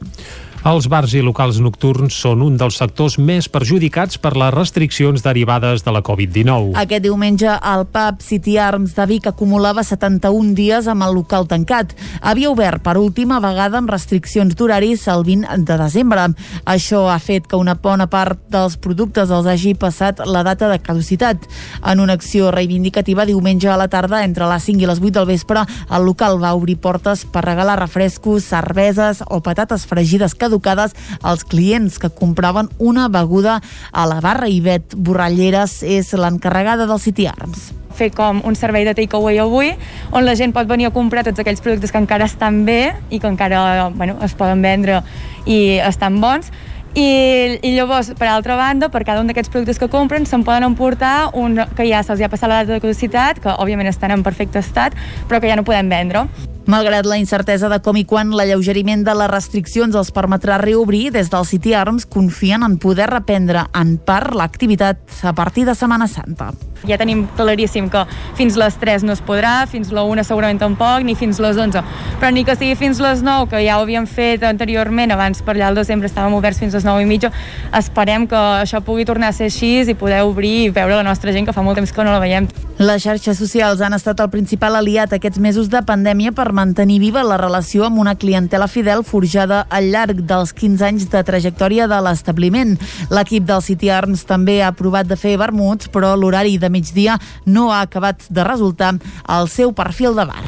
Els 0.62 0.86
bars 0.86 1.10
i 1.18 1.20
locals 1.26 1.56
nocturns 1.58 2.14
són 2.22 2.38
un 2.46 2.54
dels 2.54 2.76
sectors 2.78 3.16
més 3.18 3.48
perjudicats 3.50 4.14
per 4.22 4.30
les 4.38 4.52
restriccions 4.54 5.24
derivades 5.24 5.82
de 5.82 5.90
la 5.90 6.04
Covid-19. 6.06 6.76
Aquest 6.78 7.02
diumenge 7.02 7.56
el 7.66 7.82
pub 7.90 8.20
City 8.22 8.54
Arms 8.62 8.92
de 8.94 9.06
Vic 9.10 9.26
acumulava 9.26 9.82
71 9.82 10.54
dies 10.54 10.86
amb 10.86 11.02
el 11.02 11.16
local 11.18 11.48
tancat. 11.50 11.96
Havia 12.20 12.52
obert 12.52 12.78
per 12.84 12.94
última 13.00 13.40
vegada 13.42 13.80
amb 13.80 13.90
restriccions 13.90 14.54
d'horaris 14.54 15.08
el 15.10 15.24
20 15.26 15.66
de 15.66 15.78
desembre. 15.80 16.28
Això 16.62 17.08
ha 17.10 17.18
fet 17.18 17.50
que 17.50 17.58
una 17.58 17.74
bona 17.74 18.06
part 18.06 18.38
dels 18.54 18.78
productes 18.78 19.34
els 19.34 19.50
hagi 19.50 19.74
passat 19.74 20.22
la 20.22 20.44
data 20.46 20.70
de 20.70 20.78
caducitat. 20.78 21.42
En 21.82 21.98
una 21.98 22.14
acció 22.14 22.52
reivindicativa 22.54 23.26
diumenge 23.26 23.66
a 23.66 23.80
la 23.82 23.90
tarda 23.90 24.22
entre 24.22 24.46
les 24.46 24.70
5 24.70 24.86
i 24.86 24.92
les 24.92 25.02
8 25.02 25.18
del 25.18 25.28
vespre 25.34 25.66
el 25.90 26.06
local 26.06 26.38
va 26.38 26.54
obrir 26.54 26.78
portes 26.78 27.26
per 27.26 27.42
regalar 27.50 27.80
refrescos, 27.82 28.46
cerveses 28.46 29.26
o 29.26 29.42
patates 29.42 29.90
fregides 29.90 30.38
caducades 30.52 30.92
als 31.22 31.44
clients 31.44 31.98
que 31.98 32.10
compraven 32.10 32.68
una 32.78 33.08
beguda 33.08 33.60
a 33.92 34.06
la 34.06 34.20
barra. 34.20 34.48
Ivet 34.52 34.94
Borralleres 34.96 35.82
és 35.82 36.12
l'encarregada 36.12 36.86
del 36.86 37.00
City 37.00 37.26
Arms 37.26 37.72
fer 37.92 38.08
com 38.08 38.38
un 38.48 38.54
servei 38.56 38.86
de 38.88 38.94
takeaway 38.96 39.36
avui, 39.42 39.74
on 40.16 40.24
la 40.24 40.32
gent 40.32 40.54
pot 40.56 40.64
venir 40.64 40.86
a 40.88 40.90
comprar 40.96 41.26
tots 41.26 41.42
aquells 41.42 41.60
productes 41.60 41.92
que 41.92 42.00
encara 42.00 42.24
estan 42.24 42.62
bé 42.64 42.94
i 43.12 43.20
que 43.20 43.28
encara 43.28 43.90
bueno, 43.92 44.16
es 44.24 44.32
poden 44.32 44.64
vendre 44.64 45.02
i 45.44 45.76
estan 45.76 46.16
bons, 46.22 46.48
i, 46.94 47.58
i 47.62 47.72
llavors, 47.74 48.12
per 48.18 48.28
altra 48.28 48.56
banda, 48.56 48.90
per 48.92 49.04
cada 49.08 49.22
un 49.22 49.30
d'aquests 49.30 49.52
productes 49.52 49.80
que 49.80 49.88
compren 49.92 50.26
se'n 50.28 50.44
poden 50.44 50.66
emportar 50.68 51.30
un 51.38 51.56
que 51.76 51.86
ja 51.88 52.02
se'ls 52.04 52.20
ha 52.20 52.30
passat 52.32 52.50
la 52.50 52.62
data 52.62 52.76
de 52.76 52.80
caducitat, 52.84 53.40
que 53.40 53.54
òbviament 53.56 53.88
estan 53.88 54.12
en 54.12 54.24
perfecte 54.26 54.60
estat, 54.60 54.96
però 55.28 55.40
que 55.40 55.48
ja 55.48 55.56
no 55.56 55.64
podem 55.64 55.88
vendre. 55.88 56.26
Malgrat 56.66 57.08
la 57.08 57.18
incertesa 57.18 57.66
de 57.72 57.80
com 57.82 57.96
i 57.98 58.04
quan 58.06 58.30
l'alleugeriment 58.36 59.02
de 59.02 59.14
les 59.18 59.30
restriccions 59.32 59.96
els 59.98 60.12
permetrà 60.14 60.60
reobrir, 60.62 61.08
des 61.10 61.32
del 61.32 61.48
City 61.48 61.74
Arms 61.74 62.06
confien 62.06 62.62
en 62.62 62.76
poder 62.78 63.08
reprendre 63.10 63.66
en 63.74 63.96
part 63.98 64.36
l'activitat 64.36 65.24
a 65.26 65.32
partir 65.34 65.66
de 65.66 65.74
Setmana 65.74 66.06
Santa. 66.06 66.52
Ja 66.88 66.98
tenim 66.98 67.26
claríssim 67.36 67.88
que 67.92 68.04
fins 68.38 68.56
les 68.60 68.76
3 68.80 69.06
no 69.06 69.14
es 69.16 69.22
podrà, 69.24 69.66
fins 69.70 69.92
la 69.94 70.04
1 70.08 70.24
segurament 70.26 70.60
tampoc, 70.60 71.04
ni 71.06 71.14
fins 71.18 71.40
les 71.42 71.56
11. 71.56 71.82
Però 72.20 72.32
ni 72.32 72.44
que 72.44 72.56
sigui 72.58 72.76
fins 72.78 73.00
les 73.02 73.22
9, 73.22 73.50
que 73.50 73.62
ja 73.64 73.78
ho 73.78 73.86
havíem 73.86 74.06
fet 74.06 74.44
anteriorment, 74.46 75.12
abans 75.14 75.42
per 75.42 75.56
allà 75.56 75.70
al 75.70 75.78
desembre 75.78 76.10
estàvem 76.10 76.34
oberts 76.38 76.60
fins 76.62 76.74
les 76.74 76.86
9 76.86 77.04
i 77.04 77.08
mitja, 77.08 77.32
esperem 77.78 78.26
que 78.30 78.38
això 78.62 78.82
pugui 78.84 79.06
tornar 79.08 79.32
a 79.32 79.36
ser 79.36 79.50
així 79.50 79.72
i 79.88 79.94
poder 79.98 80.22
obrir 80.26 80.54
i 80.66 80.70
veure 80.74 80.98
la 80.98 81.06
nostra 81.06 81.32
gent, 81.32 81.46
que 81.46 81.54
fa 81.56 81.62
molt 81.64 81.78
temps 81.80 81.92
que 81.92 82.04
no 82.04 82.12
la 82.12 82.20
veiem. 82.22 82.48
Les 82.82 83.02
xarxes 83.04 83.38
socials 83.38 83.82
han 83.84 83.94
estat 83.94 84.18
el 84.24 84.30
principal 84.32 84.74
aliat 84.74 85.12
aquests 85.14 85.38
mesos 85.38 85.68
de 85.70 85.82
pandèmia 85.86 86.32
per 86.34 86.48
mantenir 86.56 86.98
viva 87.02 87.22
la 87.22 87.36
relació 87.38 87.84
amb 87.86 88.00
una 88.02 88.16
clientela 88.18 88.66
fidel 88.66 89.04
forjada 89.06 89.60
al 89.70 89.90
llarg 89.92 90.24
dels 90.26 90.50
15 90.56 90.86
anys 90.88 91.06
de 91.12 91.22
trajectòria 91.22 91.86
de 91.86 92.00
l'establiment. 92.02 92.74
L'equip 93.12 93.46
del 93.46 93.62
City 93.62 93.92
Arms 93.92 94.24
també 94.26 94.60
ha 94.64 94.72
provat 94.74 95.06
de 95.06 95.18
fer 95.20 95.36
vermuts, 95.38 95.90
però 95.92 96.14
l'horari 96.18 96.56
de 96.58 96.71
migdia 96.72 97.20
no 97.46 97.70
ha 97.70 97.84
acabat 97.84 98.24
de 98.32 98.44
resultar 98.48 98.96
al 99.28 99.48
seu 99.52 99.76
perfil 99.76 100.16
de 100.18 100.28
bar. 100.32 100.46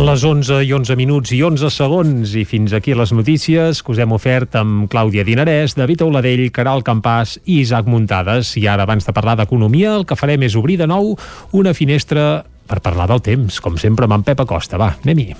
Les 0.00 0.22
11 0.24 0.62
i 0.64 0.70
11 0.72 0.94
minuts 0.96 1.32
i 1.36 1.42
11 1.44 1.68
segons 1.74 2.30
i 2.40 2.46
fins 2.48 2.72
aquí 2.72 2.94
les 2.96 3.10
notícies 3.12 3.82
que 3.84 3.92
us 3.92 4.00
hem 4.00 4.14
ofert 4.16 4.56
amb 4.56 4.86
Clàudia 4.88 5.26
Dinarès, 5.28 5.74
David 5.76 6.06
Auladell, 6.06 6.46
Caral 6.56 6.80
Campàs 6.86 7.36
i 7.44 7.58
Isaac 7.60 7.84
Muntades. 7.84 8.54
I 8.56 8.64
ara, 8.64 8.88
abans 8.88 9.04
de 9.04 9.12
parlar 9.12 9.36
d'economia, 9.36 9.92
el 9.98 10.08
que 10.08 10.16
farem 10.16 10.48
és 10.48 10.56
obrir 10.56 10.80
de 10.80 10.88
nou 10.88 11.12
una 11.52 11.76
finestra 11.76 12.46
per 12.70 12.80
parlar 12.80 13.10
del 13.12 13.20
temps, 13.20 13.60
com 13.60 13.76
sempre 13.76 14.08
amb 14.08 14.16
en 14.16 14.28
Pep 14.30 14.40
Acosta. 14.46 14.80
Va, 14.80 14.94
anem-hi. 15.04 15.34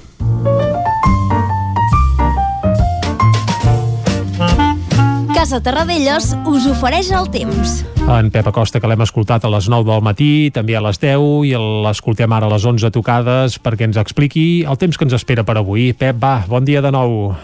Casa 5.50 5.64
Terradellos 5.66 6.28
us 6.46 6.66
ofereix 6.70 7.08
el 7.10 7.24
temps. 7.34 7.80
En 8.06 8.28
Pep 8.30 8.46
Acosta, 8.46 8.78
que 8.78 8.86
l'hem 8.86 9.00
escoltat 9.02 9.42
a 9.42 9.48
les 9.50 9.66
9 9.66 9.82
del 9.88 10.04
matí, 10.06 10.28
també 10.54 10.76
a 10.78 10.82
les 10.84 11.00
10, 11.02 11.24
i 11.48 11.50
l'escoltem 11.58 12.30
ara 12.30 12.46
a 12.46 12.52
les 12.52 12.62
11 12.70 12.92
tocades 12.94 13.56
perquè 13.58 13.88
ens 13.88 13.98
expliqui 13.98 14.44
el 14.62 14.78
temps 14.78 14.94
que 14.94 15.08
ens 15.08 15.16
espera 15.18 15.42
per 15.42 15.56
avui. 15.58 15.88
Pep, 15.90 16.20
va, 16.22 16.44
bon 16.46 16.68
dia 16.68 16.84
de 16.86 16.94
nou. 16.94 17.34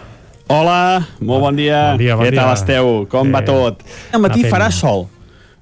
Hola, 0.47 1.03
molt 1.19 1.49
bon 1.49 1.59
dia. 1.59 1.81
Bon 1.89 1.99
dia, 2.05 2.15
bon 2.15 2.29
Què 2.29 2.31
dia. 2.31 2.45
tal 2.45 2.53
esteu? 2.53 2.93
Com 3.11 3.27
Bé. 3.27 3.35
va 3.35 3.43
tot? 3.43 3.83
Al 4.15 4.23
matí 4.23 4.47
farà 4.47 4.71
sol, 4.71 5.09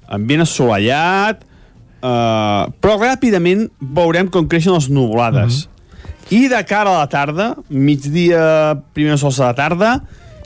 ambient 0.06 0.46
assolellat, 0.46 1.42
eh, 1.42 2.62
però 2.78 2.96
ràpidament 3.02 3.66
veurem 3.80 4.30
com 4.30 4.46
creixen 4.46 4.78
les 4.78 4.86
nuvolades. 4.86 5.64
I 6.30 6.46
de 6.46 6.62
cara 6.62 6.94
a 6.94 7.02
la 7.02 7.10
tarda, 7.10 7.56
migdia, 7.66 8.78
primers 8.94 9.26
sols 9.26 9.42
de 9.42 9.48
la 9.50 9.54
tarda, 9.58 9.94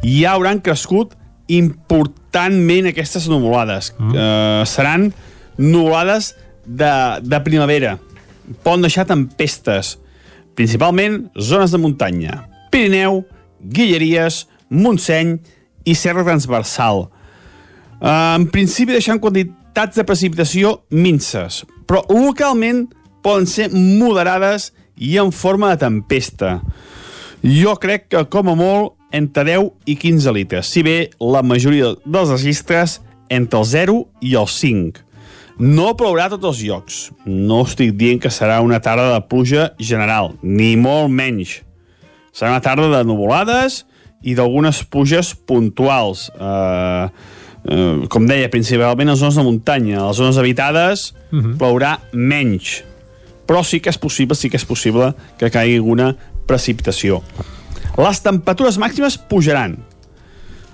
ja 0.00 0.32
hauran 0.32 0.64
crescut 0.64 1.19
importantment 1.56 2.90
aquestes 2.90 3.28
nuvolades. 3.30 3.92
Mm. 3.98 4.14
Eh, 4.14 4.62
seran 4.66 5.10
nuvolades 5.58 6.34
de, 6.64 6.92
de 7.22 7.40
primavera. 7.46 7.98
Poden 8.64 8.86
deixar 8.86 9.06
tempestes, 9.06 9.98
principalment 10.58 11.28
zones 11.38 11.74
de 11.74 11.78
muntanya. 11.78 12.44
Pirineu, 12.70 13.24
Guilleries, 13.60 14.46
Montseny 14.70 15.38
i 15.84 15.94
Serra 15.94 16.24
Transversal. 16.24 17.08
Eh, 18.00 18.34
en 18.36 18.46
principi 18.52 18.94
deixant 18.96 19.20
quantitats 19.22 19.98
de 19.98 20.06
precipitació 20.06 20.80
minces, 20.90 21.64
però 21.86 22.04
localment 22.08 22.86
poden 23.24 23.48
ser 23.50 23.68
moderades 23.74 24.70
i 24.96 25.16
en 25.20 25.32
forma 25.32 25.72
de 25.72 25.80
tempesta. 25.84 26.60
Jo 27.40 27.74
crec 27.80 28.08
que, 28.12 28.24
com 28.28 28.50
a 28.52 28.56
molt, 28.56 28.96
entre 29.12 29.44
10 29.44 29.70
i 29.86 29.96
15 29.96 30.32
litres, 30.32 30.66
si 30.70 30.82
bé 30.82 31.10
la 31.20 31.42
majoria 31.42 31.94
dels 32.04 32.30
registres 32.30 33.00
entre 33.28 33.58
el 33.60 33.64
0 33.66 33.96
i 34.20 34.34
el 34.38 34.46
5. 34.48 35.06
No 35.60 35.90
plourà 35.98 36.26
a 36.28 36.32
tots 36.32 36.46
els 36.48 36.62
llocs. 36.64 37.00
No 37.26 37.62
estic 37.66 37.92
dient 38.00 38.20
que 38.22 38.30
serà 38.32 38.60
una 38.64 38.80
tarda 38.80 39.10
de 39.12 39.20
pluja 39.28 39.72
general, 39.78 40.32
ni 40.42 40.72
molt 40.80 41.12
menys. 41.12 41.58
Serà 42.32 42.54
una 42.54 42.62
tarda 42.64 42.88
de 42.88 43.02
nuvolades 43.04 43.82
i 44.22 44.34
d'algunes 44.38 44.80
pluges 44.88 45.34
puntuals. 45.34 46.30
Eh, 46.32 47.08
eh, 47.68 48.06
com 48.08 48.26
deia, 48.26 48.48
principalment 48.48 49.10
a 49.10 49.12
les 49.12 49.20
zones 49.20 49.36
de 49.36 49.44
muntanya. 49.44 50.00
A 50.00 50.08
les 50.08 50.16
zones 50.16 50.38
habitades 50.40 51.14
Mhm. 51.30 51.58
plourà 51.58 51.98
menys. 52.12 52.82
Però 53.46 53.62
sí 53.64 53.80
que 53.80 53.90
és 53.90 53.98
possible, 53.98 54.34
sí 54.36 54.48
que 54.48 54.56
és 54.56 54.64
possible 54.64 55.14
que 55.36 55.50
caigui 55.50 55.76
alguna 55.76 56.16
precipitació. 56.46 57.22
Les 57.98 58.20
temperatures 58.22 58.78
màximes 58.78 59.16
pujaran. 59.30 59.78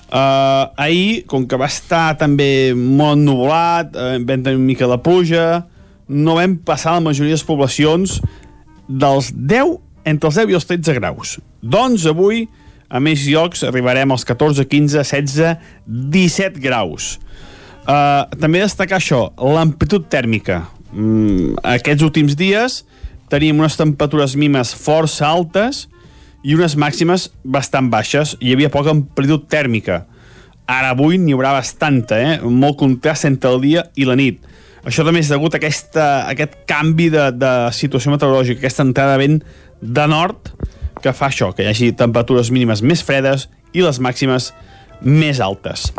Uh, 0.06 0.70
ahir, 0.78 1.24
com 1.26 1.46
que 1.48 1.58
va 1.58 1.66
estar 1.66 2.14
també 2.20 2.70
molt 2.76 3.18
nuvolat, 3.18 3.96
uh, 3.96 4.12
vam 4.22 4.44
tenir 4.44 4.58
una 4.60 4.68
mica 4.68 4.86
de 4.86 4.98
pluja, 5.02 5.46
no 6.06 6.36
vam 6.38 6.54
passar 6.62 6.94
la 6.94 7.02
majoria 7.08 7.34
de 7.34 7.40
les 7.40 7.46
poblacions 7.46 8.20
dels 8.86 9.32
10, 9.34 9.80
entre 10.06 10.30
els 10.30 10.38
10 10.38 10.52
i 10.52 10.58
els 10.60 10.68
13 10.70 10.94
graus. 11.00 11.34
Doncs 11.58 12.06
avui, 12.06 12.44
a 12.86 13.02
més 13.02 13.24
llocs, 13.26 13.64
arribarem 13.66 14.14
als 14.14 14.24
14, 14.28 14.68
15, 14.70 15.02
16, 15.02 15.58
17 16.14 16.62
graus. 16.62 17.16
Uh, 17.82 18.30
també 18.38 18.62
destacar 18.62 19.00
això, 19.00 19.32
l'amplitud 19.34 20.06
tèrmica. 20.10 20.62
Mm, 20.94 21.58
aquests 21.74 22.06
últims 22.06 22.38
dies 22.38 22.84
teníem 23.30 23.58
unes 23.58 23.74
temperatures 23.74 24.36
mínimes 24.38 24.70
força 24.78 25.26
altes 25.26 25.88
i 26.46 26.54
unes 26.54 26.76
màximes 26.78 27.30
bastant 27.42 27.90
baixes. 27.90 28.36
Hi 28.38 28.54
havia 28.54 28.70
poca 28.70 28.94
amplitud 28.94 29.48
tèrmica. 29.50 30.04
Ara 30.70 30.92
avui 30.94 31.18
n'hi 31.18 31.34
haurà 31.34 31.52
bastanta, 31.56 32.18
eh? 32.18 32.38
molt 32.42 32.78
contrast 32.78 33.26
entre 33.26 33.50
el 33.54 33.62
dia 33.64 33.86
i 33.98 34.06
la 34.06 34.16
nit. 34.18 34.38
Això 34.86 35.02
també 35.06 35.22
és 35.24 35.30
degut 35.30 35.54
a, 35.54 35.58
aquesta, 35.58 36.04
a 36.22 36.34
aquest 36.34 36.60
canvi 36.70 37.08
de, 37.10 37.28
de 37.34 37.52
situació 37.74 38.14
meteorològica, 38.14 38.62
aquesta 38.62 38.86
entrada 38.86 39.16
de 39.16 39.22
vent 39.24 39.40
de 39.82 40.06
nord 40.10 40.52
que 41.02 41.12
fa 41.14 41.28
això, 41.30 41.50
que 41.54 41.66
hi 41.66 41.70
hagi 41.70 41.90
temperatures 41.98 42.52
mínimes 42.54 42.82
més 42.82 43.02
fredes 43.06 43.48
i 43.74 43.82
les 43.82 43.98
màximes 44.02 44.52
més 45.02 45.42
altes. 45.42 45.90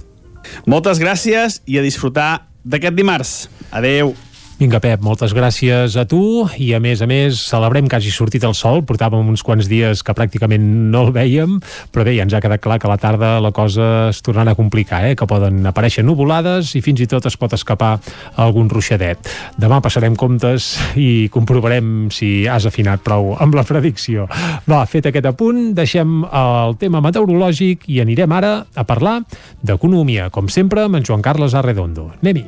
Moltes 0.65 1.03
gràcies 1.03 1.59
i 1.67 1.77
a 1.79 1.83
disfrutar 1.83 2.47
d'aquest 2.63 2.95
dimarts. 2.95 3.35
Adeu. 3.75 4.15
Vinga, 4.57 4.79
Pep, 4.81 5.03
moltes 5.05 5.35
gràcies 5.37 5.93
a 6.01 6.03
tu 6.09 6.47
i 6.57 6.71
a 6.73 6.79
més 6.81 7.03
a 7.05 7.07
més 7.09 7.37
celebrem 7.45 7.85
que 7.85 7.93
hagi 7.99 8.09
sortit 8.09 8.41
el 8.47 8.55
sol, 8.57 8.79
portàvem 8.89 9.27
uns 9.29 9.43
quants 9.45 9.67
dies 9.69 10.01
que 10.01 10.15
pràcticament 10.17 10.63
no 10.89 11.03
el 11.05 11.11
veiem, 11.13 11.59
però 11.93 12.01
bé, 12.07 12.15
ja 12.17 12.25
ens 12.25 12.33
ha 12.33 12.41
quedat 12.41 12.63
clar 12.63 12.79
que 12.81 12.89
a 12.89 12.89
la 12.89 12.97
tarda 12.97 13.35
la 13.37 13.51
cosa 13.53 14.07
es 14.07 14.23
tornarà 14.25 14.55
a 14.55 14.57
complicar, 14.57 15.03
eh? 15.05 15.13
que 15.13 15.27
poden 15.29 15.61
aparèixer 15.69 16.01
nuvolades 16.01 16.73
i 16.73 16.81
fins 16.81 17.05
i 17.05 17.09
tot 17.11 17.29
es 17.29 17.37
pot 17.37 17.53
escapar 17.53 17.99
algun 18.41 18.65
ruixadet. 18.73 19.29
Demà 19.61 19.77
passarem 19.85 20.17
comptes 20.17 20.73
i 20.97 21.29
comprovarem 21.29 22.07
si 22.09 22.31
has 22.49 22.65
afinat 22.65 23.05
prou 23.05 23.35
amb 23.37 23.53
la 23.53 23.65
predicció. 23.67 24.25
Va, 24.65 24.81
fet 24.89 25.11
aquest 25.11 25.29
apunt, 25.29 25.75
deixem 25.77 26.23
el 26.25 26.79
tema 26.81 27.03
meteorològic 27.05 27.85
i 27.93 28.01
anirem 28.01 28.33
ara 28.41 28.55
a 28.73 28.89
parlar 28.89 29.19
d'economia, 29.61 30.31
com 30.33 30.49
sempre, 30.49 30.89
amb 30.89 30.97
en 30.97 31.05
Joan 31.05 31.21
Carles 31.21 31.53
Arredondo. 31.53 32.09
Anem-hi. 32.23 32.47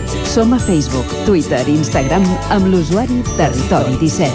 Som 0.31 0.53
a 0.53 0.59
Facebook, 0.63 1.03
Twitter 1.25 1.59
i 1.67 1.73
Instagram 1.75 2.23
amb 2.55 2.69
l'usuari 2.71 3.17
Territori 3.35 3.97
17. 3.99 4.31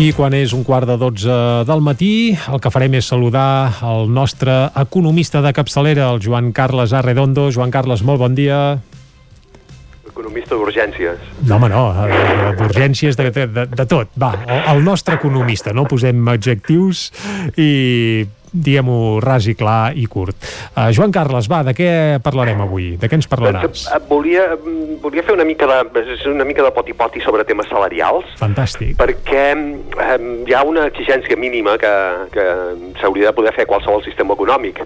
I 0.00 0.14
quan 0.16 0.32
és 0.32 0.54
un 0.56 0.64
quart 0.64 0.88
de 0.88 0.96
12 0.96 1.28
del 1.68 1.84
matí, 1.84 2.32
el 2.32 2.56
que 2.56 2.72
farem 2.72 2.96
és 2.96 3.04
saludar 3.12 3.84
el 3.84 4.08
nostre 4.08 4.70
economista 4.80 5.44
de 5.44 5.52
capçalera, 5.52 6.08
el 6.08 6.24
Joan 6.24 6.54
Carles 6.56 6.96
Arredondo. 6.96 7.50
Joan 7.52 7.68
Carles, 7.68 8.00
molt 8.00 8.24
bon 8.24 8.32
dia. 8.32 8.80
Economista 10.20 10.56
d'urgències. 10.58 11.22
No, 11.48 11.56
home, 11.56 11.70
no, 11.72 11.84
eh, 12.04 12.50
d'urgències 12.58 13.16
de, 13.16 13.30
de, 13.32 13.46
de, 13.48 13.64
de 13.72 13.86
tot. 13.88 14.10
Va, 14.20 14.34
el, 14.74 14.82
nostre 14.84 15.16
economista, 15.16 15.72
no 15.72 15.86
posem 15.88 16.28
adjectius 16.28 17.06
i 17.56 17.70
diguem-ho 18.52 19.20
ras 19.22 19.46
i 19.50 19.54
clar 19.54 19.92
i 19.96 20.06
curt. 20.10 20.36
Uh, 20.74 20.90
Joan 20.94 21.12
Carles, 21.14 21.48
va, 21.50 21.62
de 21.66 21.74
què 21.76 21.90
parlarem 22.24 22.60
avui? 22.64 22.96
De 23.00 23.08
què 23.08 23.18
ens 23.18 23.28
parlaràs? 23.30 23.66
Doncs, 23.66 23.86
eh, 23.94 24.00
volia, 24.08 24.48
mm, 24.56 25.00
volia 25.02 25.24
fer 25.26 25.36
una 25.36 25.46
mica 25.46 25.68
de, 25.70 26.04
una 26.32 26.44
mica 26.44 26.64
de 26.66 26.72
poti-poti 26.74 27.22
sobre 27.24 27.44
temes 27.44 27.68
salarials, 27.70 28.26
Fantàstic. 28.40 28.96
perquè 29.00 29.46
eh, 29.54 30.18
hi 30.46 30.54
ha 30.54 30.64
una 30.66 30.86
exigència 30.90 31.36
mínima 31.36 31.78
que, 31.78 31.94
que 32.34 32.46
s'hauria 33.00 33.30
de 33.30 33.36
poder 33.36 33.54
fer 33.56 33.66
qualsevol 33.70 34.04
sistema 34.04 34.34
econòmic, 34.34 34.84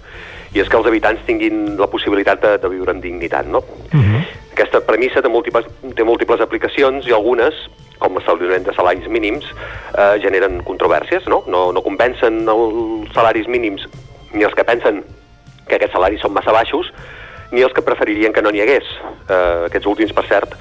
i 0.55 0.63
és 0.63 0.71
que 0.71 0.79
els 0.79 0.87
habitants 0.87 1.25
tinguin 1.27 1.75
la 1.81 1.91
possibilitat 1.91 2.43
de, 2.43 2.57
de 2.63 2.71
viure 2.71 2.95
amb 2.95 3.03
dignitat, 3.03 3.47
no? 3.51 3.65
Uh 3.91 4.01
-huh. 4.01 4.23
Aquesta 4.53 4.81
premissa 4.81 5.23
té 5.23 5.29
múltiples, 5.29 5.67
té 5.97 6.05
múltiples 6.05 6.41
aplicacions 6.41 7.07
i 7.09 7.13
algunes, 7.13 7.55
com 7.99 8.17
l'establiment 8.19 8.65
de 8.67 8.75
salaris 8.77 9.09
mínims, 9.09 9.47
eh, 9.95 10.15
generen 10.23 10.63
controvèrsies, 10.67 11.29
no? 11.31 11.43
no? 11.47 11.67
No 11.73 11.83
convencen 11.85 12.43
els 12.49 13.13
salaris 13.15 13.49
mínims 13.49 13.87
ni 14.35 14.45
els 14.45 14.55
que 14.55 14.67
pensen 14.67 15.05
que 15.69 15.79
aquests 15.79 15.95
salaris 15.97 16.25
són 16.25 16.35
massa 16.35 16.53
baixos, 16.53 16.91
ni 17.55 17.63
els 17.63 17.73
que 17.73 17.85
preferirien 17.87 18.33
que 18.35 18.43
no 18.43 18.51
n'hi 18.51 18.65
hagués. 18.65 18.87
Eh, 19.29 19.67
aquests 19.69 19.87
últims, 19.87 20.13
per 20.13 20.27
cert, 20.29 20.57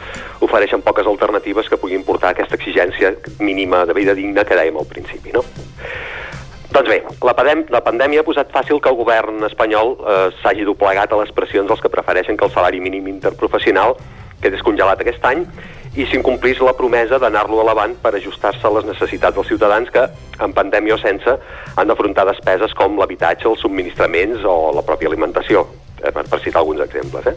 ofereixen 0.45 0.83
poques 0.85 1.07
alternatives 1.09 1.69
que 1.69 1.79
puguin 1.81 2.05
portar 2.05 2.33
aquesta 2.33 2.59
exigència 2.59 3.15
mínima 3.39 3.83
de 3.89 3.97
vida 3.97 4.13
digna 4.13 4.45
que 4.45 4.57
dèiem 4.59 4.77
al 4.77 4.89
principi, 4.89 5.33
no? 5.33 5.43
Doncs 6.73 6.89
bé, 6.89 7.03
la, 7.21 7.35
pandèm 7.37 7.67
la 7.69 7.83
pandèmia 7.85 8.23
ha 8.23 8.25
posat 8.25 8.49
fàcil 8.53 8.79
que 8.81 8.89
el 8.89 8.97
govern 8.97 9.43
espanyol 9.45 9.93
eh, 9.93 10.27
s'hagi 10.41 10.65
doblegat 10.65 11.11
a 11.13 11.19
les 11.19 11.33
pressions 11.35 11.69
dels 11.69 11.81
que 11.81 11.91
prefereixen 11.93 12.37
que 12.37 12.47
el 12.47 12.53
salari 12.53 12.81
mínim 12.81 13.09
interprofessional 13.11 13.93
quedés 14.43 14.63
congelat 14.65 15.01
aquest 15.01 15.23
any 15.25 15.45
i 15.93 16.07
s'incomplís 16.09 16.61
la 16.65 16.73
promesa 16.73 17.19
d'anar-lo 17.21 17.59
elevant 17.61 17.93
per 18.01 18.15
ajustar-se 18.17 18.65
a 18.65 18.71
les 18.73 18.85
necessitats 18.87 19.35
dels 19.37 19.49
ciutadans 19.51 19.91
que, 19.93 20.07
en 20.41 20.53
pandèmia 20.57 20.95
o 20.95 21.01
sense, 21.01 21.35
han 21.77 21.89
d'afrontar 21.89 22.25
despeses 22.31 22.73
com 22.77 22.97
l'habitatge, 22.97 23.45
els 23.49 23.61
subministraments 23.61 24.41
o 24.49 24.55
la 24.73 24.85
pròpia 24.85 25.11
alimentació, 25.11 25.67
eh, 26.01 26.09
per, 26.09 26.25
per 26.29 26.39
citar 26.41 26.63
alguns 26.63 26.81
exemples. 26.87 27.27
Eh? 27.29 27.35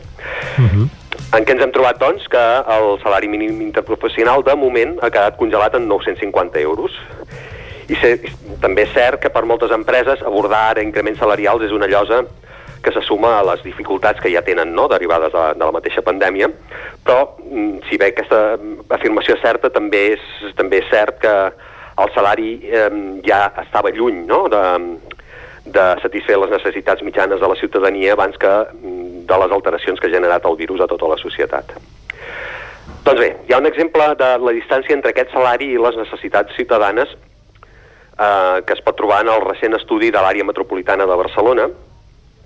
Uh 0.57 0.71
-huh. 0.71 0.89
En 1.37 1.45
què 1.45 1.53
ens 1.53 1.63
hem 1.63 1.73
trobat, 1.73 1.99
doncs, 1.99 2.29
que 2.29 2.45
el 2.77 2.99
salari 3.03 3.29
mínim 3.29 3.61
interprofessional, 3.61 4.43
de 4.45 4.55
moment, 4.55 4.99
ha 5.03 5.11
quedat 5.11 5.37
congelat 5.37 5.75
en 5.75 5.89
950 5.89 6.61
euros. 6.61 6.93
I 7.89 7.95
ser, 7.95 8.21
també 8.61 8.83
és 8.83 8.93
cert 8.93 9.21
que 9.21 9.31
per 9.31 9.45
moltes 9.45 9.71
empreses 9.71 10.23
abordar 10.23 10.71
ara 10.71 10.83
increments 10.83 11.19
salarials 11.19 11.63
és 11.63 11.73
una 11.73 11.87
llosa 11.87 12.25
que 12.83 12.93
se 12.93 13.03
suma 13.03 13.39
a 13.39 13.45
les 13.51 13.63
dificultats 13.65 14.21
que 14.23 14.31
ja 14.33 14.43
tenen 14.47 14.75
no, 14.75 14.87
derivades 14.89 15.33
de, 15.33 15.45
de 15.59 15.65
la 15.65 15.75
mateixa 15.75 16.05
pandèmia, 16.07 16.51
però 17.05 17.37
mm, 17.43 17.87
si 17.89 17.99
bé 18.01 18.13
aquesta 18.13 18.57
afirmació 18.97 19.37
és 19.37 19.43
certa, 19.43 19.73
també 19.75 20.03
és, 20.15 20.31
també 20.59 20.83
és 20.83 20.89
cert 20.93 21.21
que 21.25 21.35
el 21.97 22.13
salari 22.15 22.57
eh, 22.69 22.89
ja 23.27 23.47
estava 23.65 23.93
lluny 23.95 24.25
no, 24.29 24.45
de, 24.53 24.65
de 25.67 25.87
satisfer 26.03 26.39
les 26.39 26.53
necessitats 26.59 27.03
mitjanes 27.03 27.41
de 27.41 27.49
la 27.49 27.59
ciutadania 27.59 28.15
abans 28.15 28.37
que 28.39 28.53
mm, 28.73 29.27
de 29.27 29.39
les 29.43 29.55
alteracions 29.59 30.01
que 30.01 30.11
ha 30.11 30.17
generat 30.19 30.45
el 30.47 30.59
virus 30.61 30.83
a 30.83 30.91
tota 30.91 31.09
la 31.11 31.19
societat. 31.21 31.73
Doncs 33.07 33.19
bé, 33.19 33.31
hi 33.47 33.55
ha 33.55 33.63
un 33.63 33.67
exemple 33.67 34.13
de 34.19 34.29
la 34.43 34.55
distància 34.55 34.95
entre 34.95 35.13
aquest 35.15 35.33
salari 35.35 35.73
i 35.73 35.81
les 35.83 35.99
necessitats 35.99 36.55
ciutadanes 36.59 37.11
eh, 38.19 38.63
que 38.67 38.75
es 38.75 38.83
pot 38.87 38.97
trobar 38.99 39.23
en 39.25 39.33
el 39.35 39.43
recent 39.45 39.75
estudi 39.79 40.13
de 40.15 40.23
l'àrea 40.23 40.47
metropolitana 40.47 41.07
de 41.07 41.19
Barcelona, 41.19 41.69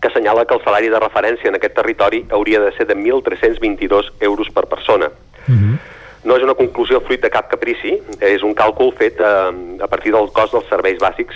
que 0.00 0.08
assenyala 0.08 0.46
que 0.46 0.54
el 0.54 0.64
salari 0.64 0.88
de 0.88 1.00
referència 1.00 1.48
en 1.50 1.58
aquest 1.58 1.74
territori 1.76 2.24
hauria 2.30 2.60
de 2.60 2.72
ser 2.76 2.86
de 2.88 2.96
1.322 2.96 4.12
euros 4.20 4.50
per 4.50 4.66
persona. 4.66 5.10
Uh 5.46 5.54
-huh. 5.54 5.78
No 6.24 6.36
és 6.36 6.42
una 6.42 6.54
conclusió 6.54 7.00
fruit 7.00 7.22
de 7.22 7.30
cap 7.30 7.48
caprici, 7.48 7.94
és 8.20 8.42
un 8.42 8.54
càlcul 8.54 8.92
fet 8.96 9.20
eh, 9.20 9.52
a 9.80 9.86
partir 9.88 10.12
del 10.12 10.28
cost 10.32 10.52
dels 10.52 10.68
serveis 10.68 10.98
bàsics 11.00 11.34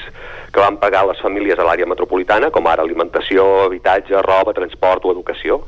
que 0.53 0.61
van 0.61 0.77
pagar 0.77 1.07
les 1.07 1.21
famílies 1.21 1.59
a 1.59 1.65
l'àrea 1.65 1.87
metropolitana, 1.87 2.51
com 2.51 2.67
ara 2.67 2.83
alimentació, 2.83 3.65
habitatge, 3.65 4.21
roba, 4.23 4.53
transport 4.53 5.05
o 5.05 5.13
educació. 5.13 5.63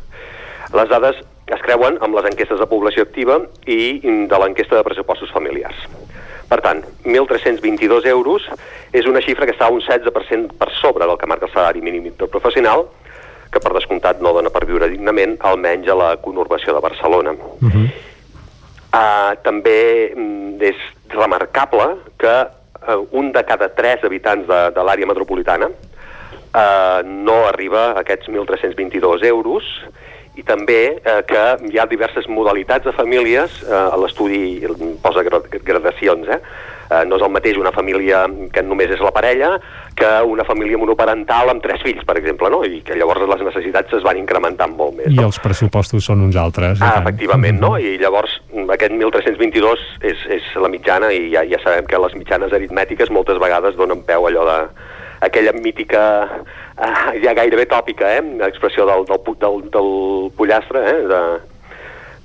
Les 0.75 0.89
dades 0.89 1.16
es 1.47 1.62
creuen 1.62 1.97
amb 2.00 2.15
les 2.15 2.25
enquestes 2.25 2.58
de 2.58 2.66
població 2.66 3.02
activa 3.02 3.41
i 3.66 4.00
de 4.02 4.39
l'enquesta 4.39 4.76
de 4.76 4.84
pressupostos 4.84 5.33
familiars. 5.33 5.76
Per 6.47 6.60
tant, 6.62 6.83
1.322 7.05 8.07
euros 8.07 8.44
és 8.94 9.07
una 9.10 9.23
xifra 9.25 9.47
que 9.49 9.55
està 9.57 9.68
un 9.73 9.81
16% 9.83 10.55
per 10.58 10.70
sobre 10.78 11.07
del 11.08 11.18
que 11.18 11.26
marca 11.26 11.49
el 11.49 11.52
salari 11.52 11.83
mínim 11.83 12.07
interprofessional, 12.07 12.86
que 13.50 13.62
per 13.62 13.73
descomptat 13.75 14.20
no 14.23 14.34
dona 14.36 14.52
per 14.55 14.66
viure 14.68 14.89
dignament, 14.92 15.36
almenys 15.41 15.91
a 15.91 15.97
la 15.99 16.10
conurbació 16.23 16.75
de 16.75 16.84
Barcelona. 16.84 17.33
Uh 17.33 17.70
-huh. 17.70 17.89
Uh, 18.97 19.34
també 19.42 20.12
mm, 20.15 20.62
és 20.62 20.76
remarcable 21.12 21.97
que 22.16 22.36
uh, 22.47 23.07
un 23.10 23.33
de 23.33 23.42
cada 23.44 23.68
tres 23.75 24.05
habitants 24.05 24.47
de, 24.47 24.60
de 24.70 24.83
l'àrea 24.86 25.07
metropolitana 25.07 25.66
uh, 25.68 27.02
no 27.05 27.44
arriba 27.47 27.91
a 27.91 28.00
aquests 28.00 28.28
1.322 28.28 29.25
euros 29.25 29.65
i 30.36 30.44
també 30.44 30.81
eh, 31.00 31.20
que 31.28 31.42
hi 31.70 31.78
ha 31.81 31.89
diverses 31.89 32.28
modalitats 32.28 32.84
de 32.84 32.92
famílies, 32.97 33.60
eh, 33.65 33.74
a 33.74 33.97
l'estudi 34.00 34.60
posa 35.02 35.24
gradacions, 35.24 36.28
eh? 36.28 36.40
eh? 36.90 37.02
No 37.08 37.16
és 37.16 37.24
el 37.24 37.32
mateix 37.32 37.58
una 37.60 37.73
família 37.73 38.24
que 38.52 38.65
només 38.65 38.92
és 38.92 39.02
la 39.02 39.12
parella 39.16 39.56
que 39.97 40.08
una 40.28 40.44
família 40.44 40.76
monoparental 40.76 41.48
amb 41.48 41.62
tres 41.65 41.81
fills, 41.81 42.05
per 42.05 42.18
exemple, 42.20 42.50
no? 42.52 42.60
I 42.68 42.82
que 42.84 42.98
llavors 43.00 43.24
les 43.31 43.47
necessitats 43.48 43.97
es 43.97 44.05
van 44.05 44.20
incrementant 44.20 44.76
molt 44.76 44.98
més. 44.98 45.08
I 45.15 45.23
els 45.24 45.40
pressupostos 45.40 46.05
són 46.05 46.26
uns 46.26 46.36
altres. 46.36 46.82
Ah, 46.84 46.98
efectivament, 47.00 47.56
no? 47.62 47.76
I 47.81 47.97
llavors 48.02 48.36
aquest 48.76 48.92
1.322 48.92 49.86
és, 50.12 50.26
és 50.36 50.52
la 50.60 50.68
mitjana 50.73 51.08
i 51.16 51.31
ja, 51.32 51.47
ja 51.48 51.62
sabem 51.65 51.89
que 51.89 52.02
les 52.05 52.18
mitjanes 52.20 52.52
aritmètiques 52.52 53.12
moltes 53.15 53.40
vegades 53.40 53.81
donen 53.81 54.05
peu 54.05 54.28
a 54.28 54.31
allò 54.31 54.44
de 54.50 54.60
aquella 55.24 55.52
mítica, 55.56 56.28
eh, 56.76 57.20
ja 57.24 57.34
gairebé 57.34 57.66
tòpica, 57.70 58.16
eh, 58.16 58.22
l'expressió 58.40 58.86
del, 58.88 59.05
del, 59.08 59.36
del, 59.42 59.60
del 59.74 59.92
pollastre, 60.36 60.82
eh, 60.90 61.05
de, 61.10 61.20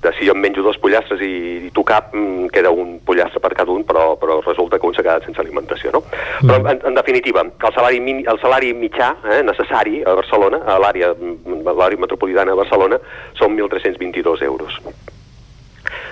de 0.02 0.12
si 0.18 0.26
jo 0.26 0.34
em 0.34 0.42
menjo 0.42 0.64
dos 0.66 0.78
pollastres 0.82 1.22
i, 1.22 1.32
i 1.68 1.70
tu 1.74 1.84
cap, 1.86 2.10
mm, 2.14 2.50
queda 2.54 2.72
un 2.74 2.98
pollastre 3.06 3.40
per 3.40 3.54
cada 3.54 3.70
un, 3.70 3.84
però, 3.86 4.16
però 4.18 4.40
resulta 4.42 4.78
que 4.78 4.88
un 4.88 4.96
s'ha 4.96 5.04
quedat 5.06 5.28
sense 5.28 5.40
alimentació, 5.40 5.94
no? 5.94 6.02
Però, 6.42 6.58
en, 6.58 6.82
en 6.90 6.98
definitiva, 6.98 7.46
el 7.46 7.74
salari, 7.76 8.02
mini, 8.02 8.26
el 8.26 8.40
salari 8.42 8.74
mitjà 8.74 9.14
eh, 9.30 9.40
necessari 9.46 10.02
a 10.02 10.16
Barcelona, 10.18 10.64
a 10.66 10.78
l'àrea 10.82 11.14
mm, 11.14 11.62
a 11.66 11.78
l'àrea 11.78 12.04
metropolitana 12.04 12.52
de 12.52 12.60
Barcelona, 12.64 13.00
són 13.38 13.56
1.322 13.56 14.46
euros. 14.50 14.80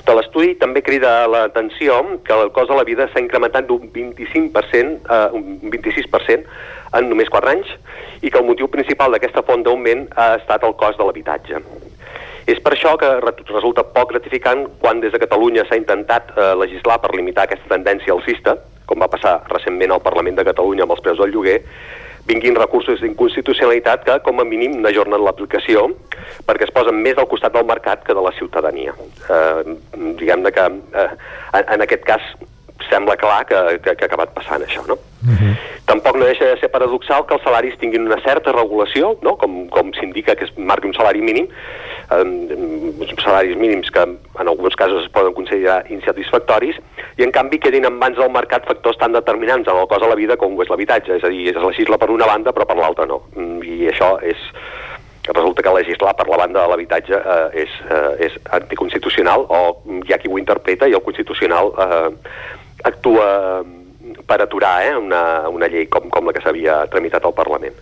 De 0.07 0.15
l'estudi 0.17 0.55
també 0.61 0.83
crida 0.83 1.27
l'atenció 1.29 2.01
que 2.25 2.35
el 2.35 2.51
cost 2.57 2.71
de 2.71 2.77
la 2.77 2.85
vida 2.85 3.09
s'ha 3.13 3.21
incrementat 3.23 3.67
d'un 3.69 3.91
25%, 3.93 5.01
eh, 5.09 5.29
un 5.37 5.61
26% 5.71 6.45
en 6.99 7.09
només 7.09 7.29
4 7.31 7.51
anys 7.53 7.69
i 8.23 8.31
que 8.31 8.39
el 8.39 8.45
motiu 8.49 8.69
principal 8.69 9.13
d'aquesta 9.13 9.43
font 9.47 9.63
d'augment 9.63 10.09
ha 10.17 10.35
estat 10.41 10.65
el 10.67 10.75
cost 10.75 10.99
de 10.99 11.05
l'habitatge. 11.07 11.61
És 12.51 12.59
per 12.59 12.73
això 12.75 12.97
que 12.99 13.09
re- 13.21 13.37
resulta 13.53 13.85
poc 13.85 14.11
gratificant 14.11 14.67
quan 14.81 15.01
des 15.01 15.13
de 15.13 15.21
Catalunya 15.23 15.65
s'ha 15.69 15.77
intentat 15.79 16.33
eh, 16.37 16.55
legislar 16.59 16.99
per 17.01 17.15
limitar 17.15 17.45
aquesta 17.47 17.69
tendència 17.77 18.13
alcista, 18.17 18.57
com 18.87 18.99
va 18.99 19.07
passar 19.13 19.37
recentment 19.49 19.93
al 19.95 20.03
Parlament 20.03 20.35
de 20.35 20.45
Catalunya 20.49 20.83
amb 20.83 20.97
els 20.97 21.01
preus 21.05 21.19
del 21.21 21.31
lloguer, 21.31 21.61
vinguin 22.29 22.59
recursos 22.59 23.01
d'inconstitucionalitat 23.01 24.05
que, 24.07 24.19
com 24.27 24.41
a 24.41 24.45
mínim, 24.45 24.79
n'ajornen 24.83 25.25
l'aplicació 25.25 25.89
perquè 26.47 26.67
es 26.69 26.75
posen 26.75 27.01
més 27.03 27.19
al 27.19 27.29
costat 27.31 27.55
del 27.57 27.67
mercat 27.69 28.05
que 28.07 28.17
de 28.17 28.23
la 28.25 28.33
ciutadania. 28.39 28.95
Eh, 29.31 29.77
Diguem-ne 30.21 30.53
que, 30.53 30.67
eh, 30.95 31.11
en, 31.59 31.69
en 31.77 31.87
aquest 31.87 32.05
cas, 32.09 32.25
sembla 32.89 33.17
clar 33.17 33.45
que, 33.47 33.79
que, 33.85 33.95
que 33.95 34.05
ha 34.05 34.09
acabat 34.09 34.33
passant 34.37 34.65
això, 34.65 34.83
no? 34.89 34.97
Tampoc 35.91 36.17
no 36.17 36.29
deixa 36.29 36.47
de 36.49 36.59
ser 36.61 36.71
paradoxal 36.73 37.27
que 37.27 37.35
els 37.37 37.45
salaris 37.45 37.77
tinguin 37.81 38.07
una 38.07 38.21
certa 38.25 38.55
regulació, 38.57 39.17
no? 39.27 39.37
com, 39.41 39.67
com 39.75 39.91
s'indica 39.99 40.37
que 40.39 40.47
es 40.49 40.53
marqui 40.57 40.89
un 40.89 40.97
salari 40.97 41.21
mínim, 41.21 41.49
uns 42.11 43.23
salaris 43.23 43.57
mínims 43.57 43.91
que 43.91 44.03
en 44.03 44.49
alguns 44.49 44.75
casos 44.77 45.05
es 45.05 45.11
poden 45.11 45.33
considerar 45.33 45.85
insatisfactoris, 45.91 46.77
i 47.17 47.23
en 47.23 47.31
canvi 47.31 47.61
quedin 47.63 47.87
en 47.87 47.99
mans 47.99 48.19
del 48.19 48.33
mercat 48.35 48.67
factors 48.67 48.99
tan 48.99 49.13
determinants 49.13 49.69
en 49.69 49.77
el 49.77 49.89
cost 49.89 50.03
de 50.03 50.11
la 50.11 50.19
vida 50.19 50.37
com 50.41 50.57
ho 50.57 50.65
és 50.65 50.71
l'habitatge, 50.73 51.19
és 51.19 51.25
a 51.25 51.33
dir, 51.33 51.51
es 51.53 51.63
legisla 51.63 51.99
per 51.99 52.11
una 52.11 52.27
banda 52.27 52.55
però 52.57 52.67
per 52.67 52.79
l'altra 52.79 53.07
no. 53.07 53.23
Mm, 53.37 53.61
I 53.63 53.91
això 53.93 54.17
és, 54.27 54.49
resulta 55.29 55.63
que 55.63 55.75
legislar 55.77 56.15
per 56.17 56.27
la 56.29 56.39
banda 56.41 56.65
de 56.65 56.73
l'habitatge 56.73 57.19
eh, 57.19 57.65
és, 57.65 57.77
eh, 57.91 58.27
és 58.27 58.39
anticonstitucional 58.59 59.47
o 59.49 59.61
hi 60.01 60.15
ha 60.15 60.19
qui 60.19 60.31
ho 60.31 60.41
interpreta 60.41 60.89
i 60.89 60.97
el 60.97 61.05
Constitucional 61.07 61.71
eh, 61.77 62.09
actua 62.91 63.29
per 64.27 64.41
aturar 64.43 64.75
eh, 64.87 64.97
una, 64.97 65.23
una 65.49 65.69
llei 65.69 65.87
com, 65.87 66.09
com 66.11 66.27
la 66.27 66.35
que 66.35 66.43
s'havia 66.43 66.83
tramitat 66.91 67.25
al 67.27 67.37
Parlament. 67.37 67.77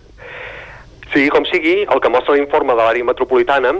Sigui 1.09 1.29
com 1.33 1.45
sigui, 1.49 1.79
el 1.89 2.01
que 2.03 2.11
mostra 2.13 2.35
l'informe 2.37 2.75
de 2.77 2.83
l'àrea 2.83 3.07
metropolitana 3.07 3.73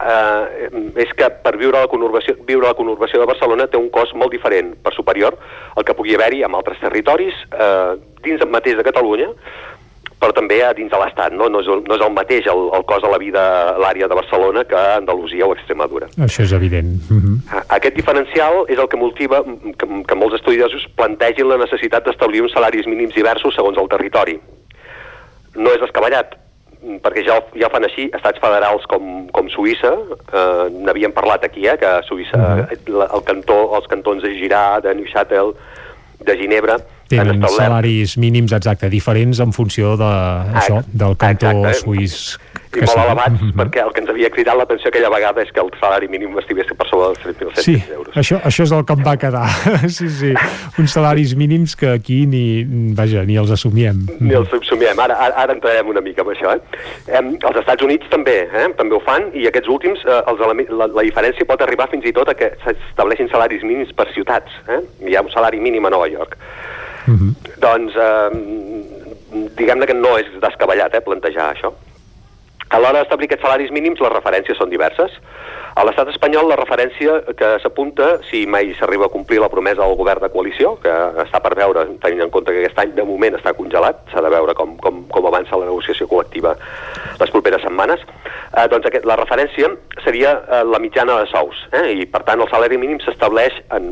eh, 0.00 0.68
és 1.04 1.12
que 1.18 1.30
per 1.42 1.56
viure 1.58 1.78
a, 1.78 1.86
la 1.86 1.90
conurbació, 1.92 2.36
viure 2.46 2.66
a 2.66 2.72
la 2.72 2.78
conurbació 2.78 3.20
de 3.20 3.26
Barcelona 3.26 3.66
té 3.66 3.76
un 3.76 3.90
cost 3.90 4.14
molt 4.14 4.30
diferent, 4.32 4.74
per 4.82 4.94
superior 4.94 5.38
al 5.76 5.84
que 5.84 5.94
pugui 5.94 6.14
haver-hi 6.14 6.44
en 6.44 6.54
altres 6.54 6.78
territoris, 6.80 7.34
eh, 7.52 7.96
dins 8.22 8.44
mateix 8.50 8.76
de 8.76 8.84
Catalunya, 8.86 9.28
però 10.18 10.32
també 10.34 10.56
a 10.66 10.72
dins 10.74 10.90
de 10.90 10.98
l'Estat. 10.98 11.30
No? 11.32 11.46
No, 11.48 11.60
és, 11.60 11.68
el- 11.70 11.84
no 11.86 11.94
és 11.94 12.00
el 12.02 12.10
mateix 12.12 12.46
el, 12.50 12.64
el 12.74 12.82
cost 12.90 13.04
de 13.06 13.10
la 13.12 13.18
vida 13.22 13.42
a 13.74 13.78
l'àrea 13.78 14.08
de 14.10 14.16
Barcelona 14.18 14.64
que 14.66 14.74
a 14.74 14.96
Andalusia 14.96 15.46
o 15.46 15.52
Extremadura. 15.54 16.08
Això 16.18 16.42
és 16.42 16.52
evident. 16.52 16.96
Mhm. 17.08 17.36
Aquest 17.68 17.94
diferencial 17.94 18.64
és 18.66 18.78
el 18.78 18.88
que 18.88 18.96
motiva 18.98 19.44
que, 19.44 19.86
que 20.08 20.14
molts 20.18 20.34
estudiosos 20.40 20.88
plantegin 20.96 21.46
la 21.48 21.58
necessitat 21.62 22.04
d'establir 22.04 22.42
uns 22.42 22.52
salaris 22.52 22.86
mínims 22.90 23.14
diversos 23.14 23.54
segons 23.54 23.78
el 23.78 23.88
territori. 23.88 24.40
No 25.54 25.70
és 25.70 25.80
descabellat, 25.80 26.34
perquè 27.02 27.24
ja, 27.26 27.38
ja 27.58 27.70
fan 27.72 27.86
així 27.88 28.08
estats 28.14 28.40
federals 28.42 28.84
com, 28.90 29.26
com 29.34 29.48
Suïssa, 29.52 29.94
eh, 30.30 30.68
n'havíem 30.74 31.14
parlat 31.16 31.46
aquí, 31.48 31.66
eh, 31.66 31.76
que 31.80 31.96
Suïssa, 32.08 32.68
la, 32.90 33.08
el 33.08 33.26
cantó, 33.26 33.58
els 33.78 33.90
cantons 33.90 34.22
de 34.24 34.34
Girà, 34.38 34.78
de 34.84 34.94
Neuchâtel, 34.98 35.54
de 36.24 36.38
Ginebra, 36.38 36.78
han 37.08 37.08
Tenen 37.08 37.38
establert 37.38 37.70
salaris 37.70 38.16
mínims, 38.20 38.52
exacte, 38.52 38.90
diferents 38.92 39.40
en 39.40 39.54
funció 39.56 39.94
de, 39.96 40.12
això, 40.60 40.82
del 40.92 41.16
cantó 41.16 41.54
exacte. 41.54 41.78
suís 41.80 42.16
i 42.76 42.82
molt 42.84 43.00
elevats, 43.00 43.42
perquè 43.60 43.80
el 43.84 43.92
que 43.96 44.02
ens 44.02 44.10
havia 44.12 44.28
cridat 44.34 44.58
l'atenció 44.58 44.90
aquella 44.92 45.10
vegada 45.12 45.42
és 45.42 45.52
que 45.54 45.60
el 45.62 45.70
salari 45.80 46.08
mínim 46.12 46.36
estigués 46.42 46.68
per 46.76 46.86
sobre 46.90 47.08
dels 47.14 47.22
3.700 47.24 47.64
Sí, 47.64 47.76
euros. 47.94 48.14
això, 48.16 48.40
això 48.44 48.66
és 48.66 48.72
el 48.76 48.84
que 48.84 48.96
em 48.98 49.04
va 49.06 49.16
quedar. 49.16 49.46
sí, 49.98 50.08
sí. 50.12 50.32
Uns 50.78 50.92
salaris 50.92 51.34
mínims 51.38 51.74
que 51.76 51.88
aquí 51.94 52.26
ni, 52.26 52.42
vaja, 52.98 53.24
ni 53.24 53.38
els 53.40 53.50
assumiem. 53.54 54.04
Ni 54.20 54.34
els 54.36 54.48
subsumiem. 54.52 54.98
Ara, 55.00 55.16
ara, 55.16 55.34
ara 55.46 55.56
entrarem 55.56 55.88
una 55.88 56.02
mica 56.04 56.22
amb 56.26 56.34
això. 56.34 56.54
Eh? 56.56 56.82
Eh, 57.08 57.22
els 57.22 57.60
Estats 57.62 57.82
Units 57.86 58.08
també, 58.12 58.36
eh? 58.52 58.66
també 58.78 58.94
ho 58.98 59.00
fan, 59.04 59.30
i 59.34 59.46
aquests 59.48 59.68
últims, 59.72 60.04
eh, 60.04 60.20
els 60.28 60.40
la, 60.44 60.86
la 60.92 61.06
diferència 61.06 61.46
pot 61.48 61.62
arribar 61.64 61.88
fins 61.92 62.04
i 62.04 62.12
tot 62.12 62.28
a 62.28 62.36
que 62.38 62.52
s'estableixin 62.64 63.30
salaris 63.32 63.64
mínims 63.64 63.92
per 63.96 64.08
ciutats. 64.14 64.52
Eh? 64.68 64.82
Hi 65.08 65.16
ha 65.16 65.22
un 65.24 65.30
salari 65.32 65.60
mínim 65.60 65.86
a 65.88 65.94
Nova 65.94 66.08
York. 66.10 66.36
Doncs, 67.08 67.94
eh, 67.96 69.48
diguem-ne 69.56 69.86
que 69.88 69.94
no 69.96 70.16
és 70.20 70.28
descabellat 70.42 70.94
eh, 70.94 71.00
plantejar 71.04 71.52
això. 71.54 71.70
A 72.68 72.78
l'hora 72.80 73.00
d'establir 73.00 73.28
aquests 73.28 73.46
salaris 73.46 73.70
mínims, 73.72 74.00
les 74.04 74.12
referències 74.12 74.58
són 74.60 74.68
diverses. 74.68 75.14
A 75.78 75.84
l'estat 75.86 76.10
espanyol, 76.10 76.48
la 76.50 76.58
referència 76.58 77.20
que 77.38 77.52
s'apunta, 77.62 78.18
si 78.28 78.42
mai 78.50 78.72
s'arriba 78.76 79.06
a 79.06 79.12
complir 79.12 79.38
la 79.40 79.48
promesa 79.52 79.84
del 79.84 79.96
govern 79.96 80.24
de 80.24 80.30
coalició, 80.32 80.74
que 80.82 80.94
està 81.24 81.40
per 81.44 81.54
veure, 81.56 81.86
tenint 82.02 82.26
en 82.26 82.32
compte 82.34 82.52
que 82.52 82.64
aquest 82.64 82.82
any 82.82 82.92
de 82.96 83.06
moment 83.08 83.38
està 83.38 83.54
congelat, 83.56 84.02
s'ha 84.12 84.24
de 84.24 84.32
veure 84.34 84.56
com, 84.58 84.76
com, 84.84 85.04
com 85.12 85.28
avança 85.30 85.60
la 85.60 85.70
negociació 85.70 86.08
col·lectiva 86.10 86.56
les 87.20 87.30
properes 87.30 87.62
setmanes, 87.64 88.02
eh, 88.56 88.66
doncs 88.70 88.86
aquest, 88.90 89.06
la 89.08 89.16
referència 89.18 89.70
seria 90.04 90.34
eh, 90.38 90.64
la 90.66 90.82
mitjana 90.82 91.20
de 91.22 91.30
sous, 91.32 91.64
eh, 91.72 91.86
i 92.02 92.06
per 92.10 92.24
tant 92.28 92.42
el 92.42 92.50
salari 92.52 92.78
mínim 92.80 93.00
s'estableix 93.02 93.56
en, 93.74 93.88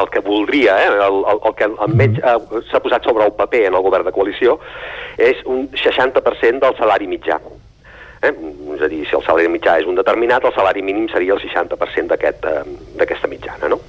el 0.00 0.08
que 0.10 0.20
voldria, 0.20 0.76
eh, 0.84 0.88
el, 0.88 1.18
el, 1.28 1.40
el 1.44 1.54
que 1.58 1.64
almenys 1.68 2.18
eh, 2.22 2.62
s'ha 2.70 2.80
posat 2.80 3.04
sobre 3.04 3.26
el 3.26 3.34
paper 3.36 3.66
en 3.68 3.74
el 3.74 3.82
govern 3.84 4.06
de 4.08 4.12
coalició, 4.12 4.58
és 5.18 5.42
un 5.44 5.68
60% 5.76 6.60
del 6.64 6.76
salari 6.78 7.06
mitjà. 7.10 7.40
Eh? 8.22 8.30
És 8.76 8.82
a 8.82 8.88
dir, 8.88 9.02
si 9.08 9.16
el 9.18 9.24
salari 9.26 9.48
mitjà 9.50 9.78
és 9.82 9.86
un 9.90 9.96
determinat, 9.98 10.44
el 10.46 10.54
salari 10.54 10.82
mínim 10.86 11.08
seria 11.12 11.34
el 11.34 11.40
60% 11.42 12.06
d'aquest, 12.14 12.44
eh, 12.46 12.62
d'aquesta 13.00 13.28
mitjana. 13.28 13.68
No? 13.68 13.80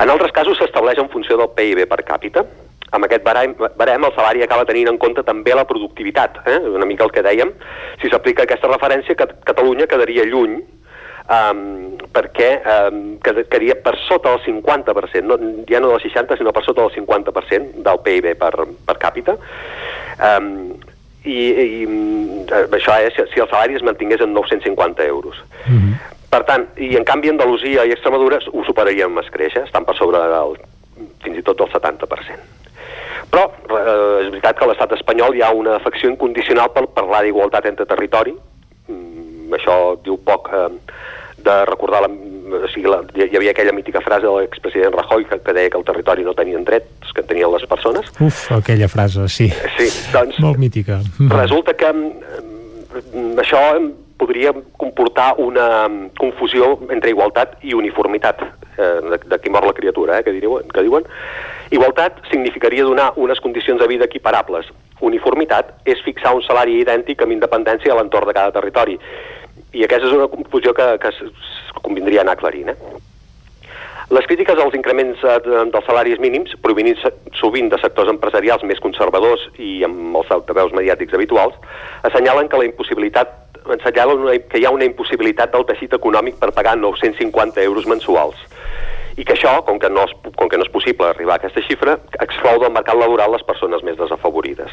En 0.00 0.10
altres 0.12 0.30
casos 0.36 0.58
s'estableix 0.60 0.98
en 1.00 1.08
funció 1.08 1.38
del 1.40 1.50
PIB 1.56 1.86
per 1.88 2.02
càpita. 2.04 2.44
Amb 2.92 3.06
aquest 3.06 3.22
barem, 3.24 3.54
barem 3.80 4.04
el 4.04 4.12
salari 4.12 4.42
acaba 4.44 4.66
tenint 4.68 4.90
en 4.90 4.98
compte 5.00 5.22
també 5.24 5.54
la 5.56 5.64
productivitat. 5.64 6.42
Eh? 6.46 6.58
Una 6.76 6.84
mica 6.84 7.06
el 7.06 7.10
que 7.10 7.22
dèiem. 7.24 7.50
Si 8.02 8.10
s'aplica 8.12 8.44
aquesta 8.44 8.68
referència, 8.68 9.16
Cat- 9.16 9.38
Catalunya 9.48 9.86
quedaria 9.88 10.26
lluny 10.28 10.58
um, 11.26 11.98
perquè 12.14 12.50
um, 12.62 13.02
quedaria 13.22 13.76
per 13.76 13.96
sota 14.06 14.34
del 14.34 14.42
50%, 14.46 15.22
no, 15.26 15.38
ja 15.68 15.82
no 15.82 15.92
del 15.92 16.02
60, 16.04 16.38
sinó 16.40 16.54
per 16.54 16.64
sota 16.66 16.86
del 16.86 16.94
50% 16.96 17.84
del 17.84 18.00
PIB 18.06 18.32
per, 18.40 18.54
per 18.86 18.96
càpita. 19.02 19.36
Um, 20.22 20.74
i, 21.22 21.38
i 21.38 21.84
mm, 21.86 22.48
això 22.74 22.96
és 23.04 23.14
si 23.30 23.42
el 23.42 23.48
salari 23.50 23.78
es 23.78 23.84
mantingués 23.86 24.24
en 24.24 24.34
950 24.34 25.06
euros. 25.06 25.38
Per 26.32 26.42
tant, 26.48 26.64
i 26.80 26.94
en 26.96 27.04
canvi 27.04 27.28
Andalusia 27.28 27.84
i 27.84 27.92
Extremadura 27.92 28.40
ho 28.40 28.64
superarien 28.64 29.10
amb 29.10 29.20
escreix, 29.20 29.58
eh? 29.58 29.66
estan 29.68 29.84
per 29.84 29.94
sobre 29.98 30.22
del, 30.32 30.56
fins 31.22 31.38
i 31.38 31.44
tot 31.44 31.60
del 31.60 31.68
70%. 31.68 32.62
Però 33.32 33.44
eh, 33.48 34.24
és 34.24 34.30
veritat 34.30 34.56
que 34.56 34.64
a 34.64 34.70
l'estat 34.70 34.94
espanyol 34.96 35.36
hi 35.36 35.44
ha 35.44 35.52
una 35.56 35.76
afecció 35.76 36.10
incondicional 36.10 36.72
per 36.72 36.86
parlar 36.96 37.22
d'igualtat 37.26 37.68
entre 37.70 37.86
territori. 37.88 38.34
Mm, 38.88 39.21
això 39.58 39.96
diu 40.04 40.18
poc 40.24 40.50
eh, 40.52 40.68
de 41.42 41.56
recordar 41.66 42.02
la, 42.04 42.08
o 42.08 42.68
sigui, 42.70 42.86
la, 42.90 43.00
hi 43.16 43.36
havia 43.36 43.50
aquella 43.54 43.74
mítica 43.74 44.02
frase 44.04 44.26
de 44.26 44.34
l'expresident 44.36 44.94
Rajoy 44.94 45.26
que, 45.26 45.40
que 45.42 45.54
deia 45.56 45.70
que 45.70 45.80
el 45.80 45.86
territori 45.88 46.26
no 46.26 46.34
tenien 46.38 46.64
drets 46.64 47.14
que 47.14 47.24
tenien 47.26 47.50
les 47.52 47.66
persones. 47.66 48.12
Uf, 48.20 48.44
aquella 48.54 48.88
frase, 48.88 49.26
sí. 49.28 49.48
Sí, 49.78 49.88
doncs 50.12 50.38
Molt 50.40 50.60
mítica. 50.62 51.00
resulta 51.32 51.74
que 51.74 51.90
mm, 51.92 53.34
això 53.42 53.60
podria 54.22 54.52
comportar 54.78 55.34
una 55.42 55.88
mm, 55.88 56.12
confusió 56.18 56.76
entre 56.94 57.10
igualtat 57.10 57.58
i 57.66 57.74
uniformitat, 57.74 58.44
eh, 58.78 58.92
de, 59.10 59.18
de 59.26 59.40
qui 59.42 59.50
mor 59.50 59.66
la 59.66 59.74
criatura, 59.74 60.20
eh, 60.20 60.24
que, 60.24 60.36
diuen, 60.38 60.70
que 60.70 60.86
diuen. 60.86 61.08
Igualtat 61.72 62.20
significaria 62.30 62.84
donar 62.84 63.12
unes 63.16 63.40
condicions 63.40 63.80
de 63.80 63.88
vida 63.90 64.06
equiparables. 64.06 64.68
Uniformitat 65.02 65.72
és 65.88 66.02
fixar 66.04 66.36
un 66.36 66.44
salari 66.46 66.78
idèntic 66.84 67.24
amb 67.24 67.34
independència 67.34 67.90
a 67.92 67.98
l'entorn 67.98 68.30
de 68.30 68.36
cada 68.36 68.54
territori. 68.54 68.98
I 69.72 69.84
aquesta 69.86 70.08
és 70.10 70.14
una 70.16 70.28
confusió 70.28 70.74
que, 70.76 70.86
que 71.00 71.10
convindria 71.82 72.20
anar 72.22 72.34
aclarint. 72.36 72.68
Eh? 72.74 72.76
Les 74.12 74.26
crítiques 74.28 74.58
als 74.60 74.74
increments 74.76 75.22
eh, 75.24 75.38
de- 75.46 75.62
dels 75.72 75.86
salaris 75.88 76.20
mínims, 76.20 76.52
provenint 76.60 76.98
sovint 77.40 77.70
de 77.72 77.78
sectors 77.80 78.10
empresarials 78.12 78.64
més 78.68 78.80
conservadors 78.84 79.46
i 79.58 79.78
amb 79.86 80.18
els 80.20 80.30
altaveus 80.34 80.74
mediàtics 80.76 81.14
habituals, 81.16 81.54
assenyalen 82.04 82.50
que 82.52 82.60
la 82.60 82.68
impossibilitat 82.68 83.38
assenyalen 83.62 84.24
una, 84.26 84.34
que 84.50 84.58
hi 84.58 84.64
ha 84.66 84.72
una 84.74 84.84
impossibilitat 84.84 85.52
del 85.54 85.64
teixit 85.68 85.92
econòmic 85.94 86.34
per 86.40 86.50
pagar 86.52 86.74
950 86.76 87.62
euros 87.62 87.86
mensuals 87.86 88.34
i 89.16 89.24
que 89.28 89.36
això, 89.36 89.52
com 89.64 89.78
que, 89.78 89.88
no 89.92 90.02
és, 90.08 90.12
com 90.36 90.48
que 90.50 90.58
no 90.58 90.64
és 90.66 90.72
possible 90.72 91.06
arribar 91.06 91.36
a 91.36 91.40
aquesta 91.40 91.62
xifra, 91.62 91.98
exclou 92.24 92.58
del 92.58 92.72
mercat 92.74 92.96
laboral 92.98 93.30
les 93.36 93.44
persones 93.46 93.84
més 93.86 93.96
desafavorides. 94.00 94.72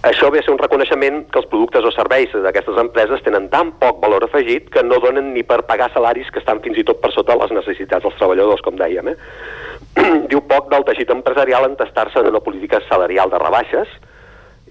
Això 0.00 0.30
ve 0.32 0.40
a 0.40 0.42
ser 0.42 0.54
un 0.54 0.58
reconeixement 0.58 1.26
que 1.28 1.36
els 1.42 1.48
productes 1.50 1.84
o 1.84 1.90
serveis 1.92 2.32
d'aquestes 2.32 2.78
empreses 2.80 3.20
tenen 3.20 3.50
tan 3.52 3.74
poc 3.82 3.98
valor 4.00 4.24
afegit 4.24 4.70
que 4.72 4.80
no 4.80 4.96
donen 5.02 5.34
ni 5.34 5.42
per 5.44 5.58
pagar 5.68 5.90
salaris 5.92 6.30
que 6.32 6.40
estan 6.40 6.62
fins 6.64 6.78
i 6.80 6.84
tot 6.88 7.02
per 7.02 7.10
sota 7.12 7.36
les 7.36 7.52
necessitats 7.52 8.06
dels 8.06 8.16
treballadors, 8.16 8.62
com 8.64 8.78
dèiem. 8.80 9.10
Eh? 9.12 9.16
Diu 10.30 10.40
poc 10.48 10.70
del 10.72 10.86
teixit 10.88 11.12
empresarial 11.12 11.68
entestar-se 11.68 12.22
en 12.22 12.30
una 12.30 12.40
política 12.40 12.80
salarial 12.86 13.28
de 13.28 13.40
rebaixes, 13.42 13.92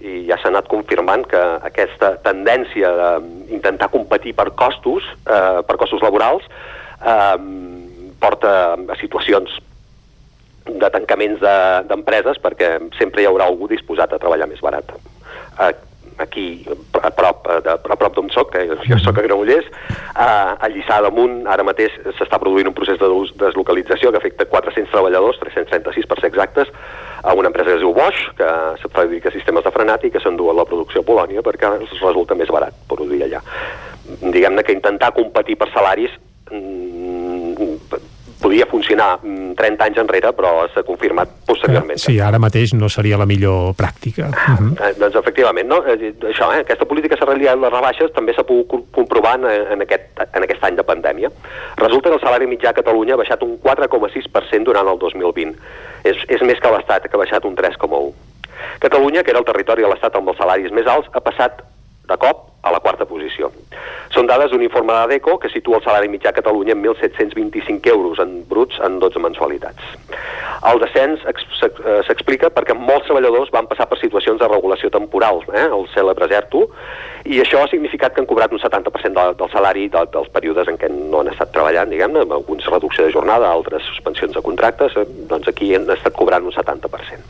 i 0.00 0.24
ja 0.26 0.38
s'ha 0.40 0.50
anat 0.50 0.66
confirmant 0.72 1.22
que 1.30 1.44
aquesta 1.68 2.14
tendència 2.24 2.90
d'intentar 3.22 3.90
competir 3.92 4.34
per 4.34 4.48
costos, 4.58 5.06
eh, 5.28 5.60
per 5.62 5.78
costos 5.78 6.02
laborals, 6.02 6.42
eh, 7.06 7.38
porta 8.18 8.74
a 8.74 8.98
situacions 8.98 9.60
de 10.66 10.90
tancaments 10.90 11.40
d'empreses 11.86 12.36
de, 12.36 12.44
perquè 12.48 12.74
sempre 12.98 13.22
hi 13.22 13.30
haurà 13.30 13.46
algú 13.46 13.70
disposat 13.70 14.12
a 14.12 14.18
treballar 14.18 14.50
més 14.50 14.62
barat. 14.64 14.90
Aquí, 16.20 16.66
a 17.00 17.08
prop, 17.16 17.46
de, 17.64 17.72
a 17.72 17.96
prop 17.96 18.16
d'on 18.16 18.28
soc, 18.28 18.50
que 18.52 18.76
jo 18.84 18.98
soc 19.00 19.16
a 19.16 19.22
Granollers, 19.24 19.68
eh, 19.70 20.20
a 20.20 20.68
Lliçà 20.68 20.98
d'Amunt 21.00 21.46
ara 21.48 21.64
mateix 21.64 21.94
s'està 22.18 22.36
produint 22.42 22.68
un 22.68 22.76
procés 22.76 23.00
de 23.00 23.08
deslocalització 23.40 24.12
que 24.12 24.20
afecta 24.20 24.44
400 24.50 24.92
treballadors, 24.92 25.40
336 25.40 26.10
per 26.10 26.20
ser 26.20 26.28
exactes, 26.28 26.72
a 27.22 27.32
una 27.32 27.48
empresa 27.48 27.70
que 27.70 27.78
es 27.78 27.84
diu 27.84 27.94
Bosch, 27.96 28.34
que 28.36 28.90
fabrica 28.92 29.32
sistemes 29.32 29.64
de 29.64 29.72
frenat 29.72 30.04
i 30.04 30.12
que 30.12 30.20
s'enduen 30.20 30.60
la 30.60 30.68
producció 30.68 31.00
a 31.00 31.08
Polònia 31.08 31.44
perquè 31.46 31.72
els 31.78 31.96
resulta 32.02 32.36
més 32.36 32.52
barat 32.52 32.76
produir 32.88 33.24
allà. 33.24 33.40
Diguem-ne 34.20 34.64
que 34.64 34.76
intentar 34.76 35.14
competir 35.16 35.56
per 35.56 35.70
salaris 35.72 36.12
mm, 36.50 38.09
podia 38.40 38.66
funcionar 38.66 39.18
30 39.20 39.54
mm, 39.56 39.82
anys 39.86 40.00
enrere, 40.02 40.32
però 40.36 40.66
s'ha 40.72 40.82
confirmat 40.86 41.28
posteriorment. 41.46 42.00
Sí, 42.00 42.16
ara 42.20 42.40
mateix 42.42 42.72
no 42.74 42.88
seria 42.88 43.18
la 43.20 43.26
millor 43.28 43.74
pràctica. 43.78 44.30
Uh 44.30 44.56
-huh. 44.56 44.70
eh, 44.80 44.94
doncs 44.98 45.16
efectivament, 45.16 45.68
no? 45.68 45.82
Això, 45.84 46.52
eh, 46.54 46.60
aquesta 46.60 46.86
política 46.86 47.16
salarial 47.16 47.60
de 47.60 47.66
les 47.66 47.72
rebaixes 47.72 48.12
també 48.12 48.34
s'ha 48.34 48.44
pogut 48.44 48.86
comprovar 48.90 49.34
en, 49.34 49.44
en, 49.72 49.82
aquest, 49.82 50.20
en 50.32 50.42
aquest 50.42 50.64
any 50.64 50.76
de 50.76 50.82
pandèmia. 50.82 51.30
Resulta 51.76 52.08
que 52.08 52.14
el 52.16 52.20
salari 52.20 52.46
mitjà 52.46 52.70
a 52.70 52.78
Catalunya 52.80 53.14
ha 53.14 53.22
baixat 53.22 53.42
un 53.42 53.58
4,6% 53.60 54.64
durant 54.64 54.88
el 54.88 54.98
2020. 54.98 55.54
És, 56.04 56.16
és 56.28 56.40
més 56.42 56.58
que 56.58 56.70
l'Estat, 56.70 57.08
que 57.08 57.16
ha 57.16 57.24
baixat 57.24 57.44
un 57.44 57.54
3,1%. 57.54 58.14
Catalunya, 58.78 59.22
que 59.22 59.30
era 59.30 59.38
el 59.38 59.44
territori 59.44 59.82
de 59.82 59.88
l'Estat 59.88 60.16
amb 60.16 60.28
els 60.28 60.38
salaris 60.38 60.72
més 60.72 60.86
alts, 60.86 61.08
ha 61.12 61.20
passat 61.20 61.62
de 62.10 62.18
cop 62.20 62.48
a 62.62 62.72
la 62.74 62.80
quarta 62.84 63.06
posició. 63.08 63.48
Són 64.12 64.26
dades 64.28 64.50
d'un 64.52 64.62
informe 64.64 64.92
d'ADECO 64.92 65.38
que 65.40 65.48
situa 65.52 65.78
el 65.78 65.84
salari 65.84 66.10
mitjà 66.12 66.32
a 66.32 66.36
Catalunya 66.36 66.74
en 66.76 66.82
1.725 66.82 67.92
euros 67.94 68.18
en 68.20 68.42
bruts 68.48 68.80
en 68.84 68.98
12 69.00 69.22
mensualitats. 69.22 69.94
El 70.68 70.80
descens 70.82 71.22
eh, 71.24 72.00
s'explica 72.04 72.50
perquè 72.52 72.74
molts 72.76 73.06
treballadors 73.08 73.52
van 73.54 73.68
passar 73.70 73.86
per 73.88 73.96
situacions 74.00 74.40
de 74.42 74.48
regulació 74.50 74.90
temporal, 74.92 75.40
eh, 75.54 75.68
el 75.70 75.86
cèlebre 75.94 76.28
ERTO, 76.28 76.66
i 77.24 77.40
això 77.40 77.62
ha 77.62 77.70
significat 77.72 78.12
que 78.12 78.20
han 78.20 78.28
cobrat 78.28 78.52
un 78.52 78.60
70% 78.60 79.16
de, 79.16 79.26
del 79.40 79.52
salari 79.54 79.86
de, 79.88 80.04
dels 80.12 80.28
períodes 80.34 80.68
en 80.68 80.76
què 80.80 80.90
no 80.92 81.22
han 81.22 81.32
estat 81.32 81.54
treballant, 81.54 81.88
diguem-ne, 81.92 82.26
amb 82.26 82.36
alguns 82.36 82.68
reducció 82.68 83.06
de 83.06 83.14
jornada, 83.14 83.48
altres 83.48 83.86
suspensions 83.88 84.36
de 84.36 84.44
contractes, 84.44 84.98
eh, 85.00 85.06
doncs 85.32 85.48
aquí 85.48 85.72
han 85.76 85.88
estat 85.96 86.16
cobrant 86.18 86.44
un 86.44 86.56
70%. 86.56 87.24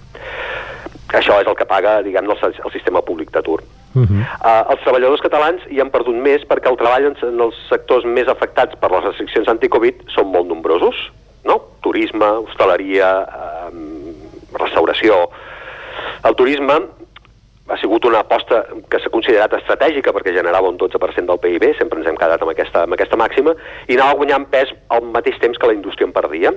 Això 1.21 1.39
és 1.43 1.47
el 1.47 1.59
que 1.59 1.71
paga, 1.71 2.01
diguem 2.07 2.27
el, 2.31 2.43
el 2.51 2.75
sistema 2.75 3.03
públic 3.07 3.31
d'atur. 3.35 3.61
Uh 3.95 4.03
-huh. 4.03 4.23
uh, 4.23 4.71
els 4.71 4.83
treballadors 4.85 5.21
catalans 5.21 5.63
hi 5.69 5.81
han 5.81 5.91
perdut 5.91 6.15
més 6.15 6.45
perquè 6.47 6.71
el 6.71 6.77
treball 6.77 7.05
en, 7.11 7.41
els 7.41 7.57
sectors 7.69 8.05
més 8.05 8.29
afectats 8.29 8.77
per 8.79 8.91
les 8.91 9.05
restriccions 9.05 9.49
anticovid 9.49 10.05
són 10.15 10.31
molt 10.31 10.47
nombrosos, 10.47 11.11
no? 11.45 11.61
Turisme, 11.81 12.27
hostaleria, 12.47 13.27
uh, 13.27 14.59
restauració... 14.59 15.31
El 16.25 16.35
turisme 16.35 16.75
ha 17.71 17.77
sigut 17.79 18.05
una 18.05 18.21
aposta 18.25 18.65
que 18.91 18.99
s'ha 18.99 19.13
considerat 19.15 19.53
estratègica 19.55 20.13
perquè 20.13 20.35
generava 20.35 20.69
un 20.69 20.79
12% 20.79 21.27
del 21.31 21.39
PIB, 21.39 21.77
sempre 21.79 22.01
ens 22.01 22.09
hem 22.11 22.19
quedat 22.19 22.43
amb 22.43 22.51
aquesta, 22.51 22.83
amb 22.83 22.97
aquesta 22.97 23.19
màxima, 23.21 23.55
i 23.87 23.95
anava 23.95 24.19
guanyant 24.19 24.49
pes 24.51 24.73
al 24.91 25.07
mateix 25.15 25.39
temps 25.39 25.59
que 25.59 25.71
la 25.71 25.77
indústria 25.77 26.09
en 26.09 26.15
perdia. 26.17 26.53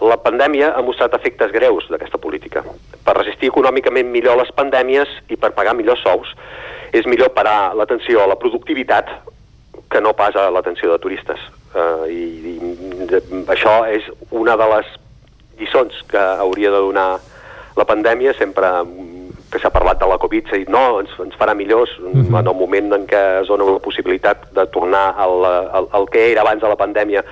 La 0.00 0.16
pandèmia 0.16 0.72
ha 0.76 0.82
mostrat 0.82 1.14
efectes 1.14 1.52
greus 1.52 1.88
d'aquesta 1.92 2.18
política. 2.18 2.62
Per 3.04 3.14
resistir 3.18 3.50
econòmicament 3.50 4.08
millor 4.08 4.38
les 4.40 4.52
pandèmies 4.56 5.10
i 5.28 5.36
per 5.36 5.52
pagar 5.56 5.74
millors 5.76 6.00
sous, 6.00 6.32
és 6.96 7.06
millor 7.06 7.34
parar 7.36 7.74
l'atenció 7.76 8.22
a 8.22 8.30
la 8.30 8.38
productivitat 8.40 9.10
que 9.90 10.00
no 10.00 10.14
pas 10.16 10.36
a 10.36 10.48
l'atenció 10.54 10.92
de 10.92 10.98
turistes. 11.02 11.42
Uh, 11.74 12.06
i, 12.10 12.24
i 12.54 13.06
de, 13.10 13.20
això 13.52 13.82
és 13.90 14.06
una 14.30 14.56
de 14.58 14.66
les 14.72 14.88
lliçons 15.60 16.00
que 16.10 16.22
hauria 16.42 16.72
de 16.72 16.80
donar 16.86 17.10
la 17.76 17.86
pandèmia 17.86 18.32
sempre 18.38 18.70
que 19.50 19.58
s'ha 19.58 19.70
parlat 19.74 19.98
de 20.00 20.06
la 20.06 20.18
Covid, 20.22 20.48
s'ha 20.48 20.58
dit 20.62 20.70
no, 20.70 21.00
ens, 21.02 21.12
ens 21.22 21.36
farà 21.38 21.54
millors 21.58 21.90
mhm. 21.98 22.30
-huh. 22.30 22.40
en 22.40 22.46
el 22.46 22.54
moment 22.54 22.92
en 22.94 23.06
què 23.06 23.42
es 23.42 23.48
dona 23.48 23.64
una 23.64 23.78
possibilitat 23.78 24.50
de 24.54 24.66
tornar 24.66 25.14
al, 25.18 25.44
al, 25.44 25.88
al 25.90 26.08
que 26.10 26.32
era 26.32 26.40
abans 26.42 26.62
de 26.62 26.68
la 26.68 26.76
pandèmia 26.76 27.24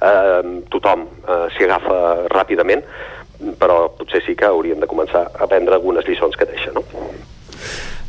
eh, 0.00 0.42
tothom 0.72 1.06
eh, 1.06 1.46
s'hi 1.54 1.68
agafa 1.68 2.28
ràpidament, 2.32 2.84
però 3.60 3.86
potser 3.96 4.22
sí 4.26 4.36
que 4.36 4.48
hauríem 4.48 4.80
de 4.80 4.88
començar 4.90 5.26
a 5.32 5.48
prendre 5.48 5.76
algunes 5.76 6.06
lliçons 6.08 6.36
que 6.36 6.48
deixa, 6.48 6.72
no? 6.76 6.84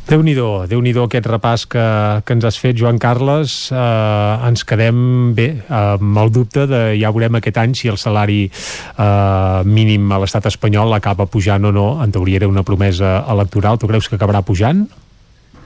Déu-n'hi-do, 0.02 0.66
déu 0.66 0.80
nhi 0.82 0.90
déu 0.92 1.04
aquest 1.06 1.28
repàs 1.30 1.62
que, 1.70 1.82
que 2.26 2.34
ens 2.34 2.44
has 2.44 2.56
fet, 2.58 2.74
Joan 2.76 2.98
Carles. 3.00 3.70
Eh, 3.70 4.48
ens 4.48 4.64
quedem 4.66 4.96
bé 5.36 5.46
amb 5.72 6.18
el 6.20 6.32
dubte 6.34 6.66
de 6.68 6.80
ja 6.98 7.12
veurem 7.14 7.38
aquest 7.38 7.60
any 7.62 7.76
si 7.78 7.88
el 7.88 8.00
salari 8.02 8.42
eh, 8.50 9.60
mínim 9.64 10.10
a 10.10 10.18
l'estat 10.20 10.50
espanyol 10.50 10.92
acaba 10.98 11.28
pujant 11.30 11.70
o 11.70 11.72
no. 11.72 11.86
En 12.02 12.12
teoria 12.12 12.42
era 12.42 12.50
una 12.50 12.66
promesa 12.66 13.20
electoral. 13.30 13.78
Tu 13.78 13.88
creus 13.88 14.10
que 14.10 14.18
acabarà 14.18 14.42
pujant? 14.42 14.84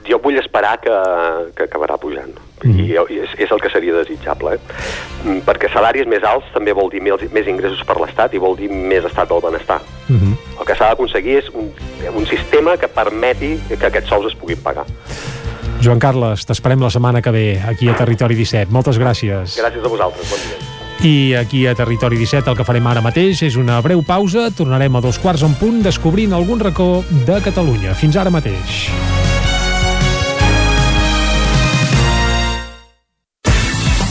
Jo 0.07 0.19
vull 0.23 0.37
esperar 0.39 0.77
que, 0.83 0.93
que 1.55 1.67
acabarà 1.67 1.97
pujant 2.01 2.33
mm. 2.63 2.79
i, 2.79 2.87
i 2.95 3.19
és, 3.23 3.33
és 3.45 3.51
el 3.51 3.61
que 3.63 3.71
seria 3.73 3.95
desitjable 3.97 4.55
eh? 4.55 4.59
Mm, 5.25 5.41
perquè 5.47 5.71
salaris 5.73 6.07
més 6.09 6.23
alts 6.27 6.49
també 6.55 6.75
vol 6.77 6.91
dir 6.93 7.01
més, 7.05 7.27
més 7.33 7.47
ingressos 7.47 7.83
per 7.87 7.99
l'Estat 8.01 8.33
i 8.33 8.43
vol 8.43 8.57
dir 8.59 8.69
més 8.71 9.05
estat 9.07 9.29
del 9.29 9.43
benestar 9.43 9.81
mm 10.07 10.17
-hmm. 10.17 10.59
el 10.59 10.65
que 10.65 10.75
s'ha 10.75 10.89
d'aconseguir 10.91 11.37
és 11.37 11.49
un, 11.53 11.71
un 12.15 12.25
sistema 12.25 12.77
que 12.77 12.87
permeti 12.87 13.57
que 13.67 13.85
aquests 13.85 14.09
sous 14.09 14.31
es 14.31 14.35
puguin 14.35 14.63
pagar 14.63 14.85
Joan 15.81 15.99
Carles, 15.99 16.45
t'esperem 16.45 16.81
la 16.81 16.89
setmana 16.89 17.21
que 17.21 17.31
ve 17.31 17.61
aquí 17.61 17.87
a 17.89 17.95
Territori 17.95 18.35
17. 18.35 18.71
Moltes 18.73 18.97
gràcies. 18.97 19.59
Gràcies 19.61 19.85
a 19.85 19.87
vosaltres, 19.87 20.29
bon 20.29 20.39
dia. 20.47 20.57
I 21.05 21.35
aquí 21.35 21.67
a 21.67 21.75
Territori 21.75 22.17
17 22.17 22.49
el 22.49 22.57
que 22.57 22.65
farem 22.65 22.87
ara 22.89 23.03
mateix 23.05 23.43
és 23.45 23.55
una 23.55 23.77
breu 23.85 24.01
pausa. 24.01 24.49
Tornarem 24.49 24.97
a 24.97 25.01
dos 25.01 25.21
quarts 25.21 25.45
en 25.45 25.53
punt 25.59 25.83
descobrint 25.85 26.33
algun 26.33 26.59
racó 26.59 27.03
de 27.29 27.37
Catalunya. 27.45 27.93
Fins 27.93 28.17
ara 28.17 28.33
mateix. 28.33 28.87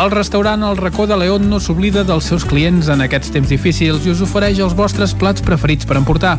El 0.00 0.10
restaurant 0.10 0.62
El 0.62 0.78
Racó 0.78 1.06
de 1.06 1.16
León 1.18 1.50
no 1.50 1.58
s'oblida 1.60 2.06
dels 2.08 2.24
seus 2.30 2.46
clients 2.48 2.88
en 2.88 3.02
aquests 3.04 3.34
temps 3.34 3.50
difícils 3.52 4.06
i 4.06 4.12
us 4.14 4.22
ofereix 4.24 4.62
els 4.64 4.72
vostres 4.78 5.12
plats 5.12 5.44
preferits 5.44 5.84
per 5.84 5.98
emportar. 6.00 6.38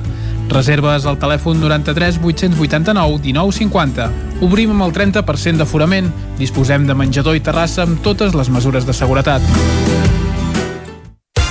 Reserves 0.49 1.06
al 1.06 1.19
telèfon 1.22 1.61
93 1.61 2.17
889 2.23 3.22
1950. 3.27 4.09
Obrim 4.49 4.73
amb 4.73 4.88
el 4.88 4.95
30% 4.98 5.61
d'aforament. 5.61 6.09
Disposem 6.41 6.90
de 6.90 6.98
menjador 6.98 7.38
i 7.38 7.45
terrassa 7.45 7.85
amb 7.85 8.01
totes 8.01 8.33
les 8.33 8.49
mesures 8.49 8.90
de 8.90 8.98
seguretat. 8.98 9.45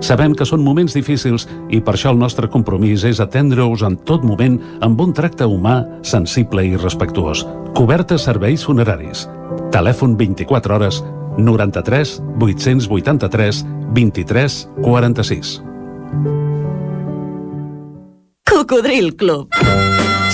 Sabem 0.00 0.32
que 0.34 0.46
són 0.48 0.64
moments 0.64 0.96
difícils 0.96 1.46
i 1.68 1.80
per 1.84 1.94
això 1.94 2.14
el 2.14 2.20
nostre 2.20 2.48
compromís 2.48 3.04
és 3.04 3.20
atendre-us 3.20 3.84
en 3.86 3.98
tot 4.08 4.24
moment 4.24 4.56
amb 4.80 5.00
un 5.00 5.12
tracte 5.16 5.44
humà, 5.44 5.82
sensible 6.02 6.64
i 6.64 6.76
respectuós. 6.80 7.44
Coberta 7.76 8.18
serveis 8.18 8.64
funeraris. 8.64 9.26
Telèfon 9.70 10.16
24 10.18 10.76
hores 10.76 11.02
93 11.38 12.16
883 12.40 13.64
23 13.94 14.68
46. 14.82 15.60
Cocodril 18.50 19.16
Club. 19.16 19.99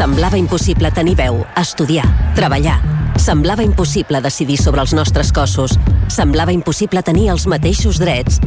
Semblava 0.00 0.38
impossible 0.38 0.88
tenir 0.96 1.12
veu, 1.12 1.42
estudiar, 1.60 2.06
treballar. 2.32 2.78
Semblava 3.20 3.60
impossible 3.60 4.22
decidir 4.24 4.56
sobre 4.56 4.80
els 4.80 4.94
nostres 4.96 5.28
cossos. 5.28 5.74
Semblava 6.08 6.54
impossible 6.56 7.02
tenir 7.04 7.26
els 7.28 7.44
mateixos 7.44 7.98
drets. 8.00 8.38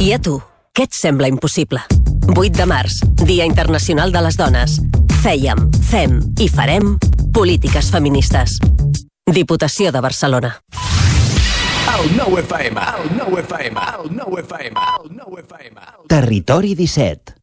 I 0.00 0.14
a 0.16 0.18
tu, 0.18 0.38
què 0.72 0.86
et 0.88 0.96
sembla 0.96 1.28
impossible? 1.28 1.82
8 2.32 2.56
de 2.56 2.64
març, 2.64 3.02
Dia 3.28 3.44
Internacional 3.44 4.08
de 4.14 4.22
les 4.24 4.38
Dones. 4.40 4.78
Fèiem, 5.20 5.60
fem 5.90 6.16
i 6.40 6.48
farem 6.48 6.94
polítiques 7.36 7.92
feministes. 7.92 8.56
Diputació 9.28 9.92
de 9.92 10.00
Barcelona. 10.00 10.54
El 11.92 12.16
9 12.16 12.40
FM, 12.46 12.88
el 12.88 13.12
9 13.20 13.44
FM, 13.44 13.84
el 14.00 14.16
9 14.16 14.46
FM, 14.48 14.88
el 14.96 15.14
9 15.20 15.44
FM. 15.44 15.86
Territori 16.08 16.74
17. 16.74 17.36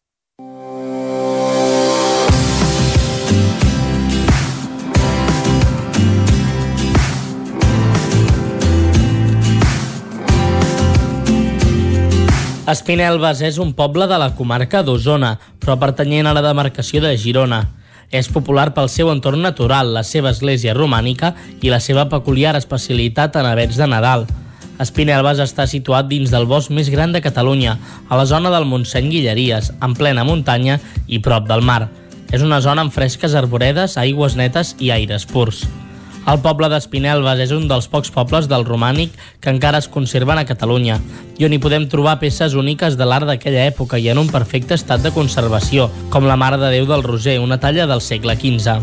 Espinelves 12.69 13.39
és 13.41 13.55
un 13.57 13.71
poble 13.73 14.05
de 14.05 14.17
la 14.21 14.27
comarca 14.37 14.83
d'Osona, 14.85 15.31
però 15.57 15.79
pertanyent 15.81 16.27
a 16.29 16.35
la 16.37 16.43
demarcació 16.45 17.01
de 17.01 17.15
Girona. 17.17 17.63
És 18.13 18.29
popular 18.29 18.67
pel 18.75 18.91
seu 18.93 19.09
entorn 19.09 19.41
natural, 19.41 19.89
la 19.95 20.03
seva 20.05 20.29
església 20.29 20.75
romànica 20.77 21.31
i 21.65 21.73
la 21.73 21.79
seva 21.81 22.05
peculiar 22.11 22.53
especialitat 22.59 23.39
en 23.41 23.49
avets 23.49 23.79
de 23.81 23.89
Nadal. 23.89 24.27
Espinelves 24.85 25.41
està 25.41 25.65
situat 25.65 26.11
dins 26.13 26.29
del 26.29 26.45
bosc 26.45 26.69
més 26.69 26.93
gran 26.93 27.15
de 27.15 27.23
Catalunya, 27.25 27.79
a 28.05 28.21
la 28.21 28.29
zona 28.29 28.53
del 28.53 28.69
Montseny 28.69 29.09
Guilleries, 29.15 29.73
en 29.81 29.97
plena 29.97 30.27
muntanya 30.27 30.77
i 31.07 31.23
prop 31.25 31.49
del 31.49 31.65
mar. 31.65 31.87
És 32.29 32.45
una 32.45 32.61
zona 32.61 32.85
amb 32.85 32.93
fresques 32.93 33.33
arboredes, 33.33 33.97
aigües 33.97 34.37
netes 34.37 34.75
i 34.77 34.93
aires 34.93 35.25
purs. 35.25 35.65
El 36.27 36.41
poble 36.43 36.67
d'Espinelves 36.69 37.39
és 37.45 37.51
un 37.55 37.67
dels 37.69 37.87
pocs 37.87 38.11
pobles 38.11 38.47
del 38.51 38.65
romànic 38.67 39.13
que 39.41 39.51
encara 39.53 39.79
es 39.79 39.87
conserven 39.87 40.37
a 40.37 40.45
Catalunya 40.45 40.99
i 41.39 41.47
on 41.47 41.55
hi 41.55 41.59
podem 41.63 41.87
trobar 41.89 42.19
peces 42.19 42.53
úniques 42.59 42.97
de 42.99 43.07
l'art 43.07 43.25
d'aquella 43.29 43.63
època 43.69 43.97
i 43.97 44.09
en 44.11 44.19
un 44.19 44.27
perfecte 44.27 44.75
estat 44.75 45.01
de 45.01 45.13
conservació, 45.15 45.87
com 46.11 46.27
la 46.27 46.35
Mare 46.35 46.59
de 46.59 46.73
Déu 46.75 46.85
del 46.89 47.05
Roser, 47.07 47.39
una 47.39 47.59
talla 47.59 47.87
del 47.87 48.03
segle 48.03 48.35
XV. 48.35 48.75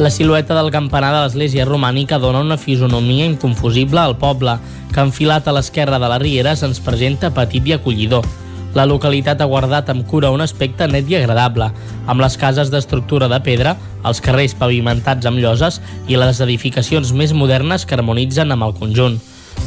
La 0.00 0.10
silueta 0.10 0.56
del 0.56 0.72
campanar 0.72 1.12
de 1.12 1.24
l'església 1.26 1.66
romànica 1.68 2.18
dona 2.18 2.40
una 2.40 2.56
fisonomia 2.56 3.26
inconfusible 3.28 4.00
al 4.00 4.16
poble, 4.16 4.56
que 4.94 5.04
enfilat 5.04 5.46
a 5.46 5.52
l'esquerra 5.52 6.00
de 6.00 6.08
la 6.08 6.18
riera 6.18 6.56
se'ns 6.56 6.80
presenta 6.80 7.34
petit 7.36 7.68
i 7.68 7.76
acollidor. 7.76 8.24
La 8.74 8.86
localitat 8.86 9.40
ha 9.42 9.48
guardat 9.50 9.88
amb 9.90 10.04
cura 10.06 10.30
un 10.30 10.44
aspecte 10.44 10.86
net 10.86 11.08
i 11.10 11.16
agradable, 11.18 11.66
amb 12.06 12.22
les 12.22 12.36
cases 12.38 12.70
d'estructura 12.70 13.26
de 13.30 13.40
pedra, 13.42 13.74
els 14.06 14.22
carrers 14.22 14.54
pavimentats 14.54 15.26
amb 15.26 15.42
lloses 15.42 15.80
i 16.06 16.18
les 16.20 16.38
edificacions 16.44 17.10
més 17.12 17.34
modernes 17.34 17.84
que 17.84 17.98
harmonitzen 17.98 18.54
amb 18.54 18.68
el 18.68 18.76
conjunt. 18.78 19.18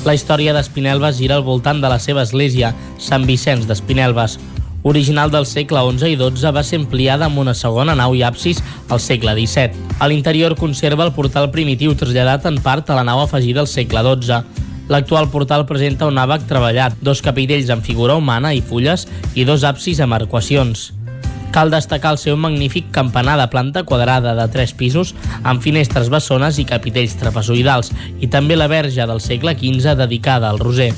La 0.08 0.16
història 0.16 0.56
d'Espinelves 0.56 1.20
gira 1.20 1.36
al 1.36 1.44
voltant 1.44 1.84
de 1.84 1.92
la 1.92 2.00
seva 2.00 2.24
església, 2.24 2.74
Sant 3.00 3.28
Vicenç 3.28 3.68
d'Espinelves. 3.68 4.40
Original 4.84 5.32
del 5.32 5.46
segle 5.48 5.80
XI 5.84 6.12
i 6.12 6.18
XII, 6.20 6.52
va 6.56 6.64
ser 6.64 6.80
ampliada 6.82 7.28
amb 7.28 7.40
una 7.40 7.54
segona 7.56 7.96
nau 7.96 8.16
i 8.16 8.24
absis 8.24 8.60
al 8.90 9.00
segle 9.00 9.36
XVII. 9.36 9.96
A 10.00 10.08
l'interior 10.12 10.56
conserva 10.60 11.06
el 11.08 11.14
portal 11.16 11.52
primitiu 11.52 11.96
traslladat 11.96 12.48
en 12.48 12.60
part 12.64 12.90
a 12.90 12.98
la 13.00 13.06
nau 13.08 13.24
afegida 13.24 13.64
al 13.64 13.72
segle 13.72 14.04
XII. 14.04 14.64
L'actual 14.94 15.26
portal 15.34 15.64
presenta 15.66 16.06
un 16.06 16.20
àbac 16.22 16.44
treballat, 16.46 16.94
dos 17.02 17.24
capitells 17.26 17.72
amb 17.74 17.82
figura 17.82 18.14
humana 18.14 18.52
i 18.54 18.60
fulles 18.62 19.08
i 19.34 19.42
dos 19.42 19.64
absis 19.66 19.98
amb 20.04 20.14
arcuacions. 20.14 20.92
Cal 21.54 21.72
destacar 21.74 22.12
el 22.14 22.20
seu 22.22 22.38
magnífic 22.38 22.92
campanar 22.94 23.40
de 23.40 23.48
planta 23.50 23.82
quadrada 23.90 24.36
de 24.38 24.46
tres 24.54 24.76
pisos 24.78 25.16
amb 25.42 25.66
finestres 25.66 26.12
bessones 26.14 26.60
i 26.62 26.66
capitells 26.70 27.16
trapezoidals 27.18 27.90
i 28.22 28.30
també 28.30 28.54
la 28.54 28.68
verge 28.70 29.08
del 29.10 29.22
segle 29.22 29.56
XV 29.58 29.96
dedicada 29.98 30.52
al 30.52 30.62
roser. 30.62 30.92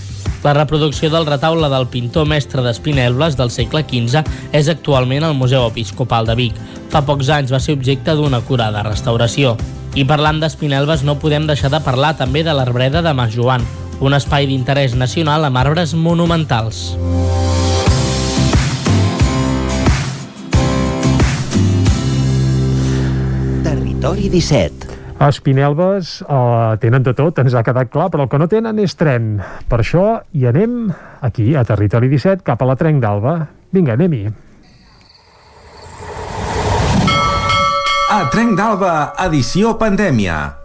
La 0.43 0.57
reproducció 0.57 1.07
del 1.09 1.29
retaule 1.31 1.71
del 1.71 1.87
pintor 1.87 2.27
mestre 2.27 2.65
d'Espinelves 2.67 3.39
del 3.39 3.53
segle 3.53 3.85
XV 3.87 4.25
és 4.51 4.73
actualment 4.75 5.23
al 5.23 5.39
Museu 5.39 5.69
Episcopal 5.69 6.27
de 6.27 6.35
Vic. 6.41 6.59
Fa 6.91 7.05
pocs 7.07 7.31
anys 7.31 7.55
va 7.55 7.63
ser 7.63 7.79
objecte 7.79 8.19
d'una 8.19 8.43
curada 8.43 8.83
restauració. 8.83 9.55
I 9.95 10.03
parlant 10.03 10.43
d'Espinelves 10.43 11.07
no 11.07 11.15
podem 11.15 11.47
deixar 11.47 11.71
de 11.71 11.79
parlar 11.79 12.17
també 12.19 12.43
de 12.43 12.51
l'Arbreda 12.51 12.99
de 12.99 13.15
Mas 13.15 13.31
Joan, 13.31 13.63
un 13.99 14.13
espai 14.15 14.47
d'interès 14.49 14.95
nacional 14.97 15.45
amb 15.47 15.59
arbres 15.61 15.93
monumentals. 15.95 16.95
Territori 23.63 24.29
17. 24.29 24.95
A 25.15 25.29
Espinelves 25.31 26.19
eh, 26.27 26.77
tenen 26.83 27.05
de 27.05 27.13
tot, 27.15 27.39
ens 27.39 27.55
ha 27.55 27.63
quedat 27.63 27.91
clar, 27.91 28.09
però 28.11 28.25
el 28.25 28.31
que 28.31 28.39
no 28.41 28.49
tenen 28.51 28.81
és 28.83 28.97
tren. 28.99 29.37
Per 29.71 29.79
això 29.79 30.19
hi 30.35 30.43
anem 30.51 30.89
aquí, 31.23 31.53
a 31.55 31.63
Territori 31.63 32.11
17, 32.11 32.43
cap 32.43 32.61
a 32.61 32.67
la 32.67 32.75
Trenc 32.75 32.99
d'Alba. 33.03 33.37
Vinga, 33.71 33.95
anem-hi. 33.95 34.25
A 38.11 38.19
Trenc 38.31 38.59
d'Alba, 38.59 38.91
edició 39.25 39.73
pandèmia. 39.79 40.64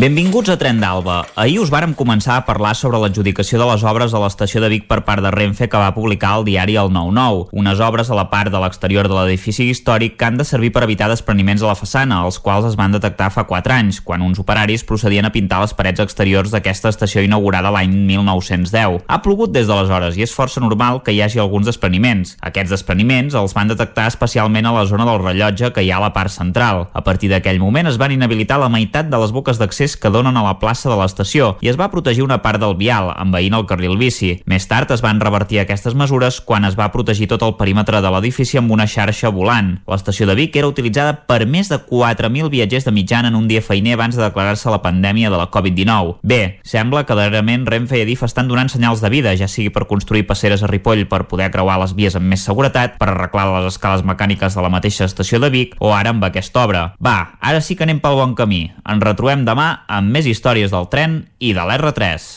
Benvinguts 0.00 0.48
a 0.48 0.56
Tren 0.56 0.78
d'Alba. 0.80 1.26
Ahir 1.36 1.58
us 1.60 1.68
vàrem 1.68 1.90
començar 1.92 2.38
a 2.38 2.44
parlar 2.46 2.70
sobre 2.72 2.96
l'adjudicació 3.02 3.58
de 3.60 3.66
les 3.68 3.82
obres 3.84 4.14
a 4.16 4.20
l'estació 4.22 4.62
de 4.64 4.70
Vic 4.72 4.86
per 4.88 5.02
part 5.04 5.20
de 5.20 5.28
Renfe 5.34 5.66
que 5.68 5.76
va 5.76 5.90
publicar 5.92 6.30
el 6.38 6.46
diari 6.46 6.78
El 6.80 6.88
9-9. 6.88 7.50
Unes 7.60 7.82
obres 7.84 8.08
a 8.08 8.16
la 8.16 8.24
part 8.30 8.48
de 8.48 8.62
l'exterior 8.62 9.10
de 9.10 9.18
l'edifici 9.18 9.66
històric 9.68 10.16
que 10.16 10.24
han 10.24 10.38
de 10.40 10.46
servir 10.48 10.70
per 10.72 10.86
evitar 10.86 11.10
despreniments 11.12 11.60
a 11.60 11.68
la 11.68 11.74
façana, 11.76 12.22
els 12.24 12.38
quals 12.40 12.70
es 12.70 12.78
van 12.80 12.96
detectar 12.96 13.28
fa 13.34 13.44
4 13.50 13.74
anys, 13.74 13.98
quan 14.00 14.24
uns 14.24 14.40
operaris 14.40 14.86
procedien 14.88 15.28
a 15.28 15.32
pintar 15.34 15.58
les 15.60 15.76
parets 15.76 16.00
exteriors 16.00 16.56
d'aquesta 16.56 16.94
estació 16.96 17.20
inaugurada 17.20 17.68
l'any 17.68 17.92
1910. 17.92 19.04
Ha 19.04 19.20
plogut 19.20 19.52
des 19.52 19.68
d'aleshores 19.68 20.16
i 20.16 20.24
és 20.24 20.32
força 20.32 20.64
normal 20.64 21.02
que 21.04 21.12
hi 21.12 21.20
hagi 21.20 21.44
alguns 21.44 21.68
despreniments. 21.68 22.38
Aquests 22.40 22.72
despreniments 22.72 23.36
els 23.36 23.52
van 23.52 23.68
detectar 23.68 24.08
especialment 24.08 24.64
a 24.64 24.74
la 24.78 24.88
zona 24.88 25.04
del 25.04 25.20
rellotge 25.26 25.74
que 25.76 25.84
hi 25.84 25.92
ha 25.92 26.00
a 26.00 26.06
la 26.08 26.12
part 26.16 26.32
central. 26.32 26.86
A 26.96 27.04
partir 27.04 27.28
d'aquell 27.28 27.60
moment 27.60 27.92
es 27.92 28.00
van 28.00 28.16
inhabilitar 28.16 28.62
la 28.64 28.72
meitat 28.72 29.12
de 29.12 29.20
les 29.20 29.36
boques 29.36 29.60
d'accés 29.60 29.89
d'accés 29.90 29.96
que 29.96 30.10
donen 30.10 30.36
a 30.36 30.42
la 30.42 30.58
plaça 30.58 30.88
de 30.88 30.96
l'estació 30.96 31.56
i 31.60 31.68
es 31.68 31.78
va 31.78 31.90
protegir 31.90 32.22
una 32.22 32.40
part 32.42 32.60
del 32.60 32.76
vial, 32.76 33.10
envaint 33.18 33.54
el 33.54 33.66
carril 33.66 33.96
bici. 33.98 34.40
Més 34.46 34.66
tard 34.68 34.90
es 34.90 35.02
van 35.02 35.20
revertir 35.20 35.60
aquestes 35.60 35.94
mesures 35.94 36.40
quan 36.40 36.64
es 36.64 36.76
va 36.78 36.90
protegir 36.92 37.28
tot 37.28 37.42
el 37.42 37.56
perímetre 37.56 38.00
de 38.00 38.10
l'edifici 38.10 38.58
amb 38.58 38.70
una 38.70 38.86
xarxa 38.86 39.30
volant. 39.30 39.80
L'estació 39.86 40.26
de 40.26 40.34
Vic 40.34 40.56
era 40.56 40.68
utilitzada 40.68 41.26
per 41.26 41.46
més 41.46 41.68
de 41.68 41.78
4.000 41.78 42.50
viatgers 42.50 42.84
de 42.84 42.92
mitjana 42.92 43.28
en 43.28 43.36
un 43.36 43.48
dia 43.48 43.62
feiner 43.62 43.94
abans 43.94 44.16
de 44.16 44.22
declarar-se 44.22 44.70
la 44.70 44.82
pandèmia 44.82 45.30
de 45.30 45.38
la 45.38 45.50
Covid-19. 45.50 46.18
Bé, 46.22 46.60
sembla 46.62 47.04
que 47.06 47.16
darrerament 47.16 47.66
Renfe 47.66 47.98
i 47.98 48.04
Adif 48.04 48.24
estan 48.26 48.48
donant 48.48 48.70
senyals 48.70 49.02
de 49.02 49.10
vida, 49.10 49.34
ja 49.36 49.48
sigui 49.48 49.70
per 49.70 49.88
construir 49.90 50.26
passeres 50.26 50.62
a 50.62 50.70
Ripoll 50.70 51.06
per 51.08 51.26
poder 51.28 51.50
creuar 51.50 51.80
les 51.82 51.94
vies 51.96 52.16
amb 52.16 52.30
més 52.30 52.44
seguretat, 52.46 52.98
per 53.00 53.10
arreglar 53.10 53.48
les 53.56 53.72
escales 53.72 54.04
mecàniques 54.06 54.54
de 54.54 54.64
la 54.64 54.72
mateixa 54.72 55.08
estació 55.08 55.40
de 55.40 55.50
Vic 55.50 55.76
o 55.80 55.94
ara 55.94 56.14
amb 56.14 56.24
aquesta 56.24 56.64
obra. 56.64 56.84
Va, 57.02 57.36
ara 57.40 57.60
sí 57.64 57.76
que 57.76 57.86
anem 57.86 58.00
pel 58.02 58.18
bon 58.18 58.36
camí. 58.38 58.62
Ens 58.84 59.04
retrobem 59.04 59.44
demà 59.46 59.69
amb 59.86 60.14
més 60.14 60.28
històries 60.30 60.72
del 60.74 60.88
tren 60.92 61.20
i 61.38 61.54
de 61.56 61.64
l'R3. 61.66 62.28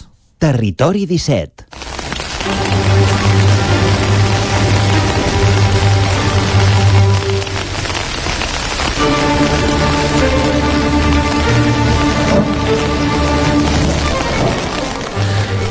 Territori 0.43 1.07
17. 1.09 2.82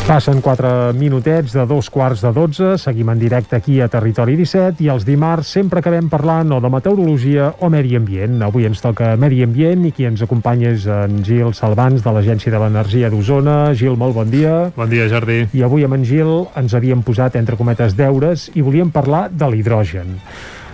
Passen 0.02 0.40
4 0.42 0.92
minutets 0.98 1.52
de 1.54 1.62
dos 1.64 1.86
quarts 1.88 2.24
de 2.24 2.32
12, 2.34 2.72
seguim 2.82 3.12
en 3.12 3.20
directe 3.20 3.54
aquí 3.56 3.76
a 3.80 3.86
Territori 3.88 4.34
17 4.36 4.82
i 4.82 4.88
els 4.90 5.04
dimarts 5.06 5.52
sempre 5.54 5.78
acabem 5.78 6.08
parlant 6.10 6.50
o 6.52 6.58
de 6.60 6.70
meteorologia 6.74 7.52
o 7.62 7.70
medi 7.70 7.94
ambient. 7.96 8.40
Avui 8.42 8.66
ens 8.66 8.82
toca 8.82 9.12
medi 9.16 9.44
ambient 9.46 9.86
i 9.86 9.92
qui 9.94 10.08
ens 10.10 10.24
acompanya 10.26 10.72
és 10.74 10.88
en 10.90 11.22
Gil 11.22 11.54
Salvans 11.54 12.02
de 12.02 12.14
l'Agència 12.16 12.50
de 12.50 12.62
l'Energia 12.64 13.12
d'Osona. 13.14 13.60
Gil, 13.78 13.94
molt 13.96 14.18
bon 14.18 14.32
dia. 14.32 14.56
Bon 14.74 14.90
dia, 14.90 15.06
Jordi. 15.08 15.44
I 15.54 15.62
avui 15.62 15.86
amb 15.86 16.00
en 16.00 16.08
Gil 16.08 16.34
ens 16.58 16.74
havíem 16.74 17.06
posat 17.06 17.38
entre 17.38 17.56
cometes 17.56 17.94
deures 17.94 18.50
i 18.58 18.66
volíem 18.66 18.90
parlar 18.90 19.28
de 19.30 19.52
l'hidrogen. 19.54 20.18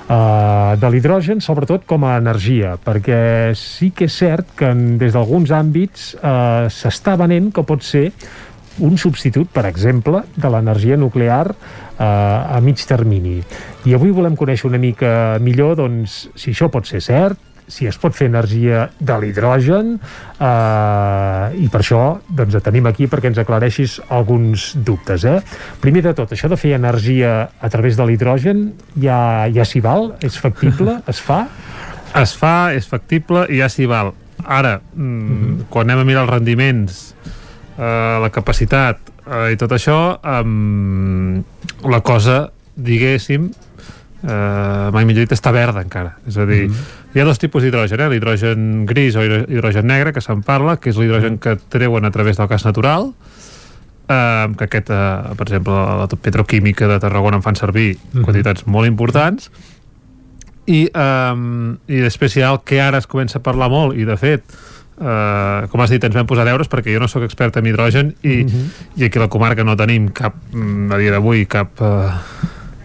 Uh, 0.09 0.73
de 0.81 0.89
l'hidrogen 0.89 1.43
sobretot 1.45 1.83
com 1.85 2.07
a 2.09 2.15
energia 2.17 2.79
perquè 2.81 3.53
sí 3.53 3.91
que 3.93 4.07
és 4.09 4.15
cert 4.17 4.55
que 4.57 4.71
en, 4.73 4.95
des 4.97 5.13
d'alguns 5.13 5.53
àmbits 5.53 6.15
uh, 6.17 6.65
s'està 6.73 7.13
venent 7.21 7.51
que 7.53 7.61
pot 7.69 7.85
ser 7.85 8.07
un 8.81 8.97
substitut, 8.99 9.49
per 9.53 9.67
exemple, 9.67 10.23
de 10.37 10.51
l'energia 10.53 10.97
nuclear 10.97 11.51
eh, 11.51 12.05
a 12.05 12.61
mig 12.63 12.85
termini. 12.87 13.41
I 13.87 13.95
avui 13.95 14.11
volem 14.15 14.37
conèixer 14.37 14.69
una 14.71 14.81
mica 14.81 15.39
millor 15.43 15.77
doncs, 15.79 16.27
si 16.39 16.55
això 16.55 16.71
pot 16.73 16.89
ser 16.89 17.03
cert, 17.05 17.39
si 17.69 17.87
es 17.87 17.99
pot 18.01 18.17
fer 18.17 18.31
energia 18.31 18.87
de 18.99 19.17
l'hidrogen 19.21 19.95
eh, 20.01 21.59
i 21.61 21.69
per 21.69 21.83
això 21.83 22.03
doncs, 22.27 22.57
et 22.57 22.65
tenim 22.65 22.89
aquí 22.89 23.07
perquè 23.11 23.31
ens 23.31 23.41
aclareixis 23.43 23.99
alguns 24.09 24.71
dubtes. 24.75 25.27
Eh? 25.29 25.39
Primer 25.83 26.03
de 26.09 26.15
tot, 26.17 26.33
això 26.33 26.49
de 26.51 26.59
fer 26.61 26.73
energia 26.79 27.35
a 27.61 27.71
través 27.73 28.01
de 28.01 28.09
l'hidrogen 28.09 28.71
ja, 28.97 29.21
ja 29.53 29.69
s'hi 29.69 29.85
val? 29.85 30.15
És 30.25 30.41
factible? 30.41 30.99
Es 31.13 31.21
fa? 31.25 31.45
Es 32.17 32.33
fa, 32.37 32.71
és 32.77 32.89
factible 32.89 33.45
i 33.53 33.61
ja 33.61 33.69
s'hi 33.73 33.87
val. 33.89 34.15
Ara, 34.45 34.79
mm, 34.95 35.05
mm 35.05 35.29
-hmm. 35.29 35.65
quan 35.69 35.91
anem 35.91 36.01
a 36.01 36.09
mirar 36.09 36.23
els 36.25 36.31
rendiments 36.31 37.15
eh, 37.79 38.19
la 38.23 38.31
capacitat 38.35 38.99
eh, 39.25 39.55
i 39.55 39.57
tot 39.61 39.73
això 39.77 40.19
um, 40.43 41.41
la 41.87 42.01
cosa 42.03 42.49
diguéssim 42.75 43.49
eh, 43.49 44.89
mai 44.95 45.05
millor 45.05 45.27
dit 45.27 45.35
està 45.37 45.53
verda 45.55 45.83
encara 45.85 46.17
és 46.27 46.37
a 46.37 46.47
dir, 46.47 46.69
mm 46.69 46.73
-hmm. 46.73 47.15
hi 47.15 47.21
ha 47.21 47.25
dos 47.25 47.39
tipus 47.39 47.63
d'hidrogen 47.63 48.01
eh? 48.01 48.09
l'hidrogen 48.09 48.87
gris 48.87 49.17
o 49.17 49.23
hidrogen 49.23 49.87
negre 49.87 50.13
que 50.13 50.21
se'n 50.21 50.43
parla, 50.43 50.77
que 50.77 50.91
és 50.91 50.97
l'hidrogen 50.97 51.39
que 51.39 51.57
treuen 51.69 52.05
a 52.05 52.11
través 52.11 52.37
del 52.37 52.49
gas 52.49 52.65
natural 52.65 53.13
eh, 54.09 54.49
que 54.57 54.65
aquest, 54.65 54.91
eh, 54.91 55.35
per 55.37 55.47
exemple 55.47 55.73
la 55.73 56.07
petroquímica 56.07 56.89
de 56.89 56.99
Tarragona 56.99 57.37
en 57.37 57.43
fan 57.43 57.57
servir 57.57 57.97
mm 57.97 58.19
-hmm. 58.19 58.25
quantitats 58.25 58.67
molt 58.67 58.87
importants 58.87 59.51
i, 60.67 60.91
eh, 60.95 61.35
i 61.87 62.01
després 62.01 62.37
hi 62.37 62.43
ha 62.43 62.53
el 62.53 62.61
que 62.65 62.81
ara 62.81 62.99
es 62.99 63.07
comença 63.07 63.39
a 63.39 63.43
parlar 63.43 63.71
molt 63.71 63.97
i 63.97 64.05
de 64.05 64.17
fet 64.17 64.43
Uh, 64.99 65.69
com 65.71 65.79
has 65.85 65.93
dit, 65.95 66.03
ens 66.03 66.17
vam 66.17 66.27
posar 66.27 66.43
deures 66.49 66.67
perquè 66.67 66.91
jo 66.91 66.99
no 66.99 67.07
sóc 67.07 67.23
expert 67.23 67.55
en 67.61 67.67
hidrogen 67.71 68.17
i, 68.23 68.43
mm 68.43 68.49
-hmm. 68.49 68.87
i 68.99 69.05
aquí 69.05 69.19
a 69.19 69.23
la 69.23 69.29
comarca 69.29 69.63
no 69.63 69.77
tenim 69.77 70.09
cap, 70.11 70.35
mm, 70.53 70.93
a 70.93 70.99
dia 70.99 71.13
d'avui, 71.13 71.47
cap... 71.47 71.81
Uh, 71.81 72.11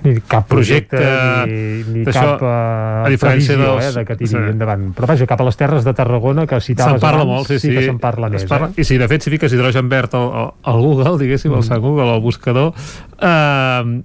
ni 0.03 0.19
cap 0.27 0.47
projecte, 0.47 0.97
projecte 0.97 1.47
ni, 1.47 2.03
ni 2.03 2.05
cap 2.11 2.41
uh, 2.43 3.05
a 3.05 3.09
diferència 3.11 3.55
previsió 3.55 3.57
dels, 3.61 3.85
eh, 3.85 3.91
de 3.95 4.05
que 4.05 4.17
tiri 4.19 4.31
sí. 4.33 4.41
endavant. 4.51 4.89
Però 4.97 5.07
vaja, 5.07 5.27
cap 5.29 5.39
a 5.39 5.47
les 5.47 5.59
Terres 5.59 5.87
de 5.87 5.93
Tarragona 5.95 6.45
que 6.49 6.59
citaves 6.59 6.97
se'n 6.97 7.03
parla 7.03 7.23
abans, 7.23 7.31
molt, 7.31 7.47
sí, 7.47 7.59
sí, 7.59 7.69
sí 7.69 7.77
que 7.77 7.85
se'n 7.87 7.99
parla 8.03 8.29
més. 8.33 8.45
Parla, 8.49 8.67
eh? 8.73 8.81
I 8.83 8.87
sí, 8.89 8.97
de 8.99 9.07
fet, 9.07 9.23
si 9.23 9.33
fiques 9.33 9.55
hidrogen 9.55 9.91
verd 9.91 10.17
al, 10.19 10.51
al, 10.61 10.81
Google, 10.83 11.15
diguéssim, 11.21 11.53
mm. 11.53 11.61
al 11.61 11.63
Sant 11.63 11.83
Google, 11.83 12.09
al 12.11 12.21
buscador, 12.25 12.73
eh, 13.15 14.03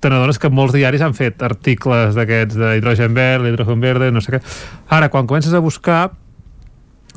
te 0.00 0.10
n'adones 0.10 0.40
que 0.42 0.50
molts 0.50 0.74
diaris 0.74 1.04
han 1.04 1.14
fet 1.14 1.42
articles 1.46 2.16
d'aquests 2.18 2.58
d'hidrogen 2.58 3.14
verd, 3.14 3.46
hidrogen 3.52 3.82
verde, 3.82 4.10
no 4.10 4.24
sé 4.24 4.36
què. 4.36 4.42
Ara, 4.98 5.10
quan 5.14 5.30
comences 5.30 5.54
a 5.54 5.62
buscar, 5.62 6.10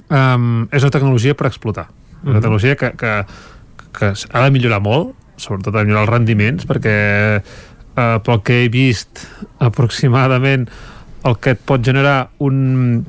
um, 0.10 0.68
és 0.72 0.84
una 0.84 0.92
tecnologia 0.92 1.34
per 1.34 1.48
explotar. 1.48 1.88
Mm 1.88 1.94
-hmm. 1.94 2.30
Una 2.30 2.34
mhm. 2.34 2.42
tecnologia 2.42 2.76
que, 2.76 2.92
que, 2.98 3.26
que 4.00 4.14
ha 4.32 4.44
de 4.44 4.52
millorar 4.52 4.82
molt, 4.82 5.16
sobretot 5.38 5.76
ha 5.76 5.80
de 5.80 5.86
millorar 5.86 6.04
els 6.04 6.14
rendiments, 6.14 6.66
perquè 6.68 7.42
uh, 8.00 8.20
pel 8.24 8.42
que 8.42 8.64
he 8.64 8.70
vist 8.70 9.28
aproximadament 9.60 10.70
el 11.28 11.38
que 11.40 11.52
et 11.52 11.60
pot 11.66 11.84
generar 11.84 12.30
un, 12.40 13.06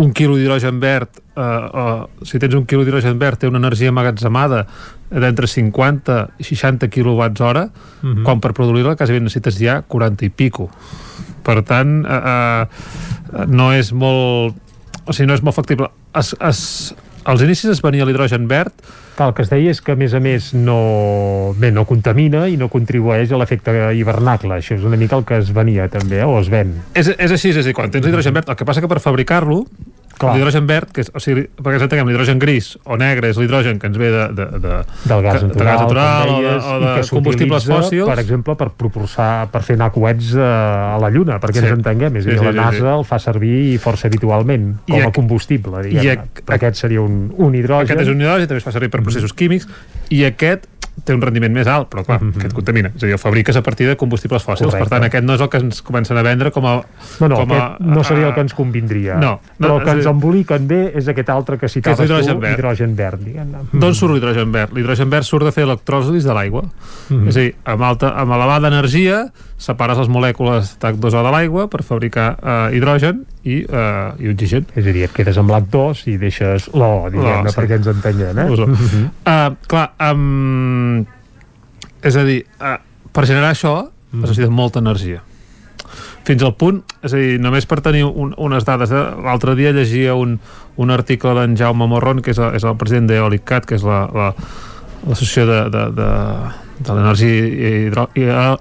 un 0.00 0.12
quilo 0.16 0.36
d'hidrogen 0.38 0.80
verd 0.80 1.20
uh, 1.36 1.42
uh, 1.42 2.24
si 2.24 2.40
tens 2.40 2.56
un 2.56 2.64
quilo 2.68 2.84
d'hidrogen 2.86 3.18
verd 3.20 3.42
té 3.42 3.50
una 3.50 3.60
energia 3.60 3.92
amagatzemada 3.92 4.64
d'entre 5.10 5.48
50 5.50 6.18
i 6.38 6.46
60 6.46 6.88
quilowatts 6.92 7.40
hora 7.44 7.66
uh. 7.66 8.08
-huh. 8.08 8.22
quan 8.22 8.40
per 8.40 8.52
produir-la 8.52 8.96
quasi 8.96 9.20
necessites 9.20 9.58
ja 9.58 9.82
40 9.82 10.24
i 10.24 10.30
pico 10.30 10.70
per 11.42 11.62
tant 11.62 12.04
uh, 12.04 12.64
uh, 12.64 13.46
no 13.46 13.72
és 13.72 13.92
molt 13.92 14.56
o 15.10 15.16
sigui, 15.16 15.26
no 15.26 15.34
és 15.34 15.42
molt 15.42 15.58
factible. 15.58 15.90
Es, 16.14 16.32
es, 16.46 16.64
als 17.26 17.42
inicis 17.42 17.74
es 17.74 17.82
venia 17.82 18.06
l'hidrogen 18.06 18.46
verd 18.50 18.90
el 19.26 19.34
que 19.34 19.44
es 19.44 19.50
deia 19.50 19.72
és 19.74 19.80
que, 19.84 19.94
a 19.94 19.98
més 20.00 20.14
a 20.16 20.20
més, 20.22 20.50
no, 20.56 21.52
bé, 21.60 21.70
no 21.74 21.84
contamina 21.88 22.46
i 22.48 22.56
no 22.60 22.70
contribueix 22.72 23.32
a 23.32 23.40
l'efecte 23.40 23.74
hivernacle. 23.96 24.60
Això 24.60 24.76
és 24.78 24.86
una 24.86 24.98
mica 25.00 25.18
el 25.18 25.26
que 25.28 25.40
es 25.42 25.50
venia, 25.56 25.88
també, 25.92 26.22
o 26.24 26.38
es 26.40 26.50
ven. 26.52 26.72
És, 26.94 27.10
és 27.16 27.34
així, 27.36 27.52
és 27.52 27.60
a 27.60 27.66
dir, 27.66 27.74
quan 27.76 27.92
tens 27.92 28.08
hidrogen 28.08 28.36
verd, 28.36 28.48
el 28.48 28.56
que 28.56 28.68
passa 28.68 28.80
que 28.80 28.90
per 28.90 29.00
fabricar-lo 29.04 29.64
L'hidrogen 30.28 30.66
verd, 30.68 30.90
que 30.92 31.04
és, 31.04 31.10
o 31.16 31.20
sigui, 31.22 31.46
perquè 31.56 31.78
ens 31.78 31.84
entenguem, 31.86 32.10
l'hidrogen 32.10 32.40
gris 32.42 32.74
o 32.84 32.98
negre 33.00 33.30
és 33.32 33.38
l'hidrogen 33.40 33.80
que 33.80 33.88
ens 33.88 33.98
ve 34.00 34.10
de, 34.12 34.24
de, 34.36 34.46
de, 34.60 34.78
del 35.08 35.22
gas 35.24 35.44
natural, 35.46 35.54
de 35.54 35.68
gas 35.70 35.80
natural 35.80 36.32
deies, 36.34 36.64
o 36.64 36.74
de, 36.74 36.90
o 36.90 36.94
de 36.98 37.04
combustibles 37.14 37.68
fòssils. 37.70 38.08
Per 38.10 38.18
exemple, 38.22 38.56
per 38.60 38.68
propulsar, 38.82 39.30
per 39.52 39.62
fer 39.66 39.78
anar 39.78 39.90
coets 39.94 40.34
a, 40.36 40.50
a 40.96 40.98
la 41.02 41.12
Lluna, 41.14 41.38
perquè 41.42 41.60
sí. 41.60 41.66
ens 41.66 41.78
entenguem. 41.78 42.20
És 42.20 42.28
a 42.28 42.32
dir, 42.32 42.38
sí, 42.38 42.42
sí, 42.44 42.48
la 42.50 42.56
NASA 42.56 42.76
sí, 42.76 42.82
sí. 42.82 42.90
el 42.96 43.06
fa 43.08 43.20
servir 43.22 43.60
força 43.82 44.10
habitualment 44.10 44.68
com 44.88 44.98
I 44.98 45.06
a 45.06 45.12
combustible, 45.14 45.86
diguem. 45.86 46.04
I 46.04 46.12
a, 46.16 46.58
aquest 46.58 46.82
seria 46.84 47.04
un, 47.04 47.22
un 47.36 47.56
hidrogen. 47.56 47.88
Aquest 47.88 48.04
és 48.04 48.12
un 48.12 48.20
hidrogen, 48.20 48.50
també 48.50 48.60
es 48.60 48.68
fa 48.68 48.74
servir 48.76 48.92
per 48.92 49.04
processos 49.06 49.32
químics, 49.36 49.68
i 50.10 50.24
aquest 50.28 50.68
té 51.04 51.14
un 51.14 51.22
rendiment 51.22 51.52
més 51.52 51.66
alt, 51.66 51.88
però 51.90 52.04
clar, 52.04 52.20
mm 52.20 52.30
-hmm. 52.30 52.38
aquest 52.38 52.54
contamina. 52.54 52.92
És 52.94 53.02
a 53.02 53.06
dir, 53.06 53.12
el 53.12 53.18
fabriques 53.18 53.56
a 53.56 53.62
partir 53.62 53.86
de 53.88 53.96
combustibles 53.96 54.42
fòssils. 54.42 54.70
Correcte. 54.70 54.88
Per 54.88 54.88
tant, 54.88 55.04
aquest 55.04 55.24
no 55.24 55.34
és 55.34 55.40
el 55.40 55.48
que 55.48 55.58
ens 55.58 55.82
comencen 55.82 56.16
a 56.16 56.22
vendre 56.22 56.50
com 56.50 56.66
a... 56.66 56.74
No, 57.20 57.28
no, 57.28 57.36
com 57.36 57.52
a, 57.52 57.76
no 57.80 58.04
seria 58.04 58.28
el 58.28 58.34
que 58.34 58.40
ens 58.40 58.54
convindria. 58.54 59.14
No. 59.14 59.40
no 59.58 59.66
però 59.66 59.78
el 59.78 59.84
que 59.84 59.90
ens 59.90 60.06
emboliquen 60.06 60.66
bé 60.66 60.92
és 60.94 61.08
aquest 61.08 61.28
altre 61.28 61.58
que 61.58 61.68
citaves 61.68 61.98
que 61.98 62.04
hidrogen 62.04 62.40
verd. 62.40 62.58
hidrogen 62.58 62.96
verd. 62.96 63.20
D'on 63.72 63.94
surt 63.94 64.14
l'hidrogen 64.14 64.52
verd? 64.52 64.72
L'hidrogen 64.72 65.10
verd 65.10 65.24
surt 65.24 65.44
de 65.44 65.52
fer 65.52 65.64
electròlisis 65.64 66.24
de 66.24 66.34
l'aigua. 66.34 66.62
Mm 66.62 67.16
-hmm. 67.16 67.28
És 67.28 67.36
a 67.36 67.40
dir, 67.40 67.54
amb, 67.64 67.82
alta, 67.82 68.14
amb 68.16 68.32
elevada 68.32 68.68
energia 68.68 69.30
separes 69.60 69.98
les 69.98 70.08
molècules 70.08 70.76
d'H2O 70.80 71.22
de 71.26 71.32
l'aigua 71.34 71.66
per 71.68 71.82
fabricar 71.84 72.38
eh, 72.40 72.76
hidrogen 72.76 73.26
i, 73.44 73.60
eh, 73.64 74.24
i 74.24 74.30
oxigen. 74.32 74.66
És 74.74 74.86
a 74.86 74.94
dir, 74.94 75.04
et 75.04 75.12
quedes 75.16 75.36
amb 75.40 75.52
l'H2 75.52 76.06
i 76.12 76.16
deixes 76.20 76.70
l'O, 76.72 77.10
diguem-ne, 77.12 77.52
sí. 77.52 77.58
perquè 77.58 77.78
ens 77.80 77.90
entenyen, 77.92 78.38
eh? 78.38 78.48
Uh 78.50 78.64
-huh. 78.64 79.04
uh, 79.04 79.56
clar, 79.68 79.90
um, 80.90 81.00
és 82.02 82.16
a 82.16 82.24
dir, 82.26 82.44
uh, 82.60 82.78
per 83.12 83.26
generar 83.28 83.50
això 83.54 83.74
mm. 83.86 84.22
es 84.22 84.30
necessita 84.30 84.50
molta 84.50 84.82
energia 84.82 85.22
fins 86.24 86.42
al 86.44 86.54
punt, 86.58 86.82
és 87.02 87.14
a 87.14 87.20
dir, 87.20 87.36
només 87.42 87.66
per 87.66 87.80
tenir 87.84 88.04
un, 88.06 88.34
unes 88.38 88.66
dades, 88.68 88.92
eh? 88.92 89.04
l'altre 89.24 89.56
dia 89.58 89.72
llegia 89.74 90.14
un, 90.18 90.38
un 90.80 90.94
article 90.94 91.34
d'en 91.38 91.56
Jaume 91.58 91.88
Morron 91.90 92.20
que 92.24 92.34
és, 92.34 92.40
el, 92.40 92.56
és 92.58 92.66
el 92.66 92.76
president 92.80 93.08
d'Eolicat 93.10 93.66
que 93.68 93.78
és 93.78 93.86
l'associació 93.86 95.46
la, 95.48 95.62
la, 95.64 95.70
de, 95.72 95.86
de, 95.96 96.10
de 96.86 96.96
l'energia 96.96 98.06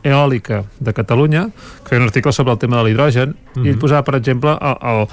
eòlica 0.07 0.63
de 0.79 0.95
Catalunya 0.95 1.49
que 1.83 1.91
feia 1.91 2.01
un 2.01 2.07
article 2.07 2.33
sobre 2.35 2.55
el 2.55 2.61
tema 2.61 2.79
de 2.79 2.87
l'hidrogen 2.87 3.35
mm 3.35 3.59
-hmm. 3.59 3.65
i 3.65 3.69
ell 3.69 3.79
posava, 3.79 4.03
per 4.03 4.15
exemple, 4.15 4.55
el, 4.55 4.77
el, 4.93 5.07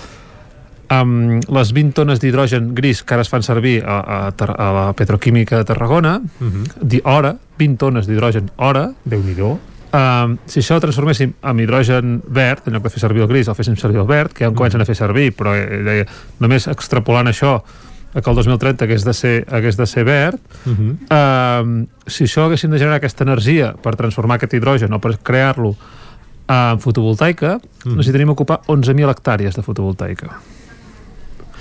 amb 0.89 1.43
les 1.51 1.73
20 1.73 1.93
tones 1.95 2.21
d'hidrogen 2.21 2.75
gris 2.75 3.03
que 3.03 3.15
ara 3.15 3.23
es 3.23 3.29
fan 3.29 3.43
servir 3.43 3.83
a, 3.85 3.99
a, 4.01 4.29
a 4.31 4.73
la 4.73 4.93
petroquímica 4.93 5.59
de 5.59 5.65
Tarragona, 5.65 6.21
uh 6.41 6.45
-huh. 6.45 7.01
hora, 7.05 7.37
20 7.59 7.77
tones 7.77 8.07
d'hidrogen 8.07 8.51
hora, 8.57 8.93
déu 9.05 9.23
nhi 9.23 9.35
Um, 9.97 10.37
si 10.51 10.61
això 10.61 10.77
ho 10.77 10.81
transforméssim 10.83 11.33
en 11.47 11.61
hidrogen 11.63 12.23
verd, 12.29 12.67
en 12.67 12.75
lloc 12.75 12.83
de 12.83 12.91
fer 12.91 13.01
servir 13.01 13.23
el 13.23 13.29
gris, 13.29 13.49
el 13.49 13.55
féssim 13.55 13.77
servir 13.77 14.01
el 14.03 14.07
verd, 14.07 14.33
que 14.35 14.45
ja 14.45 14.49
en 14.51 14.55
comencen 14.55 14.81
a 14.83 14.85
fer 14.85 14.97
servir, 14.99 15.31
però 15.33 15.55
eh, 15.55 15.83
deia, 15.87 16.07
només 16.43 16.67
extrapolant 16.69 17.31
això 17.31 17.63
que 18.13 18.31
el 18.31 18.37
2030 18.37 18.85
hagués 18.85 19.05
de 19.05 19.15
ser, 19.15 19.47
hagués 19.49 19.77
de 19.77 19.87
ser 19.87 20.05
verd, 20.05 20.41
Uh 20.67 20.73
-huh. 20.73 20.97
eh, 21.09 21.87
si 22.07 22.25
això 22.25 22.45
haguessin 22.45 22.71
de 22.71 22.79
generar 22.79 22.97
aquesta 22.97 23.25
energia 23.25 23.75
per 23.81 23.97
transformar 23.97 24.37
aquest 24.37 24.55
hidrogen 24.55 24.93
o 24.93 24.99
per 25.01 25.19
crear-lo 25.23 25.77
en 26.49 26.79
fotovoltaica, 26.81 27.59
Mhm. 27.85 27.97
necessitaríem 27.97 28.31
ocupar 28.31 28.61
11.000 28.67 29.09
hectàrees 29.09 29.55
de 29.55 29.63
fotovoltaica. 29.63 30.41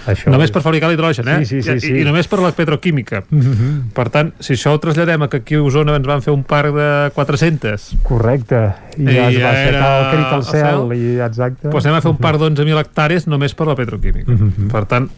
Això 0.06 0.30
només 0.32 0.50
és- 0.50 0.52
per 0.54 0.62
fabricar 0.62 0.90
l'hidrogen, 0.90 1.28
eh? 1.28 1.38
Sí, 1.46 1.62
sí, 1.62 1.62
sí, 1.64 1.72
I, 1.76 1.80
sí. 1.80 1.94
I, 1.94 2.02
I 2.02 2.06
només 2.06 2.28
per 2.28 2.40
la 2.40 2.52
petroquímica. 2.52 3.24
Mhm. 3.30 3.90
Per 3.96 4.08
tant, 4.14 4.34
si 4.40 4.54
això 4.54 4.74
ho 4.76 4.80
traslladem 4.80 5.22
a 5.24 5.30
que 5.30 5.38
aquí 5.38 5.56
a 5.56 5.64
Osona 5.64 5.96
ens 5.96 6.06
van 6.08 6.22
fer 6.22 6.34
un 6.34 6.44
parc 6.44 6.74
de 6.76 6.90
400... 7.16 7.98
Correcte. 8.04 8.62
I 8.98 9.06
ja 9.10 9.28
es 9.30 9.40
va 9.42 9.50
aixecar 9.52 9.92
el 9.98 10.06
crit 10.14 10.34
al 10.38 10.44
cel, 10.46 10.94
i 10.98 11.20
exacte. 11.26 11.68
Doncs 11.70 11.86
anem 11.86 11.98
a 11.98 12.02
fer 12.06 12.12
un 12.12 12.18
parc 12.22 12.40
d'11.000 12.40 12.80
hectàrees 12.84 13.28
només 13.28 13.54
per 13.56 13.68
la 13.68 13.76
petroquímica. 13.76 14.32
Mhm. 14.32 14.70
Per 14.72 14.86
tant, 14.86 15.10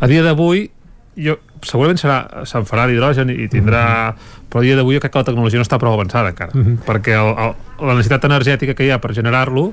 a 0.00 0.06
dia 0.06 0.22
d'avui 0.22 0.70
jo, 1.16 1.36
segurament 1.62 1.96
serà, 2.00 2.44
se'n 2.44 2.64
farà 2.66 2.86
d'hidrogen 2.90 3.30
i 3.30 3.48
tindrà... 3.48 4.14
Però 4.50 4.60
a 4.60 4.62
dia 4.66 4.76
d'avui 4.76 4.94
jo 4.94 5.00
crec 5.02 5.12
que 5.12 5.18
la 5.18 5.24
tecnologia 5.26 5.58
no 5.58 5.64
està 5.66 5.78
prou 5.82 5.94
avançada 5.94 6.28
encara. 6.30 6.52
Mhm. 6.54 6.80
Perquè 6.86 7.14
el, 7.18 7.30
el, 7.32 7.54
la 7.88 7.94
necessitat 7.94 8.24
energètica 8.28 8.74
que 8.74 8.84
hi 8.86 8.90
ha 8.94 9.00
per 9.02 9.14
generar-lo 9.14 9.72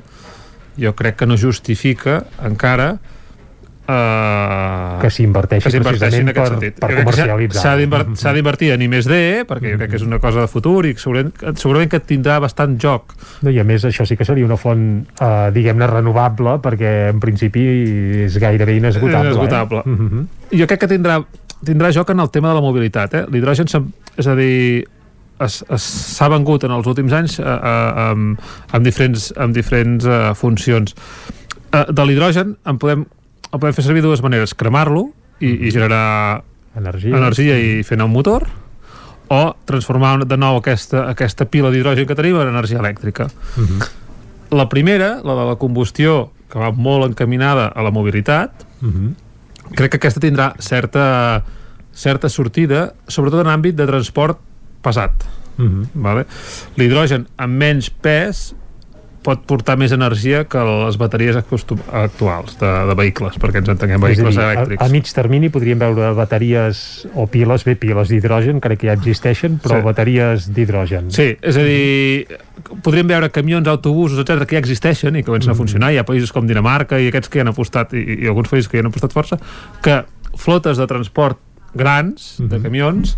jo 0.79 0.93
crec 0.95 1.17
que 1.19 1.25
no 1.27 1.35
justifica 1.37 2.23
encara 2.41 2.95
eh, 3.91 4.97
Que 5.01 5.09
s'inverteixi 5.13 5.77
en 5.77 5.83
precisament 5.83 6.29
aquest 6.31 6.37
per- 6.37 6.53
sentit. 6.53 6.79
per 6.79 6.89
comercialitzar. 6.99 7.61
S'ha 7.61 7.75
d'inver- 7.79 8.05
s'ha 8.15 8.33
d'invertir 8.33 8.71
en 8.75 8.81
I 8.81 8.87
més 8.87 9.05
D, 9.09 9.43
perquè 9.49 9.73
jo 9.73 9.77
crec 9.81 9.89
que 9.91 9.99
és 9.99 10.05
una 10.07 10.19
cosa 10.19 10.41
de 10.41 10.47
futur 10.47 10.85
i 10.85 10.93
segurament, 10.95 11.33
segurament 11.57 11.91
que 11.91 11.99
tindrà 11.99 12.39
bastant 12.39 12.77
joc. 12.79 13.13
No, 13.41 13.49
I 13.49 13.59
a 13.59 13.63
més 13.63 13.83
això 13.85 14.05
sí 14.05 14.15
que 14.17 14.25
seria 14.25 14.45
una 14.45 14.57
font, 14.57 15.05
eh, 15.19 15.51
diguem-ne, 15.53 15.87
renovable, 15.87 16.59
perquè 16.61 17.09
en 17.09 17.19
principi 17.19 17.65
és 18.25 18.37
gairebé 18.37 18.77
inesgotable. 18.77 19.29
Inesgotable. 19.31 19.79
Eh? 19.85 19.89
Mm 19.89 20.09
-hmm. 20.09 20.25
Jo 20.59 20.67
crec 20.67 20.79
que 20.79 20.87
tindrà, 20.87 21.23
tindrà 21.63 21.91
joc 21.91 22.09
en 22.09 22.19
el 22.19 22.29
tema 22.29 22.49
de 22.49 22.55
la 22.55 22.61
mobilitat. 22.61 23.13
Eh? 23.13 23.25
L'hidrogen, 23.31 23.65
és 24.17 24.27
a 24.27 24.35
dir, 24.35 24.87
s'ha 25.47 26.27
vengut 26.29 26.63
en 26.63 26.71
els 26.71 26.85
últims 26.87 27.11
anys 27.13 27.39
eh, 27.39 27.43
eh, 27.45 28.09
amb, 28.11 28.39
amb 28.71 28.85
diferents, 28.85 29.33
amb 29.37 29.53
diferents 29.55 30.05
eh, 30.05 30.33
funcions. 30.35 30.95
Eh, 31.73 31.85
de 31.89 32.05
l'hidrogen 32.05 32.57
en 32.65 32.77
podem, 32.77 33.05
el 33.51 33.59
podem 33.59 33.75
fer 33.75 33.85
servir 33.85 34.01
de 34.01 34.07
dues 34.07 34.23
maneres. 34.23 34.55
Cremar-lo 34.55 35.09
i, 35.39 35.67
i 35.67 35.71
generar 35.71 36.43
energia, 36.77 37.15
energia 37.17 37.57
i 37.59 37.83
fer 37.83 37.99
un 38.01 38.11
motor 38.11 38.47
o 39.31 39.41
transformar 39.67 40.25
de 40.27 40.37
nou 40.37 40.59
aquesta, 40.59 41.05
aquesta 41.11 41.47
pila 41.47 41.71
d'hidrogen 41.71 42.07
que 42.07 42.17
tenim 42.19 42.39
en 42.41 42.51
energia 42.51 42.79
elèctrica. 42.79 43.29
Mm 43.55 43.65
-hmm. 43.65 43.89
La 44.51 44.67
primera, 44.67 45.21
la 45.23 45.35
de 45.35 45.45
la 45.47 45.55
combustió, 45.55 46.31
que 46.49 46.59
va 46.59 46.71
molt 46.71 47.05
encaminada 47.05 47.67
a 47.67 47.81
la 47.81 47.91
mobilitat, 47.91 48.67
Mm 48.81 48.89
-hmm. 48.91 49.75
crec 49.75 49.91
que 49.91 49.97
aquesta 49.97 50.19
tindrà 50.19 50.55
certa, 50.59 51.43
certa 51.93 52.29
sortida, 52.29 52.93
sobretot 53.07 53.45
en 53.45 53.47
àmbit 53.47 53.75
de 53.75 53.85
transport 53.85 54.39
pesat. 54.81 55.11
Mm 55.57 55.67
-hmm. 55.67 55.87
Vale? 55.93 56.25
L'hidrogen 56.75 57.27
amb 57.37 57.53
menys 57.53 57.89
pes 57.89 58.55
pot 59.21 59.43
portar 59.45 59.75
més 59.77 59.91
energia 59.93 60.43
que 60.49 60.61
les 60.65 60.95
bateries 60.97 61.35
actuals 61.37 62.55
de, 62.57 62.69
de 62.89 62.95
vehicles, 62.97 63.35
perquè 63.41 63.61
ens 63.61 63.69
entenguem 63.69 64.01
vehicles 64.01 64.33
dir, 64.35 64.43
elèctrics. 64.43 64.81
a, 64.81 64.87
a 64.87 64.93
mig 64.93 65.09
termini 65.13 65.51
podríem 65.53 65.77
veure 65.81 66.11
bateries 66.17 67.05
o 67.13 67.27
piles, 67.29 67.65
bé, 67.67 67.75
piles 67.77 68.09
d'hidrogen, 68.09 68.61
crec 68.63 68.81
que 68.81 68.89
ja 68.89 68.95
existeixen, 68.97 69.59
però 69.61 69.77
Sí. 69.77 69.85
bateries 69.85 70.47
d'hidrogen. 70.55 71.11
Sí, 71.13 71.35
és 71.41 71.57
a 71.57 71.65
dir, 71.67 72.39
podríem 72.81 73.07
veure 73.13 73.29
camions, 73.29 73.67
autobusos, 73.69 74.19
etc 74.23 74.47
que 74.49 74.57
ja 74.57 74.63
existeixen 74.63 75.15
i 75.15 75.21
que 75.21 75.29
comencen 75.29 75.53
a 75.53 75.57
funcionar. 75.59 75.93
Hi 75.93 76.01
ha 76.01 76.05
països 76.07 76.33
com 76.33 76.47
Dinamarca 76.49 76.99
i 76.99 77.07
aquests 77.11 77.29
que 77.29 77.39
hi 77.39 77.45
han 77.45 77.53
apostat, 77.53 77.93
i, 77.93 78.23
i 78.23 78.27
alguns 78.27 78.49
països 78.49 78.69
que 78.71 78.77
hi 78.77 78.81
han 78.81 78.89
apostat 78.89 79.13
força, 79.13 79.37
que 79.85 80.01
flotes 80.37 80.81
de 80.81 80.87
transport 80.89 81.37
grans, 81.77 82.35
de 82.41 82.57
camions, 82.59 83.13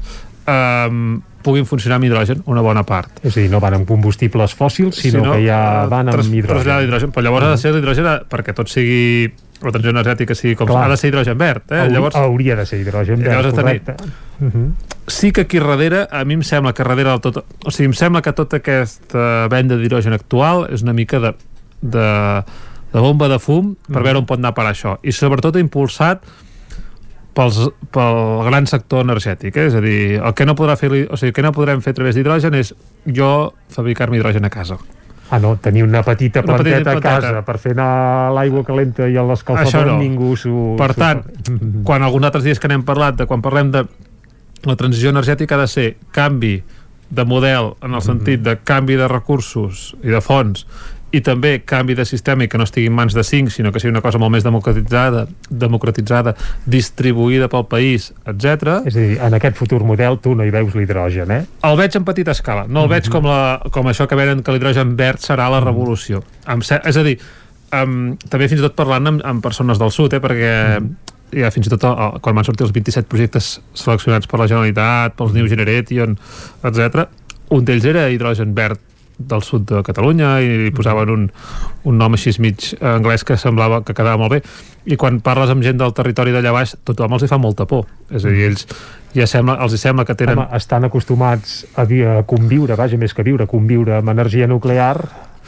um, 0.48 1.22
puguin 1.44 1.66
funcionar 1.70 1.98
amb 2.00 2.06
hidrogen, 2.08 2.42
una 2.50 2.62
bona 2.66 2.84
part. 2.88 3.20
És 3.24 3.36
a 3.38 3.42
dir, 3.42 3.50
no 3.52 3.60
van 3.60 3.74
amb 3.78 3.88
combustibles 3.88 4.56
fòssils, 4.56 4.96
sinó, 5.04 5.34
que 5.34 5.44
ja 5.46 5.84
eh, 5.84 5.88
van 5.92 6.10
amb 6.10 6.34
hidrogen. 6.34 6.84
hidrogen. 6.88 7.12
Però 7.12 7.24
llavors 7.28 7.46
ha 7.46 7.52
de 7.52 7.58
ser 7.62 7.74
l'hidrogen 7.76 8.08
eh, 8.08 8.20
perquè 8.30 8.56
tot 8.56 8.72
sigui 8.72 9.28
la 9.64 9.72
transició 9.72 9.92
energètica 9.94 10.36
sigui 10.36 10.56
com 10.60 10.68
Clar. 10.68 10.82
ha 10.84 10.90
de 10.92 10.98
ser 11.00 11.08
hidrogen 11.08 11.38
verd 11.40 11.72
eh? 11.72 11.78
Hauria, 11.80 11.94
llavors 11.94 12.16
hauria 12.20 12.56
de 12.60 12.66
ser 12.68 12.80
hidrogen 12.82 13.22
verd, 13.22 13.32
llavors 13.32 13.54
correcte. 13.56 13.94
Uh 14.42 14.50
-huh. 14.52 14.72
sí 15.08 15.32
que 15.32 15.42
aquí 15.42 15.60
darrere 15.60 16.08
a 16.12 16.26
mi 16.26 16.34
em 16.34 16.44
sembla 16.44 16.74
que 16.74 16.84
darrere 16.84 17.10
del 17.12 17.22
tot 17.22 17.38
o 17.64 17.72
sigui, 17.72 17.86
em 17.86 17.94
sembla 17.94 18.22
que 18.22 18.34
tota 18.34 18.58
aquesta 18.58 19.48
venda 19.48 19.78
d'hidrogen 19.78 20.12
actual 20.12 20.68
és 20.70 20.82
una 20.82 20.92
mica 20.92 21.20
de, 21.20 21.34
de, 21.82 22.44
de 22.94 23.00
bomba 23.00 23.30
de 23.30 23.40
fum 23.40 23.76
per 23.88 23.98
Mhm. 24.00 24.04
veure 24.04 24.20
on 24.20 24.26
pot 24.26 24.38
anar 24.40 24.54
per 24.54 24.66
això 24.66 24.98
i 25.02 25.12
sobretot 25.14 25.56
impulsat 25.56 26.22
pels, 27.34 27.60
pel 27.94 28.18
gran 28.48 28.68
sector 28.70 29.06
energètic 29.06 29.58
eh? 29.58 29.68
és 29.70 29.78
a 29.78 29.84
dir, 29.84 30.02
el 30.20 30.34
que 30.38 30.46
no 30.46 30.58
podrà 30.58 30.78
fer 30.80 30.92
o 30.92 31.18
sigui, 31.18 31.32
el 31.32 31.38
que 31.38 31.46
no 31.46 31.54
podrem 31.56 31.82
fer 31.82 31.96
a 31.96 32.00
través 32.02 32.18
d'hidrogen 32.18 32.58
és 32.60 32.74
jo 33.06 33.54
fabricar-me 33.74 34.20
hidrogen 34.20 34.46
a 34.46 34.54
casa 34.54 34.80
Ah, 35.34 35.40
no, 35.40 35.56
tenir 35.58 35.82
una 35.82 36.04
petita 36.04 36.42
Una 36.44 36.58
planteta 36.58 36.78
petita 36.78 36.92
a 36.92 37.02
casa 37.02 37.20
planteta. 37.22 37.46
per 37.48 37.58
fer 37.58 37.72
anar 37.74 38.34
l'aigua 38.36 38.62
calenta 38.68 39.08
i 39.10 39.16
l'escalfador, 39.18 39.88
no. 39.88 39.96
ningú 39.98 40.36
s'ho... 40.38 40.76
Per 40.78 40.92
tant, 40.94 41.24
fa. 41.24 41.56
quan 41.88 42.06
alguns 42.06 42.28
altres 42.30 42.44
dies 42.46 42.62
que 42.62 42.70
n'hem 42.70 42.84
parlat, 42.86 43.18
de 43.18 43.26
quan 43.26 43.42
parlem 43.42 43.72
de 43.74 43.82
la 44.68 44.76
transició 44.78 45.10
energètica 45.10 45.56
ha 45.56 45.64
de 45.64 45.72
ser 45.72 45.88
canvi 46.14 46.60
de 47.10 47.26
model 47.26 47.74
en 47.82 47.98
el 47.98 48.04
sentit 48.06 48.44
de 48.46 48.60
canvi 48.62 49.00
de 49.00 49.08
recursos 49.10 49.94
i 50.04 50.14
de 50.14 50.22
fons 50.22 50.68
i 51.14 51.22
també 51.22 51.60
canvi 51.62 51.94
de 51.94 52.06
sistema 52.10 52.44
i 52.44 52.48
que 52.50 52.58
no 52.58 52.66
estigui 52.66 52.88
en 52.90 52.96
mans 52.98 53.14
de 53.14 53.22
cinc, 53.24 53.52
sinó 53.54 53.70
que 53.72 53.80
sigui 53.80 53.92
una 53.94 54.02
cosa 54.02 54.18
molt 54.18 54.34
més 54.34 54.44
democratitzada, 54.44 55.28
democratitzada 55.50 56.34
distribuïda 56.66 57.48
pel 57.54 57.68
país, 57.70 58.10
etc. 58.26 58.80
És 58.90 58.96
a 58.98 59.00
dir, 59.04 59.18
en 59.22 59.38
aquest 59.38 59.56
futur 59.60 59.84
model 59.86 60.18
tu 60.24 60.34
no 60.36 60.46
hi 60.48 60.52
veus 60.54 60.74
l'hidrogen, 60.76 61.32
eh? 61.36 61.44
El 61.70 61.78
veig 61.80 61.96
en 62.00 62.06
petita 62.08 62.34
escala, 62.34 62.66
no 62.68 62.86
el 62.88 62.92
veig 62.92 63.10
com, 63.14 63.28
la, 63.30 63.60
com 63.72 63.88
això 63.92 64.08
que 64.10 64.18
venen 64.18 64.42
que 64.44 64.56
l'hidrogen 64.56 64.96
verd 65.00 65.22
serà 65.24 65.50
la 65.54 65.62
revolució. 65.64 66.24
Em 66.50 66.62
se- 66.66 66.82
és 66.84 66.98
a 66.98 67.04
dir, 67.06 67.18
um, 67.78 68.16
també 68.30 68.50
fins 68.50 68.62
i 68.64 68.66
tot 68.66 68.76
parlant 68.80 69.08
amb, 69.14 69.22
amb 69.26 69.44
persones 69.46 69.78
del 69.82 69.92
sud, 69.94 70.14
eh, 70.18 70.22
perquè 70.24 70.54
ja 71.34 71.50
fins 71.54 71.68
i 71.70 71.72
tot 71.74 71.86
el, 71.90 72.20
quan 72.22 72.36
van 72.38 72.46
sortir 72.46 72.66
els 72.68 72.74
27 72.74 73.08
projectes 73.10 73.60
seleccionats 73.74 74.28
per 74.30 74.40
la 74.42 74.48
Generalitat, 74.50 75.16
pels 75.18 75.34
New 75.34 75.48
Generation, 75.50 76.18
etc. 76.64 77.08
un 77.54 77.66
d'ells 77.66 77.86
era 77.86 78.08
hidrogen 78.10 78.54
verd 78.58 78.82
del 79.30 79.44
sud 79.46 79.66
de 79.70 79.82
Catalunya 79.86 80.36
i 80.44 80.52
li 80.66 80.72
posaven 80.76 81.10
un, 81.14 81.26
un 81.90 81.98
nom 81.98 82.14
així 82.18 82.34
mig 82.44 82.74
anglès 82.82 83.24
que 83.28 83.38
semblava 83.38 83.82
que 83.84 83.96
quedava 83.96 84.18
molt 84.22 84.36
bé. 84.38 84.42
I 84.86 84.98
quan 85.00 85.22
parles 85.24 85.50
amb 85.54 85.64
gent 85.64 85.80
del 85.80 85.94
territori 85.96 86.34
d'allà 86.36 86.52
baix 86.56 86.76
tothom 86.84 87.14
els 87.16 87.24
hi 87.24 87.32
fa 87.32 87.40
molta 87.40 87.68
por. 87.70 87.86
És 88.12 88.26
a 88.26 88.32
dir, 88.34 88.50
ells 88.50 88.68
ja 89.14 89.28
sembla, 89.30 89.60
els 89.64 89.76
hi 89.76 89.82
sembla 89.82 90.06
que 90.06 90.16
tenen 90.20 90.42
Home, 90.42 90.50
estan 90.58 90.84
acostumats 90.88 91.62
a, 91.76 91.86
a 91.86 92.24
conviure, 92.28 92.76
vaja, 92.80 92.98
més 92.98 93.14
que 93.14 93.24
viure, 93.24 93.48
conviure 93.48 94.00
amb 94.00 94.10
energia 94.10 94.48
nuclear, 94.50 94.98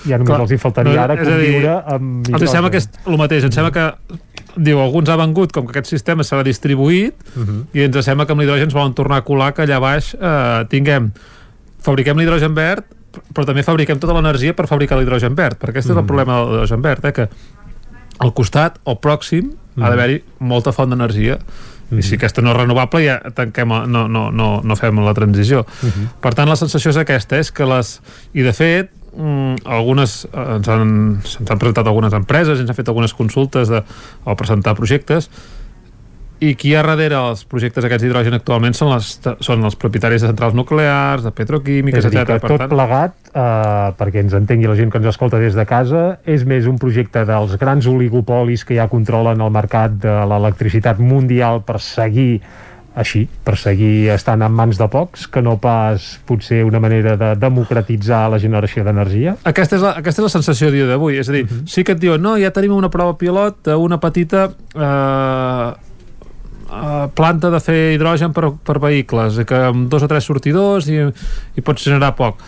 ja 0.06 0.20
només 0.20 0.34
Clar, 0.36 0.42
els 0.44 0.54
hi 0.54 0.60
faltaria 0.62 0.94
no, 0.94 1.02
ara 1.02 1.16
a 1.18 1.26
dir, 1.26 1.34
conviure 1.34 1.76
amb 1.96 2.30
Els 2.34 2.46
hi 2.46 2.52
sembla 2.52 2.72
que 2.74 2.82
és 2.84 2.90
el 3.06 3.18
mateix, 3.20 3.48
ens 3.48 3.56
sembla 3.58 3.72
que 3.74 3.86
diu, 4.56 4.80
alguns 4.80 5.10
ha 5.12 5.18
vengut 5.20 5.52
com 5.56 5.66
que 5.66 5.74
aquest 5.76 5.92
sistema 5.92 6.24
serà 6.24 6.44
distribuït 6.46 7.16
Mhm. 7.36 7.64
i 7.74 7.82
ens 7.88 8.06
sembla 8.06 8.26
que 8.26 8.32
amb 8.36 8.42
l'hidrogen 8.42 8.70
ens 8.70 8.74
volen 8.76 8.94
tornar 8.94 9.18
a 9.18 9.26
colar 9.28 9.54
que 9.54 9.64
allà 9.66 9.80
baix 9.82 10.14
eh, 10.16 10.66
tinguem 10.70 11.12
fabriquem 11.82 12.18
l'hidrogen 12.18 12.56
verd 12.56 12.86
però 13.34 13.46
també 13.46 13.64
fabriquem 13.64 14.00
tota 14.00 14.14
l'energia 14.14 14.54
per 14.56 14.68
fabricar 14.68 14.98
l'hidrogen 15.00 15.36
verd 15.36 15.58
perquè 15.60 15.70
aquest 15.76 15.90
és 15.90 15.96
el 15.96 16.02
Mhm. 16.02 16.08
problema 16.08 16.40
de 16.42 16.52
l'hidrogen 16.52 16.82
verd 16.82 17.06
eh, 17.06 17.14
que 17.14 17.30
al 18.20 18.34
costat 18.34 18.80
o 18.84 19.00
pròxim 19.02 19.52
ha 19.52 19.80
Mhm. 19.80 19.90
d'haver-hi 19.90 20.24
molta 20.40 20.72
font 20.72 20.90
d'energia 20.90 21.38
i 21.92 22.02
si 22.02 22.16
aquesta 22.16 22.42
no 22.42 22.52
és 22.52 22.58
renovable 22.58 23.04
ja 23.06 23.20
tanquem, 23.34 23.68
no, 23.88 24.08
no, 24.08 24.32
no, 24.32 24.62
no 24.64 24.76
fem 24.76 24.98
la 25.06 25.14
transició 25.14 25.66
Mhm. 25.82 26.08
per 26.22 26.34
tant 26.34 26.50
la 26.50 26.56
sensació 26.56 26.90
és 26.90 26.98
aquesta 26.98 27.38
és 27.38 27.52
que 27.52 27.66
les, 27.66 28.02
i 28.34 28.42
de 28.42 28.54
fet 28.54 28.90
mm, 29.18 29.56
algunes 29.66 30.26
eh, 30.34 30.56
ens 30.58 30.68
han, 30.68 31.20
se'ns 31.24 31.50
han 31.52 31.60
presentat 31.60 31.88
algunes 31.88 32.14
empreses 32.14 32.60
ens 32.60 32.70
han 32.70 32.76
fet 32.76 32.88
algunes 32.90 33.14
consultes 33.14 33.70
de, 33.70 33.84
o 34.26 34.36
presentar 34.36 34.76
projectes 34.76 35.30
i 36.44 36.52
qui 36.60 36.72
hi 36.72 36.76
ha 36.76 36.84
darrere 36.84 37.18
els 37.32 37.46
projectes 37.48 37.86
aquests 37.88 38.04
d'hidrogen 38.04 38.36
actualment 38.36 38.76
són, 38.76 38.92
les, 38.92 39.14
són 39.46 39.64
els 39.64 39.78
propietaris 39.80 40.26
de 40.26 40.32
centrals 40.32 40.56
nuclears, 40.58 41.24
de 41.24 41.32
petroquímiques, 41.36 42.04
És 42.04 42.12
etc. 42.12 42.36
tot 42.44 42.66
plegat, 42.72 43.16
eh, 43.32 43.94
perquè 44.00 44.24
ens 44.26 44.36
entengui 44.36 44.68
la 44.68 44.76
gent 44.76 44.92
que 44.92 45.00
ens 45.00 45.10
escolta 45.14 45.40
des 45.40 45.56
de 45.56 45.66
casa, 45.70 46.06
és 46.28 46.44
més 46.48 46.68
un 46.68 46.78
projecte 46.82 47.24
dels 47.28 47.56
grans 47.62 47.88
oligopolis 47.88 48.66
que 48.68 48.76
ja 48.80 48.90
controlen 48.92 49.42
el 49.42 49.52
mercat 49.56 49.96
de 50.04 50.16
l'electricitat 50.28 51.00
mundial 51.00 51.64
per 51.66 51.80
seguir 51.80 52.42
així, 52.96 53.26
per 53.44 53.58
seguir 53.60 54.10
estant 54.14 54.44
en 54.46 54.54
mans 54.56 54.80
de 54.80 54.88
pocs, 54.92 55.26
que 55.28 55.44
no 55.44 55.58
pas 55.60 56.16
potser 56.28 56.62
una 56.64 56.80
manera 56.80 57.16
de 57.20 57.34
democratitzar 57.40 58.26
la 58.32 58.40
generació 58.40 58.86
d'energia. 58.88 59.36
Aquesta 59.44 59.76
és, 59.76 59.84
la, 59.84 59.96
aquesta 60.00 60.24
és 60.24 60.28
la 60.30 60.34
sensació 60.38 60.72
dia 60.72 60.88
d'avui, 60.88 61.20
és 61.20 61.30
a 61.30 61.36
dir, 61.36 61.44
sí 61.68 61.84
que 61.84 61.96
et 61.96 62.02
diuen, 62.02 62.24
no, 62.24 62.38
ja 62.40 62.54
tenim 62.56 62.76
una 62.76 62.92
prova 62.94 63.18
pilot 63.20 63.68
d'una 63.68 64.00
petita 64.04 64.48
eh, 64.48 64.80
eh, 64.80 65.74
planta 67.16 67.52
de 67.54 67.60
fer 67.62 67.94
hidrogen 67.94 68.34
per, 68.34 68.52
per 68.66 68.80
vehicles, 68.82 69.40
que 69.48 69.62
amb 69.70 69.90
dos 69.90 70.04
o 70.04 70.10
tres 70.10 70.26
sortidors 70.26 70.90
i, 70.90 71.00
i 71.56 71.62
pots 71.62 71.86
generar 71.86 72.16
poc. 72.18 72.42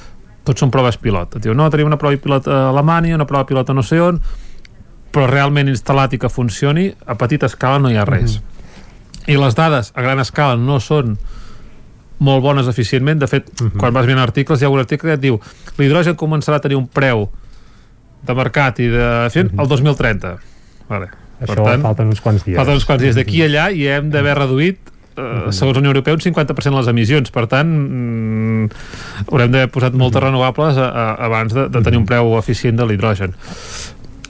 Tots 0.48 0.64
són 0.64 0.72
proves 0.72 0.98
pilot. 0.98 1.40
Diu, 1.44 1.54
no, 1.54 1.68
tenim 1.70 1.90
una 1.90 2.00
prova 2.00 2.18
pilot 2.18 2.48
a 2.48 2.68
Alemanya, 2.70 3.16
una 3.16 3.28
prova 3.28 3.46
pilot 3.46 3.70
a 3.70 3.76
no 3.76 3.84
sé 3.84 4.00
on, 4.02 4.22
però 5.12 5.28
realment 5.30 5.70
instal·lat 5.72 6.16
i 6.16 6.22
que 6.22 6.32
funcioni, 6.32 6.88
a 7.06 7.18
petita 7.20 7.50
escala 7.52 7.82
no 7.84 7.92
hi 7.92 7.98
ha 7.98 8.06
res. 8.08 8.40
i 9.28 9.36
les 9.36 9.56
dades 9.56 9.92
a 9.94 10.02
gran 10.02 10.22
escala 10.24 10.56
no 10.56 10.80
són 10.80 11.18
molt 12.24 12.42
bones 12.42 12.68
eficientment. 12.68 13.20
De 13.20 13.28
fet, 13.28 13.50
uh 13.50 13.68
-huh. 13.68 13.78
quan 13.78 13.94
vas 13.94 14.06
mirant 14.06 14.24
articles, 14.24 14.62
hi 14.62 14.66
ha 14.66 14.70
un 14.70 14.80
article 14.80 15.10
que 15.10 15.14
et 15.14 15.22
diu 15.22 15.40
l'hidrogen 15.78 16.16
començarà 16.16 16.56
a 16.56 16.60
tenir 16.60 16.78
un 16.78 16.88
preu 16.88 17.30
de 18.24 18.34
mercat 18.34 18.80
i 18.80 18.88
de 18.88 18.98
uh 18.98 19.30
-huh. 19.30 19.62
el 19.62 19.68
2030. 19.68 20.38
Vale. 20.88 21.27
Això 21.40 21.54
per 21.54 21.64
tant, 21.64 21.84
falten 21.86 22.14
uns 22.14 22.22
quants 22.24 22.46
dies. 22.46 22.58
Falten 22.58 22.80
uns 22.80 22.86
quants 22.88 23.04
dies 23.04 23.18
d'aquí 23.18 23.44
a 23.44 23.50
allà 23.50 23.66
i 23.72 23.86
hem 23.94 24.10
d'haver 24.14 24.38
reduït 24.40 24.94
eh, 25.18 25.52
segons 25.52 25.78
la 25.78 25.84
Unió 25.84 25.92
Europea, 25.92 26.18
un 26.18 26.24
50% 26.24 26.78
les 26.78 26.90
emissions. 26.92 27.32
Per 27.34 27.46
tant, 27.52 27.68
mm, 27.68 28.70
haurem 29.28 29.54
d'haver 29.54 29.70
posat 29.74 29.98
moltes 29.98 30.24
renovables 30.24 30.78
a, 30.78 30.88
a, 30.88 31.06
abans 31.28 31.54
de, 31.54 31.68
de 31.74 31.84
tenir 31.86 32.02
un 32.02 32.08
preu 32.10 32.38
eficient 32.40 32.78
de 32.80 32.88
l'hidrogen. 32.90 33.36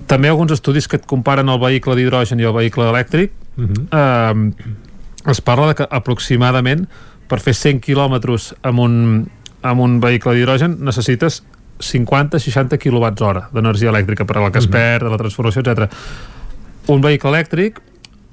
També 0.07 0.31
alguns 0.31 0.53
estudis 0.55 0.87
que 0.87 0.99
et 1.01 1.07
comparen 1.07 1.49
el 1.51 1.59
vehicle 1.59 1.97
d'hidrogen 1.97 2.39
i 2.39 2.47
el 2.47 2.55
vehicle 2.55 2.87
elèctric 2.87 3.31
uh 3.57 3.65
-huh. 3.67 3.87
eh, 3.91 5.31
es 5.31 5.41
parla 5.41 5.67
de 5.67 5.75
que 5.75 5.87
aproximadament 5.89 6.87
per 7.27 7.39
fer 7.39 7.53
100 7.53 7.81
quilòmetres 7.83 8.55
amb 8.63 8.79
un, 8.79 9.27
amb 9.61 9.81
un 9.81 9.99
vehicle 9.99 10.33
d'hidrogen 10.33 10.77
necessites 10.79 11.43
50-60 11.79 12.77
quilowatts 12.77 13.21
hora 13.21 13.49
d'energia 13.51 13.89
elèctrica 13.89 14.25
per 14.25 14.37
a 14.37 14.41
la 14.41 14.51
que 14.51 14.59
es 14.59 14.67
perd, 14.67 15.03
de 15.03 15.09
la 15.09 15.17
transformació, 15.17 15.61
etc. 15.61 15.91
Un 16.87 17.03
vehicle 17.03 17.29
elèctric 17.33 17.81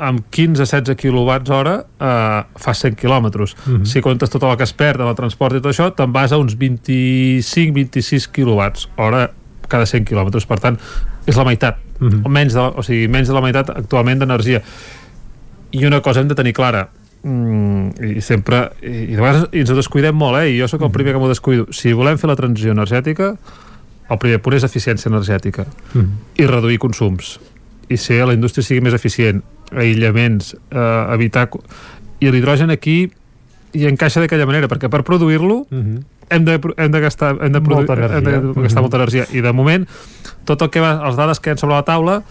amb 0.04 0.24
15-16 0.34 0.96
quilowatts 0.98 1.52
hora 1.54 1.74
eh, 1.84 2.40
fa 2.60 2.74
100 2.74 2.98
quilòmetres. 2.98 3.54
Uh 3.54 3.72
-huh. 3.74 3.84
Si 3.84 4.00
comptes 4.02 4.30
tot 4.30 4.42
el 4.42 4.56
que 4.56 4.64
es 4.64 4.72
perd 4.72 4.98
de 4.98 5.04
la 5.04 5.14
transport 5.14 5.54
i 5.54 5.60
tot 5.60 5.72
això, 5.72 5.94
te'n 5.94 6.12
vas 6.12 6.32
a 6.32 6.38
uns 6.38 6.56
25-26 6.58 8.30
quilowatts 8.30 8.88
hora 8.96 9.30
cada 9.68 9.86
100 9.86 10.04
quilòmetres. 10.04 10.46
Per 10.46 10.58
tant, 10.58 10.78
és 11.26 11.36
la 11.36 11.44
meitat. 11.44 11.78
Uh 12.00 12.08
-huh. 12.08 12.20
o, 12.24 12.28
menys 12.28 12.52
de, 12.52 12.60
o 12.60 12.82
sigui, 12.82 13.08
menys 13.08 13.28
de 13.28 13.34
la 13.34 13.40
meitat 13.40 13.70
actualment 13.70 14.18
d'energia. 14.18 14.62
I 15.70 15.86
una 15.86 16.00
cosa 16.00 16.20
hem 16.20 16.28
de 16.28 16.34
tenir 16.34 16.52
clara, 16.52 16.88
mm, 17.24 18.16
i 18.18 18.20
sempre 18.20 18.70
i, 18.82 19.10
i 19.10 19.14
de 19.16 19.20
vegades 19.20 19.48
ens 19.52 19.70
ho 19.70 19.76
descuidem 19.78 20.16
molt 20.16 20.42
eh? 20.42 20.50
i 20.52 20.60
jo 20.60 20.68
sóc 20.68 20.82
el 20.82 20.92
primer 20.94 21.14
que 21.14 21.22
m'ho 21.22 21.30
descuido 21.30 21.66
si 21.72 21.92
volem 21.96 22.20
fer 22.20 22.30
la 22.30 22.36
transició 22.36 22.74
energètica 22.76 23.34
el 24.10 24.20
primer 24.20 24.40
punt 24.44 24.58
és 24.58 24.66
eficiència 24.66 25.10
energètica 25.10 25.66
Mm. 25.94 26.10
i 26.36 26.46
reduir 26.46 26.78
consums 26.78 27.38
i 27.88 27.96
ser 27.96 28.24
la 28.26 28.32
indústria 28.34 28.64
sigui 28.64 28.80
més 28.80 28.94
eficient 28.94 29.42
aïllaments, 29.72 30.54
eh, 30.70 31.14
evitar 31.14 31.48
i 32.20 32.30
l'hidrogen 32.30 32.70
aquí 32.70 33.10
hi 33.74 33.86
encaixa 33.90 34.20
d'aquella 34.22 34.46
manera, 34.46 34.68
perquè 34.70 34.88
per 34.88 35.02
produir-lo 35.02 35.66
hem, 36.30 36.44
de, 36.46 36.60
hem 36.78 36.90
de 36.92 37.00
gastar 37.00 37.34
hem 37.42 37.52
de, 37.52 37.60
produ- 37.60 37.84
Molta 37.84 37.94
energia. 37.98 38.18
hem 38.18 38.24
de 38.24 38.62
gastar 38.62 38.80
Mhm. 38.80 38.84
molta 38.86 38.96
energia 38.96 39.26
i 39.32 39.40
de 39.42 39.52
moment 39.52 39.88
tot 40.44 40.62
el 40.62 40.70
que 40.70 40.80
va, 40.80 40.94
les 41.06 41.16
dades 41.16 41.40
que 41.40 41.50
hi 41.50 41.52
ha 41.52 41.56
sobre 41.56 41.74
la 41.74 41.82
taula 41.84 42.22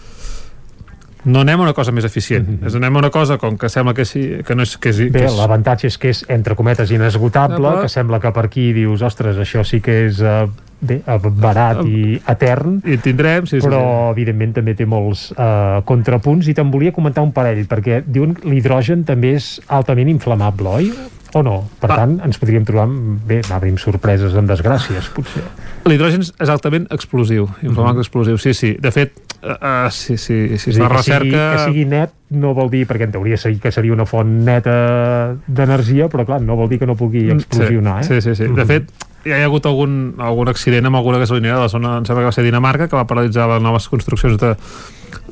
no 1.24 1.40
anem 1.40 1.60
a 1.60 1.64
una 1.68 1.74
cosa 1.76 1.92
més 1.92 2.04
eficient. 2.04 2.58
És 2.66 2.74
anem 2.76 2.96
a 2.96 3.02
una 3.04 3.10
cosa 3.10 3.38
com 3.40 3.56
que 3.58 3.68
sembla 3.72 3.94
que, 3.96 4.04
sí, 4.04 4.24
que 4.44 4.54
no 4.54 4.62
és, 4.66 4.76
que 4.76 4.92
és, 4.92 4.98
Bé, 5.06 5.10
que 5.20 5.24
és 5.30 5.38
l'avantatge 5.38 5.88
és 5.88 5.98
que 5.98 6.12
és, 6.12 6.24
entre 6.28 6.54
cometes, 6.54 6.90
inesgotable, 6.90 7.56
Inesgotable. 7.56 7.82
que 7.86 7.92
sembla 7.92 8.20
que 8.20 8.32
per 8.36 8.44
aquí 8.50 8.72
dius, 8.76 9.02
ostres, 9.02 9.40
això 9.40 9.64
sí 9.64 9.80
que 9.84 10.04
és 10.06 10.20
eh, 10.20 10.46
bé, 10.84 11.00
eh, 11.00 11.18
barat 11.24 11.80
i 11.86 12.20
etern, 12.28 12.80
i 12.84 12.98
tindrem, 13.00 13.46
sí, 13.48 13.58
sí, 13.60 13.64
però 13.66 14.10
evidentment 14.12 14.52
també 14.60 14.74
té 14.76 14.86
molts 14.86 15.30
eh, 15.32 15.80
contrapunts. 15.88 16.48
I 16.48 16.54
te'n 16.54 16.70
volia 16.70 16.92
comentar 16.92 17.24
un 17.24 17.32
parell, 17.32 17.64
perquè 17.70 18.02
diuen 18.06 18.36
l'hidrogen 18.44 19.04
també 19.08 19.34
és 19.38 19.60
altament 19.68 20.12
inflamable, 20.12 20.68
oi? 20.68 20.92
O 21.34 21.42
no? 21.42 21.64
Per 21.82 21.90
Ah. 21.90 21.96
tant, 21.96 22.20
ens 22.24 22.38
podríem 22.38 22.64
trobar 22.64 22.84
amb, 22.86 23.20
bé, 23.26 23.40
va, 23.50 23.56
amb 23.58 23.78
sorpreses, 23.82 24.34
amb 24.38 24.48
desgràcies, 24.48 25.08
potser. 25.12 25.42
L'hidrogen 25.84 26.22
és 26.22 26.48
altament 26.48 26.86
explosiu, 26.94 27.48
inflamable 27.62 27.98
Mhm. 27.98 28.06
explosiu, 28.06 28.38
sí, 28.38 28.54
sí. 28.54 28.76
De 28.80 28.90
fet, 28.94 29.12
uh, 29.42 29.90
sí, 29.90 30.16
sí, 30.16 30.56
si 30.58 30.70
És 30.70 30.76
es 30.76 30.80
a 30.80 30.88
fa 30.88 30.94
dir, 30.94 30.96
que, 30.96 31.02
sigui, 31.02 31.18
recerca... 31.32 31.52
que 31.52 31.64
sigui 31.72 31.84
net 31.86 32.10
no 32.30 32.54
vol 32.54 32.70
dir, 32.70 32.86
perquè 32.86 33.02
en 33.04 33.12
teoria 33.12 33.36
seria, 33.36 33.58
que 33.60 33.72
seria 33.72 33.92
una 33.92 34.06
font 34.06 34.44
neta 34.44 35.36
d'energia, 35.46 36.08
però 36.08 36.24
clar, 36.24 36.40
no 36.40 36.56
vol 36.56 36.68
dir 36.68 36.78
que 36.78 36.86
no 36.86 36.94
pugui 36.96 37.28
explosionar, 37.30 38.02
eh? 38.02 38.04
Mm, 38.04 38.08
Sí, 38.08 38.20
sí, 38.20 38.34
sí. 38.36 38.44
De 38.44 38.50
Mhm. 38.50 38.66
fet, 38.66 38.90
hi 39.24 39.32
ha 39.32 39.44
hagut 39.46 39.64
algun, 39.66 40.14
algun 40.18 40.48
accident 40.52 40.86
amb 40.86 40.96
alguna 40.96 41.18
gasolinera 41.18 41.56
de 41.56 41.62
la 41.62 41.68
zona, 41.72 41.96
em 41.98 42.04
sembla 42.04 42.22
que 42.24 42.30
va 42.30 42.36
ser 42.36 42.44
Dinamarca, 42.44 42.88
que 42.88 42.96
va 42.96 43.06
paralitzar 43.08 43.48
les 43.48 43.62
noves 43.64 43.88
construccions 43.88 44.36
de, 44.40 44.54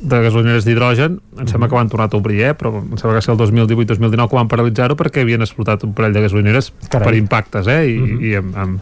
de 0.01 0.21
gasolineres 0.25 0.65
d'hidrogen. 0.65 1.19
Em 1.37 1.47
sembla 1.47 1.69
que 1.69 1.75
van 1.77 1.89
tornar 1.91 2.09
a 2.11 2.17
obrir, 2.17 2.41
eh? 2.41 2.53
però 2.57 2.71
em 2.81 2.95
sembla 2.97 3.13
que 3.13 3.21
va 3.21 3.25
ser 3.25 3.33
el 3.35 3.41
2018-2019 3.43 4.29
que 4.31 4.39
van 4.39 4.49
paralitzar-ho 4.51 4.97
perquè 4.99 5.21
havien 5.21 5.41
explotat 5.45 5.83
un 5.85 5.93
parell 5.93 6.13
de 6.17 6.23
gasolineres 6.25 6.71
Carai. 6.89 7.05
per 7.07 7.15
impactes, 7.19 7.67
eh? 7.67 7.81
I, 7.91 7.97
Mhm. 7.99 8.23
i 8.23 8.35
amb, 8.41 8.57
amb, 8.57 8.79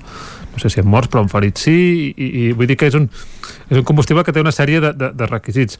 no 0.53 0.59
sé 0.59 0.69
si 0.69 0.80
amb 0.80 0.90
morts, 0.90 1.09
però 1.11 1.22
amb 1.25 1.31
ferits 1.31 1.61
sí, 1.61 2.14
i, 2.15 2.25
i, 2.48 2.51
vull 2.53 2.67
dir 2.67 2.75
que 2.77 2.88
és 2.88 2.95
un, 2.95 3.09
és 3.69 3.77
un 3.77 3.83
combustible 3.83 4.23
que 4.23 4.31
té 4.33 4.41
una 4.41 4.51
sèrie 4.51 4.80
de, 4.81 4.93
de, 4.93 5.11
de 5.14 5.25
requisits. 5.27 5.77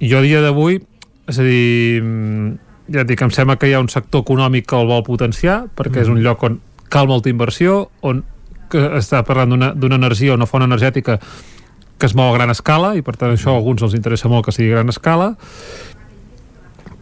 Jo 0.00 0.18
a 0.18 0.22
dia 0.22 0.40
d'avui, 0.42 0.80
és 1.28 1.38
a 1.38 1.42
dir, 1.46 2.02
mm, 2.02 2.58
ja 2.92 3.00
et 3.04 3.08
dic, 3.08 3.20
em 3.22 3.30
sembla 3.30 3.56
que 3.56 3.68
hi 3.70 3.72
ha 3.76 3.80
un 3.80 3.88
sector 3.88 4.24
econòmic 4.24 4.66
que 4.66 4.76
el 4.76 4.86
vol 4.90 5.04
potenciar, 5.06 5.66
perquè 5.76 6.02
és 6.02 6.08
un 6.08 6.20
lloc 6.22 6.42
on 6.42 6.60
cal 6.92 7.08
molta 7.08 7.32
inversió, 7.32 7.86
on 8.04 8.22
que 8.72 8.80
està 8.98 9.22
parlant 9.24 9.50
d'una- 9.52 9.96
energia 9.98 10.32
o 10.32 10.36
una 10.38 10.46
font 10.48 10.64
energètica 10.64 11.18
que 11.98 12.06
es 12.08 12.14
mou 12.18 12.30
a 12.32 12.36
gran 12.36 12.50
escala 12.50 12.94
i 12.98 13.02
per 13.04 13.16
tant 13.20 13.32
això 13.34 13.52
a 13.52 13.58
alguns 13.60 13.82
els 13.84 13.94
interessa 13.94 14.28
molt 14.32 14.44
que 14.46 14.52
sigui 14.54 14.70
a 14.72 14.78
gran 14.80 14.88
escala 14.92 15.34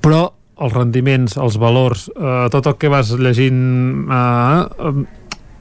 però 0.03 0.31
els 0.61 0.75
rendiments, 0.77 1.37
els 1.41 1.57
valors 1.61 2.09
eh, 2.13 2.49
tot 2.53 2.67
el 2.69 2.77
que 2.77 2.91
vas 2.93 3.13
llegint 3.17 4.11
eh, 4.11 4.91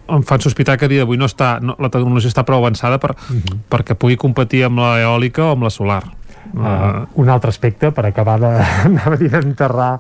em- 0.09 0.25
fan 0.25 0.41
sospitar 0.41 0.77
que 0.81 0.85
a 0.89 0.91
dia 0.91 1.03
d'avui 1.05 1.19
no 1.21 1.27
està, 1.29 1.59
no, 1.61 1.75
la 1.79 1.91
tecnologia 1.93 2.31
està 2.31 2.43
prou 2.43 2.59
avançada 2.63 2.97
per, 2.99 3.13
perquè 3.69 3.95
pugui 3.95 4.17
competir 4.17 4.63
amb 4.65 4.81
la 4.81 4.95
eòlica 5.03 5.45
o 5.45 5.51
amb 5.53 5.67
la 5.67 5.71
solar 5.71 6.01
Uh, 6.49 7.05
un 7.21 7.29
altre 7.29 7.51
aspecte, 7.53 7.91
per 7.93 8.07
acabar 8.07 8.39
de, 8.41 8.53
d'enterrar 9.29 9.91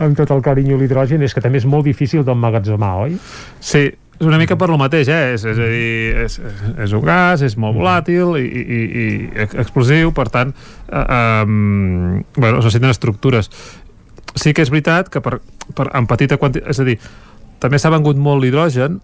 amb 0.00 0.16
tot 0.16 0.30
el 0.32 0.40
carinyo 0.44 0.78
l'hidrogen, 0.80 1.20
és 1.26 1.34
que 1.36 1.42
també 1.44 1.60
és 1.60 1.66
molt 1.68 1.84
difícil 1.84 2.24
d'emmagatzemar, 2.24 2.94
oi? 3.04 3.18
Sí, 3.60 3.90
és 4.20 4.28
una 4.28 4.36
mica 4.40 4.56
per 4.60 4.68
lo 4.68 4.76
mateix, 4.80 5.08
eh? 5.08 5.34
És, 5.34 5.44
és 5.48 5.60
a 5.60 5.68
dir, 5.68 5.92
és, 6.26 6.34
és, 6.84 6.94
un 6.96 7.04
gas, 7.04 7.40
és 7.44 7.54
molt 7.60 7.78
volàtil 7.78 8.34
i, 8.36 8.44
i, 8.44 8.60
i, 8.60 8.80
i 8.80 9.44
ex- 9.44 9.56
explosiu, 9.62 10.12
per 10.16 10.26
tant, 10.32 10.52
eh, 10.88 11.04
um, 11.44 12.18
bueno, 12.36 12.58
es 12.58 12.66
necessiten 12.66 12.92
estructures. 12.92 13.48
Sí 14.36 14.52
que 14.52 14.64
és 14.64 14.72
veritat 14.72 15.08
que 15.12 15.24
per, 15.24 15.38
per, 15.76 15.88
en 15.96 16.08
petita 16.08 16.36
quantitat... 16.40 16.68
És 16.68 16.80
a 16.80 16.88
dir, 16.88 16.98
també 17.64 17.80
s'ha 17.80 17.92
vengut 17.92 18.20
molt 18.20 18.44
l'hidrogen, 18.44 19.00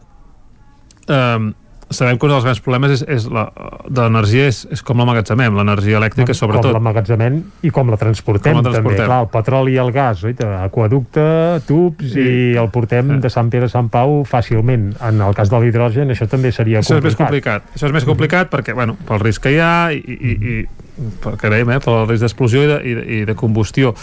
um, 1.09 1.49
sabem 1.91 2.19
que 2.19 2.27
un 2.27 2.33
dels 2.33 2.43
grans 2.45 2.59
problemes 2.61 2.91
és, 2.97 3.03
és 3.07 3.27
la, 3.31 3.45
de 3.87 4.01
l'energia 4.03 4.49
és, 4.51 4.65
és 4.75 4.83
com 4.83 4.99
l'emmagatzemem, 4.99 5.55
l'energia 5.55 6.01
elèctrica 6.01 6.35
sobretot. 6.35 6.67
Com 6.73 6.75
l'emmagatzemem 6.81 7.37
i 7.63 7.71
com 7.71 7.93
la 7.93 7.99
transportem, 8.01 8.57
Com 8.57 8.65
la 8.65 8.71
transportem. 8.73 8.97
també. 8.97 9.07
Clar, 9.07 9.21
el 9.23 9.29
petroli 9.31 9.77
i 9.77 9.79
el 9.79 9.93
gas, 9.95 10.25
oi? 10.27 10.35
aquaducte, 10.65 11.27
tubs, 11.69 12.11
Sí. 12.13 12.21
i 12.21 12.57
el 12.59 12.71
portem 12.75 13.21
de 13.21 13.31
Sant 13.31 13.51
Pere 13.51 13.67
a 13.67 13.73
Sant 13.73 13.89
Pau 13.89 14.25
fàcilment. 14.27 14.97
En 15.01 15.21
el 15.23 15.35
cas 15.35 15.49
de 15.51 15.61
l'hidrogen 15.63 16.11
això 16.11 16.27
també 16.29 16.51
seria 16.53 16.81
Això 16.81 16.99
és 16.99 17.05
més 17.05 17.15
complicat. 17.17 17.63
complicat. 17.63 17.79
Això 17.79 17.87
és 17.87 17.93
més 17.93 18.05
complicat 18.05 18.51
perquè, 18.51 18.75
bueno, 18.75 18.97
pel 19.07 19.21
risc 19.21 19.43
que 19.47 19.53
hi 19.55 19.59
ha 19.63 19.93
i, 19.93 20.03
i, 20.03 20.33
i 20.33 20.67
perquè 21.23 21.51
dèiem, 21.53 21.71
eh, 21.71 21.79
pel 21.85 22.07
risc 22.09 22.23
d'explosió 22.27 22.63
i, 22.65 22.67
de, 22.67 22.81
i, 22.83 22.95
de, 22.95 23.07
i 23.21 23.25
de 23.31 23.35
combustió. 23.39 23.95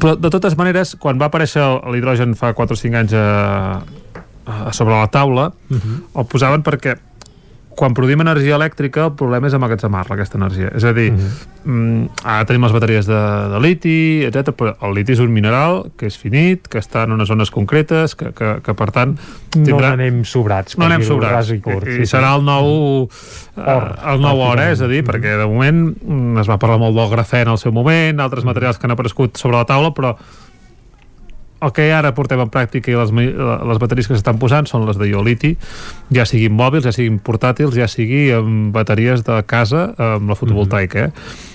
Però, 0.00 0.14
de 0.16 0.30
totes 0.30 0.56
maneres, 0.56 0.94
quan 0.96 1.18
va 1.20 1.26
aparèixer 1.26 1.64
l'hidrogen 1.92 2.34
fa 2.38 2.54
4 2.54 2.72
o 2.72 2.76
5 2.78 2.96
anys 3.02 3.12
a, 3.18 3.82
a 4.46 4.72
sobre 4.72 4.94
la 4.94 5.08
taula, 5.08 5.52
uh 5.70 5.76
-huh. 5.76 6.20
el 6.20 6.26
posaven 6.26 6.62
perquè 6.62 6.98
quan 7.74 7.94
produïm 7.94 8.22
energia 8.22 8.56
elèctrica 8.56 9.08
el 9.08 9.14
problema 9.18 9.48
és 9.50 9.56
emmagatzemar-la, 9.56 10.14
aquesta 10.16 10.38
energia. 10.38 10.70
És 10.76 10.84
a 10.84 10.92
dir, 10.94 11.10
uh 11.12 11.18
-huh. 11.18 11.46
mm, 11.64 12.08
ara 12.22 12.44
tenim 12.44 12.62
les 12.62 12.72
bateries 12.72 13.06
de, 13.06 13.20
de 13.50 13.60
liti, 13.60 14.24
etc. 14.24 14.54
però 14.54 14.76
el 14.80 14.94
liti 14.94 15.12
és 15.12 15.18
un 15.18 15.32
mineral 15.32 15.90
que 15.96 16.06
és 16.06 16.16
finit, 16.16 16.68
que 16.68 16.78
està 16.78 17.04
en 17.04 17.12
unes 17.12 17.28
zones 17.28 17.50
concretes, 17.50 18.14
que, 18.14 18.32
que, 18.32 18.60
que 18.62 18.74
per 18.74 18.90
tant... 18.90 19.18
No 19.56 19.80
n'anem 19.80 20.24
sobrats, 20.24 20.78
No 20.78 20.84
anem 20.84 21.02
sobrats. 21.02 21.50
i 21.50 21.60
curt, 21.60 21.86
I, 21.86 21.92
sí, 21.92 22.02
i 22.02 22.06
serà 22.06 22.36
el 22.36 22.44
nou, 22.44 23.08
Or, 23.56 23.82
eh, 23.98 24.12
el 24.12 24.20
nou 24.20 24.38
or, 24.40 24.58
eh? 24.58 24.72
és 24.72 24.80
a 24.80 24.88
dir, 24.88 25.04
perquè 25.04 25.36
de 25.38 25.46
moment 25.46 25.94
mm, 26.02 26.38
es 26.38 26.48
va 26.48 26.58
parlar 26.58 26.78
molt 26.78 26.96
del 26.96 27.10
grafè 27.10 27.42
en 27.42 27.48
el 27.48 27.58
seu 27.58 27.72
moment, 27.72 28.20
altres 28.20 28.44
materials 28.44 28.78
que 28.78 28.86
han 28.86 28.90
aparegut 28.90 29.36
sobre 29.36 29.56
la 29.56 29.64
taula, 29.64 29.92
però 29.94 30.16
el 31.64 31.72
que 31.72 31.88
ara 31.96 32.12
portem 32.16 32.42
en 32.44 32.50
pràctica 32.52 32.92
i 32.92 32.98
les, 32.98 33.12
les 33.14 33.80
bateries 33.80 34.10
que 34.10 34.18
s'estan 34.18 34.38
posant 34.42 34.68
són 34.68 34.84
les 34.88 35.00
de 35.00 35.08
ioliti, 35.08 35.54
ja 36.14 36.26
siguin 36.28 36.54
mòbils, 36.56 36.84
ja 36.86 36.92
siguin 36.94 37.18
portàtils, 37.24 37.76
ja 37.78 37.88
sigui 37.90 38.28
amb 38.36 38.70
bateries 38.76 39.24
de 39.26 39.40
casa, 39.48 39.88
amb 39.96 40.32
la 40.32 40.38
fotovoltaica, 40.38 41.08
eh? 41.08 41.52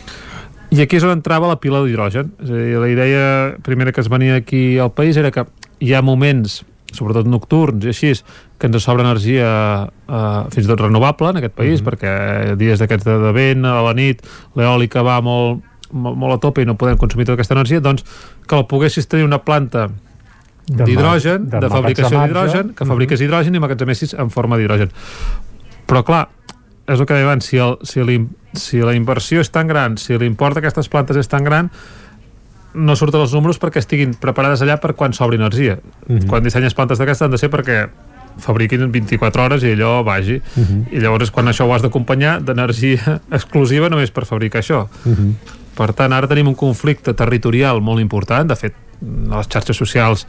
I 0.69 0.83
aquí 0.83 0.99
és 0.99 1.05
on 1.05 1.15
entrava 1.15 1.47
la 1.49 1.57
pila 1.57 1.81
d'hidrogen. 1.81 2.27
És 2.43 2.49
a 2.49 2.57
dir, 2.57 2.75
la 2.77 2.89
idea 2.91 3.21
primera 3.65 3.91
que 3.91 4.03
es 4.03 4.09
venia 4.09 4.35
aquí 4.37 4.77
al 4.77 4.91
país 4.93 5.17
era 5.17 5.31
que 5.33 5.47
hi 5.81 5.95
ha 5.95 6.03
moments, 6.05 6.59
sobretot 6.93 7.25
nocturns 7.29 7.85
i 7.85 7.89
així, 7.89 8.11
que 8.59 8.69
ens 8.69 8.83
sobra 8.83 9.05
energia 9.05 9.49
eh, 9.89 10.43
fins 10.53 10.65
i 10.65 10.69
tot 10.69 10.83
renovable 10.83 11.31
en 11.31 11.41
aquest 11.41 11.55
país, 11.57 11.81
perquè 11.85 12.55
dies 12.59 12.81
d'aquests 12.81 13.07
de, 13.07 13.17
de 13.23 13.33
vent, 13.33 13.65
a 13.65 13.79
la 13.85 13.95
nit, 13.97 14.21
l'eòlica 14.57 15.05
va 15.05 15.19
molt, 15.25 15.65
molt, 15.91 16.33
a 16.33 16.39
tope 16.39 16.61
i 16.61 16.65
no 16.65 16.75
podem 16.79 16.97
consumir 16.97 17.25
tota 17.25 17.39
aquesta 17.39 17.57
energia, 17.57 17.81
doncs 17.83 18.05
que 18.47 18.55
la 18.55 18.67
poguessis 18.69 19.07
tenir 19.07 19.25
una 19.25 19.41
planta 19.43 19.89
d'hidrogen, 20.69 21.47
de 21.49 21.61
de, 21.63 21.69
fabricació 21.69 22.21
d'hidrogen, 22.21 22.73
que 22.77 22.85
fabriques 22.85 23.21
hidrogen 23.21 23.55
i 23.55 23.61
magatzemessis 23.61 24.13
en 24.13 24.29
forma 24.29 24.59
d'hidrogen. 24.59 24.91
Però 25.89 26.03
clar, 26.05 26.27
és 26.85 26.99
el 26.99 27.05
que 27.05 27.15
deia 27.15 27.25
abans, 27.25 27.45
si, 27.45 27.57
el, 27.57 27.77
si, 27.85 28.03
la, 28.05 28.19
si 28.53 28.83
la 28.85 28.93
inversió 28.97 29.41
és 29.41 29.49
tan 29.53 29.69
gran, 29.69 29.97
si 29.97 30.17
l'import 30.17 30.57
d'aquestes 30.57 30.89
plantes 30.89 31.17
és 31.17 31.29
tan 31.29 31.45
gran, 31.45 31.71
no 32.73 32.95
surten 32.95 33.23
els 33.25 33.33
números 33.33 33.57
perquè 33.61 33.81
estiguin 33.81 34.13
preparades 34.21 34.61
allà 34.61 34.77
per 34.81 34.93
quan 34.97 35.13
s'obri 35.13 35.39
energia. 35.41 35.79
Mm 36.07 36.17
-hmm. 36.17 36.27
Quan 36.29 36.43
dissenyes 36.43 36.75
plantes 36.77 36.99
d'aquestes 36.99 37.25
han 37.25 37.31
de 37.31 37.37
ser 37.37 37.49
perquè 37.49 37.89
fabriquin 38.37 38.81
en 38.81 38.91
24 38.91 39.43
hores 39.43 39.63
i 39.63 39.73
allò 39.73 40.03
vagi. 40.03 40.41
Uh 40.55 40.63
-huh. 40.63 40.85
I 40.91 40.99
llavors 40.99 41.31
quan 41.31 41.47
això 41.47 41.65
ho 41.65 41.73
has 41.73 41.81
d'acompanyar 41.81 42.41
d'energia 42.41 43.21
exclusiva 43.31 43.89
només 43.89 44.11
per 44.11 44.25
fabricar 44.25 44.61
això. 44.61 44.87
Uh 45.05 45.11
-huh. 45.11 45.33
Per 45.79 45.93
tant, 45.95 46.11
ara 46.11 46.27
tenim 46.27 46.49
un 46.51 46.57
conflicte 46.59 47.13
territorial 47.15 47.79
molt 47.79 48.03
important. 48.03 48.49
De 48.51 48.57
fet, 48.59 48.75
a 48.99 49.37
les 49.37 49.47
xarxes 49.47 49.77
socials 49.79 50.25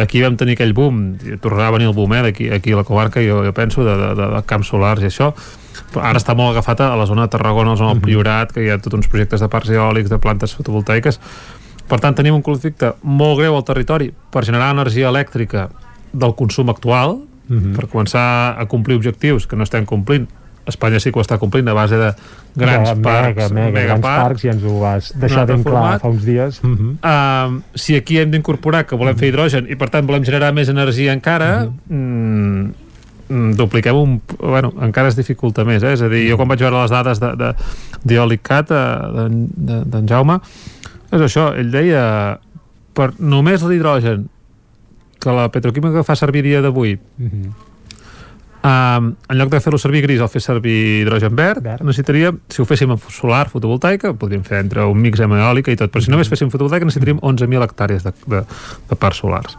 aquí 0.00 0.20
vam 0.20 0.36
tenir 0.36 0.58
aquell 0.58 0.74
boom, 0.76 1.16
tornarà 1.40 1.70
a 1.70 1.74
venir 1.78 1.88
el 1.88 1.94
boom 1.96 2.12
eh, 2.18 2.26
aquí, 2.28 2.50
aquí 2.52 2.74
a 2.74 2.80
la 2.82 2.84
comarca, 2.84 3.22
jo, 3.24 3.40
jo 3.46 3.52
penso, 3.56 3.84
de, 3.86 3.94
de, 3.96 4.26
de 4.34 4.42
camps 4.48 4.68
solars 4.74 5.00
i 5.00 5.08
això, 5.08 5.30
però 5.94 6.04
ara 6.10 6.20
està 6.20 6.36
molt 6.36 6.52
agafat 6.52 6.82
a 6.84 6.90
la 7.00 7.06
zona 7.08 7.24
de 7.24 7.32
Tarragona, 7.32 7.72
a 7.72 7.78
la 7.78 7.80
zona 7.80 7.94
del 7.94 8.04
Priorat, 8.04 8.52
que 8.52 8.66
hi 8.66 8.68
ha 8.68 8.76
tots 8.82 8.98
uns 8.98 9.08
projectes 9.08 9.40
de 9.40 9.48
parcs 9.48 9.72
eòlics, 9.72 10.12
de 10.12 10.20
plantes 10.20 10.52
fotovoltaiques. 10.58 11.20
Per 11.88 11.98
tant, 12.02 12.18
tenim 12.18 12.36
un 12.36 12.44
conflicte 12.44 12.92
molt 13.02 13.40
greu 13.40 13.56
al 13.56 13.64
territori 13.66 14.10
per 14.30 14.44
generar 14.44 14.74
energia 14.76 15.08
elèctrica 15.08 15.70
del 16.12 16.36
consum 16.36 16.68
actual, 16.68 17.16
uh 17.16 17.56
-huh. 17.56 17.72
per 17.76 17.88
començar 17.88 18.54
a 18.58 18.68
complir 18.68 18.96
objectius 18.96 19.46
que 19.46 19.56
no 19.56 19.64
estem 19.64 19.86
complint 19.86 20.28
Espanya 20.68 21.00
sí 21.00 21.10
que 21.10 21.18
ho 21.18 21.22
està 21.24 21.38
complint 21.40 21.68
a 21.68 21.74
base 21.74 21.96
de 21.96 22.10
grans 22.54 22.90
de 22.90 23.02
parcs, 23.02 23.36
mega, 23.36 23.48
mega, 23.54 23.70
mega 23.72 23.86
grans 23.86 24.04
parcs, 24.04 24.22
parcs, 24.22 24.44
ja 24.44 24.52
ens 24.52 24.66
ho 24.66 24.74
vas 24.82 25.08
deixar 25.22 25.46
ben 25.48 25.64
clar 25.64 25.98
fa 26.02 26.10
uns 26.10 26.26
dies. 26.26 26.60
Uh 26.62 26.70
-huh. 26.70 26.92
uh, 27.00 27.62
si 27.74 27.96
aquí 27.96 28.18
hem 28.18 28.30
d'incorporar 28.30 28.86
que 28.86 28.96
volem 28.96 29.14
uh 29.14 29.16
-huh. 29.16 29.20
fer 29.20 29.28
hidrogen 29.28 29.66
i 29.68 29.76
per 29.76 29.90
tant 29.90 30.06
volem 30.06 30.24
generar 30.24 30.52
més 30.52 30.68
energia 30.68 31.12
encara, 31.12 31.64
uh 31.64 31.72
-huh. 31.88 32.72
mm, 33.28 33.52
dupliquem 33.54 33.96
un... 33.96 34.20
Bueno, 34.38 34.72
encara 34.80 35.08
es 35.08 35.16
dificulta 35.16 35.64
més, 35.64 35.82
eh? 35.82 35.92
És 35.92 36.02
a 36.02 36.08
dir, 36.08 36.28
jo 36.30 36.36
quan 36.36 36.48
vaig 36.48 36.60
veure 36.60 36.82
les 36.82 36.90
dades 36.90 37.20
d'Eolic 38.04 38.42
Cat, 38.42 38.68
d'en 38.68 39.48
de, 39.56 39.84
de, 39.84 40.06
Jaume, 40.08 40.40
és 41.12 41.20
això, 41.20 41.56
ell 41.56 41.70
deia 41.70 42.38
per 42.92 43.12
només 43.18 43.62
l'hidrogen 43.62 44.28
que 45.20 45.32
la 45.32 45.48
petroquímica 45.52 46.02
fa 46.02 46.16
servir 46.16 46.42
dia 46.42 46.62
d'avui 46.62 46.94
uh 46.94 47.24
-huh. 47.24 47.69
Um, 48.60 49.14
en 49.32 49.38
lloc 49.38 49.48
de 49.48 49.58
fer-lo 49.64 49.78
servir 49.80 50.02
gris 50.04 50.20
o 50.20 50.26
fer 50.28 50.42
servir 50.44 50.74
hidrogen 51.00 51.32
verd, 51.36 51.62
verd, 51.64 51.84
necessitaríem, 51.86 52.42
si 52.52 52.60
ho 52.60 52.66
féssim 52.68 52.90
amb 52.92 53.06
solar 53.08 53.46
fotovoltaica, 53.48 54.12
podríem 54.20 54.42
fer 54.44 54.58
entre 54.60 54.84
un 54.84 55.00
mix 55.00 55.22
amb 55.24 55.38
eòlica 55.38 55.72
i 55.72 55.78
tot, 55.80 55.88
però 55.92 56.04
si 56.04 56.12
només 56.12 56.28
féssim 56.28 56.52
fotovoltaica 56.52 56.84
necessitaríem 56.84 57.22
11.000 57.24 57.64
hectàrees 57.64 58.04
de, 58.04 58.12
de, 58.28 58.42
de 58.90 58.98
parcs 59.00 59.22
solars. 59.24 59.56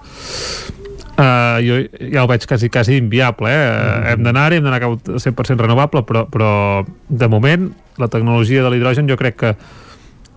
Uh, 1.11 1.57
jo 1.65 1.79
ja 2.13 2.21
ho 2.21 2.29
veig 2.29 2.45
quasi, 2.45 2.69
quasi 2.69 2.99
inviable, 3.01 3.49
eh? 3.49 3.57
Mm 3.57 3.73
-hmm. 3.73 4.11
Hem 4.11 4.23
d'anar-hi, 4.23 4.57
hem 4.57 4.63
d'anar 4.63 4.79
cap 4.79 4.91
100% 5.17 5.61
renovable, 5.65 6.01
però, 6.05 6.27
però 6.29 6.85
de 7.09 7.27
moment 7.27 7.71
la 7.97 8.07
tecnologia 8.07 8.63
de 8.63 8.69
l'hidrogen 8.69 9.09
jo 9.09 9.17
crec 9.17 9.35
que 9.35 9.55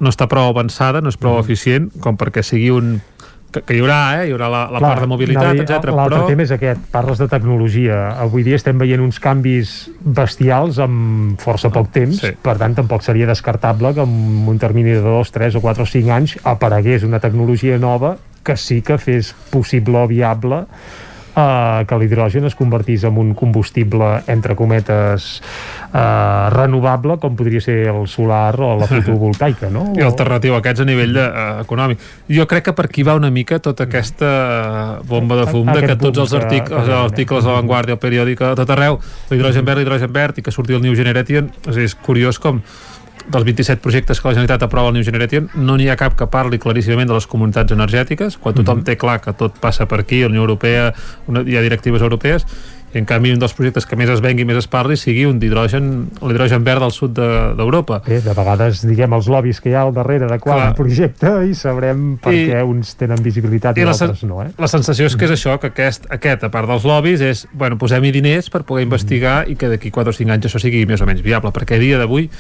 no 0.01 0.09
està 0.09 0.27
prou 0.27 0.49
avançada, 0.49 1.01
no 1.01 1.09
és 1.09 1.17
prou 1.17 1.35
mm 1.35 1.39
-hmm. 1.39 1.45
eficient 1.45 1.93
com 2.01 2.17
perquè 2.17 2.43
sigui 2.43 2.71
un, 2.71 3.01
que, 3.55 3.63
que 3.63 3.77
hi 3.77 3.83
haurà, 3.83 3.99
eh? 4.19 4.27
hi 4.29 4.35
haurà 4.35 4.49
la, 4.51 4.63
la 4.75 4.83
Clar, 4.83 4.91
part 4.91 5.05
de 5.05 5.11
mobilitat, 5.13 5.61
etc. 5.63 5.93
L'altre 5.95 6.19
però... 6.19 6.29
tema 6.31 6.45
és 6.47 6.53
aquest, 6.57 6.83
parles 6.95 7.23
de 7.23 7.29
tecnologia. 7.31 8.01
Avui 8.25 8.45
dia 8.47 8.59
estem 8.59 8.81
veient 8.81 9.03
uns 9.05 9.21
canvis 9.23 9.75
bestials 10.03 10.81
amb 10.83 11.41
força 11.43 11.71
poc 11.75 11.93
temps, 11.95 12.21
sí. 12.25 12.35
per 12.45 12.57
tant 12.61 12.77
tampoc 12.81 13.07
seria 13.07 13.29
descartable 13.31 13.95
que 13.97 14.05
en 14.05 14.51
un 14.51 14.61
termini 14.61 14.97
de 14.97 15.03
2, 15.05 15.35
3 15.39 15.59
o 15.61 15.65
4 15.65 15.87
o 15.87 15.91
5 15.95 16.15
anys 16.19 16.37
aparegués 16.55 17.07
una 17.07 17.23
tecnologia 17.23 17.79
nova 17.79 18.17
que 18.45 18.59
sí 18.61 18.83
que 18.85 18.99
fes 19.01 19.33
possible 19.51 20.03
o 20.03 20.09
viable 20.11 20.65
eh, 21.37 21.85
que 21.89 21.99
l'hidrogen 21.99 22.45
es 22.45 22.55
convertís 22.55 23.05
en 23.05 23.19
un 23.19 23.35
combustible, 23.35 24.23
entre 24.27 24.57
cometes, 24.57 25.43
eh, 25.93 26.49
renovable, 26.55 27.19
com 27.23 27.37
podria 27.37 27.61
ser 27.61 27.89
el 27.93 28.07
solar 28.09 28.55
o 28.61 28.75
la 28.79 28.89
fotovoltaica, 28.93 29.71
no? 29.71 29.91
I 29.99 30.07
alternatiu 30.07 30.55
a 30.55 30.63
aquests 30.63 30.85
a 30.85 30.89
nivell 30.89 31.15
de, 31.17 31.27
uh, 31.27 31.61
econòmic. 31.65 32.03
Jo 32.31 32.49
crec 32.51 32.69
que 32.69 32.77
per 32.77 32.89
aquí 32.89 33.05
va 33.07 33.17
una 33.19 33.31
mica 33.35 33.59
tota 33.59 33.89
aquesta 33.89 35.01
bomba 35.09 35.39
de 35.43 35.47
fum, 35.51 35.69
de 35.71 35.85
que 35.85 35.99
tots 36.01 36.25
els 36.25 36.35
articles, 36.39 36.89
els 36.89 36.97
articles 37.03 37.45
a 37.45 37.53
l'avantguàrdia, 37.53 37.99
el 37.99 38.03
periòdic, 38.03 38.43
a 38.43 38.55
tot 38.59 38.75
arreu, 38.75 39.01
l'hidrogen 39.31 39.67
verd, 39.67 39.83
l'hidrogen 39.83 40.13
verd, 40.13 40.39
i 40.39 40.47
que 40.47 40.55
surti 40.55 40.77
el 40.77 40.83
New 40.85 40.95
Generation, 40.99 41.51
és, 41.69 41.81
és 41.89 41.97
curiós 42.07 42.41
com 42.43 42.63
dels 43.25 43.45
27 43.45 43.81
projectes 43.81 44.21
que 44.21 44.29
la 44.29 44.35
Generalitat 44.35 44.67
aprova 44.67 44.91
al 44.91 44.95
New 44.95 45.05
Generation 45.07 45.49
no 45.55 45.79
n'hi 45.79 45.89
ha 45.89 45.97
cap 45.97 46.17
que 46.19 46.29
parli 46.31 46.59
claríssimament 46.61 47.09
de 47.09 47.17
les 47.17 47.27
comunitats 47.27 47.73
energètiques, 47.73 48.39
quan 48.39 48.55
tothom 48.55 48.79
mm 48.79 48.81
-hmm. 48.81 48.85
té 48.85 48.97
clar 48.97 49.21
que 49.21 49.33
tot 49.33 49.59
passa 49.61 49.87
per 49.87 50.01
aquí, 50.01 50.21
la 50.21 50.29
Unió 50.29 50.41
Europea 50.41 50.93
una, 51.27 51.41
hi 51.41 51.57
ha 51.57 51.63
directives 51.63 52.03
europees 52.03 52.47
i 52.95 52.99
en 52.99 53.05
canvi 53.05 53.33
un 53.35 53.41
dels 53.43 53.55
projectes 53.55 53.87
que 53.87 53.97
més 53.99 54.11
es 54.13 54.21
vengui 54.23 54.45
i 54.45 54.47
més 54.49 54.61
es 54.61 54.69
parli 54.71 54.97
sigui 54.97 55.25
un 55.27 55.41
d'hidrogen, 55.43 56.11
l'hidrogen 56.23 56.65
verd 56.67 56.83
al 56.83 56.93
sud 56.93 57.15
d'Europa. 57.15 58.01
De, 58.07 58.21
de 58.23 58.35
vegades, 58.37 58.85
diguem, 58.87 59.13
els 59.13 59.27
lobbies 59.27 59.61
que 59.61 59.71
hi 59.71 59.75
ha 59.75 59.83
al 59.83 59.95
darrere 59.97 60.29
de 60.31 60.39
qual 60.39 60.75
projecte 60.79 61.33
i 61.49 61.55
sabrem 61.59 62.17
per 62.23 62.33
I, 62.33 62.45
què 62.51 62.63
uns 62.63 62.95
tenen 63.01 63.23
visibilitat 63.25 63.77
i, 63.77 63.81
i 63.81 63.89
altres 63.91 64.23
no, 64.23 64.43
eh? 64.45 64.53
La 64.59 64.71
sensació 64.71 65.07
és 65.07 65.17
que 65.17 65.25
és 65.25 65.35
això, 65.35 65.59
que 65.59 65.73
aquest, 65.73 66.07
aquest 66.15 66.45
a 66.45 66.53
part 66.55 66.71
dels 66.71 66.85
lobbies, 66.85 67.21
és, 67.21 67.47
bueno, 67.53 67.79
posem-hi 67.81 68.13
diners 68.15 68.51
per 68.51 68.63
poder 68.63 68.87
investigar 68.87 69.43
mm. 69.43 69.51
i 69.51 69.59
que 69.59 69.73
d'aquí 69.75 69.91
4 69.91 70.15
o 70.15 70.19
5 70.21 70.37
anys 70.37 70.47
això 70.47 70.63
sigui 70.63 70.87
més 70.87 71.03
o 71.03 71.11
menys 71.11 71.25
viable, 71.25 71.51
perquè 71.51 71.81
a 71.81 71.83
dia 71.83 71.99
d'avui 71.99 72.31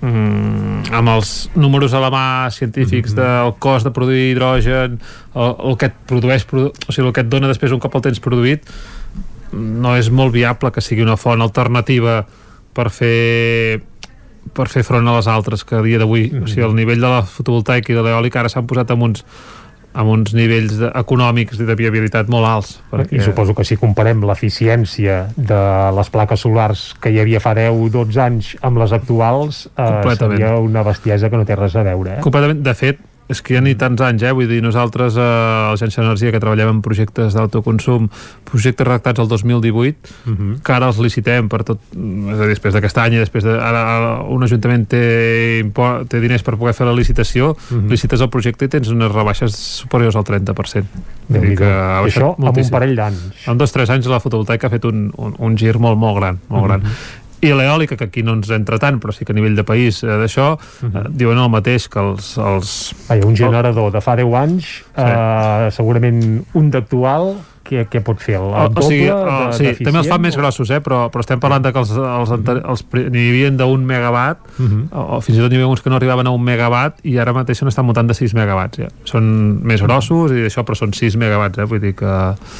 mm, 0.00 0.92
amb 0.92 1.08
els 1.08 1.50
números 1.54 1.94
a 1.94 2.00
la 2.00 2.10
mà 2.10 2.50
científics 2.50 3.14
mm 3.14 3.18
-hmm. 3.18 3.44
del 3.44 3.54
cost 3.58 3.84
de 3.84 3.90
produir 3.90 4.30
hidrogen 4.32 5.00
el, 5.34 5.54
el 5.70 5.76
que 5.76 5.86
et 5.86 5.94
produeix 6.06 6.44
produ 6.44 6.72
o 6.88 6.92
sigui, 6.92 7.08
el 7.08 7.12
que 7.12 7.20
et 7.20 7.28
dona 7.28 7.48
després 7.48 7.72
un 7.72 7.80
cop 7.80 7.94
el 7.94 8.02
tens 8.02 8.20
produït 8.20 8.62
no 9.52 9.96
és 9.96 10.10
molt 10.10 10.32
viable 10.32 10.70
que 10.72 10.80
sigui 10.80 11.02
una 11.02 11.16
font 11.16 11.40
alternativa 11.40 12.26
per 12.72 12.90
fer 12.90 13.80
per 14.52 14.68
fer 14.68 14.82
front 14.86 15.08
a 15.08 15.16
les 15.16 15.26
altres 15.26 15.64
que 15.64 15.76
a 15.76 15.82
dia 15.82 15.98
d'avui, 15.98 16.30
mm 16.30 16.38
-hmm. 16.38 16.44
o 16.44 16.46
sigui, 16.46 16.62
el 16.62 16.74
nivell 16.74 17.00
de 17.00 17.08
la 17.08 17.22
fotovoltaica 17.22 17.92
i 17.92 17.96
de 17.96 18.02
l'eòlica 18.02 18.40
ara 18.40 18.48
s'han 18.48 18.66
posat 18.66 18.90
amb 18.90 19.02
uns 19.02 19.24
amb 19.96 20.12
uns 20.12 20.34
nivells 20.36 20.78
econòmics 20.92 21.60
i 21.60 21.66
de 21.68 21.76
viabilitat 21.78 22.30
molt 22.32 22.48
alts. 22.48 22.76
Perquè... 22.92 23.16
I 23.18 23.24
suposo 23.24 23.56
que 23.56 23.64
si 23.66 23.78
comparem 23.80 24.24
l'eficiència 24.28 25.22
de 25.36 25.62
les 25.96 26.12
plaques 26.12 26.44
solars 26.44 26.86
que 27.00 27.12
hi 27.14 27.20
havia 27.22 27.40
fa 27.42 27.54
10-12 27.56 28.22
anys 28.26 28.52
amb 28.66 28.82
les 28.82 28.94
actuals, 28.96 29.66
eh, 29.74 30.16
seria 30.18 30.56
una 30.60 30.84
bestiesa 30.86 31.32
que 31.32 31.40
no 31.40 31.48
té 31.48 31.56
res 31.58 31.76
a 31.76 31.84
veure. 31.86 32.18
Eh? 32.18 32.24
Completament. 32.24 32.62
De 32.66 32.76
fet, 32.76 33.00
és 33.28 33.42
que 33.42 33.56
ja 33.56 33.60
ni 33.62 33.74
tants 33.78 34.00
anys, 34.06 34.22
eh? 34.22 34.32
Vull 34.36 34.46
dir, 34.50 34.60
nosaltres 34.62 35.16
eh, 35.18 35.22
a 35.22 35.72
l'Agència 35.72 36.02
d'Energia 36.02 36.32
que 36.34 36.40
treballem 36.42 36.76
en 36.76 36.82
projectes 36.84 37.34
d'autoconsum, 37.34 38.06
projectes 38.46 38.86
redactats 38.86 39.22
el 39.22 39.28
2018, 39.28 40.14
uh 40.26 40.32
-huh. 40.32 40.52
que 40.62 40.72
ara 40.72 40.86
els 40.86 40.98
licitem 40.98 41.48
per 41.48 41.64
tot, 41.64 41.80
és 41.90 42.38
a 42.38 42.42
dir, 42.42 42.54
després 42.54 42.74
d'aquest 42.74 42.98
any 42.98 43.14
i 43.14 43.18
després 43.18 43.44
de, 43.44 43.50
ara, 43.50 44.22
un 44.22 44.42
ajuntament 44.42 44.86
té, 44.88 45.64
té 46.08 46.20
diners 46.20 46.42
per 46.42 46.56
poder 46.56 46.74
fer 46.74 46.86
la 46.86 46.94
licitació, 46.94 47.50
uh 47.50 47.56
-huh. 47.56 47.90
licites 47.90 48.20
el 48.20 48.28
projecte 48.28 48.64
i 48.64 48.68
tens 48.68 48.88
unes 48.88 49.10
rebaixes 49.10 49.52
superiors 49.54 50.16
al 50.16 50.24
30%. 50.24 50.86
Vull 51.28 51.40
dir 51.40 51.56
que 51.56 51.64
ha 51.64 52.02
això 52.02 52.36
moltíssim. 52.38 52.46
amb 52.46 52.58
un 52.58 52.70
parell 52.70 52.96
d'anys. 52.96 53.48
En 53.48 53.58
dos 53.58 53.70
o 53.70 53.72
tres 53.72 53.90
anys 53.90 54.06
la 54.06 54.20
fotovoltaica 54.20 54.66
ha 54.68 54.70
fet 54.70 54.84
un, 54.84 55.12
un, 55.16 55.34
un 55.38 55.56
gir 55.56 55.78
molt, 55.78 55.98
molt 55.98 56.16
gran, 56.16 56.38
molt 56.48 56.62
uh 56.62 56.70
-huh. 56.70 56.80
gran 56.80 56.92
i 57.40 57.52
l'eòlica, 57.52 57.96
que 57.96 58.08
aquí 58.08 58.22
no 58.24 58.36
ens 58.38 58.50
entra 58.54 58.78
tant, 58.82 59.00
però 59.02 59.12
sí 59.12 59.26
que 59.26 59.34
a 59.34 59.36
nivell 59.36 59.56
de 59.58 59.64
país 59.66 60.02
eh, 60.04 60.08
d'això, 60.08 60.54
uh 60.54 60.58
-huh. 60.58 60.86
eh, 60.86 61.08
mhm. 61.08 61.16
diuen 61.16 61.38
el 61.38 61.50
mateix 61.50 61.88
que 61.88 62.00
els... 62.00 62.36
els... 62.38 62.94
Vaja, 63.08 63.26
un 63.26 63.36
generador 63.36 63.92
de 63.92 64.00
fa 64.00 64.16
10 64.16 64.34
anys, 64.34 64.64
sí. 64.64 65.02
eh, 65.02 65.68
segurament 65.70 66.44
un 66.54 66.70
d'actual, 66.70 67.36
què, 67.66 67.84
què 67.90 68.02
pot 68.04 68.20
fer? 68.22 68.36
El, 68.38 68.48
el 68.50 68.70
o, 68.70 68.80
o 68.80 68.84
sigui, 68.84 69.06
o, 69.10 69.50
sí, 69.56 69.72
també 69.82 70.00
els 70.02 70.10
fan 70.10 70.22
més 70.22 70.36
grossos, 70.38 70.70
eh? 70.74 70.80
però, 70.84 71.06
però 71.12 71.24
estem 71.24 71.42
parlant 71.42 71.64
de 71.64 71.72
que 71.74 71.82
els, 71.82 71.92
els, 71.96 72.32
els, 72.36 72.50
els 72.72 72.84
n'hi 73.12 73.24
havia 73.32 73.50
d'un 73.58 73.86
megawatt, 73.88 74.42
uh 74.56 74.62
mhm. 74.62 74.82
-huh. 74.82 75.00
o, 75.00 75.16
o 75.16 75.20
fins 75.24 75.38
i 75.38 75.42
tot 75.42 75.50
n'hi 75.50 75.60
havia 75.60 75.70
uns 75.70 75.82
que 75.82 75.90
no 75.90 75.98
arribaven 76.00 76.26
a 76.26 76.34
un 76.34 76.42
megawatt 76.42 77.02
i 77.04 77.18
ara 77.18 77.34
mateix 77.36 77.62
n'estan 77.62 77.86
mutant 77.86 78.08
de 78.08 78.14
6 78.14 78.34
megawatts. 78.34 78.78
Ja. 78.78 78.88
Són 79.04 79.60
més 79.62 79.82
grossos 79.82 80.32
i 80.32 80.46
això, 80.46 80.64
però 80.64 80.76
són 80.78 80.92
6 80.92 81.16
megawatts, 81.16 81.58
eh? 81.58 81.64
vull 81.64 81.80
dir 81.80 81.94
que... 81.94 82.14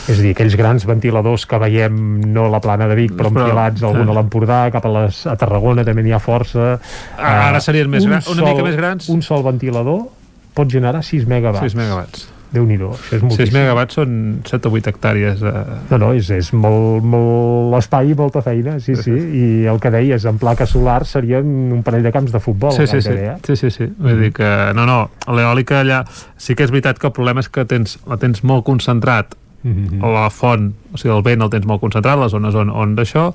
És 0.08 0.18
a 0.18 0.22
dir, 0.22 0.34
aquells 0.34 0.56
grans 0.56 0.86
ventiladors 0.86 1.46
que 1.46 1.58
veiem 1.58 2.20
no 2.32 2.46
a 2.46 2.50
la 2.50 2.60
plana 2.60 2.88
de 2.88 2.94
Vic, 2.94 3.12
però, 3.12 3.30
però 3.30 3.46
enfilats, 3.46 3.82
algun 3.82 4.08
a 4.08 4.12
l'Empordà, 4.12 4.70
cap 4.70 4.84
a, 4.84 4.88
les, 5.00 5.26
a 5.26 5.36
Tarragona 5.36 5.84
també 5.84 6.02
n'hi 6.02 6.12
ha 6.12 6.22
força. 6.22 6.78
Ara 7.16 7.60
serien 7.60 7.90
més 7.90 8.06
grans, 8.06 8.28
una 8.28 8.50
mica 8.50 8.62
més 8.62 8.76
grans. 8.76 9.08
Un 9.08 9.22
sol 9.22 9.42
ventilador 9.42 10.08
pot 10.54 10.68
generar 10.68 11.02
6 11.04 11.26
megawatts. 11.26 11.72
6 11.72 11.74
megawatts 11.76 12.35
déu 12.52 12.66
nhi 12.66 12.76
això 12.76 12.91
és 13.16 13.23
moltíssim. 13.23 13.50
6 13.50 13.55
megawatts 13.57 13.99
són 13.99 14.10
7 14.47 14.68
o 14.68 14.73
8 14.78 14.92
hectàrees. 14.92 15.42
Eh... 15.42 15.65
No, 15.91 15.99
no, 16.02 16.10
és, 16.16 16.28
és 16.34 16.52
molt, 16.57 17.05
molt 17.05 17.78
espai 17.81 18.12
i 18.12 18.18
molta 18.18 18.42
feina, 18.44 18.78
sí, 18.83 18.97
sí, 18.99 19.15
i 19.15 19.47
el 19.70 19.81
que 19.83 19.92
deies, 19.94 20.26
en 20.28 20.39
placa 20.42 20.68
solar 20.70 21.02
serien 21.08 21.47
un 21.75 21.83
parell 21.86 22.07
de 22.07 22.12
camps 22.15 22.34
de 22.34 22.42
futbol. 22.42 22.75
Sí, 22.76 22.86
sí, 22.91 23.02
sí, 23.02 23.16
sí, 23.47 23.57
sí, 23.57 23.73
sí. 23.75 23.91
Vull 23.99 24.23
dir 24.26 24.33
que, 24.36 24.52
no, 24.76 24.86
no, 24.89 25.00
l'eòlica 25.26 25.81
allà, 25.83 26.05
sí 26.36 26.55
que 26.55 26.66
és 26.66 26.75
veritat 26.75 27.02
que 27.02 27.10
el 27.10 27.16
problema 27.16 27.44
és 27.44 27.50
que 27.50 27.66
tens, 27.68 27.99
la 28.07 28.20
tens 28.20 28.44
molt 28.47 28.66
concentrat 28.66 29.34
mm 29.66 30.00
-hmm. 30.00 30.12
la 30.12 30.31
font, 30.31 30.73
o 30.92 30.97
sigui, 30.97 31.16
el 31.16 31.23
vent 31.23 31.42
el 31.42 31.50
tens 31.50 31.66
molt 31.66 31.81
concentrat, 31.81 32.18
les 32.18 32.31
zones 32.31 32.55
on, 32.55 32.70
on 32.70 32.97
d'això, 32.97 33.33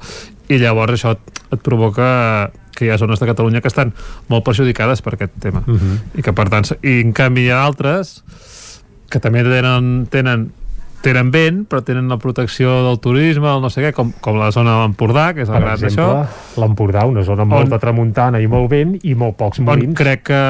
i 0.48 0.58
llavors 0.58 0.94
això 0.94 1.12
et, 1.12 1.42
et 1.52 1.62
provoca 1.62 2.52
que 2.76 2.86
hi 2.86 2.90
ha 2.90 2.98
zones 2.98 3.20
de 3.20 3.26
Catalunya 3.26 3.62
que 3.62 3.68
estan 3.68 3.94
molt 4.28 4.44
perjudicades 4.44 5.02
per 5.02 5.14
aquest 5.14 5.34
tema. 5.40 5.64
Mm 5.66 5.76
-hmm. 5.76 6.20
I 6.20 6.22
que, 6.22 6.34
per 6.34 6.50
tant, 6.50 6.66
i 6.82 7.02
en 7.02 7.14
canvi 7.14 7.42
hi 7.42 7.50
ha 7.50 7.64
altres 7.64 8.24
que 9.12 9.20
també 9.20 9.44
tenen, 9.44 10.08
tenen 10.12 10.50
tenen 11.02 11.32
vent, 11.34 11.64
però 11.66 11.82
tenen 11.82 12.10
la 12.12 12.18
protecció 12.22 12.76
del 12.86 13.00
turisme, 13.02 13.50
el 13.50 13.64
no 13.64 13.72
sé 13.74 13.82
què, 13.82 13.92
com, 13.98 14.12
com 14.22 14.38
la 14.38 14.52
zona 14.54 14.76
de 14.76 14.84
l'Empordà, 14.86 15.32
que 15.34 15.46
és 15.46 15.50
el 15.50 15.64
gran 15.64 15.80
d'això. 15.82 16.10
l'Empordà, 16.62 17.08
una 17.10 17.24
zona 17.26 17.46
amb 17.48 17.56
molta 17.58 17.80
tramuntana 17.82 18.42
i 18.42 18.50
molt 18.52 18.70
vent 18.72 19.00
i 19.02 19.16
molt 19.18 19.38
pocs 19.40 19.64
molins. 19.66 19.90
On 19.90 19.98
crec 19.98 20.28
que 20.30 20.42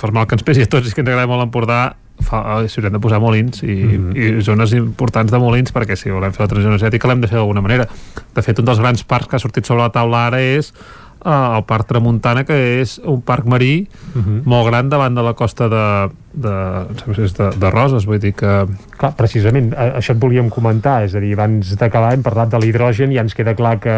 per 0.00 0.12
mal 0.12 0.28
que 0.28 0.36
ens 0.38 0.46
pesi 0.46 0.62
a 0.64 0.70
tots 0.70 0.90
i 0.90 0.94
que 0.94 1.02
ens 1.02 1.10
agrada 1.10 1.28
molt 1.30 1.42
l'Empordà 1.42 1.80
eh, 2.20 2.68
s'hi 2.68 2.80
haurem 2.80 2.96
de 2.96 3.02
posar 3.02 3.20
molins 3.22 3.62
i, 3.64 3.74
mm 3.74 4.12
-hmm. 4.12 4.38
i 4.38 4.42
zones 4.44 4.72
importants 4.76 5.32
de 5.32 5.38
molins 5.38 5.72
perquè 5.74 5.96
si 5.96 6.10
volem 6.10 6.32
fer 6.32 6.44
la 6.44 6.48
transició 6.48 6.70
energètica 6.70 7.08
l'hem 7.08 7.20
de 7.20 7.28
fer 7.28 7.38
d'alguna 7.38 7.60
manera 7.60 7.88
de 8.34 8.42
fet 8.42 8.58
un 8.58 8.64
dels 8.64 8.78
grans 8.78 9.04
parcs 9.04 9.28
que 9.28 9.36
ha 9.36 9.38
sortit 9.38 9.64
sobre 9.64 9.82
la 9.82 9.90
taula 9.90 10.26
ara 10.26 10.40
és 10.40 10.72
uh, 11.24 11.56
el 11.56 11.64
Parc 11.64 11.86
Tramuntana 11.88 12.44
que 12.44 12.80
és 12.80 13.00
un 13.04 13.22
parc 13.22 13.46
marí 13.46 13.88
mm 14.14 14.20
-hmm. 14.20 14.42
molt 14.44 14.66
gran 14.68 14.88
davant 14.88 15.14
de 15.14 15.22
la 15.22 15.34
costa 15.34 15.68
de, 15.68 16.10
de, 16.32 16.86
de, 17.06 17.50
de 17.58 17.70
Roses 17.70 18.06
vull 18.06 18.20
dir 18.22 18.32
que... 18.38 18.52
Clar, 19.00 19.12
precisament, 19.16 19.70
això 19.74 20.14
et 20.14 20.20
volíem 20.20 20.50
comentar 20.52 21.00
és 21.06 21.14
a 21.16 21.22
dir, 21.22 21.32
abans 21.36 21.74
d'acabar 21.80 22.12
hem 22.14 22.24
parlat 22.24 22.52
de 22.52 22.60
l'hidrogen 22.60 23.12
i 23.12 23.18
ja 23.18 23.24
ens 23.24 23.36
queda 23.36 23.54
clar 23.56 23.78
que 23.82 23.94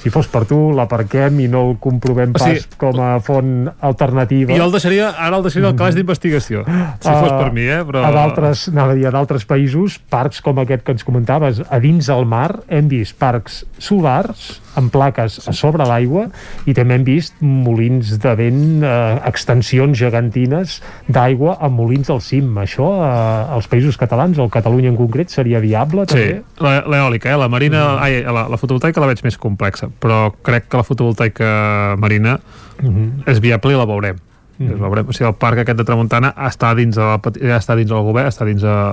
si 0.00 0.12
fos 0.14 0.30
per 0.32 0.44
tu 0.48 0.58
l'aparquem 0.76 1.42
i 1.44 1.48
no 1.50 1.64
el 1.68 1.76
comprovem 1.82 2.32
pas 2.34 2.46
o 2.46 2.50
sigui, 2.50 2.78
com 2.80 3.00
a 3.04 3.10
font 3.24 3.68
alternativa 3.84 4.56
jo 4.56 4.68
el 4.68 4.74
deixaria, 4.74 5.10
ara 5.16 5.38
el 5.40 5.44
deixaria 5.46 5.70
al 5.70 5.76
calaix 5.78 5.98
d'investigació 5.98 6.64
si 6.64 7.10
uh, 7.10 7.18
fos 7.18 7.34
per 7.34 7.50
mi, 7.54 7.66
eh? 7.68 7.82
Però... 7.88 8.04
a 8.06 8.12
d'altres 8.14 8.68
a 8.72 8.88
d'altres 9.18 9.44
països, 9.48 9.98
parcs 10.10 10.40
com 10.44 10.62
aquest 10.62 10.86
que 10.86 10.96
ens 10.96 11.04
comentaves, 11.06 11.60
a 11.68 11.82
dins 11.82 12.08
del 12.08 12.24
mar 12.28 12.62
hem 12.72 12.88
vist 12.90 13.18
parcs 13.20 13.62
solars 13.82 14.58
amb 14.78 14.92
plaques 14.94 15.40
a 15.48 15.52
sobre 15.56 15.86
l'aigua 15.88 16.28
i 16.68 16.74
també 16.76 16.98
hem 16.98 17.04
vist 17.06 17.38
molins 17.42 18.14
de 18.22 18.34
vent, 18.38 18.64
eh, 18.86 19.18
extensions 19.28 19.98
gegantines 19.98 20.78
d'aigua 21.08 21.27
amb 21.36 21.76
molins 21.76 22.08
al 22.10 22.20
cim. 22.20 22.56
Això 22.62 22.86
eh, 23.04 23.56
als 23.56 23.68
països 23.68 23.98
catalans, 24.00 24.38
o 24.38 24.48
Catalunya 24.48 24.88
en 24.88 24.96
concret, 24.96 25.28
seria 25.30 25.60
viable 25.60 26.06
també? 26.06 26.40
Sí, 26.40 26.64
l'eòlica, 26.64 27.32
eh? 27.32 27.36
la 27.36 27.48
marina, 27.48 27.82
mm. 27.96 28.02
ai, 28.04 28.22
la, 28.24 28.46
la 28.48 28.60
fotovoltaica 28.60 29.00
la 29.00 29.10
veig 29.10 29.22
més 29.24 29.38
complexa, 29.38 29.90
però 30.00 30.32
crec 30.42 30.68
que 30.68 30.80
la 30.80 30.86
fotovoltaica 30.86 31.50
marina 31.98 32.38
mm 32.38 32.88
-hmm. 32.88 33.30
és 33.30 33.40
viable 33.40 33.72
i 33.72 33.76
la 33.76 33.86
veurem. 33.86 34.16
Mm 34.58 34.68
-hmm. 34.68 34.78
veurem. 34.78 35.08
O 35.08 35.12
sigui, 35.12 35.28
el 35.28 35.34
parc 35.34 35.58
aquest 35.58 35.78
de 35.78 35.84
Tramuntana 35.84 36.34
està 36.34 36.74
dins, 36.74 36.94
de 36.94 37.02
la, 37.02 37.20
ja 37.40 37.58
està 37.58 37.76
dins 37.76 37.90
del 37.90 38.02
govern, 38.02 38.28
està 38.28 38.44
dins 38.44 38.62
de, 38.62 38.92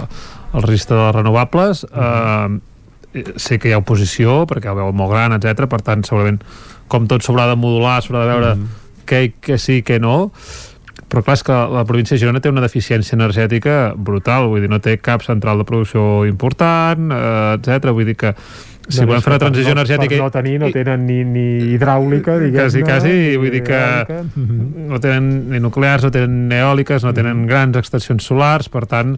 el 0.54 0.62
registre 0.62 0.96
de 0.96 1.12
renovables, 1.12 1.84
mm 1.84 2.00
-hmm. 2.00 2.60
eh, 2.60 2.76
sé 3.36 3.60
que 3.60 3.70
hi 3.70 3.74
ha 3.74 3.78
oposició 3.78 4.46
perquè 4.46 4.70
el 4.70 4.76
veu 4.76 4.92
molt 4.92 5.12
gran, 5.12 5.34
etc. 5.34 5.68
per 5.68 5.82
tant 5.82 6.04
segurament 6.04 6.42
com 6.88 7.08
tot 7.08 7.24
s'haurà 7.24 7.48
de 7.50 7.56
modular 7.56 8.02
s'haurà 8.02 8.24
de 8.26 8.28
veure 8.28 8.56
mm 8.56 8.62
-hmm. 8.62 9.06
què, 9.06 9.34
què 9.42 9.58
sí, 9.58 9.84
què 9.84 10.00
no 10.00 10.32
però 11.16 11.24
clar, 11.24 11.40
és 11.40 11.46
que 11.48 11.56
la 11.72 11.86
província 11.88 12.16
de 12.16 12.20
Girona 12.20 12.42
té 12.44 12.52
una 12.52 12.64
deficiència 12.64 13.16
energètica 13.16 13.76
brutal, 13.96 14.50
vull 14.52 14.66
dir, 14.66 14.70
no 14.72 14.82
té 14.84 14.98
cap 15.00 15.24
central 15.24 15.62
de 15.62 15.68
producció 15.68 16.26
important, 16.28 17.08
eh, 17.16 17.56
etc. 17.56 17.94
Vull 17.96 18.10
dir 18.12 18.18
que 18.20 18.34
si 18.86 19.00
doncs 19.00 19.08
volem 19.10 19.24
fer 19.24 19.32
una 19.32 19.40
transició 19.42 19.72
no, 19.72 19.80
energètica... 19.80 20.12
Per 20.12 20.22
no 20.22 20.34
tenir, 20.34 20.56
no 20.62 20.70
tenen 20.76 21.08
ni, 21.08 21.18
ni 21.26 21.46
hidràulica, 21.74 22.36
diguem 22.44 22.66
Quasi, 22.66 22.84
quasi, 22.86 23.14
vull 23.42 23.56
dir 23.56 23.64
que 23.66 23.82
no 24.92 25.00
tenen 25.02 25.32
ni 25.54 25.62
nuclears, 25.64 26.06
no 26.06 26.12
tenen 26.14 26.54
eòliques, 26.60 27.08
no 27.08 27.16
tenen 27.18 27.48
grans 27.50 27.80
extensions 27.82 28.28
solars, 28.28 28.70
per 28.70 28.86
tant, 28.92 29.16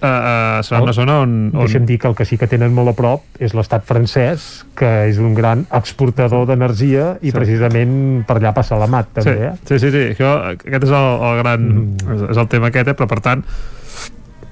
Uh, 0.00 0.08
uh, 0.08 0.60
serà 0.64 0.78
una 0.80 0.94
zona 0.96 1.18
on, 1.20 1.32
on... 1.52 1.66
Deixa'm 1.66 1.84
dir 1.84 1.98
que 2.00 2.08
el 2.08 2.14
que 2.16 2.24
sí 2.24 2.38
que 2.40 2.46
tenen 2.48 2.72
molt 2.72 2.88
a 2.88 2.94
prop 2.96 3.42
és 3.42 3.52
l'estat 3.52 3.84
francès, 3.84 4.46
que 4.78 4.88
és 5.10 5.18
un 5.20 5.34
gran 5.36 5.66
exportador 5.76 6.46
d'energia 6.48 7.18
i 7.20 7.28
sí. 7.28 7.34
precisament 7.36 7.92
per 8.24 8.38
allà 8.38 8.54
passa 8.56 8.78
la 8.80 8.88
mat, 8.88 9.10
també. 9.18 9.34
Sí, 9.36 9.50
eh? 9.50 9.52
sí, 9.68 9.78
sí, 9.82 9.90
sí. 9.92 10.06
Això, 10.14 10.32
aquest 10.54 10.88
és 10.88 10.94
el, 11.02 11.10
el 11.28 11.42
gran... 11.42 11.68
Mm. 11.74 12.14
És, 12.16 12.24
és 12.32 12.40
el 12.40 12.48
tema 12.48 12.72
aquest, 12.72 12.88
eh? 12.88 12.96
però 12.96 13.10
per 13.10 13.20
tant 13.26 13.44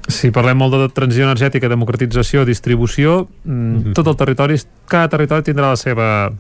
si 0.09 0.31
parlem 0.33 0.57
molt 0.57 0.77
de 0.77 0.89
transició 0.97 1.27
energètica, 1.29 1.69
democratització, 1.69 2.45
distribució, 2.49 3.29
mm 3.45 3.53
-hmm. 3.55 3.95
tot 3.97 4.07
el 4.07 4.17
territori, 4.17 4.57
cada 4.89 5.09
territori 5.09 5.43
tindrà 5.43 5.73
la 5.73 5.77
seva, 5.77 6.31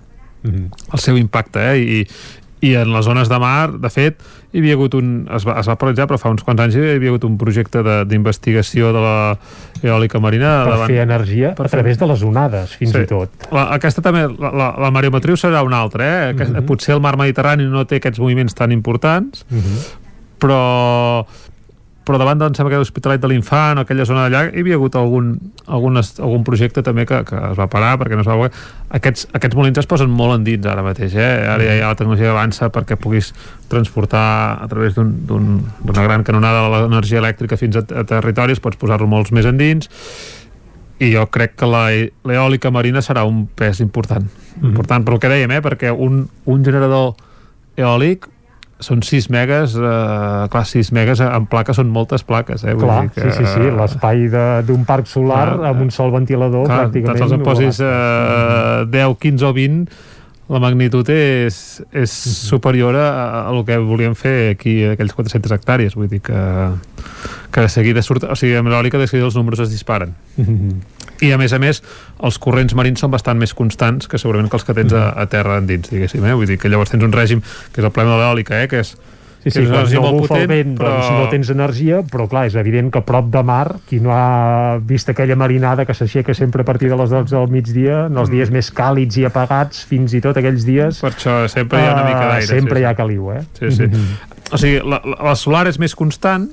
mm 0.43 0.51
-hmm. 0.51 0.93
el 0.93 0.99
seu 0.99 1.17
impacte, 1.17 1.61
eh? 1.61 1.77
I, 1.78 2.07
i 2.61 2.75
en 2.75 2.93
les 2.93 3.05
zones 3.07 3.28
de 3.31 3.39
mar, 3.39 3.70
de 3.78 3.91
fet, 3.93 4.23
hi 4.53 4.62
havia 4.62 4.75
hagut 4.78 4.95
un, 4.99 5.11
es 5.35 5.45
va, 5.47 5.59
es 5.61 5.69
va 5.70 5.77
paralitzar, 5.78 6.09
però 6.11 6.19
fa 6.20 6.33
uns 6.33 6.45
quants 6.47 6.62
anys 6.65 6.78
hi 6.78 6.85
havia 6.97 7.12
hagut 7.12 7.27
un 7.28 7.37
projecte 7.41 7.83
d'investigació 8.09 8.93
de, 8.93 8.99
de 8.99 9.05
la 9.05 9.93
eòlica 9.95 10.20
marina 10.23 10.55
per 10.65 10.73
davant, 10.75 10.93
fer 10.93 11.03
energia 11.05 11.53
per 11.59 11.69
a 11.69 11.73
través 11.73 12.01
de 12.01 12.09
les 12.11 12.25
onades, 12.27 12.75
fins 12.81 12.97
sí. 12.97 13.05
i 13.05 13.11
tot. 13.11 13.49
La, 13.55 13.69
aquesta 13.77 14.03
també, 14.05 14.25
la, 14.41 14.51
la, 14.51 14.70
la 14.87 14.91
mareomatriu 14.95 15.39
serà 15.39 15.62
una 15.67 15.83
altra, 15.85 16.07
eh? 16.07 16.31
Aquest, 16.33 16.51
mm 16.51 16.57
-hmm. 16.57 16.67
Potser 16.69 16.95
el 16.95 17.01
mar 17.01 17.17
Mediterrani 17.17 17.65
no 17.65 17.85
té 17.85 17.97
aquests 17.97 18.19
moviments 18.19 18.55
tan 18.55 18.73
importants, 18.73 19.45
mm 19.51 19.59
-hmm. 19.59 19.87
però 20.41 21.27
però 22.09 22.17
davant 22.20 22.41
em 22.47 22.55
sembla 22.57 22.73
que 22.73 22.81
l'Hospitalet 22.81 23.20
de 23.20 23.28
l'Infant 23.28 23.83
aquella 23.83 24.07
zona 24.09 24.25
d'allà 24.25 24.49
hi 24.49 24.62
havia 24.62 24.78
hagut 24.78 24.97
algun, 24.97 25.35
algun, 25.67 26.01
algun 26.01 26.47
projecte 26.47 26.83
també 26.85 27.05
que, 27.09 27.20
que 27.28 27.43
es 27.51 27.59
va 27.59 27.69
parar 27.69 27.99
perquè 28.01 28.17
no 28.17 28.25
es 28.25 28.31
va 28.31 28.49
aquests, 28.97 29.27
aquests 29.37 29.59
molins 29.59 29.81
es 29.83 29.91
posen 29.91 30.09
molt 30.09 30.39
endins 30.39 30.65
ara 30.73 30.85
mateix 30.87 31.19
eh? 31.19 31.28
ara 31.53 31.67
ja, 31.67 31.77
ja 31.83 31.93
la 31.93 31.99
tecnologia 31.99 32.33
avança 32.33 32.70
perquè 32.73 32.97
puguis 32.97 33.35
transportar 33.69 34.25
a 34.57 34.70
través 34.70 34.97
d'una 34.97 35.37
un, 35.37 35.61
gran 35.85 36.25
canonada 36.25 36.65
de 36.65 36.73
l'energia 36.75 37.20
elèctrica 37.20 37.61
fins 37.61 37.77
a, 37.77 37.85
a 37.85 38.07
territoris, 38.09 38.62
pots 38.65 38.81
posar-lo 38.81 39.11
molts 39.11 39.35
més 39.37 39.49
endins 39.49 39.93
i 41.05 41.12
jo 41.12 41.27
crec 41.31 41.55
que 41.61 41.69
l'eòlica 41.69 42.73
marina 42.75 43.05
serà 43.05 43.23
un 43.28 43.45
pes 43.47 43.81
important, 43.85 44.25
mm 44.25 44.62
-hmm. 44.62 44.69
important 44.73 45.05
per 45.05 45.15
el 45.15 45.20
que 45.20 45.28
dèiem, 45.28 45.51
eh? 45.53 45.61
perquè 45.62 45.93
un, 45.93 46.27
un 46.45 46.65
generador 46.65 47.15
eòlic 47.77 48.27
són 48.79 49.03
6 49.03 49.29
megas, 49.35 49.75
eh, 49.75 50.49
clar, 50.53 50.65
6 50.67 50.93
megas 50.95 51.23
en 51.25 51.47
placa 51.51 51.75
són 51.75 51.91
moltes 51.91 52.23
plaques, 52.27 52.63
eh? 52.65 52.75
Vull 52.79 52.87
clar, 52.87 53.01
dir 53.09 53.15
que, 53.17 53.25
sí, 53.27 53.43
sí, 53.43 53.55
sí, 53.55 53.73
l'espai 53.75 54.29
d'un 54.69 54.85
parc 54.89 55.11
solar 55.11 55.57
clar, 55.57 55.73
amb 55.73 55.83
un 55.87 55.91
sol 55.95 56.15
ventilador 56.15 56.69
clar, 56.69 56.85
pràcticament... 56.85 57.25
Clar, 57.25 57.41
en 57.41 57.47
posis 57.47 57.83
eh, 57.83 58.87
10, 58.95 59.19
15 59.25 59.51
o 59.51 59.53
20 59.57 60.07
la 60.49 60.61
magnitud 60.63 61.09
és, 61.13 61.57
és 61.93 62.13
mhm. 62.13 62.37
superior 62.49 62.97
a, 62.97 63.09
a 63.11 63.41
el 63.53 63.65
que 63.69 63.77
volíem 63.85 64.15
fer 64.17 64.55
aquí, 64.55 64.79
aquells 64.95 65.13
400 65.17 65.53
hectàrees, 65.59 65.97
vull 65.99 66.09
dir 66.09 66.23
que, 66.25 66.45
que 67.53 67.67
de 67.67 67.73
seguida 67.73 68.05
surt, 68.05 68.25
o 68.25 68.39
sigui, 68.39 68.57
amb 68.57 68.73
l'eòlica 68.73 69.01
de 69.01 69.11
seguida 69.11 69.29
els 69.29 69.37
números 69.37 69.67
es 69.67 69.75
disparen. 69.75 70.15
Mhm. 70.39 70.98
I 71.21 71.33
a 71.35 71.39
més 71.41 71.53
a 71.53 71.59
més, 71.59 71.83
els 72.23 72.39
corrents 72.39 72.75
marins 72.79 73.01
són 73.01 73.11
bastant 73.11 73.39
més 73.39 73.55
constants 73.55 74.07
que 74.07 74.19
segurament 74.19 74.51
que 74.51 74.59
els 74.61 74.67
que 74.67 74.75
tens 74.77 74.95
a, 74.95 75.11
a 75.19 75.27
terra 75.27 75.59
endins, 75.59 75.91
diguéssim, 75.91 76.25
eh? 76.25 76.35
vull 76.39 76.47
dir 76.47 76.59
que 76.63 76.71
llavors 76.71 76.95
tens 76.95 77.05
un 77.05 77.15
règim, 77.15 77.43
que 77.43 77.83
és 77.83 77.85
el 77.85 77.93
problema 77.93 78.17
de 78.17 78.23
l'eòlica, 78.23 78.63
eh? 78.63 78.69
que 78.71 78.85
és 78.85 78.97
Sí, 79.39 79.53
sí, 79.53 79.67
quan 79.71 79.87
no 79.87 80.13
bufa 80.13 80.35
potent, 80.35 80.43
el 80.43 80.49
vent, 80.51 80.73
però... 80.81 80.93
doncs 80.97 81.11
no 81.15 81.27
tens 81.31 81.51
energia, 81.55 82.01
però 82.11 82.27
clar, 82.31 82.45
és 82.51 82.57
evident 82.59 82.91
que 82.93 83.01
a 83.01 83.05
prop 83.07 83.29
de 83.33 83.43
mar, 83.47 83.79
qui 83.89 84.01
no 84.03 84.11
ha 84.13 84.79
vist 84.83 85.13
aquella 85.13 85.37
marinada 85.39 85.87
que 85.87 85.95
s'aixeca 85.95 86.35
sempre 86.35 86.65
a 86.65 86.67
partir 86.67 86.91
de 86.91 86.99
les 86.99 87.13
12 87.15 87.37
del 87.37 87.47
migdia, 87.53 88.01
en 88.09 88.19
els 88.19 88.29
mm. 88.29 88.35
dies 88.35 88.51
més 88.55 88.71
càlids 88.75 89.21
i 89.23 89.29
apagats, 89.29 89.85
fins 89.89 90.17
i 90.19 90.23
tot 90.25 90.41
aquells 90.41 90.67
dies... 90.67 91.03
Per 91.05 91.13
això 91.15 91.37
sempre 91.53 91.81
hi 91.81 91.87
ha 91.87 91.95
una 91.95 92.07
mica 92.09 92.25
eh, 92.25 92.33
d'aire. 92.33 92.49
Sempre 92.51 92.81
sí, 92.81 92.83
hi 92.83 92.89
ha 92.91 92.95
caliu, 92.99 93.31
eh? 93.37 93.45
Sí, 93.61 93.71
sí. 93.71 93.87
Mm 93.87 93.93
-hmm. 93.93 94.41
O 94.51 94.59
sigui, 94.59 94.81
la, 94.83 95.01
la 95.31 95.37
solar 95.37 95.69
és 95.69 95.79
més 95.79 95.95
constant, 95.95 96.49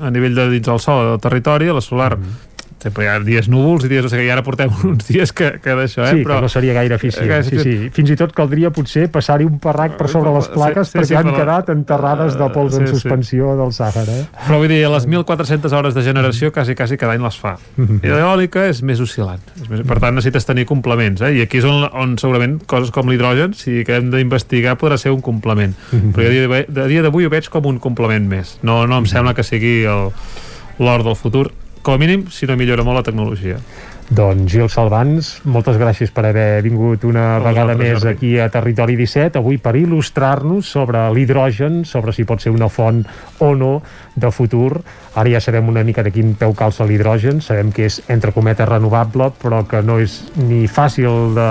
a 0.00 0.10
nivell 0.10 0.34
de 0.34 0.48
dins 0.50 0.66
del 0.66 0.80
sol 0.80 1.12
del 1.12 1.20
territori, 1.20 1.70
la 1.70 1.80
solar 1.80 2.18
mm 2.18 2.22
-hmm 2.22 2.53
sempre 2.84 3.06
hi 3.06 3.08
ha 3.08 3.16
dies 3.24 3.48
núvols 3.48 3.86
i 3.86 3.90
dies, 3.90 4.04
o 4.04 4.10
sigui, 4.12 4.28
ara 4.32 4.44
portem 4.44 4.72
uns 4.90 5.08
dies 5.08 5.32
que, 5.36 5.54
que 5.64 5.76
d'això, 5.78 6.04
eh? 6.04 6.18
Sí, 6.18 6.24
però... 6.26 6.38
que 6.38 6.46
no 6.46 6.52
seria 6.52 6.76
gaire 6.76 6.98
eficient. 6.98 7.30
Eh, 7.30 7.40
sí, 7.46 7.60
sí. 7.64 7.74
Fins 7.96 8.12
i 8.12 8.18
tot 8.20 8.34
caldria 8.36 8.70
potser 8.74 9.06
passar-hi 9.12 9.46
un 9.48 9.58
parrac 9.62 9.96
per 10.00 10.10
sobre 10.12 10.34
les 10.36 10.50
plaques 10.52 10.90
sí, 10.90 10.92
sí, 10.92 10.98
perquè 10.98 11.10
sí, 11.12 11.18
han 11.20 11.30
però... 11.30 11.38
quedat 11.40 11.72
enterrades 11.74 12.38
de 12.40 12.50
pols 12.54 12.76
sí, 12.76 12.82
en 12.82 12.90
suspensió 12.92 13.52
sí. 13.54 13.60
del 13.62 13.74
Sàhara. 13.76 14.18
Eh? 14.20 14.26
Però 14.44 14.60
vull 14.60 14.72
dir, 14.72 14.82
les 14.94 15.08
1.400 15.08 15.78
hores 15.78 15.96
de 15.96 16.04
generació 16.06 16.52
quasi, 16.54 16.76
quasi 16.78 17.00
cada 17.00 17.16
any 17.16 17.24
les 17.24 17.40
fa. 17.40 17.56
I 17.78 18.12
l'eòlica 18.12 18.66
és 18.68 18.84
més 18.86 19.00
oscil·lant. 19.02 19.42
És 19.62 19.70
més... 19.70 19.84
Per 19.88 19.98
tant, 20.02 20.16
necessites 20.16 20.48
tenir 20.48 20.66
complements, 20.68 21.24
eh? 21.24 21.32
I 21.38 21.44
aquí 21.46 21.62
és 21.62 21.68
on, 21.68 21.88
on 21.92 22.16
segurament 22.20 22.58
coses 22.70 22.92
com 22.94 23.08
l'hidrogen, 23.10 23.56
si 23.58 23.80
hem 23.84 24.12
d'investigar, 24.12 24.76
podrà 24.80 25.00
ser 25.00 25.14
un 25.14 25.24
complement. 25.24 25.74
-hmm. 25.90 26.12
Però 26.14 26.84
a 26.84 26.88
dia 26.90 27.02
d'avui 27.02 27.26
ho 27.26 27.32
veig 27.32 27.48
com 27.48 27.66
un 27.66 27.80
complement 27.80 28.28
més. 28.28 28.58
No, 28.62 28.84
no 28.86 28.98
em 28.98 29.06
sembla 29.06 29.34
que 29.34 29.42
sigui 29.46 29.84
l'or 30.78 31.04
del 31.06 31.16
futur 31.16 31.50
com 31.84 31.92
a 31.92 31.98
mínim, 32.00 32.24
si 32.32 32.48
no 32.48 32.56
millora 32.56 32.82
molt 32.82 32.96
la 32.96 33.04
tecnologia. 33.04 33.58
Doncs 34.12 34.52
Gil 34.52 34.68
Salvans, 34.68 35.38
moltes 35.48 35.78
gràcies 35.80 36.10
per 36.12 36.26
haver 36.28 36.60
vingut 36.64 37.06
una 37.08 37.38
Vosaltres, 37.38 37.46
vegada 37.46 37.76
més 37.78 38.02
Jordi. 38.02 38.10
aquí 38.10 38.32
a 38.38 38.50
Territori 38.52 38.98
17, 39.00 39.38
avui 39.40 39.56
per 39.56 39.72
il·lustrar-nos 39.80 40.68
sobre 40.68 41.06
l'hidrogen, 41.16 41.84
sobre 41.88 42.12
si 42.12 42.26
pot 42.28 42.42
ser 42.44 42.52
una 42.52 42.68
font 42.68 43.00
o 43.40 43.54
no 43.56 43.80
de 44.14 44.30
futur. 44.30 44.82
Ara 45.14 45.30
ja 45.30 45.40
sabem 45.40 45.68
una 45.70 45.82
mica 45.84 46.02
de 46.02 46.12
quin 46.12 46.34
peu 46.36 46.52
calça 46.52 46.84
l'hidrogen, 46.84 47.40
sabem 47.40 47.72
que 47.72 47.86
és 47.88 48.02
entre 48.12 48.34
cometes 48.36 48.68
renovable, 48.68 49.30
però 49.40 49.62
que 49.66 49.80
no 49.80 49.96
és 50.02 50.20
ni 50.36 50.66
fàcil 50.68 51.32
de, 51.38 51.48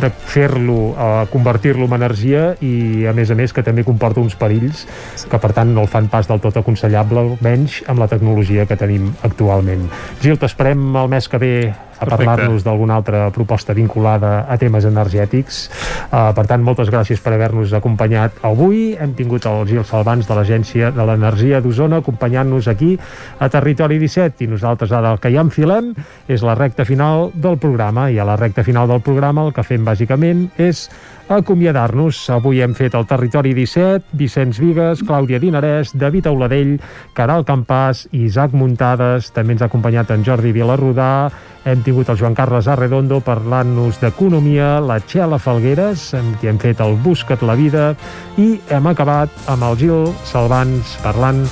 de 0.00 0.10
fer-lo, 0.32 0.78
uh, 0.94 1.26
convertir-lo 1.30 1.90
en 1.90 1.98
energia 2.00 2.54
i 2.64 3.04
a 3.04 3.12
més 3.12 3.30
a 3.30 3.36
més 3.36 3.52
que 3.52 3.62
també 3.62 3.84
comporta 3.84 4.22
uns 4.22 4.38
perills 4.38 4.86
que 5.28 5.38
per 5.38 5.52
tant 5.52 5.74
no 5.74 5.84
el 5.84 5.92
fan 5.92 6.08
pas 6.08 6.30
del 6.30 6.40
tot 6.40 6.56
aconsellable, 6.56 7.36
menys 7.44 7.82
amb 7.86 8.00
la 8.00 8.08
tecnologia 8.08 8.64
que 8.64 8.80
tenim 8.80 9.12
actualment. 9.22 9.90
Gil, 10.22 10.40
t'esperem 10.40 10.96
el 10.96 11.12
mes 11.12 11.28
que 11.28 11.42
ve 11.42 11.54
a 12.02 12.08
parlar-nos 12.10 12.64
d'alguna 12.66 12.96
altra 12.98 13.30
proposta 13.34 13.74
vinculada 13.74 14.46
a 14.48 14.58
temes 14.58 14.86
energètics. 14.88 15.62
Uh, 16.10 16.32
per 16.36 16.46
tant, 16.50 16.62
moltes 16.64 16.90
gràcies 16.92 17.22
per 17.22 17.34
haver-nos 17.36 17.72
acompanyat 17.78 18.42
avui. 18.46 18.92
Hem 18.98 19.14
tingut 19.18 19.46
el 19.46 19.64
Gil 19.70 19.86
Salvans 19.88 20.28
de 20.28 20.36
l'Agència 20.38 20.90
de 20.94 21.06
l'Energia 21.06 21.62
d'Osona 21.62 22.02
acompanyant-nos 22.02 22.68
aquí 22.72 22.96
a 23.38 23.48
Territori 23.52 24.00
17 24.02 24.44
i 24.44 24.50
nosaltres 24.50 24.92
ara 24.92 25.14
el 25.14 25.22
que 25.22 25.32
ja 25.32 25.44
enfilem 25.46 25.92
és 26.28 26.42
la 26.42 26.56
recta 26.58 26.86
final 26.88 27.30
del 27.34 27.58
programa 27.62 28.08
i 28.10 28.18
a 28.18 28.26
la 28.28 28.36
recta 28.40 28.64
final 28.66 28.90
del 28.90 29.02
programa 29.04 29.46
el 29.46 29.54
que 29.54 29.64
fem 29.66 29.86
bàsicament 29.86 30.48
és 30.60 30.88
acomiadar-nos. 31.38 32.18
Avui 32.34 32.60
hem 32.64 32.74
fet 32.76 32.94
el 32.98 33.06
Territori 33.08 33.54
17, 33.56 34.12
Vicenç 34.18 34.58
Vigues, 34.60 35.00
Clàudia 35.06 35.40
Dinarès, 35.42 35.94
David 35.96 36.28
Auladell, 36.30 36.76
Caral 37.16 37.46
Campàs, 37.48 38.06
Isaac 38.12 38.52
Muntades, 38.52 39.30
també 39.32 39.56
ens 39.56 39.64
ha 39.64 39.70
acompanyat 39.70 40.12
en 40.12 40.26
Jordi 40.26 40.52
Vilarrudà, 40.52 41.30
hem 41.64 41.82
tingut 41.86 42.08
el 42.10 42.18
Joan 42.18 42.34
Carles 42.34 42.66
Arredondo 42.66 43.20
parlant-nos 43.22 44.00
d'economia, 44.02 44.80
la 44.82 44.98
Txela 44.98 45.38
Falgueres, 45.38 46.08
amb 46.18 46.34
qui 46.40 46.50
hem 46.50 46.58
fet 46.58 46.82
el 46.82 46.96
Busca't 47.04 47.46
la 47.46 47.54
vida, 47.58 47.92
i 48.36 48.56
hem 48.74 48.88
acabat 48.90 49.30
amb 49.52 49.68
el 49.70 49.78
Gil 49.78 50.08
Salvans 50.26 50.96
parlant 51.04 51.44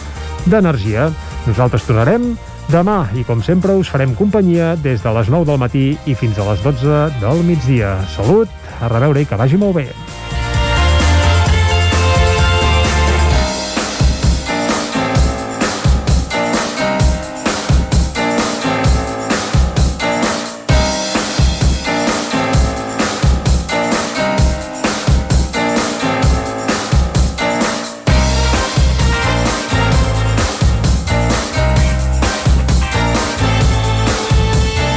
d'energia. 0.50 1.09
Nosaltres 1.47 1.86
tornarem 1.86 2.33
demà 2.70 3.05
i, 3.15 3.23
com 3.26 3.42
sempre, 3.42 3.75
us 3.78 3.91
farem 3.91 4.17
companyia 4.18 4.75
des 4.83 5.02
de 5.02 5.15
les 5.15 5.31
9 5.31 5.47
del 5.49 5.62
matí 5.62 5.86
i 6.07 6.15
fins 6.18 6.39
a 6.39 6.47
les 6.50 6.62
12 6.67 7.05
del 7.23 7.44
migdia. 7.47 7.97
Salut, 8.15 8.60
a 8.81 8.89
reveure 8.89 9.20
i 9.20 9.28
que 9.28 9.36
vagi 9.36 9.60
molt 9.60 9.76
bé. 9.76 9.89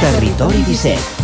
Territori 0.04 0.64
17, 0.68 1.23